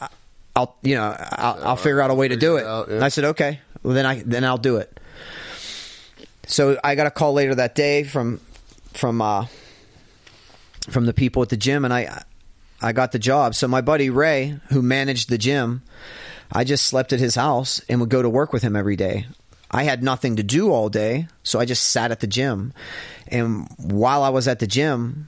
I'll 0.55 0.75
you 0.81 0.95
know, 0.95 1.15
I'll, 1.17 1.59
I'll 1.63 1.75
figure 1.75 2.01
out 2.01 2.09
a 2.09 2.15
way 2.15 2.27
to 2.27 2.35
do 2.35 2.57
it." 2.57 2.61
it 2.61 2.67
out, 2.67 2.89
yeah. 2.89 3.03
I 3.03 3.09
said, 3.09 3.23
"Okay. 3.25 3.59
Well, 3.83 3.93
then 3.93 4.05
I 4.05 4.23
then 4.25 4.43
I'll 4.43 4.57
do 4.57 4.77
it." 4.77 4.99
So 6.47 6.79
I 6.83 6.95
got 6.95 7.07
a 7.07 7.11
call 7.11 7.33
later 7.33 7.55
that 7.55 7.75
day 7.75 8.03
from 8.03 8.39
from 8.93 9.21
uh 9.21 9.45
from 10.89 11.05
the 11.05 11.13
people 11.13 11.41
at 11.41 11.49
the 11.49 11.57
gym 11.57 11.85
and 11.85 11.93
I 11.93 12.23
I 12.81 12.93
got 12.93 13.11
the 13.11 13.19
job. 13.19 13.55
So 13.55 13.67
my 13.67 13.81
buddy 13.81 14.09
Ray, 14.09 14.59
who 14.69 14.81
managed 14.81 15.29
the 15.29 15.37
gym, 15.37 15.81
I 16.51 16.63
just 16.63 16.85
slept 16.85 17.11
at 17.13 17.19
his 17.19 17.35
house 17.35 17.81
and 17.89 17.99
would 17.99 18.09
go 18.09 18.21
to 18.21 18.29
work 18.29 18.53
with 18.53 18.63
him 18.63 18.75
every 18.75 18.95
day. 18.95 19.27
I 19.69 19.83
had 19.83 20.01
nothing 20.01 20.37
to 20.37 20.43
do 20.43 20.71
all 20.71 20.87
day, 20.87 21.27
so 21.43 21.59
I 21.59 21.65
just 21.65 21.89
sat 21.89 22.11
at 22.11 22.21
the 22.21 22.27
gym. 22.27 22.73
And 23.27 23.67
while 23.77 24.23
I 24.23 24.29
was 24.29 24.47
at 24.47 24.59
the 24.59 24.67
gym, 24.67 25.27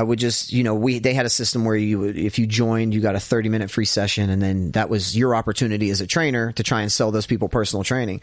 I 0.00 0.02
would 0.02 0.18
just, 0.18 0.50
you 0.50 0.62
know, 0.62 0.74
we 0.74 0.98
they 0.98 1.12
had 1.12 1.26
a 1.26 1.30
system 1.30 1.66
where 1.66 1.76
you 1.76 1.98
would, 1.98 2.16
if 2.16 2.38
you 2.38 2.46
joined, 2.46 2.94
you 2.94 3.02
got 3.02 3.16
a 3.16 3.20
30 3.20 3.50
minute 3.50 3.70
free 3.70 3.84
session 3.84 4.30
and 4.30 4.40
then 4.40 4.70
that 4.70 4.88
was 4.88 5.14
your 5.14 5.36
opportunity 5.36 5.90
as 5.90 6.00
a 6.00 6.06
trainer 6.06 6.52
to 6.52 6.62
try 6.62 6.80
and 6.80 6.90
sell 6.90 7.10
those 7.10 7.26
people 7.26 7.50
personal 7.50 7.84
training. 7.84 8.22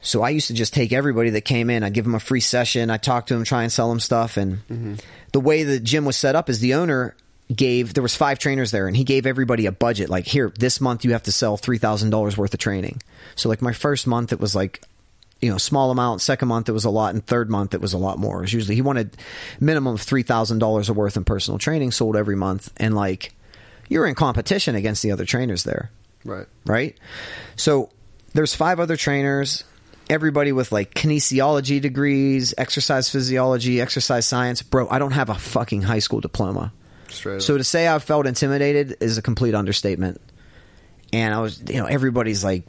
So 0.00 0.22
I 0.22 0.30
used 0.30 0.48
to 0.48 0.54
just 0.54 0.74
take 0.74 0.92
everybody 0.92 1.30
that 1.30 1.42
came 1.42 1.70
in, 1.70 1.84
I'd 1.84 1.94
give 1.94 2.04
them 2.04 2.16
a 2.16 2.20
free 2.20 2.40
session, 2.40 2.90
I'd 2.90 3.04
talk 3.04 3.28
to 3.28 3.34
them, 3.34 3.44
try 3.44 3.62
and 3.62 3.70
sell 3.70 3.88
them 3.88 4.00
stuff. 4.00 4.36
And 4.36 4.56
mm-hmm. 4.66 4.94
the 5.30 5.38
way 5.38 5.62
the 5.62 5.78
gym 5.78 6.04
was 6.04 6.16
set 6.16 6.34
up 6.34 6.50
is 6.50 6.58
the 6.58 6.74
owner 6.74 7.14
gave 7.54 7.94
there 7.94 8.02
was 8.02 8.16
five 8.16 8.40
trainers 8.40 8.72
there 8.72 8.88
and 8.88 8.96
he 8.96 9.04
gave 9.04 9.26
everybody 9.26 9.66
a 9.66 9.72
budget. 9.72 10.10
Like 10.10 10.26
here 10.26 10.52
this 10.58 10.80
month 10.80 11.04
you 11.04 11.12
have 11.12 11.22
to 11.22 11.32
sell 11.32 11.56
$3000 11.56 12.36
worth 12.36 12.52
of 12.52 12.58
training. 12.58 13.00
So 13.36 13.48
like 13.48 13.62
my 13.62 13.72
first 13.72 14.08
month 14.08 14.32
it 14.32 14.40
was 14.40 14.56
like 14.56 14.82
you 15.40 15.50
know 15.50 15.58
small 15.58 15.90
amount 15.90 16.20
second 16.20 16.48
month 16.48 16.68
it 16.68 16.72
was 16.72 16.84
a 16.84 16.90
lot 16.90 17.14
and 17.14 17.24
third 17.26 17.48
month 17.50 17.74
it 17.74 17.80
was 17.80 17.92
a 17.92 17.98
lot 17.98 18.18
more 18.18 18.38
it 18.38 18.42
was 18.42 18.52
usually 18.52 18.74
he 18.74 18.82
wanted 18.82 19.16
minimum 19.58 19.94
of 19.94 20.00
$3000 20.00 20.88
of 20.88 20.96
worth 20.96 21.16
in 21.16 21.24
personal 21.24 21.58
training 21.58 21.90
sold 21.90 22.16
every 22.16 22.36
month 22.36 22.72
and 22.76 22.94
like 22.94 23.32
you're 23.88 24.06
in 24.06 24.14
competition 24.14 24.74
against 24.74 25.02
the 25.02 25.12
other 25.12 25.24
trainers 25.24 25.64
there 25.64 25.90
Right. 26.24 26.46
right? 26.66 26.98
So 27.56 27.88
there's 28.34 28.54
five 28.54 28.78
other 28.78 28.96
trainers, 28.96 29.64
everybody 30.10 30.52
with 30.52 30.70
like 30.70 30.92
kinesiology 30.94 31.80
degrees, 31.80 32.52
exercise 32.58 33.08
physiology, 33.08 33.80
exercise 33.80 34.26
science. 34.26 34.60
Bro, 34.62 34.88
I 34.90 34.98
don't 34.98 35.12
have 35.12 35.30
a 35.30 35.34
fucking 35.34 35.82
high 35.82 35.98
school 36.00 36.20
diploma. 36.20 36.72
Straight 37.08 37.36
up. 37.36 37.42
So 37.42 37.56
to 37.56 37.64
say 37.64 37.88
I 37.88 37.98
felt 38.00 38.26
intimidated 38.26 38.98
is 39.00 39.16
a 39.18 39.22
complete 39.22 39.54
understatement. 39.54 40.20
And 41.12 41.34
I 41.34 41.40
was, 41.40 41.62
you 41.68 41.76
know, 41.78 41.86
everybody's 41.86 42.44
like, 42.44 42.64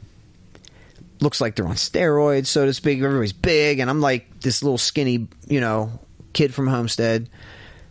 looks 1.22 1.40
like 1.40 1.56
they're 1.56 1.66
on 1.66 1.76
steroids, 1.76 2.46
so 2.46 2.66
to 2.66 2.74
speak. 2.74 3.00
Everybody's 3.00 3.32
big, 3.32 3.78
and 3.78 3.88
I'm 3.88 4.00
like 4.00 4.40
this 4.40 4.62
little 4.62 4.78
skinny, 4.78 5.28
you 5.46 5.60
know, 5.60 5.98
kid 6.32 6.52
from 6.52 6.66
Homestead, 6.66 7.28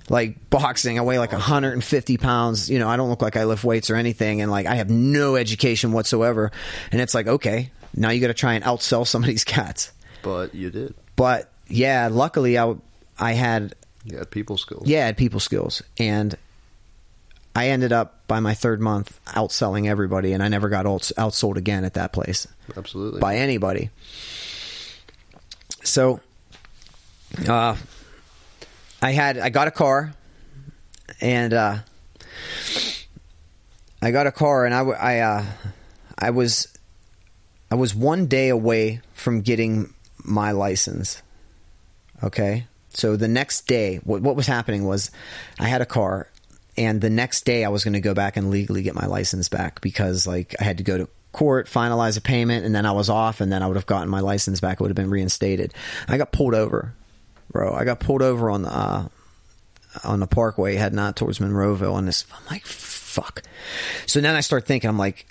like 0.09 0.49
boxing. 0.49 0.99
I 0.99 1.01
weigh 1.01 1.17
like 1.19 1.31
150 1.31 2.17
pounds. 2.17 2.69
You 2.69 2.79
know, 2.79 2.87
I 2.89 2.97
don't 2.97 3.09
look 3.09 3.21
like 3.21 3.37
I 3.37 3.45
lift 3.45 3.63
weights 3.63 3.89
or 3.89 3.95
anything, 3.95 4.41
and 4.41 4.51
like 4.51 4.65
I 4.65 4.75
have 4.75 4.89
no 4.89 5.35
education 5.35 5.91
whatsoever. 5.93 6.51
And 6.91 7.01
it's 7.01 7.13
like, 7.15 7.27
okay, 7.27 7.71
now 7.95 8.09
you 8.09 8.19
got 8.21 8.27
to 8.27 8.33
try 8.33 8.53
and 8.53 8.63
outsell 8.63 9.07
some 9.07 9.23
of 9.23 9.27
these 9.27 9.43
cats. 9.43 9.91
but 10.23 10.53
you 10.53 10.69
did. 10.69 10.93
But 11.15 11.49
yeah, 11.67 12.09
luckily 12.11 12.57
I 12.57 12.75
I 13.17 13.33
had 13.33 13.75
You 14.03 14.17
had 14.17 14.29
people 14.31 14.57
skills. 14.57 14.87
yeah, 14.87 15.03
I 15.03 15.05
had 15.07 15.17
people 15.17 15.39
skills, 15.39 15.81
and 15.97 16.35
I 17.55 17.69
ended 17.69 17.91
up 17.91 18.27
by 18.27 18.39
my 18.39 18.53
third 18.53 18.79
month 18.79 19.19
outselling 19.27 19.87
everybody, 19.87 20.33
and 20.33 20.41
I 20.41 20.47
never 20.47 20.69
got 20.69 20.85
outsold 20.85 21.57
again 21.57 21.83
at 21.83 21.95
that 21.95 22.13
place 22.13 22.47
Absolutely. 22.77 23.19
by 23.19 23.35
anybody. 23.35 23.89
So, 25.83 26.21
uh, 27.47 27.75
I 29.01 29.11
had 29.11 29.37
I 29.37 29.49
got 29.49 29.67
a 29.67 29.71
car, 29.71 30.13
and 31.19 31.53
uh, 31.53 31.77
I 34.01 34.11
got 34.11 34.27
a 34.27 34.31
car, 34.31 34.65
and 34.65 34.73
I 34.73 34.81
I, 34.81 35.19
uh, 35.19 35.45
I 36.17 36.29
was 36.29 36.67
I 37.69 37.75
was 37.75 37.93
one 37.93 38.27
day 38.27 38.49
away 38.49 39.01
from 39.13 39.41
getting 39.41 39.93
my 40.23 40.51
license. 40.51 41.21
Okay, 42.23 42.67
so 42.93 43.15
the 43.15 43.27
next 43.27 43.67
day, 43.67 43.97
what 44.03 44.21
what 44.21 44.35
was 44.35 44.47
happening 44.47 44.85
was, 44.85 45.11
I 45.59 45.67
had 45.67 45.81
a 45.81 45.85
car, 45.85 46.27
and 46.85 47.01
the 47.01 47.09
next 47.09 47.45
day 47.45 47.63
I 47.65 47.69
was 47.69 47.83
going 47.83 47.93
to 47.93 48.01
go 48.01 48.13
back 48.13 48.37
and 48.37 48.51
legally 48.51 48.83
get 48.83 48.95
my 48.95 49.05
license 49.05 49.49
back 49.49 49.81
because 49.81 50.27
like 50.27 50.55
I 50.59 50.63
had 50.63 50.77
to 50.79 50.83
go 50.83 50.97
to 50.97 51.09
court, 51.31 51.67
finalize 51.67 52.17
a 52.17 52.21
payment, 52.21 52.65
and 52.65 52.75
then 52.75 52.85
I 52.85 52.91
was 52.91 53.09
off, 53.09 53.41
and 53.41 53.51
then 53.51 53.63
I 53.63 53.67
would 53.67 53.77
have 53.77 53.85
gotten 53.85 54.09
my 54.09 54.19
license 54.19 54.59
back. 54.59 54.79
It 54.79 54.81
would 54.81 54.89
have 54.89 54.95
been 54.95 55.09
reinstated. 55.09 55.73
I 56.07 56.17
got 56.17 56.31
pulled 56.31 56.53
over, 56.53 56.93
bro. 57.51 57.73
I 57.73 57.85
got 57.85 57.99
pulled 57.99 58.21
over 58.21 58.49
on 58.49 58.63
the 58.63 58.73
uh, 58.73 59.07
on 60.03 60.19
the 60.19 60.27
Parkway 60.27 60.75
heading 60.75 60.99
out 60.99 61.15
towards 61.15 61.39
Monroeville, 61.39 61.97
and 61.97 62.07
this 62.07 62.25
I'm 62.33 62.45
like, 62.49 62.65
fuck. 62.65 63.41
So 64.05 64.21
then 64.21 64.35
I 64.35 64.41
start 64.41 64.65
thinking, 64.65 64.89
I'm 64.89 64.97
like, 64.97 65.25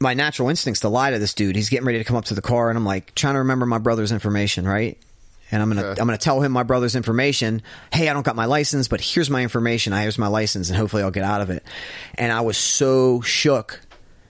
my 0.00 0.14
natural 0.14 0.48
instincts 0.48 0.80
to 0.80 0.88
lie 0.88 1.10
to 1.10 1.18
this 1.18 1.34
dude. 1.34 1.56
He's 1.56 1.68
getting 1.68 1.86
ready 1.86 1.98
to 1.98 2.04
come 2.04 2.16
up 2.16 2.26
to 2.26 2.34
the 2.34 2.42
car, 2.42 2.68
and 2.68 2.76
I'm 2.76 2.84
like 2.84 3.14
trying 3.14 3.34
to 3.34 3.40
remember 3.40 3.66
my 3.66 3.78
brother's 3.78 4.12
information, 4.12 4.66
right? 4.66 4.98
And 5.50 5.62
I'm 5.62 5.68
gonna 5.68 5.82
Okay. 5.82 6.00
I'm 6.00 6.06
gonna 6.06 6.18
tell 6.18 6.40
him 6.40 6.52
my 6.52 6.62
brother's 6.62 6.94
information. 6.94 7.62
Hey, 7.92 8.08
I 8.08 8.12
don't 8.12 8.24
got 8.24 8.36
my 8.36 8.44
license, 8.44 8.88
but 8.88 9.00
here's 9.00 9.30
my 9.30 9.42
information. 9.42 9.92
I 9.92 10.02
here's 10.02 10.18
my 10.18 10.26
license, 10.28 10.68
and 10.68 10.76
hopefully 10.76 11.02
I'll 11.02 11.10
get 11.10 11.24
out 11.24 11.40
of 11.40 11.50
it. 11.50 11.62
And 12.16 12.30
I 12.32 12.42
was 12.42 12.56
so 12.58 13.20
shook 13.22 13.80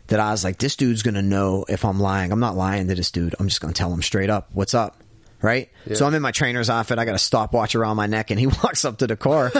that 0.08 0.20
I 0.20 0.30
was 0.30 0.44
like, 0.44 0.58
this 0.58 0.76
dude's 0.76 1.02
gonna 1.02 1.22
know 1.22 1.64
if 1.68 1.84
I'm 1.84 2.00
lying. 2.00 2.32
I'm 2.32 2.40
not 2.40 2.56
lying 2.56 2.88
to 2.88 2.94
this 2.94 3.10
dude. 3.10 3.34
I'm 3.38 3.48
just 3.48 3.60
gonna 3.60 3.72
tell 3.72 3.92
him 3.92 4.02
straight 4.02 4.30
up 4.30 4.48
what's 4.52 4.74
up. 4.74 5.02
Right? 5.40 5.70
So 5.94 6.04
I'm 6.04 6.14
in 6.14 6.22
my 6.22 6.32
trainer's 6.32 6.68
outfit. 6.68 6.98
I 6.98 7.04
got 7.04 7.14
a 7.14 7.18
stopwatch 7.18 7.76
around 7.76 7.96
my 7.96 8.06
neck, 8.08 8.32
and 8.32 8.40
he 8.40 8.46
walks 8.62 8.84
up 8.84 8.98
to 8.98 9.06
the 9.06 9.16
car, 9.16 9.52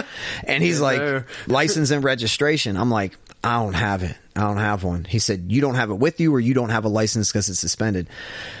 and 0.43 0.61
he's 0.61 0.81
like, 0.81 0.99
there. 0.99 1.25
license 1.47 1.91
and 1.91 2.03
registration. 2.03 2.75
I'm 2.75 2.91
like, 2.91 3.17
I 3.43 3.63
don't 3.63 3.73
have 3.73 4.03
it. 4.03 4.17
I 4.35 4.41
don't 4.41 4.57
have 4.57 4.83
one. 4.83 5.05
He 5.05 5.19
said, 5.19 5.51
You 5.51 5.61
don't 5.61 5.75
have 5.75 5.91
it 5.91 5.95
with 5.95 6.19
you, 6.19 6.33
or 6.33 6.39
you 6.39 6.53
don't 6.53 6.69
have 6.69 6.85
a 6.85 6.89
license 6.89 7.31
because 7.31 7.49
it's 7.49 7.59
suspended. 7.59 8.09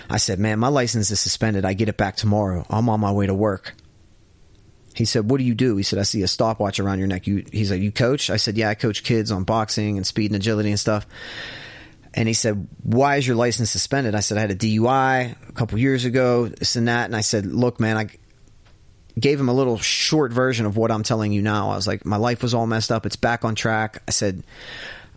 I 0.09 0.17
said, 0.17 0.39
Man, 0.39 0.59
my 0.59 0.69
license 0.69 1.11
is 1.11 1.19
suspended. 1.19 1.65
I 1.65 1.73
get 1.73 1.89
it 1.89 1.97
back 1.97 2.15
tomorrow. 2.15 2.65
I'm 2.69 2.89
on 2.89 2.99
my 2.99 3.11
way 3.11 3.27
to 3.27 3.33
work. 3.33 3.75
He 4.93 5.05
said, 5.05 5.29
What 5.29 5.37
do 5.37 5.43
you 5.43 5.53
do? 5.53 5.75
He 5.75 5.83
said, 5.83 5.99
I 5.99 6.03
see 6.03 6.21
a 6.23 6.27
stopwatch 6.27 6.79
around 6.79 6.99
your 6.99 7.07
neck. 7.07 7.27
You, 7.27 7.45
he's 7.51 7.71
like, 7.71 7.81
You 7.81 7.91
coach? 7.91 8.29
I 8.29 8.37
said, 8.37 8.57
Yeah, 8.57 8.69
I 8.69 8.75
coach 8.75 9.03
kids 9.03 9.31
on 9.31 9.43
boxing 9.43 9.97
and 9.97 10.07
speed 10.07 10.31
and 10.31 10.37
agility 10.37 10.69
and 10.69 10.79
stuff. 10.79 11.05
And 12.13 12.27
he 12.27 12.33
said, 12.33 12.67
Why 12.83 13.17
is 13.17 13.27
your 13.27 13.35
license 13.35 13.69
suspended? 13.71 14.15
I 14.15 14.21
said, 14.21 14.37
I 14.37 14.41
had 14.41 14.51
a 14.51 14.55
DUI 14.55 15.35
a 15.47 15.51
couple 15.53 15.77
years 15.77 16.05
ago, 16.05 16.47
this 16.47 16.75
and 16.75 16.87
that. 16.87 17.05
And 17.05 17.15
I 17.15 17.21
said, 17.21 17.45
Look, 17.45 17.79
man, 17.79 17.97
I 17.97 18.09
gave 19.21 19.39
him 19.39 19.49
a 19.49 19.53
little 19.53 19.77
short 19.77 20.31
version 20.31 20.65
of 20.65 20.77
what 20.77 20.91
I'm 20.91 21.03
telling 21.03 21.31
you 21.31 21.41
now. 21.41 21.71
I 21.71 21.75
was 21.75 21.87
like, 21.87 22.05
My 22.05 22.17
life 22.17 22.41
was 22.41 22.53
all 22.53 22.67
messed 22.67 22.91
up. 22.91 23.05
It's 23.05 23.15
back 23.15 23.45
on 23.45 23.55
track. 23.55 24.01
I 24.07 24.11
said, 24.11 24.43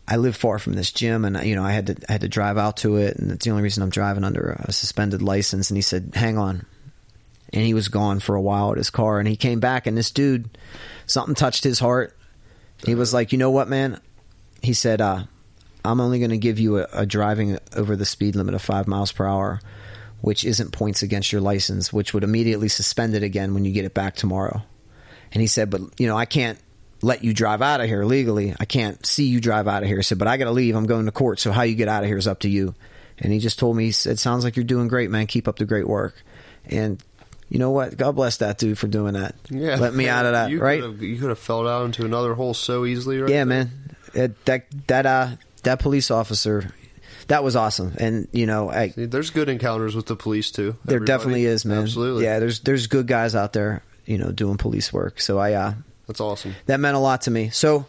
I 0.07 0.17
live 0.17 0.37
far 0.37 0.59
from 0.59 0.75
this 0.75 0.93
gym, 0.93 1.25
and 1.25 1.45
you 1.47 1.55
know 1.55 1.65
I 1.65 1.73
had 1.73 1.87
to 1.87 1.97
I 2.09 2.13
had 2.13 2.21
to 2.23 2.29
drive 2.29 2.59
out 2.59 2.79
to 2.79 2.97
it, 2.97 3.17
and 3.17 3.31
it's 3.31 3.45
the 3.45 3.51
only 3.51 3.63
reason 3.63 3.83
I'm 3.83 3.91
driving 3.91 4.25
under 4.25 4.57
a 4.65 4.73
suspended 4.73 5.23
license. 5.23 5.71
And 5.71 5.77
he 5.77 5.83
said, 5.83 6.13
"Hang 6.15 6.39
on," 6.39 6.67
and 7.53 7.65
he 7.65 7.75
was 7.75 7.89
gone 7.89 8.21
for 8.21 8.35
a 8.35 8.41
while 8.41 8.73
at 8.73 8.79
his 8.79 8.91
car, 8.91 9.19
and 9.19 9.29
he 9.29 9.37
came 9.37 9.61
back, 9.61 9.87
and 9.87 9.97
this 9.97 10.11
dude, 10.11 10.59
something 11.07 11.35
touched 11.35 11.65
his 11.65 11.79
heart. 11.79 12.17
He 12.85 12.95
was 12.95 13.15
like, 13.15 13.33
"You 13.33 13.39
know 13.39 13.51
what, 13.51 13.69
man?" 13.69 14.01
He 14.61 14.75
said, 14.75 15.01
uh, 15.01 15.25
"I'm 15.85 16.01
only 16.01 16.19
going 16.19 16.31
to 16.31 16.39
give 16.39 16.59
you 16.59 16.79
a, 16.79 16.89
a 16.93 17.07
driving 17.07 17.59
over 17.77 17.95
the 17.95 18.05
speed 18.05 18.35
limit 18.35 18.55
of 18.55 18.63
five 18.63 18.89
miles 18.89 19.13
per 19.13 19.27
hour." 19.27 19.61
Which 20.23 20.45
isn't 20.45 20.73
points 20.73 21.03
against 21.03 21.33
your 21.33 21.41
license, 21.41 21.93
which 21.93 22.15
would 22.15 22.25
immediately 22.25 22.69
suspend 22.69 23.15
it 23.15 23.23
again 23.23 23.53
when 23.53 23.65
you 23.65 23.73
get 23.73 23.85
it 23.85 23.93
back 23.93 24.15
tomorrow. 24.15 24.63
And 25.33 25.41
he 25.41 25.47
said, 25.47 25.69
but 25.69 25.81
you 25.99 26.07
know, 26.07 26.17
I 26.17 26.25
can't 26.25 26.59
let 27.03 27.25
you 27.25 27.35
drive 27.35 27.61
out 27.61 27.81
of 27.81 27.89
here 27.89 28.05
legally. 28.05 28.55
I 28.59 28.65
can't 28.65 29.05
see 29.05 29.27
you 29.27 29.41
drive 29.41 29.67
out 29.67 29.83
of 29.83 29.89
here. 29.89 29.99
He 29.99 30.03
said, 30.03 30.19
but 30.19 30.29
I 30.29 30.37
got 30.37 30.45
to 30.45 30.53
leave. 30.53 30.77
I'm 30.77 30.87
going 30.87 31.07
to 31.07 31.13
court. 31.13 31.41
So 31.41 31.53
how 31.53 31.63
you 31.63 31.75
get 31.75 31.89
out 31.89 32.05
of 32.05 32.09
here 32.09 32.17
is 32.17 32.29
up 32.29 32.41
to 32.41 32.49
you. 32.49 32.75
And 33.19 33.33
he 33.33 33.39
just 33.39 33.59
told 33.59 33.77
me, 33.77 33.85
he 33.87 33.93
said, 33.93 34.19
sounds 34.19 34.45
like 34.45 34.57
you're 34.57 34.65
doing 34.65 34.89
great, 34.89 35.11
man. 35.11 35.27
Keep 35.27 35.49
up 35.49 35.57
the 35.57 35.65
great 35.65 35.87
work. 35.87 36.23
And 36.67 37.03
you 37.49 37.59
know 37.59 37.71
what? 37.71 37.97
God 37.97 38.17
bless 38.17 38.39
that 38.39 38.59
dude 38.59 38.79
for 38.79 38.87
doing 38.87 39.15
that. 39.15 39.35
Yeah, 39.51 39.77
Let 39.77 39.95
me 39.95 40.09
out 40.09 40.27
of 40.27 40.33
that, 40.33 40.51
you 40.53 40.61
right? 40.61 40.81
Could've, 40.81 41.03
you 41.03 41.19
could 41.19 41.29
have 41.29 41.39
fell 41.39 41.65
down 41.65 41.87
into 41.87 42.05
another 42.05 42.35
hole 42.35 42.55
so 42.55 42.87
easily, 42.87 43.21
right? 43.21 43.31
Yeah, 43.31 43.45
there. 43.45 43.47
man. 43.47 43.71
It, 44.15 44.45
that, 44.47 44.67
that, 44.87 45.07
uh, 45.07 45.29
that 45.65 45.81
police 45.81 46.11
officer, 46.11 46.73
that 47.29 47.43
was 47.45 47.57
awesome. 47.57 47.95
And, 47.99 48.29
you 48.33 48.47
know, 48.47 48.71
I, 48.71 48.89
See, 48.91 49.07
There's 49.07 49.31
good 49.31 49.49
encounters 49.49 49.95
with 49.95 50.07
the 50.07 50.17
police 50.17 50.51
too. 50.51 50.77
there 50.85 50.97
everybody. 50.97 51.07
definitely 51.07 51.45
is, 51.47 51.65
man. 51.65 51.83
Absolutely. 51.83 52.25
Yeah, 52.25 52.39
there's, 52.39 52.61
there's 52.61 52.87
good 52.87 53.07
guys 53.07 53.35
out 53.35 53.53
there, 53.53 53.83
you 54.07 54.19
know, 54.19 54.33
doing 54.33 54.57
police 54.59 54.93
work. 54.93 55.21
So 55.21 55.39
I, 55.39 55.53
uh, 55.55 55.75
That's 56.07 56.21
awesome. 56.21 56.55
that 56.67 56.81
meant 56.81 56.97
a 56.97 57.01
lot 57.01 57.23
to 57.23 57.31
me. 57.31 57.51
So 57.51 57.87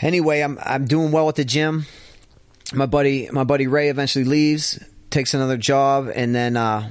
anyway, 0.00 0.40
I'm 0.40 0.58
I'm 0.62 0.86
doing 0.86 1.12
well 1.12 1.28
at 1.28 1.34
the 1.36 1.44
gym. 1.44 1.86
My 2.72 2.86
buddy 2.86 3.28
my 3.30 3.44
buddy 3.44 3.66
Ray 3.66 3.88
eventually 3.88 4.24
leaves, 4.24 4.78
takes 5.10 5.34
another 5.34 5.56
job, 5.56 6.10
and 6.14 6.34
then 6.34 6.56
uh, 6.56 6.90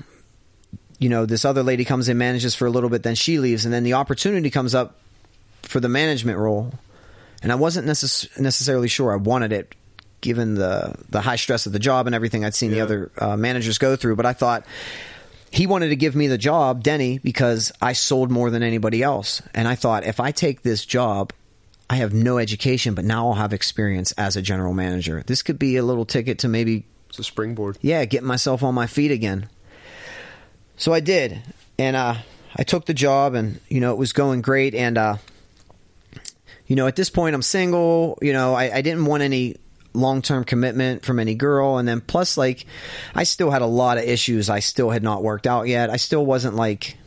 you 1.00 1.10
know 1.10 1.26
this 1.26 1.46
other 1.46 1.64
lady 1.64 1.86
comes 1.86 2.10
in, 2.10 2.18
manages 2.18 2.56
for 2.56 2.66
a 2.66 2.70
little 2.70 2.90
bit, 2.90 3.04
then 3.04 3.16
she 3.16 3.40
leaves, 3.40 3.66
and 3.66 3.74
then 3.74 3.84
the 3.84 3.94
opportunity 3.94 4.50
comes 4.50 4.74
up 4.76 5.00
for 5.64 5.80
the 5.80 5.90
management 5.90 6.38
role, 6.38 6.74
and 7.42 7.52
I 7.52 7.56
wasn't 7.56 7.88
necess- 7.88 8.40
necessarily 8.40 8.88
sure 8.88 9.12
I 9.12 9.18
wanted 9.18 9.52
it. 9.52 9.76
Given 10.24 10.56
the 10.56 10.96
the 11.10 11.20
high 11.20 11.36
stress 11.36 11.66
of 11.66 11.74
the 11.74 11.80
job 11.80 12.06
and 12.08 12.16
everything 12.16 12.46
I'd 12.46 12.56
seen 12.56 12.72
the 12.72 12.80
other 12.80 13.12
uh, 13.18 13.36
managers 13.36 13.78
go 13.78 13.98
through, 13.98 14.16
but 14.16 14.26
I 14.26 14.32
thought 14.32 14.66
he 15.52 15.68
wanted 15.68 15.90
to 15.90 15.98
give 15.98 16.16
me 16.16 16.28
the 16.28 16.38
job, 16.38 16.82
Denny, 16.82 17.20
because 17.20 17.74
I 17.82 17.92
sold 17.94 18.32
more 18.32 18.50
than 18.50 18.64
anybody 18.64 19.04
else. 19.04 19.42
And 19.54 19.68
I 19.68 19.76
thought, 19.76 20.06
if 20.06 20.20
I 20.22 20.32
take 20.32 20.62
this 20.64 20.86
job, 20.86 21.34
I 21.90 21.98
have 21.98 22.14
no 22.14 22.38
education, 22.40 22.96
but 22.96 23.04
now 23.06 23.28
I'll 23.28 23.34
have 23.36 23.52
experience 23.54 24.14
as 24.14 24.36
a 24.38 24.42
general 24.42 24.74
manager. 24.74 25.24
This 25.28 25.44
could 25.44 25.60
be 25.60 25.76
a 25.76 25.84
little 25.84 26.06
ticket 26.06 26.40
to 26.40 26.48
maybe, 26.48 26.86
It's 27.10 27.20
a 27.20 27.24
springboard. 27.24 27.78
yeah, 27.82 28.06
get 28.06 28.24
myself 28.24 28.64
on 28.64 28.74
my 28.74 28.88
feet 28.88 29.12
again. 29.12 29.50
So 30.78 30.94
I 30.94 31.02
did. 31.02 31.40
And 31.78 31.96
uh, 31.96 32.16
I 32.56 32.64
took 32.64 32.86
the 32.86 32.94
job, 32.96 33.36
and, 33.36 33.60
you 33.68 33.82
know, 33.82 33.92
it 33.92 33.98
was 33.98 34.14
going 34.14 34.42
great. 34.42 34.74
And, 34.74 34.98
uh, 34.98 35.18
you 36.66 36.76
know, 36.76 36.88
at 36.88 36.96
this 36.96 37.10
point, 37.12 37.36
I'm 37.36 37.42
single. 37.44 38.18
You 38.22 38.34
know, 38.34 38.56
I, 38.56 38.78
I 38.78 38.82
didn't 38.82 39.06
want 39.06 39.22
any 39.22 39.58
long 39.94 40.22
term 40.22 40.44
commitment 40.44 41.06
from 41.06 41.20
any 41.20 41.36
girl. 41.36 41.78
And 41.78 41.88
then 41.88 42.02
plus, 42.02 42.38
like, 42.38 42.66
I 43.16 43.24
still 43.24 43.52
had 43.52 43.62
a 43.62 43.68
lot 43.68 43.98
of 43.98 44.04
issues 44.04 44.50
I 44.50 44.60
still 44.60 44.90
had 44.90 45.04
not 45.04 45.24
worked 45.24 45.48
out 45.48 45.68
yet. 45.68 45.90
I 45.90 45.98
still 45.98 46.26
wasn't 46.26 46.56
like. 46.56 46.98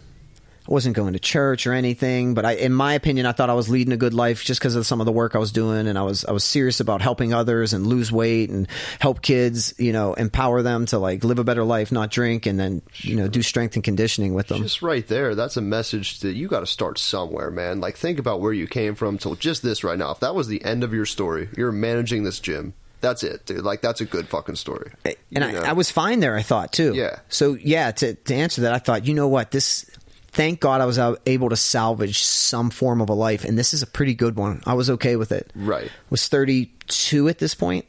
I 0.69 0.73
wasn't 0.73 0.97
going 0.97 1.13
to 1.13 1.19
church 1.19 1.67
or 1.67 1.73
anything, 1.73 2.35
but 2.35 2.45
I, 2.45 2.53
in 2.53 2.73
my 2.73 2.95
opinion, 2.95 3.27
I 3.27 3.33
thought 3.33 3.51
I 3.51 3.55
was 3.55 3.69
leading 3.69 3.93
a 3.93 3.97
good 3.97 4.15
life 4.15 4.45
just 4.45 4.61
because 4.61 4.75
of 4.75 4.87
some 4.87 5.01
of 5.01 5.07
the 5.07 5.13
work 5.13 5.35
I 5.35 5.39
was 5.39 5.53
doing, 5.53 5.87
and 5.87 5.99
I 5.99 6.03
was 6.03 6.25
I 6.25 6.33
was 6.33 6.45
serious 6.45 6.81
about 6.81 7.03
helping 7.03 7.33
others 7.33 7.73
and 7.73 7.87
lose 7.87 8.11
weight 8.11 8.51
and 8.51 8.67
help 9.01 9.23
kids, 9.23 9.75
you 9.79 9.93
know, 9.93 10.15
empower 10.15 10.63
them 10.63 10.87
to 10.87 10.99
like 10.99 11.25
live 11.25 11.39
a 11.39 11.45
better 11.45 11.65
life, 11.65 11.93
not 11.93 12.11
drink, 12.11 12.47
and 12.47 12.59
then 12.59 12.83
you 12.97 13.17
know 13.17 13.29
do 13.29 13.43
strength 13.43 13.75
and 13.77 13.85
conditioning 13.85 14.35
with 14.35 14.49
them. 14.49 14.63
Just 14.63 14.83
right 14.83 15.07
there, 15.07 15.35
that's 15.35 15.57
a 15.57 15.63
message 15.63 16.21
that 16.21 16.35
you 16.35 16.49
got 16.49 16.61
to 16.61 16.67
start 16.67 16.99
somewhere, 16.99 17.51
man. 17.51 17.81
Like, 17.81 17.97
think 17.97 18.19
about 18.19 18.41
where 18.41 18.53
you 18.53 18.67
came 18.67 18.95
from 18.95 19.19
till 19.19 19.35
just 19.37 19.63
this 19.63 19.85
right 19.85 19.99
now. 19.99 20.11
If 20.11 20.21
that 20.21 20.35
was 20.35 20.49
the 20.49 20.65
end 20.65 20.83
of 20.85 20.93
your 20.93 21.07
story, 21.07 21.49
you're 21.57 21.73
managing 21.73 22.25
this 22.25 22.41
gym. 22.41 22.75
That's 23.01 23.23
it, 23.23 23.47
dude. 23.47 23.63
Like, 23.63 23.83
that's 23.83 24.01
a 24.01 24.05
good 24.05 24.29
fucking 24.29 24.57
story. 24.57 24.91
and 25.33 25.45
I. 25.45 25.71
I 25.71 25.73
was 25.75 25.91
fine 25.91 26.21
there. 26.21 26.37
I 26.37 26.43
thought 26.43 26.73
too. 26.73 26.95
Yeah. 26.95 27.21
So 27.29 27.55
yeah, 27.55 27.91
to 27.93 28.15
to 28.15 28.35
answer 28.35 28.63
that, 28.63 28.73
I 28.73 28.79
thought, 28.79 29.07
you 29.07 29.15
know 29.15 29.29
what, 29.29 29.51
this. 29.51 29.89
Thank 30.37 30.61
God 30.61 30.83
I 30.83 30.85
was 30.85 30.99
able 31.25 31.49
to 31.49 31.57
salvage 31.57 32.21
some 32.23 32.69
form 32.69 33.01
of 33.01 33.09
a 33.09 33.15
life, 33.15 33.45
and 33.47 33.59
this 33.59 33.73
is 33.73 33.83
a 33.83 33.87
pretty 33.87 34.15
good 34.15 34.37
one. 34.37 34.63
I 34.67 34.75
was 34.75 34.91
okay 34.91 35.17
with 35.17 35.33
it. 35.33 35.51
Right. 35.55 35.91
Was 36.11 36.29
thirty 36.29 36.73
two 36.89 37.29
at 37.29 37.39
this 37.39 37.55
point. 37.55 37.87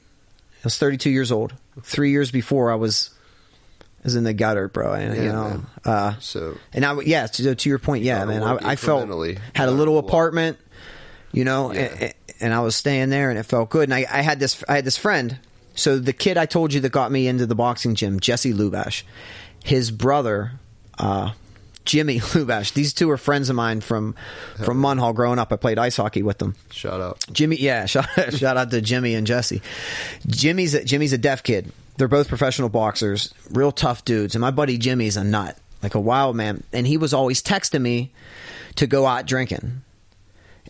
I 0.56 0.60
was 0.64 0.78
thirty 0.78 0.96
two 0.96 1.10
years 1.10 1.30
old. 1.32 1.54
Three 1.84 2.12
years 2.12 2.32
before 2.32 2.72
I 2.72 2.76
was, 2.76 3.10
I 4.00 4.04
was 4.06 4.16
in 4.16 4.24
the 4.24 4.34
gutter, 4.34 4.70
bro. 4.70 4.94
And, 4.94 5.16
you 5.18 5.24
Yeah, 5.24 5.32
know, 5.34 5.44
man. 5.50 5.68
uh, 5.84 6.14
So, 6.20 6.58
and 6.74 6.86
I 6.86 6.98
yeah 7.02 7.28
to, 7.28 7.54
to 7.54 7.70
your 7.70 7.80
point, 7.80 8.04
yeah, 8.06 8.24
man. 8.24 8.42
I, 8.42 8.58
I 8.72 8.76
felt 8.78 9.10
had 9.54 9.68
a 9.68 9.72
little 9.72 10.00
apartment, 10.00 10.58
you 11.34 11.44
know, 11.44 11.74
Yeah. 11.74 11.82
and, 12.00 12.14
and 12.40 12.54
I 12.54 12.62
was 12.62 12.76
staying 12.78 13.10
there, 13.10 13.30
and 13.30 13.38
it 13.38 13.44
felt 13.44 13.70
good. 13.70 13.84
And 13.84 13.94
I, 13.94 14.06
I 14.10 14.22
had 14.22 14.40
this 14.40 14.64
I 14.70 14.76
had 14.76 14.86
this 14.86 14.98
friend. 14.98 15.38
So 15.76 16.00
the 16.00 16.14
kid 16.14 16.38
I 16.38 16.46
told 16.46 16.74
you 16.74 16.80
that 16.80 16.92
got 16.94 17.12
me 17.12 17.28
into 17.28 17.46
the 17.46 17.56
boxing 17.56 17.94
gym, 17.94 18.22
Jesse 18.22 18.54
Lubash, 18.54 19.04
his 19.64 19.92
brother. 19.92 20.54
Uh, 20.98 21.34
Jimmy 21.88 22.20
Lubash. 22.20 22.74
These 22.74 22.94
two 22.94 23.10
are 23.10 23.18
friends 23.18 23.50
of 23.50 23.56
mine 23.56 23.82
from 23.82 24.14
from 24.64 24.80
Munhall. 24.80 25.16
Growing 25.16 25.40
up, 25.40 25.52
I 25.52 25.56
played 25.56 25.80
ice 25.80 25.98
hockey 25.98 26.22
with 26.22 26.38
them. 26.38 26.56
shout 26.70 27.02
out. 27.02 27.26
Jimmy, 27.32 27.56
yeah, 27.56 27.86
shout, 27.88 28.06
shout 28.34 28.58
out 28.58 28.70
to 28.70 28.82
Jimmy 28.82 29.16
and 29.16 29.26
Jesse. 29.26 29.62
Jimmy's 30.28 30.76
a, 30.76 30.84
Jimmy's 30.84 31.14
a 31.14 31.18
deaf 31.18 31.42
kid. 31.42 31.72
They're 31.98 32.08
both 32.08 32.28
professional 32.28 32.70
boxers, 32.70 33.34
real 33.50 33.72
tough 33.72 34.06
dudes. 34.06 34.36
And 34.36 34.42
my 34.42 34.52
buddy 34.52 34.78
Jimmy's 34.78 35.18
a 35.18 35.24
nut, 35.24 35.58
like 35.82 35.96
a 35.96 36.00
wild 36.00 36.36
man. 36.36 36.64
And 36.72 36.86
he 36.86 36.98
was 36.98 37.12
always 37.14 37.42
texting 37.42 37.82
me 37.82 38.12
to 38.76 38.86
go 38.86 39.08
out 39.08 39.26
drinking. 39.26 39.82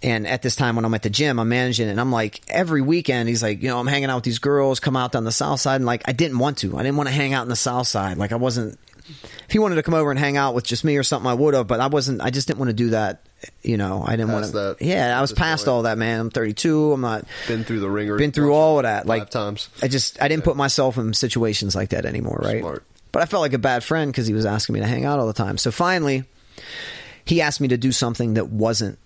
And 0.03 0.27
at 0.27 0.43
this 0.43 0.55
time 0.55 0.75
when 0.75 0.85
I'm 0.85 0.93
at 0.93 1.01
the 1.01 1.09
gym, 1.09 1.39
I'm 1.39 1.49
managing, 1.49 1.87
it, 1.87 1.91
and 1.91 1.99
I'm 1.99 2.11
like 2.11 2.41
every 2.47 2.81
weekend 2.81 3.27
he's 3.27 3.41
like, 3.41 3.63
you 3.63 3.69
know, 3.69 3.79
I'm 3.79 3.87
hanging 3.87 4.09
out 4.09 4.15
with 4.17 4.23
these 4.25 4.39
girls, 4.39 4.79
come 4.79 4.95
out 4.95 5.11
down 5.11 5.23
the 5.23 5.31
south 5.31 5.59
side, 5.59 5.77
and 5.77 5.85
like 5.85 6.03
I 6.05 6.11
didn't 6.13 6.37
want 6.37 6.59
to. 6.59 6.77
I 6.77 6.83
didn't 6.83 6.97
want 6.97 7.09
to 7.09 7.15
hang 7.15 7.33
out 7.33 7.41
in 7.43 7.49
the 7.49 7.55
south 7.55 7.87
side. 7.87 8.17
Like 8.17 8.31
I 8.31 8.35
wasn't. 8.35 8.79
If 9.09 9.51
he 9.51 9.59
wanted 9.59 9.75
to 9.75 9.83
come 9.83 9.93
over 9.93 10.11
and 10.11 10.19
hang 10.19 10.35
out 10.37 10.53
with 10.53 10.65
just 10.65 10.83
me 10.83 10.97
or 10.97 11.03
something, 11.03 11.29
I 11.29 11.33
would 11.33 11.53
have. 11.53 11.67
But 11.67 11.79
I 11.79 11.87
wasn't. 11.87 12.21
I 12.21 12.29
just 12.29 12.47
didn't 12.47 12.59
want 12.59 12.69
to 12.69 12.73
do 12.73 12.89
that. 12.89 13.21
You 13.63 13.77
know, 13.77 14.03
I 14.05 14.15
didn't 14.17 14.31
want 14.31 14.45
to. 14.51 14.75
Yeah, 14.79 15.17
I 15.17 15.21
was 15.21 15.31
past 15.31 15.65
point. 15.65 15.73
all 15.73 15.81
that, 15.83 15.97
man. 15.97 16.19
I'm 16.19 16.29
32. 16.29 16.93
I'm 16.93 17.01
not 17.01 17.25
Been 17.47 17.63
through 17.63 17.79
the 17.79 17.89
ringer. 17.89 18.17
been 18.17 18.31
through 18.31 18.53
all 18.53 18.79
of 18.79 18.83
that. 18.83 19.01
five 19.03 19.07
Like 19.07 19.29
times. 19.29 19.69
I 19.81 19.87
just 19.87 20.21
I 20.21 20.27
didn't 20.27 20.43
put 20.43 20.55
myself 20.57 20.97
in 20.97 21.13
situations 21.13 21.75
like 21.75 21.89
that 21.89 22.05
anymore, 22.05 22.39
right? 22.43 22.59
Smart. 22.61 22.83
But 23.11 23.21
I 23.21 23.25
felt 23.25 23.41
like 23.41 23.53
a 23.53 23.57
bad 23.59 23.83
friend 23.83 24.11
because 24.11 24.27
he 24.27 24.33
was 24.33 24.45
asking 24.45 24.73
me 24.73 24.79
to 24.81 24.87
hang 24.87 25.05
out 25.05 25.19
all 25.19 25.27
the 25.27 25.33
time. 25.33 25.57
So 25.57 25.71
finally, 25.71 26.25
he 27.25 27.41
asked 27.41 27.61
me 27.61 27.69
to 27.69 27.77
do 27.77 27.91
something 27.91 28.33
that 28.35 28.49
wasn't, 28.49 28.97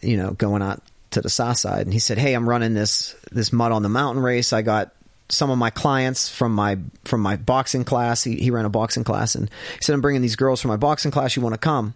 you 0.00 0.16
know, 0.16 0.30
going 0.32 0.62
out 0.62 0.82
to 1.12 1.20
the 1.20 1.28
south 1.30 1.58
side. 1.58 1.82
And 1.86 1.92
he 1.92 1.98
said, 1.98 2.18
"Hey, 2.18 2.34
I'm 2.34 2.48
running 2.48 2.74
this 2.74 3.14
this 3.32 3.52
mud 3.52 3.72
on 3.72 3.82
the 3.82 3.88
mountain 3.88 4.22
race. 4.22 4.52
I 4.52 4.62
got." 4.62 4.92
Some 5.28 5.50
of 5.50 5.58
my 5.58 5.70
clients 5.70 6.28
from 6.28 6.52
my 6.52 6.78
from 7.04 7.20
my 7.20 7.36
boxing 7.36 7.84
class. 7.84 8.24
He, 8.24 8.36
he 8.36 8.50
ran 8.50 8.64
a 8.64 8.70
boxing 8.70 9.04
class, 9.04 9.34
and 9.34 9.48
he 9.48 9.82
said, 9.82 9.94
"I'm 9.94 10.00
bringing 10.00 10.22
these 10.22 10.36
girls 10.36 10.60
from 10.60 10.68
my 10.68 10.76
boxing 10.76 11.10
class. 11.10 11.34
You 11.34 11.42
want 11.42 11.54
to 11.54 11.58
come?" 11.58 11.94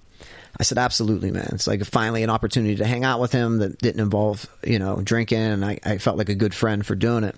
I 0.59 0.65
said, 0.65 0.79
absolutely, 0.79 1.31
man. 1.31 1.51
It's 1.53 1.67
like 1.67 1.85
finally 1.85 2.23
an 2.23 2.31
opportunity 2.31 2.77
to 2.77 2.85
hang 2.85 3.05
out 3.05 3.21
with 3.21 3.31
him 3.31 3.59
that 3.59 3.79
didn't 3.79 4.01
involve, 4.01 4.47
you 4.65 4.79
know, 4.79 5.01
drinking. 5.01 5.39
And 5.39 5.65
I, 5.65 5.79
I 5.85 5.99
felt 5.99 6.19
like 6.19 6.29
a 6.29 6.35
good 6.35 6.55
friend 6.55 6.85
for 6.85 6.97
doing 6.97 7.23
it. 7.23 7.37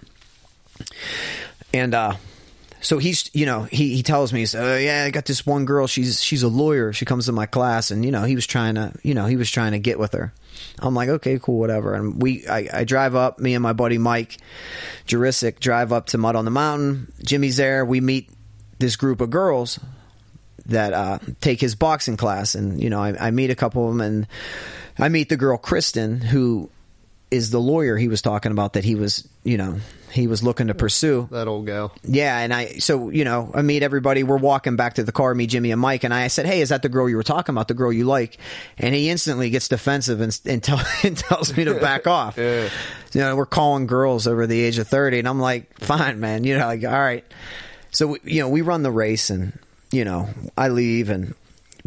And, 1.74 1.94
uh, 1.94 2.16
so 2.80 2.96
he's, 2.96 3.30
you 3.34 3.44
know, 3.44 3.64
he, 3.64 3.94
he 3.94 4.02
tells 4.02 4.32
me, 4.32 4.38
he's, 4.38 4.54
oh, 4.54 4.76
yeah, 4.78 5.04
I 5.04 5.10
got 5.10 5.26
this 5.26 5.44
one 5.44 5.66
girl. 5.66 5.86
She's, 5.86 6.22
she's 6.22 6.42
a 6.42 6.48
lawyer. 6.48 6.94
She 6.94 7.04
comes 7.04 7.26
to 7.26 7.32
my 7.32 7.44
class 7.44 7.90
and, 7.90 8.04
you 8.04 8.10
know, 8.10 8.24
he 8.24 8.34
was 8.34 8.46
trying 8.46 8.76
to, 8.76 8.94
you 9.02 9.12
know, 9.12 9.26
he 9.26 9.36
was 9.36 9.50
trying 9.50 9.72
to 9.72 9.78
get 9.78 9.98
with 9.98 10.12
her. 10.12 10.32
I'm 10.78 10.94
like, 10.94 11.08
okay, 11.08 11.38
cool, 11.40 11.58
whatever. 11.58 11.94
And 11.94 12.20
we, 12.20 12.46
I, 12.46 12.68
I 12.72 12.84
drive 12.84 13.14
up, 13.14 13.38
me 13.38 13.54
and 13.54 13.62
my 13.62 13.72
buddy 13.72 13.98
Mike 13.98 14.38
Jurisic 15.06 15.60
drive 15.60 15.92
up 15.92 16.06
to 16.06 16.18
Mud 16.18 16.36
on 16.36 16.44
the 16.44 16.50
Mountain. 16.50 17.12
Jimmy's 17.22 17.56
there. 17.56 17.84
We 17.84 18.00
meet 18.00 18.30
this 18.78 18.96
group 18.96 19.20
of 19.20 19.30
girls 19.30 19.78
that 20.66 20.92
uh, 20.92 21.18
take 21.40 21.60
his 21.60 21.74
boxing 21.74 22.16
class, 22.16 22.54
and 22.54 22.82
you 22.82 22.90
know, 22.90 23.02
I, 23.02 23.28
I 23.28 23.30
meet 23.30 23.50
a 23.50 23.54
couple 23.54 23.88
of 23.88 23.96
them, 23.96 24.00
and 24.00 24.26
I 24.98 25.08
meet 25.08 25.28
the 25.28 25.36
girl 25.36 25.58
Kristen, 25.58 26.20
who 26.20 26.70
is 27.30 27.50
the 27.50 27.60
lawyer 27.60 27.96
he 27.96 28.08
was 28.08 28.22
talking 28.22 28.52
about 28.52 28.74
that 28.74 28.84
he 28.84 28.94
was, 28.94 29.28
you 29.44 29.56
know, 29.56 29.78
he 30.10 30.26
was 30.26 30.42
looking 30.42 30.66
to 30.68 30.74
pursue. 30.74 31.28
That 31.30 31.48
old 31.48 31.66
gal. 31.66 31.92
Yeah, 32.02 32.38
and 32.38 32.52
I 32.52 32.66
so 32.78 33.10
you 33.10 33.24
know 33.24 33.50
I 33.54 33.62
meet 33.62 33.82
everybody. 33.82 34.22
We're 34.22 34.36
walking 34.36 34.76
back 34.76 34.94
to 34.94 35.04
the 35.04 35.12
car, 35.12 35.34
me, 35.34 35.46
Jimmy, 35.46 35.70
and 35.70 35.80
Mike, 35.80 36.04
and 36.04 36.12
I 36.12 36.28
said, 36.28 36.46
"Hey, 36.46 36.60
is 36.60 36.70
that 36.70 36.82
the 36.82 36.88
girl 36.88 37.08
you 37.08 37.16
were 37.16 37.22
talking 37.22 37.54
about? 37.54 37.68
The 37.68 37.74
girl 37.74 37.92
you 37.92 38.04
like?" 38.04 38.38
And 38.78 38.94
he 38.94 39.08
instantly 39.08 39.50
gets 39.50 39.68
defensive 39.68 40.20
and, 40.20 40.38
and, 40.44 40.62
tell, 40.62 40.80
and 41.02 41.16
tells 41.16 41.56
me 41.56 41.64
to 41.64 41.74
back 41.80 42.06
off. 42.06 42.36
Yeah. 42.36 42.68
You 43.12 43.20
know, 43.20 43.36
we're 43.36 43.46
calling 43.46 43.86
girls 43.86 44.26
over 44.26 44.46
the 44.46 44.60
age 44.60 44.78
of 44.78 44.88
thirty, 44.88 45.18
and 45.18 45.28
I'm 45.28 45.40
like, 45.40 45.78
"Fine, 45.78 46.20
man." 46.20 46.44
You 46.44 46.58
know, 46.58 46.66
like 46.66 46.84
all 46.84 46.90
right. 46.90 47.24
So 47.92 48.08
we, 48.08 48.18
you 48.24 48.40
know, 48.40 48.48
we 48.48 48.62
run 48.62 48.82
the 48.82 48.92
race, 48.92 49.30
and 49.30 49.58
you 49.90 50.04
know, 50.04 50.28
I 50.56 50.68
leave, 50.68 51.10
and 51.10 51.34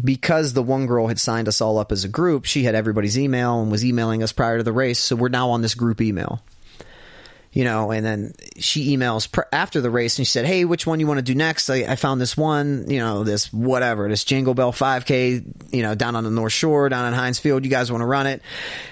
because 0.02 0.52
the 0.52 0.62
one 0.62 0.86
girl 0.86 1.06
had 1.06 1.20
signed 1.20 1.48
us 1.48 1.60
all 1.60 1.78
up 1.78 1.92
as 1.92 2.04
a 2.04 2.08
group, 2.08 2.44
she 2.44 2.64
had 2.64 2.74
everybody's 2.74 3.18
email 3.18 3.60
and 3.60 3.70
was 3.70 3.84
emailing 3.84 4.22
us 4.22 4.32
prior 4.32 4.58
to 4.58 4.64
the 4.64 4.72
race. 4.72 4.98
So 4.98 5.16
we're 5.16 5.28
now 5.28 5.50
on 5.50 5.62
this 5.62 5.74
group 5.74 6.00
email 6.00 6.42
you 7.54 7.62
know, 7.62 7.92
and 7.92 8.04
then 8.04 8.34
she 8.58 8.96
emails 8.96 9.30
pr- 9.30 9.42
after 9.52 9.80
the 9.80 9.88
race 9.88 10.18
and 10.18 10.26
she 10.26 10.30
said, 10.30 10.44
Hey, 10.44 10.64
which 10.64 10.88
one 10.88 10.98
you 10.98 11.06
want 11.06 11.18
to 11.18 11.22
do 11.22 11.36
next? 11.36 11.70
I, 11.70 11.84
I, 11.84 11.94
found 11.94 12.20
this 12.20 12.36
one, 12.36 12.90
you 12.90 12.98
know, 12.98 13.22
this 13.22 13.52
whatever, 13.52 14.08
this 14.08 14.24
Jingle 14.24 14.54
Bell 14.54 14.72
5K, 14.72 15.72
you 15.72 15.82
know, 15.82 15.94
down 15.94 16.16
on 16.16 16.24
the 16.24 16.32
North 16.32 16.52
Shore, 16.52 16.88
down 16.88 17.06
in 17.06 17.14
Heinz 17.14 17.38
Field. 17.38 17.64
You 17.64 17.70
guys 17.70 17.92
want 17.92 18.02
to 18.02 18.06
run 18.06 18.26
it? 18.26 18.42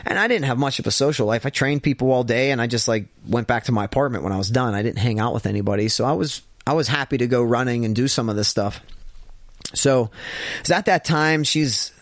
And 0.07 0.17
I 0.17 0.29
didn't 0.29 0.45
have 0.45 0.59
much 0.59 0.79
of 0.79 0.87
a 0.87 0.93
social 0.93 1.27
life. 1.27 1.45
I 1.45 1.51
trained 1.51 1.83
people 1.83 2.13
all 2.13 2.23
day 2.23 2.53
and 2.53 2.63
I 2.63 2.69
just 2.69 2.87
like 2.87 3.07
went 3.27 3.49
back 3.49 3.65
to 3.65 3.73
my 3.73 3.85
apartment 3.85 4.23
when 4.23 4.33
I 4.33 4.39
was 4.39 4.49
done. 4.49 4.75
I 4.75 4.83
didn't 4.83 4.99
hang 4.99 5.19
out 5.19 5.35
with 5.35 5.47
anybody. 5.47 5.89
So 5.89 6.05
I 6.05 6.13
was, 6.13 6.43
I 6.65 6.75
was 6.75 6.87
happy 6.87 7.19
to 7.19 7.27
go 7.27 7.43
running 7.43 7.85
and 7.85 7.97
do 7.97 8.07
some 8.07 8.29
of 8.29 8.37
this 8.37 8.47
stuff. 8.47 8.81
So, 9.75 10.11
it's 10.61 10.71
at 10.71 10.87
that 10.87 11.05
time, 11.05 11.45
she's 11.45 11.93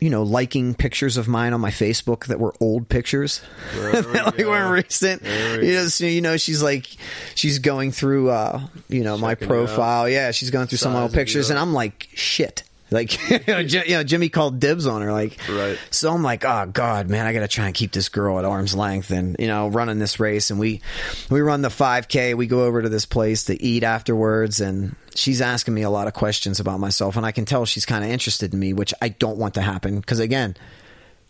you 0.00 0.10
know, 0.10 0.22
liking 0.22 0.74
pictures 0.74 1.16
of 1.16 1.28
mine 1.28 1.52
on 1.52 1.60
my 1.60 1.70
Facebook 1.70 2.26
that 2.26 2.38
were 2.38 2.54
old 2.60 2.88
pictures 2.88 3.40
that 3.74 4.26
like 4.26 4.38
weren't 4.38 4.72
recent. 4.72 5.22
You 5.22 5.74
know, 5.74 5.88
so, 5.88 6.04
you 6.04 6.20
know, 6.20 6.36
she's 6.36 6.62
like, 6.62 6.86
she's 7.34 7.58
going 7.58 7.92
through, 7.92 8.30
uh, 8.30 8.60
you 8.88 9.02
know, 9.02 9.16
Checking 9.16 9.20
my 9.22 9.34
profile. 9.34 10.08
Yeah, 10.08 10.30
she's 10.30 10.50
going 10.50 10.66
through 10.66 10.78
some 10.78 10.94
old 10.94 11.12
pictures, 11.12 11.50
and 11.50 11.58
I'm 11.58 11.72
like, 11.72 12.08
shit. 12.14 12.64
Like, 12.94 13.30
you 13.30 13.40
know, 13.48 13.58
you 13.58 13.96
know, 13.96 14.04
Jimmy 14.04 14.28
called 14.28 14.60
dibs 14.60 14.86
on 14.86 15.02
her. 15.02 15.12
Like, 15.12 15.36
right. 15.50 15.78
So 15.90 16.12
I'm 16.12 16.22
like, 16.22 16.44
oh 16.44 16.66
god, 16.72 17.10
man, 17.10 17.26
I 17.26 17.32
got 17.32 17.40
to 17.40 17.48
try 17.48 17.66
and 17.66 17.74
keep 17.74 17.92
this 17.92 18.08
girl 18.08 18.38
at 18.38 18.44
arm's 18.44 18.74
length, 18.74 19.10
and 19.10 19.36
you 19.38 19.48
know, 19.48 19.68
running 19.68 19.98
this 19.98 20.20
race. 20.20 20.50
And 20.50 20.58
we 20.60 20.80
we 21.28 21.40
run 21.40 21.60
the 21.62 21.68
5K. 21.68 22.36
We 22.36 22.46
go 22.46 22.64
over 22.64 22.80
to 22.80 22.88
this 22.88 23.04
place 23.04 23.44
to 23.44 23.62
eat 23.62 23.82
afterwards, 23.82 24.60
and 24.60 24.94
she's 25.14 25.40
asking 25.40 25.74
me 25.74 25.82
a 25.82 25.90
lot 25.90 26.06
of 26.06 26.14
questions 26.14 26.60
about 26.60 26.78
myself, 26.78 27.16
and 27.16 27.26
I 27.26 27.32
can 27.32 27.44
tell 27.44 27.66
she's 27.66 27.84
kind 27.84 28.04
of 28.04 28.10
interested 28.10 28.54
in 28.54 28.60
me, 28.60 28.72
which 28.72 28.94
I 29.02 29.08
don't 29.08 29.36
want 29.36 29.54
to 29.54 29.60
happen 29.60 30.00
because 30.00 30.20
again. 30.20 30.56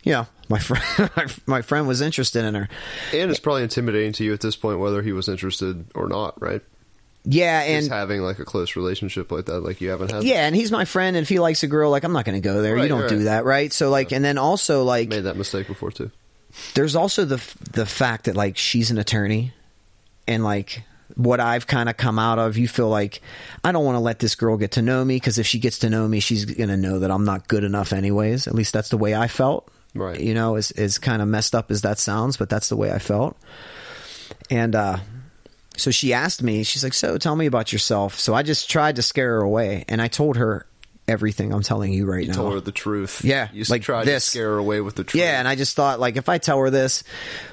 You 0.03 0.11
know, 0.11 0.27
my 0.49 0.59
friend, 1.09 1.41
my 1.47 1.63
friend 1.63 1.87
was 1.87 1.99
interested 1.99 2.45
in 2.45 2.53
her, 2.53 2.69
and 3.11 3.31
it's 3.31 3.39
probably 3.39 3.63
intimidating 3.63 4.13
to 4.13 4.23
you 4.23 4.33
at 4.33 4.39
this 4.39 4.55
point 4.55 4.77
whether 4.77 5.01
he 5.01 5.11
was 5.11 5.27
interested 5.27 5.83
or 5.95 6.07
not, 6.07 6.39
right? 6.39 6.61
Yeah, 7.25 7.61
and 7.61 7.81
Just 7.81 7.91
having 7.91 8.21
like 8.21 8.39
a 8.39 8.45
close 8.45 8.75
relationship 8.75 9.31
like 9.31 9.45
that, 9.45 9.61
like 9.61 9.81
you 9.81 9.89
haven't 9.89 10.11
had. 10.11 10.23
Yeah, 10.23 10.45
and 10.45 10.55
he's 10.55 10.71
my 10.71 10.85
friend, 10.85 11.15
and 11.15 11.23
if 11.23 11.29
he 11.29 11.39
likes 11.39 11.63
a 11.63 11.67
girl, 11.67 11.89
like 11.89 12.03
I'm 12.03 12.13
not 12.13 12.23
going 12.25 12.39
to 12.39 12.47
go 12.47 12.61
there. 12.61 12.75
Right, 12.75 12.83
you 12.83 12.87
don't 12.87 13.01
right. 13.01 13.09
do 13.09 13.23
that, 13.23 13.45
right? 13.45 13.73
So 13.73 13.89
like, 13.89 14.11
and 14.11 14.23
then 14.23 14.37
also 14.37 14.83
like, 14.83 15.09
made 15.09 15.21
that 15.21 15.35
mistake 15.35 15.67
before 15.67 15.91
too. 15.91 16.11
there's 16.75 16.95
also 16.95 17.25
the 17.25 17.41
the 17.71 17.85
fact 17.85 18.25
that 18.25 18.35
like 18.35 18.57
she's 18.57 18.91
an 18.91 18.99
attorney, 18.99 19.53
and 20.27 20.43
like 20.43 20.83
what 21.15 21.39
I've 21.39 21.65
kind 21.65 21.89
of 21.89 21.97
come 21.97 22.19
out 22.19 22.37
of, 22.37 22.57
you 22.57 22.67
feel 22.67 22.89
like 22.89 23.21
I 23.63 23.71
don't 23.71 23.85
want 23.85 23.95
to 23.95 24.01
let 24.01 24.19
this 24.19 24.35
girl 24.35 24.57
get 24.57 24.71
to 24.71 24.81
know 24.81 25.03
me 25.03 25.15
because 25.15 25.39
if 25.39 25.47
she 25.47 25.59
gets 25.59 25.79
to 25.79 25.89
know 25.89 26.07
me, 26.07 26.19
she's 26.19 26.45
going 26.45 26.69
to 26.69 26.77
know 26.77 26.99
that 26.99 27.11
I'm 27.11 27.25
not 27.25 27.47
good 27.47 27.63
enough, 27.63 27.93
anyways. 27.93 28.47
At 28.47 28.53
least 28.53 28.73
that's 28.73 28.89
the 28.89 28.97
way 28.97 29.15
I 29.15 29.27
felt. 29.27 29.69
Right. 29.95 30.19
You 30.19 30.33
know, 30.33 30.55
as 30.55 30.71
as 30.71 30.99
kind 30.99 31.21
of 31.21 31.27
messed 31.27 31.55
up 31.55 31.71
as 31.71 31.81
that 31.81 31.97
sounds, 31.97 32.37
but 32.37 32.49
that's 32.49 32.69
the 32.69 32.75
way 32.75 32.91
I 32.91 32.99
felt. 32.99 33.35
And 34.51 34.75
uh 34.75 34.97
so 35.77 35.91
she 35.91 36.13
asked 36.13 36.41
me, 36.43 36.63
she's 36.63 36.83
like, 36.83 36.93
"So 36.93 37.17
tell 37.17 37.35
me 37.35 37.45
about 37.45 37.71
yourself." 37.73 38.17
So 38.19 38.33
I 38.33 38.43
just 38.43 38.69
tried 38.69 38.95
to 38.97 39.01
scare 39.01 39.35
her 39.35 39.41
away, 39.41 39.85
and 39.87 40.01
I 40.01 40.07
told 40.07 40.37
her 40.37 40.65
everything 41.07 41.53
I'm 41.53 41.61
telling 41.61 41.93
you 41.93 42.05
right 42.07 42.23
You 42.23 42.29
now. 42.29 42.35
told 42.35 42.53
her 42.53 42.59
the 42.61 42.71
truth. 42.71 43.23
Yeah, 43.23 43.49
you 43.53 43.63
like 43.69 43.83
tried 43.83 44.05
this. 44.05 44.25
to 44.25 44.31
scare 44.31 44.49
her 44.51 44.57
away 44.57 44.81
with 44.81 44.95
the 44.95 45.03
truth. 45.03 45.21
Yeah, 45.21 45.37
and 45.39 45.47
I 45.47 45.55
just 45.55 45.75
thought 45.75 45.99
like 45.99 46.15
if 46.17 46.29
I 46.29 46.37
tell 46.39 46.59
her 46.59 46.69
this, 46.69 47.03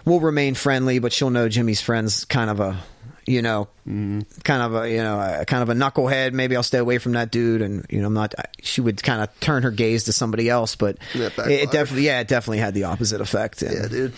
we'll 0.05 0.21
remain 0.21 0.55
friendly, 0.55 0.99
but 1.01 1.13
she'll 1.13 1.31
know 1.31 1.49
Jimmy's 1.49 1.81
friend's 1.83 2.25
kind 2.25 2.49
of 2.51 2.61
a, 2.61 2.79
you 3.27 3.43
know, 3.43 3.69
Mm-hmm. 3.87 4.21
kind 4.45 4.63
of 4.63 4.75
a 4.85 4.89
you 4.91 4.99
know 4.99 5.19
a, 5.41 5.45
kind 5.45 5.61
of 5.63 5.69
a 5.69 5.75
knucklehead. 5.75 6.33
Maybe 6.33 6.55
I'll 6.55 6.63
stay 6.63 6.79
away 6.79 6.99
from 6.99 7.13
that 7.13 7.33
dude, 7.33 7.61
and 7.61 7.85
you 7.91 8.01
know 8.01 8.07
I'm 8.07 8.15
not. 8.15 8.33
She 8.63 8.81
would 8.81 9.03
kind 9.03 9.21
of 9.21 9.41
turn 9.41 9.65
her 9.65 9.73
gaze 9.73 10.05
to 10.05 10.13
somebody 10.13 10.49
else, 10.49 10.77
but 10.77 10.99
Yeah, 11.15 11.27
it, 11.27 11.49
it 11.51 11.71
definitely 11.73 12.07
yeah 12.07 12.21
it 12.21 12.29
definitely 12.29 12.59
had 12.59 12.75
the 12.75 12.85
opposite 12.85 13.21
effect. 13.21 13.61
And 13.63 13.75
yeah, 13.75 13.89
dude, 13.89 14.13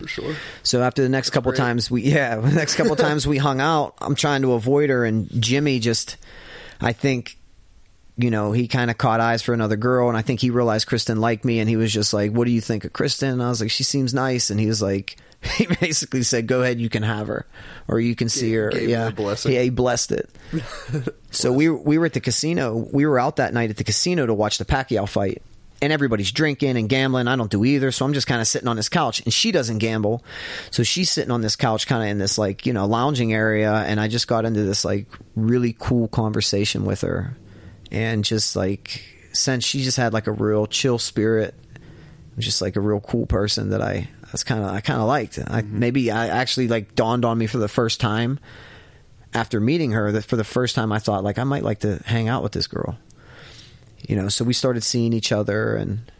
for 0.00 0.08
sure. 0.08 0.34
so 0.62 0.82
after 0.82 1.02
the 1.02 1.08
next 1.08 1.30
couple 1.30 1.52
great. 1.52 1.58
times 1.58 1.90
we 1.90 2.02
yeah, 2.02 2.36
the 2.36 2.50
next 2.50 2.76
couple 2.76 2.96
times 2.96 3.26
we 3.26 3.38
hung 3.38 3.60
out, 3.60 3.94
I'm 4.00 4.14
trying 4.14 4.42
to 4.42 4.54
avoid 4.54 4.90
her 4.90 5.04
and 5.04 5.28
Jimmy 5.40 5.78
just 5.78 6.16
I 6.80 6.92
think 6.92 7.36
you 8.16 8.30
know, 8.30 8.52
he 8.52 8.68
kind 8.68 8.90
of 8.90 8.98
caught 8.98 9.20
eyes 9.20 9.40
for 9.40 9.54
another 9.54 9.76
girl 9.76 10.08
and 10.08 10.16
I 10.16 10.22
think 10.22 10.40
he 10.40 10.50
realized 10.50 10.86
Kristen 10.86 11.20
liked 11.20 11.44
me 11.44 11.60
and 11.60 11.68
he 11.68 11.76
was 11.76 11.92
just 11.92 12.12
like, 12.12 12.32
"What 12.32 12.44
do 12.44 12.50
you 12.50 12.60
think 12.60 12.84
of 12.84 12.92
Kristen?" 12.92 13.30
And 13.30 13.42
I 13.42 13.48
was 13.48 13.60
like, 13.62 13.70
"She 13.70 13.82
seems 13.82 14.12
nice." 14.12 14.50
And 14.50 14.60
he 14.60 14.66
was 14.66 14.82
like 14.82 15.16
he 15.56 15.66
basically 15.66 16.22
said, 16.22 16.46
"Go 16.46 16.62
ahead, 16.62 16.80
you 16.80 16.90
can 16.90 17.02
have 17.02 17.28
her 17.28 17.46
or 17.88 17.98
you 17.98 18.14
can 18.14 18.28
see 18.28 18.52
her." 18.54 18.70
gave 18.70 18.88
yeah. 18.88 19.10
Yeah, 19.52 19.62
he 19.62 19.70
blessed 19.70 20.12
it. 20.12 20.30
so 21.30 21.52
we 21.52 21.70
we 21.70 21.96
were 21.96 22.06
at 22.06 22.12
the 22.12 22.20
casino. 22.20 22.76
We 22.92 23.06
were 23.06 23.18
out 23.18 23.36
that 23.36 23.54
night 23.54 23.70
at 23.70 23.76
the 23.76 23.84
casino 23.84 24.26
to 24.26 24.34
watch 24.34 24.58
the 24.58 24.66
Pacquiao 24.66 25.08
fight. 25.08 25.42
And 25.82 25.92
everybody's 25.92 26.30
drinking 26.30 26.76
and 26.76 26.88
gambling. 26.88 27.26
I 27.26 27.36
don't 27.36 27.50
do 27.50 27.64
either, 27.64 27.90
so 27.90 28.04
I'm 28.04 28.12
just 28.12 28.26
kind 28.26 28.40
of 28.40 28.46
sitting 28.46 28.68
on 28.68 28.76
this 28.76 28.90
couch. 28.90 29.22
And 29.24 29.32
she 29.32 29.50
doesn't 29.50 29.78
gamble, 29.78 30.22
so 30.70 30.82
she's 30.82 31.10
sitting 31.10 31.30
on 31.30 31.40
this 31.40 31.56
couch, 31.56 31.86
kind 31.86 32.02
of 32.02 32.08
in 32.10 32.18
this 32.18 32.36
like 32.36 32.66
you 32.66 32.72
know 32.72 32.86
lounging 32.86 33.32
area. 33.32 33.72
And 33.72 33.98
I 33.98 34.08
just 34.08 34.28
got 34.28 34.44
into 34.44 34.62
this 34.62 34.84
like 34.84 35.06
really 35.36 35.74
cool 35.78 36.08
conversation 36.08 36.84
with 36.84 37.00
her, 37.00 37.36
and 37.90 38.24
just 38.24 38.56
like 38.56 39.02
since 39.32 39.64
she 39.64 39.82
just 39.82 39.96
had 39.96 40.12
like 40.12 40.26
a 40.26 40.32
real 40.32 40.66
chill 40.66 40.98
spirit, 40.98 41.54
just 42.38 42.60
like 42.60 42.76
a 42.76 42.80
real 42.80 43.00
cool 43.00 43.26
person 43.26 43.70
that 43.70 43.80
I 43.80 44.08
that's 44.30 44.44
kind 44.44 44.62
of 44.62 44.70
I 44.70 44.80
kind 44.80 45.00
of 45.00 45.06
liked. 45.06 45.38
I, 45.38 45.62
mm-hmm. 45.62 45.78
Maybe 45.78 46.10
I 46.10 46.28
actually 46.28 46.68
like 46.68 46.94
dawned 46.94 47.24
on 47.24 47.38
me 47.38 47.46
for 47.46 47.58
the 47.58 47.68
first 47.68 48.00
time 48.00 48.38
after 49.34 49.60
meeting 49.60 49.92
her 49.92 50.12
that 50.12 50.24
for 50.24 50.36
the 50.36 50.44
first 50.44 50.74
time 50.74 50.92
I 50.92 50.98
thought 50.98 51.24
like 51.24 51.38
I 51.38 51.44
might 51.44 51.62
like 51.62 51.80
to 51.80 52.02
hang 52.04 52.28
out 52.28 52.42
with 52.42 52.52
this 52.52 52.66
girl. 52.66 52.98
You 54.08 54.16
know, 54.16 54.28
so 54.28 54.44
we 54.44 54.52
started 54.52 54.82
seeing 54.82 55.12
each 55.12 55.32
other, 55.32 55.76
and 55.76 56.10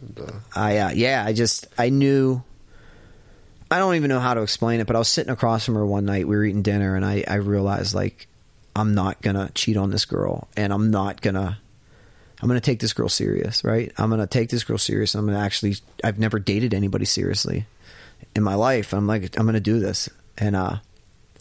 And, 0.00 0.20
uh, 0.20 0.32
I 0.54 0.78
uh, 0.78 0.90
yeah, 0.90 1.24
I 1.26 1.32
just 1.32 1.66
I 1.78 1.90
knew. 1.90 2.42
I 3.70 3.78
don't 3.78 3.96
even 3.96 4.08
know 4.08 4.20
how 4.20 4.34
to 4.34 4.42
explain 4.42 4.80
it, 4.80 4.86
but 4.86 4.94
I 4.94 4.98
was 4.98 5.08
sitting 5.08 5.32
across 5.32 5.64
from 5.64 5.74
her 5.74 5.86
one 5.86 6.04
night. 6.04 6.28
We 6.28 6.36
were 6.36 6.44
eating 6.44 6.62
dinner, 6.62 6.96
and 6.96 7.04
I 7.04 7.24
I 7.26 7.36
realized 7.36 7.94
like 7.94 8.28
I'm 8.76 8.94
not 8.94 9.20
gonna 9.22 9.50
cheat 9.54 9.76
on 9.76 9.90
this 9.90 10.04
girl, 10.04 10.48
and 10.56 10.72
I'm 10.72 10.90
not 10.90 11.20
gonna. 11.20 11.58
I'm 12.42 12.48
gonna 12.48 12.60
take 12.60 12.80
this 12.80 12.92
girl 12.92 13.08
serious, 13.08 13.64
right? 13.64 13.92
I'm 13.96 14.10
gonna 14.10 14.26
take 14.26 14.50
this 14.50 14.64
girl 14.64 14.78
serious. 14.78 15.14
I'm 15.14 15.26
gonna 15.26 15.38
actually. 15.38 15.76
I've 16.02 16.18
never 16.18 16.38
dated 16.38 16.74
anybody 16.74 17.04
seriously 17.04 17.66
in 18.36 18.42
my 18.42 18.54
life. 18.54 18.92
I'm 18.92 19.06
like, 19.06 19.38
I'm 19.38 19.46
gonna 19.46 19.60
do 19.60 19.80
this, 19.80 20.08
and 20.36 20.54
uh, 20.54 20.76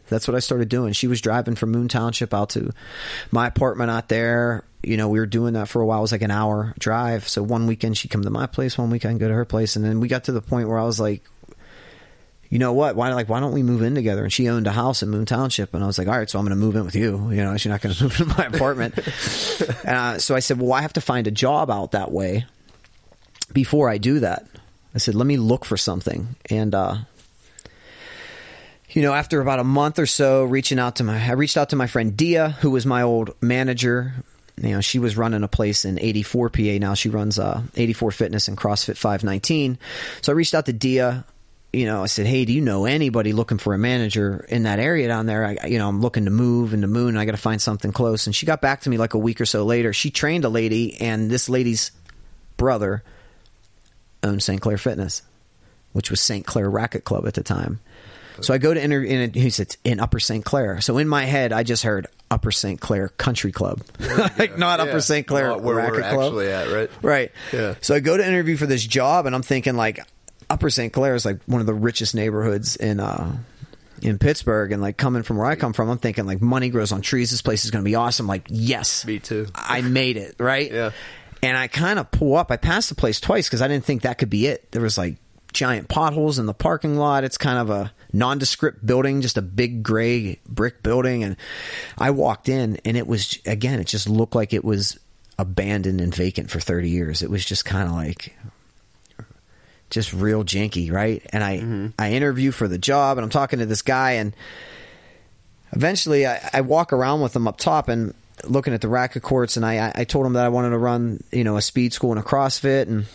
that's 0.08 0.28
what 0.28 0.36
I 0.36 0.40
started 0.40 0.70
doing. 0.70 0.94
She 0.94 1.08
was 1.08 1.22
driving 1.22 1.56
from 1.56 1.72
Moon 1.72 1.88
Township 1.88 2.34
out 2.34 2.52
to 2.52 2.72
my 3.32 3.48
apartment 3.48 3.92
out 3.92 4.10
there. 4.10 4.64
You 4.84 4.98
know, 4.98 5.08
we 5.08 5.20
were 5.20 5.26
doing 5.26 5.54
that 5.54 5.70
for 5.70 5.82
a 5.82 5.86
while. 5.86 6.00
It 6.00 6.02
was 6.02 6.12
like 6.12 6.22
an 6.22 6.32
hour 6.32 6.74
drive. 6.78 7.28
So 7.28 7.42
one 7.42 7.68
weekend 7.68 7.98
she'd 7.98 8.10
come 8.10 8.24
to 8.24 8.30
my 8.30 8.48
place, 8.48 8.78
one 8.78 8.90
weekend 8.90 9.16
I'd 9.16 9.20
go 9.20 9.28
to 9.30 9.34
her 9.34 9.46
place, 9.46 9.76
and 9.76 9.86
then 9.86 10.00
we 10.00 10.08
got 10.08 10.26
to 10.26 10.32
the 10.34 10.42
point 10.42 10.68
where 10.68 10.78
I 10.78 10.84
was 10.84 11.00
like, 11.00 11.24
you 12.54 12.60
know 12.60 12.74
what? 12.74 12.96
Why 12.96 13.12
like 13.14 13.30
why 13.30 13.40
don't 13.40 13.54
we 13.54 13.64
move 13.64 13.82
in 13.82 13.96
together? 13.96 14.24
And 14.24 14.32
she 14.32 14.48
owned 14.48 14.68
a 14.68 14.72
house 14.72 15.02
in 15.02 15.10
Moon 15.10 15.26
Township, 15.26 15.74
and 15.74 15.84
I 15.84 15.88
was 15.88 15.98
like, 15.98 16.08
all 16.08 16.16
right, 16.16 16.30
so 16.30 16.38
I'm 16.38 16.46
going 16.46 16.56
to 16.56 16.64
move 16.64 16.76
in 16.76 16.86
with 16.86 16.96
you. 16.96 17.32
You 17.32 17.38
know, 17.38 17.58
she's 17.58 17.72
not 17.72 17.82
going 17.82 17.96
to 17.96 18.04
move 18.04 18.20
into 18.20 18.38
my 18.38 18.46
apartment. 18.46 19.00
uh, 19.88 20.20
so 20.20 20.36
I 20.36 20.40
said, 20.40 20.60
well, 20.60 20.74
I 20.74 20.82
have 20.82 20.94
to 20.94 21.02
find 21.02 21.26
a 21.26 21.32
job 21.32 21.72
out 21.72 21.94
that 21.94 22.12
way 22.12 22.46
before 23.52 23.90
I 23.90 23.98
do 23.98 24.20
that. 24.20 24.46
I 24.94 25.00
said, 25.00 25.16
let 25.16 25.26
me 25.26 25.38
look 25.38 25.66
for 25.66 25.78
something, 25.78 26.36
and 26.52 26.76
uh, 26.76 26.98
you 28.94 29.02
know, 29.02 29.14
after 29.14 29.42
about 29.42 29.60
a 29.60 29.64
month 29.64 30.00
or 30.00 30.06
so 30.06 30.44
reaching 30.44 30.80
out 30.80 30.98
to 30.98 31.04
my, 31.04 31.22
I 31.22 31.32
reached 31.34 31.58
out 31.58 31.70
to 31.70 31.76
my 31.76 31.88
friend 31.88 32.16
Dia, 32.16 32.50
who 32.50 32.72
was 32.72 32.86
my 32.86 33.02
old 33.02 33.36
manager 33.42 34.14
you 34.62 34.70
know, 34.70 34.82
she 34.82 35.00
was 35.00 35.18
running 35.18 35.44
a 35.44 35.48
place 35.48 35.86
in 35.86 36.00
84 36.00 36.50
PA. 36.50 36.62
Now 36.80 36.94
she 36.94 37.10
runs 37.10 37.40
uh, 37.40 37.64
84 37.76 38.12
Fitness 38.12 38.48
and 38.48 38.58
CrossFit 38.58 38.98
519. 38.98 39.80
So 40.22 40.32
I 40.32 40.36
reached 40.36 40.54
out 40.54 40.68
to 40.68 40.74
Dia. 40.74 41.26
You 41.72 41.88
know, 41.88 42.04
I 42.04 42.06
said, 42.06 42.28
"Hey, 42.28 42.46
do 42.46 42.54
you 42.54 42.62
know 42.62 42.86
anybody 42.86 43.34
looking 43.34 43.58
for 43.58 43.74
a 43.74 43.80
manager 43.80 44.46
in 44.48 44.64
that 44.64 44.78
area 44.78 45.08
down 45.08 45.26
there? 45.26 45.44
I, 45.44 45.66
you 45.66 45.80
know, 45.80 45.90
I'm 45.90 46.02
looking 46.02 46.26
to 46.26 46.32
move 46.32 46.72
in 46.76 46.82
the 46.82 46.88
moon. 46.88 47.10
And 47.10 47.20
I 47.20 47.26
got 47.26 47.32
to 47.32 47.38
find 47.38 47.60
something 47.60 47.92
close." 47.92 48.28
And 48.28 48.36
she 48.36 48.46
got 48.46 48.62
back 48.62 48.82
to 48.82 48.92
me 48.92 48.98
like 48.98 49.16
a 49.16 49.18
week 49.18 49.42
or 49.42 49.46
so 49.48 49.66
later. 49.66 49.92
She 49.92 50.12
trained 50.12 50.46
a 50.46 50.50
lady, 50.50 51.02
and 51.02 51.32
this 51.32 51.50
lady's 51.50 51.92
brother 52.58 53.04
owned 54.22 54.44
St. 54.44 54.62
Clair 54.62 54.78
Fitness, 54.78 55.24
which 55.94 56.12
was 56.12 56.22
St. 56.22 56.46
Clair 56.46 56.70
Racket 56.70 57.06
Club 57.06 57.26
at 57.26 57.34
the 57.34 57.42
time. 57.42 57.80
So 58.42 58.54
I 58.54 58.58
go 58.58 58.74
to 58.74 58.82
interview, 58.84 59.10
and 59.18 59.36
he 59.36 59.50
said 59.50 59.76
in 59.84 60.00
Upper 60.00 60.20
St. 60.20 60.44
Clair. 60.44 60.82
So 60.82 60.98
in 60.98 61.08
my 61.08 61.26
head, 61.26 61.54
I 61.54 61.64
just 61.64 61.84
heard 61.84 62.08
Upper 62.32 62.52
St. 62.52 62.80
Clair 62.80 63.10
Country 63.10 63.52
Club, 63.52 63.82
like 64.38 64.58
not 64.58 64.80
Upper 64.80 65.02
St. 65.02 65.26
Clair 65.28 65.50
Not 65.50 65.62
where 65.62 65.76
Racket 65.76 65.94
we're 65.94 66.00
Club. 66.02 66.24
actually 66.26 66.48
at, 66.52 66.72
right? 66.72 66.90
Right. 67.02 67.32
Yeah. 67.52 67.76
So 67.82 67.94
I 67.96 68.00
go 68.00 68.18
to 68.18 68.26
interview 68.26 68.58
for 68.58 68.66
this 68.66 68.86
job, 68.86 69.26
and 69.26 69.36
I'm 69.36 69.44
thinking 69.44 69.76
like 69.76 70.00
Upper 70.50 70.70
St. 70.70 70.92
Clair 70.92 71.16
is 71.16 71.26
like 71.26 71.40
one 71.46 71.62
of 71.62 71.68
the 71.68 71.74
richest 71.74 72.16
neighborhoods 72.16 72.76
in 72.76 73.00
uh 73.00 73.38
in 74.02 74.18
Pittsburgh, 74.20 74.72
and 74.72 74.82
like 74.82 74.98
coming 74.98 75.24
from 75.24 75.38
where 75.38 75.46
I 75.46 75.56
come 75.56 75.72
from, 75.74 75.90
I'm 75.90 75.98
thinking 75.98 76.26
like 76.26 76.42
money 76.42 76.70
grows 76.70 76.92
on 76.92 77.02
trees. 77.02 77.32
This 77.32 77.42
place 77.42 77.64
is 77.66 77.72
going 77.72 77.84
to 77.84 77.90
be 77.90 77.96
awesome. 77.96 78.28
Like 78.28 78.48
yes, 78.50 79.06
Me 79.06 79.20
too. 79.20 79.48
I 79.56 79.82
made 79.82 80.18
it 80.18 80.36
right. 80.40 80.72
Yeah. 80.72 80.92
And 81.42 81.56
I 81.58 81.68
kind 81.68 82.00
of 82.00 82.10
pull 82.10 82.36
up. 82.36 82.52
I 82.52 82.58
passed 82.58 82.90
the 82.90 82.96
place 82.96 83.20
twice 83.20 83.48
because 83.48 83.62
I 83.62 83.68
didn't 83.68 83.86
think 83.86 84.04
that 84.04 84.18
could 84.18 84.30
be 84.30 84.48
it. 84.48 84.72
There 84.72 84.82
was 84.82 84.98
like 84.98 85.18
giant 85.52 85.88
potholes 85.90 86.40
in 86.40 86.46
the 86.46 86.54
parking 86.54 86.96
lot. 86.96 87.24
It's 87.24 87.38
kind 87.38 87.60
of 87.60 87.70
a 87.70 87.92
nondescript 88.14 88.86
building, 88.86 89.22
just 89.22 89.38
a 89.38 89.42
big 89.42 89.84
gray 89.84 90.40
brick 90.48 90.84
building. 90.84 91.24
And 91.24 91.36
I 91.98 92.12
walked 92.12 92.48
in, 92.48 92.78
and 92.86 92.96
it 92.96 93.08
was 93.08 93.40
again, 93.46 93.80
it 93.80 93.88
just 93.88 94.08
looked 94.08 94.36
like 94.36 94.54
it 94.54 94.64
was 94.64 95.00
abandoned 95.40 96.00
and 96.00 96.14
vacant 96.14 96.52
for 96.52 96.60
30 96.60 96.90
years. 96.90 97.22
It 97.24 97.30
was 97.30 97.44
just 97.44 97.66
kind 97.66 97.88
of 97.88 97.96
like 97.96 98.36
just 99.90 100.14
real 100.14 100.44
janky, 100.44 100.92
right? 100.92 101.26
And 101.32 101.44
I 101.44 101.58
mm-hmm. 101.58 101.88
I 101.98 102.14
interview 102.14 102.52
for 102.52 102.68
the 102.68 102.78
job, 102.78 103.18
and 103.18 103.24
I'm 103.24 103.30
talking 103.30 103.60
to 103.60 103.66
this 103.66 103.82
guy, 103.82 104.14
and 104.14 104.36
eventually 105.72 106.26
I, 106.26 106.50
I 106.54 106.62
walk 106.62 106.94
around 106.94 107.22
with 107.22 107.36
him 107.36 107.48
up 107.48 107.58
top 107.58 107.90
and 107.90 108.14
looking 108.44 108.74
at 108.74 108.82
the 108.82 108.88
racket 108.88 109.24
courts, 109.24 109.56
and 109.58 109.66
I 109.66 109.92
I 109.96 110.04
told 110.04 110.26
him 110.26 110.34
that 110.34 110.46
I 110.46 110.50
wanted 110.50 110.72
to 110.72 110.78
run 110.78 111.24
you 111.32 111.44
know 111.44 111.58
a 111.58 111.62
speed 111.62 111.94
school 111.94 112.12
and 112.12 112.20
a 112.20 112.24
CrossFit, 112.24 112.88
and 112.88 113.06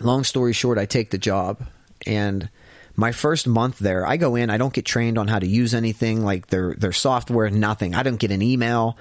long 0.00 0.24
story 0.24 0.52
short, 0.52 0.78
I 0.78 0.86
take 0.86 1.10
the 1.10 1.18
job, 1.18 1.62
and 2.06 2.48
my 2.96 3.12
first 3.12 3.46
month 3.46 3.78
there, 3.78 4.06
I 4.06 4.16
go 4.16 4.36
in, 4.36 4.50
I 4.50 4.58
don't 4.58 4.72
get 4.72 4.84
trained 4.84 5.18
on 5.18 5.28
how 5.28 5.38
to 5.38 5.46
use 5.46 5.74
anything 5.74 6.24
like 6.24 6.48
their 6.48 6.74
their 6.74 6.92
software, 6.92 7.50
nothing. 7.50 7.94
I 7.94 8.02
don't 8.02 8.18
get 8.18 8.30
an 8.30 8.42
email, 8.42 8.96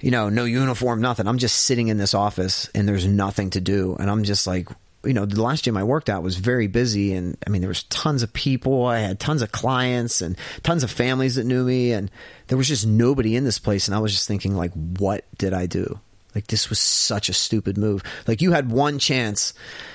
you 0.00 0.10
know, 0.10 0.28
no 0.28 0.44
uniform, 0.44 1.00
nothing. 1.00 1.26
I'm 1.26 1.38
just 1.38 1.64
sitting 1.64 1.88
in 1.88 1.98
this 1.98 2.14
office 2.14 2.68
and 2.74 2.88
there's 2.88 3.06
nothing 3.06 3.50
to 3.50 3.60
do, 3.60 3.96
and 3.98 4.10
I'm 4.10 4.24
just 4.24 4.46
like. 4.46 4.68
You 5.04 5.14
know, 5.14 5.26
the 5.26 5.40
last 5.40 5.62
gym 5.62 5.76
I 5.76 5.84
worked 5.84 6.08
at 6.08 6.24
was 6.24 6.36
very 6.36 6.66
busy, 6.66 7.14
and 7.14 7.38
I 7.46 7.50
mean, 7.50 7.62
there 7.62 7.68
was 7.68 7.84
tons 7.84 8.24
of 8.24 8.32
people. 8.32 8.84
I 8.84 8.98
had 8.98 9.20
tons 9.20 9.42
of 9.42 9.52
clients 9.52 10.20
and 10.20 10.36
tons 10.64 10.82
of 10.82 10.90
families 10.90 11.36
that 11.36 11.44
knew 11.44 11.62
me, 11.62 11.92
and 11.92 12.10
there 12.48 12.58
was 12.58 12.66
just 12.66 12.84
nobody 12.84 13.36
in 13.36 13.44
this 13.44 13.60
place. 13.60 13.86
And 13.86 13.94
I 13.94 14.00
was 14.00 14.12
just 14.12 14.26
thinking, 14.26 14.56
like, 14.56 14.72
what 14.72 15.24
did 15.38 15.54
I 15.54 15.66
do? 15.66 16.00
Like 16.34 16.46
this 16.46 16.68
was 16.68 16.78
such 16.78 17.28
a 17.28 17.32
stupid 17.32 17.76
move. 17.76 18.02
Like 18.26 18.42
you 18.42 18.52
had 18.52 18.70
one 18.70 18.98
chance, 18.98 19.54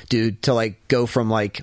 dude, 0.09 0.41
to 0.43 0.53
like 0.53 0.87
go 0.87 1.05
from 1.05 1.29
like 1.29 1.61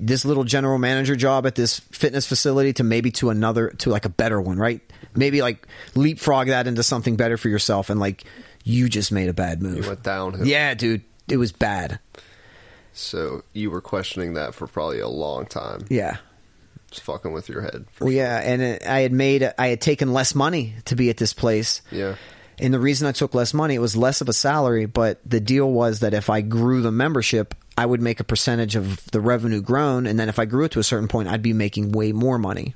this 0.00 0.24
little 0.24 0.44
general 0.44 0.78
manager 0.78 1.14
job 1.14 1.46
at 1.46 1.54
this 1.54 1.80
fitness 1.80 2.26
facility 2.26 2.72
to 2.74 2.84
maybe 2.84 3.10
to 3.12 3.30
another 3.30 3.70
to 3.78 3.90
like 3.90 4.04
a 4.04 4.08
better 4.08 4.40
one, 4.40 4.58
right? 4.58 4.80
Maybe 5.14 5.42
like 5.42 5.66
leapfrog 5.94 6.48
that 6.48 6.66
into 6.66 6.82
something 6.82 7.16
better 7.16 7.36
for 7.36 7.48
yourself 7.48 7.90
and 7.90 8.00
like 8.00 8.24
you 8.64 8.88
just 8.88 9.12
made 9.12 9.28
a 9.28 9.32
bad 9.32 9.62
move. 9.62 9.76
You 9.84 9.88
went 9.88 10.02
downhill. 10.02 10.46
Yeah, 10.46 10.74
dude, 10.74 11.02
it 11.28 11.36
was 11.36 11.52
bad. 11.52 11.98
So 12.92 13.42
you 13.52 13.70
were 13.70 13.80
questioning 13.80 14.34
that 14.34 14.54
for 14.54 14.66
probably 14.66 15.00
a 15.00 15.08
long 15.08 15.46
time. 15.46 15.86
Yeah. 15.88 16.16
Just 16.90 17.02
fucking 17.02 17.32
with 17.32 17.48
your 17.48 17.62
head. 17.62 17.86
Well, 18.00 18.10
yeah, 18.10 18.40
and 18.40 18.60
it, 18.60 18.86
I 18.86 19.00
had 19.00 19.12
made 19.12 19.48
I 19.56 19.68
had 19.68 19.80
taken 19.80 20.12
less 20.12 20.34
money 20.34 20.74
to 20.86 20.96
be 20.96 21.08
at 21.08 21.16
this 21.16 21.32
place. 21.32 21.82
Yeah. 21.92 22.16
And 22.58 22.74
the 22.74 22.80
reason 22.80 23.06
I 23.06 23.12
took 23.12 23.34
less 23.34 23.54
money, 23.54 23.74
it 23.74 23.80
was 23.80 23.96
less 23.96 24.20
of 24.20 24.28
a 24.28 24.32
salary, 24.32 24.86
but 24.86 25.20
the 25.24 25.40
deal 25.40 25.70
was 25.70 26.00
that 26.00 26.12
if 26.14 26.28
I 26.28 26.42
grew 26.42 26.82
the 26.82 26.92
membership, 26.92 27.54
I 27.76 27.86
would 27.86 28.02
make 28.02 28.20
a 28.20 28.24
percentage 28.24 28.76
of 28.76 29.04
the 29.10 29.20
revenue 29.20 29.60
grown, 29.62 30.06
and 30.06 30.18
then 30.18 30.28
if 30.28 30.38
I 30.38 30.44
grew 30.44 30.64
it 30.64 30.72
to 30.72 30.80
a 30.80 30.84
certain 30.84 31.08
point, 31.08 31.28
I'd 31.28 31.42
be 31.42 31.52
making 31.52 31.92
way 31.92 32.12
more 32.12 32.38
money. 32.38 32.74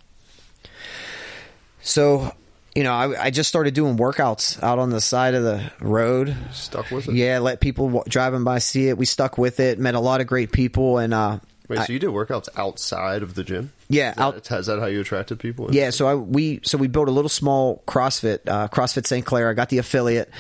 So, 1.82 2.32
you 2.74 2.82
know, 2.82 2.92
I, 2.92 3.26
I 3.26 3.30
just 3.30 3.48
started 3.48 3.74
doing 3.74 3.98
workouts 3.98 4.62
out 4.62 4.78
on 4.78 4.90
the 4.90 5.00
side 5.00 5.34
of 5.34 5.42
the 5.42 5.70
road. 5.80 6.34
Stuck 6.52 6.90
with 6.90 7.08
it? 7.08 7.14
Yeah, 7.14 7.40
let 7.40 7.60
people 7.60 7.86
w- 7.86 8.04
driving 8.08 8.44
by 8.44 8.58
see 8.58 8.88
it. 8.88 8.96
We 8.96 9.04
stuck 9.04 9.36
with 9.36 9.60
it, 9.60 9.78
met 9.78 9.94
a 9.94 10.00
lot 10.00 10.22
of 10.22 10.26
great 10.26 10.50
people, 10.52 10.98
and 10.98 11.12
uh, 11.12 11.40
Wait, 11.68 11.78
I- 11.78 11.86
so 11.86 11.92
you 11.94 11.98
did 11.98 12.10
workouts 12.10 12.48
outside 12.56 13.22
of 13.22 13.34
the 13.34 13.42
gym? 13.42 13.72
Yeah, 13.88 14.10
Is 14.10 14.16
that, 14.16 14.22
out- 14.52 14.60
is 14.60 14.66
that 14.66 14.80
how 14.80 14.86
you 14.86 15.00
attracted 15.00 15.38
people? 15.38 15.68
Yeah, 15.74 15.90
so 15.90 16.06
I 16.06 16.14
we 16.14 16.60
so 16.62 16.76
we 16.78 16.88
built 16.88 17.08
a 17.08 17.10
little 17.10 17.28
small 17.28 17.82
CrossFit, 17.86 18.40
uh, 18.46 18.68
CrossFit 18.68 19.06
St. 19.06 19.24
Clair. 19.24 19.48
I 19.48 19.54
got 19.54 19.68
the 19.70 19.78
affiliate. 19.78 20.30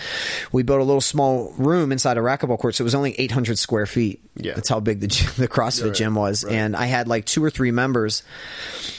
We 0.52 0.62
built 0.62 0.80
a 0.80 0.84
little 0.84 1.00
small 1.00 1.52
room 1.56 1.92
inside 1.92 2.18
a 2.18 2.20
racquetball 2.20 2.58
court. 2.58 2.74
So 2.74 2.82
it 2.82 2.84
was 2.84 2.94
only 2.94 3.14
800 3.18 3.58
square 3.58 3.86
feet. 3.86 4.20
Yeah. 4.36 4.54
that's 4.54 4.68
how 4.68 4.80
big 4.80 5.00
the 5.00 5.06
gym, 5.06 5.30
the 5.36 5.48
CrossFit 5.48 5.84
Right, 5.86 5.94
gym 5.94 6.14
was. 6.14 6.44
right. 6.44 6.52
And 6.54 6.74
I 6.76 6.86
had 6.86 7.06
like 7.08 7.24
two 7.24 7.42
or 7.44 7.50
three 7.50 7.70
members, 7.70 8.22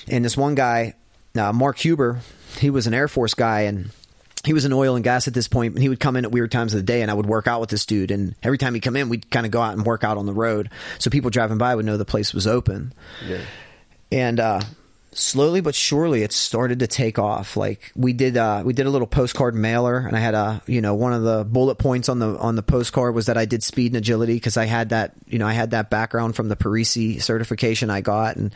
and 0.08 0.24
this 0.24 0.38
one 0.38 0.56
guy, 0.56 0.94
uh, 1.36 1.52
Mark 1.54 1.78
Huber, 1.80 2.20
he 2.58 2.70
was 2.70 2.88
an 2.88 2.94
Air 2.94 3.08
Force 3.08 3.34
guy, 3.34 3.62
and 3.62 3.90
he 4.46 4.54
was 4.54 4.66
in 4.66 4.74
oil 4.74 4.96
and 4.96 5.04
gas 5.04 5.28
at 5.28 5.34
this. 5.34 5.48
And 5.48 5.78
he 5.78 5.90
would 5.90 6.00
come 6.00 6.16
in 6.16 6.26
at 6.26 6.32
weird 6.32 6.52
times 6.52 6.74
of 6.74 6.80
the 6.80 6.84
day, 6.86 7.02
and 7.02 7.10
I 7.12 7.14
would 7.14 7.26
work 7.26 7.48
out 7.48 7.62
with 7.62 7.70
this 7.70 7.86
dude. 7.86 8.12
And 8.12 8.36
every 8.44 8.58
time 8.58 8.74
he'd 8.74 8.82
come 8.82 8.96
in, 8.96 9.10
we'd 9.10 9.30
kind 9.32 9.46
of 9.46 9.52
go 9.52 9.62
out 9.62 9.74
and 9.74 9.86
work 9.86 10.04
out 10.04 10.18
on 10.18 10.26
the 10.26 10.34
road, 10.34 10.70
so 11.00 11.10
people 11.10 11.30
driving 11.30 11.58
by 11.58 11.76
would 11.76 11.86
know 11.86 11.98
the 11.98 12.06
place 12.06 12.34
was 12.34 12.46
open 12.48 12.94
Yeah. 13.28 13.40
and 14.12 14.40
uh, 14.40 14.62
slowly 15.14 15.62
but 15.62 15.74
surely 15.74 16.24
it 16.24 16.34
started 16.34 16.80
to 16.80 16.88
take 16.88 17.18
off 17.18 17.56
like 17.56 17.90
we 17.96 18.12
did 18.12 18.36
uh, 18.36 18.62
we 18.66 18.74
did 18.74 18.86
a 18.86 18.90
little 18.90 19.08
postcard 19.08 19.56
mailer 19.56 19.98
and 19.98 20.14
i 20.14 20.20
had 20.20 20.34
a 20.34 20.62
you 20.68 20.82
know 20.82 20.94
one 20.94 21.14
of 21.14 21.24
the 21.24 21.46
bullet 21.46 21.76
points 21.76 22.10
on 22.10 22.20
the 22.20 22.38
on 22.38 22.58
the 22.58 22.62
postcard 22.62 23.16
was 23.16 23.28
that 23.28 23.38
i 23.38 23.46
did 23.46 23.64
speed 23.64 23.94
and 23.94 23.96
agility 23.96 24.34
because 24.34 24.58
i 24.58 24.66
had 24.66 24.90
that 24.90 25.14
you 25.26 25.40
know 25.40 25.48
i 25.48 25.54
had 25.54 25.72
that 25.72 25.90
background 25.90 26.36
from 26.36 26.50
the 26.50 26.56
parisi 26.58 27.22
certification 27.22 27.90
i 27.90 28.02
got 28.02 28.36
and 28.36 28.54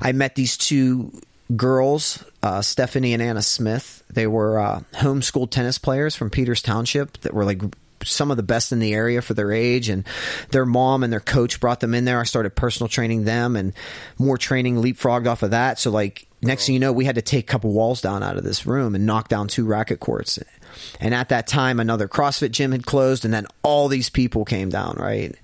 i 0.00 0.10
met 0.10 0.34
these 0.34 0.56
two 0.56 1.12
girls 1.54 2.24
uh, 2.42 2.60
stephanie 2.62 3.12
and 3.12 3.22
anna 3.22 3.42
smith. 3.42 4.02
They 4.10 4.26
were 4.26 4.58
uh, 4.58 4.80
homeschool 4.94 5.50
tennis 5.50 5.78
players 5.78 6.14
from 6.14 6.30
peters 6.30 6.62
township 6.62 7.18
that 7.20 7.34
were 7.34 7.44
like 7.44 7.62
some 8.04 8.30
of 8.30 8.36
the 8.36 8.42
best 8.42 8.72
in 8.72 8.80
the 8.80 8.94
area 8.94 9.22
for 9.22 9.34
their 9.34 9.52
age 9.52 9.88
and 9.88 10.04
their 10.50 10.66
mom 10.66 11.04
and 11.04 11.12
their 11.12 11.20
coach 11.20 11.60
brought 11.60 11.80
them 11.80 11.94
in 11.94 12.04
there. 12.04 12.20
I 12.20 12.24
started 12.24 12.54
personal 12.56 12.88
training 12.88 13.24
them 13.24 13.56
and 13.56 13.72
more 14.18 14.36
training 14.36 14.76
leapfrogged 14.76 15.26
off 15.26 15.42
of 15.42 15.52
that. 15.52 15.78
So 15.78 15.90
like 15.90 16.26
next 16.40 16.66
thing 16.66 16.74
you 16.74 16.80
know 16.80 16.92
we 16.92 17.04
had 17.04 17.14
to 17.14 17.22
take 17.22 17.44
a 17.44 17.52
couple 17.52 17.72
walls 17.72 18.00
down 18.00 18.22
out 18.22 18.36
of 18.36 18.44
this 18.44 18.66
room 18.66 18.94
and 18.94 19.06
knock 19.06 19.28
down 19.28 19.48
two 19.48 19.64
racket 19.64 20.00
courts. 20.00 20.38
And 21.00 21.14
at 21.14 21.28
that 21.28 21.46
time 21.46 21.80
another 21.80 22.08
crossfit 22.08 22.50
gym 22.50 22.72
had 22.72 22.86
closed 22.86 23.24
and 23.24 23.32
then 23.32 23.46
all 23.62 23.88
these 23.88 24.10
people 24.10 24.44
came 24.44 24.68
down 24.68 24.96
right 24.98 25.36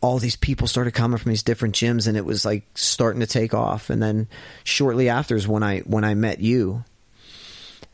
all 0.00 0.18
these 0.18 0.36
people 0.36 0.66
started 0.66 0.92
coming 0.92 1.18
from 1.18 1.30
these 1.30 1.42
different 1.42 1.74
gyms 1.74 2.06
and 2.08 2.16
it 2.16 2.24
was 2.24 2.44
like 2.44 2.64
starting 2.74 3.20
to 3.20 3.26
take 3.26 3.52
off. 3.52 3.90
And 3.90 4.02
then 4.02 4.28
shortly 4.64 5.08
after 5.08 5.36
is 5.36 5.46
when 5.46 5.62
i 5.62 5.80
when 5.80 6.04
i 6.04 6.14
met 6.14 6.40
you. 6.40 6.84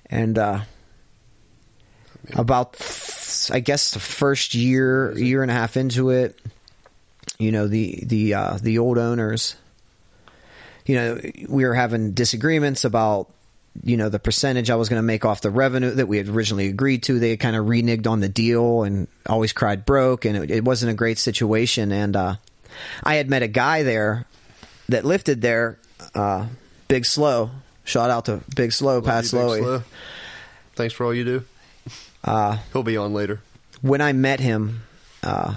And 0.09 0.39
uh 0.39 0.61
about 2.35 2.77
I 3.53 3.61
guess 3.61 3.91
the 3.91 4.01
first 4.01 4.55
year 4.55 5.17
year 5.19 5.43
and 5.43 5.51
a 5.51 5.55
half 5.55 5.77
into 5.77 6.11
it, 6.11 6.39
you 7.39 7.53
know 7.53 7.67
the 7.69 8.03
the 8.05 8.35
uh, 8.35 8.59
the 8.61 8.79
old 8.79 8.99
owners, 8.99 9.57
you 10.87 10.95
know, 10.95 11.21
we 11.49 11.65
were 11.65 11.75
having 11.75 12.13
disagreements 12.13 12.85
about 12.85 13.31
you 13.85 13.97
know 13.97 14.09
the 14.09 14.19
percentage 14.19 14.71
I 14.71 14.77
was 14.77 14.89
going 14.89 14.99
to 14.99 15.07
make 15.07 15.25
off 15.25 15.41
the 15.41 15.51
revenue 15.51 15.91
that 15.93 16.07
we 16.07 16.17
had 16.19 16.29
originally 16.29 16.67
agreed 16.69 17.03
to. 17.05 17.19
They 17.19 17.37
kind 17.37 17.57
of 17.57 17.67
reneged 17.67 18.07
on 18.07 18.21
the 18.21 18.29
deal 18.29 18.83
and 18.83 19.09
always 19.29 19.53
cried 19.53 19.85
broke, 19.87 20.25
and 20.25 20.37
it, 20.37 20.51
it 20.51 20.65
wasn't 20.65 20.93
a 20.93 20.95
great 20.95 21.19
situation. 21.19 21.93
And 21.93 22.17
uh, 22.17 22.37
I 23.03 23.15
had 23.17 23.29
met 23.31 23.43
a 23.43 23.49
guy 23.49 23.83
there 23.83 24.25
that 24.89 25.05
lifted 25.05 25.41
there, 25.43 25.79
uh, 26.15 26.47
Big 26.89 27.05
Slow. 27.05 27.51
Shout 27.85 28.11
out 28.11 28.25
to 28.27 28.41
Big 28.55 28.73
Slow, 28.73 29.01
Pat 29.03 29.33
Love 29.33 29.33
you, 29.33 29.39
Big 29.39 29.49
Slowy. 29.49 29.59
Slow. 29.63 29.83
Thanks 30.75 30.95
for 30.95 31.05
all 31.07 31.15
you 31.15 31.25
do. 31.25 31.45
Uh, 32.25 32.59
He'll 32.73 32.83
be 32.83 32.97
on 32.97 33.13
later. 33.15 33.41
when 33.81 34.01
I 34.01 34.13
met 34.13 34.41
him, 34.41 34.83
uh, 35.23 35.55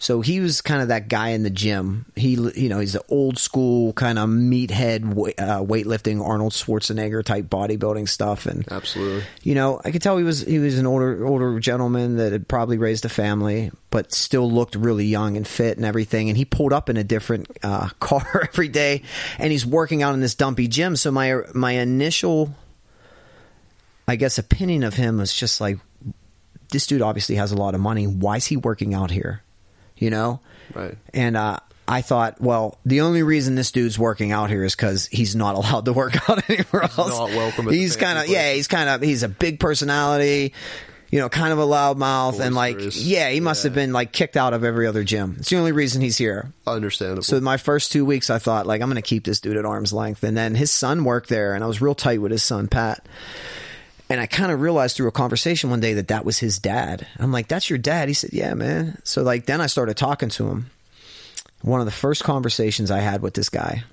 so 0.00 0.22
he 0.22 0.40
was 0.40 0.62
kind 0.62 0.80
of 0.80 0.88
that 0.88 1.08
guy 1.08 1.28
in 1.28 1.42
the 1.42 1.50
gym. 1.50 2.06
He, 2.16 2.30
you 2.30 2.70
know, 2.70 2.80
he's 2.80 2.94
the 2.94 3.04
old 3.10 3.38
school 3.38 3.92
kind 3.92 4.18
of 4.18 4.30
meathead 4.30 5.04
uh, 5.38 5.62
weightlifting 5.62 6.26
Arnold 6.26 6.52
Schwarzenegger 6.52 7.22
type 7.22 7.44
bodybuilding 7.44 8.08
stuff, 8.08 8.46
and 8.46 8.66
Absolutely. 8.72 9.22
you 9.42 9.54
know, 9.54 9.78
I 9.84 9.90
could 9.90 10.00
tell 10.00 10.16
he 10.16 10.24
was 10.24 10.40
he 10.40 10.58
was 10.58 10.78
an 10.78 10.86
older 10.86 11.26
older 11.26 11.60
gentleman 11.60 12.16
that 12.16 12.32
had 12.32 12.48
probably 12.48 12.78
raised 12.78 13.04
a 13.04 13.10
family, 13.10 13.72
but 13.90 14.14
still 14.14 14.50
looked 14.50 14.74
really 14.74 15.04
young 15.04 15.36
and 15.36 15.46
fit 15.46 15.76
and 15.76 15.84
everything. 15.84 16.30
And 16.30 16.36
he 16.38 16.46
pulled 16.46 16.72
up 16.72 16.88
in 16.88 16.96
a 16.96 17.04
different 17.04 17.58
uh, 17.62 17.90
car 18.00 18.48
every 18.50 18.68
day, 18.68 19.02
and 19.38 19.52
he's 19.52 19.66
working 19.66 20.02
out 20.02 20.14
in 20.14 20.20
this 20.20 20.34
dumpy 20.34 20.66
gym. 20.66 20.96
So 20.96 21.10
my 21.10 21.42
my 21.52 21.72
initial, 21.72 22.54
I 24.08 24.16
guess, 24.16 24.38
opinion 24.38 24.82
of 24.82 24.94
him 24.94 25.18
was 25.18 25.34
just 25.34 25.60
like, 25.60 25.78
this 26.70 26.86
dude 26.86 27.02
obviously 27.02 27.34
has 27.34 27.52
a 27.52 27.56
lot 27.56 27.74
of 27.74 27.82
money. 27.82 28.06
Why 28.06 28.36
is 28.36 28.46
he 28.46 28.56
working 28.56 28.94
out 28.94 29.10
here? 29.10 29.42
You 30.00 30.10
know? 30.10 30.40
Right. 30.74 30.96
And 31.14 31.36
uh, 31.36 31.60
I 31.86 32.02
thought, 32.02 32.40
well, 32.40 32.78
the 32.84 33.02
only 33.02 33.22
reason 33.22 33.54
this 33.54 33.70
dude's 33.72 33.98
working 33.98 34.32
out 34.32 34.50
here 34.50 34.64
is 34.64 34.74
because 34.74 35.06
he's 35.06 35.36
not 35.36 35.54
allowed 35.56 35.84
to 35.84 35.92
work 35.92 36.28
out 36.28 36.48
anywhere 36.50 36.82
else. 36.82 36.96
not 36.96 37.30
welcome 37.30 37.68
at 37.68 37.74
He's 37.74 37.96
kind 37.96 38.18
of, 38.18 38.28
yeah, 38.28 38.52
he's 38.52 38.68
kind 38.68 38.88
of, 38.88 39.02
he's 39.02 39.22
a 39.22 39.28
big 39.28 39.60
personality, 39.60 40.52
you 41.10 41.18
know, 41.18 41.28
kind 41.28 41.52
of 41.52 41.58
a 41.58 41.66
loudmouth, 41.66 42.38
and 42.38 42.54
like, 42.54 42.76
yeah, 42.92 43.30
he 43.30 43.40
must 43.40 43.64
have 43.64 43.74
been 43.74 43.92
like 43.92 44.12
kicked 44.12 44.36
out 44.36 44.54
of 44.54 44.62
every 44.62 44.86
other 44.86 45.02
gym. 45.02 45.36
It's 45.40 45.50
the 45.50 45.56
only 45.56 45.72
reason 45.72 46.00
he's 46.00 46.16
here. 46.16 46.52
Understandable. 46.66 47.24
So 47.24 47.40
my 47.40 47.56
first 47.56 47.90
two 47.90 48.04
weeks, 48.04 48.30
I 48.30 48.38
thought 48.38 48.66
like 48.66 48.80
I'm 48.80 48.88
going 48.88 48.94
to 48.94 49.02
keep 49.02 49.24
this 49.24 49.40
dude 49.40 49.56
at 49.56 49.66
arm's 49.66 49.92
length, 49.92 50.22
and 50.22 50.36
then 50.36 50.54
his 50.54 50.70
son 50.70 51.02
worked 51.02 51.28
there, 51.28 51.54
and 51.54 51.64
I 51.64 51.66
was 51.66 51.82
real 51.82 51.96
tight 51.96 52.20
with 52.20 52.30
his 52.30 52.44
son 52.44 52.68
Pat. 52.68 53.04
And 54.10 54.20
I 54.20 54.26
kind 54.26 54.50
of 54.50 54.60
realized 54.60 54.96
through 54.96 55.06
a 55.06 55.12
conversation 55.12 55.70
one 55.70 55.78
day 55.78 55.94
that 55.94 56.08
that 56.08 56.24
was 56.24 56.38
his 56.38 56.58
dad. 56.58 57.06
I'm 57.18 57.30
like, 57.30 57.46
"That's 57.46 57.70
your 57.70 57.78
dad?" 57.78 58.08
He 58.08 58.14
said, 58.14 58.30
"Yeah, 58.32 58.52
man." 58.54 58.98
So 59.04 59.22
like 59.22 59.46
then 59.46 59.60
I 59.60 59.66
started 59.66 59.96
talking 59.96 60.28
to 60.30 60.48
him. 60.48 60.70
One 61.62 61.78
of 61.80 61.86
the 61.86 61.92
first 61.92 62.24
conversations 62.24 62.90
I 62.90 62.98
had 62.98 63.22
with 63.22 63.34
this 63.34 63.48
guy, 63.48 63.84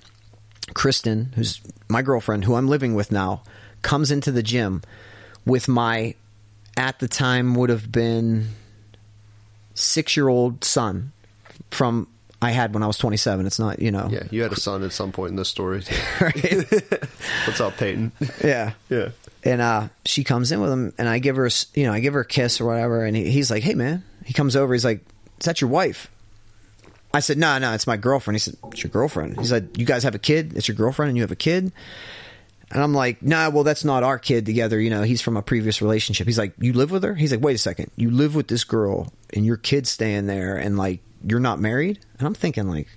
Kristen, 0.74 1.32
who's 1.36 1.60
my 1.88 2.02
girlfriend, 2.02 2.44
who 2.44 2.56
I'm 2.56 2.66
living 2.66 2.94
with 2.94 3.12
now, 3.12 3.42
comes 3.82 4.10
into 4.10 4.32
the 4.32 4.42
gym 4.42 4.82
with 5.44 5.68
my, 5.68 6.14
at 6.76 6.98
the 6.98 7.08
time 7.08 7.54
would 7.54 7.70
have 7.70 7.92
been 7.92 8.48
six 9.74 10.16
year 10.16 10.28
old 10.28 10.64
son 10.64 11.12
from 11.70 12.08
I 12.40 12.50
had 12.50 12.72
when 12.72 12.82
I 12.82 12.86
was 12.86 12.98
27. 12.98 13.46
It's 13.46 13.58
not, 13.58 13.80
you 13.80 13.90
know. 13.90 14.08
yeah, 14.10 14.24
you 14.30 14.42
had 14.42 14.52
a 14.52 14.60
son 14.60 14.82
at 14.82 14.92
some 14.92 15.12
point 15.12 15.30
in 15.30 15.36
this 15.36 15.48
story. 15.48 15.82
Right? 16.20 16.64
What's 17.46 17.60
up, 17.60 17.76
Peyton? 17.76 18.12
yeah. 18.42 18.72
yeah. 18.88 19.10
And 19.48 19.60
uh, 19.62 19.88
she 20.04 20.24
comes 20.24 20.52
in 20.52 20.60
with 20.60 20.70
him, 20.70 20.92
and 20.98 21.08
I 21.08 21.18
give 21.20 21.36
her, 21.36 21.48
you 21.74 21.84
know, 21.86 21.92
I 21.92 22.00
give 22.00 22.14
her 22.14 22.20
a 22.20 22.26
kiss 22.26 22.60
or 22.60 22.66
whatever, 22.66 23.04
and 23.04 23.16
he, 23.16 23.30
he's 23.30 23.50
like, 23.50 23.62
"Hey, 23.62 23.74
man." 23.74 24.04
He 24.24 24.34
comes 24.34 24.56
over. 24.56 24.74
He's 24.74 24.84
like, 24.84 25.00
"Is 25.40 25.46
that 25.46 25.60
your 25.60 25.70
wife?" 25.70 26.10
I 27.14 27.20
said, 27.20 27.38
"No, 27.38 27.58
no, 27.58 27.72
it's 27.72 27.86
my 27.86 27.96
girlfriend." 27.96 28.34
He 28.34 28.40
said, 28.40 28.56
"It's 28.72 28.82
your 28.82 28.90
girlfriend." 28.90 29.38
He's 29.38 29.50
like, 29.52 29.78
"You 29.78 29.86
guys 29.86 30.02
have 30.02 30.14
a 30.14 30.18
kid? 30.18 30.54
It's 30.56 30.68
your 30.68 30.76
girlfriend, 30.76 31.08
and 31.08 31.16
you 31.16 31.22
have 31.22 31.32
a 31.32 31.36
kid?" 31.36 31.72
And 32.70 32.82
I'm 32.82 32.92
like, 32.92 33.22
"Nah, 33.22 33.48
well, 33.48 33.64
that's 33.64 33.84
not 33.84 34.02
our 34.02 34.18
kid 34.18 34.44
together. 34.44 34.78
You 34.78 34.90
know, 34.90 35.02
he's 35.02 35.22
from 35.22 35.38
a 35.38 35.42
previous 35.42 35.80
relationship." 35.80 36.26
He's 36.26 36.38
like, 36.38 36.52
"You 36.58 36.74
live 36.74 36.90
with 36.90 37.02
her?" 37.02 37.14
He's 37.14 37.32
like, 37.32 37.40
"Wait 37.42 37.54
a 37.54 37.58
second. 37.58 37.90
You 37.96 38.10
live 38.10 38.34
with 38.34 38.48
this 38.48 38.64
girl, 38.64 39.10
and 39.32 39.46
your 39.46 39.56
kid's 39.56 39.88
staying 39.88 40.26
there, 40.26 40.58
and 40.58 40.76
like, 40.76 41.00
you're 41.26 41.40
not 41.40 41.58
married?" 41.58 41.98
And 42.18 42.26
I'm 42.26 42.34
thinking, 42.34 42.68
like, 42.68 42.88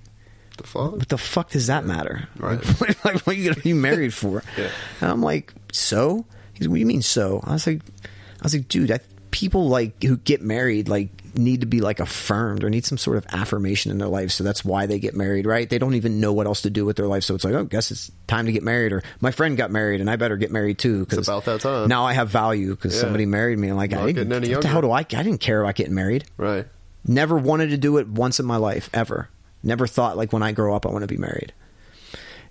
The 0.58 0.68
fuck? 0.68 0.92
what 0.92 1.08
the 1.08 1.18
fuck 1.18 1.52
does 1.52 1.68
that 1.68 1.86
matter? 1.86 2.28
Right. 2.36 2.60
Like, 3.06 3.26
what 3.26 3.28
are 3.30 3.34
you 3.34 3.46
going 3.46 3.56
to 3.56 3.62
be 3.62 3.72
married 3.74 4.14
for? 4.14 4.44
Yeah. 4.58 4.70
And 5.00 5.10
I'm 5.10 5.22
like, 5.22 5.54
so? 5.72 6.26
He's, 6.62 6.70
what 6.70 6.76
do 6.76 6.80
you 6.80 6.86
mean 6.86 7.02
so? 7.02 7.42
I 7.44 7.54
was 7.54 7.68
like, 7.68 7.82
I 8.04 8.44
was 8.44 8.54
like, 8.56 8.68
dude, 8.68 8.92
I, 8.92 9.00
people 9.32 9.68
like 9.68 10.02
who 10.04 10.18
get 10.18 10.42
married 10.42 10.88
like 10.90 11.10
need 11.36 11.62
to 11.62 11.66
be 11.66 11.80
like 11.80 12.00
affirmed 12.02 12.64
or 12.64 12.70
need 12.70 12.86
some 12.86 12.98
sort 12.98 13.16
of 13.18 13.26
affirmation 13.32 13.90
in 13.92 13.98
their 13.98 14.08
life. 14.10 14.32
So 14.32 14.44
that's 14.44 14.66
why 14.66 14.86
they 14.86 15.00
get 15.00 15.16
married, 15.16 15.46
right? 15.46 15.70
They 15.70 15.80
don't 15.80 15.96
even 15.96 16.20
know 16.20 16.34
what 16.34 16.46
else 16.46 16.62
to 16.64 16.70
do 16.70 16.86
with 16.86 16.98
their 16.98 17.08
life. 17.08 17.24
So 17.24 17.34
it's 17.36 17.44
like, 17.46 17.54
oh, 17.54 17.62
I 17.62 17.64
guess 17.64 17.90
it's 17.90 18.12
time 18.28 18.46
to 18.48 18.52
get 18.52 18.64
married. 18.64 18.92
Or 18.92 19.02
my 19.22 19.32
friend 19.32 19.56
got 19.58 19.72
married 19.72 20.02
and 20.02 20.10
I 20.10 20.18
better 20.18 20.36
get 20.38 20.52
married 20.52 20.78
too. 20.78 21.06
Cause 21.06 21.20
It's 21.20 21.28
about 21.30 21.46
that 21.46 21.62
time. 21.62 21.88
Now 21.88 22.06
I 22.06 22.14
have 22.14 22.30
value 22.30 22.76
because 22.76 22.94
Yeah. 22.96 23.02
somebody 23.02 23.26
married 23.26 23.58
me. 23.60 23.70
I'm 23.70 23.78
like, 23.78 23.92
Not 23.92 24.02
I 24.04 24.12
didn't, 24.12 24.30
what 24.52 24.62
the 24.62 24.68
hell 24.68 24.82
do 24.82 24.92
I, 24.92 25.00
I 25.00 25.04
didn't 25.04 25.38
care 25.40 25.62
about 25.62 25.76
getting 25.76 25.96
married. 25.96 26.26
Right. 26.38 26.68
Never 27.08 27.38
wanted 27.38 27.70
to 27.70 27.78
do 27.78 27.98
it 27.98 28.08
once 28.10 28.40
in 28.42 28.46
my 28.46 28.58
life, 28.58 28.90
ever. 28.94 29.30
Never 29.64 29.88
thought 29.88 30.18
like 30.18 30.34
when 30.34 30.44
I 30.44 30.52
grow 30.52 30.76
up 30.76 30.86
I 30.86 30.90
want 30.90 31.04
to 31.04 31.08
be 31.08 31.18
married. 31.18 31.54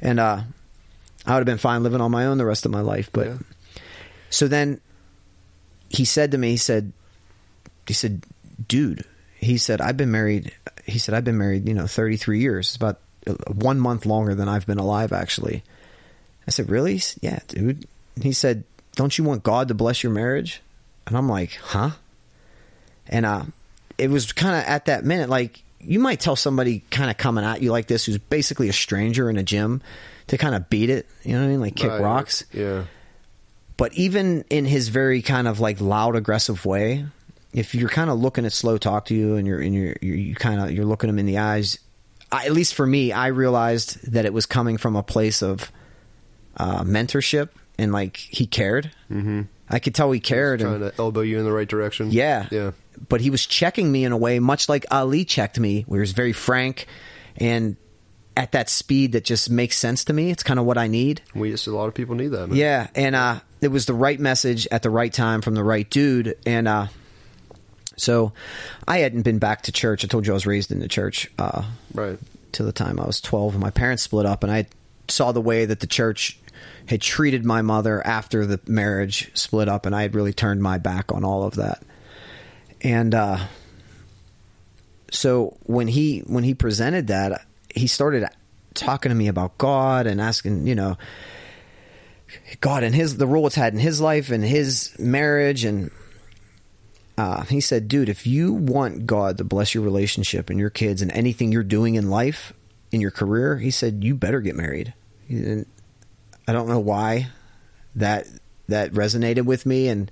And 0.01 0.19
uh 0.19 0.41
I 1.27 1.33
would 1.35 1.41
have 1.41 1.45
been 1.47 1.59
fine 1.59 1.83
living 1.83 2.01
on 2.01 2.11
my 2.11 2.25
own 2.27 2.39
the 2.39 2.47
rest 2.47 2.65
of 2.65 2.73
my 2.73 2.81
life. 2.81 3.11
But 3.13 3.27
Yeah. 3.27 3.37
So 4.31 4.49
then 4.49 4.81
he 5.91 6.05
said 6.05 6.31
to 6.31 6.39
me, 6.39 6.51
he 6.53 6.57
said 6.57 6.93
he 7.87 7.93
said, 7.95 8.23
dude, 8.69 9.05
he 9.37 9.59
said, 9.59 9.81
I've 9.81 9.97
been 9.97 10.11
married 10.11 10.53
he 10.87 10.99
said, 10.99 11.15
I've 11.15 11.25
been 11.25 11.39
married, 11.39 11.69
you 11.69 11.75
know, 11.75 11.87
thirty 11.87 12.17
three 12.17 12.41
years. 12.41 12.69
It's 12.69 12.77
about 12.77 12.99
uh, 13.27 13.35
one 13.53 13.79
month 13.79 14.07
longer 14.07 14.35
than 14.35 14.49
I've 14.49 14.67
been 14.67 14.79
alive 14.79 15.13
actually. 15.13 15.63
I 16.47 16.51
said, 16.51 16.71
Really? 16.71 16.99
Said, 16.99 17.23
Yeah, 17.23 17.39
dude. 17.49 17.87
He 18.21 18.33
said, 18.33 18.65
Don't 18.97 19.17
you 19.17 19.25
want 19.25 19.43
God 19.43 19.69
to 19.69 19.75
bless 19.75 20.03
your 20.03 20.13
marriage? 20.13 20.63
And 21.07 21.17
I'm 21.17 21.29
like, 21.29 21.53
Huh? 21.63 21.91
And 23.09 23.27
uh, 23.27 23.45
it 23.99 24.11
was 24.11 24.33
kind 24.33 24.57
of 24.57 24.65
at 24.65 24.87
that 24.87 25.05
minute, 25.05 25.29
like 25.29 25.63
you 25.81 25.99
might 25.99 26.21
tell 26.21 26.37
somebody 26.37 26.83
kind 26.91 27.11
of 27.11 27.17
coming 27.17 27.45
at 27.45 27.63
you 27.63 27.71
like 27.73 27.87
this, 27.87 28.05
who's 28.05 28.19
basically 28.19 28.69
a 28.69 28.73
stranger 28.73 29.31
in 29.31 29.37
a 29.37 29.43
gym, 29.43 29.83
to 30.29 30.39
kind 30.39 30.55
of 30.55 30.69
beat 30.71 30.91
it. 30.91 31.07
You 31.23 31.33
know 31.35 31.41
what 31.41 31.47
I 31.47 31.49
mean? 31.49 31.61
Like 31.61 31.77
kick 31.77 31.91
Right. 31.91 32.01
rocks. 32.03 32.45
Yeah. 32.53 32.85
But 33.81 33.95
even 33.95 34.45
in 34.51 34.67
his 34.67 34.89
very 34.89 35.23
kind 35.23 35.49
of 35.49 35.59
like 35.59 35.81
loud, 35.81 36.15
aggressive 36.15 36.67
way, 36.67 37.07
if 37.55 37.75
you're 37.75 37.89
kind 37.89 38.11
of 38.11 38.21
looking 38.21 38.45
at 38.45 38.53
slow 38.53 38.77
talk 38.77 39.07
to 39.07 39.15
you 39.15 39.37
and 39.37 39.47
you're 39.47 39.59
and 39.59 39.75
you're, 39.75 39.97
you're 40.03 40.17
you 40.17 40.35
kind 40.35 40.61
of 40.61 40.71
you're 40.71 40.85
looking 40.85 41.09
him 41.09 41.19
in 41.19 41.25
the 41.25 41.39
eyes, 41.39 41.79
I, 42.31 42.45
at 42.45 42.53
least 42.53 42.75
for 42.75 42.87
me, 42.87 43.11
I 43.11 43.29
realized 43.29 44.13
that 44.13 44.27
it 44.27 44.35
was 44.35 44.45
coming 44.45 44.77
from 44.77 44.97
a 44.97 45.03
place 45.03 45.43
of 45.43 45.73
uh, 46.59 46.85
mentorship 46.85 47.49
and 47.79 47.91
like 47.91 48.19
he 48.19 48.45
cared. 48.45 48.91
Mm-hmm. 49.11 49.43
I 49.71 49.79
could 49.79 49.95
tell 49.95 50.13
he 50.13 50.21
cared. 50.21 50.61
and, 50.61 50.79
Trying 50.79 50.91
to 50.91 50.99
elbow 51.01 51.23
you 51.23 51.39
in 51.39 51.47
the 51.47 51.53
right 51.53 51.69
direction. 51.69 52.11
yeah. 52.11 52.49
Yeah. 52.51 52.73
But 53.09 53.23
he 53.23 53.31
was 53.31 53.47
checking 53.47 53.91
me 53.91 54.05
in 54.05 54.13
a 54.13 54.17
way 54.19 54.41
much 54.41 54.69
like 54.69 54.85
Ali 54.91 55.25
checked 55.25 55.59
me, 55.59 55.87
where 55.89 56.01
he 56.01 56.03
was 56.03 56.13
very 56.13 56.35
frank 56.35 56.87
and 57.39 57.77
at 58.37 58.53
that 58.53 58.69
speed 58.69 59.13
that 59.13 59.25
just 59.25 59.49
makes 59.49 59.79
sense 59.79 60.05
to 60.05 60.13
me. 60.13 60.31
It's 60.31 60.43
kind 60.43 60.61
of 60.61 60.67
what 60.67 60.77
I 60.77 60.87
need. 60.87 61.23
We 61.35 61.51
just 61.51 61.67
a 61.67 61.75
lot 61.75 61.87
of 61.87 61.95
people 61.95 62.15
need 62.15 62.29
that, 62.29 62.49
man. 62.49 62.59
Yeah, 62.59 62.89
and 62.95 63.17
uh, 63.17 63.41
it 63.61 63.69
was 63.69 63.87
the 63.87 63.95
right 63.95 64.19
message 64.19 64.67
at 64.71 64.83
the 64.83 64.91
right 64.91 65.13
time 65.13 65.41
from 65.43 65.55
the 65.55 65.65
right 65.65 65.89
dude, 65.89 66.37
and 66.47 66.67
uh, 66.69 66.87
so 67.97 68.33
I 68.89 68.99
hadn't 68.99 69.23
been 69.23 69.39
back 69.39 69.63
to 69.63 69.73
church. 69.73 70.05
I 70.05 70.09
told 70.09 70.27
you 70.27 70.33
I 70.33 70.35
was 70.35 70.47
raised 70.47 70.73
in 70.73 70.81
the 70.81 70.89
church 70.89 71.31
uh, 71.39 71.65
Right. 71.95 72.19
to 72.53 72.63
the 72.63 72.73
time 72.73 72.99
I 73.01 73.07
was 73.07 73.21
twelve. 73.21 73.59
My 73.59 73.71
parents 73.71 74.03
split 74.03 74.27
up, 74.27 74.43
and 74.43 74.53
I 74.53 74.67
saw 75.09 75.33
the 75.33 75.41
way 75.41 75.65
that 75.67 75.81
the 75.81 75.87
church 75.87 76.39
had 76.87 77.01
treated 77.01 77.45
my 77.45 77.63
mother 77.63 78.05
after 78.07 78.47
the 78.47 78.61
marriage 78.67 79.31
split 79.35 79.69
up, 79.69 79.87
and 79.87 79.95
I 79.95 80.03
had 80.03 80.15
really 80.15 80.33
turned 80.33 80.63
my 80.63 80.79
back 80.79 81.13
on 81.13 81.25
all 81.25 81.45
of 81.45 81.55
that. 81.57 81.83
And 82.83 83.15
uh, 83.15 83.39
so 85.11 85.57
when 85.65 85.89
he 85.89 86.21
when 86.21 86.45
he 86.45 86.55
presented 86.55 87.09
that, 87.09 87.45
he 87.75 87.87
started 87.87 88.27
talking 88.75 89.11
to 89.11 89.15
me 89.17 89.29
about 89.29 89.59
God 89.59 90.07
and 90.07 90.21
asking, 90.21 90.67
you 90.67 90.75
know, 90.75 90.97
God 92.61 92.83
and 92.83 92.95
his 92.95 93.17
the 93.17 93.27
role 93.27 93.47
it's 93.47 93.57
had 93.57 93.73
in 93.73 93.81
his 93.81 94.01
life 94.01 94.31
and 94.31 94.45
his 94.45 94.97
marriage 94.99 95.65
and 95.65 95.91
uh, 97.19 97.43
he 97.43 97.61
said, 97.61 97.87
dude, 97.87 98.09
if 98.09 98.27
you 98.27 98.55
want 98.55 99.05
God 99.05 99.37
to 99.39 99.45
bless 99.45 99.75
your 99.75 99.85
relationship 99.85 100.49
and 100.49 100.59
your 100.59 100.71
kids 100.71 101.03
and 101.03 101.13
anything 101.13 101.53
you're 101.53 101.63
doing 101.63 101.97
in 101.97 102.09
life, 102.09 102.55
in 102.93 103.03
your 103.03 103.11
career, 103.11 103.59
he 103.59 103.71
said, 103.71 104.03
you 104.03 104.15
better 104.15 104.41
get 104.41 104.57
married. 104.57 104.95
And 105.29 105.67
I 106.49 106.53
don't 106.53 106.69
know 106.69 106.81
why 106.81 107.29
that 107.97 108.27
that 108.69 108.93
resonated 108.93 109.45
with 109.45 109.67
me. 109.67 109.89
And 109.89 110.11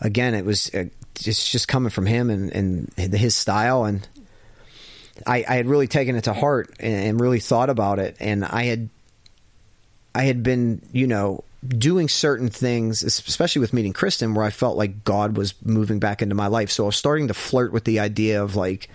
again, 0.00 0.34
it 0.34 0.44
was 0.44 0.74
uh, 0.74 0.86
it's 1.24 1.50
just 1.50 1.68
coming 1.68 1.90
from 1.90 2.06
him 2.06 2.30
and, 2.30 2.52
and 2.52 3.14
his 3.14 3.36
style. 3.36 3.84
And 3.84 4.06
I, 5.26 5.44
I 5.48 5.54
had 5.54 5.66
really 5.66 5.86
taken 5.86 6.16
it 6.16 6.24
to 6.24 6.32
heart 6.32 6.74
and, 6.80 6.94
and 6.94 7.20
really 7.20 7.40
thought 7.40 7.70
about 7.70 8.00
it. 8.00 8.16
And 8.18 8.44
I 8.44 8.64
had 8.64 8.90
I 10.14 10.24
had 10.24 10.42
been, 10.42 10.82
you 10.92 11.06
know, 11.06 11.44
doing 11.66 12.08
certain 12.08 12.50
things, 12.50 13.02
especially 13.02 13.60
with 13.60 13.72
meeting 13.72 13.92
Kristen, 13.92 14.34
where 14.34 14.44
I 14.44 14.50
felt 14.50 14.76
like 14.76 15.02
God 15.04 15.36
was 15.36 15.54
moving 15.64 15.98
back 15.98 16.22
into 16.22 16.34
my 16.34 16.46
life. 16.46 16.70
So 16.70 16.84
I 16.84 16.86
was 16.86 16.96
starting 16.96 17.28
to 17.28 17.34
flirt 17.34 17.72
with 17.72 17.84
the 17.84 18.00
idea 18.00 18.42
of 18.42 18.54
like 18.54 18.88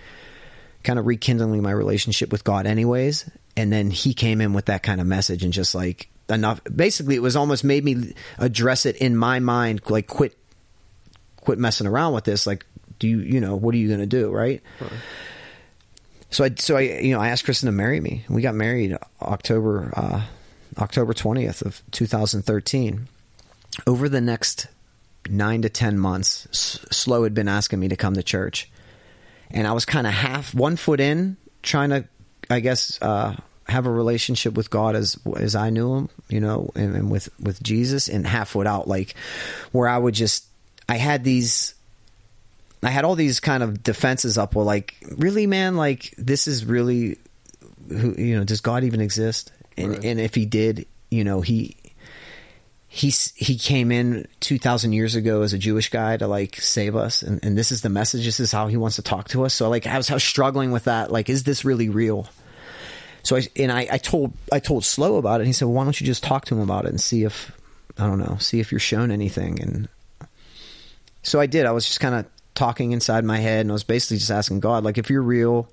kind 0.84 0.98
of 0.98 1.06
rekindling 1.06 1.62
my 1.62 1.72
relationship 1.72 2.32
with 2.32 2.44
God, 2.44 2.66
anyways. 2.66 3.28
And 3.56 3.72
then 3.72 3.90
he 3.90 4.14
came 4.14 4.40
in 4.40 4.52
with 4.52 4.66
that 4.66 4.82
kind 4.82 5.00
of 5.00 5.06
message 5.06 5.42
and 5.42 5.52
just 5.52 5.74
like 5.74 6.08
enough. 6.28 6.60
Basically, 6.64 7.16
it 7.16 7.22
was 7.22 7.36
almost 7.36 7.64
made 7.64 7.84
me 7.84 8.14
address 8.38 8.86
it 8.86 8.96
in 8.96 9.16
my 9.16 9.40
mind, 9.40 9.82
like 9.88 10.06
quit, 10.06 10.38
quit 11.36 11.58
messing 11.58 11.86
around 11.86 12.14
with 12.14 12.24
this. 12.24 12.46
Like, 12.46 12.64
do 12.98 13.08
you, 13.08 13.18
you 13.18 13.40
know, 13.40 13.56
what 13.56 13.74
are 13.74 13.78
you 13.78 13.88
going 13.88 14.00
to 14.00 14.06
do, 14.06 14.30
right? 14.30 14.62
So 16.30 16.44
I, 16.44 16.54
so 16.56 16.76
I, 16.76 16.82
you 16.82 17.12
know, 17.12 17.20
I 17.20 17.30
asked 17.30 17.44
Kristen 17.44 17.66
to 17.66 17.72
marry 17.72 18.00
me. 18.00 18.24
We 18.28 18.42
got 18.42 18.54
married 18.54 18.96
October, 19.20 19.92
uh, 19.96 20.24
October 20.80 21.12
20th 21.12 21.62
of 21.62 21.82
2013. 21.90 23.08
Over 23.86 24.08
the 24.08 24.20
next 24.20 24.66
nine 25.28 25.62
to 25.62 25.68
10 25.68 25.98
months, 25.98 26.48
Slow 26.90 27.24
had 27.24 27.34
been 27.34 27.48
asking 27.48 27.80
me 27.80 27.88
to 27.88 27.96
come 27.96 28.14
to 28.14 28.22
church. 28.22 28.68
And 29.50 29.66
I 29.66 29.72
was 29.72 29.84
kind 29.84 30.06
of 30.06 30.12
half, 30.12 30.54
one 30.54 30.76
foot 30.76 31.00
in, 31.00 31.36
trying 31.62 31.90
to, 31.90 32.04
I 32.48 32.60
guess, 32.60 33.00
uh, 33.02 33.36
have 33.68 33.86
a 33.86 33.90
relationship 33.90 34.54
with 34.54 34.70
God 34.70 34.96
as 34.96 35.18
as 35.36 35.54
I 35.54 35.70
knew 35.70 35.94
him, 35.94 36.08
you 36.28 36.40
know, 36.40 36.70
and, 36.74 36.94
and 36.96 37.10
with 37.10 37.28
with 37.40 37.62
Jesus, 37.62 38.08
and 38.08 38.26
half 38.26 38.50
foot 38.50 38.66
out, 38.66 38.88
like 38.88 39.14
where 39.72 39.88
I 39.88 39.96
would 39.96 40.14
just, 40.14 40.44
I 40.88 40.96
had 40.96 41.22
these 41.24 41.74
I 42.82 42.90
had 42.90 43.04
all 43.04 43.14
these 43.14 43.40
kind 43.40 43.62
of 43.62 43.82
defenses 43.82 44.38
up. 44.38 44.54
Well, 44.54 44.64
like, 44.64 44.96
really, 45.16 45.46
man, 45.46 45.76
like 45.76 46.14
this 46.16 46.48
is 46.48 46.64
really, 46.64 47.18
who 47.88 48.14
you 48.16 48.38
know, 48.38 48.44
does 48.44 48.60
God 48.60 48.84
even 48.84 49.00
exist? 49.00 49.52
And 49.76 49.90
Right. 49.90 50.04
and 50.04 50.20
if 50.20 50.34
He 50.34 50.46
did, 50.46 50.86
you 51.10 51.24
know, 51.24 51.40
He 51.40 51.76
he's 52.92 53.32
he 53.36 53.56
came 53.56 53.92
in 53.92 54.26
2000 54.40 54.92
years 54.92 55.14
ago 55.14 55.42
as 55.42 55.52
a 55.52 55.58
jewish 55.58 55.90
guy 55.90 56.16
to 56.16 56.26
like 56.26 56.56
save 56.56 56.96
us. 56.96 57.22
And, 57.22 57.38
and 57.44 57.56
this 57.56 57.70
is 57.70 57.82
the 57.82 57.88
message. 57.88 58.24
This 58.24 58.40
is 58.40 58.50
how 58.50 58.66
he 58.66 58.76
wants 58.76 58.96
to 58.96 59.02
talk 59.02 59.28
to 59.28 59.44
us. 59.44 59.54
So 59.54 59.70
like 59.70 59.86
i 59.86 59.96
was, 59.96 60.10
I 60.10 60.14
was 60.14 60.24
struggling 60.24 60.72
with 60.72 60.84
that. 60.84 61.12
Like 61.12 61.28
is 61.28 61.44
this 61.44 61.64
really 61.64 61.88
real? 61.88 62.26
So 63.22 63.36
i 63.36 63.42
and 63.54 63.70
I, 63.70 63.86
I 63.92 63.98
told 63.98 64.32
i 64.52 64.58
told 64.58 64.84
slow 64.84 65.16
about 65.16 65.36
it. 65.40 65.42
And 65.42 65.46
he 65.46 65.52
said 65.52 65.66
well, 65.66 65.74
why 65.74 65.84
don't 65.84 66.00
you 66.00 66.06
just 66.06 66.24
talk 66.24 66.46
to 66.46 66.56
him 66.56 66.60
about 66.62 66.84
it 66.84 66.88
and 66.88 67.00
see 67.00 67.22
if 67.22 67.52
i 67.96 68.08
don't 68.08 68.18
know 68.18 68.38
see 68.40 68.58
if 68.58 68.72
you're 68.72 68.80
shown 68.80 69.12
anything? 69.12 69.62
And 69.62 69.88
so 71.22 71.38
i 71.38 71.46
did. 71.46 71.66
I 71.66 71.70
was 71.70 71.86
just 71.86 72.00
kind 72.00 72.16
of 72.16 72.26
talking 72.56 72.90
inside 72.90 73.24
my 73.24 73.38
head 73.38 73.60
and 73.60 73.70
i 73.70 73.72
was 73.72 73.84
basically 73.84 74.18
just 74.18 74.32
asking 74.32 74.58
god 74.58 74.82
like 74.82 74.98
if 74.98 75.08
you're 75.08 75.22
real 75.22 75.68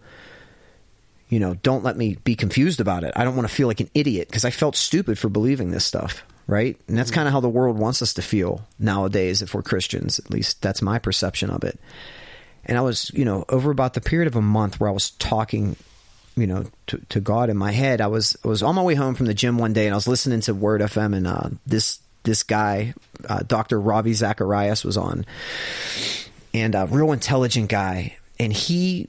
you 1.29 1.39
know 1.39 1.53
don't 1.55 1.83
let 1.83 1.97
me 1.97 2.15
be 2.23 2.35
confused 2.35 2.79
about 2.79 3.03
it 3.03 3.11
i 3.15 3.23
don't 3.23 3.35
want 3.35 3.47
to 3.47 3.53
feel 3.53 3.67
like 3.67 3.79
an 3.79 3.89
idiot 3.93 4.27
because 4.27 4.45
i 4.45 4.49
felt 4.49 4.75
stupid 4.75 5.17
for 5.17 5.29
believing 5.29 5.71
this 5.71 5.85
stuff 5.85 6.23
right? 6.47 6.77
And 6.87 6.97
that's 6.97 7.11
kind 7.11 7.27
of 7.27 7.33
how 7.33 7.41
the 7.41 7.49
world 7.49 7.77
wants 7.77 8.01
us 8.01 8.13
to 8.15 8.21
feel 8.21 8.65
nowadays 8.79 9.41
if 9.41 9.53
we're 9.53 9.61
Christians. 9.61 10.17
At 10.17 10.31
least 10.31 10.61
that's 10.61 10.81
my 10.81 10.97
perception 10.97 11.49
of 11.49 11.63
it. 11.63 11.79
And 12.65 12.77
I 12.77 12.81
was, 12.81 13.11
you 13.13 13.25
know, 13.25 13.45
over 13.49 13.69
about 13.69 13.93
the 13.93 14.01
period 14.01 14.27
of 14.27 14.35
a 14.35 14.41
month 14.41 14.79
where 14.79 14.89
I 14.89 14.93
was 14.93 15.11
talking, 15.11 15.75
you 16.35 16.47
know, 16.47 16.65
to, 16.87 16.97
to 17.09 17.19
God 17.19 17.49
in 17.49 17.57
my 17.57 17.71
head. 17.71 18.01
I 18.01 18.07
was 18.07 18.37
I 18.43 18.47
was 18.47 18.63
on 18.63 18.75
my 18.75 18.81
way 18.81 18.95
home 18.95 19.15
from 19.15 19.25
the 19.25 19.33
gym 19.33 19.57
one 19.57 19.73
day, 19.73 19.85
and 19.85 19.93
I 19.93 19.97
was 19.97 20.07
listening 20.07 20.41
to 20.41 20.53
Word 20.53 20.81
FM, 20.81 21.15
and 21.15 21.27
uh, 21.27 21.49
this 21.65 21.99
this 22.23 22.43
guy, 22.43 22.93
uh, 23.27 23.43
Doctor 23.47 23.79
Ravi 23.79 24.13
Zacharias, 24.13 24.83
was 24.83 24.97
on, 24.97 25.25
and 26.53 26.75
a 26.75 26.87
real 26.87 27.13
intelligent 27.13 27.69
guy, 27.69 28.17
and 28.37 28.51
he 28.51 29.07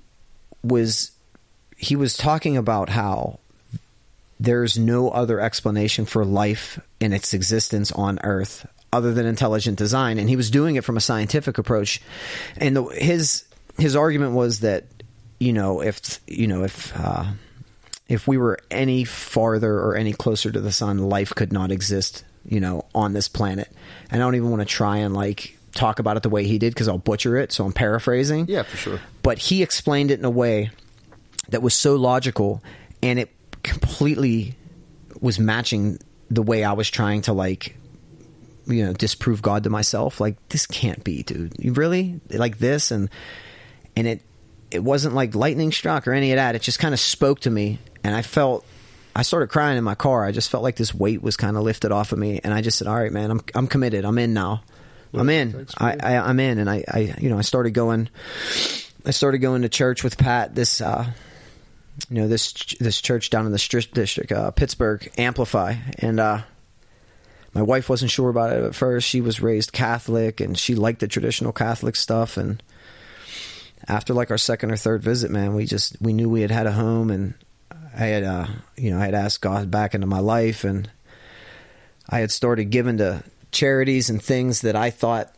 was 0.63 1.11
he 1.79 1.95
was 1.95 2.17
talking 2.17 2.57
about 2.57 2.89
how 2.89 3.39
there's 4.41 4.77
no 4.77 5.11
other 5.11 5.41
explanation 5.41 6.05
for 6.05 6.25
life 6.25 6.81
and 7.01 7.15
its 7.15 7.33
existence 7.33 7.93
on 7.93 8.19
Earth 8.25 8.67
other 8.93 9.15
than 9.15 9.27
intelligent 9.27 9.79
design, 9.79 10.19
and 10.19 10.29
he 10.29 10.37
was 10.37 10.51
doing 10.51 10.75
it 10.75 10.85
from 10.85 10.97
a 10.97 11.01
scientific 11.01 11.57
approach. 11.57 12.03
And 12.57 12.77
the, 12.77 12.85
his 12.85 13.45
his 13.79 13.95
argument 13.95 14.35
was 14.35 14.61
that 14.61 14.85
you 15.39 15.53
know 15.53 15.81
if 15.81 16.21
you 16.27 16.49
know 16.49 16.65
if 16.65 16.93
uh, 16.99 17.27
if 18.09 18.27
we 18.27 18.39
were 18.39 18.59
any 18.71 19.05
farther 19.05 19.79
or 19.79 19.95
any 19.95 20.13
closer 20.13 20.51
to 20.51 20.61
the 20.61 20.73
sun, 20.73 20.99
life 20.99 21.33
could 21.35 21.53
not 21.53 21.71
exist. 21.71 22.25
You 22.45 22.61
know, 22.61 22.87
on 22.95 23.13
this 23.13 23.29
planet. 23.29 23.71
And 24.11 24.23
I 24.23 24.25
don't 24.25 24.35
even 24.35 24.49
want 24.49 24.63
to 24.63 24.67
try 24.67 24.99
and 24.99 25.13
like 25.13 25.59
talk 25.75 25.99
about 25.99 26.17
it 26.17 26.23
the 26.23 26.31
way 26.31 26.45
he 26.45 26.59
did 26.59 26.73
because 26.73 26.89
I'll 26.89 26.97
butcher 26.97 27.37
it. 27.37 27.53
So 27.53 27.67
I'm 27.67 27.75
paraphrasing. 27.75 28.47
Yeah, 28.49 28.63
for 28.63 28.77
sure. 28.79 29.01
But 29.23 29.37
he 29.37 29.63
explained 29.63 30.11
it 30.11 30.19
in 30.19 30.25
a 30.25 30.31
way 30.31 30.71
that 31.49 31.63
was 31.63 31.75
so 31.75 31.97
logical, 31.97 32.63
and 33.03 33.19
it 33.19 33.31
completely 33.63 34.57
was 35.21 35.39
matching 35.39 35.99
the 36.31 36.43
way 36.43 36.65
I 36.65 36.73
was 36.73 36.91
trying 36.91 37.23
to 37.23 37.33
like 37.33 37.77
you 38.69 38.85
know 38.85 38.93
disprove 38.93 39.43
God 39.43 39.65
to 39.65 39.71
myself. 39.71 40.21
Like 40.21 40.37
this 40.49 40.67
can't 40.67 41.03
be 41.03 41.23
dude. 41.23 41.55
You 41.59 41.73
really? 41.73 42.21
Like 42.31 42.59
this? 42.59 42.91
And 42.91 43.09
and 43.97 44.07
it 44.07 44.23
it 44.71 44.85
wasn't 44.85 45.15
like 45.15 45.35
lightning 45.35 45.73
struck 45.73 46.07
or 46.07 46.13
any 46.13 46.33
of 46.33 46.37
that. 46.37 46.55
It 46.55 46.63
just 46.63 46.79
kind 46.79 46.95
of 46.95 47.01
spoke 47.01 47.41
to 47.41 47.51
me 47.51 47.79
and 48.05 48.15
I 48.15 48.23
felt 48.23 48.65
I 49.17 49.23
started 49.23 49.49
crying 49.49 49.79
in 49.79 49.85
my 49.85 49.95
car. 49.95 50.25
I 50.25 50.33
just 50.33 50.51
felt 50.51 50.63
like 50.63 50.77
this 50.77 50.95
weight 50.95 51.23
was 51.23 51.37
kind 51.37 51.57
of 51.57 51.63
lifted 51.63 51.91
off 51.91 52.13
of 52.13 52.19
me 52.19 52.41
and 52.45 52.53
I 52.53 52.61
just 52.61 52.79
said 52.79 52.87
all 52.87 52.97
right 52.97 53.13
man 53.13 53.31
I'm 53.31 53.41
I'm 53.55 53.67
committed. 53.67 54.05
I'm 54.05 54.19
in 54.19 54.35
now. 54.35 54.63
Well, 55.11 55.23
I'm 55.23 55.31
in. 55.31 55.67
I, 55.79 55.97
I 56.03 56.17
I'm 56.19 56.39
in. 56.39 56.59
And 56.59 56.69
I 56.69 56.85
I 56.87 57.15
you 57.19 57.31
know 57.31 57.39
I 57.39 57.43
started 57.43 57.71
going 57.71 58.11
I 59.07 59.13
started 59.13 59.39
going 59.39 59.63
to 59.63 59.71
church 59.71 60.05
with 60.05 60.19
Pat 60.19 60.55
this 60.55 60.81
uh 60.83 61.11
you 62.11 62.21
know 62.23 62.29
this 62.29 62.53
this 62.81 63.01
church 63.01 63.31
down 63.31 63.47
in 63.47 63.53
the 63.53 63.59
Strip 63.59 63.93
district, 63.93 64.33
uh, 64.33 64.51
Pittsburgh, 64.51 65.11
Amplify, 65.19 65.75
and 65.99 66.21
uh, 66.21 66.43
my 67.55 67.63
wife 67.63 67.89
wasn't 67.89 68.11
sure 68.11 68.31
about 68.31 68.53
it 68.53 68.63
at 68.63 68.75
first. 68.75 69.09
She 69.09 69.21
was 69.21 69.41
raised 69.41 69.73
Catholic, 69.73 70.41
and 70.41 70.57
she 70.57 70.75
liked 70.75 71.01
the 71.01 71.09
traditional 71.09 71.53
Catholic 71.53 71.97
stuff. 71.97 72.37
And 72.37 72.63
after 73.87 74.15
like 74.15 74.31
our 74.31 74.39
second 74.39 74.71
or 74.71 74.77
third 74.77 75.03
visit, 75.03 75.31
man, 75.31 75.55
we 75.55 75.65
just 75.65 76.01
we 76.01 76.13
knew 76.13 76.29
we 76.29 76.43
had 76.43 76.51
had 76.51 76.67
a 76.67 76.73
home, 76.73 77.11
and 77.11 77.35
I 77.95 78.07
had 78.07 78.25
uh, 78.25 78.47
you 78.77 78.91
know 78.91 78.99
I 78.99 79.07
had 79.07 79.15
asked 79.15 79.41
God 79.41 79.71
back 79.71 79.95
into 79.95 80.07
my 80.07 80.21
life, 80.21 80.65
and 80.65 80.91
I 82.09 82.21
had 82.21 82.31
started 82.31 82.67
giving 82.67 82.99
to 82.99 83.23
charities 83.51 84.11
and 84.11 84.23
things 84.23 84.61
that 84.61 84.77
I 84.77 84.91
thought 84.91 85.35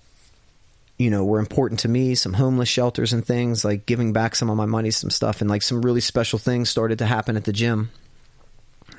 you 1.01 1.09
know 1.09 1.25
were 1.25 1.39
important 1.39 1.81
to 1.81 1.89
me 1.89 2.15
some 2.15 2.35
homeless 2.35 2.69
shelters 2.69 3.15
and 3.15 3.25
things 3.25 3.65
like 3.65 3.87
giving 3.87 4.13
back 4.13 4.37
some 4.37 4.51
of 4.51 4.57
my 4.59 4.67
money 4.67 4.91
some 4.91 5.09
stuff 5.09 5.41
and 5.41 5.49
like 5.49 5.63
some 5.63 5.81
really 5.81 6.03
special 6.03 6.39
things 6.39 6.69
started 6.69 6.99
to 6.99 7.07
happen 7.07 7.39
at 7.39 7.45
the 7.45 7.55
gym 7.55 7.91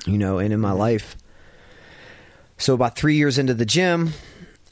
you 0.04 0.18
know 0.18 0.38
and 0.38 0.52
in 0.52 0.58
my 0.58 0.72
life. 0.72 1.16
So 2.58 2.74
about 2.74 2.96
three 2.96 3.16
years 3.16 3.38
into 3.38 3.54
the 3.54 3.64
gym 3.64 4.12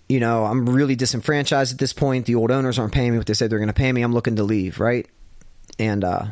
you 0.09 0.19
know 0.19 0.45
i'm 0.45 0.69
really 0.69 0.97
disenfranchised 0.97 1.73
at 1.73 1.79
this 1.79 1.93
point. 1.93 2.27
The 2.27 2.35
old 2.35 2.51
owners 2.51 2.81
aren't 2.81 2.93
paying 2.93 3.13
me 3.13 3.19
what 3.19 3.29
they 3.29 3.35
said 3.35 3.49
they're 3.49 3.61
going 3.61 3.69
to 3.69 3.75
pay 3.75 3.93
me. 3.93 4.03
I'm 4.03 4.13
looking 4.13 4.37
to 4.37 4.43
leave 4.43 4.81
right? 4.81 5.09
And 5.79 6.03
uh 6.03 6.25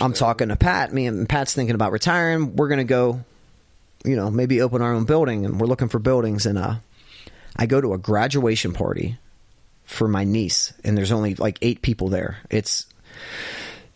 i'm 0.00 0.12
talking 0.12 0.48
to 0.48 0.56
pat. 0.56 0.92
Me 0.92 1.06
and 1.08 1.28
pat's 1.28 1.54
thinking 1.54 1.74
about 1.74 1.90
retiring. 1.90 2.54
We're 2.54 2.68
going 2.68 2.78
to 2.78 2.84
go 2.84 3.24
you 4.04 4.14
know 4.14 4.30
maybe 4.30 4.62
open 4.62 4.80
our 4.80 4.94
own 4.94 5.06
building 5.06 5.44
and 5.44 5.60
we're 5.60 5.66
looking 5.66 5.88
for 5.88 5.98
buildings. 5.98 6.46
And 6.46 6.56
uh 6.56 6.76
I 7.56 7.66
go 7.66 7.80
to 7.80 7.94
a 7.94 7.98
graduation 7.98 8.72
party 8.72 9.18
for 9.84 10.08
my 10.08 10.24
niece, 10.24 10.72
and 10.82 10.96
there's 10.96 11.12
only 11.12 11.34
like 11.34 11.58
eight 11.62 11.82
people 11.82 12.08
there. 12.08 12.38
It's 12.50 12.86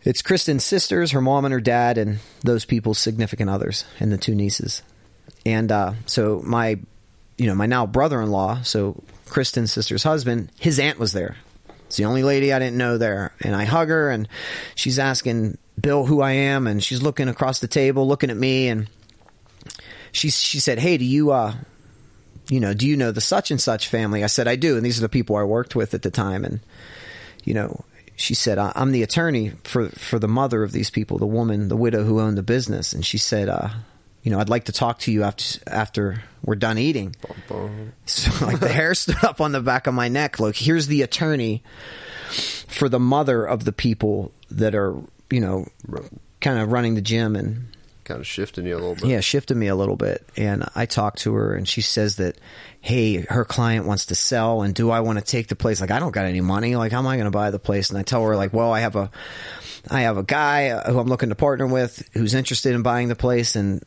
it's 0.02 0.22
Kristen's 0.22 0.64
sisters, 0.64 1.10
her 1.10 1.20
mom 1.20 1.44
and 1.44 1.52
her 1.52 1.60
dad, 1.60 1.98
and 1.98 2.18
those 2.42 2.64
people's 2.64 2.98
significant 2.98 3.50
others, 3.50 3.84
and 3.98 4.12
the 4.12 4.18
two 4.18 4.34
nieces. 4.34 4.82
And 5.44 5.70
uh, 5.72 5.94
so 6.06 6.40
my, 6.44 6.78
you 7.36 7.46
know, 7.46 7.54
my 7.54 7.66
now 7.66 7.86
brother-in-law, 7.86 8.62
so 8.62 9.02
Kristen's 9.26 9.72
sister's 9.72 10.02
husband, 10.02 10.50
his 10.58 10.78
aunt 10.78 10.98
was 10.98 11.12
there. 11.12 11.36
It's 11.86 11.96
the 11.96 12.04
only 12.04 12.22
lady 12.22 12.52
I 12.52 12.58
didn't 12.58 12.76
know 12.76 12.98
there, 12.98 13.32
and 13.40 13.56
I 13.56 13.64
hug 13.64 13.88
her, 13.88 14.10
and 14.10 14.28
she's 14.74 14.98
asking 14.98 15.58
Bill 15.80 16.04
who 16.04 16.20
I 16.20 16.32
am, 16.32 16.66
and 16.66 16.82
she's 16.82 17.02
looking 17.02 17.28
across 17.28 17.60
the 17.60 17.68
table, 17.68 18.06
looking 18.06 18.30
at 18.30 18.36
me, 18.36 18.68
and 18.68 18.88
she 20.12 20.30
she 20.30 20.60
said, 20.60 20.78
"Hey, 20.78 20.98
do 20.98 21.04
you 21.04 21.32
uh, 21.32 21.54
you 22.48 22.60
know, 22.60 22.74
do 22.74 22.86
you 22.86 22.96
know 22.96 23.12
the 23.12 23.20
such 23.20 23.50
and 23.50 23.60
such 23.60 23.88
family? 23.88 24.24
I 24.24 24.28
said, 24.28 24.48
I 24.48 24.56
do. 24.56 24.76
And 24.76 24.84
these 24.84 24.98
are 24.98 25.02
the 25.02 25.08
people 25.08 25.36
I 25.36 25.42
worked 25.42 25.76
with 25.76 25.94
at 25.94 26.02
the 26.02 26.10
time. 26.10 26.44
And, 26.44 26.60
you 27.44 27.54
know, 27.54 27.84
she 28.16 28.34
said, 28.34 28.58
I'm 28.58 28.90
the 28.92 29.02
attorney 29.02 29.52
for, 29.64 29.90
for 29.90 30.18
the 30.18 30.28
mother 30.28 30.62
of 30.62 30.72
these 30.72 30.90
people, 30.90 31.18
the 31.18 31.26
woman, 31.26 31.68
the 31.68 31.76
widow 31.76 32.04
who 32.04 32.20
owned 32.20 32.38
the 32.38 32.42
business. 32.42 32.92
And 32.92 33.04
she 33.04 33.18
said, 33.18 33.48
uh, 33.48 33.68
you 34.22 34.32
know, 34.32 34.40
I'd 34.40 34.48
like 34.48 34.64
to 34.64 34.72
talk 34.72 34.98
to 35.00 35.12
you 35.12 35.22
after, 35.22 35.60
after 35.66 36.22
we're 36.42 36.56
done 36.56 36.78
eating. 36.78 37.14
So 38.06 38.46
like 38.46 38.60
the 38.60 38.68
hair 38.68 38.94
stood 38.94 39.22
up 39.22 39.40
on 39.40 39.52
the 39.52 39.60
back 39.60 39.86
of 39.86 39.94
my 39.94 40.08
neck. 40.08 40.40
Look, 40.40 40.56
here's 40.56 40.86
the 40.86 41.02
attorney 41.02 41.62
for 42.66 42.88
the 42.88 42.98
mother 43.00 43.44
of 43.44 43.64
the 43.64 43.72
people 43.72 44.32
that 44.50 44.74
are, 44.74 44.96
you 45.30 45.40
know, 45.40 45.66
kind 46.40 46.58
of 46.58 46.72
running 46.72 46.94
the 46.94 47.00
gym 47.02 47.36
and, 47.36 47.68
kind 48.08 48.20
of 48.20 48.26
shifting 48.26 48.66
you 48.66 48.74
a 48.74 48.80
little 48.80 48.94
bit. 48.94 49.04
Yeah, 49.04 49.20
shifted 49.20 49.56
me 49.56 49.68
a 49.68 49.76
little 49.76 49.94
bit. 49.94 50.26
And 50.36 50.64
I 50.74 50.86
talked 50.86 51.18
to 51.20 51.34
her, 51.34 51.54
and 51.54 51.68
she 51.68 51.82
says 51.82 52.16
that, 52.16 52.38
hey, 52.80 53.20
her 53.28 53.44
client 53.44 53.86
wants 53.86 54.06
to 54.06 54.14
sell, 54.14 54.62
and 54.62 54.74
do 54.74 54.90
I 54.90 55.00
want 55.00 55.18
to 55.18 55.24
take 55.24 55.48
the 55.48 55.54
place? 55.54 55.80
Like, 55.80 55.90
I 55.90 56.00
don't 56.00 56.12
got 56.12 56.24
any 56.24 56.40
money. 56.40 56.74
Like, 56.74 56.90
how 56.90 56.98
am 56.98 57.06
I 57.06 57.16
going 57.16 57.26
to 57.26 57.30
buy 57.30 57.50
the 57.50 57.58
place? 57.58 57.90
And 57.90 57.98
I 57.98 58.02
tell 58.02 58.24
her, 58.24 58.34
like, 58.34 58.52
well, 58.52 58.72
I 58.72 58.80
have 58.80 58.96
a, 58.96 59.10
I 59.90 60.00
have 60.00 60.16
a 60.16 60.22
guy 60.22 60.70
uh, 60.70 60.90
who 60.90 60.98
I'm 60.98 61.06
looking 61.06 61.28
to 61.28 61.34
partner 61.34 61.66
with 61.66 62.08
who's 62.14 62.34
interested 62.34 62.74
in 62.74 62.82
buying 62.82 63.08
the 63.08 63.16
place, 63.16 63.54
and 63.54 63.84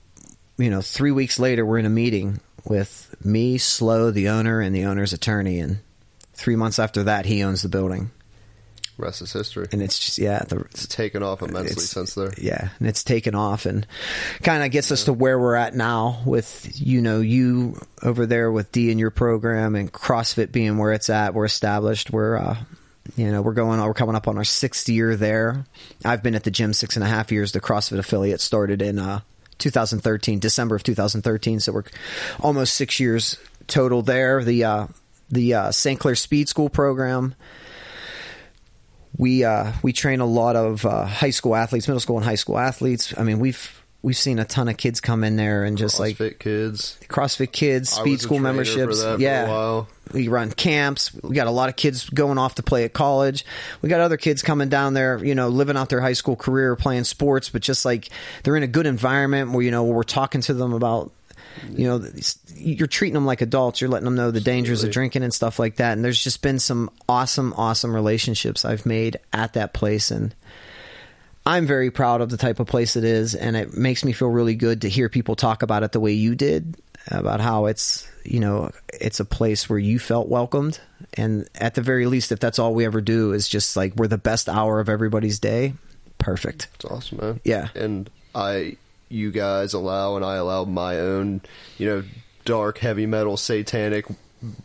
you 0.57 0.69
know, 0.69 0.81
three 0.81 1.11
weeks 1.11 1.39
later, 1.39 1.65
we're 1.65 1.79
in 1.79 1.85
a 1.85 1.89
meeting 1.89 2.39
with 2.63 3.15
me, 3.25 3.57
Slow, 3.57 4.11
the 4.11 4.29
owner, 4.29 4.61
and 4.61 4.75
the 4.75 4.85
owner's 4.85 5.13
attorney, 5.13 5.59
and 5.59 5.79
three 6.33 6.55
months 6.55 6.77
after 6.77 7.03
that, 7.03 7.25
he 7.25 7.43
owns 7.43 7.63
the 7.63 7.69
building. 7.69 8.11
Rest 8.97 9.21
is 9.21 9.33
history. 9.33 9.67
And 9.71 9.81
it's 9.81 9.97
just 9.97 10.17
yeah, 10.17 10.39
the, 10.39 10.59
it's 10.71 10.87
taken 10.87 11.23
off 11.23 11.41
immensely 11.41 11.81
since 11.81 12.15
there. 12.15 12.33
Yeah, 12.37 12.69
and 12.79 12.87
it's 12.87 13.03
taken 13.03 13.35
off 13.35 13.65
and 13.65 13.85
kind 14.43 14.63
of 14.63 14.71
gets 14.71 14.89
yeah. 14.89 14.93
us 14.93 15.05
to 15.05 15.13
where 15.13 15.39
we're 15.39 15.55
at 15.55 15.75
now 15.75 16.21
with 16.25 16.69
you 16.79 17.01
know 17.01 17.19
you 17.19 17.79
over 18.03 18.25
there 18.25 18.51
with 18.51 18.71
D 18.71 18.91
in 18.91 18.99
your 18.99 19.11
program 19.11 19.75
and 19.75 19.91
CrossFit 19.91 20.51
being 20.51 20.77
where 20.77 20.93
it's 20.93 21.09
at. 21.09 21.33
We're 21.33 21.45
established. 21.45 22.11
We're 22.11 22.37
uh, 22.37 22.57
you 23.15 23.31
know 23.31 23.41
we're 23.41 23.53
going 23.53 23.81
we're 23.81 23.93
coming 23.93 24.15
up 24.15 24.27
on 24.27 24.37
our 24.37 24.43
sixth 24.43 24.87
year 24.87 25.15
there. 25.15 25.65
I've 26.05 26.23
been 26.23 26.35
at 26.35 26.43
the 26.43 26.51
gym 26.51 26.73
six 26.73 26.95
and 26.95 27.03
a 27.03 27.07
half 27.07 27.31
years. 27.31 27.51
The 27.51 27.61
CrossFit 27.61 27.99
affiliate 27.99 28.41
started 28.41 28.81
in 28.81 28.99
uh, 28.99 29.21
2013, 29.57 30.39
December 30.39 30.75
of 30.75 30.83
2013. 30.83 31.59
So 31.59 31.71
we're 31.71 31.83
almost 32.39 32.73
six 32.73 32.99
years 32.99 33.37
total 33.67 34.01
there. 34.01 34.43
The 34.43 34.63
uh, 34.63 34.87
the 35.29 35.53
uh, 35.53 35.71
St. 35.71 35.99
Clair 35.99 36.15
Speed 36.15 36.49
School 36.49 36.69
program 36.69 37.35
we 39.17 39.43
uh, 39.43 39.71
we 39.83 39.93
train 39.93 40.19
a 40.19 40.25
lot 40.25 40.55
of 40.55 40.85
uh, 40.85 41.05
high 41.05 41.29
school 41.29 41.55
athletes, 41.55 41.87
middle 41.87 41.99
school 41.99 42.17
and 42.17 42.25
high 42.25 42.35
school 42.35 42.57
athletes. 42.57 43.13
I 43.17 43.23
mean, 43.23 43.39
we've 43.39 43.81
we've 44.01 44.17
seen 44.17 44.39
a 44.39 44.45
ton 44.45 44.67
of 44.67 44.77
kids 44.77 44.99
come 44.99 45.23
in 45.23 45.35
there 45.35 45.63
and 45.63 45.77
just 45.77 45.99
CrossFit 45.99 46.19
like 46.19 46.39
kids, 46.39 46.97
CrossFit 47.07 47.51
kids, 47.51 47.89
speed 47.89 48.19
school 48.19 48.39
memberships. 48.39 49.03
yeah, 49.19 49.83
we 50.13 50.27
run 50.27 50.51
camps. 50.51 51.13
We 51.23 51.35
got 51.35 51.47
a 51.47 51.51
lot 51.51 51.69
of 51.69 51.75
kids 51.75 52.09
going 52.09 52.37
off 52.37 52.55
to 52.55 52.63
play 52.63 52.83
at 52.83 52.93
college. 52.93 53.45
We 53.81 53.89
got 53.89 54.01
other 54.01 54.17
kids 54.17 54.41
coming 54.41 54.69
down 54.69 54.93
there, 54.93 55.23
you 55.23 55.35
know, 55.35 55.49
living 55.49 55.77
out 55.77 55.89
their 55.89 56.01
high 56.01 56.13
school 56.13 56.35
career, 56.35 56.75
playing 56.75 57.05
sports, 57.05 57.49
but 57.49 57.61
just 57.61 57.85
like 57.85 58.09
they're 58.43 58.57
in 58.57 58.63
a 58.63 58.67
good 58.67 58.87
environment 58.87 59.51
where 59.51 59.61
you 59.61 59.71
know 59.71 59.83
we're 59.83 60.03
talking 60.03 60.41
to 60.41 60.53
them 60.53 60.73
about 60.73 61.11
you 61.71 61.85
know 61.85 62.03
you're 62.55 62.87
treating 62.87 63.13
them 63.13 63.25
like 63.25 63.41
adults. 63.41 63.81
You're 63.81 63.89
letting 63.89 64.05
them 64.05 64.15
know 64.15 64.31
the 64.31 64.41
dangers 64.41 64.83
of 64.83 64.91
drinking 64.91 65.23
and 65.23 65.33
stuff 65.33 65.59
like 65.59 65.77
that. 65.77 65.93
And 65.93 66.03
there's 66.03 66.23
just 66.23 66.41
been 66.41 66.59
some 66.59 66.89
awesome 67.07 67.53
awesome 67.57 67.93
relationships 67.93 68.65
i've 68.65 68.85
made 68.85 69.17
at 69.33 69.53
that 69.53 69.73
place. 69.73 70.11
And 70.11 70.33
i'm 71.45 71.65
very 71.65 71.91
proud 71.91 72.21
of 72.21 72.29
the 72.29 72.37
type 72.37 72.59
of 72.59 72.67
place 72.67 72.95
it 72.95 73.03
is. 73.03 73.35
And 73.35 73.55
it 73.55 73.75
makes 73.75 74.03
me 74.03 74.11
feel 74.11 74.29
really 74.29 74.55
good 74.55 74.81
to 74.81 74.89
hear 74.89 75.09
people 75.09 75.35
talk 75.35 75.63
about 75.63 75.83
it 75.83 75.91
the 75.91 75.99
way 75.99 76.13
you 76.13 76.35
did 76.35 76.75
about 77.07 77.41
how 77.41 77.65
it's 77.65 78.07
you 78.23 78.39
know 78.39 78.71
it's 78.93 79.19
a 79.19 79.25
place 79.25 79.69
where 79.69 79.79
you 79.79 79.99
felt 79.99 80.27
welcomed. 80.27 80.79
And 81.15 81.47
at 81.55 81.75
the 81.75 81.81
very 81.81 82.05
least 82.05 82.31
if 82.31 82.39
that's 82.39 82.59
all 82.59 82.73
we 82.73 82.85
ever 82.85 83.01
do 83.01 83.33
is 83.33 83.47
just 83.47 83.75
like 83.75 83.95
we're 83.95 84.07
the 84.07 84.17
best 84.17 84.47
hour 84.49 84.79
of 84.79 84.89
everybody's 84.89 85.39
day 85.39 85.73
perfect. 86.21 86.67
It's 86.75 86.85
awesome, 86.85 87.17
man. 87.19 87.39
Yeah. 87.43 87.69
And 87.75 88.09
I, 88.33 88.77
you 89.11 89.31
guys 89.31 89.73
allow, 89.73 90.15
and 90.15 90.25
I 90.25 90.35
allow 90.35 90.65
my 90.65 90.99
own, 90.99 91.41
you 91.77 91.87
know, 91.87 92.03
dark, 92.45 92.79
heavy 92.79 93.05
metal, 93.05 93.37
satanic 93.37 94.05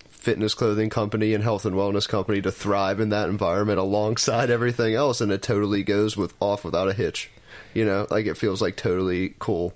fitness 0.08 0.54
clothing 0.54 0.90
company 0.90 1.34
and 1.34 1.44
health 1.44 1.64
and 1.64 1.76
wellness 1.76 2.08
company 2.08 2.42
to 2.42 2.50
thrive 2.50 2.98
in 2.98 3.10
that 3.10 3.28
environment 3.28 3.78
alongside 3.78 4.50
everything 4.50 4.94
else, 4.94 5.20
and 5.20 5.30
it 5.30 5.42
totally 5.42 5.82
goes 5.82 6.16
with 6.16 6.34
off 6.40 6.64
without 6.64 6.88
a 6.88 6.92
hitch. 6.92 7.30
You 7.74 7.84
know, 7.84 8.06
like 8.10 8.26
it 8.26 8.36
feels 8.36 8.60
like 8.60 8.76
totally 8.76 9.34
cool. 9.38 9.74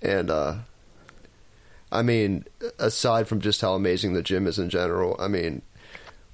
And 0.00 0.30
uh 0.30 0.58
I 1.92 2.02
mean, 2.02 2.44
aside 2.78 3.26
from 3.26 3.40
just 3.40 3.60
how 3.60 3.74
amazing 3.74 4.12
the 4.12 4.22
gym 4.22 4.46
is 4.46 4.58
in 4.58 4.70
general, 4.70 5.16
I 5.18 5.26
mean, 5.26 5.62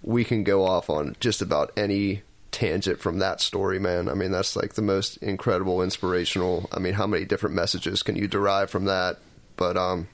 we 0.03 0.23
can 0.23 0.45
go 0.45 0.65
off 0.65 0.91
on 0.91 1.17
just 1.19 1.41
about 1.41 1.73
any 1.77 2.23
tangent 2.57 2.99
from 3.01 3.19
that 3.19 3.43
story, 3.43 3.79
man. 3.79 4.09
I 4.09 4.15
mean, 4.15 4.31
that's 4.31 4.57
like 4.57 4.73
the 4.73 4.83
most 4.83 5.19
incredible, 5.19 5.83
inspirational. 5.83 6.71
I 6.73 6.79
mean, 6.79 6.95
how 6.95 7.07
many 7.07 7.27
different 7.27 7.55
messages 7.55 8.03
can 8.03 8.17
you 8.17 8.27
derive 8.27 8.71
from 8.71 8.87
that? 8.87 9.19
But 9.57 9.77
um, 9.77 10.09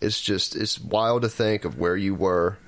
it's 0.00 0.20
just 0.20 0.56
it's 0.56 0.80
wild 0.80 1.22
to 1.22 1.28
think 1.28 1.64
of 1.64 1.78
where 1.78 1.96
you 1.96 2.12
were. 2.12 2.58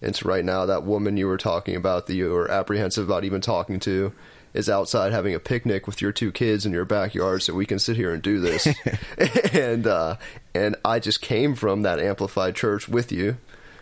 And 0.00 0.14
to 0.14 0.28
right 0.28 0.44
now, 0.44 0.66
that 0.66 0.84
woman 0.84 1.16
you 1.16 1.26
were 1.26 1.36
talking 1.36 1.74
about 1.74 2.06
that 2.06 2.14
you 2.14 2.30
were 2.30 2.48
apprehensive 2.48 3.08
about 3.08 3.24
even 3.24 3.40
talking 3.40 3.80
to 3.80 4.12
is 4.54 4.68
outside 4.68 5.10
having 5.10 5.34
a 5.34 5.40
picnic 5.40 5.88
with 5.88 6.00
your 6.00 6.12
two 6.12 6.30
kids 6.30 6.64
in 6.64 6.70
your 6.70 6.84
backyard, 6.84 7.42
so 7.42 7.52
we 7.52 7.66
can 7.66 7.80
sit 7.80 7.96
here 7.96 8.12
and 8.12 8.22
do 8.22 8.38
this. 8.38 8.68
and 9.52 9.88
uh, 9.88 10.16
and 10.54 10.76
I 10.84 11.00
just 11.00 11.20
came 11.20 11.56
from 11.56 11.82
that 11.82 11.98
Amplify 11.98 12.52
church 12.52 12.88
with 12.88 13.10
you. 13.10 13.38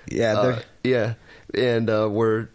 yeah 0.08 0.34
Uh, 0.38 0.62
yeah, 0.84 1.14
and 1.54 1.90
uh, 1.90 2.08
we're 2.10 2.48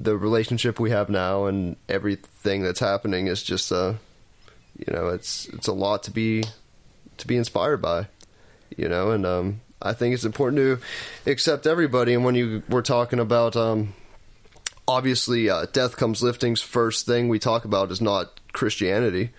the 0.00 0.16
relationship 0.16 0.80
we 0.80 0.90
have 0.90 1.10
now 1.10 1.44
and 1.44 1.76
everything 1.88 2.62
that's 2.62 2.80
happening 2.80 3.26
is 3.26 3.42
just 3.42 3.70
uh, 3.70 3.94
you 4.86 4.92
know, 4.92 5.08
it's 5.08 5.46
it's 5.48 5.68
a 5.68 5.72
lot 5.72 6.04
to 6.04 6.10
be 6.10 6.44
to 7.18 7.26
be 7.26 7.36
inspired 7.36 7.82
by, 7.82 8.06
you 8.76 8.88
know, 8.88 9.10
and 9.10 9.26
um, 9.26 9.60
I 9.82 9.92
think 9.92 10.14
it's 10.14 10.24
important 10.24 10.58
to 10.58 11.30
accept 11.30 11.66
everybody. 11.66 12.14
And 12.14 12.24
when 12.24 12.34
you 12.34 12.62
were 12.68 12.82
talking 12.82 13.18
about 13.18 13.56
um, 13.56 13.94
obviously, 14.88 15.50
uh, 15.50 15.66
Death 15.72 15.96
Comes 15.96 16.22
Lifting's 16.22 16.62
first 16.62 17.06
thing 17.06 17.28
we 17.28 17.38
talk 17.38 17.64
about 17.64 17.90
is 17.90 18.00
not 18.00 18.40
Christianity. 18.52 19.30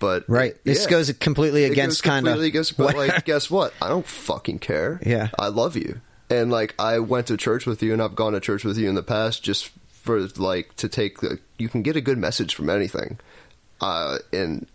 But 0.00 0.24
right 0.28 0.56
this 0.64 0.84
yeah. 0.84 0.90
goes 0.90 1.12
completely 1.12 1.64
It 1.64 1.72
against 1.72 2.02
kind 2.02 2.26
of 2.26 2.32
completely 2.32 2.48
against, 2.48 2.76
but 2.78 2.96
like, 2.96 3.24
guess 3.26 3.50
what? 3.50 3.74
I 3.82 3.88
don't 3.88 4.06
fucking 4.06 4.58
care. 4.58 4.98
Yeah. 5.04 5.28
I 5.38 5.48
love 5.48 5.76
you, 5.76 6.00
and 6.30 6.50
like, 6.50 6.74
I 6.78 7.00
went 7.00 7.26
to 7.26 7.36
church 7.36 7.66
with 7.66 7.82
you, 7.82 7.92
and 7.92 8.00
I've 8.00 8.14
gone 8.14 8.32
to 8.32 8.40
church 8.40 8.64
with 8.64 8.78
you 8.78 8.88
in 8.88 8.94
the 8.94 9.02
past, 9.02 9.42
just 9.42 9.70
for 10.02 10.20
like 10.36 10.74
to 10.76 10.88
take. 10.88 11.20
The, 11.20 11.38
you 11.58 11.68
can 11.68 11.82
get 11.82 11.96
a 11.96 12.00
good 12.00 12.18
message 12.18 12.54
from 12.54 12.70
anything, 12.70 13.18
uh, 13.80 14.18
and 14.32 14.66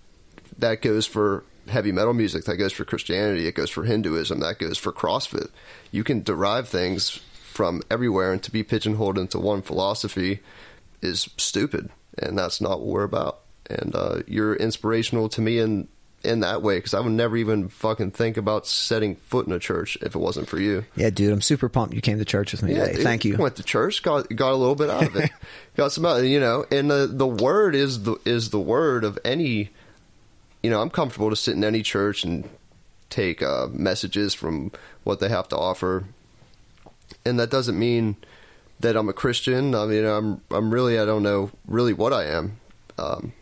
that 0.57 0.81
goes 0.81 1.05
for 1.05 1.43
heavy 1.67 1.91
metal 1.91 2.13
music. 2.13 2.45
That 2.45 2.57
goes 2.57 2.73
for 2.73 2.85
Christianity. 2.85 3.47
It 3.47 3.55
goes 3.55 3.69
for 3.69 3.83
Hinduism. 3.83 4.39
That 4.39 4.59
goes 4.59 4.77
for 4.77 4.91
CrossFit. 4.91 5.49
You 5.91 6.03
can 6.03 6.21
derive 6.21 6.67
things 6.67 7.21
from 7.41 7.81
everywhere, 7.89 8.31
and 8.33 8.43
to 8.43 8.51
be 8.51 8.63
pigeonholed 8.63 9.17
into 9.17 9.39
one 9.39 9.61
philosophy 9.61 10.41
is 11.01 11.29
stupid, 11.37 11.89
and 12.17 12.37
that's 12.37 12.61
not 12.61 12.79
what 12.79 12.87
we're 12.87 13.03
about. 13.03 13.39
And 13.69 13.95
uh, 13.95 14.19
you're 14.27 14.55
inspirational 14.55 15.29
to 15.29 15.41
me 15.41 15.59
in 15.59 15.87
in 16.25 16.41
that 16.41 16.61
way 16.61 16.77
because 16.77 16.93
I 16.93 16.99
would 16.99 17.11
never 17.11 17.37
even 17.37 17.69
fucking 17.69 18.11
think 18.11 18.37
about 18.37 18.67
setting 18.67 19.15
foot 19.15 19.47
in 19.47 19.53
a 19.53 19.59
church 19.59 19.97
if 20.01 20.15
it 20.15 20.19
wasn't 20.19 20.47
for 20.49 20.59
you. 20.59 20.83
yeah 20.95 21.09
dude 21.09 21.31
i'm 21.31 21.41
super 21.41 21.69
pumped 21.69 21.93
you 21.93 22.01
came 22.01 22.17
to 22.17 22.25
church 22.25 22.51
with 22.51 22.63
me 22.63 22.73
today 22.73 22.93
dude, 22.93 23.03
thank 23.03 23.23
you 23.25 23.37
Went 23.37 23.55
to 23.57 23.63
church, 23.63 24.01
got 24.03 24.27
got 24.35 24.51
a 24.51 24.55
little 24.55 24.75
bit 24.75 24.89
out 24.89 25.03
of 25.07 25.15
it, 25.15 25.31
got 25.77 25.91
some 25.91 26.05
out. 26.05 26.17
You 26.17 26.39
know, 26.39 26.65
and 26.71 26.89
the 26.89 27.07
the 27.11 27.27
word 27.27 27.75
is 27.75 28.03
the 28.03 28.17
is 28.25 28.49
the 28.49 28.59
word 28.59 29.03
of 29.03 29.17
any. 29.23 29.69
You 30.63 30.71
know, 30.71 30.81
I'm 30.81 30.89
comfortable 30.89 31.29
to 31.29 31.35
sit 31.35 31.55
in 31.55 31.63
any 31.63 31.83
church 31.83 32.23
and 32.23 32.49
take 33.09 33.43
uh, 33.43 33.67
messages 33.71 34.33
from 34.33 34.71
what 35.03 35.19
they 35.19 35.29
have 35.29 35.47
to 35.49 35.57
offer, 35.57 36.05
and 37.23 37.39
that 37.39 37.51
doesn't 37.51 37.77
mean 37.77 38.15
that 38.79 38.95
I'm 38.95 39.07
a 39.09 39.13
Christian. 39.13 39.75
I 39.75 39.85
mean, 39.85 40.05
I'm 40.05 40.41
I'm 40.49 40.73
really 40.73 40.97
I 40.99 41.05
don't 41.05 41.23
know 41.23 41.51
really 41.67 41.93
what 41.93 42.13
I 42.13 42.25
am. 42.25 42.59
Um, 42.97 43.33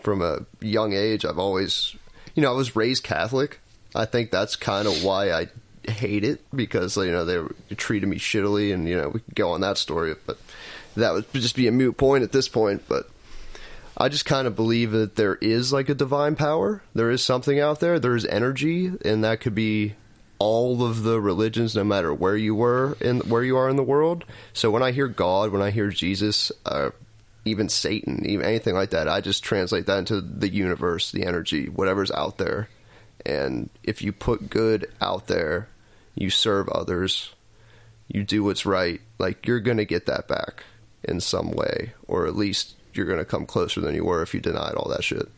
from 0.00 0.22
a 0.22 0.46
young 0.60 0.92
age, 0.92 1.24
I've 1.24 1.38
always, 1.38 1.94
you 2.34 2.42
know, 2.42 2.52
I 2.52 2.56
was 2.56 2.76
raised 2.76 3.02
Catholic. 3.02 3.60
I 3.94 4.04
think 4.04 4.30
that's 4.30 4.56
kind 4.56 4.86
of 4.86 5.02
why 5.02 5.32
I 5.32 5.48
hate 5.90 6.24
it 6.24 6.40
because 6.54 6.96
you 6.96 7.10
know 7.10 7.24
they 7.24 7.74
treated 7.74 8.08
me 8.08 8.18
shittily, 8.18 8.72
and 8.72 8.88
you 8.88 8.96
know 8.96 9.08
we 9.08 9.20
could 9.20 9.34
go 9.34 9.50
on 9.52 9.60
that 9.62 9.78
story, 9.78 10.14
but 10.26 10.38
that 10.96 11.12
would 11.12 11.32
just 11.32 11.56
be 11.56 11.66
a 11.66 11.72
moot 11.72 11.96
point 11.96 12.24
at 12.24 12.32
this 12.32 12.48
point. 12.48 12.82
But 12.88 13.08
I 13.96 14.08
just 14.08 14.24
kind 14.24 14.46
of 14.46 14.54
believe 14.54 14.92
that 14.92 15.16
there 15.16 15.36
is 15.36 15.72
like 15.72 15.88
a 15.88 15.94
divine 15.94 16.36
power. 16.36 16.82
There 16.94 17.10
is 17.10 17.24
something 17.24 17.58
out 17.58 17.80
there. 17.80 17.98
There 17.98 18.16
is 18.16 18.26
energy, 18.26 18.92
and 19.04 19.24
that 19.24 19.40
could 19.40 19.54
be 19.54 19.94
all 20.38 20.84
of 20.84 21.02
the 21.02 21.20
religions, 21.20 21.74
no 21.74 21.84
matter 21.84 22.14
where 22.14 22.36
you 22.36 22.54
were 22.54 22.96
in 23.00 23.20
where 23.20 23.42
you 23.42 23.56
are 23.56 23.68
in 23.68 23.76
the 23.76 23.82
world. 23.82 24.24
So 24.52 24.70
when 24.70 24.82
I 24.82 24.92
hear 24.92 25.08
God, 25.08 25.50
when 25.50 25.62
I 25.62 25.70
hear 25.70 25.88
Jesus, 25.88 26.52
uh, 26.64 26.90
even 27.48 27.68
Satan, 27.68 28.24
even 28.26 28.46
anything 28.46 28.74
like 28.74 28.90
that, 28.90 29.08
I 29.08 29.20
just 29.20 29.42
translate 29.42 29.86
that 29.86 29.98
into 29.98 30.20
the 30.20 30.48
universe, 30.48 31.10
the 31.12 31.24
energy, 31.24 31.68
whatever's 31.68 32.10
out 32.10 32.38
there. 32.38 32.68
And 33.26 33.70
if 33.82 34.02
you 34.02 34.12
put 34.12 34.50
good 34.50 34.90
out 35.00 35.26
there, 35.26 35.68
you 36.14 36.30
serve 36.30 36.68
others, 36.68 37.32
you 38.08 38.24
do 38.24 38.44
what's 38.44 38.66
right, 38.66 39.00
like 39.18 39.46
you're 39.46 39.60
going 39.60 39.76
to 39.76 39.84
get 39.84 40.06
that 40.06 40.28
back 40.28 40.64
in 41.04 41.20
some 41.20 41.50
way, 41.50 41.92
or 42.06 42.26
at 42.26 42.36
least 42.36 42.74
you're 42.94 43.06
going 43.06 43.18
to 43.18 43.24
come 43.24 43.46
closer 43.46 43.80
than 43.80 43.94
you 43.94 44.04
were 44.04 44.22
if 44.22 44.34
you 44.34 44.40
denied 44.40 44.74
all 44.74 44.88
that 44.90 45.04
shit. 45.04 45.28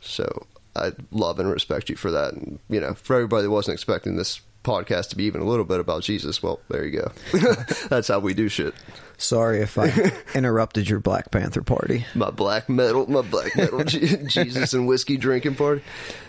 So 0.00 0.46
I 0.76 0.92
love 1.10 1.40
and 1.40 1.50
respect 1.50 1.88
you 1.88 1.96
for 1.96 2.10
that. 2.10 2.34
And, 2.34 2.58
you 2.68 2.80
know, 2.80 2.94
for 2.94 3.16
everybody 3.16 3.44
that 3.44 3.50
wasn't 3.50 3.74
expecting 3.74 4.16
this 4.16 4.40
podcast 4.64 5.08
to 5.10 5.16
be 5.16 5.24
even 5.24 5.40
a 5.40 5.44
little 5.44 5.64
bit 5.64 5.80
about 5.80 6.02
Jesus, 6.02 6.42
well, 6.42 6.60
there 6.68 6.84
you 6.84 7.00
go. 7.00 7.12
That's 7.88 8.08
how 8.08 8.18
we 8.18 8.34
do 8.34 8.48
shit. 8.48 8.74
sorry 9.16 9.60
if 9.60 9.78
i 9.78 10.12
interrupted 10.34 10.88
your 10.88 11.00
black 11.00 11.30
panther 11.30 11.62
party 11.62 12.06
My 12.14 12.30
black 12.30 12.68
metal, 12.68 13.10
my 13.10 13.22
black 13.22 13.54
metal 13.56 13.84
Jesus 13.84 14.72
and 14.74 14.86
whiskey 14.86 15.16
drinking 15.16 15.56
party. 15.56 15.82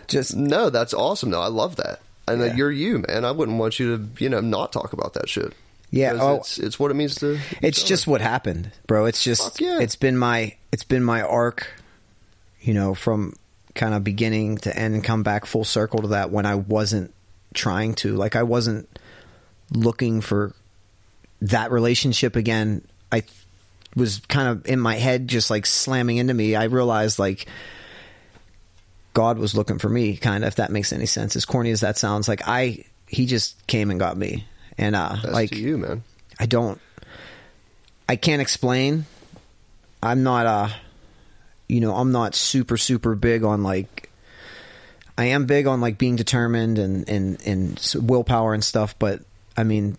just 0.08 0.36
No, 0.36 0.70
that's 0.70 0.94
awesome 0.94 1.30
though. 1.32 1.42
I 1.42 1.48
love 1.48 1.76
that. 1.78 2.02
And 2.28 2.42
uh, 2.42 2.46
Yeah. 2.46 2.56
you're 2.56 2.72
you, 2.72 3.04
man. 3.08 3.26
I 3.26 3.32
wouldn't 3.32 3.58
want 3.58 3.80
you 3.80 3.98
to, 3.98 4.24
you 4.24 4.30
know, 4.30 4.42
not 4.42 4.72
talk 4.72 4.94
about 4.94 5.14
that 5.16 5.28
shit. 5.30 5.54
Yeah, 5.90 6.18
oh. 6.20 6.36
it's, 6.36 6.58
it's 6.58 6.80
what 6.80 6.90
it 6.92 6.94
means 6.94 7.16
to. 7.16 7.38
it's 7.62 7.84
just 7.84 8.08
what 8.08 8.22
happened, 8.22 8.72
bro. 8.88 9.06
It's 9.06 9.22
just 9.22 9.60
yeah. 9.60 9.80
it's 9.82 9.98
been 9.98 10.18
my 10.18 10.56
it's 10.72 10.86
been 10.86 11.04
my 11.04 11.22
arc, 11.22 11.68
you 12.62 12.74
know, 12.74 12.94
from 12.94 13.34
kind 13.76 13.94
of 13.94 14.02
beginning 14.04 14.58
to 14.60 14.78
end 14.78 14.96
and 14.96 15.04
come 15.04 15.24
back 15.24 15.46
full 15.46 15.66
circle 15.66 16.02
to 16.02 16.08
that 16.10 16.32
when 16.32 16.46
I 16.46 16.56
wasn't 16.56 17.14
trying 17.54 17.96
to. 17.96 18.16
Like 18.16 18.36
I 18.36 18.44
wasn't 18.44 18.88
looking 19.72 20.22
for 20.22 20.54
that 21.42 21.72
relationship 21.72 22.36
again. 22.36 22.86
I 23.12 23.24
was 23.96 24.22
kind 24.28 24.48
of 24.48 24.68
in 24.68 24.80
my 24.80 24.96
head 24.96 25.28
just 25.28 25.50
like 25.50 25.66
slamming 25.66 26.18
into 26.18 26.34
me. 26.34 26.56
I 26.56 26.66
realized 26.66 27.20
like 27.20 27.48
God 29.14 29.38
was 29.38 29.56
looking 29.56 29.80
for 29.80 29.90
me, 29.90 30.16
kind 30.16 30.44
of, 30.44 30.50
if 30.50 30.56
that 30.56 30.72
makes 30.72 30.94
any 30.94 31.06
sense. 31.06 31.36
As 31.36 31.46
corny 31.46 31.72
as 31.72 31.82
that 31.82 31.98
sounds, 31.98 32.28
like 32.28 32.48
I 32.48 32.86
he 33.08 33.26
just 33.26 33.66
came 33.68 33.92
and 33.92 34.00
got 34.00 34.16
me. 34.18 34.46
And 34.78 34.96
uh 34.96 35.18
That's 35.22 35.34
like 35.34 35.56
you, 35.56 35.78
man. 35.78 36.04
I 36.40 36.46
don't 36.46 36.80
I 38.08 38.16
can't 38.16 38.42
explain. 38.42 39.06
I'm 40.02 40.24
not 40.24 40.46
uh 40.46 40.70
you 41.68 41.82
know, 41.82 41.96
I'm 41.96 42.12
not 42.12 42.36
super 42.36 42.78
super 42.78 43.16
big 43.16 43.44
on 43.44 43.64
like 43.64 44.01
I 45.22 45.26
am 45.26 45.46
big 45.46 45.68
on 45.68 45.82
like 45.82 46.00
being 46.00 46.16
determined 46.16 46.80
and 46.80 47.08
and 47.08 47.40
and 47.46 47.94
willpower 47.96 48.56
and 48.56 48.64
stuff, 48.64 48.98
but 48.98 49.22
I 49.56 49.64
mean, 49.64 49.98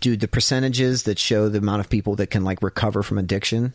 dude, 0.00 0.20
the 0.20 0.28
percentages 0.28 1.04
that 1.04 1.18
show 1.18 1.48
the 1.48 1.56
amount 1.56 1.80
of 1.80 1.88
people 1.88 2.16
that 2.16 2.26
can 2.26 2.44
like 2.44 2.62
recover 2.62 3.02
from 3.02 3.16
addiction 3.16 3.72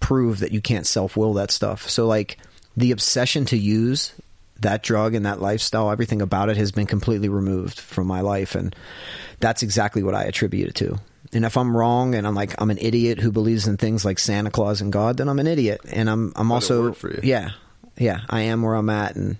prove 0.00 0.40
that 0.40 0.50
you 0.50 0.60
can't 0.60 0.88
self-will 0.88 1.34
that 1.34 1.52
stuff. 1.52 1.88
So 1.88 2.08
like 2.08 2.38
the 2.76 2.90
obsession 2.90 3.44
to 3.46 3.56
use 3.56 4.12
that 4.58 4.82
drug 4.82 5.14
and 5.14 5.24
that 5.24 5.40
lifestyle, 5.40 5.88
everything 5.88 6.20
about 6.20 6.48
it 6.48 6.56
has 6.56 6.72
been 6.72 6.86
completely 6.86 7.28
removed 7.28 7.78
from 7.78 8.08
my 8.08 8.20
life 8.20 8.56
and 8.56 8.74
that's 9.38 9.62
exactly 9.62 10.02
what 10.02 10.16
I 10.16 10.24
attribute 10.24 10.70
it 10.70 10.74
to. 10.76 10.98
And 11.32 11.44
if 11.44 11.56
I'm 11.56 11.76
wrong 11.76 12.16
and 12.16 12.26
I'm 12.26 12.34
like 12.34 12.60
I'm 12.60 12.70
an 12.70 12.78
idiot 12.78 13.20
who 13.20 13.30
believes 13.30 13.68
in 13.68 13.76
things 13.76 14.04
like 14.04 14.18
Santa 14.18 14.50
Claus 14.50 14.80
and 14.80 14.92
God, 14.92 15.18
then 15.18 15.28
I'm 15.28 15.38
an 15.38 15.46
idiot. 15.46 15.80
And 15.92 16.10
I'm 16.10 16.32
I'm 16.34 16.50
also 16.50 16.86
work 16.86 16.96
for 16.96 17.12
you. 17.12 17.20
yeah. 17.22 17.50
Yeah, 17.96 18.20
I 18.30 18.42
am 18.42 18.62
where 18.62 18.74
I'm 18.74 18.90
at 18.90 19.16
and 19.16 19.38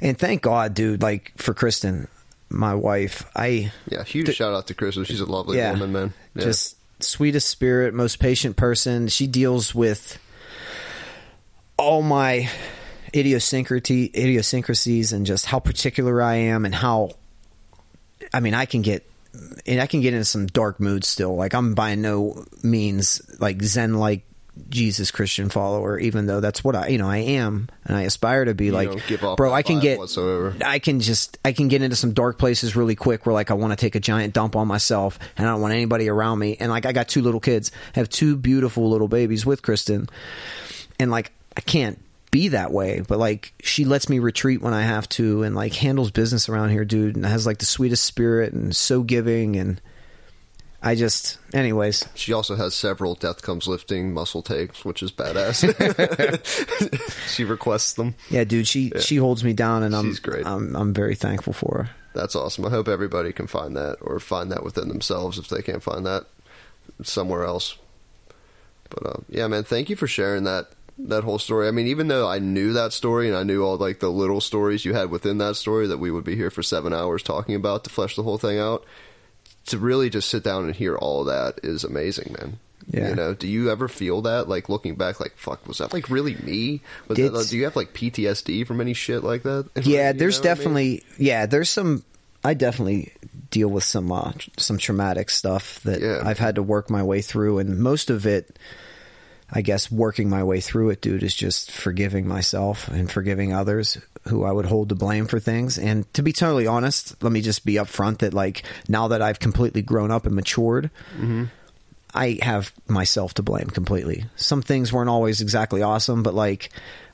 And 0.00 0.18
thank 0.18 0.42
God, 0.42 0.74
dude, 0.74 1.02
like 1.02 1.32
for 1.36 1.54
Kristen, 1.54 2.08
my 2.48 2.74
wife, 2.74 3.28
I 3.34 3.72
Yeah, 3.90 4.04
huge 4.04 4.26
Th- 4.26 4.36
shout 4.36 4.54
out 4.54 4.66
to 4.68 4.74
Kristen. 4.74 5.04
She's 5.04 5.20
a 5.20 5.26
lovely 5.26 5.58
yeah, 5.58 5.72
woman, 5.72 5.92
man. 5.92 6.14
Yeah. 6.34 6.44
just 6.44 6.76
sweetest 7.02 7.48
spirit, 7.48 7.94
most 7.94 8.18
patient 8.18 8.56
person. 8.56 9.08
She 9.08 9.26
deals 9.26 9.74
with 9.74 10.18
all 11.76 12.02
my 12.02 12.48
idiosyncrasy, 13.14 14.10
idiosyncrasies, 14.14 15.12
and 15.12 15.26
just 15.26 15.46
how 15.46 15.58
particular 15.58 16.22
I 16.22 16.34
am, 16.34 16.64
and 16.64 16.74
how. 16.74 17.10
I 18.32 18.40
mean, 18.40 18.54
I 18.54 18.66
can 18.66 18.82
get, 18.82 19.08
and 19.66 19.80
I 19.80 19.86
can 19.86 20.00
get 20.00 20.12
into 20.12 20.24
some 20.24 20.46
dark 20.46 20.80
moods 20.80 21.08
still. 21.08 21.34
Like 21.34 21.54
I'm 21.54 21.74
by 21.74 21.94
no 21.94 22.44
means 22.62 23.22
like 23.40 23.62
Zen 23.62 23.94
like 23.94 24.27
Jesus 24.68 25.10
Christian 25.10 25.48
follower, 25.48 25.98
even 25.98 26.26
though 26.26 26.40
that's 26.40 26.62
what 26.62 26.76
I, 26.76 26.88
you 26.88 26.98
know, 26.98 27.08
I 27.08 27.18
am, 27.18 27.68
and 27.84 27.96
I 27.96 28.02
aspire 28.02 28.44
to 28.44 28.54
be. 28.54 28.66
You 28.66 28.72
like, 28.72 29.36
bro, 29.36 29.52
I 29.52 29.62
can 29.62 29.80
get 29.80 29.98
whatsoever. 29.98 30.54
I 30.64 30.78
can 30.78 31.00
just 31.00 31.38
I 31.44 31.52
can 31.52 31.68
get 31.68 31.82
into 31.82 31.96
some 31.96 32.12
dark 32.12 32.38
places 32.38 32.76
really 32.76 32.94
quick 32.94 33.26
where 33.26 33.32
like 33.32 33.50
I 33.50 33.54
want 33.54 33.72
to 33.72 33.76
take 33.76 33.94
a 33.94 34.00
giant 34.00 34.34
dump 34.34 34.56
on 34.56 34.68
myself 34.68 35.18
and 35.36 35.46
I 35.46 35.52
don't 35.52 35.60
want 35.60 35.74
anybody 35.74 36.08
around 36.08 36.38
me 36.38 36.56
and 36.58 36.70
like 36.70 36.86
I 36.86 36.92
got 36.92 37.08
two 37.08 37.22
little 37.22 37.40
kids 37.40 37.72
I 37.94 38.00
have 38.00 38.08
two 38.08 38.36
beautiful 38.36 38.88
little 38.90 39.08
babies 39.08 39.44
with 39.46 39.62
Kristen 39.62 40.08
and 40.98 41.10
like 41.10 41.32
I 41.56 41.60
can't 41.60 41.98
be 42.30 42.48
that 42.48 42.72
way 42.72 43.00
but 43.00 43.18
like 43.18 43.54
she 43.62 43.84
lets 43.84 44.08
me 44.08 44.18
retreat 44.18 44.60
when 44.60 44.74
I 44.74 44.82
have 44.82 45.08
to 45.10 45.42
and 45.42 45.54
like 45.54 45.72
handles 45.74 46.10
business 46.10 46.48
around 46.48 46.70
here 46.70 46.84
dude 46.84 47.16
and 47.16 47.24
has 47.24 47.46
like 47.46 47.58
the 47.58 47.66
sweetest 47.66 48.04
spirit 48.04 48.52
and 48.52 48.76
so 48.76 49.02
giving 49.02 49.56
and 49.56 49.80
I 50.82 50.94
just 50.94 51.38
anyways 51.52 52.04
She 52.14 52.32
also 52.32 52.54
has 52.54 52.74
several 52.74 53.14
Death 53.14 53.42
Comes 53.42 53.66
Lifting 53.66 54.14
muscle 54.14 54.42
takes, 54.42 54.84
which 54.84 55.02
is 55.02 55.10
badass. 55.10 55.58
she 57.34 57.44
requests 57.44 57.94
them. 57.94 58.14
yeah 58.30 58.44
dude 58.44 58.68
she 58.68 58.92
she 59.00 59.16
holds 59.16 59.42
me 59.44 59.52
down 59.52 59.82
and 59.82 59.94
I'm 59.94 60.06
She's 60.06 60.20
great. 60.20 60.46
I'm 60.46 60.74
I'm 60.76 60.92
very 60.94 61.14
thankful 61.14 61.52
for 61.52 61.78
her 61.78 61.90
That's 62.14 62.36
awesome. 62.36 62.64
I 62.64 62.70
hope 62.70 62.88
everybody 62.88 63.32
can 63.32 63.46
find 63.46 63.76
that 63.76 63.96
or 64.00 64.20
find 64.20 64.50
that 64.52 64.62
within 64.64 64.88
themselves 64.88 65.38
if 65.38 65.48
they 65.48 65.62
can't 65.62 65.82
find 65.82 66.06
that 66.06 66.26
somewhere 67.02 67.44
else. 67.44 67.76
But 68.90 69.06
uh, 69.06 69.20
yeah, 69.28 69.46
man, 69.48 69.64
thank 69.64 69.90
you 69.90 69.96
for 69.96 70.06
sharing 70.06 70.44
that 70.44 70.70
that 70.98 71.22
whole 71.22 71.38
story. 71.38 71.68
I 71.68 71.70
mean, 71.70 71.86
even 71.86 72.08
though 72.08 72.26
I 72.28 72.38
knew 72.40 72.72
that 72.72 72.92
story 72.92 73.28
and 73.28 73.36
I 73.36 73.42
knew 73.44 73.62
all 73.62 73.76
like 73.76 74.00
the 74.00 74.10
little 74.10 74.40
stories 74.40 74.84
you 74.84 74.94
had 74.94 75.10
within 75.10 75.38
that 75.38 75.54
story 75.56 75.86
that 75.86 75.98
we 75.98 76.10
would 76.10 76.24
be 76.24 76.34
here 76.34 76.50
for 76.50 76.62
seven 76.62 76.92
hours 76.92 77.22
talking 77.22 77.54
about 77.54 77.84
to 77.84 77.90
flesh 77.90 78.16
the 78.16 78.22
whole 78.24 78.38
thing 78.38 78.58
out, 78.58 78.84
to 79.68 79.78
really 79.78 80.10
just 80.10 80.28
sit 80.28 80.42
down 80.44 80.64
and 80.64 80.74
hear 80.74 80.96
all 80.96 81.24
that 81.24 81.60
is 81.62 81.84
amazing, 81.84 82.34
man. 82.38 82.58
Yeah. 82.90 83.10
You 83.10 83.14
know, 83.16 83.34
do 83.34 83.46
you 83.46 83.70
ever 83.70 83.86
feel 83.86 84.22
that 84.22 84.48
like 84.48 84.68
looking 84.70 84.94
back, 84.94 85.20
like 85.20 85.36
fuck, 85.36 85.66
was 85.68 85.78
that 85.78 85.92
like 85.92 86.08
really 86.08 86.36
me? 86.36 86.80
Was 87.06 87.18
that, 87.18 87.24
It's- 87.26 87.50
do 87.50 87.58
you 87.58 87.64
have 87.64 87.76
like 87.76 87.92
PTSD 87.92 88.66
from 88.66 88.80
any 88.80 88.94
shit 88.94 89.22
like 89.22 89.42
that? 89.42 89.68
Yeah, 89.82 90.12
You 90.12 90.18
there's 90.18 90.38
what 90.38 90.46
I 90.46 90.48
mean? 90.48 90.56
definitely 90.56 91.02
yeah, 91.18 91.46
there's 91.46 91.68
some 91.70 92.02
I 92.44 92.54
definitely 92.54 93.12
deal 93.50 93.68
with 93.68 93.84
some 93.84 94.10
uh, 94.10 94.32
some 94.56 94.78
traumatic 94.78 95.28
stuff 95.28 95.80
that 95.82 96.00
Yeah. 96.00 96.22
I've 96.24 96.38
had 96.38 96.54
to 96.54 96.62
work 96.62 96.88
my 96.88 97.02
way 97.02 97.20
through 97.20 97.58
and 97.58 97.78
most 97.78 98.08
of 98.10 98.26
it 98.26 98.58
I 99.50 99.62
guess 99.62 99.90
working 99.90 100.28
my 100.28 100.44
way 100.44 100.60
through 100.60 100.90
it 100.90 101.00
dude 101.00 101.22
is 101.22 101.34
just 101.34 101.70
forgiving 101.70 102.28
myself 102.28 102.88
and 102.88 103.10
forgiving 103.10 103.52
others 103.52 103.98
who 104.24 104.44
I 104.44 104.52
would 104.52 104.66
hold 104.66 104.90
to 104.90 104.94
blame 104.94 105.26
for 105.26 105.40
things 105.40 105.78
and 105.78 106.12
to 106.14 106.22
be 106.22 106.32
totally 106.32 106.66
honest, 106.66 107.22
let 107.22 107.32
me 107.32 107.40
just 107.40 107.64
be 107.64 107.74
upfront 107.74 108.18
that 108.18 108.34
like 108.34 108.62
now 108.88 109.08
that 109.08 109.22
I've 109.22 109.40
completely 109.40 109.80
grown 109.80 110.10
up 110.10 110.26
and 110.26 110.34
matured, 110.34 110.90
mm-hmm. 111.14 111.44
I 112.14 112.38
have 112.42 112.72
myself 112.86 113.34
to 113.34 113.42
blame 113.42 113.68
completely. 113.68 114.26
Some 114.36 114.62
things 114.62 114.92
weren't 114.92 115.10
always 115.10 115.40
exactly 115.40 115.82
awesome, 115.82 116.22
but 116.22 116.34
like 116.34 116.70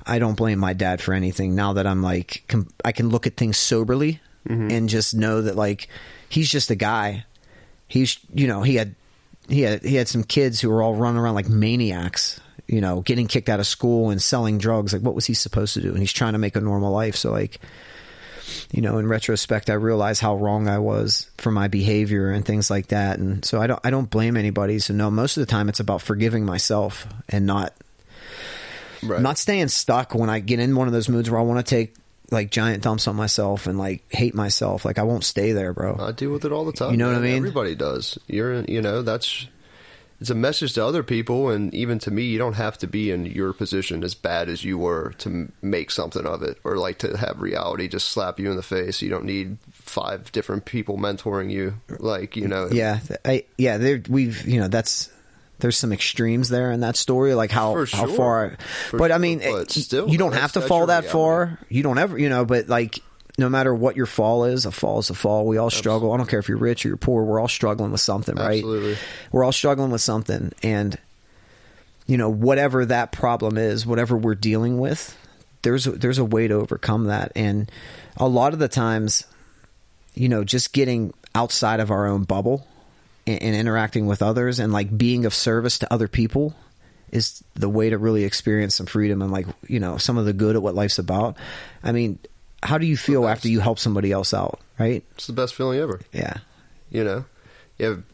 I 0.06 0.18
don't 0.18 0.36
blame 0.36 0.58
my 0.58 0.72
dad 0.72 1.00
for 1.00 1.14
anything. 1.14 1.54
Now 1.54 1.74
that 1.74 1.86
I'm 1.86 2.02
like 2.02 2.44
com- 2.48 2.68
I 2.84 2.92
can 2.92 3.08
look 3.10 3.26
at 3.26 3.36
things 3.36 3.58
soberly 3.58 4.20
mm-hmm. 4.48 4.70
and 4.70 4.88
just 4.88 5.14
know 5.14 5.42
that 5.42 5.56
like 5.56 5.88
he's 6.28 6.50
just 6.50 6.70
a 6.70 6.76
guy. 6.76 7.24
He's 7.86 8.18
you 8.32 8.46
know, 8.46 8.62
he 8.62 8.76
had 8.76 8.94
he 9.48 9.62
had 9.62 9.82
he 9.84 9.96
had 9.96 10.08
some 10.08 10.24
kids 10.24 10.60
who 10.60 10.70
were 10.70 10.82
all 10.82 10.94
running 10.94 11.18
around 11.20 11.34
like 11.34 11.48
maniacs, 11.48 12.40
you 12.66 12.80
know, 12.80 13.00
getting 13.00 13.26
kicked 13.26 13.48
out 13.48 13.60
of 13.60 13.66
school 13.66 14.10
and 14.10 14.22
selling 14.22 14.58
drugs. 14.58 14.92
Like 14.92 15.02
what 15.02 15.14
was 15.14 15.26
he 15.26 15.34
supposed 15.34 15.74
to 15.74 15.80
do? 15.80 15.90
And 15.90 15.98
he's 15.98 16.12
trying 16.12 16.32
to 16.32 16.38
make 16.38 16.56
a 16.56 16.60
normal 16.60 16.92
life. 16.92 17.16
So 17.16 17.30
like 17.30 17.60
you 18.70 18.82
know, 18.82 18.98
in 18.98 19.06
retrospect, 19.08 19.70
I 19.70 19.74
realize 19.74 20.20
how 20.20 20.36
wrong 20.36 20.68
I 20.68 20.78
was 20.78 21.30
for 21.38 21.50
my 21.50 21.68
behavior 21.68 22.30
and 22.30 22.44
things 22.44 22.70
like 22.70 22.88
that. 22.88 23.18
And 23.18 23.42
so 23.44 23.60
I 23.60 23.66
don't, 23.66 23.80
I 23.82 23.90
don't 23.90 24.10
blame 24.10 24.36
anybody. 24.36 24.78
So 24.80 24.92
no, 24.92 25.10
most 25.10 25.36
of 25.38 25.40
the 25.40 25.50
time 25.50 25.68
it's 25.70 25.80
about 25.80 26.02
forgiving 26.02 26.44
myself 26.44 27.06
and 27.28 27.46
not, 27.46 27.72
Right. 29.02 29.20
not 29.20 29.38
staying 29.38 29.68
stuck 29.68 30.14
when 30.14 30.28
I 30.28 30.40
get 30.40 30.60
in 30.60 30.76
one 30.76 30.86
of 30.88 30.92
those 30.92 31.08
moods 31.08 31.30
where 31.30 31.40
I 31.40 31.42
want 31.42 31.64
to 31.64 31.68
take 31.74 31.94
like 32.30 32.50
giant 32.50 32.82
dumps 32.82 33.06
on 33.06 33.16
myself 33.16 33.66
and 33.66 33.78
like 33.78 34.02
hate 34.12 34.34
myself. 34.34 34.84
Like 34.84 34.98
I 34.98 35.02
won't 35.02 35.24
stay 35.24 35.52
there, 35.52 35.72
bro. 35.72 35.96
I 35.98 36.12
deal 36.12 36.30
with 36.30 36.44
it 36.44 36.52
all 36.52 36.64
the 36.64 36.72
time. 36.72 36.92
You 36.92 36.96
know 36.96 37.08
what 37.08 37.16
I 37.16 37.20
mean? 37.20 37.36
Everybody 37.36 37.74
does. 37.74 38.18
You're, 38.26 38.62
you 38.62 38.82
know, 38.82 39.02
that's 39.02 39.46
it's 40.20 40.30
a 40.30 40.34
message 40.34 40.74
to 40.74 40.84
other 40.84 41.02
people, 41.02 41.50
and 41.50 41.74
even 41.74 41.98
to 42.00 42.10
me. 42.10 42.22
You 42.22 42.38
don't 42.38 42.54
have 42.54 42.78
to 42.78 42.86
be 42.86 43.10
in 43.10 43.26
your 43.26 43.52
position 43.52 44.02
as 44.04 44.14
bad 44.14 44.48
as 44.48 44.64
you 44.64 44.78
were 44.78 45.12
to 45.18 45.52
make 45.60 45.90
something 45.90 46.24
of 46.24 46.42
it, 46.42 46.58
or 46.64 46.76
like 46.78 46.98
to 47.00 47.16
have 47.16 47.40
reality 47.40 47.88
just 47.88 48.08
slap 48.08 48.38
you 48.38 48.50
in 48.50 48.56
the 48.56 48.62
face. 48.62 49.02
You 49.02 49.10
don't 49.10 49.24
need 49.24 49.58
five 49.72 50.32
different 50.32 50.64
people 50.64 50.96
mentoring 50.96 51.50
you. 51.50 51.74
Like 51.98 52.36
you 52.36 52.48
know, 52.48 52.68
yeah. 52.70 53.00
I, 53.24 53.44
yeah. 53.58 53.76
There, 53.76 54.02
we've, 54.08 54.46
you 54.46 54.60
know, 54.60 54.68
that's, 54.68 55.10
there's 55.58 55.76
some 55.76 55.92
extremes 55.92 56.48
there 56.48 56.72
in 56.72 56.80
that 56.80 56.96
story, 56.96 57.34
like 57.34 57.50
how 57.50 57.72
For 57.72 57.96
how 57.96 58.06
far. 58.06 58.56
For 58.90 58.98
but 58.98 59.10
I 59.10 59.14
sure, 59.14 59.18
mean, 59.20 59.38
but 59.38 59.70
still, 59.70 60.08
you 60.08 60.18
don't 60.18 60.34
have 60.34 60.52
to 60.52 60.60
fall 60.60 60.86
that 60.86 61.06
far. 61.06 61.58
You 61.68 61.82
don't 61.82 61.98
ever, 61.98 62.18
you 62.18 62.28
know. 62.28 62.44
But 62.44 62.68
like, 62.68 62.98
no 63.38 63.48
matter 63.48 63.74
what 63.74 63.96
your 63.96 64.06
fall 64.06 64.44
is, 64.44 64.66
a 64.66 64.72
fall 64.72 64.98
is 64.98 65.10
a 65.10 65.14
fall. 65.14 65.46
We 65.46 65.56
all 65.56 65.70
struggle. 65.70 66.12
I 66.12 66.16
don't 66.16 66.28
care 66.28 66.40
if 66.40 66.48
you're 66.48 66.58
rich 66.58 66.84
or 66.84 66.88
you're 66.88 66.96
poor. 66.96 67.24
We're 67.24 67.40
all 67.40 67.48
struggling 67.48 67.92
with 67.92 68.00
something, 68.00 68.34
right? 68.34 68.58
Absolutely. 68.58 68.96
We're 69.32 69.44
all 69.44 69.52
struggling 69.52 69.90
with 69.90 70.00
something, 70.00 70.52
and 70.62 70.98
you 72.06 72.16
know, 72.16 72.28
whatever 72.28 72.84
that 72.86 73.12
problem 73.12 73.56
is, 73.56 73.86
whatever 73.86 74.16
we're 74.16 74.34
dealing 74.34 74.78
with, 74.78 75.16
there's 75.62 75.84
there's 75.84 76.18
a 76.18 76.24
way 76.24 76.48
to 76.48 76.54
overcome 76.54 77.04
that. 77.04 77.32
And 77.34 77.70
a 78.16 78.28
lot 78.28 78.52
of 78.52 78.58
the 78.58 78.68
times, 78.68 79.24
you 80.14 80.28
know, 80.28 80.44
just 80.44 80.72
getting 80.72 81.14
outside 81.34 81.80
of 81.80 81.90
our 81.90 82.06
own 82.06 82.24
bubble 82.24 82.66
and, 83.26 83.42
and 83.42 83.56
interacting 83.56 84.06
with 84.06 84.22
others 84.22 84.58
and 84.58 84.72
like 84.72 84.96
being 84.96 85.24
of 85.24 85.34
service 85.34 85.78
to 85.80 85.92
other 85.92 86.08
people 86.08 86.54
is 87.10 87.42
the 87.54 87.68
way 87.68 87.90
to 87.90 87.98
really 87.98 88.24
experience 88.24 88.74
some 88.74 88.86
freedom 88.86 89.22
and 89.22 89.30
like 89.30 89.46
you 89.68 89.78
know 89.78 89.96
some 89.96 90.18
of 90.18 90.24
the 90.24 90.32
good 90.32 90.56
at 90.56 90.62
what 90.62 90.74
life's 90.74 90.98
about. 90.98 91.36
I 91.82 91.92
mean, 91.92 92.18
how 92.62 92.78
do 92.78 92.86
you 92.86 92.96
feel 92.96 93.28
after 93.28 93.48
you 93.48 93.60
help 93.60 93.78
somebody 93.78 94.10
else 94.10 94.34
out? 94.34 94.60
Right? 94.78 95.04
it's 95.12 95.28
the 95.28 95.32
best 95.32 95.54
feeling 95.54 95.78
ever. 95.78 96.00
Yeah. 96.12 96.38
You 96.90 97.04
know, 97.04 97.24
you 97.78 97.86
have 97.86 98.04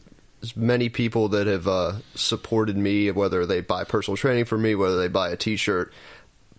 many 0.55 0.89
people 0.89 1.29
that 1.29 1.47
have 1.47 1.67
uh, 1.67 1.93
supported 2.15 2.77
me, 2.77 3.09
whether 3.11 3.45
they 3.45 3.61
buy 3.61 3.83
personal 3.83 4.17
training 4.17 4.45
for 4.45 4.57
me, 4.57 4.75
whether 4.75 4.97
they 4.97 5.07
buy 5.07 5.29
a 5.29 5.35
T-shirt, 5.35 5.93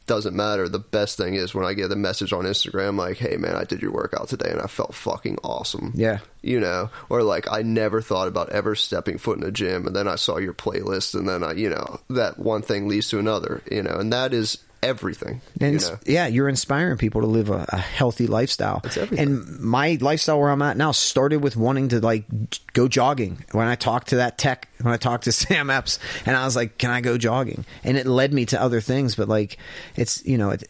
doesn't 0.06 0.34
matter. 0.34 0.68
The 0.68 0.78
best 0.78 1.16
thing 1.16 1.34
is 1.34 1.54
when 1.54 1.64
I 1.64 1.74
get 1.74 1.88
the 1.88 1.96
message 1.96 2.32
on 2.32 2.44
Instagram 2.44 2.98
like, 2.98 3.18
"Hey, 3.18 3.36
man, 3.36 3.54
I 3.54 3.64
did 3.64 3.82
your 3.82 3.92
workout 3.92 4.28
today 4.28 4.50
and 4.50 4.60
I 4.60 4.66
felt 4.66 4.94
fucking 4.94 5.38
awesome." 5.42 5.92
Yeah. 5.94 6.18
You 6.42 6.60
know, 6.60 6.90
or 7.08 7.22
like 7.22 7.50
I 7.50 7.62
never 7.62 8.00
thought 8.00 8.28
about 8.28 8.50
ever 8.50 8.74
stepping 8.74 9.18
foot 9.18 9.38
in 9.38 9.44
a 9.44 9.50
gym, 9.50 9.86
and 9.86 9.94
then 9.94 10.08
I 10.08 10.16
saw 10.16 10.38
your 10.38 10.54
playlist, 10.54 11.14
and 11.14 11.28
then 11.28 11.44
I, 11.44 11.52
you 11.52 11.70
know, 11.70 12.00
that 12.10 12.38
one 12.38 12.62
thing 12.62 12.88
leads 12.88 13.08
to 13.10 13.18
another. 13.18 13.62
You 13.70 13.82
know, 13.82 13.94
and 13.94 14.12
that 14.12 14.34
is 14.34 14.58
everything. 14.82 15.40
And 15.60 15.80
you 15.80 15.88
know, 15.88 15.98
yeah, 16.04 16.26
you're 16.26 16.48
inspiring 16.48 16.98
people 16.98 17.20
to 17.20 17.26
live 17.26 17.50
a, 17.50 17.64
a 17.68 17.78
healthy 17.78 18.26
lifestyle. 18.26 18.80
It's 18.84 18.96
everything. 18.96 19.26
And 19.26 19.60
my 19.60 19.98
lifestyle 20.00 20.40
where 20.40 20.50
I'm 20.50 20.62
at 20.62 20.76
now 20.76 20.92
started 20.92 21.42
with 21.42 21.56
wanting 21.56 21.88
to 21.88 22.00
like 22.00 22.24
go 22.72 22.88
jogging. 22.88 23.44
When 23.52 23.66
I 23.66 23.74
talked 23.74 24.08
to 24.08 24.16
that 24.16 24.38
tech, 24.38 24.68
when 24.80 24.92
I 24.92 24.96
talked 24.96 25.24
to 25.24 25.32
Sam 25.42 25.70
Epps, 25.70 25.98
and 26.26 26.36
I 26.36 26.44
was 26.44 26.56
like, 26.56 26.78
"Can 26.78 26.90
I 26.90 27.00
go 27.00 27.16
jogging?" 27.16 27.64
And 27.84 27.96
it 27.96 28.06
led 28.06 28.32
me 28.32 28.46
to 28.46 28.60
other 28.60 28.80
things. 28.80 29.14
But 29.14 29.28
like, 29.28 29.58
it's 29.96 30.24
you 30.26 30.38
know, 30.38 30.50
it, 30.50 30.64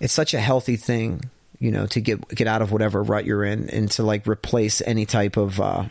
it's 0.00 0.12
such 0.12 0.34
a 0.34 0.40
healthy 0.40 0.76
thing, 0.76 1.30
you 1.58 1.70
know, 1.70 1.86
to 1.86 2.00
get 2.00 2.26
get 2.28 2.46
out 2.46 2.62
of 2.62 2.72
whatever 2.72 3.02
rut 3.02 3.24
you're 3.24 3.44
in 3.44 3.68
and 3.70 3.90
to 3.92 4.02
like 4.02 4.26
replace 4.26 4.80
any 4.82 5.06
type 5.06 5.36
of 5.36 5.60
uh, 5.60 5.84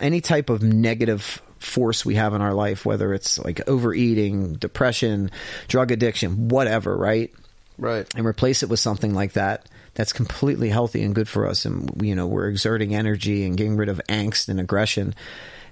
any 0.00 0.20
type 0.20 0.50
of 0.50 0.62
negative 0.62 1.40
force 1.64 2.04
we 2.04 2.14
have 2.16 2.34
in 2.34 2.42
our 2.42 2.54
life, 2.54 2.84
whether 2.84 3.12
it's 3.12 3.38
like 3.38 3.66
overeating, 3.68 4.54
depression, 4.54 5.30
drug 5.68 5.90
addiction, 5.90 6.48
whatever, 6.48 6.96
right? 6.96 7.32
right? 7.78 8.06
And 8.14 8.26
replace 8.26 8.62
it 8.62 8.68
with 8.68 8.80
something 8.80 9.14
like 9.14 9.32
that 9.32 9.66
that's 9.94 10.12
completely 10.12 10.68
healthy 10.68 11.02
and 11.02 11.14
good 11.14 11.28
for 11.28 11.46
us. 11.46 11.64
And, 11.64 12.02
you 12.02 12.14
know, 12.14 12.26
we're 12.26 12.48
exerting 12.48 12.94
energy 12.94 13.44
and 13.44 13.56
getting 13.56 13.76
rid 13.76 13.88
of 13.88 14.00
angst 14.08 14.48
and 14.48 14.58
aggression. 14.58 15.14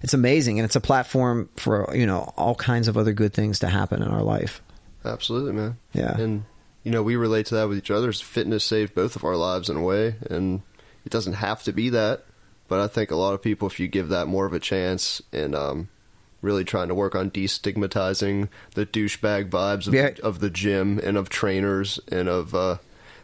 It's 0.01 0.15
amazing. 0.15 0.59
And 0.59 0.65
it's 0.65 0.77
a 0.77 0.81
platform 0.81 1.49
for, 1.57 1.95
you 1.95 2.07
know, 2.07 2.33
all 2.37 2.55
kinds 2.55 2.89
of 2.89 2.97
other 2.97 3.13
good 3.13 3.35
things 3.35 3.61
to 3.61 3.69
happen 3.69 4.03
in 4.03 4.09
our 4.09 4.23
life. 4.23 4.63
Absolutely, 5.05 5.53
man. 5.53 5.77
Yeah. 5.93 6.17
And 6.17 6.45
you 6.85 6.91
know, 6.91 7.03
we 7.03 7.17
relate 7.17 7.47
to 7.47 7.57
that 7.57 7.69
with 7.69 7.79
each 7.79 7.91
other. 7.91 8.13
Fitness 8.13 8.65
saved 8.65 8.95
both 8.95 9.17
of 9.17 9.25
our 9.25 9.37
lives 9.37 9.69
in 9.69 9.77
a 9.77 9.83
way, 9.83 10.17
and 10.29 10.63
it 11.05 11.11
doesn't 11.11 11.35
have 11.35 11.63
to 11.65 11.73
be 11.73 11.91
that. 11.91 12.25
But 12.73 12.81
I 12.81 12.87
think 12.89 13.11
a 13.11 13.17
lot 13.17 13.35
of 13.35 13.43
people, 13.43 13.69
if 13.69 13.79
you 13.79 13.87
give 13.87 14.09
that 14.09 14.29
more 14.29 14.47
of 14.47 14.55
a 14.55 14.59
chance 14.59 15.21
and 15.31 15.55
um, 15.55 15.89
really 16.41 16.65
trying 16.65 16.89
to 16.89 16.95
work 16.95 17.15
on 17.15 17.31
destigmatizing 17.31 18.49
the 18.75 18.87
douchebag 18.87 19.51
vibes 19.51 19.87
of, 19.87 19.93
Yeah. 19.93 20.11
of 20.23 20.41
the 20.41 20.49
gym 20.49 20.99
and 21.03 21.19
of 21.19 21.29
trainers 21.29 22.01
and 22.11 22.31
of 22.31 22.55
uh, 22.55 22.79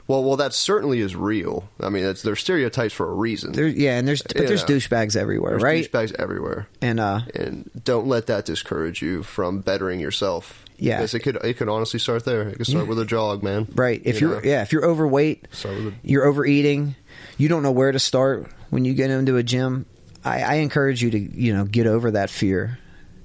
Well, 0.06 0.22
well, 0.22 0.36
that 0.36 0.52
certainly 0.52 1.00
is 1.00 1.16
real. 1.16 1.68
I 1.80 1.88
mean, 1.88 2.04
it's, 2.04 2.20
they're 2.20 2.36
stereotypes 2.36 2.92
for 2.92 3.08
a 3.10 3.14
reason. 3.14 3.52
There, 3.52 3.66
yeah, 3.66 3.96
and 3.98 4.06
there's 4.06 4.20
but 4.22 4.36
You 4.36 4.46
there's 4.48 4.68
know. 4.68 4.74
douchebags 4.76 5.16
everywhere, 5.16 5.52
There's 5.52 5.62
right? 5.62 5.90
douchebags 5.90 6.14
everywhere, 6.18 6.68
And 6.82 7.00
uh, 7.00 7.20
and 7.34 7.70
don't 7.84 8.06
let 8.06 8.26
that 8.26 8.44
discourage 8.44 9.00
you 9.00 9.22
from 9.22 9.60
bettering 9.60 9.98
yourself. 10.00 10.62
Yeah. 10.80 10.98
because 10.98 11.14
it 11.14 11.20
could 11.20 11.36
it 11.42 11.54
could 11.56 11.68
honestly 11.68 11.98
start 11.98 12.24
there. 12.24 12.42
It 12.50 12.58
could 12.58 12.66
start 12.68 12.86
with 12.86 13.00
a 13.00 13.04
jog, 13.04 13.42
man. 13.42 13.66
right, 13.74 14.00
if 14.04 14.20
You 14.20 14.34
are 14.34 14.44
yeah, 14.46 14.62
if 14.62 14.72
you're 14.72 14.84
overweight, 14.84 15.48
Start 15.50 15.74
with 15.76 15.86
a- 15.88 15.92
you're 16.04 16.24
overeating, 16.24 16.94
you 17.38 17.48
don't 17.48 17.62
know 17.62 17.72
where 17.72 17.90
to 17.92 17.98
start 17.98 18.46
when 18.70 18.84
you 18.84 18.92
get 18.92 19.10
into 19.10 19.36
a 19.36 19.42
gym. 19.42 19.86
I, 20.24 20.42
I 20.42 20.54
encourage 20.56 21.02
you 21.02 21.10
to 21.12 21.18
you 21.18 21.54
know 21.54 21.64
get 21.64 21.86
over 21.86 22.10
that 22.10 22.28
fear. 22.28 22.78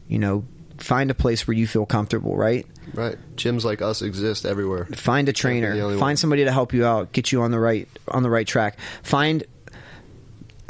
You 0.08 0.20
know, 0.20 0.46
find 0.78 1.12
a 1.12 1.14
place 1.16 1.46
where 1.48 1.56
you 1.58 1.66
feel 1.68 1.86
comfortable. 1.86 2.36
Right, 2.38 2.66
right. 2.94 3.18
Gyms 3.36 3.64
like 3.64 3.82
us 3.82 4.02
exist 4.02 4.46
everywhere. 4.46 4.86
find 4.86 5.28
a 5.28 5.34
trainer, 5.34 5.76
find 5.76 6.00
one. 6.00 6.18
somebody 6.18 6.46
to 6.46 6.52
help 6.52 6.72
you 6.74 6.86
out, 6.86 7.12
get 7.12 7.32
you 7.32 7.42
on 7.42 7.52
the 7.52 7.60
right 7.60 7.88
on 8.08 8.24
the 8.24 8.30
right 8.30 8.48
track. 8.48 8.78
Find 9.02 9.44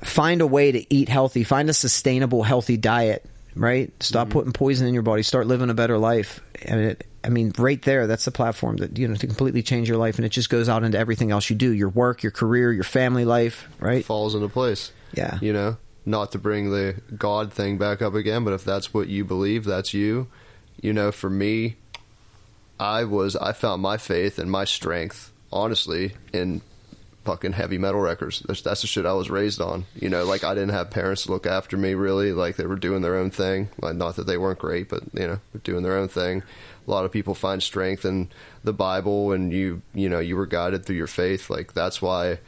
find 0.04 0.42
a 0.42 0.48
way 0.48 0.72
to 0.72 0.94
eat 0.94 1.10
healthy. 1.10 1.44
Find 1.44 1.70
a 1.70 1.74
sustainable, 1.74 2.44
healthy 2.44 2.78
diet. 2.78 3.26
Right, 3.56 3.92
stop 4.02 4.28
Mm-hmm. 4.30 4.34
putting 4.34 4.54
poison 4.54 4.88
in 4.88 4.96
your 4.96 5.04
body. 5.04 5.22
Start 5.22 5.46
living 5.46 5.70
a 5.70 5.76
better 5.76 6.00
life. 6.00 6.42
And 6.64 6.80
it, 6.80 7.06
I 7.24 7.30
mean, 7.30 7.54
right 7.58 7.82
there, 7.82 8.08
that's 8.08 8.26
the 8.26 8.32
platform 8.32 8.78
that 8.78 8.98
you 8.98 9.08
know 9.08 9.16
to 9.16 9.28
completely 9.28 9.64
change 9.64 9.88
your 9.88 9.98
life, 9.98 10.18
and 10.18 10.26
it 10.26 10.30
just 10.30 10.50
goes 10.50 10.68
out 10.68 10.84
into 10.84 10.98
everything 10.98 11.32
else 11.32 11.50
you 11.50 11.56
do: 11.56 11.72
your 11.72 11.90
work, 11.90 12.24
your 12.24 12.32
career, 12.32 12.72
your 12.72 12.84
family 12.84 13.26
life. 13.26 13.68
Right? 13.80 14.04
falls 14.04 14.36
into 14.36 14.50
place. 14.50 14.92
Yeah. 15.14 15.38
You 15.42 15.54
know, 15.54 15.78
not 16.06 16.32
to 16.34 16.40
bring 16.40 16.72
the 16.72 16.96
God 17.18 17.54
thing 17.54 17.78
back 17.78 18.02
up 18.02 18.14
again, 18.14 18.44
but 18.44 18.54
if 18.54 18.64
that's 18.64 18.94
what 18.94 19.08
you 19.08 19.24
believe, 19.24 19.64
that's 19.64 19.94
you. 19.94 20.28
You 20.82 20.92
know, 20.92 21.12
for 21.12 21.30
me, 21.30 21.78
I 22.80 23.06
was 23.06 23.36
I 23.36 23.54
found 23.54 23.82
my 23.82 23.98
faith 23.98 24.40
and 24.40 24.52
my 24.52 24.66
strength, 24.66 25.32
honestly, 25.52 26.14
in 26.34 26.62
fucking 27.24 27.54
heavy 27.54 27.78
metal 27.78 28.02
records. 28.02 28.42
That's, 28.42 28.62
that's 28.62 28.82
the 28.82 28.88
shit 28.88 29.06
I 29.06 29.14
was 29.14 29.30
raised 29.30 29.62
on. 29.62 29.86
You 29.96 30.10
know, 30.10 30.26
like 30.26 30.44
I 30.44 30.54
didn't 30.54 30.72
have 30.72 30.92
parents 30.92 31.24
to 31.24 31.32
look 31.32 31.46
after 31.46 31.78
me 31.78 31.94
really. 31.94 32.32
Like 32.32 32.56
they 32.56 32.66
were 32.66 32.76
doing 32.76 33.02
their 33.02 33.16
own 33.16 33.32
thing. 33.32 33.70
Like, 33.80 33.96
not 33.96 34.16
that 34.18 34.28
they 34.28 34.38
weren't 34.38 34.60
great, 34.60 34.90
but 34.90 35.04
you 35.14 35.28
know, 35.28 35.40
doing 35.64 35.84
their 35.84 35.98
own 35.98 36.10
thing. 36.10 36.44
A 36.88 36.92
lot 36.92 37.06
of 37.06 37.12
people 37.12 37.34
find 37.36 37.62
strength 37.64 38.06
in 38.06 38.30
the 38.64 38.74
Bible, 38.74 39.32
and 39.32 39.52
you 39.54 39.82
you 39.94 40.10
know 40.10 40.20
you 40.20 40.36
were 40.36 40.46
guided 40.46 40.86
through 40.86 40.98
your 40.98 41.08
faith. 41.08 41.50
Like 41.50 41.74
that's 41.74 42.02
why 42.02 42.40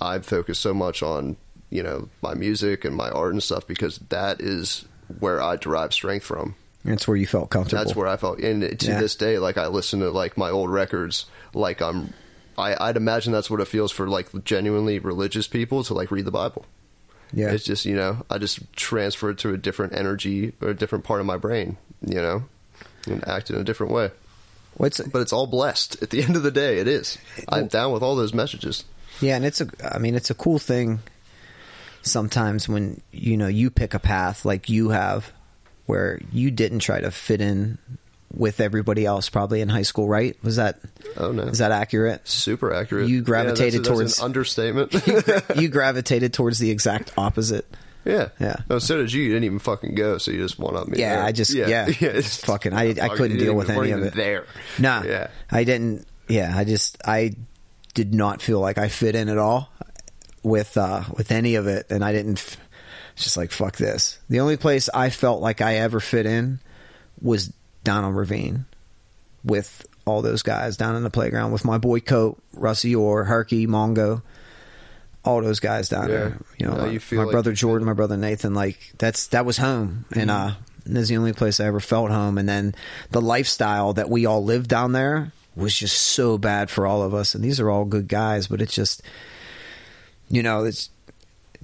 I 0.00 0.18
focus 0.20 0.58
so 0.58 0.72
much 0.74 1.02
on 1.02 1.36
you 1.70 1.82
know 1.82 2.08
my 2.22 2.34
music 2.34 2.84
and 2.84 2.94
my 2.96 3.10
art 3.10 3.32
and 3.32 3.42
stuff 3.42 3.66
because 3.66 3.98
that 4.10 4.40
is 4.40 4.84
where 5.20 5.40
I 5.42 5.56
derive 5.56 5.92
strength 5.92 6.24
from. 6.24 6.54
That's 6.84 7.08
where 7.08 7.16
you 7.16 7.26
felt 7.26 7.50
comfortable. 7.50 7.82
That's 7.82 7.96
where 7.96 8.06
I 8.06 8.16
felt. 8.16 8.38
And 8.38 8.78
to 8.78 8.86
Yeah. 8.86 9.00
this 9.00 9.16
day, 9.16 9.38
like 9.38 9.56
I 9.58 9.66
listen 9.66 10.00
to 10.00 10.10
like 10.10 10.36
my 10.36 10.50
old 10.50 10.70
records, 10.70 11.26
like 11.54 11.80
I'm. 11.82 12.12
I, 12.58 12.88
I'd 12.88 12.96
imagine 12.96 13.32
that's 13.34 13.50
what 13.50 13.60
it 13.60 13.68
feels 13.68 13.92
for 13.92 14.08
like 14.08 14.28
genuinely 14.44 14.98
religious 14.98 15.46
people 15.46 15.84
to 15.84 15.92
like 15.94 16.10
read 16.10 16.24
the 16.24 16.30
Bible. 16.30 16.64
yeah. 17.32 17.50
It's 17.50 17.64
just 17.64 17.84
you 17.84 17.94
know 17.96 18.24
I 18.30 18.38
just 18.38 18.72
transfer 18.74 19.28
it 19.30 19.38
to 19.38 19.52
a 19.52 19.58
different 19.58 19.94
energy 19.94 20.54
or 20.62 20.68
a 20.68 20.74
different 20.74 21.04
part 21.04 21.20
of 21.20 21.26
my 21.26 21.36
brain, 21.36 21.76
you 22.00 22.14
know, 22.22 22.44
and 23.06 23.26
act 23.28 23.50
in 23.50 23.56
a 23.56 23.64
different 23.64 23.92
way. 23.92 24.10
What's 24.74 25.00
But 25.00 25.22
it's 25.22 25.32
all 25.32 25.46
blessed. 25.46 26.02
At 26.02 26.10
the 26.10 26.22
end 26.24 26.36
of 26.36 26.42
the 26.42 26.50
day, 26.50 26.78
it 26.78 26.88
is. 26.88 27.18
I'm 27.48 27.66
down 27.68 27.92
with 27.92 28.02
all 28.02 28.16
those 28.16 28.34
messages. 28.34 28.84
Yeah, 29.20 29.36
and 29.36 29.44
it's 29.46 29.60
a 29.62 29.68
I 29.82 29.98
mean 29.98 30.14
it's 30.14 30.30
a 30.30 30.34
cool 30.34 30.58
thing 30.58 31.00
sometimes 32.02 32.68
when 32.68 33.00
you 33.12 33.36
know 33.36 33.48
you 33.48 33.70
pick 33.70 33.94
a 33.94 33.98
path 33.98 34.44
like 34.44 34.68
you 34.68 34.90
have 34.90 35.32
where 35.86 36.20
you 36.32 36.50
didn't 36.50 36.80
try 36.80 37.00
to 37.00 37.10
fit 37.10 37.40
in 37.40 37.78
with 38.34 38.60
everybody 38.60 39.06
else 39.06 39.28
probably 39.30 39.60
in 39.60 39.68
high 39.68 39.82
school, 39.82 40.08
right? 40.08 40.36
Was 40.42 40.56
that 40.56 40.78
Oh 41.16 41.32
no, 41.32 41.44
is 41.44 41.58
that 41.58 41.72
accurate? 41.72 42.26
super 42.28 42.72
accurate? 42.74 43.08
You 43.08 43.16
Yeah, 43.18 43.22
gravitated 43.22 43.84
that's- 43.84 43.98
that's 43.98 44.18
towards- 44.18 44.18
an 44.18 44.24
understatement. 44.24 44.94
you 45.56 45.68
gravitated 45.68 46.32
towards 46.34 46.58
the 46.58 46.70
exact 46.70 47.12
opposite. 47.16 47.66
Yeah, 48.06 48.28
Yeah. 48.40 48.56
No, 48.70 48.78
so 48.78 48.96
did 48.98 49.12
you. 49.12 49.22
You 49.22 49.28
didn't 49.30 49.44
even 49.44 49.58
fucking 49.58 49.94
go, 49.94 50.18
so 50.18 50.30
you 50.30 50.38
just 50.38 50.58
one 50.58 50.76
up 50.76 50.88
me. 50.88 50.98
Yeah, 50.98 51.16
there. 51.16 51.24
I 51.24 51.32
just- 51.32 51.52
yeah. 51.52 51.68
yeah 51.68 51.86
it's 52.00 52.44
Fucking- 52.44 52.72
I- 52.72 52.94
I 53.00 53.08
couldn't 53.08 53.38
deal 53.38 53.54
with 53.54 53.68
any 53.70 53.90
of 53.90 54.02
it. 54.02 54.14
There, 54.14 54.46
Nah, 54.78 55.02
yeah. 55.02 55.28
I 55.50 55.64
didn't. 55.64 56.06
Yeah, 56.28 56.52
I 56.56 56.64
just 56.64 56.98
I 57.04 57.32
did 57.94 58.14
not 58.14 58.40
feel 58.42 58.60
like 58.60 58.78
I 58.78 58.88
fit 58.88 59.14
in 59.14 59.28
at 59.28 59.38
all 59.38 59.70
with 60.42 60.76
uh 60.76 61.04
with 61.16 61.30
any 61.32 61.54
of 61.56 61.66
it, 61.66 61.86
and 61.90 62.04
I 62.04 62.12
didn't. 62.12 62.38
f- 62.38 62.56
just 63.16 63.36
like 63.36 63.50
fuck 63.50 63.76
this. 63.76 64.18
The 64.28 64.40
only 64.40 64.56
place 64.58 64.88
I 64.92 65.08
felt 65.10 65.40
like 65.40 65.60
I 65.62 65.76
ever 65.76 66.00
fit 66.00 66.26
in 66.26 66.60
was 67.22 67.52
on 67.88 68.12
Ravine 68.12 68.66
with 69.44 69.86
all 70.04 70.22
those 70.22 70.42
guys 70.42 70.76
down 70.76 70.96
in 70.96 71.02
the 71.02 71.10
playground 71.10 71.52
with 71.52 71.64
my 71.64 71.78
boy 71.78 72.00
Coat, 72.00 72.42
Rusty 72.52 72.94
Orr, 72.94 73.24
Herky, 73.24 73.66
Mongo. 73.66 74.22
All 75.26 75.42
those 75.42 75.60
guys 75.60 75.88
down 75.88 76.08
Yeah. 76.08 76.16
there, 76.16 76.38
you 76.58 76.66
know, 76.66 76.76
Now 76.76 76.86
my, 76.86 76.90
you 76.92 77.00
feel 77.00 77.18
my 77.18 77.24
like 77.24 77.32
brother 77.32 77.52
Jordan, 77.52 77.86
my 77.86 77.92
brother 77.92 78.16
Nathan, 78.16 78.54
like 78.54 78.78
that's 78.98 79.26
that 79.28 79.44
was 79.44 79.56
home, 79.58 80.04
and 80.14 80.30
uh, 80.30 80.52
that's 80.86 81.08
the 81.08 81.16
only 81.16 81.32
place 81.32 81.60
I 81.60 81.66
ever 81.66 81.80
felt 81.80 82.10
home. 82.10 82.38
And 82.38 82.48
then 82.48 82.74
the 83.10 83.20
lifestyle 83.20 83.92
that 83.94 84.08
we 84.08 84.24
all 84.24 84.42
lived 84.44 84.68
down 84.70 84.92
there 84.92 85.32
was 85.56 85.76
just 85.76 85.96
so 85.98 86.38
bad 86.38 86.70
for 86.70 86.86
all 86.86 87.02
of 87.02 87.12
us. 87.12 87.34
And 87.34 87.42
these 87.42 87.58
are 87.60 87.68
all 87.70 87.84
good 87.84 88.08
guys, 88.08 88.46
but 88.46 88.60
it's 88.62 88.74
just, 88.74 89.02
you 90.28 90.42
know, 90.42 90.64
it's 90.64 90.90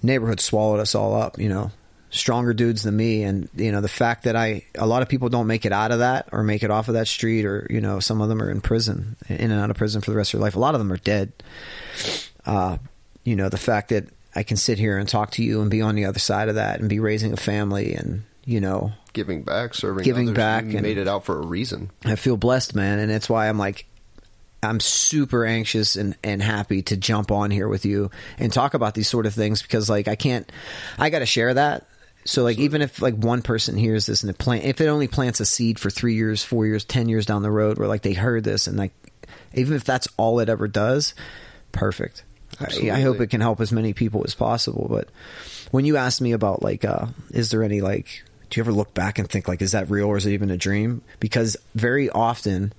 neighborhood 0.02 0.40
swallowed 0.40 0.80
us 0.80 0.94
all 0.94 1.14
up. 1.14 1.38
You 1.38 1.48
know, 1.48 1.70
stronger 2.10 2.52
dudes 2.52 2.82
than 2.82 2.96
me, 2.96 3.22
and 3.22 3.48
you 3.54 3.70
know 3.70 3.80
the 3.80 3.88
fact 3.88 4.24
that 4.24 4.34
I 4.34 4.64
a 4.74 4.86
lot 4.86 5.02
of 5.02 5.08
people 5.08 5.28
don't 5.28 5.46
make 5.46 5.64
it 5.64 5.72
out 5.72 5.92
of 5.92 6.00
that 6.00 6.28
or 6.32 6.42
make 6.42 6.62
it 6.62 6.70
off 6.70 6.88
of 6.88 6.94
that 6.94 7.06
street, 7.06 7.44
or 7.44 7.66
you 7.70 7.80
know 7.80 8.00
some 8.00 8.20
of 8.20 8.28
them 8.28 8.42
are 8.42 8.50
in 8.50 8.60
prison, 8.60 9.16
in 9.28 9.50
and 9.50 9.60
out 9.60 9.70
of 9.70 9.76
prison 9.76 10.00
for 10.00 10.10
the 10.10 10.16
rest 10.16 10.34
of 10.34 10.40
their 10.40 10.44
life. 10.46 10.56
A 10.56 10.60
lot 10.60 10.74
of 10.74 10.80
them 10.80 10.92
are 10.92 10.96
dead. 10.96 11.32
Uh, 12.44 12.78
you 13.24 13.36
know 13.36 13.48
the 13.48 13.58
fact 13.58 13.90
that 13.90 14.06
I 14.34 14.42
can 14.42 14.56
sit 14.56 14.78
here 14.78 14.98
and 14.98 15.08
talk 15.08 15.32
to 15.32 15.42
you 15.44 15.60
and 15.60 15.70
be 15.70 15.80
on 15.82 15.94
the 15.94 16.06
other 16.06 16.18
side 16.18 16.48
of 16.48 16.54
that 16.56 16.80
and 16.80 16.88
be 16.88 16.98
raising 17.00 17.32
a 17.32 17.36
family 17.36 17.94
and 17.94 18.22
you 18.44 18.60
know 18.60 18.92
Giving 19.12 19.42
back, 19.42 19.74
serving, 19.74 20.04
Giving 20.04 20.28
others, 20.28 20.36
back 20.36 20.64
You 20.64 20.72
and- 20.78 20.82
made 20.82 20.96
it 20.98 21.06
out 21.06 21.24
for 21.24 21.38
a 21.38 21.44
reason. 21.46 21.90
I 22.04 22.16
feel 22.16 22.36
blessed, 22.38 22.74
man, 22.74 22.98
and 22.98 23.10
that's 23.10 23.28
why 23.28 23.48
I'm 23.48 23.58
like, 23.58 23.84
I'm 24.62 24.80
super 24.80 25.44
anxious 25.44 25.96
and, 25.96 26.16
and 26.24 26.40
happy 26.42 26.82
to 26.82 26.96
jump 26.96 27.30
on 27.30 27.50
here 27.50 27.68
with 27.68 27.84
you 27.84 28.10
and 28.38 28.50
talk 28.52 28.74
about 28.74 28.94
these 28.94 29.08
sort 29.08 29.26
of 29.26 29.34
things 29.34 29.60
because 29.60 29.90
like 29.90 30.08
I 30.08 30.14
can't, 30.16 30.50
I 30.98 31.10
got 31.10 31.18
to 31.18 31.26
share 31.26 31.52
that. 31.52 31.86
So 32.24 32.42
like 32.44 32.58
even 32.58 32.80
if 32.80 33.02
like 33.02 33.14
one 33.14 33.42
person 33.42 33.76
hears 33.76 34.06
this 34.06 34.22
and 34.22 34.30
it 34.30 34.38
plant, 34.38 34.64
if 34.64 34.80
it 34.80 34.86
only 34.86 35.08
plants 35.08 35.40
a 35.40 35.44
seed 35.44 35.78
for 35.80 35.90
three 35.90 36.14
years, 36.14 36.42
four 36.44 36.64
years, 36.64 36.84
ten 36.84 37.08
years 37.08 37.26
down 37.26 37.42
the 37.42 37.50
road, 37.50 37.76
where 37.78 37.88
like 37.88 38.02
they 38.02 38.12
heard 38.12 38.44
this 38.44 38.66
and 38.68 38.78
like, 38.78 38.92
even 39.52 39.74
if 39.76 39.84
that's 39.84 40.06
all 40.16 40.38
it 40.38 40.48
ever 40.48 40.68
does, 40.68 41.14
perfect. 41.72 42.22
I, 42.60 42.90
I 42.90 43.00
hope 43.00 43.20
it 43.20 43.28
can 43.28 43.40
help 43.40 43.60
as 43.60 43.72
many 43.72 43.92
people 43.92 44.22
as 44.24 44.34
possible. 44.34 44.86
But 44.88 45.08
when 45.70 45.84
you 45.84 45.96
asked 45.96 46.20
me 46.20 46.32
about 46.32 46.62
like, 46.62 46.84
uh, 46.84 47.06
is 47.30 47.50
there 47.50 47.62
any 47.62 47.80
like, 47.80 48.24
do 48.50 48.58
you 48.58 48.62
ever 48.62 48.72
look 48.72 48.92
back 48.94 49.18
and 49.18 49.28
think 49.28 49.48
like, 49.48 49.62
is 49.62 49.72
that 49.72 49.90
real 49.90 50.06
or 50.06 50.16
is 50.16 50.26
it 50.26 50.32
even 50.32 50.50
a 50.50 50.56
dream? 50.56 51.02
Because 51.20 51.56
very 51.74 52.10
often 52.10 52.72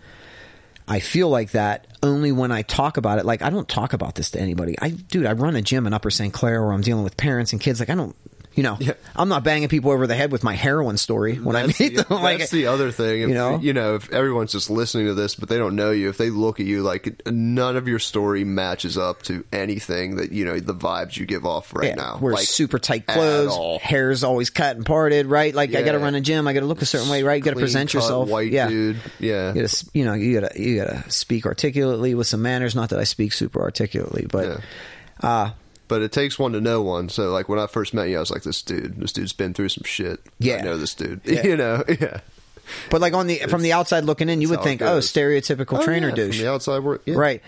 I 0.88 1.00
feel 1.00 1.30
like 1.30 1.52
that 1.52 1.88
only 2.04 2.32
when 2.32 2.52
I 2.52 2.62
talk 2.62 2.98
about 2.98 3.20
it. 3.20 3.26
Like 3.26 3.42
I 3.42 3.50
don't 3.50 3.68
talk 3.68 3.94
about 3.94 4.16
this 4.16 4.32
to 4.32 4.40
anybody. 4.40 4.76
I, 4.82 4.90
dude, 4.90 5.26
I 5.26 5.34
run 5.34 5.56
a 5.56 5.62
gym 5.62 5.88
in 5.88 5.94
Upper 5.94 6.12
St. 6.12 6.34
Clair 6.34 6.62
where 6.62 6.74
I'm 6.74 6.82
dealing 6.82 7.04
with 7.04 7.18
parents 7.18 7.54
and 7.54 7.62
kids. 7.62 7.80
Like 7.80 7.90
I 7.90 7.96
don't, 7.96 8.16
you 8.56 8.64
know, 8.64 8.78
Yeah. 8.80 8.94
I'm 9.16 9.30
not 9.30 9.44
banging 9.44 9.68
people 9.68 9.92
over 9.92 10.06
the 10.08 10.16
head 10.16 10.32
with 10.32 10.44
my 10.44 10.54
heroin 10.54 10.98
story 10.98 11.36
when 11.38 11.54
that's 11.54 11.80
I 11.80 11.84
meet 11.84 11.96
the, 11.96 12.04
them. 12.04 12.22
Like 12.22 12.40
that's 12.40 12.52
the 12.52 12.68
other 12.68 12.92
thing. 12.92 13.22
If, 13.24 13.30
you 13.30 13.36
know? 13.36 13.58
you 13.60 13.74
know, 13.74 13.96
if 13.96 14.12
everyone's 14.12 14.52
just 14.52 14.70
listening 14.70 15.08
to 15.08 15.14
this, 15.14 15.36
but 15.36 15.50
they 15.50 15.58
don't 15.58 15.76
know 15.76 15.92
you, 15.92 16.10
if 16.10 16.18
they 16.18 16.30
look 16.30 16.60
at 16.60 16.66
you 16.66 16.84
like 16.84 17.22
none 17.26 17.76
of 17.78 17.88
your 17.88 18.00
story 18.00 18.44
matches 18.44 18.98
up 18.98 19.24
to 19.24 19.44
anything 19.52 20.18
that 20.18 20.32
you 20.32 20.46
know 20.46 20.60
the 20.60 20.74
vibes 20.76 21.18
you 21.18 21.26
give 21.26 21.46
off 21.46 21.74
right 21.76 21.90
Yeah, 21.90 21.96
now. 21.96 22.18
Wear 22.20 22.34
like, 22.34 22.46
super 22.48 22.80
tight 22.80 23.08
clothes, 23.08 23.82
hair's 23.82 24.24
always 24.24 24.50
cut 24.50 24.76
and 24.76 24.86
parted, 24.86 25.26
right? 25.26 25.54
Like 25.54 25.74
I 25.76 25.82
got 25.82 25.94
to 25.94 26.00
run 26.00 26.16
a 26.16 26.22
gym, 26.22 26.48
I 26.48 26.54
got 26.54 26.60
to 26.62 26.66
look 26.66 26.82
a 26.82 26.86
certain 26.86 27.10
way, 27.10 27.24
right? 27.24 27.36
You 27.36 27.44
got 27.44 27.56
to 27.56 27.60
present 27.60 27.90
cut, 27.90 27.96
yourself, 27.96 28.30
white 28.30 28.52
yeah. 28.52 28.68
dude. 28.70 28.98
Yeah, 29.20 29.54
You 29.54 29.62
gotta, 29.64 29.86
you 29.94 30.06
know, 30.06 30.14
you 30.14 30.40
gotta, 30.40 30.62
you 30.62 30.78
gotta 30.78 31.10
speak 31.10 31.46
articulately 31.46 32.14
with 32.16 32.28
some 32.28 32.42
manners. 32.42 32.76
Not 32.76 32.90
that 32.90 33.00
I 33.00 33.04
speak 33.04 33.34
super 33.34 33.62
articulately, 33.62 34.28
but 34.30 34.46
Yeah. 34.48 34.58
uh, 35.30 35.52
But 35.94 36.02
it 36.02 36.12
takes 36.12 36.40
one 36.40 36.54
to 36.54 36.60
know 36.60 36.82
one. 36.82 37.08
So, 37.08 37.30
like 37.30 37.48
when 37.48 37.60
I 37.60 37.68
first 37.68 37.94
met 37.94 38.10
you, 38.10 38.18
I 38.18 38.20
was 38.20 38.32
like, 38.32 38.42
"This 38.42 38.64
dude, 38.64 39.00
this 39.00 39.14
dude's 39.14 39.32
been 39.32 39.54
through 39.54 39.70
some 39.70 39.84
shit." 39.84 40.20
Yeah. 40.40 40.56
I 40.56 40.62
know 40.62 40.76
this 40.76 40.96
dude. 40.96 41.22
Yeah. 41.26 41.46
You 41.46 41.56
know, 41.56 41.84
yeah. 42.02 42.22
but 42.90 43.00
like 43.00 43.14
on 43.14 43.28
the 43.28 43.38
from 43.48 43.62
the 43.62 43.74
outside 43.74 44.06
looking 44.06 44.28
in, 44.28 44.42
you 44.42 44.50
would 44.50 44.64
think, 44.64 44.82
oh, 44.82 44.98
stereotypical 44.98 45.78
Oh, 45.78 45.86
trainer 45.86 46.10
yeah, 46.10 46.16
douche, 46.16 46.38
from 46.38 46.46
the 46.46 46.52
outside 46.52 46.82
yeah. 47.06 47.14
right? 47.14 47.44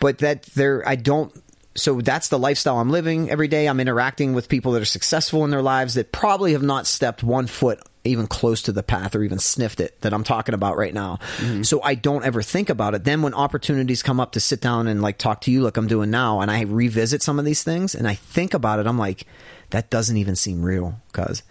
But 0.00 0.18
that 0.18 0.42
there, 0.56 0.82
I 0.84 0.96
don't. 0.96 1.32
So 1.76 2.00
that's 2.00 2.26
the 2.26 2.40
lifestyle 2.40 2.80
I'm 2.80 2.90
living 2.90 3.30
every 3.30 3.46
day. 3.46 3.68
I'm 3.68 3.78
interacting 3.78 4.32
with 4.32 4.48
people 4.48 4.72
that 4.72 4.82
are 4.82 4.84
successful 4.84 5.44
in 5.44 5.50
their 5.50 5.62
lives 5.62 5.94
that 5.94 6.10
probably 6.10 6.54
have 6.54 6.62
not 6.64 6.88
stepped 6.88 7.22
one 7.22 7.46
foot 7.46 7.78
even 8.06 8.26
close 8.26 8.62
to 8.62 8.72
the 8.72 8.82
path 8.82 9.14
or 9.14 9.22
even 9.22 9.38
sniffed 9.38 9.80
it 9.80 10.00
that 10.00 10.12
I'm 10.12 10.24
talking 10.24 10.54
about 10.54 10.76
right 10.76 10.94
now. 10.94 11.18
Mm-hmm. 11.38 11.62
So 11.62 11.82
I 11.82 11.94
don't 11.94 12.24
ever 12.24 12.42
think 12.42 12.70
about 12.70 12.94
it. 12.94 13.04
Then 13.04 13.22
when 13.22 13.34
opportunities 13.34 14.02
come 14.02 14.20
up 14.20 14.32
to 14.32 14.40
sit 14.40 14.60
down 14.60 14.86
and 14.86 15.02
like 15.02 15.18
talk 15.18 15.42
to 15.42 15.50
you 15.50 15.62
like 15.62 15.76
I'm 15.76 15.86
doing 15.86 16.10
now 16.10 16.40
and 16.40 16.50
I 16.50 16.62
revisit 16.62 17.22
some 17.22 17.38
of 17.38 17.44
these 17.44 17.62
things 17.62 17.94
and 17.94 18.06
I 18.06 18.14
think 18.14 18.54
about 18.54 18.80
it, 18.80 18.86
I'm 18.86 18.98
like, 18.98 19.26
that 19.70 19.90
doesn't 19.90 20.16
even 20.16 20.36
seem 20.36 20.62
real 20.62 21.00
because 21.08 21.42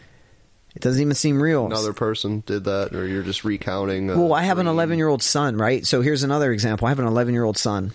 it 0.76 0.82
doesn't 0.82 1.02
even 1.02 1.16
seem 1.16 1.42
real. 1.42 1.66
Another 1.66 1.94
person 1.94 2.44
did 2.46 2.66
that, 2.66 2.94
or 2.94 3.08
you're 3.08 3.24
just 3.24 3.46
recounting. 3.46 4.08
Well, 4.08 4.34
I 4.34 4.44
have 4.44 4.60
an 4.60 4.68
11 4.68 4.98
year 4.98 5.08
old 5.08 5.24
son, 5.24 5.58
right? 5.58 5.86
So 5.86 6.02
here's 6.02 6.24
another 6.24 6.52
example. 6.52 6.88
I 6.88 6.90
have 6.90 7.00
an 7.00 7.08
11 7.08 7.34
year 7.34 7.44
old 7.44 7.58
son, 7.58 7.94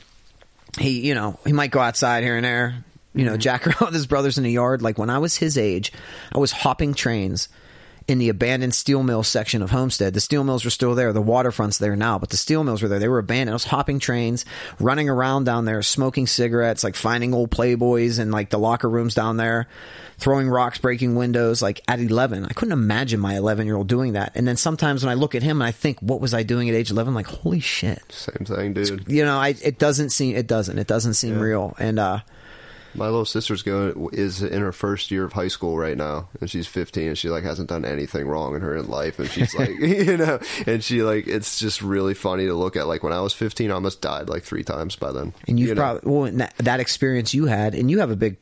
he, 0.79 1.07
you 1.07 1.15
know, 1.15 1.39
he 1.45 1.53
might 1.53 1.71
go 1.71 1.81
outside 1.81 2.23
here 2.23 2.37
and 2.37 2.45
there, 2.45 2.85
you 3.15 3.25
know, 3.25 3.33
mm-hmm. 3.33 3.41
jack 3.41 3.67
around 3.67 3.87
with 3.87 3.95
his 3.95 4.07
brothers 4.07 4.39
in 4.39 4.45
the 4.45 4.51
yard. 4.51 4.83
Like 4.83 4.99
when 4.99 5.11
I 5.11 5.19
was 5.19 5.37
his 5.37 5.59
age, 5.59 5.93
I 6.33 6.39
was 6.39 6.53
hopping 6.53 6.95
trains 6.95 7.49
in 8.09 8.19
the 8.19 8.29
abandoned 8.29 8.75
steel 8.75 9.03
mill 9.03 9.23
section 9.23 9.63
of 9.63 9.71
Homestead. 9.71 10.15
The 10.15 10.21
steel 10.21 10.43
mills 10.43 10.65
were 10.65 10.71
still 10.71 10.95
there. 10.95 11.13
The 11.13 11.21
waterfront's 11.23 11.79
there 11.79 11.95
now, 11.97 12.19
but 12.19 12.31
the 12.31 12.37
steel 12.37 12.65
mills 12.65 12.83
were 12.83 12.89
there. 12.89 12.99
They 12.99 13.09
were 13.09 13.19
abandoned. 13.19 13.51
I 13.51 13.55
was 13.55 13.65
hopping 13.65 13.99
trains, 14.01 14.45
running 14.81 15.09
around 15.09 15.45
down 15.45 15.65
there, 15.65 15.83
smoking 15.83 16.27
cigarettes, 16.27 16.83
like 16.83 16.97
finding 16.97 17.33
old 17.35 17.51
Playboys 17.51 18.19
and 18.19 18.33
like 18.33 18.51
the 18.51 18.59
locker 18.59 18.89
rooms 18.91 19.15
down 19.15 19.37
there, 19.37 19.69
throwing 20.19 20.49
rocks, 20.49 20.79
breaking 20.79 21.15
windows. 21.15 21.63
Like 21.63 21.81
at 21.87 22.01
11, 22.01 22.45
I 22.47 22.49
couldn't 22.49 22.73
imagine 22.73 23.21
my 23.21 23.37
11 23.37 23.67
year 23.67 23.77
old 23.77 23.87
doing 23.89 24.15
that. 24.15 24.33
And 24.35 24.47
then 24.49 24.57
sometimes 24.57 25.05
when 25.05 25.11
I 25.11 25.15
look 25.15 25.35
at 25.35 25.43
him 25.43 25.61
and 25.63 25.69
I 25.69 25.73
think, 25.73 26.01
what 26.01 26.21
was 26.21 26.35
I 26.35 26.43
doing 26.43 26.69
at 26.69 26.75
age 26.75 26.91
11? 26.91 27.15
Like, 27.15 27.27
holy 27.27 27.61
shit. 27.61 28.03
Same 28.11 28.45
thing, 28.45 28.73
dude. 28.73 29.05
You 29.09 29.25
know, 29.25 29.39
I, 29.39 29.55
it 29.63 29.79
doesn't 29.79 30.11
seem, 30.11 30.35
it 30.37 30.47
doesn't, 30.47 30.79
it 30.79 30.87
doesn't 30.87 31.15
seem 31.15 31.35
Yeah. 31.37 31.41
real. 31.43 31.77
And, 31.79 31.99
uh, 31.99 32.21
My 32.95 33.07
little 33.07 33.25
sister's 33.25 33.63
going 33.63 34.09
is 34.13 34.43
in 34.43 34.61
her 34.61 34.73
first 34.73 35.11
year 35.11 35.25
of 35.25 35.33
high 35.33 35.49
school 35.49 35.79
right 35.79 35.97
now, 35.97 36.29
and 36.41 36.51
she's 36.51 36.67
15, 36.67 37.09
and 37.09 37.19
she 37.19 37.29
like 37.29 37.45
hasn't 37.45 37.69
done 37.69 37.85
anything 37.85 38.27
wrong 38.27 38.55
in 38.57 38.63
her 38.63 38.83
life, 38.83 39.19
and 39.19 39.29
she's 39.31 39.55
like, 39.55 39.71
you 39.79 40.17
know, 40.17 40.41
and 40.67 40.83
she 40.83 41.03
like 41.03 41.27
it's 41.29 41.59
just 41.59 41.83
really 41.83 42.15
funny 42.15 42.47
to 42.47 42.55
look 42.55 42.77
at. 42.77 42.87
Like 42.89 43.03
when 43.03 43.13
I 43.13 43.21
was 43.21 43.33
15, 43.35 43.71
I 43.71 43.75
almost 43.75 44.01
died 44.01 44.29
like 44.29 44.43
three 44.43 44.65
times 44.65 44.97
by 44.97 45.13
then. 45.13 45.33
and 45.47 45.59
you've 45.61 45.69
You 45.71 45.75
know? 45.77 45.81
probably 45.81 46.11
well 46.13 46.33
that, 46.33 46.55
that 46.59 46.81
experience 46.81 47.33
you 47.35 47.47
had 47.47 47.75
and 47.75 47.91
you 47.91 48.01
have 48.01 48.11
a 48.11 48.17
big 48.17 48.37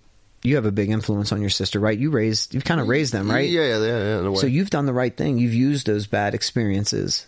you 0.44 0.54
have 0.54 0.66
a 0.66 0.72
big 0.72 0.88
influence 0.90 1.32
on 1.32 1.40
your 1.40 1.50
sister 1.50 1.80
right 1.80 1.98
you 1.98 2.10
raised 2.10 2.54
you've 2.54 2.64
kind 2.64 2.80
of 2.80 2.86
raised 2.86 3.12
them 3.12 3.28
right 3.28 3.48
Yeah, 3.50 3.62
yeah, 3.62 3.78
yeah. 3.78 3.86
yeah 3.86 4.18
in 4.20 4.26
a 4.26 4.30
way. 4.30 4.38
so 4.38 4.46
you've 4.46 4.70
done 4.70 4.86
the 4.86 4.92
right 4.92 5.14
thing 5.16 5.36
you've 5.38 5.52
used 5.52 5.86
those 5.88 6.06
bad 6.06 6.32
experiences 6.34 7.26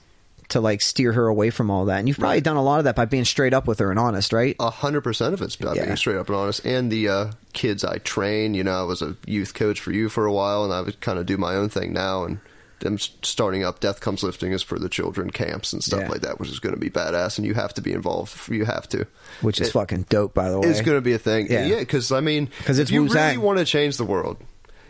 to 0.50 0.60
like 0.60 0.80
steer 0.80 1.12
her 1.12 1.26
away 1.26 1.50
from 1.50 1.70
all 1.70 1.86
that 1.86 1.98
and 1.98 2.08
you've 2.08 2.18
probably 2.18 2.36
Right. 2.36 2.44
done 2.44 2.56
a 2.56 2.62
lot 2.62 2.78
of 2.78 2.84
that 2.84 2.96
by 2.96 3.04
being 3.06 3.24
straight 3.24 3.54
up 3.54 3.66
with 3.66 3.78
her 3.78 3.90
and 3.90 3.98
honest 3.98 4.32
right 4.32 4.54
A 4.60 4.70
hundred 4.70 5.00
percent 5.02 5.34
of 5.34 5.42
it's 5.42 5.54
about 5.56 5.76
Yeah. 5.76 5.84
being 5.86 5.96
straight 5.96 6.16
up 6.16 6.28
and 6.28 6.36
honest. 6.36 6.64
And 6.64 6.90
the 6.90 7.08
uh, 7.08 7.30
kids 7.52 7.84
I 7.84 7.98
train, 7.98 8.54
you 8.54 8.62
know, 8.64 8.80
I 8.80 8.82
was 8.82 9.02
a 9.02 9.16
youth 9.26 9.54
coach 9.54 9.80
for 9.80 9.92
you 9.92 10.08
for 10.08 10.26
a 10.26 10.32
while, 10.32 10.64
and 10.64 10.72
I 10.72 10.80
would 10.82 11.00
kind 11.00 11.18
of 11.18 11.26
do 11.26 11.36
my 11.36 11.54
own 11.54 11.68
thing 11.68 11.92
now. 11.92 12.24
And 12.24 12.38
them 12.80 12.96
starting 12.98 13.62
up 13.62 13.80
Death 13.80 14.00
Comes 14.00 14.22
Lifting 14.22 14.52
is 14.52 14.62
for 14.62 14.78
the 14.78 14.88
children 14.88 15.30
camps 15.30 15.72
and 15.74 15.84
stuff 15.84 16.00
Yeah. 16.00 16.08
like 16.08 16.20
that, 16.22 16.40
which 16.40 16.48
is 16.48 16.60
going 16.60 16.74
to 16.74 16.80
be 16.80 16.88
badass. 16.90 17.36
And 17.36 17.46
you 17.46 17.52
have 17.54 17.74
to 17.74 17.82
be 17.82 17.92
involved. 17.92 18.48
You 18.50 18.64
have 18.64 18.88
to. 18.90 19.06
which 19.42 19.60
is 19.60 19.68
It- 19.68 19.72
fucking 19.72 20.06
dope 20.08 20.32
by 20.34 20.50
the 20.50 20.58
way 20.60 20.68
It's 20.68 20.80
going 20.80 20.96
to 20.96 21.02
be 21.02 21.12
a 21.12 21.18
thing. 21.18 21.48
Yeah. 21.50 21.66
Yeah, 21.66 21.78
because 21.80 22.10
I 22.10 22.20
mean, 22.20 22.48
'Cause 22.64 22.78
it's 22.78 22.88
if 22.90 22.94
you 22.94 23.06
really 23.06 23.36
want 23.38 23.58
to 23.58 23.64
change 23.66 23.96
the 23.98 24.04
world, 24.04 24.38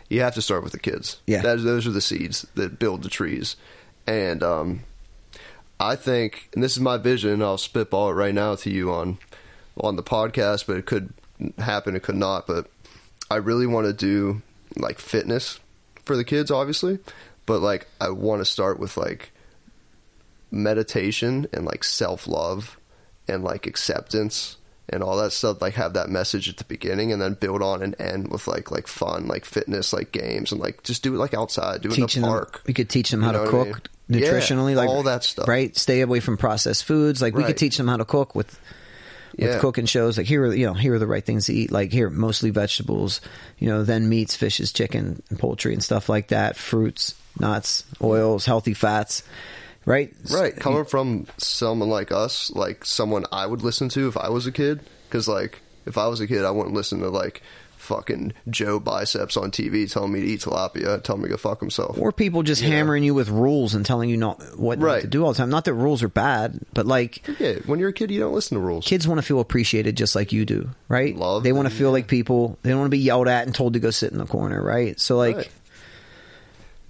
you 0.09 0.21
have 0.21 0.35
to 0.35 0.41
start 0.41 0.63
with 0.63 0.71
the 0.71 0.79
kids. 0.79 1.17
Yeah. 1.27 1.41
That, 1.41 1.63
those 1.63 1.85
are 1.87 1.91
the 1.91 2.01
seeds 2.01 2.45
that 2.55 2.79
build 2.79 3.03
the 3.03 3.09
trees. 3.09 3.55
And 4.07 4.41
um, 4.43 4.81
I 5.81 5.95
think, 5.95 6.49
and 6.53 6.63
this 6.63 6.73
is 6.73 6.79
my 6.79 6.97
vision. 6.97 7.41
I'll 7.41 7.57
spitball 7.57 8.11
it 8.11 8.13
right 8.13 8.35
now 8.35 8.55
to 8.55 8.69
you 8.69 8.91
on 8.91 9.17
on 9.79 9.95
the 9.95 10.03
podcast, 10.03 10.67
but 10.67 10.77
it 10.77 10.85
could 10.85 11.11
happen. 11.57 11.95
It 11.95 12.03
could 12.03 12.15
not. 12.15 12.45
But 12.45 12.67
I 13.31 13.37
really 13.37 13.65
want 13.65 13.87
to 13.87 13.93
do 13.93 14.41
like 14.75 14.99
fitness 14.99 15.59
for 16.05 16.15
the 16.15 16.23
kids, 16.23 16.51
obviously. 16.51 16.99
But 17.45 17.61
like, 17.61 17.87
I 17.99 18.09
want 18.09 18.41
to 18.41 18.45
start 18.45 18.79
with 18.79 18.95
like 18.95 19.31
meditation 20.51 21.47
and 21.51 21.65
like 21.65 21.83
self 21.83 22.27
love 22.27 22.77
and 23.27 23.43
like 23.43 23.65
acceptance 23.65 24.57
and 24.89 25.01
all 25.01 25.17
that 25.17 25.31
stuff 25.31 25.61
like 25.61 25.75
have 25.75 25.93
that 25.93 26.09
message 26.09 26.49
at 26.49 26.57
the 26.57 26.63
beginning 26.65 27.11
and 27.11 27.21
then 27.21 27.33
build 27.35 27.61
on 27.61 27.81
and 27.81 27.95
end 27.99 28.29
with 28.29 28.47
like 28.47 28.69
like 28.71 28.87
fun 28.87 29.27
like 29.27 29.45
fitness 29.45 29.93
like 29.93 30.11
games 30.11 30.51
and 30.51 30.59
like 30.59 30.83
just 30.83 31.01
do 31.01 31.15
it 31.15 31.17
like 31.17 31.33
outside 31.33 31.81
do 31.81 31.89
it 31.89 31.97
in 31.97 32.01
the 32.01 32.07
them 32.07 32.23
park 32.23 32.61
we 32.67 32.73
could 32.73 32.89
teach 32.89 33.11
them 33.11 33.21
You 33.21 33.27
how 33.27 33.31
know 33.31 33.45
to 33.45 33.57
what 33.57 33.67
I 33.67 33.71
cook 33.71 33.89
mean? 34.11 34.21
Yeah, 34.23 34.31
nutritionally 34.31 34.75
like 34.75 34.89
all 34.89 35.03
that 35.03 35.23
stuff. 35.23 35.47
right? 35.47 35.75
Stay 35.75 36.01
away 36.01 36.19
from 36.19 36.37
processed 36.37 36.85
foods. 36.85 37.21
Like 37.21 37.35
we 37.35 37.43
could 37.43 37.57
teach 37.57 37.77
them 37.77 37.87
how 37.87 37.97
to 37.97 38.05
cook 38.05 38.35
with 38.35 38.59
with 39.37 39.49
Yeah. 39.49 39.59
cooking 39.59 39.85
shows. 39.85 40.17
Like 40.17 40.27
here 40.27 40.43
are 40.45 40.53
you 40.53 40.65
know 40.65 40.73
here 40.73 40.93
are 40.95 40.99
the 40.99 41.07
right 41.07 41.25
things 41.25 41.45
to 41.45 41.53
eat. 41.53 41.71
Like 41.71 41.91
here 41.91 42.09
mostly 42.09 42.49
vegetables 42.49 43.21
you 43.59 43.67
know 43.67 43.83
then 43.83 44.09
meats 44.09 44.35
fishes 44.35 44.71
chicken 44.73 45.21
and 45.29 45.39
poultry 45.39 45.73
and 45.73 45.83
stuff 45.83 46.09
like 46.09 46.27
that. 46.29 46.55
Fruits 46.57 47.15
nuts 47.39 47.85
oils 48.03 48.45
healthy 48.45 48.73
fats 48.73 49.23
right? 49.85 50.13
Right. 50.29 50.53
coming 50.55 50.83
from 50.83 51.27
someone 51.37 51.89
like 51.89 52.11
us 52.11 52.51
like 52.51 52.83
someone 52.83 53.25
i 53.31 53.45
would 53.45 53.61
listen 53.61 53.87
to 53.89 54.09
if 54.09 54.17
i 54.17 54.27
was 54.29 54.45
a 54.47 54.51
kid 54.51 54.81
because 55.07 55.29
like 55.29 55.61
if 55.85 55.97
i 55.97 56.07
was 56.07 56.19
a 56.19 56.27
kid 56.27 56.43
i 56.43 56.51
wouldn't 56.51 56.75
listen 56.75 56.99
to 56.99 57.09
like 57.09 57.41
fucking 57.95 58.33
joe 58.49 58.79
biceps 58.79 59.35
on 59.35 59.51
tv 59.51 59.91
telling 59.91 60.11
me 60.13 60.21
to 60.21 60.27
eat 60.27 60.39
tilapia 60.41 61.01
telling 61.03 61.21
me 61.21 61.27
to 61.27 61.31
go 61.33 61.37
fuck 61.37 61.59
himself 61.59 61.97
or 61.99 62.11
people 62.11 62.43
just 62.43 62.61
Yeah. 62.61 62.69
hammering 62.69 63.03
you 63.03 63.13
with 63.13 63.29
rules 63.29 63.73
and 63.75 63.85
telling 63.85 64.09
you 64.09 64.17
not 64.17 64.41
what 64.57 64.79
Right. 64.79 65.01
to 65.01 65.07
do 65.07 65.25
all 65.25 65.33
the 65.33 65.37
time 65.37 65.49
not 65.49 65.65
that 65.65 65.73
rules 65.73 66.01
are 66.03 66.07
bad 66.09 66.59
but 66.73 66.85
like 66.85 67.27
yeah 67.39 67.55
when 67.65 67.79
you're 67.79 67.89
a 67.89 67.93
kid 67.93 68.11
you 68.11 68.19
don't 68.19 68.33
listen 68.33 68.55
to 68.55 68.61
rules 68.61 68.85
kids 68.85 69.07
want 69.07 69.17
to 69.17 69.23
feel 69.23 69.39
appreciated 69.39 69.97
just 69.97 70.15
like 70.15 70.31
you 70.31 70.45
do, 70.45 70.69
right? 70.87 71.15
Love 71.15 71.43
they 71.43 71.51
want 71.51 71.67
to 71.67 71.73
feel 71.73 71.87
yeah. 71.89 71.93
like 71.93 72.07
people. 72.07 72.57
They 72.63 72.69
don't 72.69 72.79
want 72.79 72.87
to 72.87 72.97
be 72.97 72.99
yelled 72.99 73.27
at 73.27 73.45
and 73.45 73.53
told 73.55 73.73
to 73.73 73.79
go 73.79 73.89
sit 73.91 74.11
in 74.11 74.17
the 74.17 74.25
corner, 74.25 74.61
right? 74.63 74.99
So 74.99 75.17
like, 75.17 75.35
Right. 75.35 75.49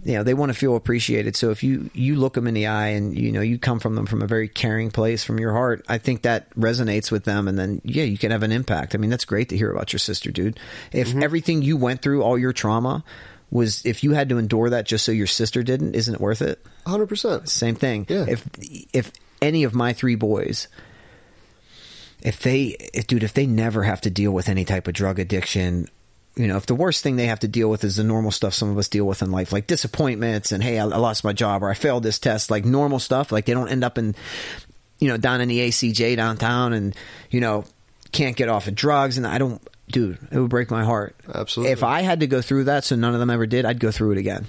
You 0.03 0.13
know, 0.13 0.23
they 0.23 0.33
want 0.33 0.51
to 0.51 0.57
feel 0.57 0.75
appreciated. 0.75 1.35
So 1.35 1.51
if 1.51 1.63
you 1.63 1.89
you 1.93 2.15
look 2.15 2.33
them 2.33 2.47
in 2.47 2.53
the 2.53 2.67
eye 2.67 2.89
and 2.89 3.17
you 3.17 3.31
know 3.31 3.41
you 3.41 3.57
come 3.59 3.79
from 3.79 3.95
them 3.95 4.05
from 4.05 4.21
a 4.21 4.27
very 4.27 4.47
caring 4.47 4.89
place 4.91 5.23
from 5.23 5.39
your 5.39 5.51
heart, 5.51 5.85
I 5.87 5.97
think 5.99 6.23
that 6.23 6.49
resonates 6.55 7.11
with 7.11 7.23
them, 7.23 7.47
and 7.47 7.57
then 7.59 7.81
yeah, 7.83 8.03
you 8.03 8.17
can 8.17 8.31
have 8.31 8.43
an 8.43 8.51
impact. 8.51 8.95
I 8.95 8.97
mean, 8.97 9.09
that's 9.09 9.25
great 9.25 9.49
to 9.49 9.57
hear 9.57 9.71
about 9.71 9.93
your 9.93 9.99
sister, 9.99 10.31
dude. 10.31 10.59
If 10.91 11.09
Mm-hmm. 11.09 11.23
everything 11.23 11.61
you 11.61 11.77
went 11.77 12.01
through, 12.01 12.23
all 12.23 12.37
your 12.37 12.53
trauma. 12.53 13.03
Was 13.53 13.85
if 13.85 14.01
you 14.01 14.13
had 14.13 14.29
to 14.29 14.37
endure 14.37 14.69
that 14.69 14.85
just 14.85 15.03
so 15.03 15.11
your 15.11 15.27
sister 15.27 15.61
didn't, 15.61 15.93
isn't 15.93 16.15
it 16.15 16.21
worth 16.21 16.41
it? 16.41 16.65
100% 16.85 17.49
Same 17.49 17.75
thing. 17.75 18.05
Yeah. 18.07 18.23
If 18.25 18.47
if 18.93 19.11
any 19.41 19.65
of 19.65 19.75
my 19.75 19.91
three 19.91 20.15
boys, 20.15 20.69
if 22.21 22.39
they, 22.39 22.77
if, 22.93 23.07
dude, 23.07 23.23
if 23.23 23.33
they 23.33 23.45
never 23.45 23.83
have 23.83 23.99
to 24.01 24.09
deal 24.09 24.31
with 24.31 24.47
any 24.47 24.63
type 24.63 24.87
of 24.87 24.93
drug 24.93 25.19
addiction, 25.19 25.87
you 26.35 26.47
know, 26.47 26.57
if 26.57 26.65
the 26.65 26.75
worst 26.75 27.03
thing 27.03 27.15
they 27.15 27.27
have 27.27 27.39
to 27.41 27.47
deal 27.47 27.69
with 27.69 27.83
is 27.83 27.97
the 27.97 28.03
normal 28.03 28.31
stuff 28.31 28.53
some 28.53 28.69
of 28.69 28.77
us 28.77 28.87
deal 28.87 29.05
with 29.05 29.21
in 29.21 29.31
life, 29.31 29.51
like 29.51 29.67
disappointments 29.67 30.51
and 30.51 30.63
hey, 30.63 30.79
I, 30.79 30.83
I 30.83 30.97
lost 30.97 31.23
my 31.23 31.33
job 31.33 31.63
or 31.63 31.69
I 31.69 31.73
failed 31.73 32.03
this 32.03 32.19
test, 32.19 32.49
like 32.49 32.65
normal 32.65 32.99
stuff, 32.99 33.31
like 33.31 33.45
they 33.45 33.53
don't 33.53 33.69
end 33.69 33.83
up 33.83 33.97
in, 33.97 34.15
you 34.99 35.07
know, 35.07 35.17
down 35.17 35.41
in 35.41 35.49
the 35.49 35.59
ACJ 35.59 36.15
downtown 36.15 36.73
and 36.73 36.95
you 37.29 37.41
know 37.41 37.65
can't 38.11 38.35
get 38.35 38.49
off 38.49 38.67
of 38.67 38.75
drugs 38.75 39.17
and 39.17 39.27
I 39.27 39.37
don't. 39.37 39.61
Dude, 39.87 40.19
it 40.31 40.39
would 40.39 40.49
break 40.49 40.71
my 40.71 40.85
heart. 40.85 41.17
Absolutely. 41.33 41.73
If 41.73 41.83
I 41.83 42.01
had 42.01 42.21
to 42.21 42.27
go 42.27 42.41
through 42.41 42.65
that, 42.65 42.85
so 42.85 42.95
none 42.95 43.13
of 43.13 43.19
them 43.19 43.29
ever 43.29 43.45
did, 43.45 43.65
I'd 43.65 43.81
go 43.81 43.91
through 43.91 44.13
it 44.13 44.17
again. 44.19 44.47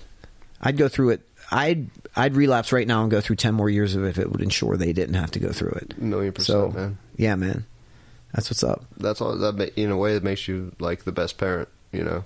I'd 0.60 0.76
go 0.76 0.86
through 0.86 1.10
it. 1.10 1.28
I'd 1.50 1.90
I'd 2.14 2.36
relapse 2.36 2.70
right 2.70 2.86
now 2.86 3.02
and 3.02 3.10
go 3.10 3.20
through 3.20 3.36
ten 3.36 3.52
more 3.52 3.68
years 3.68 3.96
of 3.96 4.04
it 4.04 4.10
if 4.10 4.18
it 4.18 4.30
would 4.30 4.40
ensure 4.40 4.76
they 4.76 4.92
didn't 4.92 5.16
have 5.16 5.32
to 5.32 5.40
go 5.40 5.50
through 5.50 5.72
it. 5.82 5.94
A 5.98 6.00
million 6.00 6.32
percent 6.32 6.46
So 6.46 6.70
man 6.70 6.98
yeah, 7.16 7.34
man, 7.36 7.66
that's 8.32 8.50
what's 8.50 8.62
up, 8.62 8.84
that's 8.96 9.20
all 9.20 9.36
that 9.36 9.72
in 9.78 9.90
a 9.90 9.96
way 9.96 10.14
it 10.16 10.22
makes 10.22 10.48
you 10.48 10.72
like 10.78 11.04
the 11.04 11.12
best 11.12 11.38
parent 11.38 11.68
you 11.92 12.02
know 12.02 12.24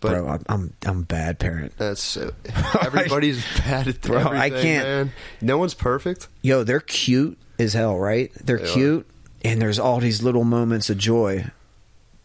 but 0.00 0.10
bro. 0.10 0.28
I'm 0.28 0.44
I'm, 0.48 0.72
I'm 0.84 0.98
a 1.00 1.02
bad 1.04 1.38
parent. 1.38 1.72
that's 1.78 2.16
everybody's 2.82 3.44
bad 3.60 3.88
at 3.88 4.00
Bro, 4.02 4.20
I 4.28 4.50
can't- 4.50 4.86
man. 4.86 5.12
no 5.40 5.58
one's 5.58 5.74
perfect 5.74 6.28
Yo, 6.42 6.62
they're 6.64 6.80
cute 6.80 7.38
as 7.58 7.72
hell, 7.72 7.96
right? 7.98 8.30
They're 8.34 8.58
They 8.58 8.64
are. 8.64 8.74
cute, 8.74 9.06
and 9.42 9.60
there's 9.62 9.78
all 9.78 9.98
these 10.00 10.22
little 10.22 10.44
moments 10.44 10.90
of 10.90 10.98
joy, 10.98 11.46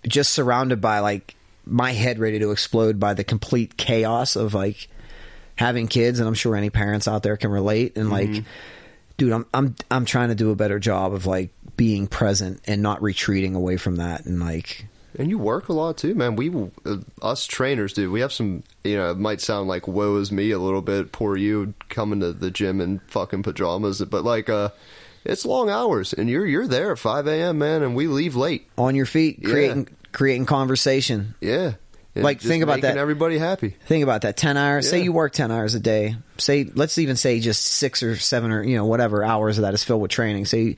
just 0.06 0.34
surrounded 0.34 0.82
by 0.82 1.00
like 1.00 1.36
my 1.66 1.94
head 1.94 2.20
ready 2.20 2.40
to 2.40 2.52
explode 2.52 3.00
by 3.00 3.14
the 3.14 3.24
complete 3.24 3.78
chaos 3.78 4.36
of 4.36 4.54
like 4.54 4.90
having 5.56 5.88
kids, 5.88 6.20
and 6.20 6.28
I'm 6.28 6.34
sure 6.34 6.56
any 6.58 6.70
parents 6.70 7.08
out 7.08 7.24
there 7.24 7.38
can 7.38 7.50
relate. 7.52 7.96
And 7.96 8.10
Mm-hmm. 8.10 8.34
like, 8.34 8.44
dude, 9.18 9.32
I'm 9.32 9.46
I'm 9.54 9.76
I'm 9.90 10.04
trying 10.06 10.30
to 10.30 10.36
do 10.36 10.52
a 10.52 10.56
better 10.56 10.80
job 10.80 11.14
of 11.14 11.26
like 11.26 11.52
being 11.82 12.06
present 12.06 12.62
and 12.66 12.80
not 12.84 13.02
retreating 13.02 13.56
away 13.56 13.76
from 13.76 13.96
that, 13.96 14.24
and 14.28 14.40
like. 14.40 14.86
and 15.18 15.30
you 15.32 15.40
work 15.40 15.68
a 15.68 15.74
lot 15.74 15.98
too 15.98 16.14
man 16.14 16.36
we 16.36 16.48
uh, 16.86 16.98
us 17.24 17.48
trainers 17.48 17.94
do 17.94 18.12
we 18.12 18.22
have 18.22 18.32
some 18.32 18.62
you 18.84 18.96
know 18.96 19.10
it 19.10 19.18
might 19.18 19.42
sound 19.42 19.68
like 19.68 19.88
woe 19.88 20.16
is 20.18 20.32
me 20.32 20.52
a 20.52 20.60
little 20.60 20.84
bit 20.84 21.12
poor 21.12 21.36
you 21.36 21.74
coming 21.90 22.20
to 22.20 22.34
the 22.34 22.52
gym 22.52 22.80
in 22.80 23.00
fucking 23.08 23.42
pajamas 23.42 24.00
but 24.06 24.24
like 24.24 24.48
uh 24.48 24.70
it's 25.26 25.44
long 25.44 25.72
hours 25.72 26.14
and 26.14 26.30
you're 26.30 26.46
you're 26.46 26.68
there 26.68 26.92
at 26.92 27.00
5 27.00 27.26
a.m 27.26 27.58
man 27.58 27.82
and 27.82 27.96
we 27.96 28.06
leave 28.06 28.36
late 28.36 28.68
On 28.78 28.94
your 28.96 29.08
feet, 29.08 29.40
Yeah. 29.42 29.50
creating 29.50 29.88
creating 30.12 30.46
conversation. 30.46 31.34
yeah 31.42 31.74
And 32.16 32.24
Like, 32.24 32.40
think 32.42 32.62
about 32.64 32.82
that. 32.82 32.98
everybody 32.98 33.38
happy 33.40 33.76
Think 33.88 34.04
about 34.04 34.22
that. 34.22 34.36
Ten 34.38 34.56
hours. 34.56 34.88
Say 34.90 35.02
you 35.04 35.12
work 35.14 35.34
ten 35.34 35.50
hours 35.52 35.74
a 35.76 35.80
day. 35.80 36.16
Say 36.38 36.70
let's 36.76 36.98
even 36.98 37.16
say 37.16 37.40
just 37.40 37.64
six 37.64 38.04
or 38.04 38.16
seven 38.18 38.52
or 38.52 38.62
you 38.64 38.76
know 38.78 38.86
whatever 38.86 39.24
hours 39.24 39.58
of 39.58 39.64
that 39.64 39.74
is 39.74 39.84
filled 39.84 40.02
with 40.02 40.12
training. 40.12 40.46
Say 40.46 40.76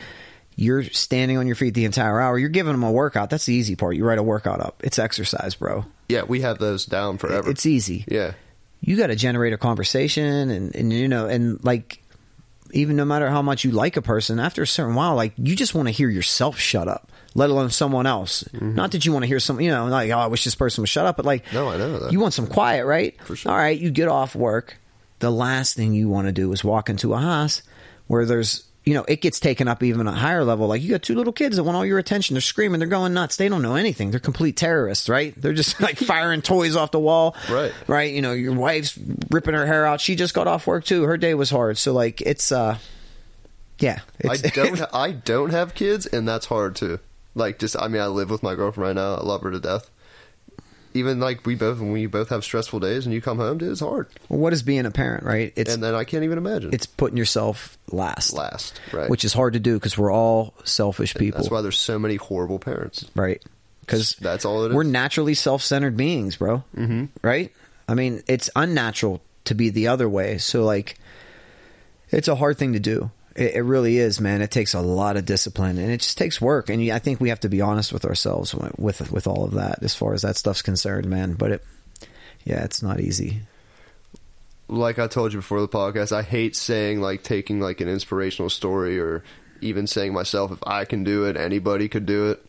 you're 0.56 0.84
standing 0.84 1.38
on 1.38 1.48
your 1.48 1.56
feet 1.56 1.74
the 1.74 1.86
entire 1.86 2.20
hour. 2.20 2.38
You're 2.38 2.50
giving 2.50 2.74
them 2.74 2.84
a 2.84 2.92
workout. 2.92 3.30
That's 3.30 3.46
the 3.46 3.54
easy 3.54 3.76
part. 3.76 3.96
You 3.96 4.06
write 4.06 4.20
a 4.20 4.24
workout 4.24 4.60
up. 4.60 4.82
It's 4.84 5.00
exercise, 5.00 5.56
bro. 5.56 5.86
yeah 6.10 6.24
we 6.24 6.42
have 6.42 6.60
those 6.60 6.86
down 6.86 7.18
forever 7.18 7.50
It's 7.50 7.66
easy. 7.66 8.06
yeah 8.08 8.34
You 8.82 8.98
got 8.98 9.08
to 9.08 9.16
generate 9.16 9.54
a 9.54 9.58
conversation, 9.58 10.50
and 10.50 10.76
and 10.76 10.92
you 10.94 11.08
know, 11.08 11.28
and 11.28 11.64
like 11.64 12.00
even 12.72 12.96
no 12.96 13.06
matter 13.06 13.30
how 13.30 13.42
much 13.42 13.64
you 13.64 13.72
like 13.72 13.98
a 13.98 14.02
person, 14.02 14.40
after 14.40 14.64
a 14.64 14.68
certain 14.68 14.96
while, 14.96 15.16
like 15.16 15.34
you 15.38 15.56
just 15.56 15.76
want 15.76 15.88
to 15.88 15.92
hear 15.92 16.10
yourself 16.10 16.58
shut 16.60 16.88
up. 16.88 17.10
Let 17.36 17.50
alone 17.50 17.70
someone 17.72 18.06
else. 18.06 18.44
Mm-hmm. 18.44 18.76
Not 18.76 18.92
that 18.92 19.06
you 19.06 19.12
want 19.14 19.24
to 19.24 19.28
hear 19.28 19.40
some, 19.40 19.60
you 19.60 19.72
know, 19.72 19.86
like 19.88 20.12
oh, 20.12 20.18
I 20.20 20.28
wish 20.28 20.44
this 20.44 20.54
person 20.56 20.82
would 20.84 20.90
shut 20.90 21.06
up, 21.08 21.18
but 21.18 21.26
like 21.26 21.52
No, 21.54 21.70
I 21.70 21.78
know 21.78 22.00
that. 22.00 22.12
you 22.12 22.20
want 22.20 22.34
some 22.34 22.46
quiet, 22.48 22.86
right? 22.86 23.20
For 23.24 23.36
sure. 23.36 23.52
All 23.52 23.58
right, 23.58 23.78
you 23.80 23.90
get 23.90 24.08
off 24.08 24.36
work. 24.36 24.78
The 25.20 25.32
last 25.32 25.76
thing 25.76 25.94
you 25.94 26.10
want 26.10 26.28
to 26.28 26.32
do 26.34 26.52
is 26.52 26.64
walk 26.64 26.90
into 26.90 27.14
a 27.14 27.18
house 27.18 27.64
where 28.08 28.26
there's 28.26 28.66
you 28.84 28.94
know, 28.94 29.06
it 29.08 29.22
gets 29.22 29.40
taken 29.40 29.68
up 29.68 29.82
even 29.82 30.06
a 30.08 30.12
higher 30.12 30.44
level. 30.44 30.68
Like 30.68 30.82
you 30.82 30.90
got 30.92 31.02
two 31.02 31.16
little 31.16 31.32
kids 31.34 31.56
that 31.56 31.64
want 31.64 31.78
all 31.78 31.86
your 31.86 32.00
attention. 32.00 32.34
They're 32.34 32.42
screaming. 32.42 32.80
They're 32.80 32.88
going 32.88 33.14
nuts. 33.14 33.38
They 33.38 33.48
don't 33.48 33.62
know 33.62 33.76
anything. 33.76 34.12
They're 34.12 34.20
complete 34.20 34.58
terrorists, 34.58 35.08
right? 35.08 35.34
They're 35.40 35.54
just 35.54 35.80
like 35.82 35.98
firing 35.98 36.42
toys 36.42 36.76
off 36.76 36.92
the 36.92 37.00
wall. 37.00 37.36
Right. 37.50 37.72
Right. 37.88 38.14
You 38.14 38.22
know, 38.22 38.34
your 38.34 38.54
wife's 38.54 38.98
ripping 39.30 39.54
her 39.54 39.66
hair 39.66 39.86
out. 39.86 40.02
She 40.02 40.16
just 40.16 40.34
got 40.34 40.48
off 40.48 40.68
work 40.68 40.84
too. 40.84 41.04
Her 41.04 41.18
day 41.18 41.34
was 41.34 41.50
hard. 41.50 41.78
So 41.78 41.94
like, 41.94 42.22
it's, 42.22 42.52
uh, 42.52 42.78
yeah. 43.80 44.00
I 44.28 44.38
don't. 44.54 44.82
I 44.94 45.12
don't 45.12 45.52
have 45.52 45.74
kids, 45.74 46.06
and 46.06 46.28
that's 46.28 46.46
hard 46.46 46.76
too. 46.76 47.00
Like, 47.36 47.60
just 47.60 47.76
I 47.80 47.88
mean, 47.88 48.02
I 48.02 48.08
live 48.08 48.30
with 48.30 48.44
my 48.44 48.56
girlfriend 48.56 48.88
right 48.88 48.96
now. 48.96 49.16
I 49.16 49.24
love 49.24 49.42
her 49.42 49.52
to 49.52 49.60
death. 49.60 49.90
Even 50.94 51.20
like 51.20 51.46
we 51.46 51.56
both, 51.56 51.80
when 51.80 51.92
we 51.92 52.06
both 52.06 52.30
have 52.30 52.44
stressful 52.44 52.80
days, 52.80 53.06
and 53.06 53.14
you 53.14 53.22
come 53.22 53.38
home, 53.38 53.58
dude, 53.58 53.72
it's 53.72 53.80
hard. 53.80 54.08
well, 54.30 54.40
what 54.40 54.54
is 54.54 54.62
being 54.64 54.86
a 54.86 54.92
parent, 54.92 55.24
right? 55.24 55.52
It's, 55.56 55.74
and 55.74 55.84
then 55.84 55.96
I 55.96 56.04
can't 56.04 56.24
even 56.24 56.38
imagine. 56.38 56.74
it's 56.74 56.86
putting 56.86 57.18
yourself 57.18 57.78
last, 57.92 58.34
last, 58.34 58.80
right? 58.92 59.10
which 59.10 59.26
is 59.26 59.34
hard 59.34 59.54
to 59.54 59.60
do 59.60 59.74
because 59.76 59.98
we're 59.98 60.12
all 60.14 60.54
selfish 60.64 61.16
people. 61.16 61.40
that's 61.40 61.52
why 61.52 61.62
there's 61.62 61.78
so 61.80 61.98
many 61.98 62.16
horrible 62.16 62.60
parents. 62.60 63.06
right? 63.16 63.44
Because 63.82 64.16
That's 64.22 64.46
all 64.46 64.64
it 64.64 64.70
is. 64.70 64.76
we're 64.76 64.84
naturally 64.84 65.34
self-centered 65.34 65.98
beings, 65.98 66.38
bro. 66.38 66.64
Mm-hmm. 66.76 67.06
Right? 67.22 67.52
I 67.90 67.96
mean, 67.96 68.24
it's 68.28 68.50
unnatural 68.56 69.22
to 69.46 69.56
be 69.56 69.70
the 69.72 69.88
other 69.90 70.08
way. 70.08 70.38
So, 70.38 70.64
like, 70.64 70.98
it's 72.10 72.30
a 72.30 72.36
hard 72.36 72.58
thing 72.58 72.74
to 72.74 72.80
do. 72.80 73.12
It, 73.36 73.56
it 73.56 73.62
really 73.62 73.98
is, 73.98 74.22
man. 74.22 74.42
It 74.42 74.52
takes 74.52 74.74
a 74.74 74.82
lot 74.82 75.18
of 75.18 75.26
discipline, 75.26 75.78
and 75.78 75.92
it 75.92 76.02
just 76.02 76.18
takes 76.18 76.40
work. 76.40 76.70
And 76.70 76.92
I 76.92 77.00
think 77.00 77.20
we 77.20 77.30
have 77.30 77.40
to 77.42 77.50
be 77.50 77.62
honest 77.62 77.94
with 77.94 78.06
ourselves 78.06 78.54
with 78.54 79.12
with, 79.12 79.28
all 79.28 79.46
of 79.46 79.52
that, 79.52 79.84
as 79.84 79.96
far 79.96 80.14
as 80.14 80.22
that 80.22 80.38
stuff's 80.38 80.62
concerned, 80.62 81.08
man. 81.08 81.34
But 81.34 81.52
it, 81.52 81.66
yeah, 82.44 82.64
it's 82.64 82.84
not 82.84 83.00
easy. 83.00 83.42
like 84.68 85.00
I 85.00 85.08
told 85.08 85.34
you 85.34 85.40
before 85.40 85.62
the 85.62 85.68
podcast, 85.68 86.12
I 86.12 86.22
hate 86.22 86.56
saying 86.56 87.02
like 87.02 87.24
taking 87.24 87.60
like 87.60 87.82
an 87.82 87.90
inspirational 87.90 88.50
story 88.50 89.00
or 89.00 89.24
even 89.62 89.88
saying 89.88 90.14
myself 90.14 90.52
if 90.52 90.60
I 90.66 90.86
can 90.86 91.04
do 91.04 91.26
it, 91.26 91.38
anybody 91.38 91.88
could 91.90 92.06
do 92.06 92.32
it. 92.32 92.46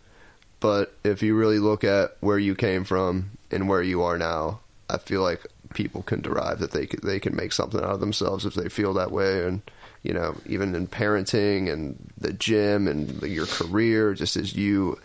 But 0.61 0.95
if 1.05 1.23
you 1.23 1.37
really 1.37 1.59
look 1.59 1.85
at 1.85 2.17
where 2.21 2.39
you 2.39 2.55
came 2.55 2.85
from 2.85 3.33
and 3.51 3.69
where 3.69 3.83
you 3.83 4.03
are 4.03 4.19
now, 4.19 4.61
I 4.89 4.99
feel 4.99 5.23
like 5.23 5.47
people 5.75 6.03
can 6.03 6.23
derive 6.23 6.61
that 6.61 6.71
they 6.71 6.87
could, 6.87 7.03
they 7.03 7.21
can 7.21 7.37
make 7.37 7.53
something 7.53 7.81
out 7.81 7.91
of 7.91 8.01
themselves 8.01 8.47
if 8.47 8.55
they 8.55 8.69
feel 8.69 8.95
that 8.95 9.11
way 9.11 9.47
and 9.47 9.63
you 10.05 10.13
know, 10.13 10.37
even 10.47 10.75
in 10.77 10.87
parenting 10.87 11.73
and 11.73 11.97
the 12.19 12.33
gym 12.33 12.87
and 12.87 13.21
your 13.23 13.47
career 13.47 14.15
just 14.15 14.37
as 14.37 14.55
you 14.55 15.01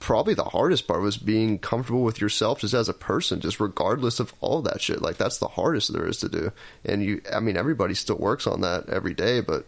probably 0.00 0.34
the 0.34 0.44
hardest 0.44 0.86
part 0.88 1.00
was 1.00 1.16
being 1.16 1.58
comfortable 1.58 2.02
with 2.02 2.20
yourself 2.20 2.60
just 2.60 2.74
as 2.74 2.88
a 2.88 2.94
person, 2.94 3.40
just 3.40 3.60
regardless 3.60 4.18
of 4.18 4.34
all 4.40 4.60
that 4.62 4.80
shit. 4.82 5.00
Like 5.00 5.16
that's 5.16 5.38
the 5.38 5.48
hardest 5.48 5.92
there 5.92 6.06
is 6.06 6.18
to 6.18 6.28
do. 6.28 6.52
And 6.84 7.02
you, 7.02 7.22
I 7.32 7.40
mean, 7.40 7.56
everybody 7.56 7.94
still 7.94 8.16
works 8.16 8.46
on 8.46 8.62
that 8.62 8.88
every 8.88 9.14
day, 9.14 9.40
but 9.40 9.64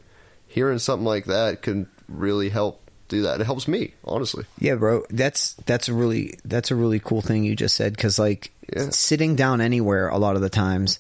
hearing 0.49 0.79
something 0.79 1.07
like 1.07 1.27
that 1.27 1.63
can 1.63 1.89
really 2.09 2.49
help 2.49 2.83
do 3.09 3.23
that. 3.23 3.41
It 3.41 3.45
helps 3.45 3.69
me, 3.69 3.95
honestly. 4.05 4.45
Yeah, 4.59 4.75
bro. 4.75 5.05
That's 5.11 5.53
that's 5.67 5.89
a 5.89 5.95
really 5.95 6.39
that's 6.45 6.73
a 6.73 6.75
really 6.75 6.99
cool 6.99 7.23
thing 7.23 7.45
you 7.45 7.55
just 7.55 7.77
said 7.77 7.93
because 7.95 8.19
like 8.19 8.51
Yeah. 8.75 8.91
sitting 8.91 9.37
down 9.37 9.61
anywhere 9.61 10.09
a 10.09 10.19
lot 10.19 10.35
of 10.35 10.43
the 10.43 10.51
times. 10.51 10.99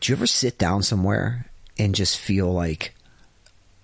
Do 0.00 0.12
you 0.12 0.16
ever 0.16 0.26
sit 0.26 0.58
down 0.58 0.82
somewhere 0.84 1.46
and 1.78 1.94
just 1.94 2.18
feel 2.18 2.52
like 2.52 2.94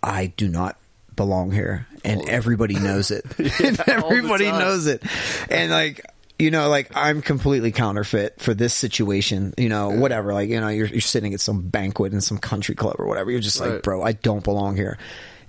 I 0.03 0.27
do 0.27 0.49
not 0.49 0.77
belong 1.17 1.51
here, 1.51 1.87
and 2.05 2.29
everybody 2.29 2.75
knows 2.79 3.11
it, 3.11 3.25
and 3.61 3.81
everybody 3.87 4.51
knows 4.51 4.87
it, 4.87 5.03
and 5.51 5.71
like. 5.71 6.05
You 6.39 6.51
know, 6.51 6.71
like 6.71 6.97
I'm 6.97 7.21
completely 7.21 7.71
counterfeit 7.71 8.41
for 8.41 8.55
this 8.55 8.73
situation. 8.73 9.53
You 9.59 9.69
know, 9.69 9.91
whatever. 9.91 10.33
Like, 10.33 10.49
you 10.49 10.59
know, 10.59 10.69
you're 10.69 10.87
you're 10.87 11.03
sitting 11.03 11.35
at 11.35 11.41
some 11.41 11.61
banquet 11.61 12.15
in 12.15 12.23
some 12.23 12.39
country 12.39 12.75
club 12.75 12.97
or 12.99 13.07
whatever. 13.07 13.31
You're 13.31 13.41
just 13.41 13.61
like, 13.61 13.83
bro, 13.83 14.03
I 14.03 14.13
don't 14.13 14.43
belong 14.43 14.75
here. 14.75 14.97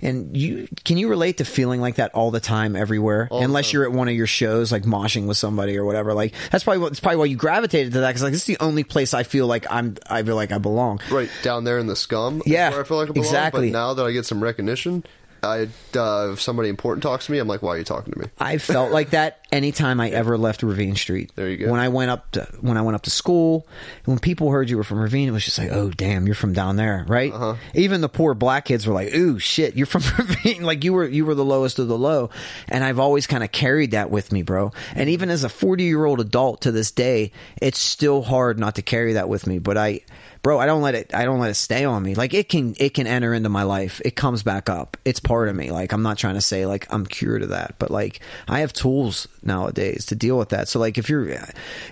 And 0.02 0.36
you 0.36 0.66
can 0.84 0.96
you 0.98 1.08
relate 1.08 1.38
to 1.38 1.44
feeling 1.44 1.80
like 1.80 1.94
that 1.94 2.12
all 2.12 2.30
the 2.32 2.40
time, 2.40 2.74
everywhere, 2.74 3.28
All 3.30 3.42
unless 3.44 3.66
time. 3.70 3.72
you're 3.74 3.84
at 3.84 3.92
one 3.92 4.08
of 4.08 4.14
your 4.14 4.26
shows, 4.26 4.72
like 4.72 4.82
moshing 4.82 5.26
with 5.26 5.36
somebody 5.36 5.76
or 5.78 5.84
whatever. 5.84 6.12
Like 6.12 6.34
that's 6.50 6.64
probably 6.64 6.80
what, 6.82 7.00
probably 7.00 7.16
why 7.18 7.24
you 7.26 7.36
gravitated 7.36 7.92
to 7.92 8.00
that 8.00 8.08
because 8.08 8.22
like 8.22 8.32
this 8.32 8.40
is 8.42 8.46
the 8.46 8.58
only 8.60 8.82
place 8.84 9.14
I 9.14 9.22
feel 9.22 9.46
like 9.46 9.64
I'm 9.70 9.96
I 10.10 10.22
feel 10.24 10.34
like 10.36 10.50
I 10.52 10.58
belong. 10.58 11.00
Right 11.10 11.30
down 11.42 11.64
there 11.64 11.78
in 11.78 11.86
the 11.86 11.94
scum, 11.96 12.42
Yeah, 12.46 12.70
where 12.70 12.80
I 12.80 12.84
feel 12.84 12.96
like 12.96 13.10
I 13.10 13.12
belong. 13.12 13.26
exactly. 13.26 13.70
But 13.70 13.78
now 13.78 13.94
that 13.94 14.04
I 14.04 14.10
get 14.12 14.26
some 14.26 14.42
recognition, 14.42 15.04
I 15.44 15.68
uh, 15.96 16.30
if 16.32 16.40
somebody 16.40 16.68
important 16.68 17.02
talks 17.02 17.26
to 17.26 17.32
me, 17.32 17.38
I'm 17.38 17.48
like, 17.48 17.62
why 17.62 17.70
are 17.70 17.78
you 17.78 17.84
talking 17.84 18.12
to 18.12 18.18
me? 18.20 18.26
I 18.38 18.58
felt 18.58 18.92
like 18.92 19.10
that 19.10 19.44
anytime 19.52 20.00
I 20.00 20.10
ever 20.10 20.38
left 20.38 20.62
Ravine 20.62 20.94
Street. 20.94 21.32
There 21.34 21.48
you 21.48 21.56
go. 21.56 21.70
When 21.72 21.80
I 21.80 21.88
went 21.88 22.12
up 22.12 22.30
to 22.32 22.46
when 22.60 22.76
I 22.76 22.82
went 22.82 22.94
up 22.94 23.02
to 23.02 23.10
school, 23.10 23.66
when 24.04 24.20
people 24.20 24.52
heard 24.52 24.70
you 24.70 24.76
were 24.76 24.84
from 24.84 25.00
Ravine, 25.00 25.28
it 25.28 25.32
was 25.32 25.44
just 25.44 25.58
like, 25.58 25.70
oh 25.72 25.90
damn, 25.90 26.26
you're 26.26 26.36
from 26.36 26.52
down 26.52 26.76
there, 26.76 27.04
right? 27.08 27.32
Uh-huh. 27.32 27.56
Even 27.74 28.02
the 28.02 28.08
poor 28.08 28.34
black 28.34 28.66
kids 28.66 28.86
were 28.86 28.94
like, 28.94 29.12
ooh 29.14 29.40
shit, 29.40 29.74
you're 29.74 29.86
from 29.86 30.02
Ravine, 30.18 30.62
like 30.62 30.84
you 30.84 30.92
were 30.92 31.08
you 31.08 31.26
were 31.26 31.34
the 31.34 31.44
lowest 31.44 31.80
of 31.80 31.88
the 31.88 31.98
low, 31.98 32.30
and 32.68 32.84
I've 32.84 33.00
always 33.00 33.26
kind 33.26 33.42
of 33.42 33.50
carried 33.50 33.90
that 33.90 34.10
with 34.10 34.30
me, 34.30 34.42
bro. 34.42 34.70
And 34.94 35.08
even 35.10 35.28
as 35.28 35.42
a 35.42 35.48
40 35.48 35.82
year 35.82 36.04
old 36.04 36.20
adult 36.20 36.60
to 36.62 36.70
this 36.70 36.92
day, 36.92 37.32
it's 37.60 37.80
still 37.80 38.22
hard 38.22 38.60
not 38.60 38.76
to 38.76 38.82
carry 38.82 39.14
that 39.14 39.28
with 39.28 39.48
me, 39.48 39.58
but 39.58 39.76
I. 39.76 40.02
Bro, 40.42 40.58
I 40.58 40.66
don't 40.66 40.82
let 40.82 40.96
it. 40.96 41.14
I 41.14 41.24
don't 41.24 41.38
let 41.38 41.50
it 41.50 41.54
stay 41.54 41.84
on 41.84 42.02
me. 42.02 42.16
Like 42.16 42.34
it 42.34 42.48
can, 42.48 42.74
it 42.78 42.94
can 42.94 43.06
enter 43.06 43.32
into 43.32 43.48
my 43.48 43.62
life. 43.62 44.00
It 44.04 44.16
comes 44.16 44.42
back 44.42 44.68
up. 44.68 44.96
It's 45.04 45.20
part 45.20 45.48
of 45.48 45.54
me. 45.54 45.70
Like 45.70 45.92
I'm 45.92 46.02
not 46.02 46.18
trying 46.18 46.34
to 46.34 46.40
say 46.40 46.66
like 46.66 46.92
I'm 46.92 47.06
cured 47.06 47.42
of 47.42 47.50
that, 47.50 47.76
but 47.78 47.92
like 47.92 48.18
I 48.48 48.60
have 48.60 48.72
tools 48.72 49.28
nowadays 49.44 50.06
to 50.06 50.16
deal 50.16 50.36
with 50.36 50.48
that. 50.48 50.66
So 50.66 50.80
like 50.80 50.98
if 50.98 51.08
you're, 51.08 51.28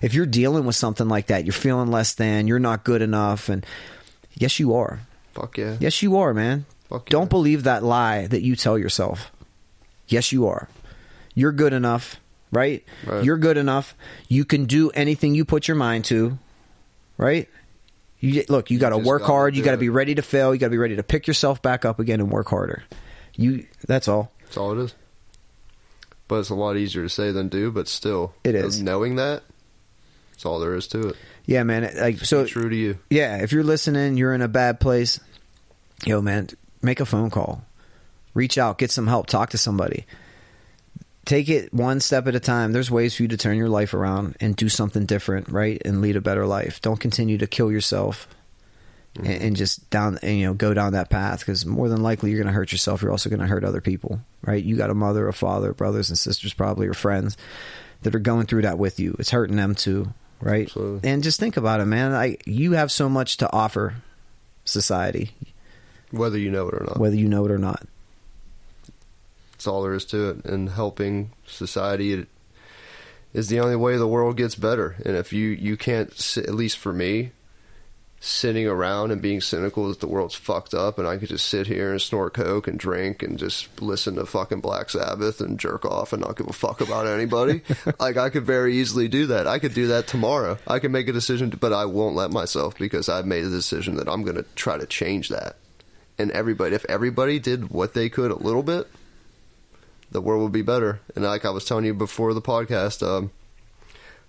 if 0.02 0.14
you're 0.14 0.26
dealing 0.26 0.66
with 0.66 0.74
something 0.74 1.08
like 1.08 1.28
that, 1.28 1.44
you're 1.44 1.52
feeling 1.52 1.92
less 1.92 2.14
than, 2.14 2.48
you're 2.48 2.58
not 2.58 2.82
good 2.82 3.02
enough, 3.02 3.48
and 3.48 3.64
yes, 4.34 4.58
you 4.58 4.74
are. 4.74 4.98
Fuck 5.34 5.56
yeah. 5.56 5.76
Yes, 5.78 6.02
you 6.02 6.16
are, 6.18 6.34
man. 6.34 6.66
Fuck 6.88 7.08
yeah. 7.08 7.12
Don't 7.12 7.30
believe 7.30 7.62
that 7.62 7.84
lie 7.84 8.26
that 8.26 8.42
you 8.42 8.56
tell 8.56 8.76
yourself. 8.76 9.30
Yes, 10.08 10.32
you 10.32 10.48
are. 10.48 10.68
You're 11.34 11.52
good 11.52 11.72
enough, 11.72 12.16
right? 12.50 12.84
Right. 13.06 13.22
You're 13.22 13.38
good 13.38 13.56
enough. 13.56 13.94
You 14.26 14.44
can 14.44 14.64
do 14.64 14.90
anything 14.90 15.36
you 15.36 15.44
put 15.44 15.68
your 15.68 15.76
mind 15.76 16.04
to, 16.06 16.36
right? 17.16 17.48
You 18.20 18.44
look. 18.48 18.70
You 18.70 18.78
got 18.78 18.90
to 18.90 18.98
work 18.98 19.22
hard. 19.22 19.56
You 19.56 19.62
got 19.62 19.72
to 19.72 19.76
be 19.78 19.88
ready 19.88 20.14
to 20.14 20.22
fail. 20.22 20.54
You 20.54 20.60
got 20.60 20.66
to 20.66 20.70
be 20.70 20.78
ready 20.78 20.96
to 20.96 21.02
pick 21.02 21.26
yourself 21.26 21.62
back 21.62 21.84
up 21.84 21.98
again 21.98 22.20
and 22.20 22.30
work 22.30 22.48
harder. 22.48 22.84
You. 23.34 23.66
That's 23.86 24.08
all. 24.08 24.30
That's 24.44 24.56
all 24.56 24.78
it 24.78 24.84
is. 24.84 24.94
But 26.28 26.40
it's 26.40 26.50
a 26.50 26.54
lot 26.54 26.76
easier 26.76 27.02
to 27.02 27.08
say 27.08 27.32
than 27.32 27.48
do. 27.48 27.70
But 27.70 27.88
still, 27.88 28.34
It 28.44 28.54
is. 28.54 28.80
knowing 28.80 29.16
that. 29.16 29.42
That's 30.32 30.44
all 30.46 30.60
there 30.60 30.74
is 30.74 30.86
to 30.88 31.08
it. 31.08 31.16
Yeah, 31.46 31.62
man. 31.64 31.90
Like 31.98 32.18
so. 32.18 32.46
True 32.46 32.68
to 32.68 32.76
you. 32.76 32.98
Yeah, 33.08 33.42
if 33.42 33.52
you're 33.52 33.64
listening, 33.64 34.16
you're 34.16 34.34
in 34.34 34.42
a 34.42 34.48
bad 34.48 34.80
place. 34.80 35.18
Yo, 36.06 36.20
man, 36.22 36.48
make 36.82 37.00
a 37.00 37.06
phone 37.06 37.30
call. 37.30 37.64
Reach 38.32 38.56
out, 38.58 38.78
get 38.78 38.90
some 38.90 39.06
help, 39.06 39.26
talk 39.26 39.50
to 39.50 39.58
somebody. 39.58 40.06
Take 41.30 41.48
it 41.48 41.72
one 41.72 42.00
step 42.00 42.26
at 42.26 42.34
a 42.34 42.40
time. 42.40 42.72
There's 42.72 42.90
ways 42.90 43.14
for 43.14 43.22
you 43.22 43.28
to 43.28 43.36
turn 43.36 43.56
your 43.56 43.68
life 43.68 43.94
around 43.94 44.34
and 44.40 44.56
do 44.56 44.68
something 44.68 45.06
different, 45.06 45.48
right? 45.48 45.80
And 45.84 46.00
lead 46.00 46.16
a 46.16 46.20
better 46.20 46.44
life. 46.44 46.80
Don't 46.80 46.98
continue 46.98 47.38
to 47.38 47.46
kill 47.46 47.70
yourself 47.70 48.26
and, 49.14 49.26
mm-hmm. 49.26 49.44
and 49.44 49.56
just 49.56 49.88
down, 49.90 50.18
and, 50.24 50.40
you 50.40 50.46
know, 50.46 50.54
go 50.54 50.74
down 50.74 50.94
that 50.94 51.08
path 51.08 51.38
because 51.38 51.64
more 51.64 51.88
than 51.88 52.02
likely 52.02 52.30
you're 52.30 52.40
going 52.40 52.48
to 52.48 52.52
hurt 52.52 52.72
yourself. 52.72 53.00
You're 53.00 53.12
also 53.12 53.30
going 53.30 53.38
to 53.38 53.46
hurt 53.46 53.62
other 53.62 53.80
people, 53.80 54.20
right? 54.42 54.60
You 54.60 54.74
got 54.74 54.90
a 54.90 54.94
mother, 54.94 55.28
a 55.28 55.32
father, 55.32 55.72
brothers 55.72 56.08
and 56.08 56.18
sisters, 56.18 56.52
probably 56.52 56.88
or 56.88 56.94
friends 56.94 57.36
that 58.02 58.12
are 58.12 58.18
going 58.18 58.46
through 58.46 58.62
that 58.62 58.78
with 58.78 58.98
you. 58.98 59.14
It's 59.20 59.30
hurting 59.30 59.54
them 59.54 59.76
too, 59.76 60.12
right? 60.40 60.66
Absolutely. 60.66 61.08
And 61.08 61.22
just 61.22 61.38
think 61.38 61.56
about 61.56 61.78
it, 61.78 61.86
man. 61.86 62.12
I 62.12 62.38
you 62.44 62.72
have 62.72 62.90
so 62.90 63.08
much 63.08 63.36
to 63.36 63.52
offer 63.52 63.94
society, 64.64 65.30
Whether 66.10 66.38
you 66.38 66.50
know 66.50 66.66
it 66.66 66.74
or 66.74 66.86
not. 66.86 66.98
whether 66.98 67.14
you 67.14 67.28
know 67.28 67.44
it 67.44 67.52
or 67.52 67.58
not. 67.58 67.86
That's 69.60 69.68
all 69.68 69.82
there 69.82 69.92
is 69.92 70.06
to 70.06 70.30
it. 70.30 70.46
And 70.46 70.70
helping 70.70 71.32
society 71.46 72.24
is 73.34 73.48
the 73.48 73.60
only 73.60 73.76
way 73.76 73.98
the 73.98 74.08
world 74.08 74.38
gets 74.38 74.54
better. 74.54 74.96
And 75.04 75.14
if 75.14 75.34
you 75.34 75.48
you 75.48 75.76
can't, 75.76 76.18
sit, 76.18 76.46
at 76.46 76.54
least 76.54 76.78
for 76.78 76.94
me, 76.94 77.32
sitting 78.20 78.66
around 78.66 79.10
and 79.10 79.20
being 79.20 79.42
cynical 79.42 79.90
that 79.90 80.00
the 80.00 80.06
world's 80.06 80.34
fucked 80.34 80.72
up, 80.72 80.98
and 80.98 81.06
I 81.06 81.18
could 81.18 81.28
just 81.28 81.46
sit 81.46 81.66
here 81.66 81.90
and 81.90 82.00
snort 82.00 82.32
coke 82.32 82.68
and 82.68 82.78
drink 82.78 83.22
and 83.22 83.38
just 83.38 83.82
listen 83.82 84.14
to 84.14 84.24
fucking 84.24 84.62
Black 84.62 84.88
Sabbath 84.88 85.42
and 85.42 85.60
jerk 85.60 85.84
off 85.84 86.14
and 86.14 86.22
not 86.22 86.38
give 86.38 86.48
a 86.48 86.54
fuck 86.54 86.80
about 86.80 87.06
anybody. 87.06 87.60
like 88.00 88.16
I 88.16 88.30
could 88.30 88.46
very 88.46 88.78
easily 88.78 89.08
do 89.08 89.26
that. 89.26 89.46
I 89.46 89.58
could 89.58 89.74
do 89.74 89.88
that 89.88 90.06
tomorrow. 90.06 90.56
I 90.66 90.78
could 90.78 90.90
make 90.90 91.08
a 91.08 91.12
decision, 91.12 91.50
but 91.50 91.74
I 91.74 91.84
won't 91.84 92.16
let 92.16 92.30
myself 92.30 92.78
because 92.78 93.10
I've 93.10 93.26
made 93.26 93.44
a 93.44 93.50
decision 93.50 93.96
that 93.96 94.08
I'm 94.08 94.22
going 94.22 94.36
to 94.36 94.46
try 94.54 94.78
to 94.78 94.86
change 94.86 95.28
that. 95.28 95.56
And 96.16 96.30
everybody, 96.30 96.74
if 96.74 96.86
everybody 96.86 97.38
did 97.38 97.68
what 97.68 97.92
they 97.92 98.08
could 98.08 98.30
a 98.30 98.36
little 98.36 98.62
bit, 98.62 98.88
the 100.10 100.20
world 100.20 100.42
would 100.42 100.52
be 100.52 100.62
better. 100.62 101.00
And 101.14 101.24
like 101.24 101.44
I 101.44 101.50
was 101.50 101.64
telling 101.64 101.84
you 101.84 101.94
before 101.94 102.34
the 102.34 102.42
podcast, 102.42 103.06
um, 103.06 103.30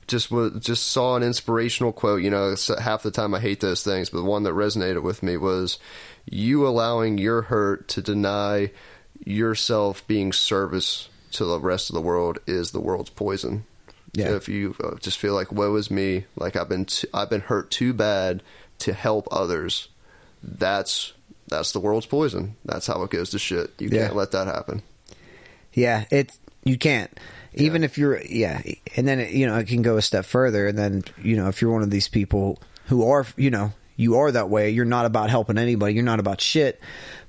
just 0.08 0.32
was 0.32 0.54
just 0.64 0.88
saw 0.88 1.16
an 1.16 1.24
inspirational 1.24 1.92
quote. 1.92 2.22
You 2.22 2.30
know, 2.30 2.56
half 2.80 3.04
the 3.04 3.12
time 3.12 3.34
I 3.34 3.40
hate 3.40 3.60
those 3.62 3.84
things, 3.84 4.10
but 4.10 4.20
the 4.20 4.26
one 4.26 4.44
that 4.44 4.54
resonated 4.54 5.04
with 5.04 5.24
me 5.24 5.38
was 5.38 5.80
you 6.26 6.68
allowing 6.68 7.18
your 7.18 7.44
hurt 7.44 7.88
to 7.90 8.02
deny 8.02 8.72
yourself 9.26 10.06
being 10.08 10.34
service 10.34 11.08
to 11.32 11.46
the 11.46 11.60
rest 11.60 11.90
of 11.90 11.94
the 11.94 12.02
world 12.02 12.40
is 12.48 12.72
the 12.72 12.80
world's 12.82 13.10
poison. 13.10 13.66
Yeah. 14.14 14.36
If 14.36 14.50
you 14.50 14.76
uh, 14.84 14.96
just 15.00 15.18
feel 15.18 15.34
like 15.34 15.52
woe 15.54 15.76
is 15.76 15.90
me, 15.90 16.26
like 16.36 16.56
I've 16.58 16.68
been 16.68 16.86
t- 16.86 17.08
I've 17.14 17.30
been 17.30 17.42
hurt 17.42 17.72
too 17.72 17.94
bad 17.94 18.44
to 18.80 18.92
help 18.94 19.28
others, 19.32 19.88
that's 20.44 21.14
that's 21.48 21.72
the 21.72 21.80
world's 21.80 22.06
poison. 22.06 22.56
That's 22.66 22.88
how 22.88 23.02
it 23.04 23.10
goes 23.12 23.30
to 23.30 23.40
shit. 23.40 23.72
You 23.80 23.88
Yeah. 23.90 24.06
can't 24.08 24.16
let 24.18 24.32
that 24.32 24.48
happen. 24.48 24.84
Yeah, 25.74 26.06
it 26.12 26.38
you 26.64 26.78
can't. 26.78 27.12
Even 27.54 27.84
if 27.84 27.98
you're 27.98 28.22
yeah, 28.22 28.62
and 28.96 29.08
then 29.08 29.20
you 29.30 29.46
know 29.46 29.58
it 29.58 29.68
can 29.68 29.82
go 29.82 29.98
a 29.98 30.02
step 30.02 30.26
further, 30.26 30.68
and 30.68 30.78
then 30.78 31.04
you 31.22 31.36
know 31.36 31.48
if 31.50 31.62
you're 31.62 31.72
one 31.72 31.82
of 31.82 31.90
these 31.90 32.08
people 32.08 32.62
who 32.86 33.10
are 33.10 33.26
you 33.36 33.50
know 33.52 33.74
you 33.98 34.18
are 34.18 34.32
that 34.32 34.50
way, 34.50 34.70
you're 34.70 34.86
not 34.86 35.06
about 35.06 35.30
helping 35.30 35.58
anybody, 35.58 35.94
you're 35.94 36.04
not 36.04 36.20
about 36.20 36.42
shit, 36.42 36.80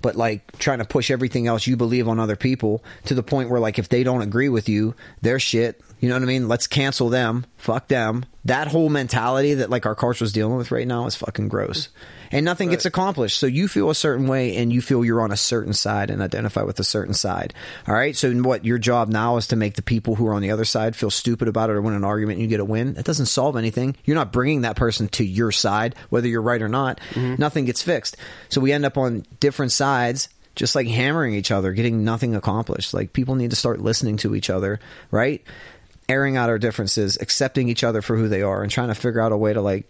but 0.00 0.16
like 0.16 0.58
trying 0.58 0.78
to 0.78 0.84
push 0.84 1.10
everything 1.10 1.46
else 1.46 1.66
you 1.66 1.76
believe 1.76 2.08
on 2.08 2.18
other 2.18 2.36
people 2.36 2.82
to 3.04 3.14
the 3.14 3.22
point 3.22 3.50
where 3.50 3.60
like 3.60 3.78
if 3.78 3.88
they 3.88 4.02
don't 4.02 4.22
agree 4.22 4.48
with 4.48 4.68
you, 4.68 4.94
they're 5.20 5.40
shit. 5.40 5.80
You 6.00 6.08
know 6.08 6.16
what 6.16 6.22
I 6.22 6.26
mean? 6.26 6.48
Let's 6.48 6.66
cancel 6.66 7.10
them. 7.10 7.46
Fuck 7.58 7.88
them. 7.88 8.24
That 8.44 8.68
whole 8.68 8.88
mentality 8.88 9.54
that 9.54 9.70
like 9.70 9.86
our 9.86 9.94
culture's 9.94 10.32
dealing 10.32 10.56
with 10.56 10.72
right 10.72 10.86
now 10.86 11.06
is 11.06 11.14
fucking 11.14 11.48
gross. 11.48 11.90
And 12.32 12.44
nothing 12.44 12.70
gets 12.70 12.86
accomplished. 12.86 13.38
So 13.38 13.46
you 13.46 13.68
feel 13.68 13.90
a 13.90 13.94
certain 13.94 14.26
way 14.26 14.56
and 14.56 14.72
you 14.72 14.80
feel 14.80 15.04
you're 15.04 15.20
on 15.20 15.30
a 15.30 15.36
certain 15.36 15.72
side 15.72 16.10
and 16.10 16.22
identify 16.22 16.62
with 16.62 16.80
a 16.80 16.84
certain 16.84 17.14
side. 17.14 17.54
All 17.86 17.94
right. 17.94 18.16
So 18.16 18.32
what 18.42 18.64
your 18.64 18.78
job 18.78 19.08
now 19.08 19.36
is 19.36 19.48
to 19.48 19.56
make 19.56 19.74
the 19.74 19.82
people 19.82 20.14
who 20.14 20.26
are 20.26 20.34
on 20.34 20.42
the 20.42 20.50
other 20.50 20.64
side 20.64 20.96
feel 20.96 21.10
stupid 21.10 21.46
about 21.46 21.70
it 21.70 21.74
or 21.74 21.82
win 21.82 21.94
an 21.94 22.04
argument 22.04 22.36
and 22.36 22.42
you 22.42 22.48
get 22.48 22.60
a 22.60 22.64
win. 22.64 22.94
That 22.94 23.04
doesn't 23.04 23.26
solve 23.26 23.56
anything. 23.56 23.96
You're 24.04 24.16
not 24.16 24.32
bringing 24.32 24.62
that 24.62 24.76
person 24.76 25.08
to 25.08 25.24
your 25.24 25.52
side, 25.52 25.94
whether 26.08 26.26
you're 26.26 26.42
right 26.42 26.62
or 26.62 26.68
not. 26.68 27.00
Mm-hmm. 27.10 27.36
Nothing 27.38 27.66
gets 27.66 27.82
fixed. 27.82 28.16
So 28.48 28.60
we 28.60 28.72
end 28.72 28.84
up 28.84 28.96
on 28.96 29.26
different 29.38 29.72
sides 29.72 30.28
just 30.54 30.74
like 30.74 30.86
hammering 30.86 31.34
each 31.34 31.50
other, 31.50 31.72
getting 31.72 32.04
nothing 32.04 32.34
accomplished. 32.34 32.92
Like 32.94 33.12
people 33.12 33.34
need 33.34 33.50
to 33.50 33.56
start 33.56 33.80
listening 33.80 34.18
to 34.18 34.34
each 34.34 34.50
other, 34.50 34.80
right? 35.10 35.42
Airing 36.08 36.36
out 36.36 36.50
our 36.50 36.58
differences, 36.58 37.16
accepting 37.20 37.68
each 37.68 37.84
other 37.84 38.02
for 38.02 38.16
who 38.16 38.28
they 38.28 38.42
are, 38.42 38.62
and 38.62 38.70
trying 38.70 38.88
to 38.88 38.94
figure 38.94 39.20
out 39.20 39.32
a 39.32 39.36
way 39.36 39.52
to 39.52 39.60
like 39.60 39.86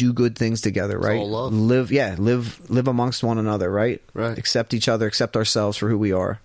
do 0.00 0.12
good 0.14 0.36
things 0.36 0.62
together, 0.62 0.98
right? 0.98 1.20
Live, 1.20 1.92
yeah, 1.92 2.16
live, 2.18 2.58
live 2.70 2.88
amongst 2.88 3.22
one 3.22 3.36
another, 3.36 3.70
right? 3.70 4.00
Right. 4.14 4.36
Accept 4.38 4.72
each 4.72 4.88
other, 4.88 5.06
accept 5.06 5.36
ourselves 5.36 5.76
for 5.76 5.90
who 5.90 5.98
we 5.98 6.12
are. 6.12 6.40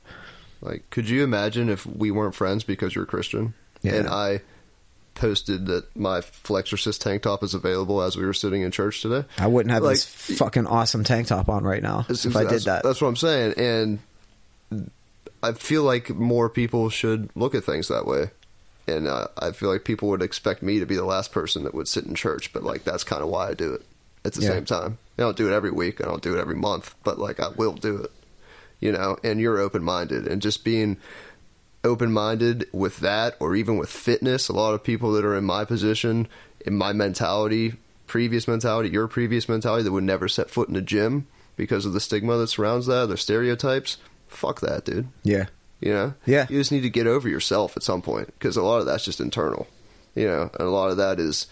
Like, 0.62 0.90
could 0.90 1.08
you 1.08 1.24
imagine 1.24 1.70
if 1.70 1.86
we 1.86 2.12
weren't 2.12 2.36
friends 2.36 2.66
because 2.66 2.94
you're 2.94 3.06
Christian? 3.06 3.54
Yeah. 3.82 3.96
And 3.96 4.10
I 4.10 4.42
posted 5.14 5.68
that 5.68 5.96
my 5.96 6.20
Flexorcist 6.20 7.00
tank 7.00 7.22
top 7.22 7.44
is 7.44 7.54
available 7.54 8.02
as 8.02 8.18
we 8.18 8.26
were 8.26 8.34
sitting 8.34 8.62
in 8.62 8.72
church 8.72 9.02
today. 9.02 9.26
I 9.38 9.48
wouldn't 9.48 9.72
have 9.72 9.84
Like, 9.84 9.94
this 9.94 10.06
fucking 10.38 10.68
awesome 10.68 11.06
tank 11.06 11.28
top 11.28 11.48
on 11.48 11.64
right 11.64 11.82
now 11.82 12.06
if 12.10 12.36
I 12.36 12.44
did 12.44 12.64
that. 12.64 12.84
That's 12.84 13.02
what 13.02 13.08
I'm 13.08 13.16
saying. 13.16 13.54
And 13.58 14.00
I 15.42 15.54
feel 15.54 15.84
like 15.84 16.10
more 16.10 16.50
people 16.50 16.90
should 16.90 17.30
look 17.36 17.56
at 17.56 17.64
things 17.64 17.88
that 17.88 18.06
way. 18.06 18.32
And 18.88 19.08
uh, 19.08 19.28
I 19.38 19.52
feel 19.52 19.70
like 19.72 19.84
people 19.84 20.10
would 20.10 20.22
expect 20.22 20.62
me 20.62 20.80
to 20.80 20.86
be 20.86 20.96
the 20.96 21.06
last 21.06 21.32
person 21.32 21.64
that 21.64 21.74
would 21.74 21.88
sit 21.88 22.06
in 22.06 22.14
church, 22.14 22.54
but 22.54 22.64
like 22.64 22.84
that's 22.84 23.04
kind 23.04 23.24
of 23.24 23.30
why 23.30 23.50
I 23.50 23.54
do 23.54 23.74
it. 23.74 23.84
At 24.24 24.34
the 24.34 24.42
Yeah. 24.42 24.50
same 24.50 24.66
time, 24.66 24.98
I 25.18 25.22
don't 25.22 25.38
do 25.38 25.48
it 25.50 25.54
every 25.54 25.72
week. 25.72 26.02
I 26.02 26.06
don't 26.06 26.22
do 26.22 26.36
it 26.36 26.40
every 26.40 26.56
month, 26.56 26.96
but 27.04 27.18
like 27.20 27.40
I 27.40 27.50
will 27.50 27.74
do 27.74 27.98
it. 27.98 28.12
You 28.80 28.92
know, 28.92 29.18
and 29.24 29.40
you're 29.40 29.60
open 29.60 29.84
minded, 29.84 30.28
and 30.28 30.42
just 30.42 30.64
being 30.64 30.98
open 31.84 32.12
minded 32.12 32.68
with 32.74 32.98
that, 33.00 33.36
or 33.40 33.56
even 33.56 33.78
with 33.78 33.90
fitness. 33.90 34.50
A 34.50 34.54
lot 34.54 34.74
of 34.74 34.84
people 34.84 35.12
that 35.14 35.24
are 35.26 35.36
in 35.36 35.46
my 35.46 35.66
position, 35.66 36.28
in 36.66 36.76
my 36.76 36.92
mentality, 36.94 37.74
previous 38.08 38.48
mentality, 38.48 38.90
your 38.90 39.08
previous 39.08 39.48
mentality, 39.48 39.84
that 39.84 39.92
would 39.92 40.04
never 40.04 40.28
set 40.28 40.50
foot 40.50 40.68
in 40.70 40.76
a 40.76 40.82
gym 40.82 41.28
because 41.56 41.86
of 41.86 41.94
the 41.94 42.00
stigma 42.00 42.38
that 42.38 42.48
surrounds 42.48 42.86
that, 42.88 43.08
the 43.08 43.18
stereotypes. 43.18 43.98
Fuck 44.28 44.60
that, 44.62 44.86
dude. 44.86 45.08
yeah, 45.24 45.46
You 45.80 45.94
know? 45.94 46.14
Yeah. 46.26 46.48
You 46.50 46.60
just 46.60 46.72
need 46.72 46.82
to 46.82 46.90
get 46.90 47.08
over 47.08 47.28
yourself 47.30 47.76
at 47.78 47.84
some 47.84 48.02
point 48.02 48.28
because 48.28 48.58
a 48.58 48.64
lot 48.64 48.80
of 48.80 48.86
that's 48.86 49.06
just 49.06 49.20
internal. 49.20 49.68
You 50.16 50.28
know, 50.28 50.42
and 50.44 50.62
a 50.62 50.72
lot 50.72 50.92
of 50.92 50.98
that 50.98 51.20
is 51.20 51.48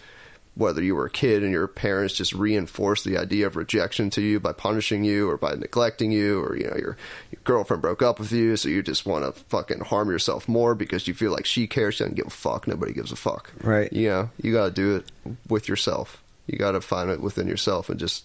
whether 0.54 0.82
you 0.82 0.94
were 0.94 1.06
a 1.06 1.10
kid 1.10 1.42
and 1.42 1.50
your 1.50 1.66
parents 1.66 2.14
just 2.14 2.32
reinforced 2.32 3.04
the 3.04 3.18
idea 3.18 3.46
of 3.46 3.56
rejection 3.56 4.08
to 4.08 4.22
you 4.22 4.38
by 4.38 4.52
punishing 4.52 5.04
you 5.04 5.28
or 5.28 5.36
by 5.36 5.52
neglecting 5.54 6.12
you 6.12 6.40
or, 6.40 6.56
you 6.56 6.64
know, 6.64 6.76
your, 6.76 6.96
your 7.32 7.40
girlfriend 7.42 7.82
broke 7.82 8.02
up 8.02 8.20
with 8.20 8.30
you 8.30 8.56
so 8.56 8.68
you 8.68 8.82
just 8.82 9.04
want 9.04 9.24
to 9.24 9.32
fucking 9.46 9.80
harm 9.80 10.08
yourself 10.08 10.48
more 10.48 10.74
because 10.74 11.08
you 11.08 11.14
feel 11.14 11.32
like 11.32 11.44
she 11.44 11.66
cares. 11.66 11.96
She 11.96 12.04
doesn't 12.04 12.14
give 12.14 12.28
a 12.28 12.30
fuck. 12.30 12.68
Nobody 12.68 12.92
gives 12.92 13.10
a 13.10 13.16
fuck. 13.16 13.52
Right. 13.62 13.92
You 13.92 14.08
know, 14.08 14.30
you 14.40 14.52
got 14.52 14.66
to 14.66 14.70
do 14.70 14.96
it 14.96 15.36
with 15.48 15.68
yourself. 15.68 16.22
You 16.46 16.56
got 16.56 16.72
to 16.72 16.80
find 16.80 17.10
it 17.10 17.20
within 17.20 17.48
yourself 17.48 17.90
and 17.90 17.98
just 17.98 18.24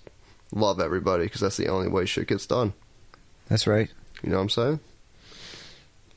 love 0.51 0.79
everybody 0.79 1.23
because 1.23 1.41
that's 1.41 1.57
the 1.57 1.67
only 1.67 1.87
way 1.87 2.05
shit 2.05 2.27
gets 2.27 2.45
done. 2.45 2.73
that's 3.47 3.65
right. 3.67 3.89
You 4.21 4.29
know 4.29 4.35
what 4.35 4.43
I'm 4.43 4.49
saying? 4.49 4.79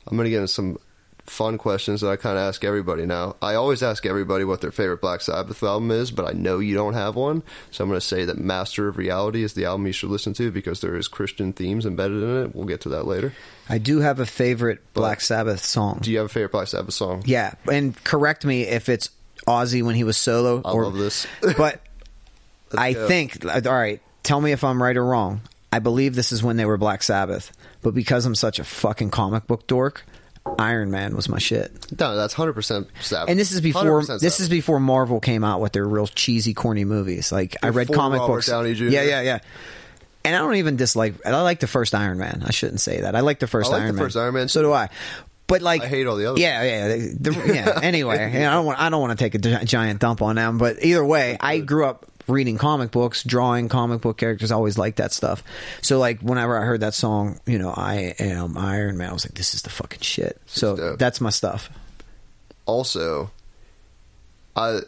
I'm 0.07 0.17
going 0.17 0.25
to 0.25 0.29
get 0.29 0.41
into 0.41 0.47
some 0.47 0.77
fun 1.25 1.57
questions 1.57 2.01
that 2.01 2.09
I 2.09 2.15
kind 2.15 2.37
of 2.37 2.43
ask 2.43 2.63
everybody 2.63 3.05
now. 3.05 3.35
I 3.41 3.55
always 3.55 3.81
ask 3.81 4.05
everybody 4.05 4.43
what 4.43 4.61
their 4.61 4.71
favorite 4.71 5.01
Black 5.01 5.21
Sabbath 5.21 5.63
album 5.63 5.91
is, 5.91 6.11
but 6.11 6.27
I 6.27 6.33
know 6.33 6.59
you 6.59 6.75
don't 6.75 6.93
have 6.93 7.15
one. 7.15 7.43
So 7.71 7.83
I'm 7.83 7.89
going 7.89 7.99
to 7.99 8.05
say 8.05 8.25
that 8.25 8.37
Master 8.37 8.87
of 8.87 8.97
Reality 8.97 9.43
is 9.43 9.53
the 9.53 9.65
album 9.65 9.87
you 9.87 9.93
should 9.93 10.09
listen 10.09 10.33
to 10.33 10.51
because 10.51 10.81
there 10.81 10.95
is 10.95 11.07
Christian 11.07 11.53
themes 11.53 11.85
embedded 11.85 12.21
in 12.21 12.43
it. 12.43 12.55
We'll 12.55 12.65
get 12.65 12.81
to 12.81 12.89
that 12.89 13.07
later. 13.07 13.33
I 13.69 13.77
do 13.77 13.99
have 13.99 14.19
a 14.19 14.25
favorite 14.25 14.81
Black 14.93 15.21
Sabbath 15.21 15.63
song. 15.63 15.99
Do 16.01 16.11
you 16.11 16.17
have 16.17 16.25
a 16.25 16.29
favorite 16.29 16.51
Black 16.51 16.67
Sabbath 16.67 16.93
song? 16.93 17.23
Yeah, 17.25 17.53
and 17.71 18.01
correct 18.03 18.43
me 18.43 18.63
if 18.63 18.89
it's 18.89 19.09
Ozzy 19.47 19.83
when 19.83 19.95
he 19.95 20.03
was 20.03 20.17
solo. 20.17 20.61
I 20.65 20.71
or, 20.71 20.83
love 20.83 20.97
this. 20.97 21.25
but 21.57 21.81
I 22.77 22.93
go. 22.93 23.07
think, 23.07 23.45
all 23.45 23.73
right, 23.73 24.01
tell 24.23 24.41
me 24.41 24.51
if 24.51 24.63
I'm 24.63 24.81
right 24.81 24.95
or 24.95 25.05
wrong. 25.05 25.41
I 25.71 25.79
believe 25.79 26.13
this 26.13 26.31
is 26.31 26.43
when 26.43 26.57
they 26.57 26.65
were 26.65 26.77
Black 26.77 27.01
Sabbath, 27.01 27.51
but 27.83 27.93
because 27.93 28.25
I'm 28.25 28.35
such 28.35 28.57
a 28.59 28.63
fucking 28.63 29.11
comic 29.11 29.45
book 29.45 29.67
dork, 29.67 30.03
Iron 30.59 30.91
Man 30.91 31.15
was 31.15 31.29
my 31.29 31.37
shit. 31.39 31.71
No, 31.99 32.15
that's 32.15 32.33
100% 32.33 32.87
Sabbath. 33.01 33.29
And 33.29 33.39
this 33.39 33.51
is 33.51 33.61
before 33.61 34.01
100% 34.01 34.19
this 34.19 34.39
is 34.39 34.49
before 34.49 34.79
Marvel 34.79 35.19
came 35.19 35.43
out 35.43 35.61
with 35.61 35.71
their 35.73 35.87
real 35.87 36.07
cheesy, 36.07 36.53
corny 36.53 36.85
movies. 36.85 37.31
Like 37.31 37.55
I 37.63 37.69
read 37.69 37.91
comic 37.93 38.19
Robert 38.19 38.33
books. 38.33 38.47
Downey 38.47 38.73
Jr.. 38.73 38.85
Yeah, 38.85 39.03
yeah, 39.03 39.21
yeah. 39.21 39.39
And 40.25 40.35
I 40.35 40.39
don't 40.39 40.55
even 40.55 40.77
dislike. 40.77 41.15
I 41.25 41.41
like 41.41 41.59
the 41.59 41.67
first 41.67 41.93
Iron 41.93 42.17
Man. 42.17 42.43
I 42.45 42.51
shouldn't 42.51 42.79
say 42.81 43.01
that. 43.01 43.15
I 43.15 43.19
like 43.19 43.39
the 43.39 43.47
first 43.47 43.71
like 43.71 43.81
Iron 43.81 43.87
the 43.89 43.93
Man. 44.01 44.05
first 44.05 44.17
Iron 44.17 44.33
Man, 44.33 44.47
So 44.47 44.61
do 44.61 44.71
I. 44.73 44.89
But 45.47 45.61
like, 45.61 45.81
I 45.81 45.87
hate 45.87 46.07
all 46.07 46.15
the 46.15 46.25
other. 46.27 46.39
Yeah, 46.39 46.63
yeah, 46.63 46.87
the- 46.87 47.31
the- 47.31 47.53
yeah. 47.53 47.79
Anyway, 47.83 48.17
know, 48.17 48.49
I 48.49 48.53
don't 48.53 48.65
want. 48.65 48.79
I 48.79 48.89
don't 48.89 49.01
want 49.01 49.17
to 49.17 49.23
take 49.23 49.35
a 49.35 49.37
gi- 49.37 49.65
giant 49.65 49.99
dump 49.99 50.21
on 50.21 50.37
them. 50.37 50.57
But 50.57 50.83
either 50.83 51.03
way, 51.03 51.37
I 51.39 51.59
grew 51.59 51.85
up 51.85 52.05
reading 52.27 52.57
comic 52.57 52.91
books, 52.91 53.23
drawing 53.23 53.69
comic 53.69 54.01
book 54.01 54.17
characters. 54.17 54.51
I 54.51 54.55
always 54.55 54.77
liked 54.77 54.97
that 54.97 55.11
stuff. 55.11 55.43
So 55.81 55.99
like, 55.99 56.19
whenever 56.21 56.57
I 56.57 56.65
heard 56.65 56.81
that 56.81 56.93
song, 56.93 57.39
you 57.45 57.59
know, 57.59 57.73
I 57.75 58.15
am 58.19 58.57
Iron 58.57 58.97
Man. 58.97 59.09
I 59.09 59.13
was 59.13 59.25
like, 59.25 59.35
this 59.35 59.53
is 59.53 59.61
the 59.63 59.69
fucking 59.69 60.01
shit. 60.01 60.41
So 60.45 60.75
dope. 60.75 60.99
that's 60.99 61.19
my 61.21 61.29
stuff. 61.29 61.69
also 62.65 63.31
I 64.55 64.79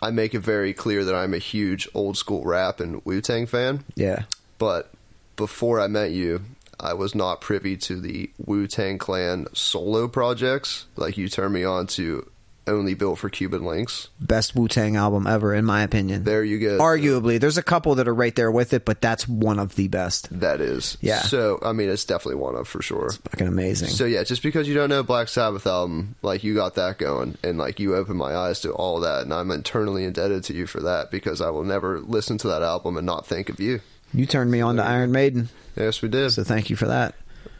I 0.00 0.10
make 0.10 0.34
it 0.34 0.40
very 0.40 0.74
clear 0.74 1.04
that 1.04 1.14
I'm 1.14 1.32
a 1.32 1.38
huge 1.38 1.88
old 1.94 2.16
school 2.16 2.44
rap 2.44 2.80
and 2.80 3.04
Wu 3.04 3.20
Tang 3.20 3.46
fan. 3.46 3.84
Yeah. 3.94 4.24
But 4.58 4.90
before 5.36 5.80
I 5.80 5.86
met 5.86 6.10
you, 6.10 6.42
I 6.80 6.94
was 6.94 7.14
not 7.14 7.40
privy 7.40 7.76
to 7.78 8.00
the 8.00 8.30
Wu 8.44 8.66
Tang 8.66 8.98
Clan 8.98 9.46
solo 9.52 10.08
projects. 10.08 10.86
Like 10.96 11.16
you 11.16 11.28
turned 11.28 11.54
me 11.54 11.62
on 11.62 11.86
to 11.88 12.28
Only 12.66 12.94
Built 12.94 13.18
for 13.18 13.28
Cuban 13.28 13.62
Linx. 13.62 14.08
best 14.20 14.54
Wu 14.54 14.68
Tang 14.68 14.94
album 14.96 15.26
ever, 15.26 15.52
in 15.52 15.64
my 15.64 15.82
opinion. 15.82 16.22
There 16.24 16.44
you 16.44 16.60
go. 16.60 16.78
Arguably, 16.78 17.40
there's 17.40 17.58
a 17.58 17.62
couple 17.62 17.96
that 17.96 18.06
are 18.06 18.14
right 18.14 18.34
there 18.36 18.52
with 18.52 18.72
it, 18.72 18.84
but 18.84 19.00
that's 19.00 19.26
one 19.26 19.58
of 19.58 19.74
the 19.74 19.88
best. 19.88 20.28
That 20.40 20.60
is. 20.60 20.96
Yeah. 21.00 21.22
So 21.22 21.58
I 21.62 21.72
mean, 21.72 21.88
it's 21.90 22.04
definitely 22.04 22.40
one 22.40 22.54
of 22.54 22.68
for 22.68 22.80
sure. 22.80 23.06
It's 23.06 23.16
fucking 23.16 23.48
amazing. 23.48 23.88
So 23.88 24.04
yeah, 24.04 24.22
just 24.22 24.42
because 24.44 24.68
you 24.68 24.74
don't 24.74 24.88
know 24.90 25.02
Black 25.02 25.26
Sabbath 25.28 25.66
album, 25.66 26.14
like 26.22 26.44
you 26.44 26.54
got 26.54 26.76
that 26.76 26.98
going, 26.98 27.36
and 27.42 27.58
like 27.58 27.80
you 27.80 27.96
opened 27.96 28.18
my 28.18 28.34
eyes 28.34 28.60
to 28.60 28.70
all 28.72 29.00
that, 29.00 29.22
and 29.22 29.34
I'm 29.34 29.50
internally 29.50 30.04
indebted 30.04 30.44
to 30.44 30.54
you 30.54 30.66
for 30.68 30.80
that 30.82 31.10
because 31.10 31.40
I 31.40 31.50
will 31.50 31.64
never 31.64 31.98
listen 32.00 32.38
to 32.38 32.48
that 32.48 32.62
album 32.62 32.96
and 32.96 33.04
not 33.06 33.26
think 33.26 33.48
of 33.48 33.58
you. 33.58 33.80
you 34.14 34.24
turned 34.26 34.50
me 34.52 34.60
on 34.60 34.76
to 34.76 34.84
Iron 34.84 35.10
Maiden, 35.10 35.48
Yes, 35.74 36.00
we 36.02 36.08
did. 36.08 36.30
so 36.30 36.44
thank 36.44 36.70
you 36.70 36.76
for 36.76 36.86
that. 36.86 37.14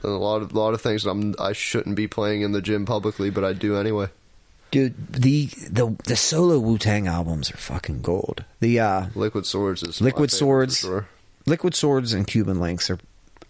And 0.04 0.12
a 0.12 0.16
lot 0.16 0.42
of 0.42 0.52
a 0.52 0.58
lot 0.58 0.74
of 0.74 0.80
things 0.80 1.02
that 1.04 1.10
I'm 1.10 1.34
I 1.40 1.52
shouldn't 1.54 1.96
be 1.96 2.06
playing 2.06 2.42
in 2.42 2.52
the 2.52 2.62
gym 2.62 2.86
publicly, 2.86 3.30
but 3.30 3.42
I 3.44 3.52
do 3.52 3.76
anyway. 3.76 4.08
Dude, 4.72 5.12
the 5.12 5.46
the 5.70 5.94
the 6.04 6.16
solo 6.16 6.58
Wu 6.58 6.78
Tang 6.78 7.06
albums 7.06 7.50
are 7.52 7.56
fucking 7.58 8.00
gold. 8.02 8.44
The 8.58 8.80
uh, 8.80 9.06
Liquid 9.14 9.46
Swords 9.46 9.82
is 9.84 10.00
Liquid 10.00 10.30
Swords. 10.32 10.78
sure. 10.78 11.06
Liquid 11.46 11.74
Swords 11.74 12.12
and 12.12 12.26
Cuban 12.26 12.56
Linx 12.56 12.90
are 12.90 12.98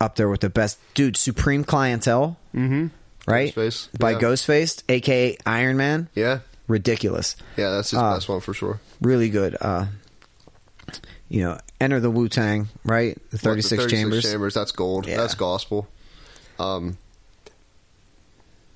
up 0.01 0.17
there 0.17 0.29
with 0.29 0.41
the 0.41 0.51
best. 0.51 0.79
Dude, 0.95 1.17
Supreme 1.17 1.63
Clientele, 1.65 2.37
Mm-hmm. 2.55 2.89
right? 3.31 3.55
Ghostface, 3.55 3.89
by 3.99 4.11
yeah. 4.13 4.19
Ghostface, 4.19 4.83
aka 4.89 5.37
Iron 5.47 5.77
Man. 5.77 6.09
Yeah, 6.15 6.41
Ridiculous. 6.69 7.37
yeah, 7.57 7.71
that's 7.71 7.91
his 7.93 7.99
Uh, 8.01 8.15
best 8.15 8.29
one 8.29 8.41
for 8.41 8.53
sure. 8.53 8.81
Really 9.01 9.31
good. 9.31 9.57
Uh, 9.61 9.87
you 11.29 11.43
know, 11.43 11.57
Enter 11.81 12.01
the 12.01 12.11
Wu 12.11 12.29
Tang, 12.29 12.69
right? 12.85 13.17
The 13.31 13.39
36, 13.39 13.87
chambers. 13.87 14.25
chambers. 14.29 14.55
That's 14.55 14.73
gold. 14.73 15.07
Yeah. 15.07 15.17
That's 15.19 15.35
gospel. 15.35 15.87
Um, 16.59 16.99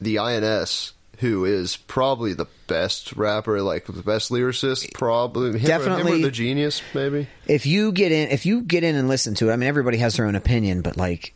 the 0.01 0.19
INS, 0.19 0.93
who 1.19 1.45
is 1.45 1.77
probably 1.77 2.33
the 2.35 2.47
best 2.67 3.13
rapper, 3.15 3.61
like 3.63 3.87
the 3.87 4.03
best 4.03 4.31
lyricist, 4.31 4.93
probably 4.95 5.51
him 5.51 5.55
or- 5.55 5.59
him 5.59 5.65
or 5.65 5.69
Definitely. 5.69 6.23
the 6.23 6.31
genius, 6.31 6.83
maybe. 6.95 7.29
if 7.47 7.65
you 7.67 7.93
get 7.93 8.13
in 8.13 8.29
if 8.31 8.45
you 8.47 8.63
get 8.63 8.85
in 8.85 8.95
and 8.97 9.09
listen 9.09 9.35
to 9.37 9.49
it 9.51 9.53
i 9.53 9.57
mean 9.57 9.69
everybody 9.69 9.99
has 9.99 10.17
their 10.17 10.27
own 10.27 10.35
opinion 10.35 10.83
but 10.83 10.97
like 10.97 11.33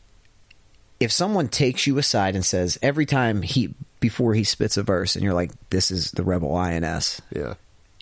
if 0.98 1.10
someone 1.12 1.48
takes 1.48 1.86
you 1.86 1.96
aside 1.98 2.34
and 2.34 2.44
says 2.44 2.78
every 2.82 3.06
time 3.06 3.42
he 3.42 3.74
before 4.00 4.34
he 4.34 4.44
spits 4.44 4.76
a 4.76 4.82
verse 4.82 5.14
and 5.14 5.24
you're 5.24 5.34
like 5.34 5.50
this 5.70 5.90
is 5.90 6.10
the 6.12 6.22
rebel 6.24 6.56
ins 6.66 7.20
Yeah, 7.34 7.54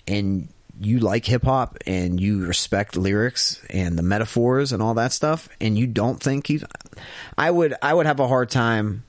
and 0.07 0.47
you 0.81 0.99
like 0.99 1.25
hip 1.25 1.43
hop 1.43 1.77
and 1.85 2.19
you 2.21 2.45
respect 2.45 2.95
lyrics 2.95 3.61
and 3.69 3.97
the 3.97 4.01
metaphors 4.03 4.71
and 4.71 4.81
all 4.81 4.93
that 4.93 5.11
stuff, 5.11 5.49
and 5.59 5.77
you 5.77 5.85
don't 5.87 6.23
think 6.23 6.47
he's, 6.47 6.63
I 7.37 7.51
would 7.51 7.73
I 7.81 7.93
would 7.93 8.05
have 8.05 8.21
a 8.21 8.27
hard 8.29 8.49
time 8.49 9.03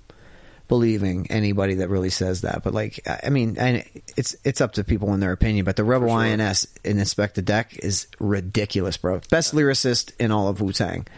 believing 0.70 1.26
anybody 1.30 1.74
that 1.74 1.88
really 1.88 2.10
says 2.10 2.42
that. 2.42 2.62
But 2.62 2.72
like, 2.72 3.00
I 3.24 3.28
mean, 3.28 3.56
and 3.58 3.84
it's 4.16 4.36
it's 4.44 4.60
up 4.60 4.74
to 4.74 4.84
people 4.84 5.12
in 5.12 5.20
their 5.20 5.32
opinion. 5.32 5.64
But 5.64 5.74
the 5.74 5.82
Rebel 5.82 6.08
sure. 6.08 6.16
INS 6.16 6.68
in 6.84 6.96
Inspectah 6.96 7.44
Deck 7.44 7.76
is 7.76 8.06
ridiculous, 8.20 8.96
bro. 8.96 9.20
Best 9.30 9.52
lyricist 9.52 10.12
in 10.20 10.30
all 10.30 10.46
of 10.46 10.60
Wu 10.60 10.72
Tang. 10.72 11.08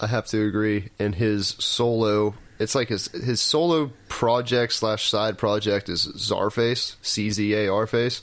I 0.00 0.06
have 0.06 0.26
to 0.28 0.42
agree. 0.42 0.88
And 0.98 1.14
his 1.14 1.48
solo, 1.58 2.34
it's 2.58 2.74
like 2.74 2.88
his 2.88 3.08
his 3.08 3.42
solo 3.42 3.92
project 4.08 4.72
slash 4.72 5.06
side 5.06 5.36
project 5.36 5.90
is 5.90 6.06
Czarface, 6.06 6.96
C 7.02 7.28
Z 7.30 7.54
A 7.54 7.70
R 7.70 7.86
face, 7.86 8.22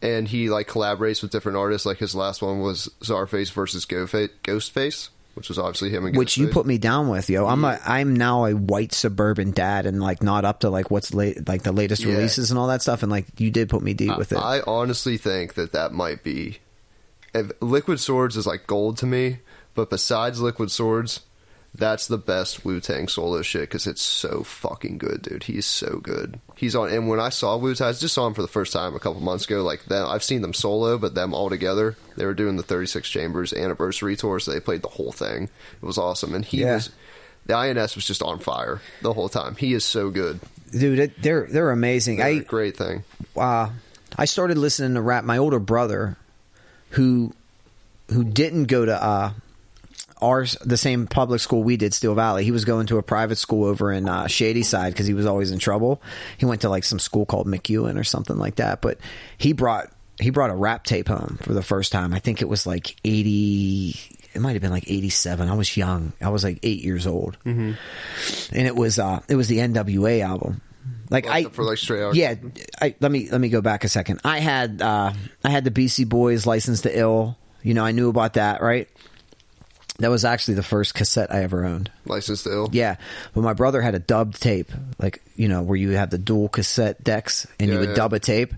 and 0.00 0.26
he 0.26 0.48
like 0.48 0.68
collaborates 0.68 1.20
with 1.20 1.30
different 1.30 1.58
artists. 1.58 1.84
Like 1.84 1.98
his 1.98 2.14
last 2.14 2.40
one 2.40 2.60
was 2.60 2.88
Czarface 3.02 3.52
versus 3.52 3.84
Ghostface 3.84 5.10
which 5.38 5.48
was 5.48 5.58
obviously 5.58 5.88
him 5.90 6.12
which 6.12 6.36
you 6.36 6.48
put 6.48 6.66
me 6.66 6.76
down 6.76 7.08
with, 7.08 7.30
yo. 7.30 7.46
I'm 7.46 7.64
a 7.64 7.78
I'm 7.86 8.14
now 8.14 8.44
a 8.44 8.52
white 8.54 8.92
suburban 8.92 9.52
dad 9.52 9.86
and 9.86 10.00
like 10.02 10.22
not 10.22 10.44
up 10.44 10.60
to 10.60 10.68
like 10.70 10.90
what's 10.90 11.14
late 11.14 11.48
like 11.48 11.62
the 11.62 11.72
latest 11.72 12.02
Yeah. 12.04 12.12
releases 12.14 12.50
and 12.50 12.58
all 12.58 12.66
that 12.66 12.82
stuff. 12.82 13.02
And 13.02 13.10
like 13.10 13.26
you 13.40 13.50
did 13.50 13.68
put 13.70 13.80
me 13.82 13.94
deep 13.94 14.18
with 14.18 14.32
it. 14.32 14.36
I 14.38 14.60
honestly 14.66 15.16
think 15.16 15.54
that 15.54 15.72
that 15.72 15.92
might 15.92 16.22
be. 16.22 16.58
If 17.34 17.52
Liquid 17.60 18.00
Swords 18.00 18.36
is 18.36 18.46
like 18.46 18.66
gold 18.66 18.96
to 18.98 19.06
me, 19.06 19.38
but 19.74 19.88
besides 19.90 20.40
Liquid 20.40 20.70
Swords, 20.70 21.20
that's 21.74 22.08
the 22.08 22.18
best 22.18 22.64
Wu 22.64 22.80
Tang 22.80 23.06
solo 23.08 23.42
shit 23.42 23.62
because 23.62 23.86
it's 23.86 24.02
so 24.02 24.42
fucking 24.42 24.98
good, 24.98 25.22
dude. 25.22 25.44
He's 25.44 25.66
so 25.66 26.00
good. 26.02 26.40
He's 26.56 26.74
on, 26.74 26.90
and 26.90 27.08
when 27.08 27.20
I 27.20 27.28
saw 27.28 27.56
Wu 27.56 27.74
Tang, 27.74 27.88
I 27.88 27.92
just 27.92 28.14
saw 28.14 28.26
him 28.26 28.34
for 28.34 28.42
the 28.42 28.48
first 28.48 28.72
time 28.72 28.94
a 28.96 29.00
couple 29.00 29.20
months 29.20 29.44
ago. 29.44 29.62
Like 29.62 29.84
them, 29.84 30.06
I've 30.08 30.24
seen 30.24 30.42
them 30.42 30.54
solo, 30.54 30.98
but 30.98 31.14
them 31.14 31.34
all 31.34 31.48
together. 31.50 31.96
They 32.16 32.24
were 32.26 32.34
doing 32.34 32.56
the 32.56 32.62
36 32.62 33.08
Chambers 33.08 33.52
anniversary 33.52 34.16
tour, 34.16 34.40
so 34.40 34.50
they 34.52 34.60
played 34.60 34.82
the 34.82 34.88
whole 34.88 35.12
thing. 35.12 35.44
It 35.44 35.86
was 35.86 35.98
awesome, 35.98 36.34
and 36.34 36.44
he 36.44 36.62
Yeah. 36.62 36.74
was. 36.76 36.90
The 37.46 37.54
INS 37.56 37.94
was 37.94 38.04
just 38.04 38.22
on 38.22 38.40
fire 38.40 38.82
the 39.00 39.14
whole 39.14 39.30
time. 39.30 39.54
He 39.56 39.72
is 39.72 39.82
so 39.84 40.10
good. 40.10 40.38
Dude, 40.70 40.98
it, 40.98 41.22
they're 41.22 41.46
they're 41.50 41.70
amazing. 41.70 42.18
They're 42.18 42.26
I 42.26 42.38
great 42.40 42.76
thing. 42.76 43.04
uh, 43.36 43.70
I 44.16 44.24
started 44.26 44.58
listening 44.58 44.94
to 44.94 45.00
rap. 45.00 45.24
My 45.24 45.38
older 45.38 45.58
brother, 45.58 46.18
who 46.90 47.32
who 48.10 48.22
didn't 48.24 48.64
go 48.64 48.84
to 48.84 49.02
uh, 49.02 49.32
our 50.20 50.46
the 50.64 50.76
same 50.76 51.06
public 51.06 51.40
school 51.40 51.62
we 51.62 51.76
did, 51.76 51.94
Steel 51.94 52.14
Valley. 52.14 52.44
He 52.44 52.50
was 52.50 52.64
going 52.64 52.86
to 52.86 52.98
a 52.98 53.02
private 53.02 53.36
school 53.36 53.64
over 53.64 53.92
in 53.92 54.08
uh, 54.08 54.26
Shady 54.26 54.62
Side 54.62 54.92
because 54.92 55.06
he 55.06 55.14
was 55.14 55.26
always 55.26 55.50
in 55.50 55.58
trouble. 55.58 56.02
He 56.36 56.46
went 56.46 56.62
to 56.62 56.68
like 56.68 56.84
some 56.84 56.98
school 56.98 57.26
called 57.26 57.46
McEwen 57.46 57.98
or 57.98 58.04
something 58.04 58.36
like 58.36 58.56
that. 58.56 58.80
But 58.80 58.98
he 59.36 59.52
brought 59.52 59.90
he 60.20 60.30
brought 60.30 60.50
a 60.50 60.54
rap 60.54 60.84
tape 60.84 61.08
home 61.08 61.38
for 61.42 61.52
the 61.52 61.62
first 61.62 61.92
time. 61.92 62.12
I 62.12 62.18
think 62.18 62.42
it 62.42 62.48
was 62.48 62.66
like 62.66 62.96
eighty. 63.04 63.94
It 64.34 64.40
might 64.40 64.52
have 64.52 64.62
been 64.62 64.70
like 64.70 64.90
eighty 64.90 65.10
seven. 65.10 65.48
I 65.48 65.54
was 65.54 65.76
young. 65.76 66.12
I 66.20 66.30
was 66.30 66.44
like 66.44 66.58
eight 66.62 66.82
years 66.82 67.06
old, 67.06 67.38
mm-hmm. 67.44 67.72
and 68.56 68.66
it 68.66 68.76
was 68.76 68.98
uh, 68.98 69.20
it 69.28 69.36
was 69.36 69.48
the 69.48 69.58
NWA 69.58 70.20
album. 70.20 70.60
Like 71.10 71.26
Like 71.26 71.46
I 71.46 71.50
for 71.50 71.64
like 71.64 71.78
straight 71.78 72.02
out. 72.02 72.14
yeah, 72.14 72.34
I, 72.80 72.94
let 73.00 73.10
me 73.10 73.30
let 73.30 73.40
me 73.40 73.48
go 73.48 73.60
back 73.60 73.84
a 73.84 73.88
second. 73.88 74.20
I 74.24 74.40
had 74.40 74.82
uh, 74.82 75.12
I 75.44 75.50
had 75.50 75.64
the 75.64 75.70
Beastie 75.70 76.04
Boys 76.04 76.46
license 76.46 76.82
to 76.82 76.98
ill. 76.98 77.38
You 77.62 77.74
know, 77.74 77.84
I 77.84 77.92
knew 77.92 78.08
about 78.08 78.34
that, 78.34 78.62
right? 78.62 78.88
That 80.00 80.10
was 80.10 80.24
actually 80.24 80.54
the 80.54 80.62
first 80.62 80.94
cassette 80.94 81.34
I 81.34 81.42
ever 81.42 81.64
owned. 81.64 81.90
Licensed 82.06 82.44
to 82.44 82.52
ill. 82.52 82.68
Yeah, 82.70 82.96
but 83.34 83.40
my 83.40 83.52
brother 83.52 83.80
had 83.82 83.96
a 83.96 83.98
dubbed 83.98 84.40
tape, 84.40 84.70
like 85.00 85.22
you 85.34 85.48
know, 85.48 85.62
where 85.62 85.76
you 85.76 85.90
have 85.90 86.10
the 86.10 86.18
dual 86.18 86.48
cassette 86.48 87.02
decks 87.02 87.48
and 87.58 87.68
you 87.68 87.78
would 87.80 87.88
yeah. 87.90 87.94
dub 87.96 88.12
a 88.12 88.20
tape. 88.20 88.54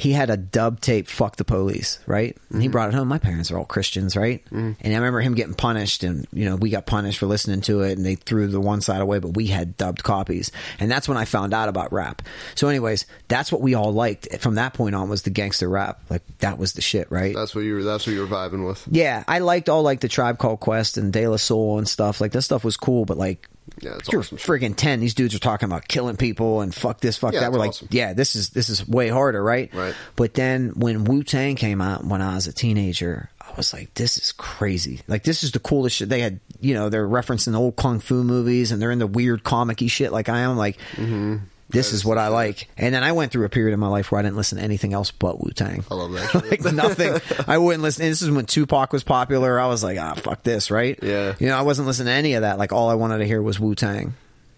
He 0.00 0.12
had 0.12 0.30
a 0.30 0.36
dub 0.38 0.80
tape, 0.80 1.08
"Fuck 1.08 1.36
the 1.36 1.44
Police," 1.44 1.98
right? 2.06 2.34
And 2.50 2.62
he 2.62 2.68
Mm-hmm. 2.68 2.72
brought 2.72 2.88
it 2.88 2.94
home. 2.94 3.08
My 3.08 3.18
parents 3.18 3.50
are 3.50 3.58
all 3.58 3.66
Christians, 3.66 4.16
right? 4.16 4.42
And 4.50 4.76
I 4.82 4.88
remember 4.94 5.20
him 5.20 5.34
getting 5.34 5.52
punished, 5.54 6.02
and 6.04 6.26
you 6.32 6.46
know, 6.46 6.56
we 6.56 6.70
got 6.70 6.86
punished 6.86 7.18
for 7.18 7.26
listening 7.26 7.60
to 7.62 7.82
it, 7.82 7.98
and 7.98 8.06
they 8.06 8.14
threw 8.14 8.46
the 8.46 8.60
one 8.60 8.80
side 8.80 9.02
away, 9.02 9.18
but 9.18 9.36
we 9.36 9.48
had 9.48 9.76
dubbed 9.76 10.02
copies, 10.02 10.50
and 10.78 10.90
that's 10.90 11.06
when 11.06 11.18
I 11.18 11.26
found 11.26 11.52
out 11.52 11.68
about 11.68 11.92
rap. 11.92 12.22
So, 12.54 12.68
anyways, 12.68 13.04
that's 13.28 13.52
what 13.52 13.60
we 13.60 13.74
all 13.74 13.92
liked 13.92 14.26
from 14.40 14.54
that 14.54 14.72
point 14.72 14.94
on 14.94 15.08
was 15.10 15.22
the 15.22 15.30
gangster 15.30 15.68
rap. 15.68 16.00
Like 16.08 16.22
that 16.38 16.56
was 16.56 16.72
the 16.72 16.80
shit, 16.80 17.10
right? 17.10 17.34
That's 17.34 17.54
what 17.54 17.64
you 17.64 17.74
were. 17.74 17.82
That's 17.84 18.06
what 18.06 18.14
you 18.14 18.20
were 18.20 18.26
vibing 18.26 18.66
with. 18.66 18.82
yeah, 18.90 19.22
I 19.28 19.40
liked 19.40 19.68
all 19.68 19.82
like 19.82 20.00
the 20.00 20.08
Tribe 20.08 20.38
Called 20.38 20.60
Quest 20.60 20.96
and 20.96 21.12
De 21.12 21.28
La 21.28 21.36
Soul 21.36 21.76
and 21.78 21.86
stuff. 21.86 22.20
Like 22.22 22.32
that 22.32 22.42
stuff 22.42 22.64
was 22.64 22.78
cool, 22.78 23.04
but 23.04 23.18
like 23.18 23.46
Yeah, 23.80 23.96
it's 23.96 24.10
you're 24.10 24.20
awesome 24.20 24.38
friggin' 24.38 24.74
ten. 24.76 25.00
These 25.00 25.14
dudes 25.14 25.34
are 25.34 25.38
talking 25.38 25.66
about 25.66 25.86
killing 25.88 26.16
people 26.16 26.60
and 26.60 26.74
fuck 26.74 27.00
this, 27.00 27.16
fuck 27.16 27.32
Yeah, 27.34 27.40
that. 27.40 27.52
We're 27.52 27.58
like, 27.58 27.68
awesome. 27.70 27.88
yeah, 27.90 28.12
this 28.14 28.34
is 28.36 28.50
this 28.50 28.68
is 28.68 28.86
way 28.86 29.08
harder, 29.08 29.42
right? 29.42 29.72
Right. 29.72 29.94
But 30.16 30.34
then 30.34 30.70
when 30.70 31.04
Wu 31.04 31.22
Tang 31.22 31.56
came 31.56 31.80
out 31.80 32.04
when 32.04 32.20
I 32.20 32.34
was 32.34 32.46
a 32.46 32.52
teenager, 32.52 33.30
I 33.40 33.52
was 33.56 33.72
like, 33.72 33.94
this 33.94 34.18
is 34.18 34.32
crazy. 34.32 35.00
Like 35.08 35.22
this 35.22 35.44
is 35.44 35.52
the 35.52 35.60
coolest 35.60 35.96
shit. 35.96 36.08
They 36.08 36.20
had, 36.20 36.40
you 36.60 36.74
know, 36.74 36.88
they're 36.88 37.08
referencing 37.08 37.56
old 37.56 37.76
kung 37.76 38.00
fu 38.00 38.24
movies 38.24 38.72
and 38.72 38.82
they're 38.82 38.90
in 38.90 38.98
the 38.98 39.06
weird 39.06 39.44
comic-y 39.44 39.86
shit 39.86 40.12
like 40.12 40.28
I 40.28 40.40
am. 40.40 40.56
Like, 40.56 40.76
Mm-hmm. 40.96 41.36
This 41.72 41.92
is 41.92 42.04
what 42.04 42.18
I 42.18 42.28
like. 42.28 42.68
And 42.76 42.94
then 42.94 43.02
I 43.04 43.12
went 43.12 43.32
through 43.32 43.44
a 43.44 43.48
period 43.48 43.74
in 43.74 43.80
my 43.80 43.88
life 43.88 44.10
where 44.12 44.18
I 44.18 44.22
didn't 44.22 44.36
listen 44.36 44.58
to 44.58 44.64
anything 44.64 44.92
else 44.92 45.10
but 45.10 45.40
Wu 45.40 45.50
Tang. 45.52 45.84
I 45.90 45.94
love 45.94 46.12
that. 46.12 46.50
like 46.50 46.72
nothing. 46.74 47.14
I 47.48 47.58
wouldn't 47.58 47.82
listen. 47.82 48.04
And 48.04 48.12
this 48.12 48.22
is 48.22 48.30
when 48.30 48.46
Tupac 48.46 48.92
was 48.92 49.02
popular. 49.04 49.58
I 49.58 49.66
was 49.66 49.82
like, 49.84 49.98
ah, 49.98 50.14
fuck 50.14 50.42
this, 50.42 50.70
right? 50.70 50.98
Yeah. 51.02 51.34
You 51.38 51.46
know, 51.48 51.56
I 51.56 51.62
wasn't 51.62 51.86
listening 51.88 52.06
to 52.06 52.12
any 52.12 52.34
of 52.34 52.42
that. 52.42 52.58
Like 52.58 52.72
all 52.72 52.88
I 52.90 52.94
wanted 52.94 53.18
to 53.18 53.26
hear 53.26 53.40
was 53.42 53.58
Wu 53.60 53.74
Tang. 53.74 54.14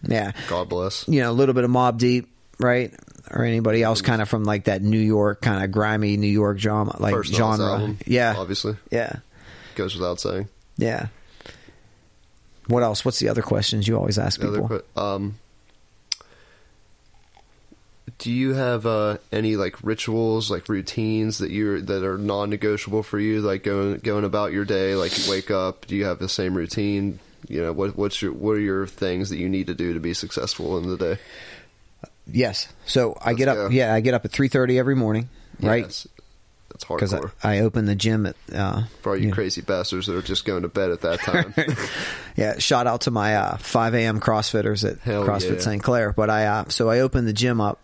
Yeah. 0.07 0.33
God 0.49 0.69
bless. 0.69 1.07
You 1.09 1.21
know, 1.21 1.31
a 1.31 1.33
little 1.33 1.55
bit 1.55 1.65
of 1.65 1.71
Mobb 1.71 1.99
Deep, 1.99 2.29
right? 2.59 2.93
Or 3.31 3.45
anybody 3.45 3.83
else 3.83 4.03
kind 4.03 4.21
of 4.21 4.29
from 4.29 4.45
like 4.45 4.65
that 4.65 4.83
New 4.83 4.99
York 4.99 5.41
kind 5.43 5.63
of 5.63 5.71
grimy 5.71 6.17
New 6.17 6.27
York 6.27 6.59
genre, 6.59 6.97
like 7.01 7.15
First 7.15 7.33
genre. 7.35 7.67
album, 7.67 7.99
yeah. 8.07 8.35
obviously 8.37 8.77
Yeah. 8.91 9.17
goes 9.77 9.95
without 9.95 10.19
saying. 10.21 10.49
Yeah. 10.77 11.07
What 12.69 12.83
else? 12.83 13.05
What's 13.05 13.19
the 13.19 13.29
other 13.29 13.43
questions 13.43 13.87
you 13.89 13.97
always 13.97 14.19
ask 14.19 14.41
The 14.41 14.49
people? 14.51 14.69
que- 14.69 14.83
um, 14.97 15.39
do 18.19 18.31
you 18.31 18.55
have 18.55 18.87
uh, 18.87 19.19
any 19.31 19.57
like 19.57 19.83
rituals, 19.83 20.51
like 20.51 20.69
routines 20.69 21.39
that 21.39 21.51
you 21.51 21.81
that 21.83 22.05
are 22.05 22.19
non-negotiable 22.19 23.03
for 23.03 23.19
you, 23.19 23.41
like 23.41 23.63
going 23.63 23.99
going 23.99 24.25
about 24.25 24.53
your 24.53 24.65
day? 24.65 24.95
Like 24.95 25.17
you 25.17 25.31
wake 25.31 25.51
up, 25.51 25.87
do 25.87 25.97
you 25.97 26.05
have 26.05 26.19
the 26.19 26.29
same 26.29 26.55
routine? 26.55 27.19
You 27.49 27.63
know, 27.63 27.73
what 27.73 27.97
what's 27.97 28.21
your 28.21 28.33
what 28.33 28.53
are 28.53 28.61
your 28.61 28.87
things 28.87 29.31
that 29.31 29.39
you 29.39 29.49
need 29.49 29.69
to 29.69 29.75
do 29.75 29.95
to 29.95 30.01
be 30.01 30.15
successful 30.15 30.79
in 30.79 30.89
the 30.89 30.97
day? 30.97 31.19
yes. 32.27 32.69
So 32.87 33.17
I 33.21 33.31
Let's 33.31 33.39
get 33.39 33.49
up. 33.49 33.57
go. 33.57 33.69
Yeah, 33.69 33.95
I 33.95 34.01
get 34.01 34.15
up 34.15 34.25
at 34.25 34.33
three 34.33 34.49
thirty 34.49 34.79
every 34.79 34.97
morning, 34.97 35.29
right? 35.61 35.85
Yes. 35.85 36.09
That's 36.71 36.85
Because 36.87 37.13
I. 37.13 37.59
I 37.59 37.61
open 37.61 37.85
the 37.85 37.95
gym 37.95 38.27
at. 38.27 38.37
Uh, 38.53 38.85
for 39.03 39.11
all 39.11 39.19
you 39.19 39.29
yeah. 39.29 39.35
crazy 39.35 39.61
bastards 39.61 40.07
that 40.07 40.17
are 40.17 40.23
just 40.23 40.45
going 40.45 40.63
to 40.63 40.69
bed 40.69 40.91
at 40.91 41.03
that 41.03 41.21
time. 41.21 41.55
Yeah, 42.35 42.59
shout 42.59 42.87
out 42.87 43.03
to 43.03 43.11
my 43.11 43.37
uh, 43.37 43.57
5 43.59 43.95
a.m. 43.95 44.19
CrossFitters 44.19 44.91
at 44.91 45.01
Hell 45.01 45.27
CrossFit 45.27 45.57
yeah. 45.57 45.61
St. 45.61 45.83
Clair. 45.83 46.15
But 46.15 46.31
I 46.31 46.47
uh, 46.47 46.65
so 46.69 46.89
I 46.89 47.01
open 47.01 47.27
the 47.27 47.35
gym 47.35 47.61
up, 47.61 47.79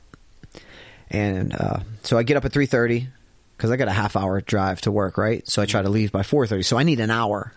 and 1.11 1.55
uh, 1.55 1.81
so 2.03 2.19
I 2.19 2.23
get 2.23 2.37
up 2.37 2.45
at 2.45 2.53
3:30 2.53 3.09
because 3.57 3.71
I 3.71 3.77
got 3.77 3.89
a 3.89 3.93
half 3.93 4.17
hour 4.17 4.41
drive 4.41 4.81
to 4.83 4.93
work, 4.93 5.19
right? 5.19 5.47
So 5.49 5.61
I 5.63 5.67
try 5.67 5.83
to 5.83 5.89
leave 5.89 6.13
by 6.13 6.23
4:30. 6.23 6.65
So 6.65 6.79
I 6.79 6.83
need 6.83 7.01
an 7.01 7.11
hour, 7.11 7.53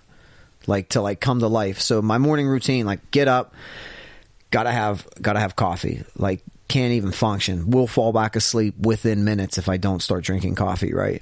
like 0.68 0.90
to 0.90 1.02
like 1.02 1.20
come 1.20 1.40
to 1.40 1.48
life. 1.48 1.80
So 1.82 2.02
my 2.02 2.18
morning 2.18 2.48
routine, 2.48 2.86
like 2.86 3.12
get 3.12 3.28
up, 3.28 3.54
gotta 4.52 4.72
have 4.72 5.08
gotta 5.22 5.40
have 5.40 5.56
coffee, 5.56 6.04
like 6.18 6.42
can't 6.68 6.94
even 6.94 7.12
function. 7.12 7.70
Will 7.70 7.88
fall 7.88 8.14
back 8.14 8.36
asleep 8.36 8.76
within 8.80 9.26
minutes 9.26 9.58
if 9.58 9.68
I 9.68 9.78
don't 9.78 10.02
start 10.02 10.24
drinking 10.24 10.56
coffee, 10.56 10.94
right? 10.94 11.22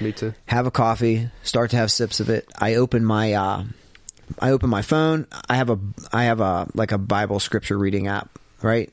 Me 0.00 0.12
too. 0.12 0.34
have 0.46 0.66
a 0.66 0.70
coffee, 0.70 1.30
start 1.42 1.70
to 1.70 1.76
have 1.76 1.90
sips 1.90 2.20
of 2.20 2.28
it. 2.28 2.46
I 2.58 2.74
open 2.74 3.04
my 3.04 3.32
uh 3.32 3.64
I 4.38 4.50
open 4.50 4.70
my 4.70 4.82
phone. 4.82 5.26
I 5.48 5.56
have 5.56 5.70
a 5.70 5.78
I 6.12 6.24
have 6.24 6.40
a 6.40 6.68
like 6.74 6.92
a 6.92 6.98
Bible 6.98 7.40
scripture 7.40 7.78
reading 7.78 8.08
app, 8.08 8.28
right? 8.62 8.92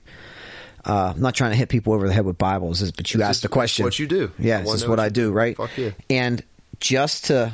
Uh, 0.83 1.13
I'm 1.15 1.21
not 1.21 1.35
trying 1.35 1.51
to 1.51 1.57
hit 1.57 1.69
people 1.69 1.93
over 1.93 2.07
the 2.07 2.13
head 2.13 2.25
with 2.25 2.37
Bibles, 2.37 2.91
but 2.91 3.13
you 3.13 3.21
asked 3.21 3.43
the 3.43 3.49
question. 3.49 3.83
what 3.85 3.99
you 3.99 4.07
do. 4.07 4.31
Yeah, 4.39 4.61
this 4.61 4.73
is 4.73 4.87
what 4.87 4.99
I 4.99 5.09
do, 5.09 5.31
right? 5.31 5.55
Fuck 5.55 5.77
yeah. 5.77 5.91
And 6.09 6.43
just 6.79 7.25
to 7.25 7.53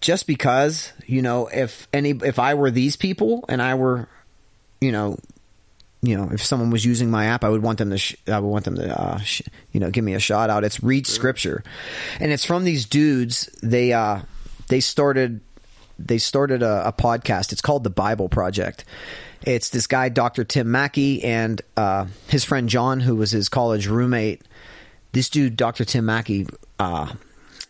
just 0.00 0.26
because, 0.26 0.92
you 1.06 1.22
know, 1.22 1.46
if 1.48 1.88
any 1.92 2.10
if 2.10 2.38
I 2.38 2.54
were 2.54 2.70
these 2.70 2.96
people 2.96 3.44
and 3.48 3.62
I 3.62 3.74
were, 3.74 4.08
you 4.80 4.92
know, 4.92 5.18
you 6.02 6.16
know, 6.16 6.28
if 6.32 6.44
someone 6.44 6.70
was 6.70 6.84
using 6.84 7.10
my 7.10 7.26
app, 7.26 7.42
I 7.44 7.48
would 7.48 7.62
want 7.62 7.78
them 7.78 7.90
to, 7.90 7.98
sh- 7.98 8.16
I 8.28 8.38
would 8.38 8.48
want 8.48 8.64
them 8.64 8.76
to, 8.76 9.00
uh, 9.00 9.18
sh- 9.18 9.42
you 9.72 9.80
know, 9.80 9.90
give 9.90 10.04
me 10.04 10.14
a 10.14 10.20
shout 10.20 10.50
out. 10.50 10.62
It's 10.62 10.82
read 10.82 11.06
scripture, 11.06 11.64
and 12.20 12.30
it's 12.30 12.44
from 12.44 12.64
these 12.64 12.84
dudes. 12.84 13.46
They, 13.62 13.92
uh, 13.92 14.20
they 14.68 14.80
started, 14.80 15.40
they 15.98 16.18
started 16.18 16.62
a, 16.62 16.88
a 16.88 16.92
podcast. 16.92 17.52
It's 17.52 17.60
called 17.60 17.84
the 17.84 17.90
Bible 17.90 18.28
Project. 18.28 18.84
It's 19.42 19.68
this 19.68 19.86
guy, 19.86 20.08
Dr. 20.08 20.44
Tim 20.44 20.70
Mackie, 20.70 21.22
and 21.22 21.60
uh, 21.76 22.06
his 22.28 22.44
friend 22.44 22.68
John, 22.68 23.00
who 23.00 23.16
was 23.16 23.30
his 23.30 23.48
college 23.48 23.86
roommate. 23.86 24.42
This 25.12 25.30
dude, 25.30 25.56
Dr. 25.56 25.84
Tim 25.84 26.06
Mackie, 26.06 26.46
uh, 26.78 27.12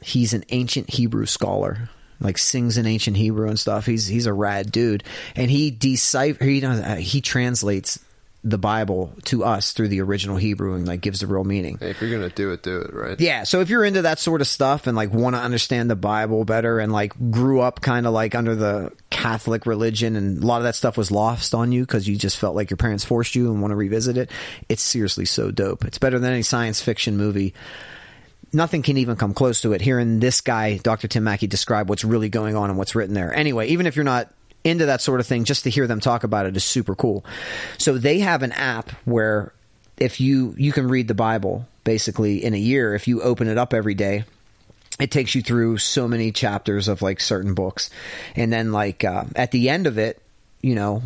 he's 0.00 0.32
an 0.32 0.44
ancient 0.50 0.90
Hebrew 0.90 1.26
scholar. 1.26 1.90
Like 2.18 2.38
sings 2.38 2.78
in 2.78 2.86
ancient 2.86 3.18
Hebrew 3.18 3.46
and 3.46 3.58
stuff. 3.58 3.84
He's 3.84 4.06
he's 4.06 4.24
a 4.24 4.32
rad 4.32 4.72
dude, 4.72 5.04
and 5.34 5.50
he 5.50 5.70
decipher 5.70 6.42
he 6.42 6.64
uh, 6.64 6.96
he 6.96 7.20
translates 7.20 7.98
the 8.46 8.58
Bible 8.58 9.12
to 9.24 9.42
us 9.42 9.72
through 9.72 9.88
the 9.88 10.00
original 10.00 10.36
Hebrew 10.36 10.74
and 10.74 10.86
like 10.86 11.00
gives 11.00 11.18
the 11.18 11.26
real 11.26 11.42
meaning. 11.42 11.78
Hey, 11.78 11.90
if 11.90 12.00
you're 12.00 12.12
gonna 12.12 12.30
do 12.30 12.52
it, 12.52 12.62
do 12.62 12.80
it 12.80 12.94
right. 12.94 13.20
Yeah, 13.20 13.42
so 13.42 13.60
if 13.60 13.68
you're 13.68 13.84
into 13.84 14.02
that 14.02 14.20
sort 14.20 14.40
of 14.40 14.46
stuff 14.46 14.86
and 14.86 14.96
like 14.96 15.12
want 15.12 15.34
to 15.34 15.42
understand 15.42 15.90
the 15.90 15.96
Bible 15.96 16.44
better 16.44 16.78
and 16.78 16.92
like 16.92 17.12
grew 17.32 17.60
up 17.60 17.80
kind 17.80 18.06
of 18.06 18.12
like 18.12 18.36
under 18.36 18.54
the 18.54 18.92
Catholic 19.10 19.66
religion 19.66 20.14
and 20.14 20.44
a 20.44 20.46
lot 20.46 20.58
of 20.58 20.62
that 20.62 20.76
stuff 20.76 20.96
was 20.96 21.10
lost 21.10 21.56
on 21.56 21.72
you 21.72 21.82
because 21.82 22.06
you 22.06 22.14
just 22.14 22.38
felt 22.38 22.54
like 22.54 22.70
your 22.70 22.76
parents 22.76 23.04
forced 23.04 23.34
you 23.34 23.50
and 23.50 23.60
want 23.60 23.72
to 23.72 23.76
revisit 23.76 24.16
it, 24.16 24.30
it's 24.68 24.82
seriously 24.82 25.24
so 25.24 25.50
dope. 25.50 25.84
It's 25.84 25.98
better 25.98 26.20
than 26.20 26.32
any 26.32 26.42
science 26.42 26.80
fiction 26.80 27.16
movie. 27.16 27.52
Nothing 28.52 28.82
can 28.82 28.96
even 28.96 29.16
come 29.16 29.34
close 29.34 29.60
to 29.62 29.72
it. 29.72 29.80
Hearing 29.80 30.20
this 30.20 30.40
guy, 30.40 30.78
Dr. 30.78 31.08
Tim 31.08 31.24
Mackie, 31.24 31.48
describe 31.48 31.88
what's 31.88 32.04
really 32.04 32.28
going 32.28 32.54
on 32.54 32.70
and 32.70 32.78
what's 32.78 32.94
written 32.94 33.14
there. 33.14 33.34
Anyway, 33.34 33.66
even 33.68 33.86
if 33.86 33.96
you're 33.96 34.04
not 34.04 34.32
into 34.66 34.86
that 34.86 35.00
sort 35.00 35.20
of 35.20 35.26
thing, 35.26 35.44
just 35.44 35.64
to 35.64 35.70
hear 35.70 35.86
them 35.86 36.00
talk 36.00 36.24
about 36.24 36.46
it 36.46 36.56
is 36.56 36.64
super 36.64 36.94
cool. 36.94 37.24
So 37.78 37.96
they 37.96 38.18
have 38.18 38.42
an 38.42 38.52
app 38.52 38.90
where 39.04 39.52
if 39.96 40.20
you 40.20 40.54
you 40.58 40.72
can 40.72 40.88
read 40.88 41.08
the 41.08 41.14
Bible 41.14 41.66
basically 41.84 42.44
in 42.44 42.52
a 42.52 42.58
year 42.58 42.94
if 42.94 43.08
you 43.08 43.22
open 43.22 43.48
it 43.48 43.56
up 43.56 43.72
every 43.72 43.94
day. 43.94 44.24
It 44.98 45.10
takes 45.10 45.34
you 45.34 45.42
through 45.42 45.76
so 45.76 46.08
many 46.08 46.32
chapters 46.32 46.88
of 46.88 47.02
like 47.02 47.20
certain 47.20 47.52
books, 47.52 47.90
and 48.34 48.50
then 48.50 48.72
like 48.72 49.04
uh, 49.04 49.24
at 49.34 49.50
the 49.50 49.68
end 49.68 49.86
of 49.86 49.98
it, 49.98 50.22
you 50.62 50.74
know, 50.74 51.02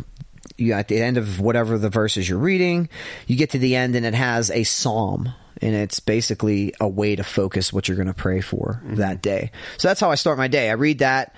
you 0.57 0.71
at 0.73 0.87
the 0.87 1.01
end 1.01 1.17
of 1.17 1.41
whatever 1.41 1.77
the 1.77 1.89
verses 1.89 2.29
you're 2.29 2.39
reading, 2.39 2.87
you 3.27 3.35
get 3.35 3.49
to 3.49 3.59
the 3.59 3.75
end 3.75 3.95
and 3.95 4.05
it 4.05 4.13
has 4.13 4.49
a 4.49 4.63
psalm 4.63 5.33
and 5.61 5.75
it's 5.75 5.99
basically 5.99 6.73
a 6.79 6.87
way 6.87 7.15
to 7.15 7.23
focus 7.23 7.71
what 7.71 7.87
you're 7.87 7.97
going 7.97 8.07
to 8.07 8.13
pray 8.13 8.41
for 8.41 8.81
that 8.85 9.21
day. 9.21 9.51
So 9.77 9.87
that's 9.87 9.99
how 9.99 10.09
I 10.09 10.15
start 10.15 10.37
my 10.37 10.47
day. 10.47 10.69
I 10.69 10.73
read 10.73 10.99
that 10.99 11.35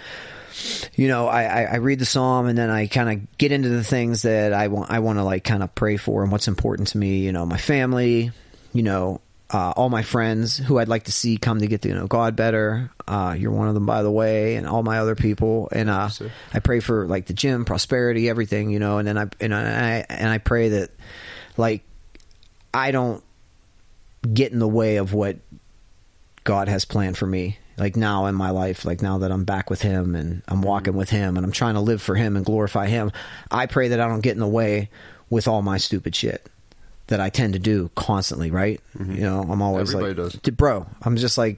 you 0.95 1.07
know, 1.07 1.27
I, 1.27 1.43
I, 1.43 1.63
I 1.63 1.75
read 1.75 1.99
the 1.99 2.05
psalm 2.05 2.47
and 2.47 2.57
then 2.57 2.69
I 2.69 2.87
kind 2.87 3.09
of 3.09 3.37
get 3.37 3.51
into 3.51 3.69
the 3.69 3.83
things 3.83 4.23
that 4.23 4.53
I 4.53 4.67
want 4.67 4.91
I 4.91 4.99
want 4.99 5.19
to 5.19 5.23
like 5.23 5.43
kind 5.43 5.63
of 5.63 5.73
pray 5.75 5.97
for 5.97 6.23
and 6.23 6.31
what's 6.31 6.47
important 6.47 6.89
to 6.89 6.97
me. 6.97 7.19
You 7.19 7.31
know, 7.31 7.45
my 7.45 7.57
family, 7.57 8.31
you 8.73 8.83
know, 8.83 9.21
uh, 9.53 9.71
all 9.71 9.89
my 9.89 10.01
friends 10.01 10.57
who 10.57 10.79
I'd 10.79 10.87
like 10.87 11.03
to 11.03 11.11
see 11.11 11.37
come 11.37 11.59
to 11.59 11.67
get 11.67 11.83
to 11.83 11.93
know 11.93 12.07
God 12.07 12.35
better. 12.35 12.91
Uh, 13.07 13.35
you're 13.37 13.51
one 13.51 13.67
of 13.67 13.75
them, 13.75 13.85
by 13.85 14.01
the 14.01 14.11
way, 14.11 14.55
and 14.55 14.67
all 14.67 14.81
my 14.81 14.99
other 14.99 15.15
people. 15.15 15.69
And 15.71 15.89
uh, 15.89 16.09
Sir. 16.09 16.31
I 16.53 16.59
pray 16.59 16.79
for 16.79 17.05
like 17.07 17.27
the 17.27 17.33
gym, 17.33 17.63
prosperity, 17.63 18.29
everything, 18.29 18.71
you 18.71 18.79
know. 18.79 18.97
And 18.97 19.07
then 19.07 19.17
I 19.17 19.27
and 19.39 19.53
I 19.53 20.05
and 20.09 20.29
I 20.29 20.39
pray 20.39 20.69
that 20.69 20.91
like 21.55 21.83
I 22.73 22.91
don't 22.91 23.23
get 24.33 24.51
in 24.51 24.59
the 24.59 24.67
way 24.67 24.97
of 24.97 25.13
what 25.13 25.37
God 26.43 26.67
has 26.67 26.85
planned 26.85 27.17
for 27.17 27.27
me. 27.27 27.57
Like 27.77 27.95
now 27.95 28.27
in 28.27 28.35
my 28.35 28.51
life, 28.51 28.85
like 28.85 29.01
now 29.01 29.17
that 29.19 29.31
I'm 29.31 29.45
back 29.45 29.69
with 29.69 29.81
Him 29.81 30.15
and 30.15 30.43
I'm 30.47 30.57
mm-hmm. 30.57 30.67
walking 30.67 30.93
with 30.93 31.09
Him 31.09 31.37
and 31.37 31.45
I'm 31.45 31.51
trying 31.51 31.73
to 31.73 31.79
live 31.79 32.01
for 32.01 32.15
Him 32.15 32.35
and 32.35 32.45
glorify 32.45 32.87
Him, 32.87 33.11
I 33.49 33.65
pray 33.65 33.89
that 33.89 33.99
I 33.99 34.07
don't 34.07 34.21
get 34.21 34.33
in 34.33 34.39
the 34.39 34.47
way 34.47 34.89
with 35.29 35.47
all 35.47 35.61
my 35.61 35.77
stupid 35.77 36.15
shit 36.15 36.47
that 37.07 37.19
I 37.19 37.29
tend 37.29 37.53
to 37.53 37.59
do 37.59 37.89
constantly, 37.95 38.51
right? 38.51 38.79
Mm-hmm. 38.97 39.15
You 39.15 39.21
know, 39.21 39.41
I'm 39.41 39.61
always 39.61 39.93
Everybody 39.93 40.21
like, 40.21 40.41
does. 40.43 40.51
Bro, 40.51 40.87
I'm 41.01 41.17
just 41.17 41.37
like, 41.37 41.57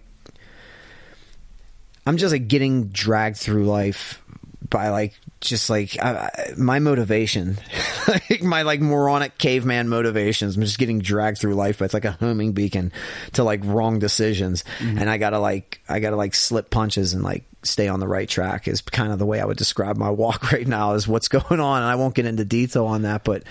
I'm 2.05 2.17
just 2.17 2.31
like 2.31 2.47
getting 2.47 2.87
dragged 2.89 3.37
through 3.37 3.65
life 3.65 4.21
by 4.69 4.89
like 4.89 5.19
just 5.47 5.69
like 5.69 6.01
I, 6.01 6.53
my 6.57 6.79
motivation, 6.79 7.57
like 8.07 8.43
my 8.43 8.63
like 8.63 8.81
moronic 8.81 9.37
caveman 9.37 9.89
motivations. 9.89 10.55
I'm 10.55 10.63
just 10.63 10.79
getting 10.79 10.99
dragged 10.99 11.37
through 11.37 11.55
life, 11.55 11.79
but 11.79 11.85
it's 11.85 11.93
like 11.93 12.05
a 12.05 12.11
homing 12.11 12.53
beacon 12.53 12.91
to 13.33 13.43
like 13.43 13.61
wrong 13.63 13.99
decisions, 13.99 14.63
mm-hmm. 14.79 14.97
and 14.97 15.09
I 15.09 15.17
gotta 15.17 15.39
like 15.39 15.81
I 15.87 15.99
gotta 15.99 16.15
like 16.15 16.35
slip 16.35 16.69
punches 16.69 17.13
and 17.13 17.23
like 17.23 17.45
stay 17.63 17.87
on 17.87 17.99
the 17.99 18.07
right 18.07 18.29
track 18.29 18.67
is 18.67 18.81
kind 18.81 19.11
of 19.11 19.17
the 19.17 19.25
way 19.25 19.39
I 19.41 19.45
would 19.45 19.57
describe 19.57 19.97
my 19.97 20.11
walk 20.11 20.51
right 20.51 20.67
now 20.67 20.93
is 20.93 21.07
what's 21.07 21.27
going 21.27 21.59
on 21.59 21.81
and 21.81 21.91
I 21.91 21.95
won't 21.95 22.13
get 22.13 22.27
into 22.27 22.45
detail 22.45 22.85
on 22.85 23.01
that 23.01 23.23
but 23.23 23.41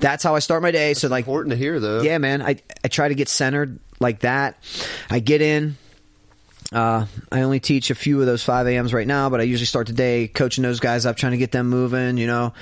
that's 0.00 0.24
how 0.24 0.34
I 0.34 0.40
start 0.40 0.62
my 0.62 0.72
day 0.72 0.94
so 0.94 1.06
like 1.06 1.26
Important 1.26 1.52
to 1.52 1.56
hear 1.56 1.78
though. 1.78 2.02
yeah, 2.02 2.18
man. 2.18 2.42
I 2.42 2.56
I 2.84 2.88
try 2.88 3.08
to 3.08 3.14
get 3.14 3.28
centered 3.28 3.78
like 4.00 4.20
that. 4.20 4.58
I 5.08 5.20
get 5.20 5.40
in. 5.40 5.76
Uh, 6.72 7.06
I 7.30 7.42
only 7.42 7.60
teach 7.60 7.90
a 7.90 7.94
few 7.94 8.20
of 8.20 8.26
those 8.26 8.42
5 8.42 8.66
a.m.s 8.66 8.92
right 8.92 9.06
now, 9.06 9.28
but 9.30 9.40
I 9.40 9.44
usually 9.44 9.66
start 9.66 9.86
the 9.86 9.92
day 9.92 10.28
coaching 10.28 10.62
those 10.62 10.80
guys 10.80 11.06
up, 11.06 11.16
trying 11.16 11.32
to 11.32 11.38
get 11.38 11.52
them 11.52 11.68
moving. 11.68 12.16
You 12.16 12.26
know, 12.26 12.54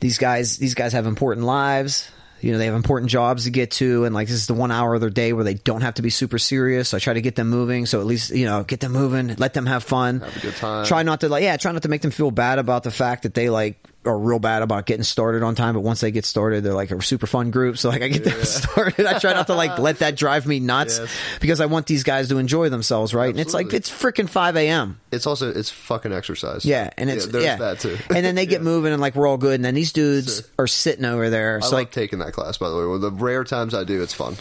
these 0.00 0.18
guys 0.18 0.58
these 0.58 0.74
guys 0.74 0.92
have 0.92 1.06
important 1.06 1.46
lives. 1.46 2.10
You 2.40 2.52
know, 2.52 2.58
they 2.58 2.66
have 2.66 2.74
important 2.74 3.10
jobs 3.10 3.44
to 3.44 3.50
get 3.50 3.70
to, 3.72 4.04
and 4.04 4.14
like 4.14 4.28
this 4.28 4.36
is 4.36 4.46
the 4.46 4.54
one 4.54 4.70
hour 4.70 4.94
of 4.94 5.00
their 5.00 5.10
day 5.10 5.32
where 5.32 5.42
they 5.42 5.54
don't 5.54 5.80
have 5.80 5.94
to 5.94 6.02
be 6.02 6.10
super 6.10 6.38
serious. 6.38 6.90
So 6.90 6.98
I 6.98 7.00
try 7.00 7.14
to 7.14 7.22
get 7.22 7.34
them 7.34 7.48
moving. 7.48 7.86
So 7.86 8.00
at 8.00 8.06
least 8.06 8.30
you 8.30 8.44
know, 8.44 8.62
get 8.62 8.80
them 8.80 8.92
moving, 8.92 9.34
let 9.36 9.54
them 9.54 9.66
have 9.66 9.84
fun, 9.84 10.20
Have 10.20 10.36
a 10.36 10.40
good 10.40 10.56
time. 10.56 10.84
Try 10.84 11.02
not 11.02 11.20
to 11.20 11.28
like, 11.28 11.42
yeah, 11.42 11.56
try 11.56 11.72
not 11.72 11.82
to 11.82 11.88
make 11.88 12.02
them 12.02 12.10
feel 12.10 12.30
bad 12.30 12.58
about 12.58 12.82
the 12.82 12.90
fact 12.90 13.22
that 13.22 13.34
they 13.34 13.48
like 13.48 13.82
are 14.06 14.18
real 14.18 14.38
bad 14.38 14.62
about 14.62 14.86
getting 14.86 15.02
started 15.02 15.42
on 15.42 15.54
time. 15.54 15.74
But 15.74 15.80
once 15.80 16.00
they 16.00 16.10
get 16.10 16.24
started, 16.24 16.62
they're 16.64 16.72
like 16.74 16.90
a 16.90 17.02
super 17.02 17.26
fun 17.26 17.50
group. 17.50 17.78
So 17.78 17.88
like, 17.88 18.02
I 18.02 18.08
get 18.08 18.24
them 18.24 18.40
started. 18.44 19.04
I 19.06 19.18
try 19.18 19.32
not 19.32 19.46
to 19.48 19.54
like 19.54 19.78
let 19.78 19.98
that 19.98 20.16
drive 20.16 20.46
me 20.46 20.60
nuts 20.60 20.98
Yes. 20.98 21.10
because 21.40 21.60
I 21.60 21.66
want 21.66 21.86
these 21.86 22.02
guys 22.04 22.28
to 22.28 22.38
enjoy 22.38 22.68
themselves, 22.68 23.12
right? 23.14 23.30
And 23.30 23.40
it's 23.40 23.54
like 23.54 23.72
it's 23.72 23.90
freaking 23.90 24.28
five 24.28 24.56
a.m. 24.56 25.00
It's 25.10 25.26
also 25.26 25.50
it's 25.50 25.70
fucking 25.70 26.12
exercise. 26.12 26.64
Yeah, 26.64 26.90
and 26.96 27.10
it's 27.10 27.26
there's 27.26 27.44
yeah, 27.44 27.56
that 27.56 27.80
too. 27.80 27.96
and 28.14 28.24
then 28.24 28.34
they 28.34 28.46
get 28.46 28.62
moving 28.62 28.92
and 28.92 29.00
like 29.00 29.14
we're 29.16 29.26
all 29.26 29.36
good, 29.38 29.54
and 29.54 29.64
then 29.64 29.74
these 29.74 29.92
dudes 29.92 30.36
Sure. 30.36 30.44
are 30.60 30.66
sitting 30.66 31.04
over 31.04 31.30
there. 31.30 31.58
I 31.58 31.60
So 31.66 31.70
like 31.76 31.86
like 31.86 31.92
taking 31.92 32.18
that 32.20 32.32
class 32.32 32.58
by 32.58 32.68
the 32.68 32.76
way. 32.76 32.84
Well, 32.86 32.98
the 32.98 33.10
rare 33.10 33.44
times 33.44 33.74
I 33.74 33.84
do, 33.84 34.02
it's 34.02 34.12
fun. 34.14 34.36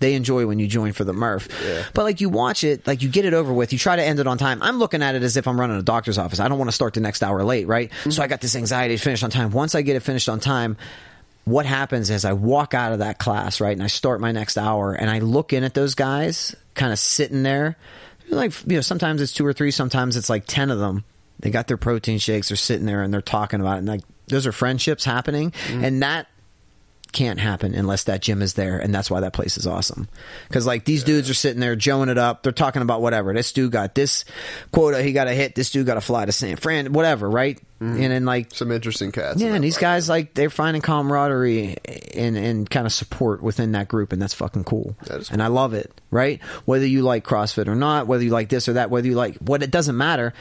They 0.00 0.14
enjoy 0.14 0.46
when 0.46 0.58
you 0.58 0.66
join 0.66 0.92
for 0.92 1.04
the 1.04 1.12
Murph. 1.12 1.48
Yeah. 1.64 1.84
But 1.94 2.04
like 2.04 2.20
you 2.20 2.28
watch 2.28 2.64
it, 2.64 2.86
like 2.86 3.02
you 3.02 3.08
get 3.08 3.24
it 3.24 3.34
over 3.34 3.52
with, 3.52 3.72
you 3.72 3.78
try 3.78 3.96
to 3.96 4.02
end 4.04 4.20
it 4.20 4.26
on 4.26 4.38
time. 4.38 4.62
I'm 4.62 4.78
looking 4.78 5.02
at 5.02 5.14
it 5.14 5.22
as 5.22 5.36
if 5.36 5.48
I'm 5.48 5.58
running 5.58 5.76
a 5.78 5.82
doctor's 5.82 6.18
office. 6.18 6.38
I 6.40 6.48
don't 6.48 6.58
want 6.58 6.68
to 6.68 6.74
start 6.74 6.94
the 6.94 7.00
next 7.00 7.22
hour 7.22 7.42
late, 7.44 7.66
right? 7.66 7.90
Mm-hmm. 7.90 8.10
So 8.10 8.22
I 8.22 8.26
got 8.28 8.40
this 8.40 8.54
anxiety 8.56 8.96
to 8.96 9.02
finish 9.02 9.22
on 9.22 9.30
time. 9.30 9.50
Once 9.50 9.74
I 9.74 9.82
get 9.82 9.96
it 9.96 10.00
finished 10.00 10.28
on 10.28 10.38
time, 10.40 10.76
what 11.44 11.64
happens 11.66 12.10
is 12.10 12.24
I 12.24 12.34
walk 12.34 12.74
out 12.74 12.92
of 12.92 12.98
that 12.98 13.18
class, 13.18 13.60
right, 13.60 13.72
and 13.72 13.82
I 13.82 13.86
start 13.86 14.20
my 14.20 14.32
next 14.32 14.58
hour, 14.58 14.92
and 14.92 15.08
I 15.10 15.20
look 15.20 15.52
in 15.52 15.64
at 15.64 15.72
those 15.74 15.94
guys, 15.94 16.54
kind 16.74 16.92
of 16.92 16.98
sitting 16.98 17.42
there, 17.42 17.76
like 18.28 18.52
you 18.66 18.74
know, 18.76 18.80
sometimes 18.82 19.22
it's 19.22 19.32
two 19.32 19.46
or 19.46 19.54
three, 19.54 19.70
sometimes 19.70 20.16
it's 20.16 20.28
like 20.28 20.44
ten 20.46 20.70
of 20.70 20.78
them. 20.78 21.04
They 21.40 21.50
got 21.50 21.66
their 21.66 21.78
protein 21.78 22.18
shakes, 22.18 22.48
they're 22.48 22.56
sitting 22.56 22.84
there 22.84 23.02
and 23.02 23.14
they're 23.14 23.22
talking 23.22 23.60
about 23.60 23.76
it, 23.76 23.78
and 23.78 23.88
like 23.88 24.02
those 24.26 24.46
are 24.46 24.52
friendships 24.52 25.04
happening, 25.06 25.52
Mm-hmm. 25.52 25.84
and 25.84 26.02
that 26.02 26.26
can't 27.12 27.40
happen 27.40 27.74
unless 27.74 28.04
that 28.04 28.20
gym 28.22 28.42
is 28.42 28.54
there 28.54 28.78
and 28.78 28.94
that's 28.94 29.10
why 29.10 29.20
that 29.20 29.32
place 29.32 29.56
is 29.56 29.66
awesome. 29.66 30.08
Because 30.48 30.66
like 30.66 30.84
these 30.84 31.04
dudes 31.04 31.28
are 31.30 31.34
sitting 31.34 31.60
there 31.60 31.74
joeing 31.76 32.08
it 32.08 32.18
up. 32.18 32.42
They're 32.42 32.52
talking 32.52 32.82
about 32.82 33.00
whatever. 33.02 33.32
This 33.32 33.52
dude 33.52 33.72
got 33.72 33.94
this 33.94 34.24
quota. 34.72 35.02
He 35.02 35.12
got 35.12 35.24
to 35.24 35.32
hit. 35.34 35.54
This 35.54 35.70
dude 35.70 35.86
got 35.86 35.94
to 35.94 36.00
fly 36.00 36.26
to 36.26 36.32
san 36.32 36.56
fran. 36.56 36.92
Whatever 36.92 37.28
right? 37.30 37.58
Mm-hmm. 37.80 38.02
And 38.02 38.12
then 38.12 38.24
like 38.24 38.52
Some 38.54 38.72
interesting 38.72 39.12
cats. 39.12 39.40
yeah 39.40 39.54
and 39.54 39.62
these 39.62 39.78
guys 39.78 40.08
like 40.08 40.34
they're 40.34 40.50
finding 40.50 40.82
camaraderie 40.82 41.76
and 42.14 42.36
and 42.36 42.68
kind 42.68 42.86
of 42.86 42.92
support 42.92 43.42
within 43.42 43.72
that 43.72 43.86
group 43.88 44.12
and 44.12 44.20
that's 44.20 44.34
fucking 44.34 44.64
cool. 44.64 44.96
That 45.04 45.20
is 45.20 45.30
and 45.30 45.42
i 45.42 45.46
love 45.46 45.74
it 45.74 45.92
right? 46.10 46.42
Whether 46.64 46.86
you 46.86 47.02
like 47.02 47.24
crossfit 47.24 47.68
or 47.68 47.74
not 47.76 48.06
whether 48.06 48.24
you 48.24 48.30
like 48.30 48.48
this 48.48 48.68
or 48.68 48.72
that 48.74 48.90
whether 48.90 49.06
you 49.06 49.14
like 49.14 49.36
what 49.36 49.62
it 49.62 49.70
doesn't 49.70 49.96
matter. 49.96 50.34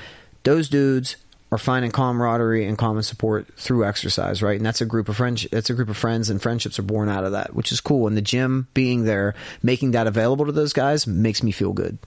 Those 0.43 0.69
dudes 0.69 1.17
are 1.51 1.57
finding 1.57 1.91
camaraderie 1.91 2.65
and 2.65 2.77
common 2.77 3.03
support 3.03 3.47
through 3.57 3.85
exercise, 3.85 4.41
right? 4.41 4.57
And 4.57 4.65
that's 4.65 4.81
a 4.81 4.85
group 4.85 5.07
of 5.07 5.15
friends. 5.15 5.47
That's 5.51 5.69
a 5.69 5.73
group 5.73 5.89
of 5.89 5.97
friends, 5.97 6.29
and 6.29 6.41
friendships 6.41 6.77
are 6.77 6.83
born 6.83 7.09
out 7.09 7.23
of 7.23 7.31
that, 7.31 7.53
which 7.53 7.71
is 7.71 7.79
cool. 7.79 8.07
And 8.07 8.17
the 8.17 8.21
gym 8.21 8.67
being 8.73 9.05
there, 9.05 9.33
making 9.63 9.91
that 9.91 10.07
available 10.07 10.45
to 10.45 10.51
those 10.51 10.73
guys, 10.73 11.07
makes 11.07 11.41
me 11.41 11.51
feel 11.51 11.73
good. 11.73 11.97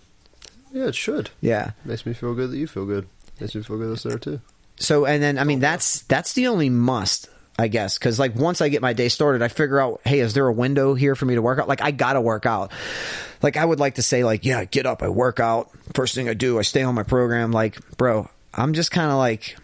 Yeah, 0.73 0.87
it 0.87 0.95
should. 0.95 1.31
Yeah. 1.41 1.73
Makes 1.85 2.07
me 2.07 2.13
feel 2.13 2.35
good 2.35 2.51
that 2.51 2.57
you 2.59 2.67
feel 2.67 2.85
good. 2.85 3.09
Makes 3.41 3.55
me 3.55 3.63
feel 3.63 3.79
good 3.79 3.91
that's 3.91 4.03
there 4.03 4.19
too. 4.19 4.41
So, 4.77 5.05
and 5.07 5.23
then 5.23 5.39
I 5.39 5.45
mean, 5.45 5.61
that's 5.61 6.03
that's 6.03 6.35
the 6.35 6.49
only 6.49 6.71
must, 6.71 7.29
I 7.59 7.69
guess, 7.69 7.99
because 7.99 8.19
like 8.19 8.35
once 8.35 8.61
I 8.61 8.69
get 8.69 8.83
my 8.83 8.93
day 8.93 9.09
started, 9.09 9.43
I 9.43 9.49
figure 9.49 9.81
out, 9.81 10.01
hey, 10.05 10.21
is 10.21 10.35
there 10.35 10.47
a 10.47 10.53
window 10.53 10.95
here 10.95 11.15
for 11.15 11.25
me 11.25 11.35
to 11.35 11.43
work 11.43 11.59
out? 11.59 11.69
Like 11.69 11.83
I 11.83 11.91
gotta 11.91 12.21
work 12.21 12.47
out. 12.47 12.73
Like 13.43 13.57
I 13.57 13.65
would 13.65 13.81
like 13.81 13.95
to 13.95 14.03
say, 14.03 14.23
like, 14.23 14.45
yeah, 14.45 14.59
I 14.59 14.65
get 14.67 14.87
up, 14.87 15.03
I 15.03 15.09
work 15.09 15.41
out. 15.41 15.71
First 15.95 16.15
thing 16.15 16.29
I 16.29 16.35
do, 16.35 16.59
I 16.59 16.63
stay 16.63 16.83
on 16.83 16.95
my 16.95 17.03
program. 17.03 17.53
Like, 17.53 17.79
bro, 17.97 18.29
I'm 18.55 18.73
just 18.75 18.91
kind 18.91 19.11
of 19.11 19.17
like 19.19 19.57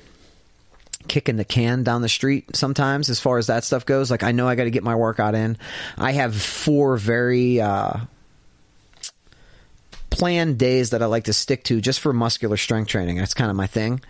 kicking 1.09 1.37
the 1.37 1.45
can 1.45 1.83
down 1.85 2.03
the 2.03 2.09
street 2.09 2.57
sometimes 2.57 3.09
as 3.11 3.21
far 3.21 3.39
as 3.39 3.47
that 3.47 3.63
stuff 3.65 3.87
goes. 3.87 4.11
Like 4.11 4.23
I 4.23 4.33
know 4.33 4.49
I 4.49 4.55
got 4.57 4.65
to 4.65 4.71
get 4.71 4.83
my 4.83 4.95
workout 4.95 5.35
in. 5.35 5.57
I 5.97 6.13
have 6.13 6.35
four 6.41 6.97
very 6.97 7.61
uh 7.61 7.99
planned 10.11 10.59
days 10.59 10.91
that 10.91 11.03
I 11.03 11.07
like 11.07 11.25
to 11.25 11.33
stick 11.33 11.65
to 11.65 11.81
just 11.81 12.01
for 12.01 12.13
muscular 12.13 12.57
strength 12.57 12.89
training. 12.89 13.17
That's 13.19 13.35
kind 13.35 13.51
of 13.51 13.57
my 13.57 13.67
thing. 13.67 14.01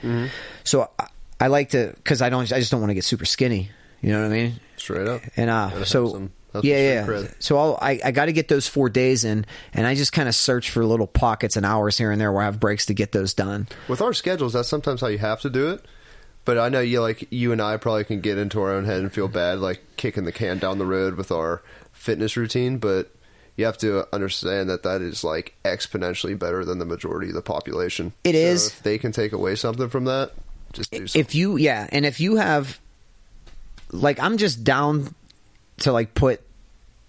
So 0.64 0.90
I, 0.98 1.06
I 1.40 1.46
like 1.48 1.70
to 1.70 1.94
cuz 2.04 2.22
I 2.22 2.28
don't 2.30 2.50
I 2.52 2.58
just 2.60 2.70
don't 2.70 2.80
want 2.80 2.90
to 2.90 2.94
get 2.94 3.04
super 3.04 3.24
skinny. 3.24 3.70
You 4.02 4.12
know 4.12 4.20
what 4.20 4.26
I 4.26 4.34
mean? 4.34 4.60
Straight 4.76 5.08
up. 5.08 5.22
And 5.36 5.50
uh, 5.50 5.84
so 5.84 6.08
some- 6.08 6.30
have 6.56 6.64
yeah, 6.64 7.06
yeah. 7.06 7.28
So 7.38 7.58
I'll, 7.58 7.78
I 7.80 8.00
I 8.04 8.10
got 8.10 8.26
to 8.26 8.32
get 8.32 8.48
those 8.48 8.68
four 8.68 8.88
days 8.88 9.24
in, 9.24 9.46
and 9.72 9.86
I 9.86 9.94
just 9.94 10.12
kind 10.12 10.28
of 10.28 10.34
search 10.34 10.70
for 10.70 10.84
little 10.84 11.06
pockets 11.06 11.56
and 11.56 11.64
hours 11.64 11.98
here 11.98 12.10
and 12.10 12.20
there 12.20 12.32
where 12.32 12.42
I 12.42 12.46
have 12.46 12.60
breaks 12.60 12.86
to 12.86 12.94
get 12.94 13.12
those 13.12 13.34
done. 13.34 13.68
With 13.88 14.00
our 14.00 14.12
schedules, 14.12 14.52
that's 14.52 14.68
sometimes 14.68 15.00
how 15.00 15.08
you 15.08 15.18
have 15.18 15.40
to 15.42 15.50
do 15.50 15.70
it. 15.70 15.84
But 16.44 16.58
I 16.58 16.68
know 16.68 16.80
you 16.80 17.00
like 17.00 17.26
you 17.30 17.52
and 17.52 17.60
I 17.60 17.76
probably 17.76 18.04
can 18.04 18.20
get 18.20 18.38
into 18.38 18.60
our 18.60 18.70
own 18.72 18.84
head 18.84 19.00
and 19.00 19.12
feel 19.12 19.28
bad, 19.28 19.58
like 19.58 19.82
kicking 19.96 20.24
the 20.24 20.32
can 20.32 20.58
down 20.58 20.78
the 20.78 20.86
road 20.86 21.16
with 21.16 21.32
our 21.32 21.62
fitness 21.92 22.36
routine. 22.36 22.78
But 22.78 23.10
you 23.56 23.64
have 23.64 23.78
to 23.78 24.06
understand 24.14 24.70
that 24.70 24.82
that 24.84 25.02
is 25.02 25.24
like 25.24 25.54
exponentially 25.64 26.38
better 26.38 26.64
than 26.64 26.78
the 26.78 26.84
majority 26.84 27.28
of 27.28 27.34
the 27.34 27.42
population. 27.42 28.12
It 28.22 28.34
is. 28.34 28.66
is. 28.66 28.72
If 28.72 28.82
they 28.82 28.98
can 28.98 29.12
take 29.12 29.32
away 29.32 29.56
something 29.56 29.88
from 29.88 30.04
that, 30.04 30.32
just 30.72 30.92
do 30.92 31.06
something. 31.06 31.20
if 31.20 31.34
you 31.34 31.56
yeah 31.56 31.88
and 31.90 32.04
if 32.04 32.20
you 32.20 32.36
have 32.36 32.78
like 33.92 34.20
i'm 34.20 34.36
just 34.36 34.62
down 34.62 35.14
to 35.78 35.92
like 35.92 36.14
put 36.14 36.42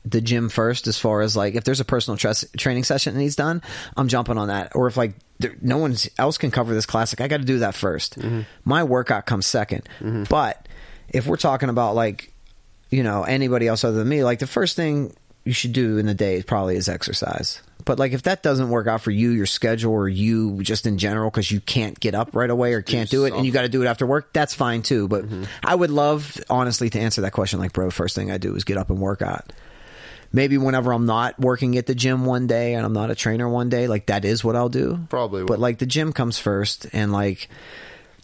the 0.09 0.21
gym 0.21 0.49
first 0.49 0.87
as 0.87 0.97
far 0.97 1.21
as 1.21 1.35
like 1.35 1.55
if 1.55 1.63
there's 1.63 1.79
a 1.79 1.85
personal 1.85 2.17
tra- 2.17 2.35
training 2.57 2.83
session 2.83 3.13
that 3.15 3.21
he's 3.21 3.35
done, 3.35 3.61
I'm 3.95 4.07
jumping 4.07 4.37
on 4.37 4.47
that. 4.47 4.75
Or 4.75 4.87
if 4.87 4.97
like 4.97 5.13
there, 5.39 5.55
no 5.61 5.77
one 5.77 5.95
else 6.17 6.37
can 6.37 6.51
cover 6.51 6.73
this 6.73 6.85
classic, 6.85 7.21
I 7.21 7.27
got 7.27 7.37
to 7.37 7.45
do 7.45 7.59
that 7.59 7.73
1st 7.73 8.17
Mm-hmm. 8.17 8.41
My 8.63 8.83
workout 8.83 9.25
comes 9.25 9.45
2nd 9.47 9.83
But 10.29 10.67
if 11.09 11.25
we're 11.27 11.37
talking 11.37 11.69
about 11.69 11.95
like 11.95 12.33
you 12.89 13.03
know 13.03 13.23
anybody 13.23 13.67
else 13.67 13.83
other 13.83 13.97
than 13.97 14.09
me, 14.09 14.23
like 14.23 14.39
the 14.39 14.47
first 14.47 14.75
thing 14.75 15.13
you 15.45 15.53
should 15.53 15.73
do 15.73 15.97
in 15.97 16.05
the 16.05 16.13
day 16.13 16.43
probably 16.43 16.75
is 16.75 16.89
exercise. 16.89 17.61
But 17.85 17.99
like 17.99 18.11
if 18.11 18.23
that 18.23 18.43
doesn't 18.43 18.69
work 18.69 18.87
out 18.87 19.01
for 19.01 19.11
you, 19.11 19.29
your 19.29 19.45
schedule, 19.45 19.93
or 19.93 20.09
you 20.09 20.61
just 20.61 20.85
in 20.85 20.97
general 20.97 21.29
because 21.29 21.49
you 21.49 21.61
can't 21.61 21.97
get 21.97 22.15
up 22.15 22.35
right 22.35 22.49
away 22.49 22.73
or 22.73 22.81
can't 22.81 23.09
do 23.09 23.23
it, 23.25 23.33
and 23.33 23.45
you 23.45 23.51
got 23.53 23.61
to 23.61 23.69
do 23.69 23.81
it 23.81 23.87
after 23.87 24.05
work, 24.05 24.33
that's 24.33 24.53
fine 24.53 24.81
too. 24.81 25.07
But 25.07 25.23
I 25.63 25.73
would 25.73 25.89
love 25.91 26.37
honestly 26.49 26.89
to 26.89 26.99
answer 26.99 27.21
that 27.21 27.31
question. 27.31 27.59
Like, 27.59 27.71
bro, 27.71 27.89
first 27.89 28.13
thing 28.15 28.29
I 28.29 28.37
do 28.39 28.55
is 28.55 28.65
get 28.65 28.75
up 28.77 28.89
and 28.89 28.99
work 28.99 29.21
out 29.21 29.53
maybe 30.31 30.57
whenever 30.57 30.91
I'm 30.91 31.05
not 31.05 31.39
working 31.39 31.77
at 31.77 31.85
the 31.85 31.95
gym 31.95 32.25
one 32.25 32.47
day 32.47 32.73
and 32.73 32.85
I'm 32.85 32.93
not 32.93 33.11
a 33.11 33.15
trainer 33.15 33.47
one 33.47 33.69
day, 33.69 33.87
like 33.87 34.07
that 34.07 34.25
is 34.25 34.43
what 34.43 34.55
I'll 34.55 34.69
do. 34.69 34.99
Probably 35.09 35.43
But 35.43 35.59
like 35.59 35.79
the 35.79 35.85
gym 35.85 36.13
comes 36.13 36.37
first 36.39 36.87
and 36.93 37.11
like 37.11 37.49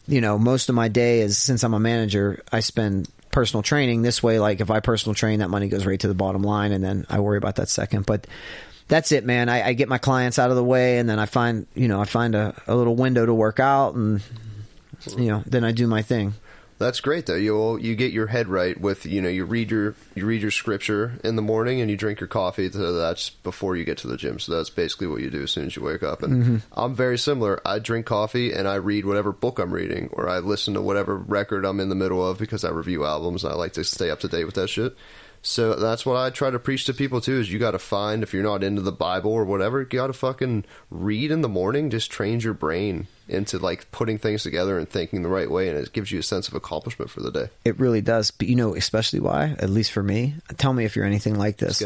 you 0.06 0.20
know, 0.22 0.38
most 0.38 0.70
of 0.70 0.76
my 0.76 0.90
day 0.90 1.22
is 1.22 1.38
since 1.38 1.64
I'm 1.64 1.74
a 1.74 1.80
manager, 1.80 2.44
I 2.52 2.60
spend 2.60 3.10
personal 3.32 3.64
training 3.64 4.02
this 4.02 4.22
way 4.22 4.38
like 4.38 4.62
if 4.62 4.70
I 4.70 4.80
personal 4.80 5.16
train 5.16 5.40
that 5.40 5.50
money 5.50 5.68
goes 5.68 5.86
right 5.86 6.00
to 6.00 6.08
the 6.08 6.14
bottom 6.14 6.44
line 6.44 6.72
and 6.72 6.84
then 6.84 7.06
I 7.10 7.20
worry 7.20 7.38
about 7.38 7.56
that 7.56 7.70
second. 7.70 8.06
But 8.06 8.28
that's 8.88 9.12
it, 9.12 9.26
man. 9.26 9.50
I, 9.50 9.70
I 9.70 9.74
get 9.74 9.90
my 9.90 9.98
clients 9.98 10.38
out 10.38 10.50
of 10.50 10.56
the 10.56 10.64
way 10.64 11.00
and 11.00 11.10
then 11.10 11.20
I 11.20 11.26
find 11.26 11.68
you 11.74 11.88
know, 11.88 12.02
I 12.02 12.06
find 12.06 12.36
a, 12.36 12.54
a 12.68 12.76
little 12.76 12.96
window 12.96 13.26
to 13.26 13.34
work 13.34 13.60
out 13.60 13.96
and 13.96 14.22
you 15.18 15.28
know, 15.28 15.44
then 15.46 15.64
I 15.64 15.72
do 15.72 15.88
my 15.88 16.02
thing. 16.02 16.34
That's 16.84 17.00
great 17.00 17.26
though. 17.28 17.36
You 17.36 17.78
you 17.78 17.96
get 17.96 18.12
your 18.12 18.28
head 18.28 18.50
right 18.50 18.78
with 18.80 19.06
you 19.06 19.22
know 19.22 19.30
you 19.30 19.46
read 19.46 19.72
your 19.72 19.96
you 20.16 20.26
read 20.26 20.42
your 20.42 20.52
scripture 20.52 21.14
in 21.24 21.38
the 21.38 21.42
morning 21.42 21.80
and 21.80 21.90
you 21.90 21.96
drink 21.96 22.20
your 22.20 22.28
coffee. 22.28 22.70
So 22.70 22.92
that's 22.92 23.30
before 23.30 23.78
you 23.78 23.86
get 23.86 24.00
to 24.00 24.08
the 24.08 24.18
gym. 24.18 24.38
So 24.38 24.52
that's 24.56 24.70
basically 24.70 25.08
what 25.08 25.22
you 25.22 25.30
do 25.30 25.44
as 25.44 25.52
soon 25.52 25.66
as 25.68 25.76
you 25.78 25.84
wake 25.84 26.04
up. 26.04 26.22
And 26.24 26.44
Mm-hmm. 26.44 26.58
I'm 26.74 26.94
very 26.94 27.18
similar. 27.18 27.62
I 27.66 27.80
drink 27.80 28.06
coffee 28.06 28.52
and 28.52 28.68
I 28.68 28.76
read 28.76 29.06
whatever 29.06 29.32
book 29.32 29.60
I'm 29.60 29.74
reading 29.74 30.10
or 30.12 30.28
I 30.28 30.40
listen 30.40 30.74
to 30.74 30.82
whatever 30.82 31.16
record 31.16 31.64
I'm 31.64 31.80
in 31.80 31.88
the 31.90 31.96
middle 31.96 32.26
of 32.28 32.38
because 32.38 32.66
I 32.66 32.70
review 32.70 33.06
albums. 33.06 33.44
and 33.46 33.54
I 33.54 33.56
like 33.56 33.74
to 33.74 33.84
stay 33.86 34.10
up 34.10 34.20
to 34.22 34.28
date 34.28 34.44
with 34.46 34.56
that 34.56 34.68
shit. 34.70 34.96
So 35.46 35.76
that's 35.76 36.06
what 36.06 36.16
I 36.16 36.30
try 36.30 36.52
to 36.52 36.58
preach 36.58 36.86
to 36.86 36.94
people 36.94 37.20
too. 37.20 37.38
Is 37.40 37.52
you 37.52 37.60
got 37.60 37.72
to 37.72 37.80
find 37.80 38.24
if 38.24 38.34
you're 38.34 38.44
not 38.44 38.64
into 38.64 38.82
the 38.82 38.94
Bible 38.94 39.32
or 39.32 39.44
whatever, 39.44 39.82
you 39.82 39.86
got 39.86 40.08
to 40.08 40.14
fucking 40.14 40.64
read 40.90 41.32
in 41.32 41.42
the 41.42 41.50
morning. 41.50 41.90
Just 41.90 42.10
trains 42.10 42.46
your 42.46 42.54
brain 42.54 43.08
into 43.28 43.60
like 43.60 43.92
putting 43.92 44.18
things 44.18 44.44
together 44.44 44.80
and 44.80 44.90
thinking 44.90 45.22
the 45.22 45.28
right 45.30 45.52
way, 45.52 45.68
and 45.68 45.78
it 45.78 45.92
gives 45.92 46.14
you 46.14 46.20
a 46.20 46.24
sense 46.24 46.48
of 46.48 46.54
accomplishment 46.54 47.12
for 47.12 47.20
the 47.20 47.30
day. 47.30 47.50
It 47.66 47.78
really 47.78 48.00
does. 48.00 48.32
But 48.32 48.48
you 48.48 48.56
know, 48.56 48.74
especially 48.74 49.20
why, 49.20 49.56
at 49.60 49.70
least 49.70 49.92
for 49.92 50.02
me. 50.02 50.36
Tell 50.58 50.72
me 50.72 50.86
if 50.86 50.96
you're 50.96 51.06
anything 51.06 51.38
like 51.38 51.58
this. 51.58 51.84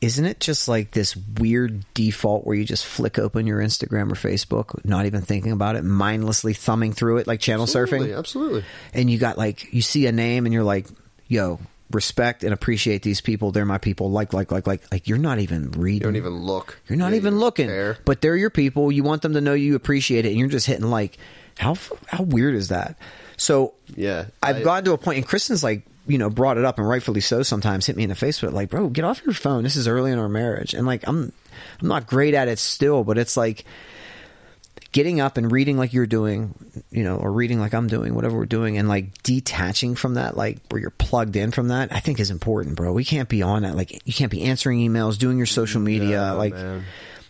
Isn't 0.00 0.26
it 0.26 0.40
just 0.40 0.68
like 0.68 0.90
this 0.90 1.16
weird 1.16 1.84
default 1.94 2.44
where 2.44 2.56
you 2.56 2.64
just 2.64 2.84
flick 2.84 3.18
open 3.18 3.46
your 3.46 3.60
Instagram 3.60 4.10
or 4.12 4.14
Facebook, 4.14 4.84
not 4.84 5.06
even 5.06 5.22
thinking 5.22 5.52
about 5.52 5.76
it, 5.76 5.84
mindlessly 5.84 6.52
thumbing 6.52 6.92
through 6.92 7.18
it 7.18 7.26
like 7.26 7.40
channel 7.40 7.62
Absolutely, 7.62 8.08
surfing? 8.08 8.18
absolutely. 8.18 8.64
And 8.92 9.08
you 9.08 9.18
got 9.18 9.38
like, 9.38 9.72
you 9.72 9.80
see 9.80 10.06
a 10.06 10.12
name 10.12 10.44
and 10.44 10.52
you're 10.52 10.64
like, 10.64 10.86
yo, 11.28 11.60
respect 11.90 12.42
and 12.44 12.52
appreciate 12.52 13.02
these 13.02 13.20
people. 13.20 13.52
They're 13.52 13.64
my 13.64 13.78
people. 13.78 14.10
Like, 14.10 14.32
like, 14.32 14.50
like, 14.50 14.66
like, 14.66 14.82
like 14.92 15.08
you're 15.08 15.18
not 15.18 15.38
even 15.38 15.70
reading. 15.72 15.94
You 15.94 16.00
don't 16.00 16.16
even 16.16 16.34
look. 16.42 16.78
You're 16.88 16.98
not 16.98 17.10
You 17.12 17.16
even 17.16 17.38
looking, 17.38 17.68
care. 17.68 17.96
but 18.04 18.20
they're 18.20 18.36
your 18.36 18.50
people. 18.50 18.90
You 18.90 19.02
want 19.04 19.22
them 19.22 19.34
to 19.34 19.40
know 19.40 19.54
you 19.54 19.74
appreciate 19.76 20.24
it, 20.26 20.30
and 20.30 20.38
you're 20.38 20.48
just 20.48 20.66
hitting 20.66 20.90
like, 20.90 21.16
how 21.58 21.76
how 22.06 22.22
weird 22.24 22.54
is 22.54 22.68
that? 22.68 22.98
So 23.36 23.74
Yeah, 23.94 24.26
I've 24.42 24.56
I- 24.56 24.62
gotten 24.62 24.84
to 24.86 24.92
a 24.92 24.98
point, 24.98 25.18
and 25.18 25.26
Kristen's 25.26 25.62
like, 25.64 25.82
you 26.08 26.18
know, 26.18 26.30
brought 26.30 26.56
it 26.58 26.64
up, 26.64 26.78
and 26.78 26.88
rightfully 26.88 27.20
so. 27.20 27.42
Sometimes 27.42 27.86
hit 27.86 27.96
me 27.96 28.02
in 28.04 28.08
the 28.08 28.14
face 28.14 28.40
with 28.42 28.52
it, 28.52 28.54
like, 28.54 28.70
bro, 28.70 28.88
get 28.88 29.04
off 29.04 29.22
your 29.24 29.34
phone. 29.34 29.62
This 29.64 29.76
is 29.76 29.88
early 29.88 30.12
in 30.12 30.18
our 30.18 30.28
marriage, 30.28 30.72
and 30.74 30.86
like, 30.86 31.02
I'm 31.06 31.32
I'm 31.80 31.88
not 31.88 32.06
great 32.06 32.34
at 32.34 32.48
it 32.48 32.58
still, 32.58 33.02
but 33.04 33.18
it's 33.18 33.36
like 33.36 33.64
getting 34.92 35.20
up 35.20 35.36
and 35.36 35.50
reading 35.52 35.76
like 35.76 35.92
you're 35.92 36.06
doing, 36.06 36.54
you 36.90 37.04
know, 37.04 37.16
or 37.16 37.30
reading 37.32 37.60
like 37.60 37.74
I'm 37.74 37.86
doing, 37.88 38.14
whatever 38.14 38.36
we're 38.36 38.46
doing, 38.46 38.78
and 38.78 38.88
like 38.88 39.22
detaching 39.22 39.94
from 39.94 40.14
that, 40.14 40.36
like 40.36 40.58
where 40.70 40.80
you're 40.80 40.90
plugged 40.90 41.36
in 41.36 41.50
from 41.50 41.68
that, 41.68 41.92
I 41.92 42.00
think 42.00 42.18
is 42.20 42.30
important, 42.30 42.76
bro. 42.76 42.92
We 42.92 43.04
can't 43.04 43.28
be 43.28 43.42
on 43.42 43.62
that. 43.62 43.76
Like, 43.76 44.06
you 44.06 44.12
can't 44.14 44.30
be 44.30 44.42
answering 44.42 44.78
emails, 44.78 45.18
doing 45.18 45.36
your 45.36 45.46
social 45.46 45.80
media, 45.80 46.08
Yeah, 46.10 46.32
like. 46.32 46.54
man. 46.54 46.84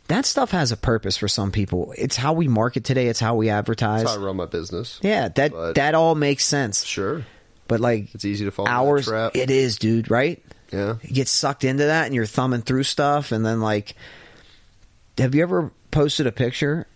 That 0.09 0.25
stuff 0.25 0.53
has 0.53 0.71
a 0.71 0.77
purpose 0.77 1.17
for 1.17 1.27
some 1.27 1.51
people. 1.51 1.93
It's 1.99 2.15
how 2.15 2.33
we 2.33 2.47
market 2.47 2.85
today. 2.85 3.09
It's 3.09 3.19
how 3.19 3.35
we 3.35 3.49
advertise. 3.51 4.03
That's 4.05 4.15
how 4.15 4.23
I 4.23 4.25
run 4.25 4.37
my 4.37 4.47
business. 4.47 5.01
yeah, 5.03 5.27
that 5.31 5.51
But- 5.51 5.75
that 5.75 5.97
all 5.97 6.15
makes 6.15 6.45
sense. 6.45 6.85
Sure. 6.85 7.25
But 7.67 7.81
like, 7.81 8.15
It's 8.15 8.25
easy 8.25 8.45
to 8.45 8.53
fall 8.53 8.69
hours. 8.69 9.07
trap. 9.07 9.35
It 9.35 9.51
is, 9.51 9.79
dude. 9.79 10.09
Right? 10.09 10.41
Yeah. 10.73 10.95
You 11.03 11.13
get 11.13 11.27
sucked 11.27 11.65
into 11.65 11.87
that, 11.87 12.07
and 12.07 12.15
you're 12.15 12.25
thumbing 12.25 12.63
through 12.63 12.85
stuff, 12.85 13.33
and 13.33 13.45
then 13.45 13.61
like, 13.61 13.97
have 15.19 15.35
you 15.35 15.43
ever 15.43 15.73
posted 15.91 16.29
a 16.29 16.33
picture 16.33 16.87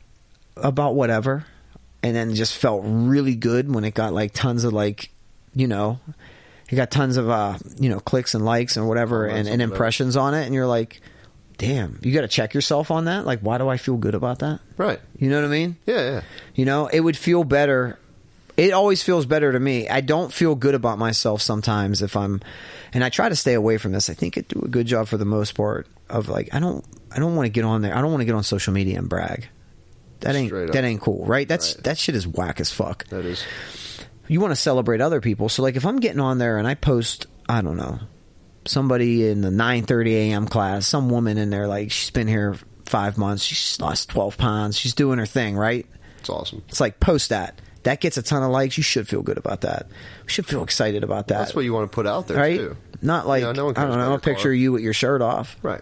about 0.62 0.94
whatever, 0.94 1.44
and 2.02 2.14
then 2.14 2.34
just 2.34 2.56
felt 2.56 2.82
really 2.84 3.34
good 3.34 3.72
when 3.72 3.84
it 3.84 3.94
got 3.94 4.12
like 4.12 4.32
tons 4.32 4.64
of 4.64 4.72
like, 4.72 5.10
you 5.54 5.66
know, 5.66 6.00
it 6.68 6.76
got 6.76 6.90
tons 6.90 7.16
of 7.16 7.28
uh, 7.28 7.58
you 7.78 7.88
know, 7.88 8.00
clicks 8.00 8.34
and 8.34 8.44
likes 8.44 8.76
and 8.76 8.88
whatever, 8.88 9.26
and 9.26 9.48
and 9.48 9.60
impressions 9.62 10.16
on 10.16 10.34
it, 10.34 10.44
and 10.44 10.54
you're 10.54 10.66
like, 10.66 11.00
damn, 11.58 11.98
you 12.02 12.12
got 12.12 12.22
to 12.22 12.28
check 12.28 12.54
yourself 12.54 12.90
on 12.90 13.04
that. 13.04 13.26
Like, 13.26 13.40
why 13.40 13.58
do 13.58 13.68
I 13.68 13.76
feel 13.76 13.96
good 13.96 14.14
about 14.14 14.38
that? 14.38 14.60
Right. 14.78 14.98
You 15.18 15.28
know 15.28 15.36
what 15.36 15.44
I 15.44 15.50
mean? 15.50 15.76
Yeah, 15.84 16.00
yeah. 16.00 16.20
You 16.54 16.64
know, 16.64 16.86
it 16.86 17.00
would 17.00 17.16
feel 17.16 17.44
better. 17.44 17.98
It 18.56 18.72
always 18.72 19.02
feels 19.02 19.26
better 19.26 19.52
to 19.52 19.60
me. 19.60 19.88
I 19.88 20.00
don't 20.00 20.32
feel 20.32 20.54
good 20.54 20.74
about 20.74 20.98
myself 20.98 21.42
sometimes 21.42 22.02
if 22.02 22.16
I'm, 22.16 22.40
and 22.92 23.04
I 23.04 23.08
try 23.08 23.28
to 23.28 23.36
stay 23.36 23.54
away 23.54 23.78
from 23.78 23.92
this. 23.92 24.08
I 24.10 24.14
think 24.14 24.38
I 24.38 24.42
do 24.42 24.62
a 24.64 24.68
good 24.68 24.86
job 24.86 25.06
for 25.06 25.16
the 25.16 25.24
most 25.24 25.52
part 25.52 25.86
of 26.08 26.28
like 26.28 26.52
I 26.52 26.60
don't 26.60 26.84
I 27.12 27.18
don't 27.18 27.36
want 27.36 27.46
to 27.46 27.50
get 27.50 27.64
on 27.64 27.82
there. 27.82 27.96
I 27.96 28.00
don't 28.00 28.10
want 28.10 28.20
to 28.22 28.26
get 28.26 28.34
on 28.34 28.42
social 28.42 28.72
media 28.72 28.98
and 28.98 29.08
brag. 29.08 29.48
That 30.20 30.34
ain't 30.36 30.48
Straight 30.48 30.68
up. 30.68 30.72
that 30.74 30.84
ain't 30.84 31.00
cool, 31.00 31.24
right? 31.26 31.48
That's 31.48 31.74
Right. 31.76 31.84
that 31.84 31.98
shit 31.98 32.14
is 32.14 32.26
whack 32.26 32.60
as 32.60 32.70
fuck. 32.70 33.06
That 33.08 33.24
is. 33.24 33.42
You 34.28 34.40
want 34.40 34.52
to 34.52 34.56
celebrate 34.56 35.00
other 35.00 35.20
people, 35.20 35.48
so 35.48 35.62
like 35.62 35.76
if 35.76 35.84
I'm 35.84 35.98
getting 35.98 36.20
on 36.20 36.38
there 36.38 36.58
and 36.58 36.66
I 36.68 36.74
post, 36.74 37.26
I 37.48 37.62
don't 37.62 37.76
know, 37.76 37.98
somebody 38.64 39.28
in 39.28 39.40
the 39.40 39.50
9:30 39.50 40.12
a.m. 40.30 40.46
class, 40.46 40.86
some 40.86 41.08
woman 41.10 41.38
in 41.38 41.50
there 41.50 41.66
like 41.66 41.90
she's 41.90 42.10
been 42.10 42.28
here 42.28 42.56
five 42.86 43.16
months, 43.18 43.42
she's 43.42 43.80
lost 43.80 44.08
12 44.10 44.36
pounds, 44.36 44.78
she's 44.78 44.94
doing 44.94 45.18
her 45.18 45.26
thing, 45.26 45.56
right? 45.56 45.86
It's 46.18 46.28
awesome. 46.28 46.62
It's 46.68 46.80
like 46.80 47.00
post 47.00 47.30
that. 47.30 47.60
That 47.84 48.00
gets 48.00 48.18
a 48.18 48.22
ton 48.22 48.42
of 48.42 48.50
likes. 48.50 48.76
You 48.76 48.82
should 48.82 49.08
feel 49.08 49.22
good 49.22 49.38
about 49.38 49.62
that. 49.62 49.86
You 50.24 50.28
should 50.28 50.44
feel 50.46 50.62
excited 50.62 51.02
about 51.02 51.28
that. 51.28 51.38
That's 51.38 51.54
what 51.54 51.64
you 51.64 51.72
want 51.72 51.90
to 51.90 51.94
put 51.94 52.06
out 52.06 52.28
there 52.28 52.36
right? 52.36 52.58
too. 52.58 52.76
Not 53.00 53.26
like 53.26 53.42
Yeah, 53.42 53.52
no 53.52 53.64
one 53.66 53.76
I 53.78 53.86
don't 53.86 53.96
know, 53.96 54.12
a 54.12 54.18
picture 54.18 54.50
of 54.50 54.56
you 54.58 54.70
with 54.72 54.82
your 54.82 54.92
shirt 54.92 55.22
off. 55.22 55.56
Right. 55.62 55.80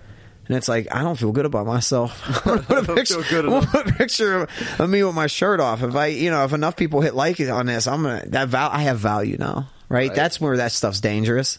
And 0.49 0.57
it's 0.57 0.69
like 0.69 0.89
I 0.91 1.03
don't 1.03 1.17
feel 1.17 1.33
good 1.33 1.45
about 1.45 1.67
myself. 1.67 2.23
I'm 2.47 2.63
gonna 2.63 2.63
put 2.63 2.89
a 2.89 2.95
picture, 2.97 3.23
feel 3.23 3.43
good 3.43 3.53
I'm 3.53 3.67
put 3.67 3.91
a 3.91 3.93
picture 3.93 4.43
of, 4.43 4.81
of 4.81 4.91
me 4.91 5.03
with 5.03 5.15
my 5.15 5.27
shirt 5.27 5.61
off. 5.61 5.83
If 5.83 5.95
I, 5.95 6.07
you 6.07 6.31
know, 6.31 6.45
if 6.45 6.53
enough 6.53 6.77
people 6.77 7.01
hit 7.03 7.15
like 7.15 7.39
on 7.41 7.67
this, 7.67 7.87
I'm 7.87 8.03
gonna 8.03 8.25
that 8.29 8.49
val- 8.49 8.71
I 8.71 8.81
have 8.83 8.99
value 8.99 9.37
now, 9.39 9.69
right? 9.89 10.09
Right. 10.09 10.15
That's 10.15 10.41
where 10.41 10.57
that 10.57 10.73
stuff's 10.73 11.01
dangerous. 11.01 11.59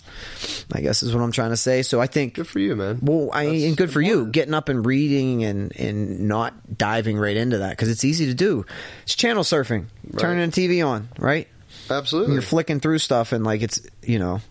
I 0.74 0.82
guess 0.82 1.04
is 1.04 1.14
what 1.14 1.22
I'm 1.22 1.32
trying 1.32 1.52
to 1.52 1.58
say. 1.58 1.84
So 1.84 2.02
I 2.02 2.08
think 2.08 2.34
Good 2.34 2.48
for 2.48 2.60
you, 2.60 2.76
man. 2.76 3.00
well, 3.02 3.30
I 3.32 3.46
That's 3.46 3.64
and 3.64 3.78
good 3.78 3.92
for 3.92 4.02
you 4.02 4.26
getting 4.26 4.54
up 4.56 4.70
and 4.70 4.84
reading 4.86 5.44
and 5.44 5.72
and 5.76 6.28
not 6.28 6.78
diving 6.78 7.18
right 7.18 7.38
into 7.38 7.60
that 7.60 7.72
because 7.72 7.90
it's 7.90 8.04
easy 8.04 8.26
to 8.26 8.34
do. 8.34 8.66
It's 9.04 9.16
channel 9.16 9.44
surfing, 9.44 9.86
turning 10.18 10.50
the 10.50 10.68
TV 10.68 10.86
on, 10.86 11.10
right? 11.20 11.48
Absolutely. 11.92 12.34
You're 12.34 12.42
flicking 12.42 12.80
through 12.80 13.00
stuff 13.00 13.32
and 13.34 13.44
like 13.44 13.62
it's 13.62 13.82
you 14.02 14.18
know 14.20 14.42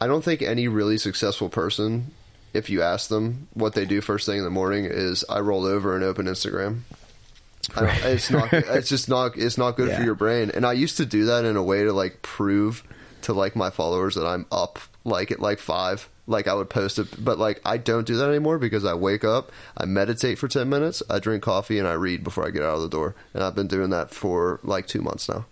I 0.00 0.06
don't 0.06 0.22
think 0.24 0.42
any 0.42 0.66
really 0.68 0.98
successful 0.98 1.48
person, 1.48 2.10
if 2.54 2.68
you 2.70 2.82
ask 2.82 3.08
them 3.08 3.48
what 3.54 3.74
they 3.74 3.84
do 3.84 4.00
first 4.00 4.26
thing 4.26 4.38
in 4.38 4.44
the 4.44 4.50
morning, 4.50 4.84
is 4.86 5.24
I 5.28 5.40
roll 5.40 5.64
over 5.64 5.94
and 5.94 6.04
open 6.04 6.26
Instagram. 6.26 6.80
I 7.76 7.84
it's 8.08 8.30
not. 8.30 8.52
It's 8.52 8.88
just 8.88 9.08
not. 9.08 9.36
It's 9.36 9.56
not 9.58 9.76
good 9.76 9.88
Yeah. 9.88 9.98
for 9.98 10.02
your 10.04 10.14
brain. 10.14 10.50
And 10.52 10.66
I 10.66 10.72
used 10.72 10.96
to 10.98 11.06
do 11.06 11.26
that 11.26 11.44
in 11.44 11.56
a 11.56 11.62
way 11.62 11.84
to 11.84 11.92
like 11.92 12.22
prove 12.22 12.82
to 13.22 13.32
like 13.32 13.54
my 13.54 13.70
followers 13.70 14.16
that 14.16 14.26
I'm 14.26 14.46
up 14.50 14.78
like 15.04 15.30
at 15.30 15.40
like 15.40 15.58
five. 15.58 16.08
Like 16.26 16.46
I 16.46 16.54
would 16.54 16.70
post 16.70 16.98
it, 17.00 17.08
but 17.22 17.38
like 17.38 17.60
I 17.64 17.76
don't 17.78 18.06
do 18.06 18.16
that 18.16 18.28
anymore 18.28 18.58
because 18.58 18.84
I 18.84 18.94
wake 18.94 19.24
up, 19.24 19.50
I 19.76 19.86
meditate 19.86 20.38
for 20.38 20.46
ten 20.48 20.68
minutes, 20.68 21.02
I 21.10 21.18
drink 21.18 21.42
coffee, 21.42 21.78
and 21.80 21.88
I 21.88 21.94
read 21.94 22.22
before 22.22 22.46
I 22.46 22.50
get 22.50 22.62
out 22.62 22.76
of 22.76 22.82
the 22.82 22.88
door. 22.88 23.16
And 23.34 23.42
I've 23.42 23.56
been 23.56 23.66
doing 23.66 23.90
that 23.90 24.10
for 24.12 24.60
like 24.62 24.86
two 24.86 25.00
months 25.02 25.28
now. 25.28 25.46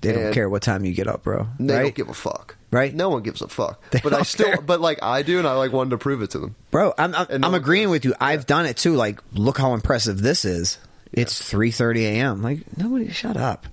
they 0.00 0.12
don't 0.12 0.32
care 0.32 0.48
what 0.48 0.62
time 0.62 0.86
you 0.86 0.94
get 0.94 1.06
up, 1.06 1.22
bro. 1.22 1.48
They 1.58 1.74
right? 1.74 1.82
don't 1.82 1.94
give 1.94 2.08
a 2.08 2.14
fuck. 2.14 2.56
Right. 2.70 2.94
No 2.94 3.08
one 3.08 3.22
gives 3.22 3.42
a 3.42 3.48
fuck. 3.48 3.82
They 3.90 4.00
but 4.02 4.14
I 4.14 4.22
still, 4.22 4.46
care. 4.46 4.60
but 4.60 4.80
like 4.80 5.02
I 5.02 5.22
do, 5.22 5.38
and 5.38 5.46
I 5.48 5.54
like 5.54 5.72
wanted 5.72 5.90
to 5.90 5.98
prove 5.98 6.22
it 6.22 6.30
to 6.30 6.38
them. 6.38 6.54
bro. 6.70 6.94
I'm 6.96 7.14
I'm, 7.14 7.40
no 7.40 7.48
I'm 7.48 7.54
agreeing 7.54 7.84
cares. 7.84 7.90
with 7.90 8.04
you. 8.04 8.14
I've 8.20 8.46
done 8.46 8.66
it 8.66 8.76
too. 8.76 8.94
Like, 8.94 9.20
look 9.32 9.58
how 9.58 9.74
impressive 9.74 10.22
this 10.22 10.44
is. 10.44 10.78
It's 11.12 11.42
three 11.42 11.72
thirty 11.72 12.06
a.m. 12.06 12.42
Like 12.42 12.60
nobody, 12.78 13.10
shut 13.10 13.36
up, 13.36 13.66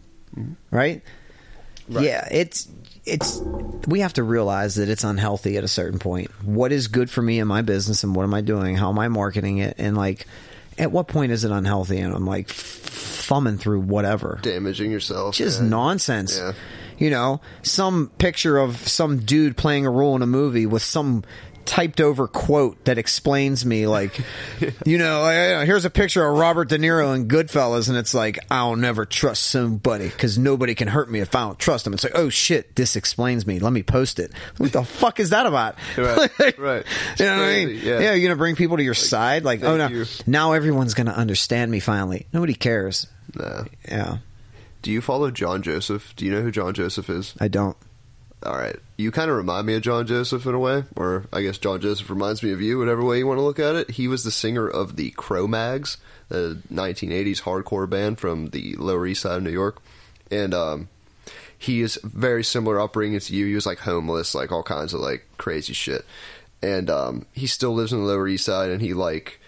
right? 0.72 1.04
Mm-hmm. 1.04 1.96
Right. 1.96 2.04
Yeah, 2.06 2.28
it's 2.32 2.68
it's. 3.06 3.40
We 3.88 4.00
have 4.00 4.14
to 4.14 4.24
realize 4.24 4.76
that 4.76 4.90
it's 4.90 5.04
unhealthy 5.04 5.58
at 5.58 5.64
a 5.64 5.68
certain 5.68 6.00
point. 6.00 6.32
What 6.44 6.72
is 6.72 6.88
good 6.88 7.10
for 7.10 7.22
me 7.22 7.40
in 7.40 7.48
my 7.48 7.62
business, 7.62 8.04
and 8.04 8.16
what 8.16 8.24
am 8.24 8.34
I 8.34 8.42
doing? 8.42 8.76
How 8.76 8.90
am 8.90 9.00
I 9.00 9.08
marketing 9.08 9.60
it? 9.60 9.76
And 9.78 9.96
like, 9.96 10.26
at 10.78 10.92
what 10.92 11.08
point 11.08 11.32
is 11.32 11.46
it 11.46 11.52
unhealthy? 11.52 12.00
And 12.00 12.14
I'm 12.14 12.26
like 12.26 12.50
thumbing 12.50 13.58
through 13.58 13.82
whatever. 13.82 14.40
Damaging 14.42 14.92
yourself. 14.92 15.36
just 15.36 15.62
yeah. 15.62 15.68
nonsense. 15.68 16.42
Yeah. 16.98 17.04
you 17.06 17.10
know, 17.12 17.42
some 17.64 18.12
picture 18.18 18.58
of 18.58 18.76
some 18.88 19.20
dude 19.20 19.58
playing 19.58 19.86
a 19.86 19.92
role 19.92 20.16
in 20.16 20.22
a 20.22 20.28
movie 20.28 20.66
with 20.66 20.84
some 20.84 21.24
typed 21.66 22.00
over 22.00 22.30
quote 22.30 22.82
that 22.86 22.98
explains 22.98 23.66
me 23.66 23.88
like 23.88 24.18
you 24.86 24.98
know 24.98 25.62
here's 25.66 25.84
a 25.84 25.90
picture 25.90 26.26
of 26.26 26.38
robert 26.38 26.70
de 26.70 26.78
niro 26.78 27.14
in 27.14 27.28
goodfellas 27.28 27.90
and 27.90 27.98
it's 27.98 28.14
like 28.14 28.40
i'll 28.50 28.78
never 28.78 29.06
trust 29.06 29.44
somebody 29.44 30.08
because 30.08 30.38
nobody 30.38 30.74
can 30.74 30.88
hurt 30.88 31.12
me 31.12 31.20
if 31.20 31.36
i 31.36 31.42
don't 31.42 31.60
trust 31.60 31.84
them 31.84 31.94
it's 31.94 32.06
like 32.06 32.14
oh 32.16 32.30
shit 32.30 32.74
this 32.78 32.96
explains 32.96 33.46
me 33.46 33.60
let 33.60 33.74
me 33.74 33.84
post 33.84 34.18
it 34.18 34.32
what 34.56 34.72
the 34.72 34.82
fuck 34.82 35.20
is 35.20 35.32
that 35.32 35.46
about 35.46 35.76
Right, 35.98 36.30
right. 36.58 36.86
you 37.20 37.26
know 37.26 37.36
what 37.36 37.44
i 37.44 37.54
mean 37.66 37.68
crazy, 37.68 37.86
yeah. 37.86 38.14
you're 38.14 38.30
gonna 38.30 38.38
bring 38.38 38.56
people 38.56 38.78
to 38.78 38.84
your 38.84 38.94
side 38.94 39.44
like 39.44 39.62
oh 39.62 39.76
no 39.76 39.88
you. 39.90 40.06
now 40.26 40.54
everyone's 40.54 40.94
gonna 40.94 41.12
understand 41.12 41.70
me 41.70 41.82
finally 41.82 42.28
nobody 42.32 42.54
cares 42.54 43.08
Nah. 43.36 43.66
yeah 43.86 44.18
Do 44.88 44.94
you 44.94 45.02
follow 45.02 45.32
John 45.32 45.64
Joseph? 45.64 46.14
Do 46.16 46.24
you 46.24 46.32
know 46.32 46.42
who 46.42 46.50
John 46.50 46.74
Joseph 46.74 47.10
is? 47.10 47.36
i 47.42 47.50
don't 47.50 47.76
All 48.42 48.56
right. 48.56 48.78
You 48.96 49.12
kind 49.12 49.30
of 49.30 49.36
remind 49.36 49.68
me 49.68 49.76
of 49.76 49.82
John 49.82 50.08
Joseph 50.08 50.46
in 50.46 50.56
a 50.56 50.60
way, 50.60 50.86
or 50.96 51.26
I 51.34 51.42
guess 51.42 51.58
John 51.58 51.82
Joseph 51.82 52.10
reminds 52.10 52.42
me 52.42 52.54
of 52.54 52.62
you, 52.62 52.80
whatever 52.80 53.04
way 53.04 53.18
you 53.18 53.28
want 53.28 53.38
to 53.38 53.44
look 53.44 53.60
at 53.60 53.76
it. 53.76 53.92
He 53.92 54.08
was 54.08 54.24
the 54.24 54.32
singer 54.32 54.66
of 54.66 54.96
the 54.96 55.10
Cro-Mags, 55.10 55.98
the 56.30 56.62
1980s 56.72 57.42
hardcore 57.42 57.90
band 57.90 58.18
from 58.18 58.52
the 58.52 58.78
Lower 58.78 59.06
East 59.06 59.24
Side 59.24 59.36
of 59.36 59.44
New 59.44 59.50
York. 59.50 59.82
And 60.32 60.54
um, 60.54 60.88
he 61.58 61.82
is 61.82 62.00
very 62.02 62.46
similar 62.46 62.80
upbringing 62.80 63.20
to 63.20 63.36
you. 63.36 63.46
He 63.46 63.56
was 63.56 63.66
like 63.66 63.80
homeless, 63.80 64.34
like 64.34 64.54
all 64.54 64.64
kinds 64.64 64.94
of 64.94 65.02
like 65.02 65.26
crazy 65.38 65.74
shit. 65.74 66.06
And 66.62 66.90
um, 66.90 67.26
he 67.34 67.46
still 67.46 67.74
lives 67.74 67.92
in 67.92 68.00
the 68.00 68.06
Lower 68.06 68.30
East 68.30 68.46
Side, 68.46 68.72
and 68.72 68.82
he 68.82 68.94
like 68.94 69.42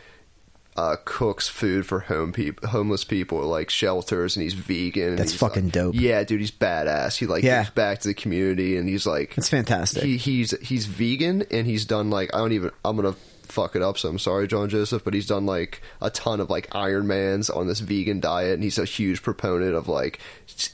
uh, 0.80 0.96
cooks 1.04 1.48
food 1.50 1.86
for 1.86 2.00
home 2.02 2.32
peop- 2.32 2.64
homeless 2.64 3.04
people, 3.04 3.40
like 3.48 3.70
shelters, 3.70 4.36
and 4.38 4.44
he's 4.44 4.54
vegan. 4.54 5.16
That's 5.18 5.32
he's, 5.32 5.40
fucking 5.40 5.66
like- 5.66 5.74
dope. 5.74 5.96
Yeah, 5.96 6.24
dude, 6.24 6.40
he's 6.40 6.52
badass. 6.52 7.18
He 7.18 7.26
like 7.26 7.44
Yeah. 7.44 7.64
gives 7.64 7.72
back 7.76 8.00
to 8.00 8.08
the 8.08 8.14
community, 8.14 8.78
and 8.78 8.88
he's 8.88 9.06
like 9.06 9.38
it's 9.38 9.50
fantastic. 9.50 10.04
He, 10.04 10.18
he's 10.18 10.52
he's 10.66 10.86
vegan, 10.86 11.44
and 11.52 11.68
he's 11.68 11.86
done 11.86 12.10
like 12.10 12.34
I 12.34 12.38
don't 12.38 12.54
even. 12.54 12.72
I'm 12.86 12.96
gonna 12.96 13.16
fuck 13.44 13.76
it 13.76 13.82
up, 13.82 13.98
so 13.98 14.08
I'm 14.08 14.20
sorry, 14.20 14.48
John 14.48 14.70
Joseph, 14.70 15.04
but 15.04 15.16
he's 15.16 15.26
done 15.26 15.46
like 15.48 15.82
a 16.02 16.12
ton 16.12 16.40
of 16.40 16.52
like 16.52 16.70
Ironmans 16.70 17.50
on 17.54 17.68
this 17.68 17.80
vegan 17.80 18.20
diet, 18.20 18.54
and 18.54 18.64
he's 18.64 18.78
a 18.78 18.86
huge 18.86 19.24
proponent 19.24 19.74
of 19.74 19.88
like 19.88 20.20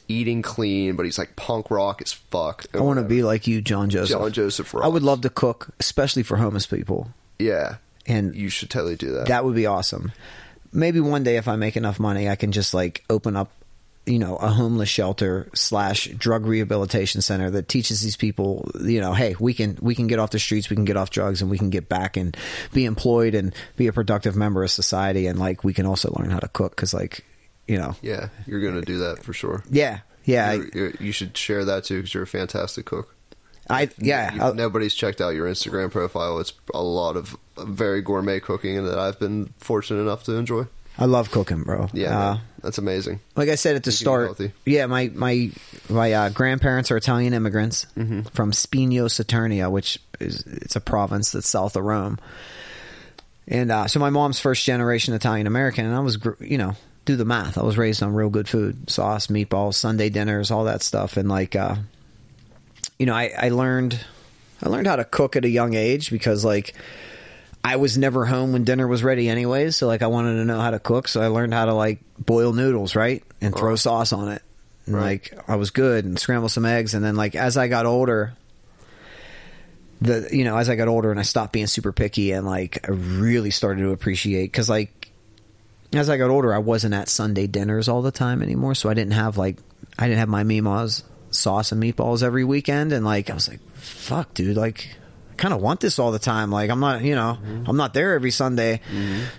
eating 0.10 0.42
clean, 0.42 0.96
but 0.98 1.06
he's 1.06 1.18
like 1.18 1.36
punk 1.38 1.72
rock 1.72 2.02
as 2.02 2.12
fuck. 2.14 2.66
I 2.74 2.82
want 2.82 3.00
to 3.00 3.06
be 3.06 3.24
like 3.24 3.48
you, 3.48 3.62
John 3.62 3.90
Joseph. 3.90 4.20
John 4.20 4.32
Joseph. 4.32 4.76
I 4.76 4.88
would 4.90 5.04
love 5.04 5.22
to 5.22 5.30
cook, 5.30 5.70
especially 5.80 6.24
for 6.24 6.36
homeless 6.38 6.66
people, 6.68 7.10
Yeah, 7.40 7.78
and 8.08 8.36
you 8.36 8.50
should 8.50 8.70
totally 8.70 8.96
do 8.96 9.12
that. 9.14 9.28
that 9.28 9.46
would 9.46 9.56
be 9.56 9.66
awesome. 9.66 10.12
Maybe 10.72 11.00
one 11.00 11.24
day, 11.24 11.38
if 11.38 11.48
I 11.48 11.56
make 11.56 11.78
enough 11.78 12.00
money, 12.00 12.30
I 12.30 12.36
can 12.36 12.52
just 12.52 12.74
like 12.74 13.04
open 13.10 13.36
up, 13.38 13.50
you 14.06 14.20
know, 14.20 14.36
a 14.36 14.50
homeless 14.50 14.90
shelter 14.90 15.50
slash 15.56 16.06
drug 16.18 16.46
rehabilitation 16.46 17.22
center 17.22 17.50
that 17.52 17.68
teaches 17.70 18.02
these 18.02 18.18
people, 18.18 18.70
you 18.82 19.00
know, 19.00 19.14
hey, 19.14 19.36
we 19.40 19.54
can 19.54 19.78
we 19.82 19.96
can 19.96 20.08
get 20.08 20.20
off 20.20 20.32
the 20.32 20.40
streets, 20.40 20.70
we 20.70 20.76
can 20.76 20.86
get 20.86 20.98
off 20.98 21.10
drugs, 21.12 21.42
and 21.42 21.50
we 21.50 21.58
can 21.58 21.70
get 21.70 21.88
back 21.88 22.18
and 22.18 22.36
be 22.74 22.84
employed 22.86 23.36
and 23.36 23.56
be 23.78 23.88
a 23.88 23.94
productive 23.94 24.36
member 24.36 24.64
of 24.64 24.70
society, 24.72 25.28
and 25.28 25.40
like 25.40 25.64
we 25.64 25.74
can 25.74 25.86
also 25.86 26.14
learn 26.20 26.30
how 26.30 26.40
to 26.40 26.48
cook 26.50 26.76
because, 26.76 26.94
like, 26.94 27.24
you 27.68 27.78
know, 27.78 27.96
yeah, 28.02 28.28
you're 28.46 28.62
gonna 28.62 28.82
do 28.84 29.00
that 29.00 29.24
for 29.24 29.34
sure. 29.34 29.64
yeah, 29.72 30.00
yeah, 30.26 30.50
I, 30.50 30.54
You're- 30.56 30.70
you're- 30.74 30.94
you 31.00 31.12
should 31.14 31.36
share 31.38 31.64
that 31.66 31.86
too 31.86 31.98
because 32.00 32.14
you're 32.14 32.24
a 32.24 32.28
fantastic 32.28 32.86
cook. 32.86 33.15
I 33.70 33.90
yeah, 33.98 34.36
I'll- 34.40 34.54
nobody's 34.54 34.94
checked 34.94 35.22
out 35.22 35.30
your 35.36 35.48
Instagram 35.48 35.92
profile. 35.92 36.40
It's 36.40 36.54
a 36.74 36.82
lot 36.84 37.16
of 37.18 37.36
very 37.58 38.02
gourmet 38.02 38.40
cooking 38.40 38.86
that 38.86 39.00
I've 39.00 39.20
been 39.20 39.54
fortunate 39.60 40.02
enough 40.02 40.24
to 40.26 40.34
enjoy. 40.36 40.66
I 40.98 41.06
love 41.06 41.30
cooking, 41.32 41.64
bro. 41.64 41.90
Yeah, 41.94 42.18
Uh, 42.18 42.38
that's 42.62 42.78
amazing. 42.78 43.20
like 43.36 43.50
I 43.50 43.56
said 43.56 43.76
at 43.76 43.84
the 43.84 43.90
you 43.92 43.96
start, 43.98 44.40
yeah, 44.66 44.86
my 44.86 45.12
my 45.14 45.52
my 45.90 46.14
uh, 46.14 46.30
grandparents 46.30 46.90
are 46.92 46.96
Italian 46.98 47.34
immigrants 47.34 47.86
Mm-hmm. 47.98 48.22
from 48.34 48.52
Spigno 48.52 49.06
Saturnia, 49.10 49.70
which 49.70 50.00
is 50.22 50.44
it's 50.48 50.76
a 50.78 50.80
province 50.82 51.32
that's 51.32 51.50
south 51.50 51.76
of 51.76 51.84
Rome. 51.84 52.18
And 53.48 53.72
uh, 53.72 53.88
so 53.88 54.00
my 54.00 54.10
mom's 54.10 54.40
first 54.40 54.64
generation 54.64 55.14
Italian 55.14 55.48
American, 55.48 55.86
and 55.86 55.94
I 55.96 56.00
was, 56.00 56.18
you 56.40 56.58
know, 56.58 56.74
do 57.06 57.16
the 57.16 57.26
math. 57.26 57.58
I 57.58 57.64
was 57.64 57.78
raised 57.78 58.02
on 58.02 58.14
real 58.14 58.30
good 58.30 58.48
food, 58.48 58.90
sauce, 58.90 59.28
meatballs, 59.28 59.76
Sunday 59.76 60.10
dinners, 60.10 60.50
all 60.50 60.64
that 60.64 60.82
stuff, 60.82 61.18
and 61.18 61.30
like, 61.30 61.56
uh, 61.56 61.76
you 63.00 63.06
know, 63.06 63.14
I, 63.14 63.32
I 63.38 63.50
learned, 63.50 64.00
I 64.64 64.70
learned 64.70 64.88
how 64.88 64.96
to 64.96 65.06
cook 65.06 65.36
at 65.36 65.46
a 65.46 65.50
young 65.50 65.74
age 65.74 66.12
because 66.12 66.44
like. 66.46 66.74
I 67.68 67.78
was 67.78 67.98
never 67.98 68.26
home 68.28 68.54
when 68.54 68.64
dinner 68.64 68.88
was 68.88 69.04
ready 69.04 69.28
anyways, 69.28 69.76
so 69.76 69.88
like 69.88 70.04
I 70.04 70.08
wanted 70.08 70.36
to 70.36 70.46
know 70.46 70.60
how 70.60 70.70
to 70.70 70.78
cook, 70.78 71.08
so 71.08 71.20
I 71.20 71.30
learned 71.30 71.52
how 71.52 71.66
to 71.66 71.74
like 71.74 71.98
boil 72.20 72.54
noodles, 72.54 72.96
right? 72.96 73.24
And 73.42 73.56
throw 73.56 73.76
sauce 73.76 74.14
on 74.14 74.28
it. 74.28 74.44
And 74.86 74.96
Right. 74.96 75.04
like 75.34 75.50
I 75.50 75.56
was 75.56 75.72
good 75.72 76.06
and 76.06 76.20
scramble 76.20 76.48
some 76.48 76.64
eggs 76.64 76.94
and 76.94 77.04
then 77.04 77.16
like 77.16 77.34
as 77.34 77.58
I 77.58 77.68
got 77.68 77.88
older 77.88 78.34
the 80.00 80.30
you 80.32 80.44
know, 80.44 80.58
as 80.58 80.70
I 80.70 80.76
got 80.76 80.88
older 80.88 81.10
and 81.10 81.20
I 81.20 81.24
stopped 81.24 81.54
being 81.54 81.66
super 81.66 81.92
picky 81.92 82.34
and 82.34 82.46
like 82.46 82.88
I 82.88 82.92
really 82.92 83.50
started 83.50 83.82
to 83.82 83.92
appreciate 83.92 84.54
cuz 84.54 84.70
like 84.70 85.10
as 85.92 86.08
I 86.08 86.18
got 86.18 86.30
older 86.30 86.54
I 86.54 86.60
wasn't 86.60 86.94
at 86.94 87.10
Sunday 87.10 87.48
dinners 87.48 87.88
all 87.88 88.04
the 88.04 88.12
time 88.12 88.44
anymore, 88.44 88.76
so 88.76 88.90
I 88.90 88.94
didn't 88.94 89.14
have 89.14 89.38
like 89.40 89.58
I 89.98 90.06
didn't 90.08 90.20
have 90.20 90.30
my 90.30 90.44
Mima's 90.44 91.02
sauce 91.36 91.72
and 91.72 91.82
meatballs 91.82 92.24
every 92.24 92.44
weekend 92.44 92.94
and 92.94 93.06
like 93.06 93.30
I 93.30 93.34
was 93.34 93.48
like 93.50 93.60
fuck 93.76 94.34
dude 94.34 94.58
like 94.58 94.90
I 95.32 95.36
kind 95.36 95.54
of 95.54 95.62
want 95.62 95.80
this 95.80 96.00
all 96.00 96.12
the 96.12 96.20
time 96.20 96.52
like 96.52 96.70
I'm 96.70 96.80
not 96.80 97.04
you 97.04 97.16
know 97.16 97.38
I'm 97.66 97.78
not 97.78 97.94
there 97.94 98.14
every 98.14 98.32
Sunday 98.32 98.82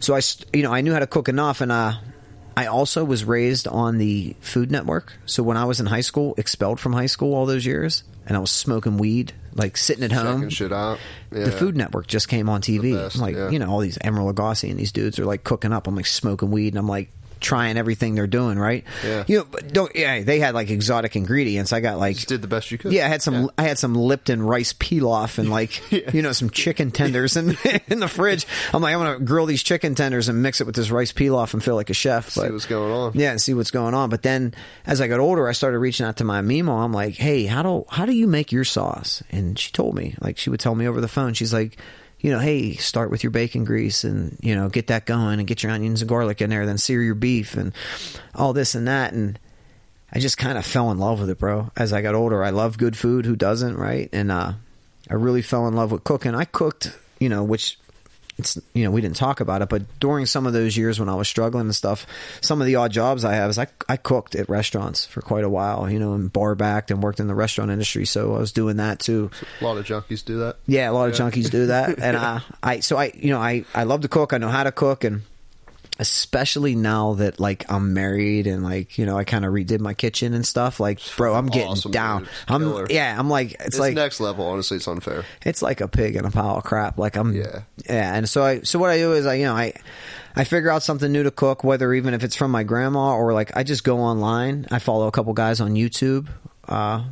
so 0.00 0.14
I 0.14 0.20
you 0.52 0.62
know 0.62 0.72
I 0.72 0.80
knew 0.80 0.92
how 0.92 1.00
to 1.00 1.06
cook 1.06 1.28
enough 1.28 1.60
and 1.60 1.72
uh 1.72 1.94
I 2.58 2.66
also 2.66 3.04
was 3.04 3.22
raised 3.24 3.68
on 3.68 3.98
the 3.98 4.34
Food 4.40 4.70
Network 4.70 5.12
so 5.26 5.42
when 5.42 5.56
I 5.56 5.64
was 5.64 5.80
in 5.80 5.86
high 5.86 6.00
school 6.00 6.34
expelled 6.36 6.80
from 6.80 6.92
high 6.92 7.06
school 7.06 7.34
all 7.34 7.46
those 7.46 7.66
years 7.66 8.02
and 8.26 8.36
I 8.36 8.40
was 8.40 8.50
smoking 8.50 8.98
weed 8.98 9.32
like 9.56 9.76
sitting 9.76 10.04
at 10.04 10.12
home 10.12 10.50
shit 10.50 10.72
out. 10.72 10.98
Yeah. 11.32 11.44
the 11.44 11.52
Food 11.52 11.76
Network 11.76 12.06
just 12.06 12.28
came 12.28 12.48
on 12.48 12.60
TV. 12.60 12.94
Best, 12.94 13.16
like, 13.16 13.34
yeah. 13.34 13.48
you 13.48 13.58
know, 13.58 13.70
all 13.70 13.80
these 13.80 13.98
Emeril 13.98 14.32
Lagasse 14.32 14.68
and 14.68 14.78
these 14.78 14.92
dudes 14.92 15.18
are 15.18 15.24
like 15.24 15.44
cooking 15.44 15.72
up. 15.72 15.86
I'm 15.86 15.96
like 15.96 16.06
smoking 16.06 16.50
weed 16.50 16.68
and 16.74 16.78
I'm 16.78 16.88
like 16.88 17.10
trying 17.40 17.76
everything 17.76 18.14
they're 18.14 18.26
doing, 18.26 18.58
right? 18.58 18.84
Yeah. 19.04 19.24
You 19.26 19.38
know, 19.38 19.46
but 19.50 19.72
don't 19.72 19.94
yeah, 19.94 20.22
they 20.22 20.38
had 20.40 20.54
like 20.54 20.70
exotic 20.70 21.16
ingredients. 21.16 21.72
I 21.72 21.80
got 21.80 21.98
like 21.98 22.16
Just 22.16 22.28
did 22.28 22.42
the 22.42 22.48
best 22.48 22.70
you 22.70 22.78
could. 22.78 22.92
yeah, 22.92 23.06
I 23.06 23.08
had 23.08 23.22
some. 23.22 23.50
I 23.58 23.62
had 23.62 23.78
some 23.78 23.94
Lipton 23.94 24.42
rice 24.42 24.72
pilaf 24.72 25.38
and 25.38 25.50
like 25.50 25.90
you 26.14 26.22
know 26.22 26.32
some 26.32 26.50
chicken 26.50 26.90
tenders 26.90 27.36
in 27.36 27.56
in 27.88 28.00
the 28.00 28.08
fridge. 28.08 28.46
I'm 28.72 28.82
like, 28.82 28.94
I'm 28.94 29.00
gonna 29.00 29.20
grill 29.20 29.46
these 29.46 29.62
chicken 29.62 29.94
tenders 29.94 30.28
and 30.28 30.42
mix 30.42 30.60
it 30.60 30.66
with 30.66 30.76
this 30.76 30.90
rice 30.90 31.12
pilaf 31.12 31.52
and 31.54 31.62
feel 31.62 31.74
like 31.74 31.90
a 31.90 31.94
chef. 31.94 32.30
See 32.30 32.40
but, 32.40 32.52
what's 32.52 32.66
going 32.66 32.92
on. 32.92 33.12
Yeah, 33.14 33.30
and 33.30 33.40
see 33.40 33.54
what's 33.54 33.70
going 33.70 33.94
on. 33.94 34.10
But 34.10 34.22
then 34.22 34.54
as 34.86 35.00
I 35.00 35.08
got 35.08 35.20
older, 35.20 35.48
I 35.48 35.52
started 35.52 35.78
reaching 35.78 36.06
out 36.06 36.16
to 36.18 36.24
my 36.24 36.40
Mimo. 36.42 36.78
I'm 36.78 36.92
like, 36.92 37.14
hey, 37.14 37.46
how 37.46 37.62
do 37.62 37.84
how 37.88 38.06
do 38.06 38.12
you 38.12 38.26
make 38.26 38.52
your 38.52 38.64
sauce? 38.64 39.22
And 39.30 39.58
she 39.58 39.70
told 39.72 39.94
me, 39.94 40.14
like, 40.20 40.38
she 40.38 40.50
would 40.50 40.60
tell 40.60 40.74
me 40.74 40.86
over 40.88 41.00
the 41.00 41.08
phone. 41.08 41.34
She's 41.34 41.52
like. 41.52 41.78
You 42.20 42.30
know, 42.32 42.38
hey, 42.38 42.74
start 42.74 43.10
with 43.10 43.22
your 43.22 43.30
bacon 43.30 43.64
grease 43.64 44.02
and, 44.02 44.36
you 44.42 44.54
know, 44.54 44.68
get 44.68 44.88
that 44.88 45.06
going 45.06 45.38
and 45.38 45.46
get 45.46 45.62
your 45.62 45.70
onions 45.70 46.00
and 46.00 46.08
garlic 46.08 46.40
in 46.40 46.50
there, 46.50 46.66
then 46.66 46.78
sear 46.78 47.02
your 47.02 47.14
beef 47.14 47.54
and 47.54 47.72
all 48.34 48.52
this 48.52 48.74
and 48.74 48.88
that. 48.88 49.12
And 49.12 49.38
I 50.12 50.18
just 50.18 50.38
kind 50.38 50.56
of 50.56 50.64
fell 50.64 50.90
in 50.90 50.98
love 50.98 51.20
with 51.20 51.30
it, 51.30 51.38
bro. 51.38 51.70
As 51.76 51.92
I 51.92 52.00
got 52.02 52.14
older, 52.14 52.42
I 52.42 52.50
love 52.50 52.78
good 52.78 52.96
food. 52.96 53.26
Who 53.26 53.36
doesn't, 53.36 53.76
right? 53.76 54.08
And 54.12 54.32
uh, 54.32 54.54
I 55.10 55.14
really 55.14 55.42
fell 55.42 55.68
in 55.68 55.74
love 55.74 55.92
with 55.92 56.04
cooking. 56.04 56.34
I 56.34 56.44
cooked, 56.44 56.96
you 57.20 57.28
know, 57.28 57.44
which 57.44 57.78
it's 58.38 58.58
you 58.74 58.84
know 58.84 58.90
we 58.90 59.00
didn't 59.00 59.16
talk 59.16 59.40
about 59.40 59.62
it, 59.62 59.68
but 59.68 59.82
during 59.98 60.26
some 60.26 60.46
of 60.46 60.52
those 60.52 60.76
years 60.76 61.00
when 61.00 61.08
I 61.08 61.14
was 61.14 61.28
struggling 61.28 61.66
and 61.66 61.74
stuff, 61.74 62.06
some 62.40 62.60
of 62.60 62.66
the 62.66 62.76
odd 62.76 62.92
jobs 62.92 63.24
I 63.24 63.34
have 63.34 63.50
is 63.50 63.58
I 63.58 63.66
I 63.88 63.96
cooked 63.96 64.34
at 64.34 64.48
restaurants 64.48 65.06
for 65.06 65.22
quite 65.22 65.44
a 65.44 65.48
while, 65.48 65.90
you 65.90 65.98
know, 65.98 66.14
and 66.14 66.32
bar 66.32 66.54
backed 66.54 66.90
and 66.90 67.02
worked 67.02 67.20
in 67.20 67.28
the 67.28 67.34
restaurant 67.34 67.70
industry, 67.70 68.04
so 68.04 68.34
I 68.34 68.38
was 68.38 68.52
doing 68.52 68.76
that 68.76 69.00
too. 69.00 69.30
A 69.60 69.64
lot 69.64 69.78
of 69.78 69.86
junkies 69.86 70.24
do 70.24 70.38
that. 70.40 70.56
Yeah, 70.66 70.90
a 70.90 70.92
lot 70.92 71.08
of 71.08 71.14
junkies 71.14 71.50
do 71.50 71.66
that, 71.66 71.98
and 71.98 72.16
uh, 72.16 72.40
I 72.62 72.80
so 72.80 72.96
I 72.96 73.12
you 73.14 73.30
know 73.30 73.40
I 73.40 73.64
I 73.74 73.84
love 73.84 74.02
to 74.02 74.08
cook. 74.08 74.32
I 74.32 74.38
know 74.38 74.48
how 74.48 74.64
to 74.64 74.72
cook, 74.72 75.04
and 75.04 75.22
especially 75.98 76.74
now 76.74 77.14
that 77.14 77.40
like 77.40 77.64
I'm 77.70 77.94
married 77.94 78.46
and 78.46 78.62
like 78.62 78.98
you 78.98 79.06
know 79.06 79.16
I 79.16 79.24
kind 79.24 79.44
of 79.44 79.52
redid 79.52 79.80
my 79.80 79.94
kitchen 79.94 80.34
and 80.34 80.46
stuff. 80.46 80.78
Like, 80.80 81.00
bro, 81.16 81.34
I'm 81.34 81.46
getting 81.46 81.70
Awesome, 81.70 81.90
down. 81.92 82.20
dude. 82.22 82.28
I'm 82.48 82.60
Killer. 82.62 82.86
yeah, 82.90 83.16
I'm 83.18 83.30
like 83.30 83.52
it's, 83.54 83.66
It's 83.66 83.78
like 83.78 83.94
next 83.94 84.20
level. 84.20 84.46
Honestly, 84.46 84.76
it's 84.76 84.86
unfair. 84.88 85.24
it's 85.44 85.62
like 85.62 85.80
a 85.80 85.88
pig 85.88 86.16
in 86.16 86.24
a 86.24 86.30
pile 86.30 86.56
of 86.56 86.64
crap. 86.64 86.98
Like 86.98 87.16
I'm, 87.16 87.34
Yeah. 87.34 87.62
yeah. 87.88 88.14
And 88.14 88.28
so 88.28 88.42
I, 88.44 88.60
so 88.60 88.78
what 88.78 88.90
I 88.90 88.98
do 88.98 89.12
is 89.14 89.26
I, 89.26 89.34
you 89.34 89.44
know, 89.46 89.54
I, 89.56 89.72
I 90.34 90.44
figure 90.44 90.70
out 90.70 90.82
something 90.82 91.10
new 91.10 91.22
to 91.22 91.30
cook, 91.30 91.64
whether 91.64 91.92
even 91.94 92.12
if 92.14 92.22
it's 92.22 92.36
from 92.36 92.50
my 92.50 92.62
grandma 92.62 93.14
or 93.16 93.32
like 93.32 93.56
I 93.56 93.62
just 93.62 93.84
go 93.84 93.98
online. 94.00 94.66
I 94.70 94.78
follow 94.78 95.06
a 95.06 95.10
couple 95.12 95.32
guys 95.32 95.60
on 95.60 95.72
YouTube, 95.74 96.28
uh, 96.68 97.04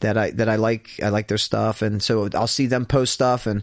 that 0.00 0.16
I 0.18 0.30
that 0.32 0.48
I 0.48 0.56
like. 0.56 0.90
I 1.02 1.08
like 1.08 1.28
their 1.28 1.38
stuff, 1.38 1.82
and 1.82 2.02
so 2.02 2.28
I'll 2.34 2.46
see 2.46 2.66
them 2.66 2.84
post 2.86 3.14
stuff, 3.14 3.46
and 3.46 3.62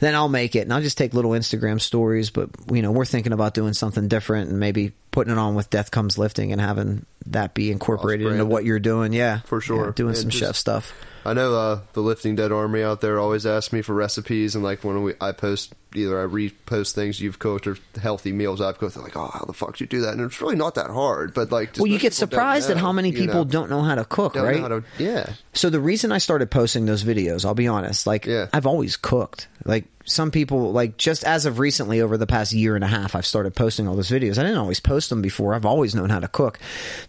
then 0.00 0.14
I'll 0.14 0.28
make 0.28 0.54
it, 0.56 0.60
and 0.60 0.72
I'll 0.72 0.80
just 0.82 0.96
take 0.98 1.14
little 1.14 1.32
Instagram 1.32 1.80
stories. 1.80 2.30
But 2.30 2.50
you 2.70 2.82
know, 2.82 2.90
we're 2.92 3.04
thinking 3.04 3.32
about 3.32 3.54
doing 3.54 3.72
something 3.74 4.08
different, 4.08 4.50
and 4.50 4.58
maybe 4.60 4.92
putting 5.10 5.32
it 5.32 5.38
on 5.38 5.54
with 5.54 5.68
Death 5.70 5.90
Comes 5.90 6.16
Lifting 6.18 6.52
and 6.52 6.60
having 6.60 7.04
that 7.26 7.52
be 7.54 7.70
incorporated 7.70 8.26
into 8.26 8.46
what 8.46 8.64
you're 8.64 8.80
doing. 8.80 9.12
Yeah, 9.12 9.40
For 9.40 9.60
sure. 9.60 9.86
Yeah, 9.86 9.92
doing 9.94 10.10
And 10.10 10.18
some 10.18 10.30
just- 10.30 10.40
chef 10.42 10.56
stuff. 10.56 10.92
I 11.24 11.34
know 11.34 11.54
uh, 11.54 11.80
the 11.92 12.00
Lifting 12.00 12.34
Dead 12.36 12.50
Army 12.52 12.82
out 12.82 13.00
there 13.00 13.18
always 13.20 13.46
asks 13.46 13.72
me 13.72 13.82
for 13.82 13.94
recipes, 13.94 14.54
and 14.54 14.64
like 14.64 14.82
when 14.82 15.02
we, 15.02 15.14
I 15.20 15.32
post, 15.32 15.72
either 15.94 16.20
I 16.20 16.26
repost 16.26 16.92
things 16.92 17.20
you've 17.20 17.38
cooked 17.38 17.66
or 17.66 17.76
healthy 18.00 18.32
meals 18.32 18.60
I've 18.60 18.78
cooked. 18.78 18.94
They're 18.94 19.04
like, 19.04 19.16
"Oh, 19.16 19.30
how 19.32 19.44
the 19.44 19.52
fuck 19.52 19.76
do 19.76 19.84
you 19.84 19.88
do 19.88 20.00
that?" 20.00 20.14
And 20.14 20.20
it's 20.22 20.40
really 20.40 20.56
not 20.56 20.74
that 20.74 20.90
hard, 20.90 21.32
but 21.34 21.52
like, 21.52 21.76
Well, 21.76 21.86
you 21.86 21.98
get 22.00 22.12
surprised 22.12 22.70
at 22.70 22.76
how 22.76 22.90
many 22.92 23.10
you 23.10 23.18
people 23.18 23.44
know, 23.44 23.50
don't 23.50 23.70
know 23.70 23.82
how 23.82 23.94
to 23.94 24.04
cook, 24.04 24.34
know 24.34 24.44
right? 24.44 24.56
to- 24.68 24.82
yeah, 24.98 25.32
So 25.52 25.70
the 25.70 25.80
reason 25.80 26.10
I 26.10 26.18
started 26.18 26.50
posting 26.50 26.86
those 26.86 27.04
videos, 27.04 27.44
I'll 27.44 27.54
be 27.54 27.68
honest, 27.68 28.06
like 28.06 28.26
Yeah. 28.26 28.48
I've 28.52 28.66
always 28.66 28.96
cooked. 28.96 29.46
Like 29.64 29.84
some 30.04 30.32
people, 30.32 30.72
like 30.72 30.96
just 30.96 31.22
as 31.22 31.46
of 31.46 31.60
recently, 31.60 32.00
over 32.00 32.16
the 32.16 32.26
past 32.26 32.52
year 32.52 32.74
and 32.74 32.82
a 32.82 32.88
half, 32.88 33.14
I've 33.14 33.26
started 33.26 33.54
posting 33.54 33.86
all 33.86 33.94
those 33.94 34.10
videos. 34.10 34.38
I 34.38 34.42
didn't 34.42 34.58
always 34.58 34.80
post 34.80 35.08
them 35.10 35.22
before. 35.22 35.54
I've 35.54 35.66
always 35.66 35.94
known 35.94 36.10
how 36.10 36.18
to 36.18 36.26
cook. 36.26 36.58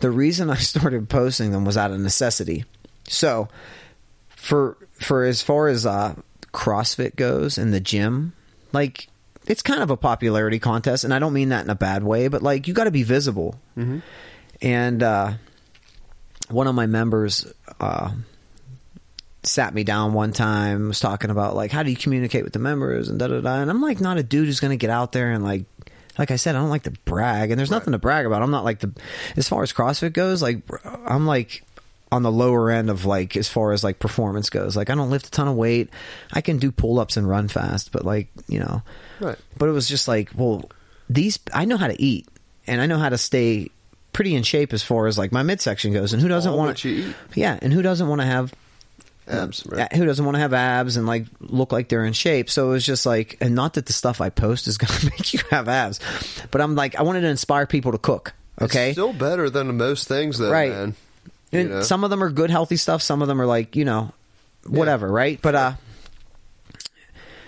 The 0.02 0.12
reason 0.12 0.52
I 0.52 0.56
started 0.58 1.10
posting 1.10 1.50
them 1.52 1.66
was 1.66 1.78
out 1.78 1.90
of 1.90 2.00
necessity. 2.00 2.66
So 3.08 3.48
for 4.44 4.78
for 5.00 5.24
as 5.24 5.42
far 5.42 5.70
as 5.70 5.86
uh, 5.86 6.16
CrossFit 6.52 7.16
goes 7.16 7.58
in 7.58 7.72
the 7.72 7.80
gym, 7.80 8.34
like 8.74 9.08
it's 9.48 9.62
kind 9.62 9.82
of 9.82 9.90
a 9.90 9.96
popularity 9.96 10.60
contest, 10.60 11.06
and 11.06 11.14
I 11.14 11.20
don't 11.20 11.32
mean 11.32 11.50
that 11.50 11.64
in 11.64 11.70
a 11.70 11.76
bad 11.76 12.04
way, 12.04 12.28
but 12.28 12.44
like 12.44 12.68
you 12.68 12.74
got 12.74 12.84
to 12.84 12.92
be 12.92 13.04
visible. 13.04 13.56
And 14.62 15.02
uh, 15.02 15.34
one 16.50 16.68
of 16.68 16.76
my 16.76 16.88
members 16.88 17.48
uh, 17.80 18.12
sat 19.44 19.74
me 19.74 19.86
down 19.86 20.12
one 20.12 20.34
time, 20.34 20.90
was 20.90 21.00
talking 21.00 21.30
about 21.30 21.56
like 21.56 21.72
how 21.72 21.84
do 21.84 21.90
you 21.90 21.96
communicate 21.96 22.44
with 22.44 22.52
the 22.52 22.60
members 22.60 23.08
and 23.08 23.20
da 23.20 23.28
da 23.28 23.40
da. 23.40 23.62
And 23.62 23.72
I'm 23.72 23.82
like 23.82 24.02
not 24.02 24.18
a 24.18 24.24
dude 24.24 24.48
who's 24.48 24.60
going 24.60 24.72
to 24.72 24.78
get 24.78 24.90
out 24.90 25.14
there 25.14 25.32
and 25.32 25.44
like. 25.44 25.64
Like 26.16 26.30
I 26.30 26.36
said, 26.36 26.56
I 26.56 26.60
don't 26.60 26.70
like 26.70 26.84
to 26.84 26.92
brag, 27.06 27.50
and 27.50 27.58
there's 27.58 27.72
nothing 27.72 27.94
to 27.94 27.98
brag 27.98 28.28
about. 28.28 28.44
I'm 28.44 28.52
not 28.52 28.64
like 28.64 28.82
the, 28.82 28.94
as 29.36 29.50
far 29.50 29.64
as 29.64 29.74
CrossFit 29.74 30.14
goes, 30.14 30.44
like 30.44 30.62
I'm 30.86 31.26
like 31.26 31.64
on 32.14 32.22
the 32.22 32.32
lower 32.32 32.70
end 32.70 32.90
of 32.92 33.06
like 33.06 33.36
as 33.36 33.50
far 33.50 33.72
as 33.74 33.84
like 33.84 33.98
performance 34.00 34.50
goes. 34.50 34.78
Like 34.78 34.90
I 34.90 34.96
don't 34.96 35.10
lift 35.10 35.28
a 35.28 35.32
ton 35.32 35.48
of 35.48 35.56
weight. 35.56 35.90
I 36.32 36.42
can 36.42 36.58
do 36.60 36.72
pull 36.72 37.00
ups 37.00 37.18
and 37.18 37.28
run 37.28 37.48
fast, 37.48 37.92
but 37.92 38.06
like 38.06 38.28
you 38.48 38.60
know, 38.60 38.84
right. 39.20 39.38
but 39.58 39.68
it 39.68 39.72
was 39.72 39.88
just 39.88 40.08
like, 40.08 40.30
well, 40.36 40.70
these 41.10 41.40
I 41.54 41.66
know 41.66 41.78
how 41.78 41.88
to 41.88 42.02
eat 42.02 42.28
and 42.68 42.80
I 42.82 42.86
know 42.86 42.98
how 43.00 43.10
to 43.10 43.18
stay 43.18 43.70
pretty 44.14 44.36
in 44.36 44.44
shape 44.44 44.74
as 44.74 44.84
far 44.84 45.08
as 45.08 45.18
like 45.18 45.32
my 45.32 45.42
midsection 45.44 45.92
goes. 45.92 46.14
And 46.14 46.22
who 46.22 46.28
doesn't 46.28 46.54
want 46.54 46.78
to? 46.78 46.90
eat. 46.90 47.16
Yeah, 47.34 47.58
and 47.62 47.74
who 47.74 47.82
doesn't 47.82 48.08
want 48.08 48.22
to 48.22 48.28
have 48.28 48.54
Abs, 49.26 49.66
right? 49.66 49.92
who 49.94 50.06
doesn't 50.06 50.26
want 50.26 50.36
to 50.36 50.40
have 50.42 50.54
abs 50.54 50.98
and 50.98 51.08
like 51.08 51.26
look 51.40 51.72
like 51.72 51.88
they're 51.88 52.04
in 52.06 52.12
shape? 52.14 52.50
So 52.50 52.68
it 52.68 52.72
was 52.74 52.86
just 52.86 53.06
like, 53.06 53.38
and 53.42 53.56
not 53.56 53.74
that 53.76 53.86
the 53.86 53.94
stuff 53.94 54.20
I 54.22 54.30
post 54.30 54.68
is 54.68 54.78
going 54.84 54.94
to 55.00 55.06
make 55.10 55.34
you 55.34 55.40
have 55.50 55.68
abs, 55.70 56.00
but 56.52 56.60
I'm 56.62 56.76
like, 56.76 56.96
I 56.96 57.04
wanted 57.04 57.22
to 57.22 57.30
inspire 57.30 57.66
people 57.66 57.94
to 57.94 57.98
cook. 57.98 58.34
Okay, 58.62 58.90
It's 58.90 58.96
still 58.96 59.14
better 59.14 59.50
than 59.50 59.76
most 59.78 60.08
things, 60.08 60.38
though, 60.38 60.52
Right. 60.52 60.72
man. 60.72 60.96
You 61.54 61.70
know? 61.70 61.82
some 61.82 62.04
of 62.04 62.10
them 62.10 62.24
are 62.24 62.30
good 62.30 62.50
healthy 62.50 62.78
stuff. 62.78 63.02
Some 63.02 63.22
of 63.22 63.28
them 63.28 63.42
are 63.42 63.46
like 63.46 63.76
you 63.76 63.86
know 63.86 64.12
whatever 64.68 65.12
right? 65.12 65.40
But 65.42 65.56
uh 65.56 65.74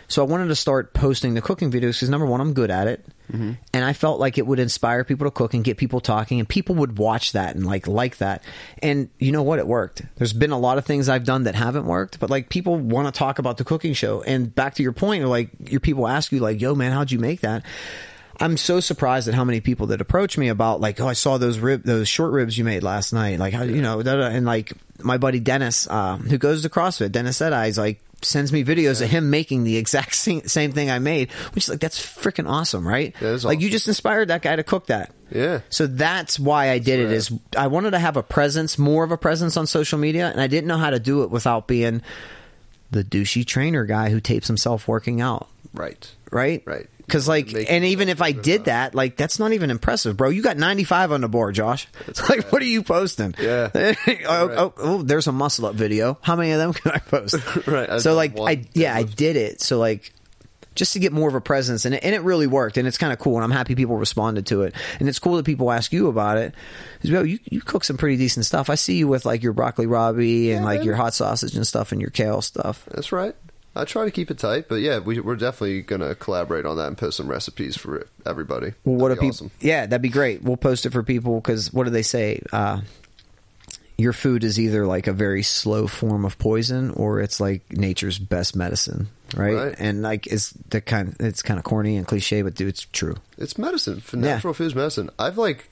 so 0.08 0.24
i 0.24 0.28
wanted 0.28 0.48
to 0.48 0.56
start 0.56 0.94
posting 0.94 1.34
the 1.34 1.42
cooking 1.42 1.72
videos 1.72 1.94
because 1.94 2.10
number 2.10 2.28
one 2.28 2.40
i'm 2.40 2.54
good 2.54 2.70
at 2.70 2.88
it. 2.88 3.06
Mm-hmm. 3.32 3.54
and 3.74 3.84
i 3.84 3.92
felt 3.94 4.20
like 4.20 4.38
it 4.38 4.46
would 4.46 4.60
inspire 4.60 5.04
people 5.04 5.26
to 5.26 5.32
cook 5.32 5.56
and 5.56 5.64
get 5.64 5.78
people 5.78 6.00
talking 6.00 6.40
and 6.40 6.48
people 6.48 6.76
would 6.76 7.00
watch 7.00 7.32
that 7.32 7.56
and 7.56 7.66
like 7.66 7.88
like 7.88 8.18
that. 8.18 8.44
And 8.84 9.10
you 9.18 9.32
know 9.32 9.42
what? 9.42 9.58
It 9.58 9.66
worked. 9.66 10.04
There's 10.18 10.32
been 10.32 10.52
a 10.52 10.60
lot 10.60 10.78
of 10.78 10.86
things 10.86 11.10
i've 11.10 11.24
done 11.24 11.44
that 11.44 11.56
haven't 11.56 11.86
worked 11.86 12.20
but 12.20 12.30
like 12.30 12.50
people 12.50 12.78
want 12.78 13.08
to 13.08 13.18
talk 13.18 13.40
about 13.40 13.58
the 13.58 13.64
cooking 13.64 13.94
show. 13.94 14.22
And 14.22 14.54
back 14.54 14.76
to 14.76 14.84
your 14.84 14.94
point 14.94 15.26
like 15.26 15.50
your 15.72 15.80
people 15.80 16.08
ask 16.08 16.32
you 16.32 16.40
like 16.40 16.62
yo 16.62 16.76
man 16.76 16.92
how'd 16.92 17.12
you 17.12 17.18
make 17.18 17.42
that 17.42 17.64
I'm 18.40 18.58
so 18.58 18.80
surprised 18.80 19.28
at 19.28 19.34
how 19.34 19.44
many 19.44 19.62
people 19.62 19.88
that 19.88 20.02
approach 20.02 20.38
me 20.38 20.50
about 20.50 20.82
like, 20.82 21.00
oh, 21.00 21.08
I 21.08 21.14
saw 21.14 21.38
those 21.38 21.60
rib, 21.60 21.84
those 21.84 22.08
short 22.08 22.32
ribs 22.32 22.58
you 22.58 22.64
made 22.64 22.84
last 22.84 23.14
night. 23.14 23.40
Like, 23.40 23.54
how, 23.54 23.64
you 23.64 23.82
know, 23.82 24.02
da, 24.04 24.16
da, 24.16 24.28
and 24.28 24.46
like 24.46 24.74
my 25.02 25.18
buddy 25.18 25.40
Dennis, 25.40 25.88
uh, 25.90 26.18
who 26.18 26.38
goes 26.38 26.62
to 26.64 26.70
CrossFit, 26.70 27.12
Dennis 27.12 27.38
said, 27.38 27.54
I 27.54 27.70
like 27.72 28.02
sends 28.22 28.52
me 28.52 28.64
videos 28.64 29.02
of 29.02 29.10
him 29.10 29.30
making 29.30 29.64
the 29.66 29.78
exact 29.78 30.16
same, 30.16 30.48
same 30.48 30.72
thing 30.72 30.90
I 30.90 31.00
made, 31.00 31.32
which 31.54 31.66
is 31.66 31.70
like 31.70 31.80
that's 31.80 32.00
freaking 32.00 32.50
awesome, 32.50 32.88
right? 32.88 33.14
Is 33.22 33.46
like 33.46 33.62
you 33.62 33.70
just 33.70 33.88
inspired 33.88 34.30
that 34.30 34.42
guy 34.42 34.56
to 34.56 34.64
cook 34.64 34.88
that. 34.88 35.12
Yeah. 35.32 35.62
So 35.70 35.88
that's 35.88 36.40
why 36.40 36.72
I 36.72 36.80
did 36.80 37.00
it. 37.00 37.12
Is 37.12 37.32
I 37.58 37.68
wanted 37.68 37.92
to 37.92 38.00
have 38.00 38.18
a 38.18 38.24
presence, 38.24 38.78
more 38.78 39.04
of 39.04 39.12
a 39.12 39.18
presence 39.18 39.58
on 39.58 39.68
social 39.68 39.98
media, 40.00 40.30
and 40.30 40.40
I 40.42 40.48
didn't 40.48 40.68
know 40.68 40.78
how 40.78 40.90
to 40.90 41.00
do 41.00 41.24
it 41.24 41.32
without 41.32 41.68
being 41.68 42.02
the 42.92 43.04
douchey 43.04 43.46
trainer 43.46 43.84
guy 43.86 44.10
who 44.10 44.20
tapes 44.20 44.48
himself 44.48 44.88
working 44.88 45.20
out 45.20 45.50
Right. 45.74 46.10
right? 46.32 46.64
Right. 46.66 46.88
Because 47.06 47.28
like, 47.28 47.54
and 47.70 47.86
even 47.86 48.10
if 48.10 48.22
I 48.22 48.32
did 48.32 48.66
that, 48.66 48.96
like, 48.96 49.16
that's 49.16 49.38
not 49.38 49.54
even 49.54 49.70
impressive, 49.70 50.18
bro. 50.18 50.30
You 50.30 50.42
got 50.42 50.58
95 50.58 51.12
on 51.12 51.22
the 51.22 51.30
board, 51.30 51.54
Josh. 51.56 51.88
It's 52.08 52.28
like, 52.30 52.52
what 52.52 52.62
are 52.62 52.66
you 52.66 52.82
posting? 52.84 53.36
Yeah. 53.40 53.70
oh, 53.76 53.94
oh, 54.28 54.74
oh, 54.78 55.02
there's 55.04 55.28
a 55.28 55.32
muscle 55.32 55.66
up 55.68 55.76
video. 55.76 56.18
How 56.22 56.36
many 56.36 56.52
of 56.52 56.58
them 56.60 56.74
can 56.74 56.92
I 56.92 57.00
post? 57.00 57.36
Right, 57.68 57.90
I've 57.90 58.02
So 58.02 58.14
like, 58.16 58.40
I 58.40 58.66
yeah, 58.74 58.96
I 58.96 59.04
did 59.04 59.36
it. 59.36 59.62
So 59.62 59.78
like. 59.78 60.12
Just 60.74 60.92
to 60.92 61.00
get 61.00 61.14
more 61.14 61.30
of 61.30 61.36
a 61.36 61.40
presence, 61.40 61.86
and 61.86 61.96
it, 61.96 62.04
and 62.04 62.14
it 62.14 62.22
really 62.24 62.48
worked, 62.48 62.76
and 62.76 62.86
it's 62.86 62.98
kind 62.98 63.14
of 63.14 63.18
cool, 63.20 63.36
and 63.36 63.46
I'm 63.46 63.52
happy 63.52 63.76
people 63.76 63.96
responded 63.96 64.46
to 64.48 64.64
it, 64.64 64.76
and 65.00 65.08
it's 65.08 65.20
cool 65.20 65.38
that 65.38 65.46
people 65.46 65.72
ask 65.72 65.94
you 65.94 66.10
about 66.10 66.38
it. 66.38 66.54
'Cause, 67.02 67.12
yo, 67.12 67.24
you 67.24 67.40
you 67.46 67.62
cook 67.62 67.86
some 67.86 67.96
pretty 67.96 68.18
decent 68.18 68.46
stuff. 68.46 68.70
I 68.70 68.76
see 68.76 68.98
you 68.98 69.08
with 69.08 69.24
like 69.24 69.42
your 69.42 69.54
broccoli 69.54 69.86
rabe 69.88 70.18
and 70.54 70.60
Yeah, 70.60 70.66
like 70.66 70.84
your 70.84 70.96
hot 70.96 71.14
sausage 71.14 71.56
and 71.56 71.66
stuff, 71.66 71.94
and 71.94 72.02
your 72.02 72.10
kale 72.10 72.42
stuff. 72.42 72.84
That's 72.92 73.14
right. 73.14 73.34
I 73.76 73.84
try 73.86 74.06
to 74.06 74.12
keep 74.12 74.32
it 74.32 74.38
tight, 74.40 74.70
but 74.70 74.76
yeah, 74.76 75.00
we, 75.00 75.20
we're 75.20 75.36
definitely 75.36 75.82
gonna 75.82 76.16
collaborate 76.16 76.66
on 76.66 76.78
that 76.78 76.88
and 76.88 76.98
post 76.98 77.18
some 77.18 77.28
recipes 77.28 77.76
for 77.76 78.08
everybody. 78.26 78.74
Well, 78.86 78.96
what 78.96 79.10
That'd 79.10 79.20
people? 79.22 79.30
awesome. 79.30 79.52
Yeah, 79.60 79.86
that'd 79.86 80.02
be 80.02 80.10
great. 80.10 80.42
We'll 80.44 80.58
post 80.58 80.86
it 80.86 80.92
for 80.94 81.04
people 81.04 81.36
because 81.42 81.74
what 81.74 81.84
do 81.84 81.90
they 81.90 82.02
say? 82.04 82.42
Uh, 82.54 82.82
your 83.98 84.12
food 84.14 84.44
is 84.44 84.60
either 84.60 84.86
like 84.86 85.08
a 85.08 85.14
very 85.14 85.42
slow 85.44 85.88
form 85.88 86.26
of 86.26 86.38
poison 86.38 86.92
or 86.92 87.22
it's 87.22 87.40
like 87.40 87.62
nature's 87.72 88.20
best 88.20 88.54
medicine, 88.56 89.08
right? 89.36 89.54
Right. 89.56 89.76
And 89.78 90.02
like 90.02 90.28
it's 90.28 90.52
the 90.70 90.82
kind. 90.82 91.16
It's 91.20 91.42
kind 91.42 91.58
of 91.58 91.64
corny 91.64 91.96
and 91.96 92.06
cliche, 92.06 92.42
but 92.42 92.56
dude, 92.56 92.68
it's 92.70 92.86
true. 92.92 93.16
It's 93.38 93.58
medicine. 93.58 94.02
For 94.02 94.18
Yeah. 94.18 94.24
natural 94.36 94.54
food's 94.54 94.76
medicine. 94.76 95.10
I've 95.18 95.38
like, 95.38 95.70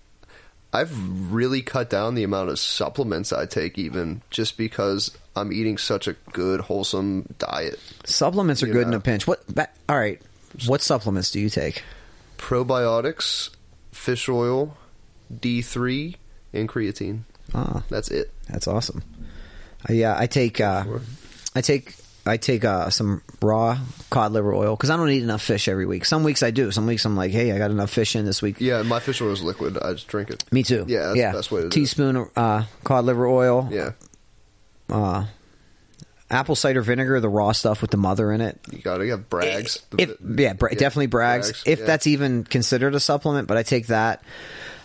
I've 0.74 1.32
really 1.32 1.62
cut 1.62 1.90
down 1.90 2.16
the 2.16 2.24
amount 2.24 2.50
of 2.50 2.58
supplements 2.60 3.32
I 3.32 3.46
take, 3.46 3.78
even 3.78 4.22
just 4.32 4.58
because 4.58 5.16
I'm 5.36 5.54
eating 5.54 5.78
such 5.78 6.08
a 6.08 6.14
good, 6.32 6.62
wholesome 6.62 7.28
diet. 7.38 7.80
Supplements 8.06 8.64
are 8.64 8.68
You 8.68 8.74
good 8.74 8.88
in 8.88 8.94
a 8.94 9.00
pinch. 9.00 9.28
What? 9.28 9.44
ba- 9.54 9.70
All 9.88 9.98
right. 9.98 10.20
What 10.66 10.82
supplements 10.82 11.32
do 11.32 11.40
you 11.40 11.50
take? 11.50 11.84
Probiotics, 12.38 13.50
fish 13.92 14.28
oil, 14.30 14.78
D3, 15.34 16.16
and 16.54 16.70
creatine. 16.70 17.22
Ah, 17.54 17.84
That's 17.90 18.10
it. 18.10 18.32
that's 18.50 18.68
awesome. 18.68 19.04
Uh, 19.90 19.94
yeah, 19.94 20.16
I 20.18 20.28
take. 20.28 20.60
Uh, 20.62 20.84
Sure. 20.84 21.02
I 21.56 21.62
take. 21.62 21.96
I 22.26 22.38
take 22.38 22.64
uh, 22.64 22.90
some 22.90 23.22
raw 23.42 23.78
cod 24.10 24.32
liver 24.32 24.54
oil 24.54 24.76
because 24.76 24.90
I 24.90 24.96
don't 24.96 25.10
eat 25.10 25.24
enough 25.24 25.42
fish 25.42 25.68
every 25.68 25.86
week. 25.86 26.06
Some 26.06 26.24
weeks 26.24 26.42
I 26.42 26.52
do. 26.52 26.72
Some 26.72 26.86
weeks 26.88 27.04
I'm 27.06 27.18
like, 27.18 27.32
hey, 27.32 27.52
I 27.52 27.58
got 27.58 27.70
enough 27.70 27.90
fish 27.90 28.16
in 28.16 28.24
this 28.26 28.42
week. 28.42 28.62
Yeah, 28.62 28.82
my 28.84 29.00
fish 29.02 29.22
oil 29.22 29.32
is 29.32 29.42
liquid. 29.44 29.78
I 29.78 29.94
just 29.94 30.08
drink 30.08 30.30
it. 30.30 30.44
Me 30.52 30.64
too. 30.64 30.86
Yeah, 30.88 31.08
that's 31.08 31.18
yeah. 31.18 31.32
the 31.32 31.38
best 31.38 31.52
way 31.52 31.58
to 31.58 31.64
do 31.64 31.68
it. 31.68 31.72
Teaspoon 31.72 32.16
of 32.16 32.30
uh, 32.38 32.64
cod 32.86 33.04
liver 33.06 33.28
oil. 33.28 33.68
Yeah, 33.72 33.92
Uh, 34.90 35.26
apple 36.30 36.56
cider 36.56 36.82
vinegar, 36.82 37.20
the 37.20 37.30
raw 37.30 37.52
stuff 37.52 37.82
with 37.82 37.92
the 37.92 37.98
mother 37.98 38.32
in 38.32 38.40
it. 38.42 38.58
you 38.72 38.80
gotta 38.80 39.06
have 39.08 39.30
Bragg's. 39.30 39.82
If, 39.98 40.16
yeah, 40.22 40.54
bra- 40.54 40.70
definitely 40.70 41.08
Bragg's. 41.08 41.64
If 41.66 41.80
yeah. 41.80 41.86
that's 41.86 42.08
even 42.08 42.46
considered 42.46 42.96
a 42.96 43.00
supplement, 43.00 43.48
but 43.48 43.58
I 43.58 43.64
take 43.64 43.88
that. 43.88 44.24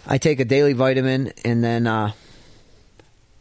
I 0.07 0.18
take 0.18 0.41
a 0.41 0.44
daily 0.44 0.73
vitamin, 0.73 1.33
and 1.44 1.62
then, 1.62 1.86
uh, 1.86 2.12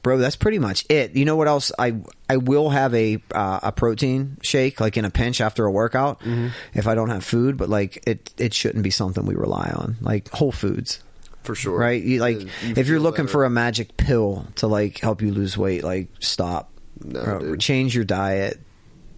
bro, 0.03 0.17
that's 0.17 0.35
pretty 0.35 0.59
much 0.59 0.85
it. 0.89 1.15
You 1.15 1.25
know 1.25 1.35
what 1.35 1.47
else? 1.47 1.71
I 1.77 1.95
I 2.29 2.37
will 2.37 2.69
have 2.69 2.93
a 2.93 3.21
uh, 3.33 3.59
a 3.63 3.71
protein 3.71 4.37
shake, 4.41 4.79
like 4.79 4.97
in 4.97 5.05
a 5.05 5.09
pinch 5.09 5.41
after 5.41 5.65
a 5.65 5.71
workout, 5.71 6.19
Mm-hmm. 6.21 6.47
if 6.73 6.87
I 6.87 6.95
don't 6.95 7.09
have 7.09 7.23
food. 7.23 7.57
But 7.57 7.69
like 7.69 8.03
it, 8.07 8.33
it 8.37 8.53
shouldn't 8.53 8.83
be 8.83 8.91
something 8.91 9.25
we 9.25 9.35
rely 9.35 9.71
on. 9.73 9.97
Like 10.01 10.29
Whole 10.29 10.51
Foods. 10.51 10.99
for 11.43 11.55
sure. 11.55 11.77
right? 11.77 12.01
You 12.01 12.19
like 12.19 12.41
You 12.41 12.49
if 12.75 12.87
you're 12.87 12.99
looking 12.99 13.25
better. 13.25 13.31
for 13.31 13.45
a 13.45 13.49
magic 13.49 13.95
pill 13.97 14.45
to 14.55 14.67
like 14.67 14.99
help 14.99 15.21
you 15.21 15.31
lose 15.31 15.57
weight, 15.57 15.83
like 15.83 16.09
stop, 16.19 16.69
No, 17.03 17.55
change 17.55 17.95
your 17.95 18.03
diet, 18.05 18.59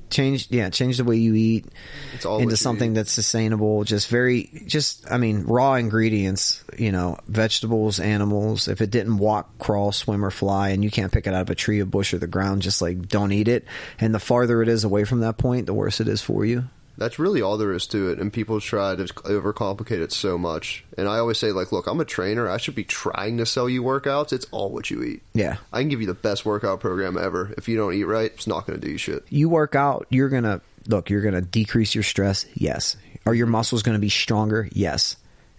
change 0.10 0.48
yeah, 0.50 0.70
change 0.70 0.98
the 0.98 1.04
way 1.04 1.18
you 1.18 1.34
eat 1.36 1.66
It's 2.14 2.26
all 2.26 2.40
into 2.40 2.58
something 2.58 2.92
eat. 2.92 2.96
that's 2.96 3.12
sustainable. 3.12 3.84
Just 3.84 4.08
very, 4.10 4.50
just 4.66 5.10
I 5.12 5.18
mean, 5.18 5.44
raw 5.44 5.76
ingredients. 5.76 6.64
You 6.78 6.92
know, 6.92 7.18
vegetables, 7.28 8.00
animals. 8.00 8.68
If 8.68 8.82
it 8.82 8.90
didn't 8.90 9.18
walk, 9.18 9.58
crawl, 9.60 9.92
swim, 9.92 10.24
or 10.24 10.32
fly, 10.32 10.70
and 10.70 10.84
you 10.84 10.92
can't 10.92 11.12
pick 11.12 11.28
it 11.28 11.34
out 11.34 11.42
of 11.42 11.50
a 11.50 11.56
tree, 11.56 11.80
a 11.80 11.86
bush, 11.86 12.14
or 12.14 12.18
the 12.18 12.28
ground, 12.28 12.62
just 12.62 12.82
like 12.82 13.08
don't 13.08 13.32
eat 13.32 13.48
it. 13.48 13.66
And 14.00 14.14
the 14.14 14.20
farther 14.20 14.62
it 14.62 14.70
is 14.70 14.84
away 14.84 15.04
from 15.04 15.22
that 15.22 15.38
point, 15.38 15.66
the 15.66 15.74
worse 15.74 16.00
it 16.00 16.08
is 16.08 16.22
for 16.22 16.46
you. 16.46 16.66
That's 17.00 17.18
really 17.18 17.42
all 17.42 17.58
there 17.58 17.72
is 17.72 17.88
to 17.88 18.10
it, 18.10 18.20
and 18.20 18.32
people 18.32 18.60
try 18.60 18.94
to 18.96 19.06
overcomplicate 19.06 20.02
it 20.02 20.12
so 20.12 20.38
much. 20.38 20.84
And 20.98 21.08
I 21.08 21.20
always 21.20 21.38
say, 21.38 21.54
like, 21.54 21.72
look, 21.72 21.88
I'm 21.88 22.02
a 22.02 22.06
trainer. 22.06 22.50
I 22.50 22.58
should 22.58 22.76
be 22.76 22.84
trying 22.84 23.38
to 23.38 23.46
sell 23.46 23.70
you 23.70 23.82
workouts. 23.82 24.34
It's 24.34 24.46
all 24.52 24.70
what 24.70 24.92
you 24.92 25.02
eat. 25.04 25.24
Yeah. 25.34 25.58
I 25.72 25.80
can 25.80 25.88
give 25.88 26.02
you 26.02 26.08
the 26.08 26.14
best 26.14 26.46
workout 26.46 26.82
program 26.82 27.18
ever. 27.18 27.54
If 27.58 27.70
you 27.70 27.78
don't 27.78 27.94
eat 27.94 28.04
right, 28.04 28.32
it's 28.32 28.48
not 28.48 28.68
going 28.68 28.80
to 28.80 28.86
do 28.86 28.92
you 28.92 28.98
shit. 28.98 29.24
you 29.30 29.48
work 29.48 29.76
out, 29.76 30.08
you're 30.10 30.30
gonna 30.30 30.60
look, 30.88 31.10
you're 31.10 31.22
gonna 31.22 31.42
decrease 31.42 31.96
your 31.96 32.04
stress, 32.04 32.46
yes. 32.54 32.98
Are 33.26 33.34
your 33.34 33.48
muscles 33.48 33.82
gonna 33.82 33.98
be 33.98 34.10
stronger? 34.10 34.68
Yes. 34.74 35.16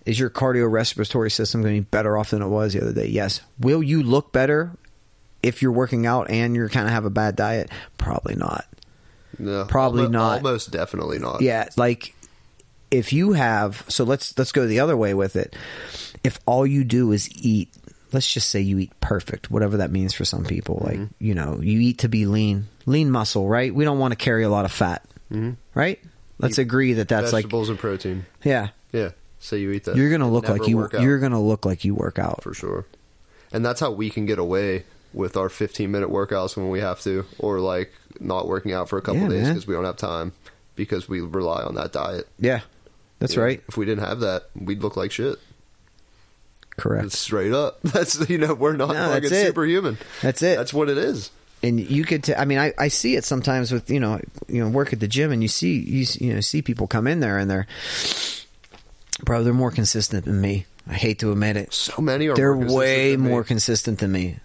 Is 0.06 0.18
your 0.18 0.30
cardiorespiratory 0.30 1.30
system 1.32 1.62
going 1.62 1.76
to 1.76 1.80
be 1.82 1.86
better 1.90 2.16
off 2.16 2.30
than 2.30 2.42
it 2.42 2.48
was 2.48 2.72
the 2.72 2.82
other 2.82 2.92
day? 2.92 3.06
Yes. 3.06 3.42
Will 3.58 3.82
you 3.82 4.02
look 4.02 4.32
better 4.32 4.72
if 5.42 5.62
you're 5.62 5.72
working 5.72 6.06
out 6.06 6.30
and 6.30 6.56
you're 6.56 6.68
kind 6.68 6.86
of 6.86 6.92
have 6.92 7.04
a 7.04 7.10
bad 7.10 7.36
diet? 7.36 7.70
Probably 7.98 8.34
not. 8.34 8.64
No, 9.40 9.64
Probably 9.64 10.04
almo- 10.04 10.18
not. 10.18 10.36
Almost 10.38 10.70
definitely 10.70 11.18
not. 11.18 11.40
Yeah, 11.40 11.68
like 11.76 12.14
if 12.90 13.12
you 13.12 13.32
have 13.32 13.84
so 13.88 14.04
let's 14.04 14.36
let's 14.38 14.52
go 14.52 14.66
the 14.66 14.80
other 14.80 14.96
way 14.96 15.14
with 15.14 15.36
it. 15.36 15.56
If 16.22 16.38
all 16.44 16.66
you 16.66 16.84
do 16.84 17.12
is 17.12 17.30
eat, 17.36 17.70
let's 18.12 18.30
just 18.30 18.50
say 18.50 18.60
you 18.60 18.78
eat 18.78 18.92
perfect, 19.00 19.50
whatever 19.50 19.78
that 19.78 19.90
means 19.90 20.12
for 20.12 20.24
some 20.24 20.44
people. 20.44 20.82
Like, 20.84 20.98
mm-hmm. 20.98 21.24
you 21.24 21.34
know, 21.34 21.60
you 21.62 21.80
eat 21.80 21.98
to 21.98 22.08
be 22.08 22.26
lean, 22.26 22.66
lean 22.84 23.10
muscle, 23.10 23.48
right? 23.48 23.74
We 23.74 23.84
don't 23.84 23.98
want 23.98 24.12
to 24.12 24.16
carry 24.16 24.42
a 24.42 24.50
lot 24.50 24.66
of 24.66 24.72
fat. 24.72 25.04
Mm-hmm. 25.32 25.52
Right? 25.74 26.00
Let's 26.38 26.58
Eat 26.58 26.62
agree 26.62 26.92
that 26.94 27.08
that's 27.08 27.32
like 27.32 27.44
Vegetables 27.44 27.68
and 27.68 27.78
protein. 27.78 28.26
yeah. 28.42 28.68
Yeah. 28.92 29.10
So 29.38 29.56
you 29.56 29.70
eat 29.72 29.84
that. 29.84 29.96
You're 29.96 30.16
to 30.18 30.26
look 30.26 30.48
like 30.48 30.66
you 30.68 30.88
you're 30.92 31.18
going 31.18 31.32
to 31.32 31.38
look 31.38 31.64
like 31.64 31.84
you 31.84 31.94
work 31.94 32.18
out. 32.18 32.42
for 32.42 32.52
sure. 32.52 32.84
And 33.52 33.64
that's 33.64 33.80
how 33.80 33.90
we 33.90 34.10
can 34.10 34.26
get 34.26 34.38
away 34.38 34.84
with 35.12 35.36
our 35.36 35.48
15 35.48 35.90
minute 35.90 36.10
workouts 36.10 36.56
when 36.56 36.68
we 36.68 36.80
have 36.80 37.00
to, 37.00 37.24
or 37.38 37.58
like 37.60 37.92
not 38.20 38.46
working 38.48 38.72
out 38.72 38.88
for 38.88 38.98
a 38.98 39.02
couple 39.02 39.22
Yeah, 39.22 39.28
days 39.28 39.48
because 39.48 39.66
we 39.66 39.74
don't 39.74 39.84
have 39.84 39.96
time 39.96 40.32
because 40.76 41.08
we 41.08 41.20
rely 41.20 41.62
on 41.62 41.74
that 41.76 41.92
diet. 41.92 42.28
Yeah. 42.38 42.60
That's 43.18 43.34
You 43.34 43.40
know, 43.40 43.44
right. 43.46 43.62
If 43.68 43.76
we 43.76 43.84
didn't 43.84 44.04
have 44.04 44.20
that, 44.20 44.44
we'd 44.54 44.82
look 44.82 44.96
like 44.96 45.12
shit. 45.12 45.38
Correct. 46.76 47.06
It's 47.06 47.18
straight 47.18 47.52
up. 47.52 47.80
That's 47.82 48.28
you 48.30 48.38
know 48.38 48.54
we're 48.54 48.76
not 48.76 48.88
No, 48.88 48.94
fucking 49.10 49.28
that's 49.28 49.42
superhuman. 49.42 49.98
That's 50.22 50.40
it. 50.42 50.56
That's 50.56 50.72
what 50.72 50.88
it 50.88 50.96
is. 50.96 51.30
and 51.62 51.78
you 51.78 52.04
could 52.04 52.24
t- 52.24 52.34
i 52.34 52.46
mean 52.46 52.56
I, 52.56 52.72
I 52.78 52.88
see 52.88 53.16
it 53.16 53.24
sometimes 53.24 53.70
with 53.70 53.90
you 53.90 54.00
know 54.00 54.18
you 54.48 54.64
know 54.64 54.70
work 54.70 54.94
at 54.94 55.00
the 55.00 55.08
gym 55.08 55.30
and 55.30 55.42
you 55.42 55.48
see 55.48 55.76
you, 55.78 56.06
you 56.18 56.32
know 56.32 56.40
see 56.40 56.62
people 56.62 56.86
come 56.86 57.06
in 57.06 57.20
there 57.20 57.36
and 57.36 57.50
they're 57.50 57.66
bro 59.24 59.44
they're 59.44 59.52
more 59.52 59.70
consistent 59.70 60.24
than 60.24 60.40
me 60.40 60.64
i 60.88 60.94
hate 60.94 61.18
to 61.18 61.30
admit 61.32 61.58
it 61.58 61.74
So 61.74 62.00
many 62.00 62.28
are. 62.28 62.34
they're 62.34 62.54
more 62.56 62.78
way 62.78 63.16
more 63.18 63.44
consistent 63.44 63.98
than 63.98 64.10
me 64.12 64.38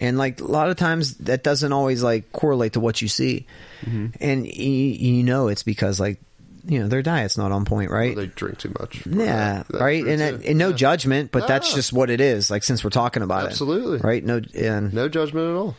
and 0.00 0.18
like 0.18 0.40
a 0.40 0.44
lot 0.44 0.68
of 0.70 0.76
times 0.76 1.14
that 1.18 1.44
doesn't 1.44 1.72
always 1.72 2.02
like 2.02 2.32
correlate 2.32 2.72
to 2.72 2.80
what 2.80 3.00
you 3.00 3.06
see 3.08 3.46
Mm-hmm. 3.84 4.06
and 4.20 4.46
you, 4.46 4.72
you 4.72 5.22
know 5.22 5.46
it's 5.48 5.62
because 5.62 5.98
like 6.00 6.18
you 6.66 6.80
know 6.80 6.88
their 6.88 7.00
diet's 7.02 7.38
not 7.38 7.52
on 7.52 7.64
point 7.64 7.90
right 7.90 8.14
They 8.16 8.26
drink 8.26 8.58
too 8.58 8.74
much. 8.78 9.06
yeah, 9.06 9.62
That's 9.68 9.80
right, 9.80 10.04
and, 10.04 10.20
that- 10.20 10.44
and 10.44 10.58
no 10.58 10.68
Yeah. 10.70 10.76
judgment, 10.76 11.30
but 11.32 11.46
that's 11.48 11.72
just 11.74 11.90
what 11.92 12.10
it 12.10 12.20
is. 12.20 12.50
Like 12.50 12.62
since 12.62 12.82
we're 12.84 12.90
talking 12.90 13.22
about 13.22 13.46
Absolutely. 13.46 13.94
it, 13.94 14.04
absolutely, 14.04 14.08
right? 14.10 14.24
No, 14.24 14.40
and 14.58 14.92
No 14.92 15.08
judgment 15.08 15.48
at 15.48 15.54
all. 15.56 15.76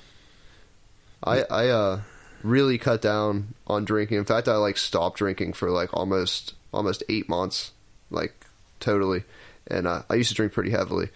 I 1.23 1.43
I 1.43 1.67
uh 1.67 2.01
really 2.43 2.77
cut 2.79 3.01
down 3.01 3.53
on 3.67 3.85
drinking. 3.85 4.17
In 4.17 4.25
fact, 4.25 4.47
I 4.47 4.55
like 4.55 4.77
stopped 4.77 5.17
drinking 5.19 5.53
for 5.53 5.69
like 5.69 5.93
almost 5.93 6.55
almost 6.73 7.03
eight 7.09 7.29
months, 7.29 7.71
like 8.09 8.33
totally. 8.79 9.23
And 9.67 9.85
uh, 9.85 10.01
I 10.09 10.15
used 10.15 10.29
to 10.29 10.35
drink 10.35 10.53
pretty 10.53 10.71
heavily, 10.71 11.09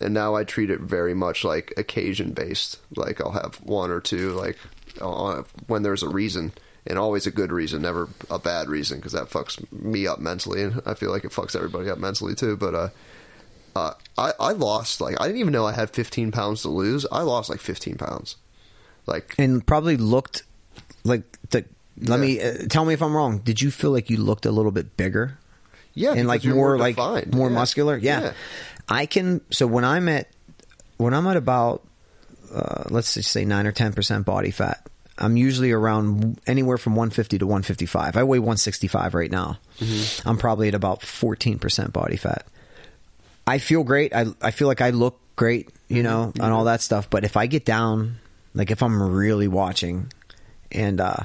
and 0.00 0.14
now 0.14 0.34
I 0.34 0.44
treat 0.44 0.70
it 0.70 0.80
very 0.80 1.14
much 1.14 1.44
like 1.44 1.72
occasion 1.76 2.32
based. 2.32 2.78
Like 2.96 3.20
I'll 3.20 3.32
have 3.32 3.56
one 3.62 3.90
or 3.90 4.00
two, 4.00 4.32
like 4.32 4.58
uh, 5.00 5.42
when 5.66 5.82
there's 5.82 6.02
a 6.02 6.08
reason, 6.08 6.52
and 6.86 6.98
always 6.98 7.26
a 7.26 7.30
good 7.30 7.52
reason, 7.52 7.82
never 7.82 8.08
a 8.30 8.38
bad 8.38 8.68
reason, 8.68 8.98
because 8.98 9.12
that 9.12 9.28
fucks 9.30 9.60
me 9.72 10.06
up 10.06 10.18
mentally, 10.18 10.62
and 10.62 10.80
I 10.86 10.94
feel 10.94 11.10
like 11.10 11.24
it 11.24 11.32
fucks 11.32 11.54
everybody 11.56 11.90
up 11.90 11.98
mentally 11.98 12.34
too. 12.34 12.56
But 12.56 12.74
uh, 12.74 12.88
uh, 13.76 13.94
I 14.16 14.32
I 14.40 14.52
lost 14.52 15.00
like 15.00 15.20
I 15.20 15.26
didn't 15.26 15.40
even 15.40 15.52
know 15.52 15.66
I 15.66 15.72
had 15.72 15.90
15 15.90 16.32
pounds 16.32 16.62
to 16.62 16.68
lose. 16.68 17.06
I 17.12 17.22
lost 17.22 17.48
like 17.50 17.60
15 17.60 17.96
pounds. 17.96 18.36
Like 19.06 19.34
and 19.38 19.66
probably 19.66 19.96
looked 19.96 20.42
like 21.04 21.22
the. 21.50 21.64
Let 22.00 22.20
Yeah. 22.20 22.26
me 22.26 22.40
uh, 22.40 22.54
tell 22.68 22.84
me 22.84 22.94
if 22.94 23.02
I'm 23.02 23.16
wrong. 23.16 23.38
Did 23.38 23.60
you 23.60 23.70
feel 23.72 23.90
like 23.90 24.08
you 24.10 24.18
looked 24.18 24.46
a 24.46 24.52
little 24.52 24.70
bit 24.70 24.96
bigger 24.96 25.38
yeah, 25.94 26.12
and 26.12 26.28
like 26.28 26.44
you're 26.44 26.54
more, 26.54 26.78
like 26.78 26.96
more 27.32 27.48
Yeah. 27.48 27.54
muscular? 27.54 27.96
Yeah. 27.96 28.32
I 28.88 29.06
can. 29.06 29.40
So 29.50 29.66
when 29.66 29.84
I'm 29.84 30.08
at 30.08 30.28
when 30.96 31.14
I'm 31.14 31.26
at 31.26 31.36
about 31.36 31.86
uh, 32.52 32.84
let's 32.90 33.14
just 33.14 33.30
say 33.30 33.44
nine 33.44 33.66
or 33.66 33.72
ten 33.72 33.92
percent 33.92 34.24
body 34.26 34.50
fat, 34.50 34.86
I'm 35.18 35.36
usually 35.36 35.72
around 35.72 36.40
anywhere 36.46 36.78
from 36.78 36.94
150 36.94 37.38
to 37.38 37.46
155. 37.46 38.16
I 38.16 38.22
weigh 38.24 38.38
165 38.38 39.14
right 39.14 39.30
now. 39.30 39.58
Mm-hmm. 39.80 40.28
I'm 40.28 40.38
probably 40.38 40.68
at 40.68 40.74
about 40.74 41.02
14 41.02 41.58
percent 41.58 41.92
body 41.92 42.16
fat. 42.16 42.46
I 43.46 43.58
feel 43.58 43.84
great. 43.84 44.14
I 44.14 44.26
I 44.42 44.50
feel 44.50 44.68
like 44.68 44.80
I 44.80 44.90
look 44.90 45.18
great, 45.36 45.70
you 45.88 46.02
know, 46.02 46.32
Mm-hmm. 46.34 46.42
and 46.42 46.52
all 46.52 46.64
that 46.64 46.80
stuff. 46.82 47.08
But 47.10 47.24
if 47.24 47.36
I 47.36 47.46
get 47.46 47.64
down, 47.64 48.16
like 48.54 48.70
if 48.70 48.82
I'm 48.82 49.00
really 49.02 49.48
watching, 49.48 50.12
and 50.72 51.00
uh 51.00 51.24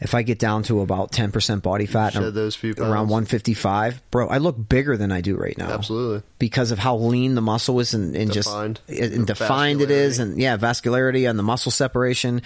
if 0.00 0.14
I 0.14 0.22
get 0.22 0.38
down 0.38 0.62
to 0.64 0.80
about 0.80 1.12
10 1.12 1.30
percent 1.30 1.62
body 1.62 1.86
fat, 1.86 2.14
and 2.16 2.34
those 2.34 2.56
few 2.56 2.72
around 2.78 3.08
155, 3.08 4.02
bro, 4.10 4.28
I 4.28 4.38
look 4.38 4.56
bigger 4.68 4.96
than 4.96 5.12
I 5.12 5.20
do 5.20 5.36
right 5.36 5.56
now 5.58 5.70
Absolutely. 5.70 6.22
because 6.38 6.70
of 6.70 6.78
how 6.78 6.96
lean 6.96 7.34
the 7.34 7.42
muscle 7.42 7.78
is 7.80 7.94
and, 7.94 8.16
and 8.16 8.30
Defined. 8.30 8.80
just 8.88 9.00
and 9.00 9.26
defined 9.26 9.80
it 9.80 9.90
is 9.90 10.18
and 10.18 10.38
yeah 10.38 10.56
vascularity 10.56 11.28
and 11.28 11.38
the 11.38 11.42
muscle 11.42 11.70
separation 11.72 12.42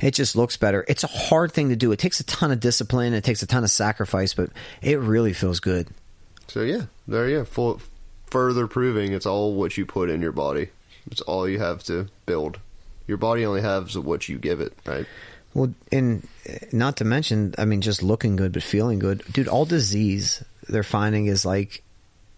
it 0.00 0.12
just 0.12 0.36
looks 0.36 0.56
better 0.56 0.84
it's 0.88 1.04
a 1.04 1.08
hard 1.08 1.52
thing 1.52 1.68
to 1.68 1.76
do 1.76 1.92
it 1.92 1.98
takes 1.98 2.20
a 2.20 2.24
ton 2.24 2.50
of 2.50 2.60
discipline 2.60 3.14
it 3.14 3.24
takes 3.24 3.42
a 3.42 3.46
ton 3.46 3.62
of 3.64 3.70
sacrifice 3.70 4.34
but 4.34 4.50
it 4.82 4.98
really 4.98 5.32
feels 5.32 5.60
good 5.60 5.88
So 6.48 6.62
yeah, 6.62 6.82
there 7.08 7.28
you 7.28 7.38
go. 7.38 7.44
Full, 7.44 7.80
further 8.26 8.66
proving 8.66 9.12
it's 9.12 9.26
all 9.26 9.54
what 9.54 9.76
you 9.76 9.86
put 9.86 10.10
in 10.10 10.20
your 10.22 10.32
body. 10.32 10.70
It's 11.10 11.20
all 11.20 11.48
you 11.48 11.58
have 11.60 11.82
to 11.84 12.08
build. 12.26 12.58
Your 13.06 13.16
body 13.18 13.46
only 13.46 13.60
has 13.62 13.96
what 13.96 14.28
you 14.28 14.38
give 14.38 14.60
it, 14.60 14.72
right? 14.84 15.06
Well 15.56 15.72
and 15.90 16.26
uh, 16.48 16.52
not 16.72 16.96
to 16.96 17.04
mention 17.04 17.54
i 17.58 17.64
mean 17.64 17.80
just 17.80 18.02
looking 18.02 18.36
good 18.36 18.52
but 18.52 18.62
feeling 18.62 18.98
good 18.98 19.22
dude 19.32 19.48
all 19.48 19.64
disease 19.64 20.44
they're 20.68 20.82
finding 20.82 21.26
is 21.26 21.44
like 21.44 21.82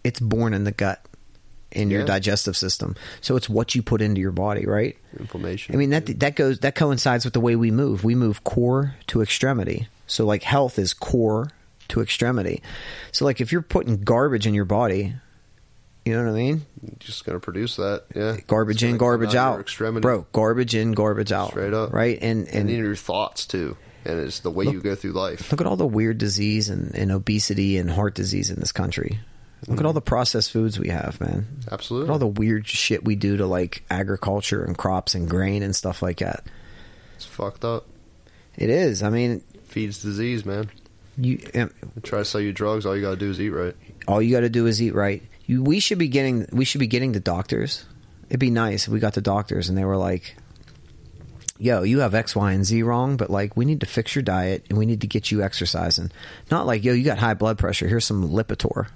it's 0.05 0.20
born 0.20 0.55
in 0.55 0.64
the 0.64 0.72
gut 0.72 1.05
in 1.70 1.90
your 1.90 2.05
digestive 2.05 2.56
system 2.56 2.97
so 3.20 3.36
it's 3.36 3.48
what 3.48 3.74
you 3.74 3.82
put 3.82 4.00
into 4.00 4.20
your 4.20 4.32
body 4.32 4.64
right 4.64 4.97
Inflammation. 5.18 5.74
I 5.74 5.78
mean 5.78 5.90
that 5.90 6.06
that 6.20 6.36
goes 6.36 6.60
that 6.60 6.74
coincides 6.74 7.24
with 7.24 7.34
the 7.34 7.40
way 7.40 7.56
we 7.56 7.70
move. 7.70 8.05
We 8.05 8.14
move 8.14 8.44
core 8.44 8.94
to 9.08 9.22
extremity. 9.22 9.88
So 10.06 10.24
like 10.24 10.42
health 10.42 10.78
is 10.78 10.92
core 10.92 11.50
to 11.88 12.00
extremity. 12.00 12.62
So 13.12 13.24
like 13.24 13.40
if 13.40 13.50
you're 13.50 13.62
putting 13.62 14.02
garbage 14.02 14.47
in 14.47 14.55
your 14.55 14.64
body, 14.64 15.14
you 16.08 16.16
know 16.16 16.24
what 16.24 16.30
I 16.30 16.34
mean? 16.34 16.66
Just 16.98 17.24
gonna 17.24 17.40
produce 17.40 17.76
that. 17.76 18.04
Yeah, 18.14 18.36
Garbage 18.46 18.82
in, 18.84 18.96
garbage 18.96 19.34
out 19.34 19.60
Extremity. 19.60 20.00
bro. 20.02 20.26
Garbage 20.32 20.74
in, 20.74 20.92
garbage 20.92 21.32
out. 21.32 21.50
Straight 21.50 21.74
up. 21.74 21.92
right? 21.92 22.18
And 22.20 22.48
and 22.48 22.68
and 22.68 22.70
your 22.70 22.96
thoughts 22.96 23.46
too, 23.46 23.76
and 24.04 24.18
it's 24.20 24.40
the 24.40 24.50
way 24.50 24.64
you 24.66 24.80
go 24.80 24.94
through 24.94 25.12
life. 25.12 25.50
look 25.52 25.60
at 25.60 25.66
all 25.66 25.76
the 25.76 25.86
weird 25.86 26.18
disease 26.18 26.68
and, 26.68 26.94
and 26.94 27.12
obesity 27.12 27.76
and 27.78 27.90
heart 27.90 28.14
disease 28.14 28.50
in 28.50 28.58
this 28.60 28.72
country. 28.72 29.20
Look 29.66 29.80
at 29.80 29.86
all 29.86 29.92
the 29.92 30.00
processed 30.00 30.52
foods 30.52 30.78
we 30.78 30.88
have, 30.88 31.20
man. 31.20 31.46
Look 31.58 31.66
at 31.66 31.72
Absolutely. 31.72 32.10
all 32.10 32.18
the 32.20 32.26
weird 32.28 32.66
shit 32.68 33.04
we 33.04 33.16
do 33.16 33.36
to 33.38 33.46
like 33.46 33.82
agriculture 33.90 34.62
and 34.64 34.78
crops 34.78 35.16
and 35.16 35.28
grain 35.28 35.64
and 35.64 35.74
stuff 35.74 36.00
like 36.00 36.18
that. 36.18 36.44
It's 37.16 37.24
fucked 37.24 37.64
up. 37.64 37.86
It 38.56 38.70
is. 38.70 39.02
I 39.02 39.10
mean, 39.10 39.42
Feeds 39.64 40.00
disease, 40.00 40.46
man. 40.46 40.70
you. 41.16 41.40
um, 41.56 41.70
try 42.04 42.20
to 42.20 42.24
sell 42.24 42.40
you 42.40 42.52
drugs. 42.52 42.86
All 42.86 42.94
you 42.96 43.02
gotta 43.02 43.16
do 43.16 43.30
is 43.30 43.40
eat 43.40 43.50
right. 43.50 43.74
all 44.06 44.22
you 44.22 44.30
got 44.32 44.40
to 44.40 44.48
do 44.48 44.66
is 44.66 44.80
eat 44.80 44.94
right. 44.94 45.22
We 45.48 45.80
should 45.80 45.98
be 45.98 46.08
getting 46.08 46.46
we 46.52 46.64
should 46.64 46.80
be 46.80 46.86
getting 46.86 47.12
the 47.12 47.20
doctors. 47.20 47.84
It'd 48.28 48.40
be 48.40 48.50
nice 48.50 48.86
if 48.86 48.92
we 48.92 49.00
got 49.00 49.14
the 49.14 49.22
doctors 49.22 49.68
and 49.68 49.78
they 49.78 49.84
were 49.84 49.96
like, 49.96 50.36
"Yo, 51.58 51.82
you 51.82 52.00
have 52.00 52.14
X, 52.14 52.36
Y, 52.36 52.52
and 52.52 52.64
Z 52.64 52.82
wrong, 52.82 53.16
but 53.16 53.30
like 53.30 53.56
we 53.56 53.64
need 53.64 53.80
to 53.80 53.86
fix 53.86 54.14
your 54.14 54.22
diet 54.22 54.66
and 54.68 54.76
we 54.76 54.84
need 54.86 55.00
to 55.00 55.06
get 55.06 55.30
you 55.30 55.42
exercising." 55.42 56.10
Not 56.50 56.66
like, 56.66 56.84
"Yo, 56.84 56.92
you 56.92 57.04
got 57.04 57.18
high 57.18 57.34
blood 57.34 57.58
pressure. 57.58 57.88
Here's 57.88 58.04
some 58.04 58.28
Lipitor." 58.28 58.88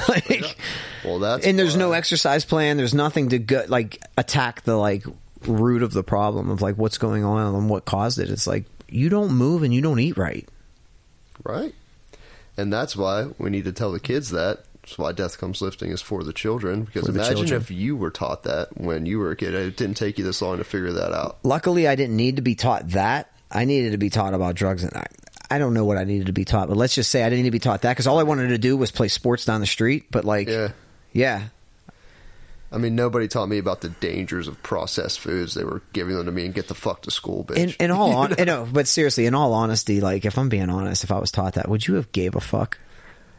like, 0.08 0.56
Well, 1.04 1.18
that's 1.18 1.46
and 1.46 1.58
there's 1.58 1.76
no 1.76 1.92
exercise 1.92 2.44
plan. 2.44 2.76
There's 2.76 2.94
nothing 2.94 3.30
to 3.30 3.38
go, 3.38 3.64
like 3.68 4.02
attack 4.16 4.62
the 4.62 4.76
like 4.76 5.04
root 5.46 5.82
of 5.82 5.92
the 5.92 6.02
problem 6.02 6.50
of 6.50 6.62
like 6.62 6.76
what's 6.76 6.98
going 6.98 7.24
on 7.24 7.54
and 7.54 7.68
what 7.68 7.84
caused 7.84 8.18
it. 8.18 8.30
It's 8.30 8.46
like 8.46 8.64
you 8.88 9.08
don't 9.08 9.32
move 9.32 9.62
and 9.62 9.72
you 9.74 9.80
don't 9.80 9.98
eat 9.98 10.16
right. 10.16 10.48
Right. 11.42 11.74
And 12.56 12.72
that's 12.72 12.94
why 12.96 13.28
we 13.38 13.50
need 13.50 13.64
to 13.64 13.72
tell 13.72 13.92
the 13.92 14.00
kids 14.00 14.30
that. 14.30 14.64
That's 14.82 14.98
why 14.98 15.12
Death 15.12 15.38
Comes 15.38 15.62
Lifting 15.62 15.90
is 15.90 16.02
for 16.02 16.24
the 16.24 16.32
children. 16.32 16.82
Because 16.84 17.04
the 17.04 17.12
imagine 17.12 17.36
children. 17.36 17.60
if 17.60 17.70
you 17.70 17.96
were 17.96 18.10
taught 18.10 18.42
that 18.44 18.76
when 18.76 19.06
you 19.06 19.18
were 19.20 19.30
a 19.30 19.36
kid. 19.36 19.54
It 19.54 19.76
didn't 19.76 19.96
take 19.96 20.18
you 20.18 20.24
this 20.24 20.42
long 20.42 20.58
to 20.58 20.64
figure 20.64 20.92
that 20.92 21.12
out. 21.12 21.38
luckily 21.44 21.86
I 21.86 21.94
didn't 21.94 22.16
need 22.16 22.36
to 22.36 22.42
be 22.42 22.54
taught 22.56 22.88
that. 22.90 23.30
I 23.50 23.64
needed 23.64 23.92
to 23.92 23.98
be 23.98 24.10
taught 24.10 24.34
about 24.34 24.54
drugs 24.56 24.82
and 24.82 24.92
I, 24.96 25.06
I 25.50 25.58
don't 25.58 25.74
know 25.74 25.84
what 25.84 25.98
I 25.98 26.04
needed 26.04 26.26
to 26.28 26.32
be 26.32 26.44
taught, 26.44 26.68
but 26.68 26.76
let's 26.76 26.94
just 26.94 27.10
say 27.10 27.22
I 27.22 27.28
didn't 27.28 27.42
need 27.44 27.48
to 27.50 27.52
be 27.52 27.58
taught 27.60 27.82
that 27.82 27.90
because 27.92 28.06
all 28.06 28.18
I 28.18 28.22
wanted 28.24 28.48
to 28.48 28.58
do 28.58 28.76
was 28.76 28.90
play 28.90 29.08
sports 29.08 29.44
down 29.44 29.60
the 29.60 29.66
street. 29.66 30.06
But 30.10 30.24
like, 30.24 30.48
Yeah. 30.48 30.70
yeah, 31.12 31.48
I 32.72 32.78
mean, 32.78 32.96
nobody 32.96 33.28
taught 33.28 33.46
me 33.50 33.58
about 33.58 33.82
the 33.82 33.90
dangers 33.90 34.48
of 34.48 34.62
processed 34.62 35.20
foods. 35.20 35.52
They 35.52 35.62
were 35.64 35.82
giving 35.92 36.16
them 36.16 36.24
to 36.24 36.32
me 36.32 36.46
and 36.46 36.54
get 36.54 36.68
the 36.68 36.74
fuck 36.74 37.02
to 37.02 37.10
school, 37.10 37.44
bitch. 37.44 37.56
in, 37.56 37.74
in 37.78 37.90
all, 37.90 38.12
on, 38.16 38.34
no, 38.46 38.66
but 38.72 38.88
seriously, 38.88 39.26
in 39.26 39.34
all 39.34 39.52
honesty, 39.52 40.00
like 40.00 40.24
if 40.24 40.38
I'm 40.38 40.48
being 40.48 40.70
honest, 40.70 41.04
if 41.04 41.12
I 41.12 41.18
was 41.18 41.30
taught 41.30 41.54
that, 41.54 41.68
would 41.68 41.86
you 41.86 41.94
have 41.96 42.10
gave 42.12 42.34
a 42.34 42.40
fuck? 42.40 42.78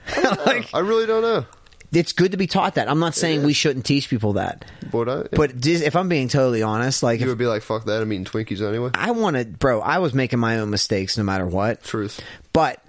like, 0.45 0.73
I 0.73 0.79
really 0.79 1.05
don't 1.05 1.21
know. 1.21 1.45
it's 1.93 2.13
good 2.13 2.31
to 2.31 2.37
be 2.37 2.47
taught 2.47 2.75
that. 2.75 2.89
I'm 2.89 2.99
not 2.99 3.15
saying 3.15 3.43
we 3.43 3.53
shouldn't 3.53 3.85
teach 3.85 4.09
people 4.09 4.33
that, 4.33 4.65
But 4.91 5.09
I, 5.09 5.23
but 5.31 5.59
dis- 5.59 5.81
if 5.81 5.95
I'm 5.95 6.09
being 6.09 6.27
totally 6.27 6.63
honest, 6.63 7.03
like 7.03 7.19
you 7.19 7.25
if 7.25 7.29
would 7.29 7.37
be 7.37 7.45
like, 7.47 7.61
fuck 7.61 7.85
that. 7.85 8.01
I'm 8.01 8.11
eating 8.13 8.25
Twinkies 8.25 8.67
anyway. 8.67 8.91
I 8.93 9.11
wanted, 9.11 9.59
bro, 9.59 9.81
I 9.81 9.99
was 9.99 10.13
making 10.13 10.39
my 10.39 10.59
own 10.59 10.69
mistakes 10.69 11.17
no 11.17 11.23
matter 11.23 11.45
what. 11.47 11.83
Truth. 11.83 12.19
But 12.51 12.83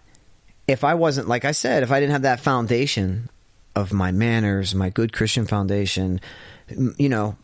if 0.66 0.84
I 0.84 0.94
wasn't, 0.94 1.28
like 1.28 1.44
I 1.44 1.52
said, 1.52 1.82
if 1.82 1.90
I 1.90 2.00
didn't 2.00 2.12
have 2.12 2.22
that 2.22 2.40
foundation, 2.40 3.28
of 3.76 3.92
my 3.92 4.12
manners, 4.12 4.74
my 4.74 4.88
good 4.88 5.12
Christian 5.12 5.46
foundation, 5.46 6.20
m- 6.70 6.94
you 6.96 7.08
know, 7.08 7.36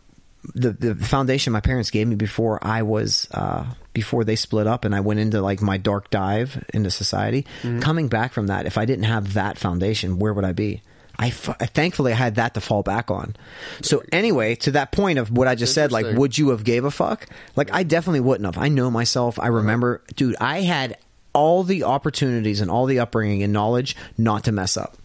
the 0.54 0.70
the 0.72 0.94
foundation 0.94 1.52
my 1.52 1.60
parents 1.60 1.90
gave 1.90 2.06
me 2.08 2.16
before 2.16 2.58
I 2.62 2.82
was 2.82 3.28
uh, 3.32 3.66
before 3.92 4.24
they 4.24 4.36
split 4.36 4.66
up 4.66 4.84
and 4.84 4.94
I 4.94 5.00
went 5.00 5.20
into 5.20 5.40
like 5.42 5.60
my 5.60 5.76
dark 5.76 6.10
dive 6.10 6.64
into 6.72 6.90
society. 6.90 7.46
Coming 7.80 8.08
back 8.08 8.32
from 8.32 8.46
that, 8.48 8.66
if 8.66 8.78
I 8.78 8.84
didn't 8.84 9.04
have 9.04 9.34
that 9.34 9.58
foundation, 9.58 10.18
where 10.18 10.32
would 10.32 10.44
I 10.44 10.52
be? 10.52 10.82
I 11.18 11.26
f- 11.28 11.54
thankfully 11.74 12.12
I 12.12 12.16
had 12.16 12.36
that 12.36 12.54
to 12.54 12.60
fall 12.62 12.82
back 12.82 13.10
on. 13.10 13.36
So 13.82 14.02
anyway, 14.10 14.54
to 14.56 14.70
that 14.70 14.90
point 14.92 15.18
of 15.18 15.30
what 15.30 15.48
I 15.48 15.54
just 15.54 15.74
said, 15.74 15.92
like, 15.92 16.06
would 16.16 16.38
you 16.38 16.48
have 16.50 16.64
gave 16.64 16.84
a 16.86 16.90
fuck? 16.90 17.26
Like, 17.56 17.70
I 17.74 17.82
definitely 17.82 18.20
wouldn't 18.20 18.46
have. 18.46 18.56
I 18.62 18.68
know 18.68 18.90
myself. 18.90 19.38
I 19.38 19.48
remember, 19.48 20.02
dude. 20.16 20.36
I 20.40 20.62
had 20.62 20.96
all 21.34 21.62
the 21.62 21.82
opportunities 21.84 22.62
and 22.62 22.70
all 22.70 22.86
the 22.86 23.00
upbringing 23.00 23.42
and 23.42 23.52
knowledge 23.52 23.96
not 24.16 24.44
to 24.44 24.52
mess 24.52 24.78
up. 24.78 24.96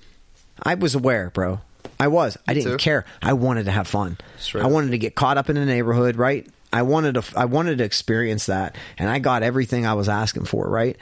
I 0.64 0.76
was 0.76 0.96
aware, 0.96 1.32
bro. 1.32 1.60
I 2.00 2.08
was. 2.08 2.38
I 2.48 2.54
didn't 2.54 2.74
too. 2.74 2.78
care. 2.78 3.06
I 3.22 3.34
wanted 3.34 3.66
to 3.66 3.72
have 3.72 3.88
fun. 3.88 4.18
Straight 4.38 4.64
I 4.64 4.68
up. 4.68 4.72
wanted 4.72 4.92
to 4.92 4.98
get 4.98 5.16
caught 5.16 5.38
up 5.38 5.50
in 5.50 5.56
the 5.56 5.66
neighborhood, 5.66 6.16
right? 6.18 6.48
I 6.74 6.82
wanted 6.82 7.16
to. 7.16 7.24
I 7.38 7.46
wanted 7.46 7.78
to 7.78 7.84
experience 7.84 8.48
that, 8.48 8.76
and 8.98 9.10
I 9.10 9.20
got 9.20 9.44
everything 9.44 9.86
I 9.86 9.94
was 9.94 10.10
asking 10.10 10.46
for, 10.46 10.68
right? 10.68 10.98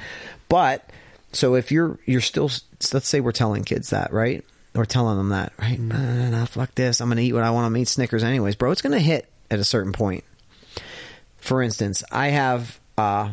But 0.50 0.88
so 1.32 1.56
if 1.56 1.72
you're 1.72 1.98
you're 2.06 2.22
still, 2.22 2.52
let's 2.94 3.08
say 3.08 3.20
we're 3.22 3.32
telling 3.32 3.64
kids 3.64 3.90
that, 3.90 4.14
right? 4.14 4.44
Or 4.76 4.86
telling 4.86 5.18
them 5.18 5.30
that, 5.30 5.54
right? 5.60 5.80
Mm-hmm. 5.80 6.30
Nah, 6.32 6.40
nah, 6.40 6.46
fuck 6.46 6.74
this. 6.76 7.02
I'm 7.02 7.10
gonna 7.10 7.22
eat 7.22 7.34
what 7.34 7.44
I 7.44 7.52
want 7.52 7.74
to 7.74 7.82
eat. 7.82 7.88
Snickers, 7.88 8.24
anyways, 8.24 8.56
bro. 8.56 8.72
It's 8.72 8.82
gonna 8.82 9.00
hit 9.00 9.28
at 9.50 9.60
a 9.60 9.64
certain 9.64 9.94
point. 9.94 10.24
For 11.38 11.62
instance, 11.62 12.04
I 12.12 12.28
have. 12.30 12.80
uh 12.98 13.32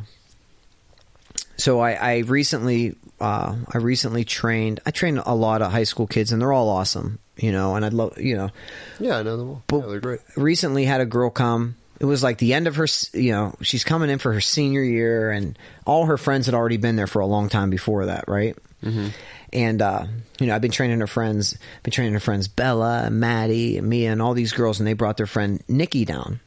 so 1.56 1.80
I, 1.80 1.92
I 1.92 2.18
recently 2.20 2.96
uh, 3.20 3.54
I 3.70 3.78
recently 3.78 4.24
trained 4.24 4.80
I 4.86 4.90
trained 4.92 5.20
a 5.24 5.34
lot 5.34 5.60
of 5.60 5.70
high 5.70 5.84
school 5.84 6.06
kids 6.06 6.32
and 6.32 6.40
they're 6.40 6.54
all 6.54 6.70
awesome 6.70 7.18
you 7.40 7.52
know 7.52 7.74
and 7.74 7.84
I'd 7.84 7.94
love 7.94 8.18
you 8.18 8.36
know 8.36 8.50
Yeah, 8.98 9.18
I 9.18 9.22
know 9.22 9.36
them 9.36 9.48
all. 9.48 9.62
But- 9.66 9.80
yeah, 9.80 9.86
they're 9.86 10.00
great. 10.00 10.20
recently 10.36 10.84
had 10.84 11.00
a 11.00 11.06
girl 11.06 11.30
come 11.30 11.76
it 11.98 12.04
was 12.04 12.22
like 12.22 12.38
the 12.38 12.54
end 12.54 12.66
of 12.66 12.76
her 12.76 12.86
you 13.12 13.32
know 13.32 13.54
she's 13.60 13.84
coming 13.84 14.10
in 14.10 14.18
for 14.18 14.32
her 14.32 14.40
senior 14.40 14.82
year 14.82 15.30
and 15.30 15.58
all 15.86 16.06
her 16.06 16.16
friends 16.16 16.46
had 16.46 16.54
already 16.54 16.76
been 16.78 16.96
there 16.96 17.06
for 17.06 17.20
a 17.20 17.26
long 17.26 17.48
time 17.48 17.70
before 17.70 18.06
that 18.06 18.24
right 18.28 18.56
mm-hmm. 18.82 19.08
and 19.52 19.82
uh, 19.82 20.06
you 20.38 20.46
know 20.46 20.54
I've 20.54 20.62
been 20.62 20.70
training 20.70 21.00
her 21.00 21.06
friends 21.06 21.58
been 21.82 21.92
training 21.92 22.14
her 22.14 22.20
friends 22.20 22.48
Bella 22.48 23.02
and 23.04 23.20
Maddie 23.20 23.78
and 23.78 23.88
Mia 23.88 24.12
and 24.12 24.22
all 24.22 24.34
these 24.34 24.52
girls 24.52 24.80
and 24.80 24.86
they 24.86 24.94
brought 24.94 25.16
their 25.16 25.26
friend 25.26 25.62
Nikki 25.68 26.04
down 26.04 26.40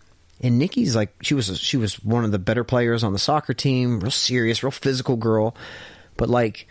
and 0.43 0.59
Nikki's 0.59 0.95
like 0.95 1.13
she 1.21 1.33
was 1.33 1.57
she 1.57 1.77
was 1.77 2.03
one 2.03 2.25
of 2.25 2.31
the 2.31 2.39
better 2.39 2.65
players 2.65 3.03
on 3.03 3.13
the 3.13 3.19
soccer 3.19 3.53
team, 3.53 4.01
real 4.01 4.11
serious, 4.11 4.61
real 4.61 4.71
physical 4.71 5.15
girl, 5.15 5.55
but 6.17 6.29
like 6.29 6.67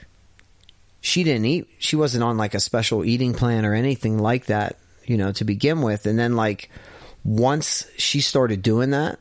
she 1.02 1.24
didn't 1.24 1.44
eat. 1.44 1.68
She 1.78 1.96
wasn't 1.96 2.24
on 2.24 2.38
like 2.38 2.54
a 2.54 2.60
special 2.60 3.04
eating 3.04 3.34
plan 3.34 3.66
or 3.66 3.74
anything 3.74 4.18
like 4.18 4.46
that, 4.46 4.78
you 5.04 5.18
know, 5.18 5.32
to 5.32 5.44
begin 5.44 5.82
with. 5.82 6.06
And 6.06 6.18
then 6.18 6.34
like 6.36 6.70
once 7.24 7.86
she 7.98 8.20
started 8.20 8.62
doing 8.62 8.90
that, 8.90 9.18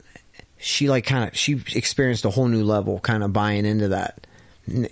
she 0.58 0.90
like 0.90 1.06
kind 1.06 1.28
of 1.28 1.36
she 1.36 1.62
experienced 1.76 2.24
a 2.26 2.30
whole 2.30 2.48
new 2.48 2.64
level, 2.64 3.00
kind 3.00 3.24
of 3.24 3.34
buying 3.34 3.66
into 3.66 3.90
that. 3.90 4.28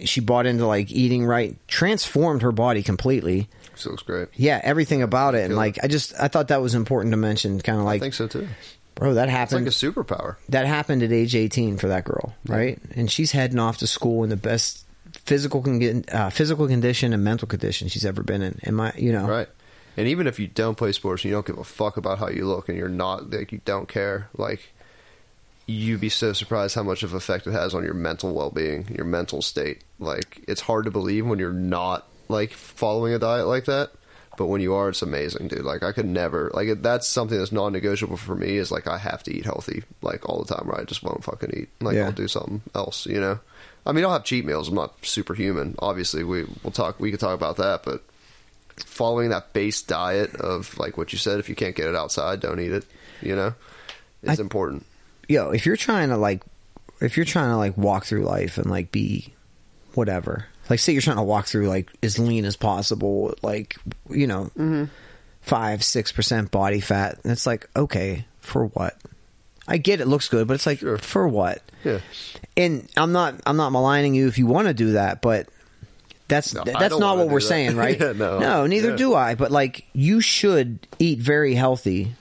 She 0.04 0.20
bought 0.20 0.46
into 0.48 0.66
like 0.66 0.92
eating 0.92 1.26
right, 1.26 1.56
transformed 1.68 2.42
her 2.42 2.52
body 2.52 2.82
completely. 2.84 3.48
She 3.76 3.88
looks 3.88 4.02
great. 4.04 4.28
Yeah, 4.36 4.60
everything 4.64 5.04
about 5.04 5.36
it, 5.36 5.46
and 5.46 5.56
like 5.56 5.78
I 5.84 5.88
just 5.88 6.14
I 6.20 6.28
thought 6.28 6.48
that 6.50 6.62
was 6.62 6.74
important 6.76 7.14
to 7.14 7.18
mention. 7.18 7.62
Kind 7.62 7.78
of 7.80 7.86
like 7.86 8.02
I 8.02 8.06
think 8.06 8.14
so 8.16 8.28
too. 8.28 8.48
bro, 8.96 9.14
that 9.14 9.30
It's 9.30 9.32
happened 9.32 9.66
like 9.66 9.74
a 9.74 9.76
superpower. 9.76 10.36
that 10.50 10.66
happened 10.66 11.04
at 11.04 11.12
age 11.12 11.36
18 11.36 11.78
for 11.78 11.88
that 11.90 12.04
girl, 12.04 12.34
right? 12.48 12.80
And 12.96 13.10
she's 13.10 13.32
heading 13.32 13.60
off 13.60 13.78
to 13.78 13.88
school 13.88 14.24
in 14.24 14.30
the 14.32 14.36
best 14.38 14.86
physical 15.30 15.62
con- 15.62 16.04
uh, 16.12 16.32
physical 16.32 16.68
condition 16.68 17.14
and 17.14 17.24
mental 17.24 17.48
condition 17.48 17.88
she's 17.88 18.04
ever 18.06 18.24
been 18.24 18.42
in. 18.42 18.60
And 18.64 18.76
my, 18.76 18.92
you 18.98 19.12
know, 19.12 19.28
Right. 19.28 19.48
And 19.96 20.08
even 20.08 20.28
if 20.28 20.40
you 20.40 20.48
don't 20.48 20.76
play 20.76 20.92
sports 20.92 21.24
and 21.24 21.30
you 21.30 21.36
don't 21.36 21.46
give 21.46 21.58
a 21.58 21.64
fuck 21.64 21.98
about 21.98 22.18
how 22.20 22.30
you 22.30 22.46
look 22.48 22.68
and 22.70 22.78
you're 22.78 22.90
not 22.90 23.30
like 23.30 23.52
you 23.52 23.62
don't 23.64 23.88
care, 23.88 24.30
like 24.38 24.72
you'd 25.68 26.02
be 26.02 26.10
so 26.10 26.34
surprised 26.34 26.74
how 26.74 26.84
much 26.84 27.04
of 27.04 27.14
effect 27.14 27.46
it 27.46 27.52
has 27.52 27.76
on 27.76 27.84
your 27.84 27.94
mental 27.94 28.34
well 28.34 28.50
being, 28.50 28.88
your 28.96 29.06
mental 29.06 29.42
state. 29.42 29.84
Like 30.00 30.44
it's 30.48 30.62
hard 30.62 30.86
to 30.86 30.92
believe 30.92 31.28
when 31.28 31.38
you're 31.38 31.54
not 31.54 32.08
like 32.28 32.54
following 32.54 33.14
a 33.14 33.20
diet 33.20 33.46
like 33.48 33.66
that. 33.66 33.92
But 34.38 34.46
when 34.48 34.62
you 34.62 34.74
are, 34.74 34.88
it's 34.90 35.02
amazing, 35.02 35.50
dude. 35.50 35.66
Like 35.66 35.84
I 35.84 35.92
could 35.92 36.06
never 36.06 36.50
like 36.54 36.82
that's 36.82 37.08
something 37.08 37.38
that's 37.38 37.52
non-negotiable 37.52 38.18
for 38.18 38.36
me. 38.36 38.58
Is 38.58 38.72
like 38.72 38.88
I 38.88 38.98
have 38.98 39.22
to 39.24 39.32
eat 39.36 39.44
healthy, 39.46 39.84
like 40.02 40.28
all 40.28 40.44
the 40.44 40.56
time, 40.56 40.66
Right, 40.68 40.82
I 40.82 40.86
just 40.86 41.04
won't 41.04 41.24
fucking 41.24 41.52
eat. 41.56 41.70
Like 41.82 41.98
Yeah. 41.98 42.06
I'll 42.06 42.14
do 42.14 42.28
something 42.28 42.62
else, 42.74 43.06
you 43.06 43.20
know. 43.20 43.40
I 43.86 43.92
mean, 43.92 44.06
I'll 44.06 44.12
have 44.12 44.24
cheat 44.24 44.46
meals. 44.46 44.70
I'm 44.70 44.76
not 44.76 44.94
superhuman. 45.06 45.76
Obviously, 45.80 46.24
we 46.24 46.46
we'll 46.64 46.72
talk. 46.72 47.00
We 47.00 47.12
could 47.12 47.20
talk 47.20 47.34
about 47.34 47.58
that, 47.58 47.84
but 47.84 48.04
following 48.78 49.30
that 49.30 49.54
base 49.54 49.82
diet 49.82 50.36
of 50.36 50.78
like 50.78 50.98
what 50.98 51.12
you 51.12 51.18
said, 51.18 51.40
if 51.40 51.50
you 51.50 51.56
can't 51.56 51.76
get 51.76 51.88
it 51.88 51.96
outside, 51.96 52.40
don't 52.40 52.60
eat 52.60 52.72
it. 52.72 52.86
You 53.22 53.36
know, 53.36 53.54
it's 54.24 54.40
important. 54.40 54.86
yo, 55.28 55.52
if 55.52 55.66
you're 55.66 55.78
trying 55.78 56.10
to 56.10 56.18
like, 56.18 56.44
if 57.02 57.18
you're 57.18 57.26
trying 57.26 57.50
to 57.50 57.58
like 57.58 57.78
walk 57.78 58.06
through 58.06 58.24
life 58.24 58.58
and 58.58 58.70
like 58.70 58.92
be 58.92 59.34
whatever, 59.94 60.46
like 60.70 60.80
say 60.80 60.94
you're 60.94 61.02
trying 61.02 61.18
to 61.18 61.24
walk 61.24 61.46
through 61.46 61.68
like 61.68 61.92
as 62.04 62.20
lean 62.20 62.46
as 62.46 62.56
possible, 62.56 63.34
like 63.42 63.78
you 64.10 64.28
know, 64.28 64.52
mm-hmm. 64.58 64.86
five 65.42 65.84
six 65.84 66.12
percent 66.12 66.52
body 66.52 66.80
fat, 66.80 67.20
and 67.24 67.32
it's 67.32 67.46
like 67.46 67.70
okay, 67.76 68.26
for 68.40 68.68
what? 68.68 68.98
I 69.70 69.78
get 69.78 70.02
it 70.02 70.08
looks 70.08 70.28
good, 70.28 70.48
but 70.48 70.56
it's 70.56 70.66
like 70.66 70.80
Sure. 70.80 70.98
for 70.98 71.28
what? 71.28 71.62
Yeah, 71.86 72.00
and 72.58 72.90
I'm 72.98 73.12
not 73.14 73.36
I'm 73.46 73.56
not 73.56 73.72
maligning 73.72 74.16
you 74.16 74.28
if 74.28 74.38
you 74.38 74.48
want 74.48 74.68
to 74.68 74.74
do 74.74 74.94
that, 74.94 75.22
but 75.22 75.48
that's 76.28 76.54
No, 76.54 76.64
that's 76.66 76.90
don't 76.90 77.02
what 77.20 77.30
we're 77.30 77.40
that. 77.40 77.46
saying, 77.48 77.76
right? 77.78 77.98
Yeah, 78.02 78.12
no. 78.14 78.66
neither 78.68 78.90
Yeah. 78.92 78.96
do 78.98 79.16
I. 79.16 79.36
But 79.36 79.52
like, 79.52 79.86
you 79.94 80.22
should 80.22 80.80
eat 81.00 81.20
very 81.20 81.54
healthy. 81.56 82.14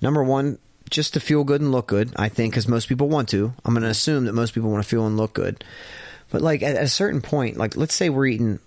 Number 0.00 0.22
one, 0.24 0.58
just 0.90 1.14
to 1.14 1.20
feel 1.20 1.44
good 1.44 1.60
and 1.60 1.70
look 1.72 1.86
good. 1.88 2.12
I 2.16 2.28
think 2.30 2.52
because 2.52 2.66
most 2.68 2.88
people 2.88 3.08
want 3.08 3.28
to. 3.30 3.52
I'm 3.64 3.74
going 3.74 3.82
to 3.84 3.90
assume 3.90 4.24
that 4.24 4.32
most 4.32 4.54
people 4.54 4.70
want 4.70 4.82
to 4.82 4.88
feel 4.88 5.06
and 5.06 5.16
look 5.16 5.34
good. 5.34 5.62
But 6.30 6.42
like 6.42 6.62
at, 6.62 6.76
at 6.76 6.82
a 6.84 6.88
certain 6.88 7.20
point, 7.20 7.56
like 7.58 7.76
let's 7.76 7.94
say 7.94 8.08
we're 8.08 8.26
eating, 8.26 8.58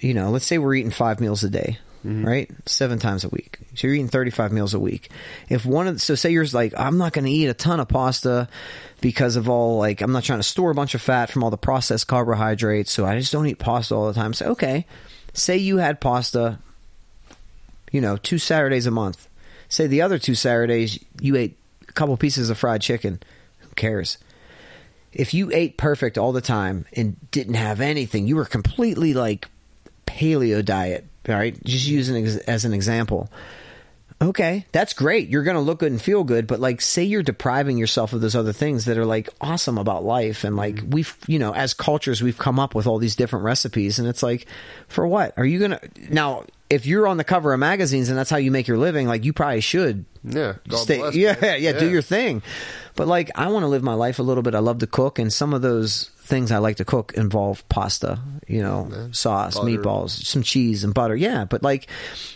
you 0.00 0.14
know, 0.14 0.30
let's 0.30 0.46
say 0.46 0.58
we're 0.58 0.74
eating 0.74 0.90
five 0.90 1.20
meals 1.20 1.42
a 1.44 1.50
day. 1.50 1.78
Mm-hmm. 2.04 2.26
Right, 2.26 2.50
seven 2.64 2.98
times 2.98 3.24
a 3.24 3.28
week. 3.28 3.58
So 3.74 3.86
you're 3.86 3.94
eating 3.94 4.08
35 4.08 4.52
meals 4.52 4.72
a 4.72 4.80
week. 4.80 5.10
If 5.50 5.66
one 5.66 5.86
of 5.86 6.00
so 6.00 6.14
say 6.14 6.30
you're 6.30 6.46
like, 6.46 6.72
I'm 6.74 6.96
not 6.96 7.12
going 7.12 7.26
to 7.26 7.30
eat 7.30 7.48
a 7.48 7.54
ton 7.54 7.78
of 7.78 7.88
pasta 7.88 8.48
because 9.02 9.36
of 9.36 9.50
all 9.50 9.76
like 9.76 10.00
I'm 10.00 10.12
not 10.12 10.24
trying 10.24 10.38
to 10.38 10.44
store 10.44 10.70
a 10.70 10.74
bunch 10.74 10.94
of 10.94 11.02
fat 11.02 11.30
from 11.30 11.44
all 11.44 11.50
the 11.50 11.58
processed 11.58 12.06
carbohydrates, 12.06 12.90
so 12.90 13.04
I 13.04 13.18
just 13.18 13.32
don't 13.32 13.46
eat 13.46 13.58
pasta 13.58 13.94
all 13.94 14.06
the 14.06 14.14
time. 14.14 14.32
Say, 14.32 14.46
okay, 14.46 14.86
say 15.34 15.58
you 15.58 15.76
had 15.76 16.00
pasta, 16.00 16.58
you 17.92 18.00
know, 18.00 18.16
two 18.16 18.38
Saturdays 18.38 18.86
a 18.86 18.90
month. 18.90 19.28
Say 19.68 19.86
the 19.86 20.00
other 20.00 20.18
two 20.18 20.34
Saturdays 20.34 20.98
you 21.20 21.36
ate 21.36 21.58
a 21.86 21.92
couple 21.92 22.16
pieces 22.16 22.48
of 22.48 22.56
fried 22.56 22.80
chicken. 22.80 23.20
Who 23.58 23.68
cares? 23.76 24.16
If 25.12 25.34
you 25.34 25.50
ate 25.52 25.76
perfect 25.76 26.16
all 26.16 26.32
the 26.32 26.40
time 26.40 26.86
and 26.94 27.16
didn't 27.30 27.54
have 27.54 27.82
anything, 27.82 28.26
you 28.26 28.36
were 28.36 28.46
completely 28.46 29.12
like 29.12 29.48
paleo 30.06 30.64
diet, 30.64 31.04
all 31.28 31.34
right? 31.34 31.62
Just 31.64 31.86
using 31.86 32.26
it 32.26 32.42
as 32.46 32.64
an 32.64 32.72
example. 32.72 33.30
Okay, 34.22 34.66
that's 34.72 34.92
great. 34.92 35.30
You're 35.30 35.44
going 35.44 35.56
to 35.56 35.62
look 35.62 35.78
good 35.78 35.92
and 35.92 36.00
feel 36.00 36.24
good, 36.24 36.46
but 36.46 36.60
like 36.60 36.82
say 36.82 37.04
you're 37.04 37.22
depriving 37.22 37.78
yourself 37.78 38.12
of 38.12 38.20
those 38.20 38.34
other 38.36 38.52
things 38.52 38.84
that 38.84 38.98
are 38.98 39.06
like 39.06 39.30
awesome 39.40 39.78
about 39.78 40.04
life 40.04 40.44
and 40.44 40.56
like 40.56 40.74
mm-hmm. 40.74 40.90
we've, 40.90 41.16
you 41.26 41.38
know, 41.38 41.54
as 41.54 41.72
cultures 41.72 42.20
we've 42.20 42.36
come 42.36 42.58
up 42.58 42.74
with 42.74 42.86
all 42.86 42.98
these 42.98 43.16
different 43.16 43.46
recipes 43.46 43.98
and 43.98 44.06
it's 44.06 44.22
like 44.22 44.46
for 44.88 45.06
what? 45.06 45.32
Are 45.38 45.46
you 45.46 45.58
going 45.58 45.70
to 45.70 46.14
Now, 46.14 46.44
if 46.68 46.84
you're 46.84 47.06
on 47.06 47.16
the 47.16 47.24
cover 47.24 47.54
of 47.54 47.60
magazines 47.60 48.10
and 48.10 48.18
that's 48.18 48.28
how 48.28 48.36
you 48.36 48.50
make 48.50 48.68
your 48.68 48.76
living, 48.76 49.08
like 49.08 49.24
you 49.24 49.32
probably 49.32 49.62
should 49.62 50.04
yeah. 50.22 50.54
Stay, 50.70 51.10
yeah, 51.12 51.36
man. 51.40 51.62
yeah, 51.62 51.72
do 51.72 51.88
your 51.88 52.02
thing. 52.02 52.42
But 53.00 53.08
like, 53.08 53.30
I 53.34 53.48
want 53.48 53.62
to 53.62 53.68
live 53.68 53.82
my 53.82 53.94
life 53.94 54.18
a 54.18 54.22
little 54.22 54.42
bit. 54.42 54.54
I 54.54 54.58
love 54.58 54.80
to 54.80 54.86
cook, 54.86 55.18
and 55.18 55.32
some 55.32 55.54
of 55.54 55.62
those 55.62 56.10
things 56.18 56.52
I 56.52 56.58
like 56.58 56.76
to 56.76 56.84
cook 56.84 57.14
involve 57.14 57.66
pasta, 57.70 58.18
you 58.46 58.62
know, 58.62 59.08
sauce, 59.12 59.54
butter. 59.54 59.66
meatballs, 59.66 60.10
some 60.10 60.42
cheese, 60.42 60.84
and 60.84 60.92
butter. 60.92 61.16
Yeah, 61.16 61.46
but 61.46 61.62
like, 61.62 61.88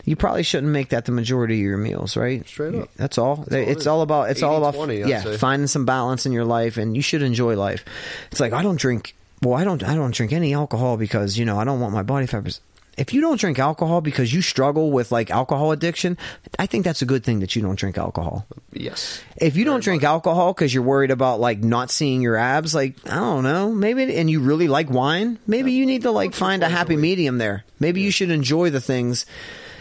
you 0.07 0.17
probably 0.17 0.43
shouldn't 0.43 0.73
make 0.73 0.89
that 0.89 1.05
the 1.05 1.12
majority 1.12 1.57
of 1.57 1.60
your 1.60 1.76
meals, 1.76 2.17
right? 2.17 2.49
Straight 2.49 2.76
up. 2.76 2.89
That's 2.97 3.18
all. 3.18 3.44
all 3.47 3.52
it 3.52 3.68
it's 3.68 3.83
is. 3.83 3.86
all 3.86 4.01
about. 4.01 4.31
It's 4.31 4.43
all 4.43 4.57
about 4.57 4.73
80-20, 4.73 5.07
yeah, 5.07 5.20
say. 5.20 5.36
finding 5.36 5.67
some 5.67 5.84
balance 5.84 6.25
in 6.25 6.33
your 6.33 6.47
life, 6.47 6.78
and 6.78 6.97
you 6.97 7.02
should 7.02 7.20
enjoy 7.20 7.57
life. 7.57 7.84
It's 8.33 8.41
like 8.41 8.55
I 8.55 8.62
don't 8.62 8.81
drink. 8.81 9.15
Well, 9.43 9.59
I 9.59 9.65
don't. 9.65 9.84
I 9.84 9.94
don't 9.94 10.15
drink 10.15 10.33
any 10.33 10.55
alcohol 10.55 10.97
because 10.97 11.36
you 11.36 11.44
know 11.44 11.59
I 11.59 11.65
don't 11.65 11.78
want 11.78 11.93
my 11.93 12.02
body 12.02 12.25
fat. 12.25 12.59
If 12.97 13.12
you 13.12 13.20
don't 13.20 13.40
drink 13.40 13.58
alcohol 13.58 14.00
because 14.00 14.32
you 14.32 14.42
struggle 14.42 14.92
with 14.92 15.10
like 15.10 15.31
alcohol 15.31 15.73
addiction, 15.73 16.16
I 16.58 16.66
think 16.66 16.84
that's 16.84 17.02
a 17.02 17.06
good 17.06 17.24
thing 17.24 17.40
that 17.40 17.56
you 17.56 17.62
don't 17.62 17.78
drink 17.78 17.98
alcohol. 17.98 18.47
Yes. 18.73 19.20
If 19.36 19.56
you 19.56 19.64
don't 19.64 19.82
drink 19.82 20.02
much. 20.02 20.08
alcohol 20.08 20.52
because 20.52 20.73
you're 20.73 20.82
worried 20.82 21.10
about 21.10 21.40
like 21.40 21.58
not 21.58 21.90
seeing 21.90 22.23
your 22.23 22.36
abs, 22.36 22.74
like 22.74 22.97
I 23.10 23.16
don't 23.16 23.42
know, 23.42 23.73
maybe, 23.73 24.14
and 24.16 24.31
you 24.31 24.40
really 24.40 24.68
like 24.68 24.90
wine, 24.90 25.39
maybe 25.47 25.73
you 25.73 25.86
need 25.86 26.02
to 26.02 26.10
like 26.10 26.34
find 26.34 26.62
a 26.62 26.68
happy 26.68 26.97
medium 26.97 27.39
there. 27.39 27.64
Maybe 27.81 28.00
you 28.00 28.10
should 28.10 28.31
enjoy 28.31 28.70
the 28.70 28.81
things, 28.81 29.26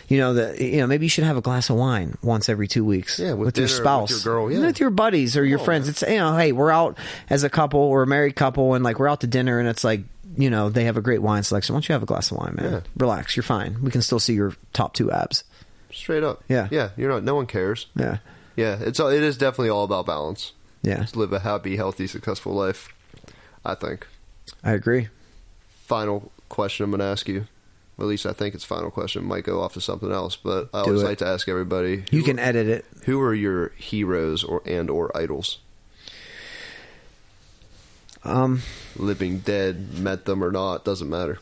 you 0.08 0.18
know, 0.18 0.34
that 0.34 0.60
you 0.60 0.78
know, 0.78 0.88
maybe 0.88 1.06
you 1.06 1.10
should 1.10 1.24
have 1.24 1.38
a 1.38 1.42
glass 1.42 1.70
of 1.70 1.76
wine 1.76 2.18
once 2.22 2.50
every 2.50 2.68
two 2.68 2.84
weeks. 2.84 3.20
Yeah, 3.20 3.34
with 3.34 3.48
with, 3.48 3.58
your 3.58 3.68
dinner, 3.68 3.78
with 3.78 3.84
spouse, 3.84 4.12
your 4.12 4.34
girl, 4.34 4.52
yeah. 4.52 4.60
with 4.60 4.80
your 4.80 4.90
buddies 4.90 5.38
or 5.38 5.46
your 5.46 5.60
on, 5.60 5.66
friends. 5.66 5.86
man. 5.86 5.92
It's 5.92 6.02
you 6.02 6.18
know, 6.18 6.38
hey, 6.38 6.52
we're 6.52 6.72
out 6.72 6.98
as 7.30 7.44
a 7.44 7.50
couple 7.50 7.80
or 7.80 8.04
a 8.04 8.08
married 8.08 8.36
couple, 8.36 8.74
and 8.74 8.84
like 8.84 9.00
we're 9.00 9.08
out 9.08 9.22
to 9.22 9.28
dinner, 9.28 9.60
and 9.60 9.68
it's 9.68 9.84
like 9.84 10.02
you 10.36 10.50
know, 10.50 10.70
they 10.70 10.86
have 10.86 10.98
a 10.98 11.02
great 11.02 11.22
wine 11.22 11.44
selection. 11.44 11.74
Why 11.74 11.78
don't 11.78 11.90
you 11.90 11.94
have 11.94 12.04
a 12.04 12.08
glass 12.08 12.32
of 12.32 12.38
wine, 12.38 12.56
man? 12.58 12.72
Yeah. 12.72 12.80
Relax, 12.98 13.36
you're 13.36 13.44
fine. 13.44 13.82
We 13.82 13.92
can 13.92 14.02
still 14.02 14.20
see 14.20 14.34
your 14.34 14.56
top 14.74 14.94
two 14.94 15.12
abs. 15.12 15.44
Straight 15.92 16.24
up. 16.24 16.44
Yeah. 16.48 16.68
Yeah. 16.72 16.90
You're 16.98 17.10
not. 17.12 17.24
No 17.24 17.36
one 17.36 17.46
cares. 17.46 17.88
Yeah, 17.96 18.18
Yeah. 18.56 18.78
It's. 18.80 19.00
all- 19.00 19.10
It 19.10 19.22
is 19.24 19.38
definitely 19.38 19.70
all 19.70 19.84
about 19.84 20.06
balance. 20.08 20.54
yeah, 20.82 21.02
Just 21.02 21.16
live 21.16 21.32
a 21.34 21.40
happy, 21.40 21.76
healthy, 21.76 22.08
successful 22.08 22.54
life. 22.54 22.90
I 23.64 23.76
think. 23.76 24.08
I 24.64 24.72
agree. 24.74 25.08
Final 25.86 26.32
question 26.50 26.84
I'm 26.86 26.92
going 26.92 27.00
to 27.00 27.06
ask 27.06 27.28
you. 27.28 27.46
At 28.00 28.06
least 28.06 28.26
I 28.26 28.34
think 28.34 28.56
it's 28.56 28.64
final 28.64 28.90
question. 28.90 29.24
Might 29.24 29.44
go 29.44 29.62
off 29.62 29.74
to 29.76 29.82
something 29.82 30.12
else, 30.12 30.36
but 30.36 30.70
I 30.74 30.82
Do 30.84 30.88
always 30.90 31.04
it. 31.04 31.06
like 31.06 31.18
to 31.20 31.28
ask 31.28 31.48
everybody. 31.48 32.04
You 32.12 32.24
can 32.24 32.40
edit 32.40 32.68
it. 32.68 32.86
Who 33.06 33.22
are 33.22 33.34
your 33.36 33.70
heroes 33.78 34.44
or 34.44 34.62
and 34.66 34.90
or 34.90 35.16
idols? 35.16 35.60
Um, 38.26 38.62
Living, 38.96 39.40
dead, 39.40 39.94
met 40.00 40.26
them 40.26 40.44
or 40.44 40.52
not, 40.52 40.86
doesn't 40.86 41.10
matter. 41.10 41.40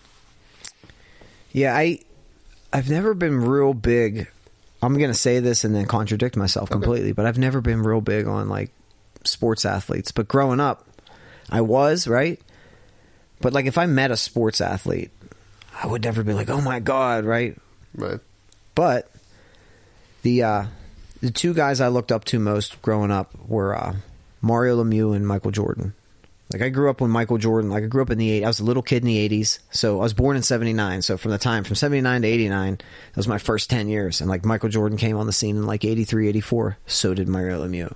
yeah, 1.51 1.75
I, 1.75 1.99
I've 2.73 2.89
never 2.89 3.13
been 3.13 3.39
real 3.41 3.73
big. 3.73 4.27
I'm 4.81 4.97
gonna 4.97 5.13
say 5.13 5.39
this 5.39 5.63
and 5.63 5.75
then 5.75 5.85
contradict 5.85 6.35
myself 6.35 6.69
Okay. 6.71 6.73
completely, 6.79 7.11
but 7.11 7.25
I've 7.25 7.37
never 7.37 7.61
been 7.61 7.83
real 7.83 8.01
big 8.01 8.25
on 8.27 8.49
like 8.49 8.71
sports 9.23 9.63
athletes. 9.65 10.11
But 10.11 10.27
growing 10.27 10.59
up, 10.59 10.87
I 11.51 11.61
was 11.61 12.07
right. 12.07 12.39
But 13.41 13.53
like, 13.53 13.65
if 13.67 13.77
I 13.77 13.85
met 13.85 14.09
a 14.11 14.17
sports 14.17 14.59
athlete, 14.61 15.11
I 15.83 15.85
would 15.87 16.03
never 16.03 16.23
be 16.23 16.33
like, 16.33 16.49
"Oh 16.49 16.61
my 16.61 16.79
god!" 16.79 17.25
Right? 17.25 17.55
Right. 17.95 18.19
But 18.73 19.11
the 20.23 20.41
uh, 20.43 20.65
the 21.21 21.29
two 21.31 21.53
guys 21.53 21.79
I 21.79 21.89
looked 21.89 22.11
up 22.11 22.25
to 22.25 22.39
most 22.39 22.81
growing 22.81 23.11
up 23.11 23.31
were 23.47 23.75
uh, 23.77 23.95
Mario 24.41 24.83
Lemieux 24.83 25.15
and 25.15 25.27
Michael 25.27 25.51
Jordan. 25.51 25.93
Like 26.53 26.61
I 26.61 26.69
grew 26.69 26.89
up 26.89 26.99
when 26.99 27.11
Michael 27.11 27.37
Jordan. 27.37 27.69
Like 27.69 27.83
I 27.83 27.87
grew 27.87 28.01
up 28.01 28.09
in 28.09 28.17
the 28.17 28.29
eight. 28.29 28.43
I 28.43 28.47
was 28.47 28.59
a 28.59 28.63
little 28.63 28.83
kid 28.83 29.03
in 29.03 29.07
the 29.07 29.17
eighties, 29.17 29.59
so 29.71 29.99
I 29.99 30.03
was 30.03 30.13
born 30.13 30.35
in 30.35 30.43
seventy 30.43 30.73
nine. 30.73 31.01
So 31.01 31.17
from 31.17 31.31
the 31.31 31.37
time 31.37 31.63
from 31.63 31.75
seventy 31.75 32.01
nine 32.01 32.23
to 32.23 32.27
eighty 32.27 32.49
nine, 32.49 32.75
that 32.75 33.17
was 33.17 33.27
my 33.27 33.37
first 33.37 33.69
ten 33.69 33.87
years. 33.87 34.19
And 34.19 34.29
like 34.29 34.43
Michael 34.43 34.69
Jordan 34.69 34.97
came 34.97 35.17
on 35.17 35.27
the 35.27 35.33
scene 35.33 35.55
in 35.55 35.65
like 35.65 35.85
83, 35.85 36.27
84. 36.27 36.77
So 36.87 37.13
did 37.13 37.27
Mario 37.27 37.65
Lemieux. 37.65 37.93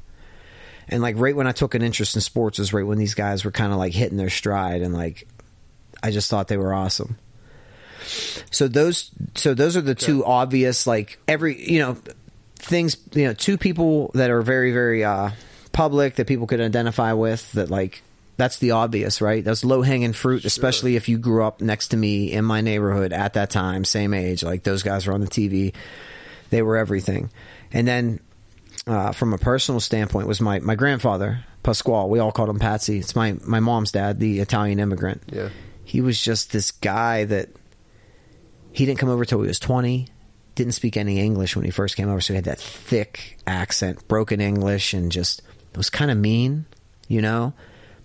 And 0.88 1.01
like 1.01 1.16
right 1.17 1.35
when 1.35 1.48
I 1.48 1.51
took 1.51 1.75
an 1.75 1.82
interest 1.82 2.16
in 2.16 2.22
sports 2.22 2.59
was 2.59 2.72
right 2.72 2.85
when 2.85 2.98
these 2.98 3.16
guys 3.16 3.43
were 3.43 3.51
kind 3.51 3.74
of 3.74 3.77
like 3.77 3.93
hitting 3.93 4.17
their 4.17 4.30
stride, 4.30 4.82
and 4.82 4.93
like 4.93 5.27
I 6.01 6.11
just 6.11 6.30
thought 6.30 6.48
they 6.48 6.58
were 6.58 6.74
awesome. 6.74 7.17
So 8.51 8.67
those 8.67 9.11
so 9.35 9.53
those 9.53 9.75
are 9.75 9.82
the 9.82 9.95
two 9.95 10.24
obvious 10.24 10.85
like 10.85 11.19
every 11.27 11.61
you 11.72 11.80
know 11.80 11.98
things 12.56 12.98
you 13.14 13.25
know 13.25 13.34
two 13.34 13.58
people 13.58 14.11
that 14.14 14.30
are 14.30 14.42
very 14.42 14.72
very 14.72 15.03
uh 15.03 15.32
public 15.72 16.16
that 16.16 16.27
people 16.27 16.48
could 16.48 16.61
identify 16.61 17.14
with 17.14 17.51
that 17.53 17.69
like 17.69 18.01
that's 18.38 18.57
the 18.57 18.72
obvious 18.72 19.22
right? 19.22 19.43
That's 19.43 19.64
low 19.64 19.81
hanging 19.81 20.14
fruit 20.14 20.45
especially 20.45 20.95
if 20.95 21.07
you 21.09 21.17
grew 21.17 21.43
up 21.43 21.61
next 21.61 21.89
to 21.89 21.97
me 21.97 22.31
in 22.31 22.45
my 22.45 22.61
neighborhood 22.61 23.14
at 23.14 23.33
that 23.33 23.49
time 23.49 23.85
same 23.85 24.14
age 24.14 24.43
like 24.43 24.64
those 24.64 24.83
guys 24.83 25.07
were 25.07 25.14
on 25.14 25.22
the 25.22 25.27
TV 25.27 25.73
they 26.49 26.61
were 26.61 26.77
everything. 26.77 27.31
And 27.72 27.88
then 27.88 28.19
uh, 28.88 29.11
from 29.11 29.33
a 29.33 29.38
personal 29.38 29.80
standpoint 29.80 30.27
was 30.27 30.39
my 30.41 30.59
my 30.59 30.75
grandfather 30.75 31.43
Pasquale. 31.64 32.09
We 32.09 32.19
all 32.19 32.31
called 32.31 32.49
him 32.49 32.59
Patsy. 32.59 32.99
It's 32.99 33.15
my 33.15 33.35
my 33.45 33.59
mom's 33.59 33.91
dad 33.91 34.19
the 34.19 34.39
Italian 34.39 34.80
immigrant. 34.80 35.23
Yeah. 35.31 35.49
he 35.83 36.01
was 36.01 36.22
just 36.22 36.51
this 36.51 36.72
guy 36.72 37.23
that 37.25 37.49
he 38.72 38.85
didn't 38.85 38.99
come 38.99 39.09
over 39.09 39.23
till 39.25 39.41
he 39.41 39.47
was 39.47 39.59
20 39.59 40.07
didn't 40.55 40.73
speak 40.73 40.95
any 40.97 41.19
english 41.19 41.55
when 41.55 41.65
he 41.65 41.72
first 41.72 41.95
came 41.97 42.09
over 42.09 42.22
so 42.22 42.33
he 42.33 42.35
had 42.35 42.45
that 42.45 42.59
thick 42.59 43.38
accent 43.45 44.07
broken 44.07 44.39
english 44.39 44.93
and 44.93 45.11
just 45.11 45.41
was 45.75 45.89
kind 45.89 46.09
of 46.11 46.17
mean 46.17 46.65
you 47.07 47.22
know 47.22 47.53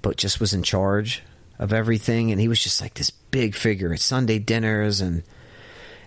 but 0.02 0.16
just 0.16 0.40
was 0.40 0.54
in 0.54 0.62
charge 0.62 1.22
of 1.58 1.72
everything 1.72 2.30
and 2.30 2.40
he 2.40 2.48
was 2.48 2.62
just 2.62 2.80
like 2.80 2.94
this 2.94 3.10
big 3.10 3.54
figure 3.54 3.92
at 3.92 4.00
sunday 4.00 4.38
dinners 4.38 5.00
and 5.00 5.22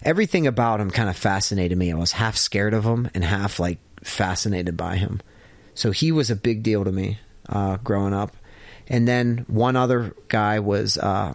everything 0.04 0.48
about 0.48 0.80
him 0.80 0.92
kind 0.92 1.10
of 1.10 1.16
fascinated 1.16 1.78
me 1.78 1.92
i 1.92 1.96
was 1.96 2.14
half 2.14 2.36
scared 2.36 2.74
of 2.74 2.84
him 2.84 3.10
and 3.14 3.24
half 3.24 3.60
like 3.60 3.80
fascinated 4.04 4.76
by 4.76 4.96
him 4.96 5.22
so 5.76 5.92
he 5.92 6.12
was 6.12 6.30
a 6.30 6.36
big 6.36 6.64
deal 6.64 6.84
to 6.84 6.92
me 6.92 7.20
uh, 7.50 7.78
growing 7.78 8.14
up 8.14 8.36
and 8.88 9.08
then 9.08 9.46
one 9.48 9.76
other 9.76 10.14
guy 10.28 10.60
was 10.60 10.98
uh, 10.98 11.34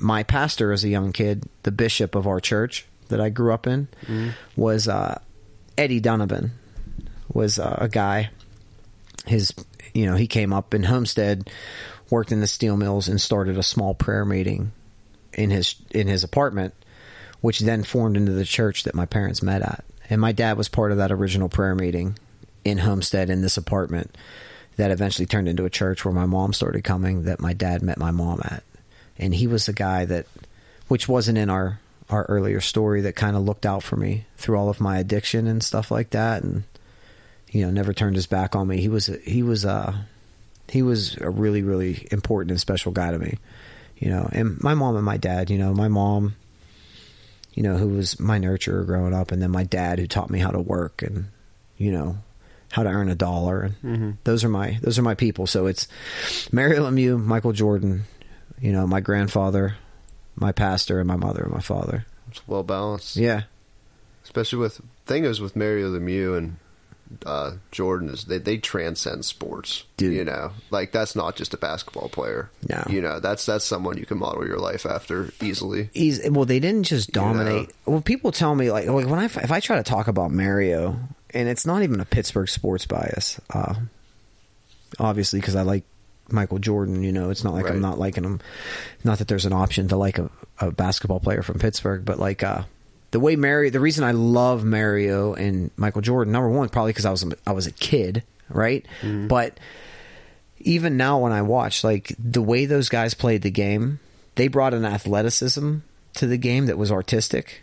my 0.00 0.22
pastor 0.22 0.72
as 0.72 0.84
a 0.84 0.88
young 0.88 1.12
kid, 1.12 1.44
the 1.62 1.70
bishop 1.72 2.14
of 2.14 2.26
our 2.26 2.40
church 2.40 2.86
that 3.08 3.20
I 3.20 3.28
grew 3.28 3.52
up 3.52 3.66
in, 3.66 3.88
was 4.56 4.88
uh, 4.88 5.20
Eddie 5.76 6.00
Donovan. 6.00 6.52
Was 7.32 7.58
uh, 7.58 7.76
a 7.80 7.88
guy. 7.88 8.30
His, 9.26 9.52
you 9.92 10.06
know, 10.06 10.16
he 10.16 10.26
came 10.26 10.52
up 10.52 10.74
in 10.74 10.84
Homestead, 10.84 11.50
worked 12.10 12.32
in 12.32 12.40
the 12.40 12.46
steel 12.46 12.76
mills, 12.76 13.08
and 13.08 13.20
started 13.20 13.58
a 13.58 13.62
small 13.62 13.94
prayer 13.94 14.24
meeting 14.24 14.72
in 15.32 15.50
his 15.50 15.74
in 15.90 16.08
his 16.08 16.24
apartment, 16.24 16.74
which 17.40 17.60
then 17.60 17.82
formed 17.82 18.16
into 18.16 18.32
the 18.32 18.44
church 18.44 18.84
that 18.84 18.94
my 18.94 19.06
parents 19.06 19.42
met 19.42 19.62
at. 19.62 19.84
And 20.08 20.20
my 20.20 20.32
dad 20.32 20.56
was 20.56 20.68
part 20.68 20.92
of 20.92 20.98
that 20.98 21.12
original 21.12 21.48
prayer 21.48 21.74
meeting 21.74 22.18
in 22.64 22.78
Homestead 22.78 23.30
in 23.30 23.42
this 23.42 23.56
apartment 23.56 24.16
that 24.76 24.90
eventually 24.90 25.26
turned 25.26 25.48
into 25.48 25.64
a 25.64 25.70
church 25.70 26.04
where 26.04 26.14
my 26.14 26.26
mom 26.26 26.52
started 26.52 26.84
coming 26.84 27.24
that 27.24 27.40
my 27.40 27.52
dad 27.52 27.82
met 27.82 27.98
my 27.98 28.10
mom 28.10 28.40
at 28.44 28.62
and 29.18 29.34
he 29.34 29.46
was 29.46 29.66
the 29.66 29.72
guy 29.72 30.04
that 30.04 30.26
which 30.88 31.08
wasn't 31.08 31.38
in 31.38 31.50
our 31.50 31.80
our 32.08 32.24
earlier 32.24 32.60
story 32.60 33.00
that 33.00 33.16
kind 33.16 33.36
of 33.36 33.42
looked 33.42 33.66
out 33.66 33.82
for 33.82 33.96
me 33.96 34.24
through 34.36 34.56
all 34.56 34.68
of 34.68 34.80
my 34.80 34.98
addiction 34.98 35.46
and 35.46 35.62
stuff 35.62 35.90
like 35.90 36.10
that 36.10 36.42
and 36.42 36.62
you 37.50 37.64
know 37.64 37.70
never 37.70 37.92
turned 37.92 38.16
his 38.16 38.26
back 38.26 38.54
on 38.56 38.68
me. 38.68 38.80
He 38.80 38.88
was 38.88 39.08
a, 39.08 39.18
he 39.18 39.42
was 39.42 39.64
uh 39.64 39.94
he 40.68 40.82
was 40.82 41.16
a 41.18 41.30
really 41.30 41.62
really 41.62 42.06
important 42.10 42.50
and 42.50 42.60
special 42.60 42.92
guy 42.92 43.10
to 43.10 43.18
me 43.18 43.38
you 43.98 44.10
know. 44.10 44.28
And 44.30 44.62
my 44.62 44.74
mom 44.74 44.96
and 44.96 45.04
my 45.04 45.16
dad 45.16 45.50
you 45.50 45.58
know 45.58 45.72
my 45.72 45.88
mom 45.88 46.34
you 47.54 47.62
know 47.62 47.76
who 47.76 47.88
was 47.88 48.20
my 48.20 48.38
nurturer 48.38 48.84
growing 48.84 49.14
up 49.14 49.32
and 49.32 49.40
then 49.40 49.50
my 49.50 49.64
dad 49.64 49.98
who 49.98 50.06
taught 50.06 50.30
me 50.30 50.38
how 50.38 50.50
to 50.50 50.60
work 50.60 51.02
and 51.02 51.26
you 51.78 51.90
know 51.92 52.18
how 52.72 52.82
to 52.82 52.90
earn 52.90 53.08
a 53.08 53.14
dollar. 53.14 53.70
And 53.82 54.18
those 54.24 54.44
are 54.44 54.48
my 54.48 54.78
those 54.82 54.98
are 54.98 55.02
my 55.02 55.14
people. 55.14 55.46
So 55.46 55.66
it's 55.66 55.88
Mario 56.52 56.90
Lemieux 56.90 57.22
Michael 57.22 57.52
Jordan 57.52 58.04
you 58.60 58.72
know 58.72 58.86
my 58.86 59.00
grandfather 59.00 59.76
my 60.34 60.52
pastor 60.52 60.98
and 60.98 61.08
my 61.08 61.16
mother 61.16 61.42
and 61.42 61.52
my 61.52 61.60
father. 61.60 62.04
It's 62.28 62.46
well 62.46 62.62
balanced. 62.62 63.16
yeah. 63.16 63.44
Especially 64.24 64.58
with 64.58 64.80
thing 65.06 65.24
is 65.24 65.40
with 65.40 65.56
Mario 65.56 65.88
Lemieux 65.96 66.36
and 66.36 66.56
uh, 67.24 67.52
Jordan 67.70 68.08
is 68.08 68.24
they 68.24 68.38
they 68.38 68.58
transcend 68.58 69.24
sports. 69.24 69.84
Dude. 69.96 70.14
You 70.14 70.24
know, 70.24 70.52
like 70.70 70.92
that's 70.92 71.14
not 71.16 71.36
just 71.36 71.54
a 71.54 71.56
basketball 71.56 72.08
player. 72.08 72.50
No. 72.68 72.84
You 72.88 73.00
know, 73.00 73.20
that's 73.20 73.46
that's 73.46 73.64
someone 73.64 73.96
you 73.98 74.06
can 74.06 74.18
model 74.18 74.46
your 74.46 74.58
life 74.58 74.84
after 74.86 75.30
easily. 75.42 75.90
he's 75.94 76.20
well 76.30 76.44
they 76.44 76.60
didn't 76.60 76.84
just 76.84 77.14
You 77.14 77.20
know? 77.22 77.32
dominate 77.32 77.70
well 77.84 78.00
people 78.00 78.32
tell 78.32 78.54
me 78.54 78.70
like, 78.70 78.86
like 78.86 79.06
when 79.06 79.18
I 79.18 79.24
if 79.26 79.50
I 79.50 79.60
try 79.60 79.76
to 79.76 79.82
talk 79.82 80.08
about 80.08 80.30
Mario 80.30 80.96
and 81.30 81.48
it's 81.48 81.64
not 81.66 81.82
even 81.82 82.00
a 82.00 82.04
Pittsburgh 82.04 82.48
sports 82.48 82.86
bias 82.86 83.40
uh 83.54 83.74
obviously 84.98 85.40
because 85.40 85.56
I 85.56 85.62
like 85.62 85.84
Michael 86.30 86.58
Jordan 86.58 87.02
you 87.02 87.12
know 87.12 87.30
it's 87.30 87.44
not 87.44 87.54
like 87.54 87.68
I'm 87.68 87.80
not 87.80 87.98
liking 87.98 88.24
him 88.24 88.40
not 89.04 89.18
that 89.18 89.28
there's 89.28 89.46
an 89.46 89.52
option 89.52 89.88
to 89.88 89.96
like 89.96 90.18
a, 90.18 90.30
a 90.60 90.70
basketball 90.70 91.20
player 91.20 91.42
from 91.42 91.58
Pittsburgh 91.58 92.04
but 92.04 92.18
like 92.18 92.42
uh 92.42 92.62
the 93.10 93.20
way 93.20 93.36
Mario 93.36 93.70
the 93.70 93.80
reason 93.80 94.04
I 94.04 94.12
love 94.12 94.64
Mario 94.64 95.34
and 95.34 95.70
Michael 95.76 96.02
Jordan 96.02 96.32
number 96.32 96.48
one 96.48 96.68
probably 96.68 96.92
because 96.92 97.06
I 97.06 97.10
was 97.10 97.22
a, 97.22 97.32
I 97.46 97.52
was 97.52 97.66
a 97.66 97.72
kid 97.72 98.22
right 98.48 98.86
but 99.28 99.58
even 100.60 100.96
now 100.96 101.18
when 101.20 101.32
I 101.32 101.42
watch, 101.42 101.84
like 101.84 102.12
the 102.18 102.42
way 102.42 102.66
those 102.66 102.88
guys 102.88 103.14
played 103.14 103.42
the 103.42 103.50
game, 103.50 104.00
they 104.34 104.48
brought 104.48 104.74
an 104.74 104.84
athleticism 104.84 105.78
to 106.14 106.26
the 106.26 106.38
game 106.38 106.66
that 106.66 106.76
was 106.76 106.90
artistic. 106.90 107.62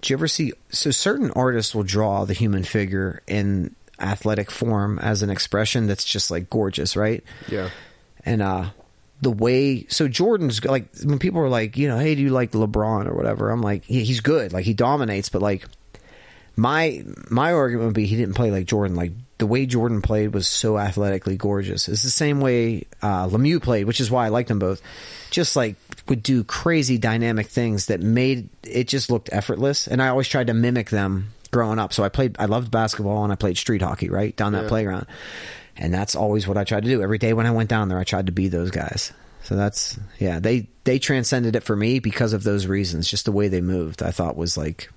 Do 0.00 0.12
you 0.12 0.16
ever 0.16 0.28
see? 0.28 0.52
So 0.70 0.90
certain 0.90 1.30
artists 1.32 1.74
will 1.74 1.82
draw 1.82 2.24
the 2.24 2.34
human 2.34 2.62
figure 2.62 3.22
in 3.26 3.74
athletic 3.98 4.50
form 4.50 4.98
as 4.98 5.22
an 5.22 5.30
expression 5.30 5.86
that's 5.86 6.04
just 6.04 6.30
like 6.30 6.48
gorgeous, 6.48 6.94
right? 6.96 7.24
Yeah. 7.48 7.70
And 8.24 8.42
uh 8.42 8.70
the 9.22 9.30
way 9.30 9.86
so 9.88 10.08
Jordan's 10.08 10.64
like 10.64 10.86
when 11.04 11.18
people 11.18 11.40
are 11.40 11.48
like, 11.48 11.76
you 11.76 11.88
know, 11.88 11.98
hey, 11.98 12.14
do 12.14 12.22
you 12.22 12.30
like 12.30 12.52
LeBron 12.52 13.06
or 13.06 13.14
whatever? 13.14 13.50
I'm 13.50 13.62
like, 13.62 13.84
yeah, 13.88 14.02
he's 14.02 14.20
good, 14.20 14.52
like 14.52 14.64
he 14.64 14.74
dominates, 14.74 15.28
but 15.28 15.40
like 15.42 15.64
my 16.56 17.04
my 17.30 17.52
argument 17.52 17.86
would 17.88 17.94
be 17.94 18.06
he 18.06 18.16
didn't 18.16 18.34
play 18.34 18.50
like 18.50 18.66
Jordan. 18.66 18.96
Like 18.96 19.12
the 19.38 19.46
way 19.46 19.66
Jordan 19.66 20.00
played 20.00 20.32
was 20.32 20.48
so 20.48 20.78
athletically 20.78 21.36
gorgeous. 21.36 21.88
It's 21.88 22.02
the 22.02 22.10
same 22.10 22.40
way 22.40 22.84
uh, 23.02 23.26
Lemieux 23.28 23.62
played, 23.62 23.84
which 23.86 24.00
is 24.00 24.10
why 24.10 24.26
I 24.26 24.28
liked 24.30 24.48
them 24.48 24.58
both. 24.58 24.80
Just 25.30 25.56
like 25.56 25.76
would 26.08 26.22
do 26.22 26.44
crazy 26.44 26.96
dynamic 26.98 27.46
things 27.48 27.86
that 27.86 28.00
made 28.00 28.48
it 28.62 28.88
just 28.88 29.10
looked 29.10 29.28
effortless. 29.32 29.86
And 29.86 30.00
I 30.00 30.08
always 30.08 30.28
tried 30.28 30.46
to 30.46 30.54
mimic 30.54 30.88
them 30.90 31.32
growing 31.50 31.78
up. 31.78 31.92
So 31.92 32.04
I 32.04 32.08
played, 32.08 32.36
I 32.38 32.46
loved 32.46 32.70
basketball 32.70 33.24
and 33.24 33.32
I 33.32 33.36
played 33.36 33.56
street 33.58 33.82
hockey 33.82 34.08
right 34.08 34.34
down 34.36 34.52
that 34.52 34.62
Yeah. 34.64 34.68
playground. 34.68 35.06
And 35.78 35.92
that's 35.92 36.16
always 36.16 36.48
what 36.48 36.56
I 36.56 36.64
tried 36.64 36.84
to 36.84 36.88
do. 36.90 37.02
Every 37.02 37.18
day 37.18 37.32
when 37.34 37.46
I 37.46 37.50
went 37.50 37.68
down 37.68 37.88
there, 37.88 37.98
I 37.98 38.04
tried 38.04 38.26
to 38.26 38.32
be 38.32 38.48
those 38.48 38.70
guys. 38.70 39.12
So 39.42 39.54
that's 39.56 39.98
yeah, 40.18 40.40
they 40.40 40.68
they 40.84 40.98
transcended 40.98 41.54
it 41.54 41.62
for 41.62 41.76
me 41.76 41.98
because 42.00 42.32
of 42.32 42.42
those 42.42 42.66
reasons. 42.66 43.08
Just 43.08 43.24
the 43.26 43.32
way 43.32 43.48
they 43.48 43.60
moved, 43.60 44.02
I 44.02 44.10
thought 44.10 44.36
was 44.36 44.56
like 44.56 44.90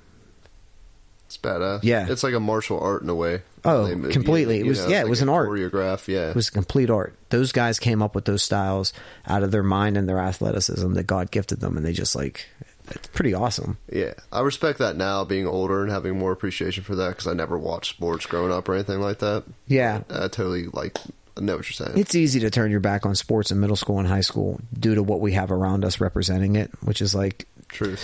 It's 1.27 1.37
badass. 1.37 1.81
Yeah. 1.83 2.07
it's 2.09 2.23
like 2.23 2.33
a 2.33 2.39
martial 2.39 2.79
art 2.79 3.03
in 3.03 3.09
a 3.09 3.15
way. 3.15 3.41
Oh, 3.65 3.93
They 3.93 4.09
completely. 4.11 4.59
you, 4.59 4.65
It 4.65 4.67
was- 4.69 4.79
know, 4.79 4.87
yeah, 4.87 5.01
it 5.01 5.09
was 5.09 5.19
a 5.19 5.23
an 5.25 5.29
art. 5.29 5.49
choreograph. 5.49 6.07
Yeah, 6.07 6.29
It 6.29 6.35
was 6.35 6.49
complete 6.49 6.89
art. 6.89 7.13
Those 7.29 7.51
guys 7.51 7.77
came 7.77 8.01
up 8.01 8.15
with 8.15 8.25
those 8.25 8.41
styles 8.41 8.93
out 9.27 9.43
of 9.43 9.51
their 9.51 9.61
mind 9.63 9.97
and 9.97 10.07
their 10.09 10.17
athleticism 10.19 10.93
that 10.93 11.03
God 11.07 11.29
gifted 11.29 11.59
them, 11.59 11.75
and 11.77 11.85
they 11.85 11.93
just 11.93 12.15
like 12.15 12.47
it's 12.91 13.07
pretty 13.09 13.33
awesome. 13.33 13.77
Yeah, 13.91 14.13
I 14.31 14.41
respect 14.41 14.79
that 14.79 14.95
now, 14.95 15.23
being 15.23 15.47
older 15.47 15.81
and 15.83 15.91
having 15.91 16.17
more 16.17 16.31
appreciation 16.31 16.83
for 16.83 16.95
that 16.95 17.09
because 17.09 17.27
I 17.27 17.33
never 17.33 17.57
watched 17.57 17.95
sports 17.95 18.25
growing 18.25 18.51
up 18.51 18.67
or 18.69 18.73
anything 18.75 18.99
like 19.01 19.19
that. 19.19 19.43
Yeah, 19.67 20.01
I 20.09 20.27
totally 20.27 20.67
like 20.67 20.97
I 21.37 21.41
know 21.41 21.55
what 21.57 21.65
you're 21.67 21.87
saying. 21.87 21.97
it's 21.97 22.15
easy 22.15 22.39
to 22.41 22.49
turn 22.49 22.69
your 22.71 22.79
back 22.81 23.05
on 23.05 23.15
sports 23.15 23.51
in 23.51 23.59
middle 23.59 23.75
school 23.77 23.99
and 23.99 24.07
high 24.07 24.21
school 24.21 24.59
due 24.77 24.95
to 24.95 25.03
what 25.03 25.21
we 25.21 25.31
have 25.33 25.51
around 25.51 25.85
us 25.85 26.01
representing 26.01 26.55
it, 26.55 26.69
which 26.83 27.01
is 27.01 27.15
like 27.15 27.47
Truth, 27.69 28.03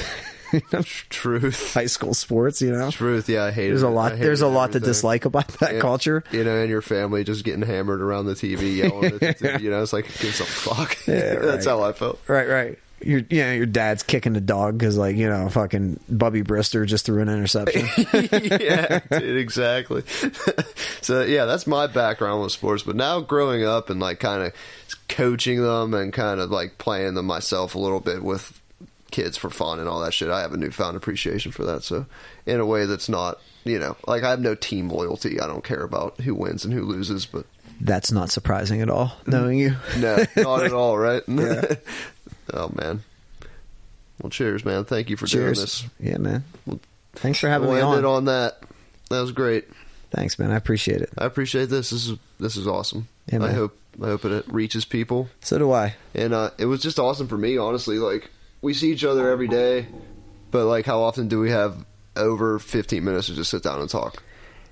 truth, 1.10 1.74
high 1.74 1.88
school 1.88 2.14
sports. 2.14 2.62
You 2.62 2.72
know, 2.72 2.92
truth. 2.92 3.28
Yeah, 3.28 3.46
I 3.46 3.52
hate 3.52 3.70
there's 3.70 3.82
it. 3.84 3.88
a 3.88 3.90
lot. 3.90 4.12
hated 4.14 4.26
There's 4.26 4.42
a 4.42 4.48
lot 4.48 4.72
to 4.74 4.80
dislike 4.80 5.26
about 5.26 5.48
that 5.60 5.72
And, 5.74 5.82
culture. 5.82 6.24
You 6.32 6.44
know, 6.44 6.56
and 6.58 6.70
your 6.70 6.82
family 6.84 7.24
just 7.24 7.44
getting 7.44 7.64
hammered 7.64 8.02
around 8.02 8.28
the 8.28 8.34
TV, 8.34 8.76
yelling 8.78 9.16
at 9.22 9.40
the. 9.40 9.60
You 9.62 9.70
know, 9.72 9.82
it's 9.82 9.92
like, 9.94 10.06
gives 10.20 10.40
a 10.40 10.46
fuck. 10.46 10.98
Yeah, 11.08 11.36
That's 11.40 11.66
right. 11.66 11.72
how 11.72 11.84
I 11.84 11.94
felt. 11.94 12.20
Right, 12.28 12.48
right. 12.48 12.80
Your 13.02 13.22
yeah, 13.30 13.54
your 13.54 13.66
dad's 13.66 14.04
kicking 14.04 14.34
the 14.34 14.42
dog 14.42 14.78
because 14.78 14.98
like 14.98 15.16
you 15.16 15.28
know, 15.28 15.50
fucking 15.50 16.00
Bubby 16.10 16.44
Brister 16.44 16.86
just 16.86 17.06
threw 17.06 17.22
an 17.22 17.30
interception. 17.30 17.88
yeah, 18.62 19.00
dude, 19.12 19.38
exactly. 19.38 20.04
so 21.02 21.22
yeah, 21.22 21.46
that's 21.46 21.68
my 21.68 21.88
background 21.88 22.42
with 22.42 22.52
sports. 22.52 22.84
But 22.84 22.96
now 22.96 23.20
growing 23.20 23.64
up 23.66 23.90
and 23.90 24.00
like 24.00 24.20
kind 24.20 24.44
of 24.44 24.54
coaching 25.10 25.62
them 25.62 25.94
and 25.94 26.14
kind 26.14 26.40
of 26.40 26.52
like 26.52 26.78
playing 26.78 27.16
them 27.16 27.26
myself 27.26 27.76
a 27.76 27.80
little 27.80 28.00
bit 28.00 28.24
with 28.24 28.62
kids 29.12 29.38
for 29.38 29.50
fun 29.50 29.80
and 29.80 29.88
all 29.88 30.02
that 30.02 30.14
shit, 30.14 30.30
I 30.30 30.42
have 30.42 30.54
a 30.54 30.58
newfound 30.58 30.98
appreciation 30.98 31.52
for 31.52 31.64
that. 31.66 31.84
So 31.84 32.06
in 32.46 32.60
a 32.60 32.66
way 32.66 32.86
that's 32.86 33.10
not, 33.10 33.40
you 33.64 33.80
know, 33.80 33.96
like 34.08 34.24
I 34.24 34.30
have 34.30 34.42
no 34.42 34.56
team 34.56 34.90
loyalty. 34.90 35.40
I 35.40 35.48
don't 35.48 35.64
care 35.64 35.84
about 35.84 36.20
who 36.22 36.36
wins 36.36 36.66
and 36.66 36.74
who 36.74 36.84
loses, 36.84 37.26
but 37.26 37.46
That's 37.80 38.12
not 38.12 38.30
surprising 38.30 38.82
at 38.82 38.90
all, 38.90 39.18
knowing 39.26 39.60
mm-hmm. 39.60 40.00
you. 40.00 40.02
no, 40.02 40.26
not 40.44 40.66
at 40.66 40.74
all, 40.74 40.98
right? 40.98 41.24
Yeah. 41.28 41.76
Oh 42.54 42.70
man. 42.76 43.04
Well, 44.22 44.30
cheers, 44.30 44.64
man. 44.64 44.86
Thank 44.86 45.10
you 45.10 45.18
for 45.18 45.26
doing 45.28 45.48
this. 45.56 45.84
Yeah, 46.00 46.18
man. 46.18 46.44
Thanks 47.14 47.40
for 47.40 47.50
having 47.50 47.68
We'll 47.68 47.76
me 47.78 47.82
on. 47.82 48.00
it 48.00 48.06
on 48.06 48.26
that. 48.26 48.60
That 49.10 49.20
was 49.20 49.32
great. 49.34 49.66
Thanks, 50.12 50.40
man. 50.40 50.52
I 50.52 50.56
appreciate 50.56 51.02
it. 51.02 51.10
I 51.18 51.26
appreciate 51.26 51.66
this. 51.70 51.90
This 51.90 52.08
is 52.08 52.18
this 52.40 52.56
is 52.56 52.68
awesome. 52.68 53.08
Yeah, 53.32 53.44
I 53.44 53.52
hope 53.52 53.78
I 54.02 54.06
hope 54.08 54.24
it 54.26 54.46
reaches 54.52 54.86
people, 54.86 55.30
So 55.42 55.58
do 55.58 55.72
I. 55.72 55.96
and 56.14 56.34
uh, 56.34 56.52
it 56.58 56.66
was 56.66 56.82
just 56.82 57.00
awesome 57.00 57.28
for 57.28 57.38
me. 57.38 57.58
Honestly, 57.58 57.98
like 58.00 58.30
we 58.62 58.74
see 58.74 58.92
each 58.92 59.04
other 59.04 59.30
every 59.30 59.48
day, 59.48 59.88
but 60.52 60.66
like 60.66 60.86
how 60.86 61.02
often 61.02 61.28
do 61.28 61.40
we 61.40 61.50
have 61.52 61.86
over 62.16 62.60
fifteen 62.60 63.04
minutes 63.04 63.28
to 63.28 63.36
just 63.36 63.52
sit 63.52 63.64
down 63.64 63.82
and 63.82 63.90
talk? 63.90 64.24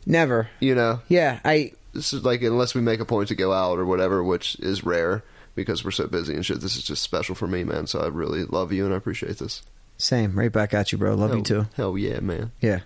Never. 0.06 0.50
You 0.60 0.76
know, 0.76 1.02
Yeah, 1.08 1.40
I. 1.46 1.72
this 1.94 2.14
is 2.14 2.24
like 2.24 2.42
unless 2.44 2.76
we 2.76 2.82
make 2.82 3.00
a 3.02 3.06
point 3.06 3.30
to 3.30 3.36
go 3.36 3.52
out 3.54 3.80
or 3.80 3.86
whatever, 3.86 4.24
which 4.24 4.56
is 4.60 4.84
rare 4.84 5.24
because 5.56 5.84
we're 5.86 5.92
so 5.92 6.08
busy 6.08 6.34
and 6.34 6.46
shit. 6.46 6.62
This 6.62 6.76
is 6.78 6.84
just 6.84 7.02
special 7.04 7.36
for 7.36 7.48
me, 7.48 7.64
man. 7.64 7.88
So 7.88 8.00
I 8.00 8.08
really 8.08 8.44
love 8.46 8.72
you 8.72 8.86
and 8.86 8.94
I 8.94 8.98
appreciate 8.98 9.38
this. 9.38 9.62
Same. 9.98 10.38
Right 10.38 10.52
back 10.52 10.74
at 10.74 10.92
you, 10.92 10.98
bro. 10.98 11.14
Love 11.16 11.30
hell, 11.30 11.38
you 11.38 11.44
too. 11.44 11.66
Hell 11.76 11.98
yeah, 11.98 12.20
man. 12.20 12.52
Yeah. 12.62 12.80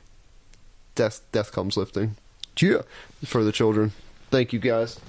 Death 0.95 1.21
death 1.31 1.51
comes 1.51 1.77
lifting 1.77 2.15
Yeah. 2.59 2.81
for 3.23 3.43
the 3.43 3.51
children. 3.51 3.91
Thank 4.31 4.51
you 4.51 4.59
guys. 4.59 4.99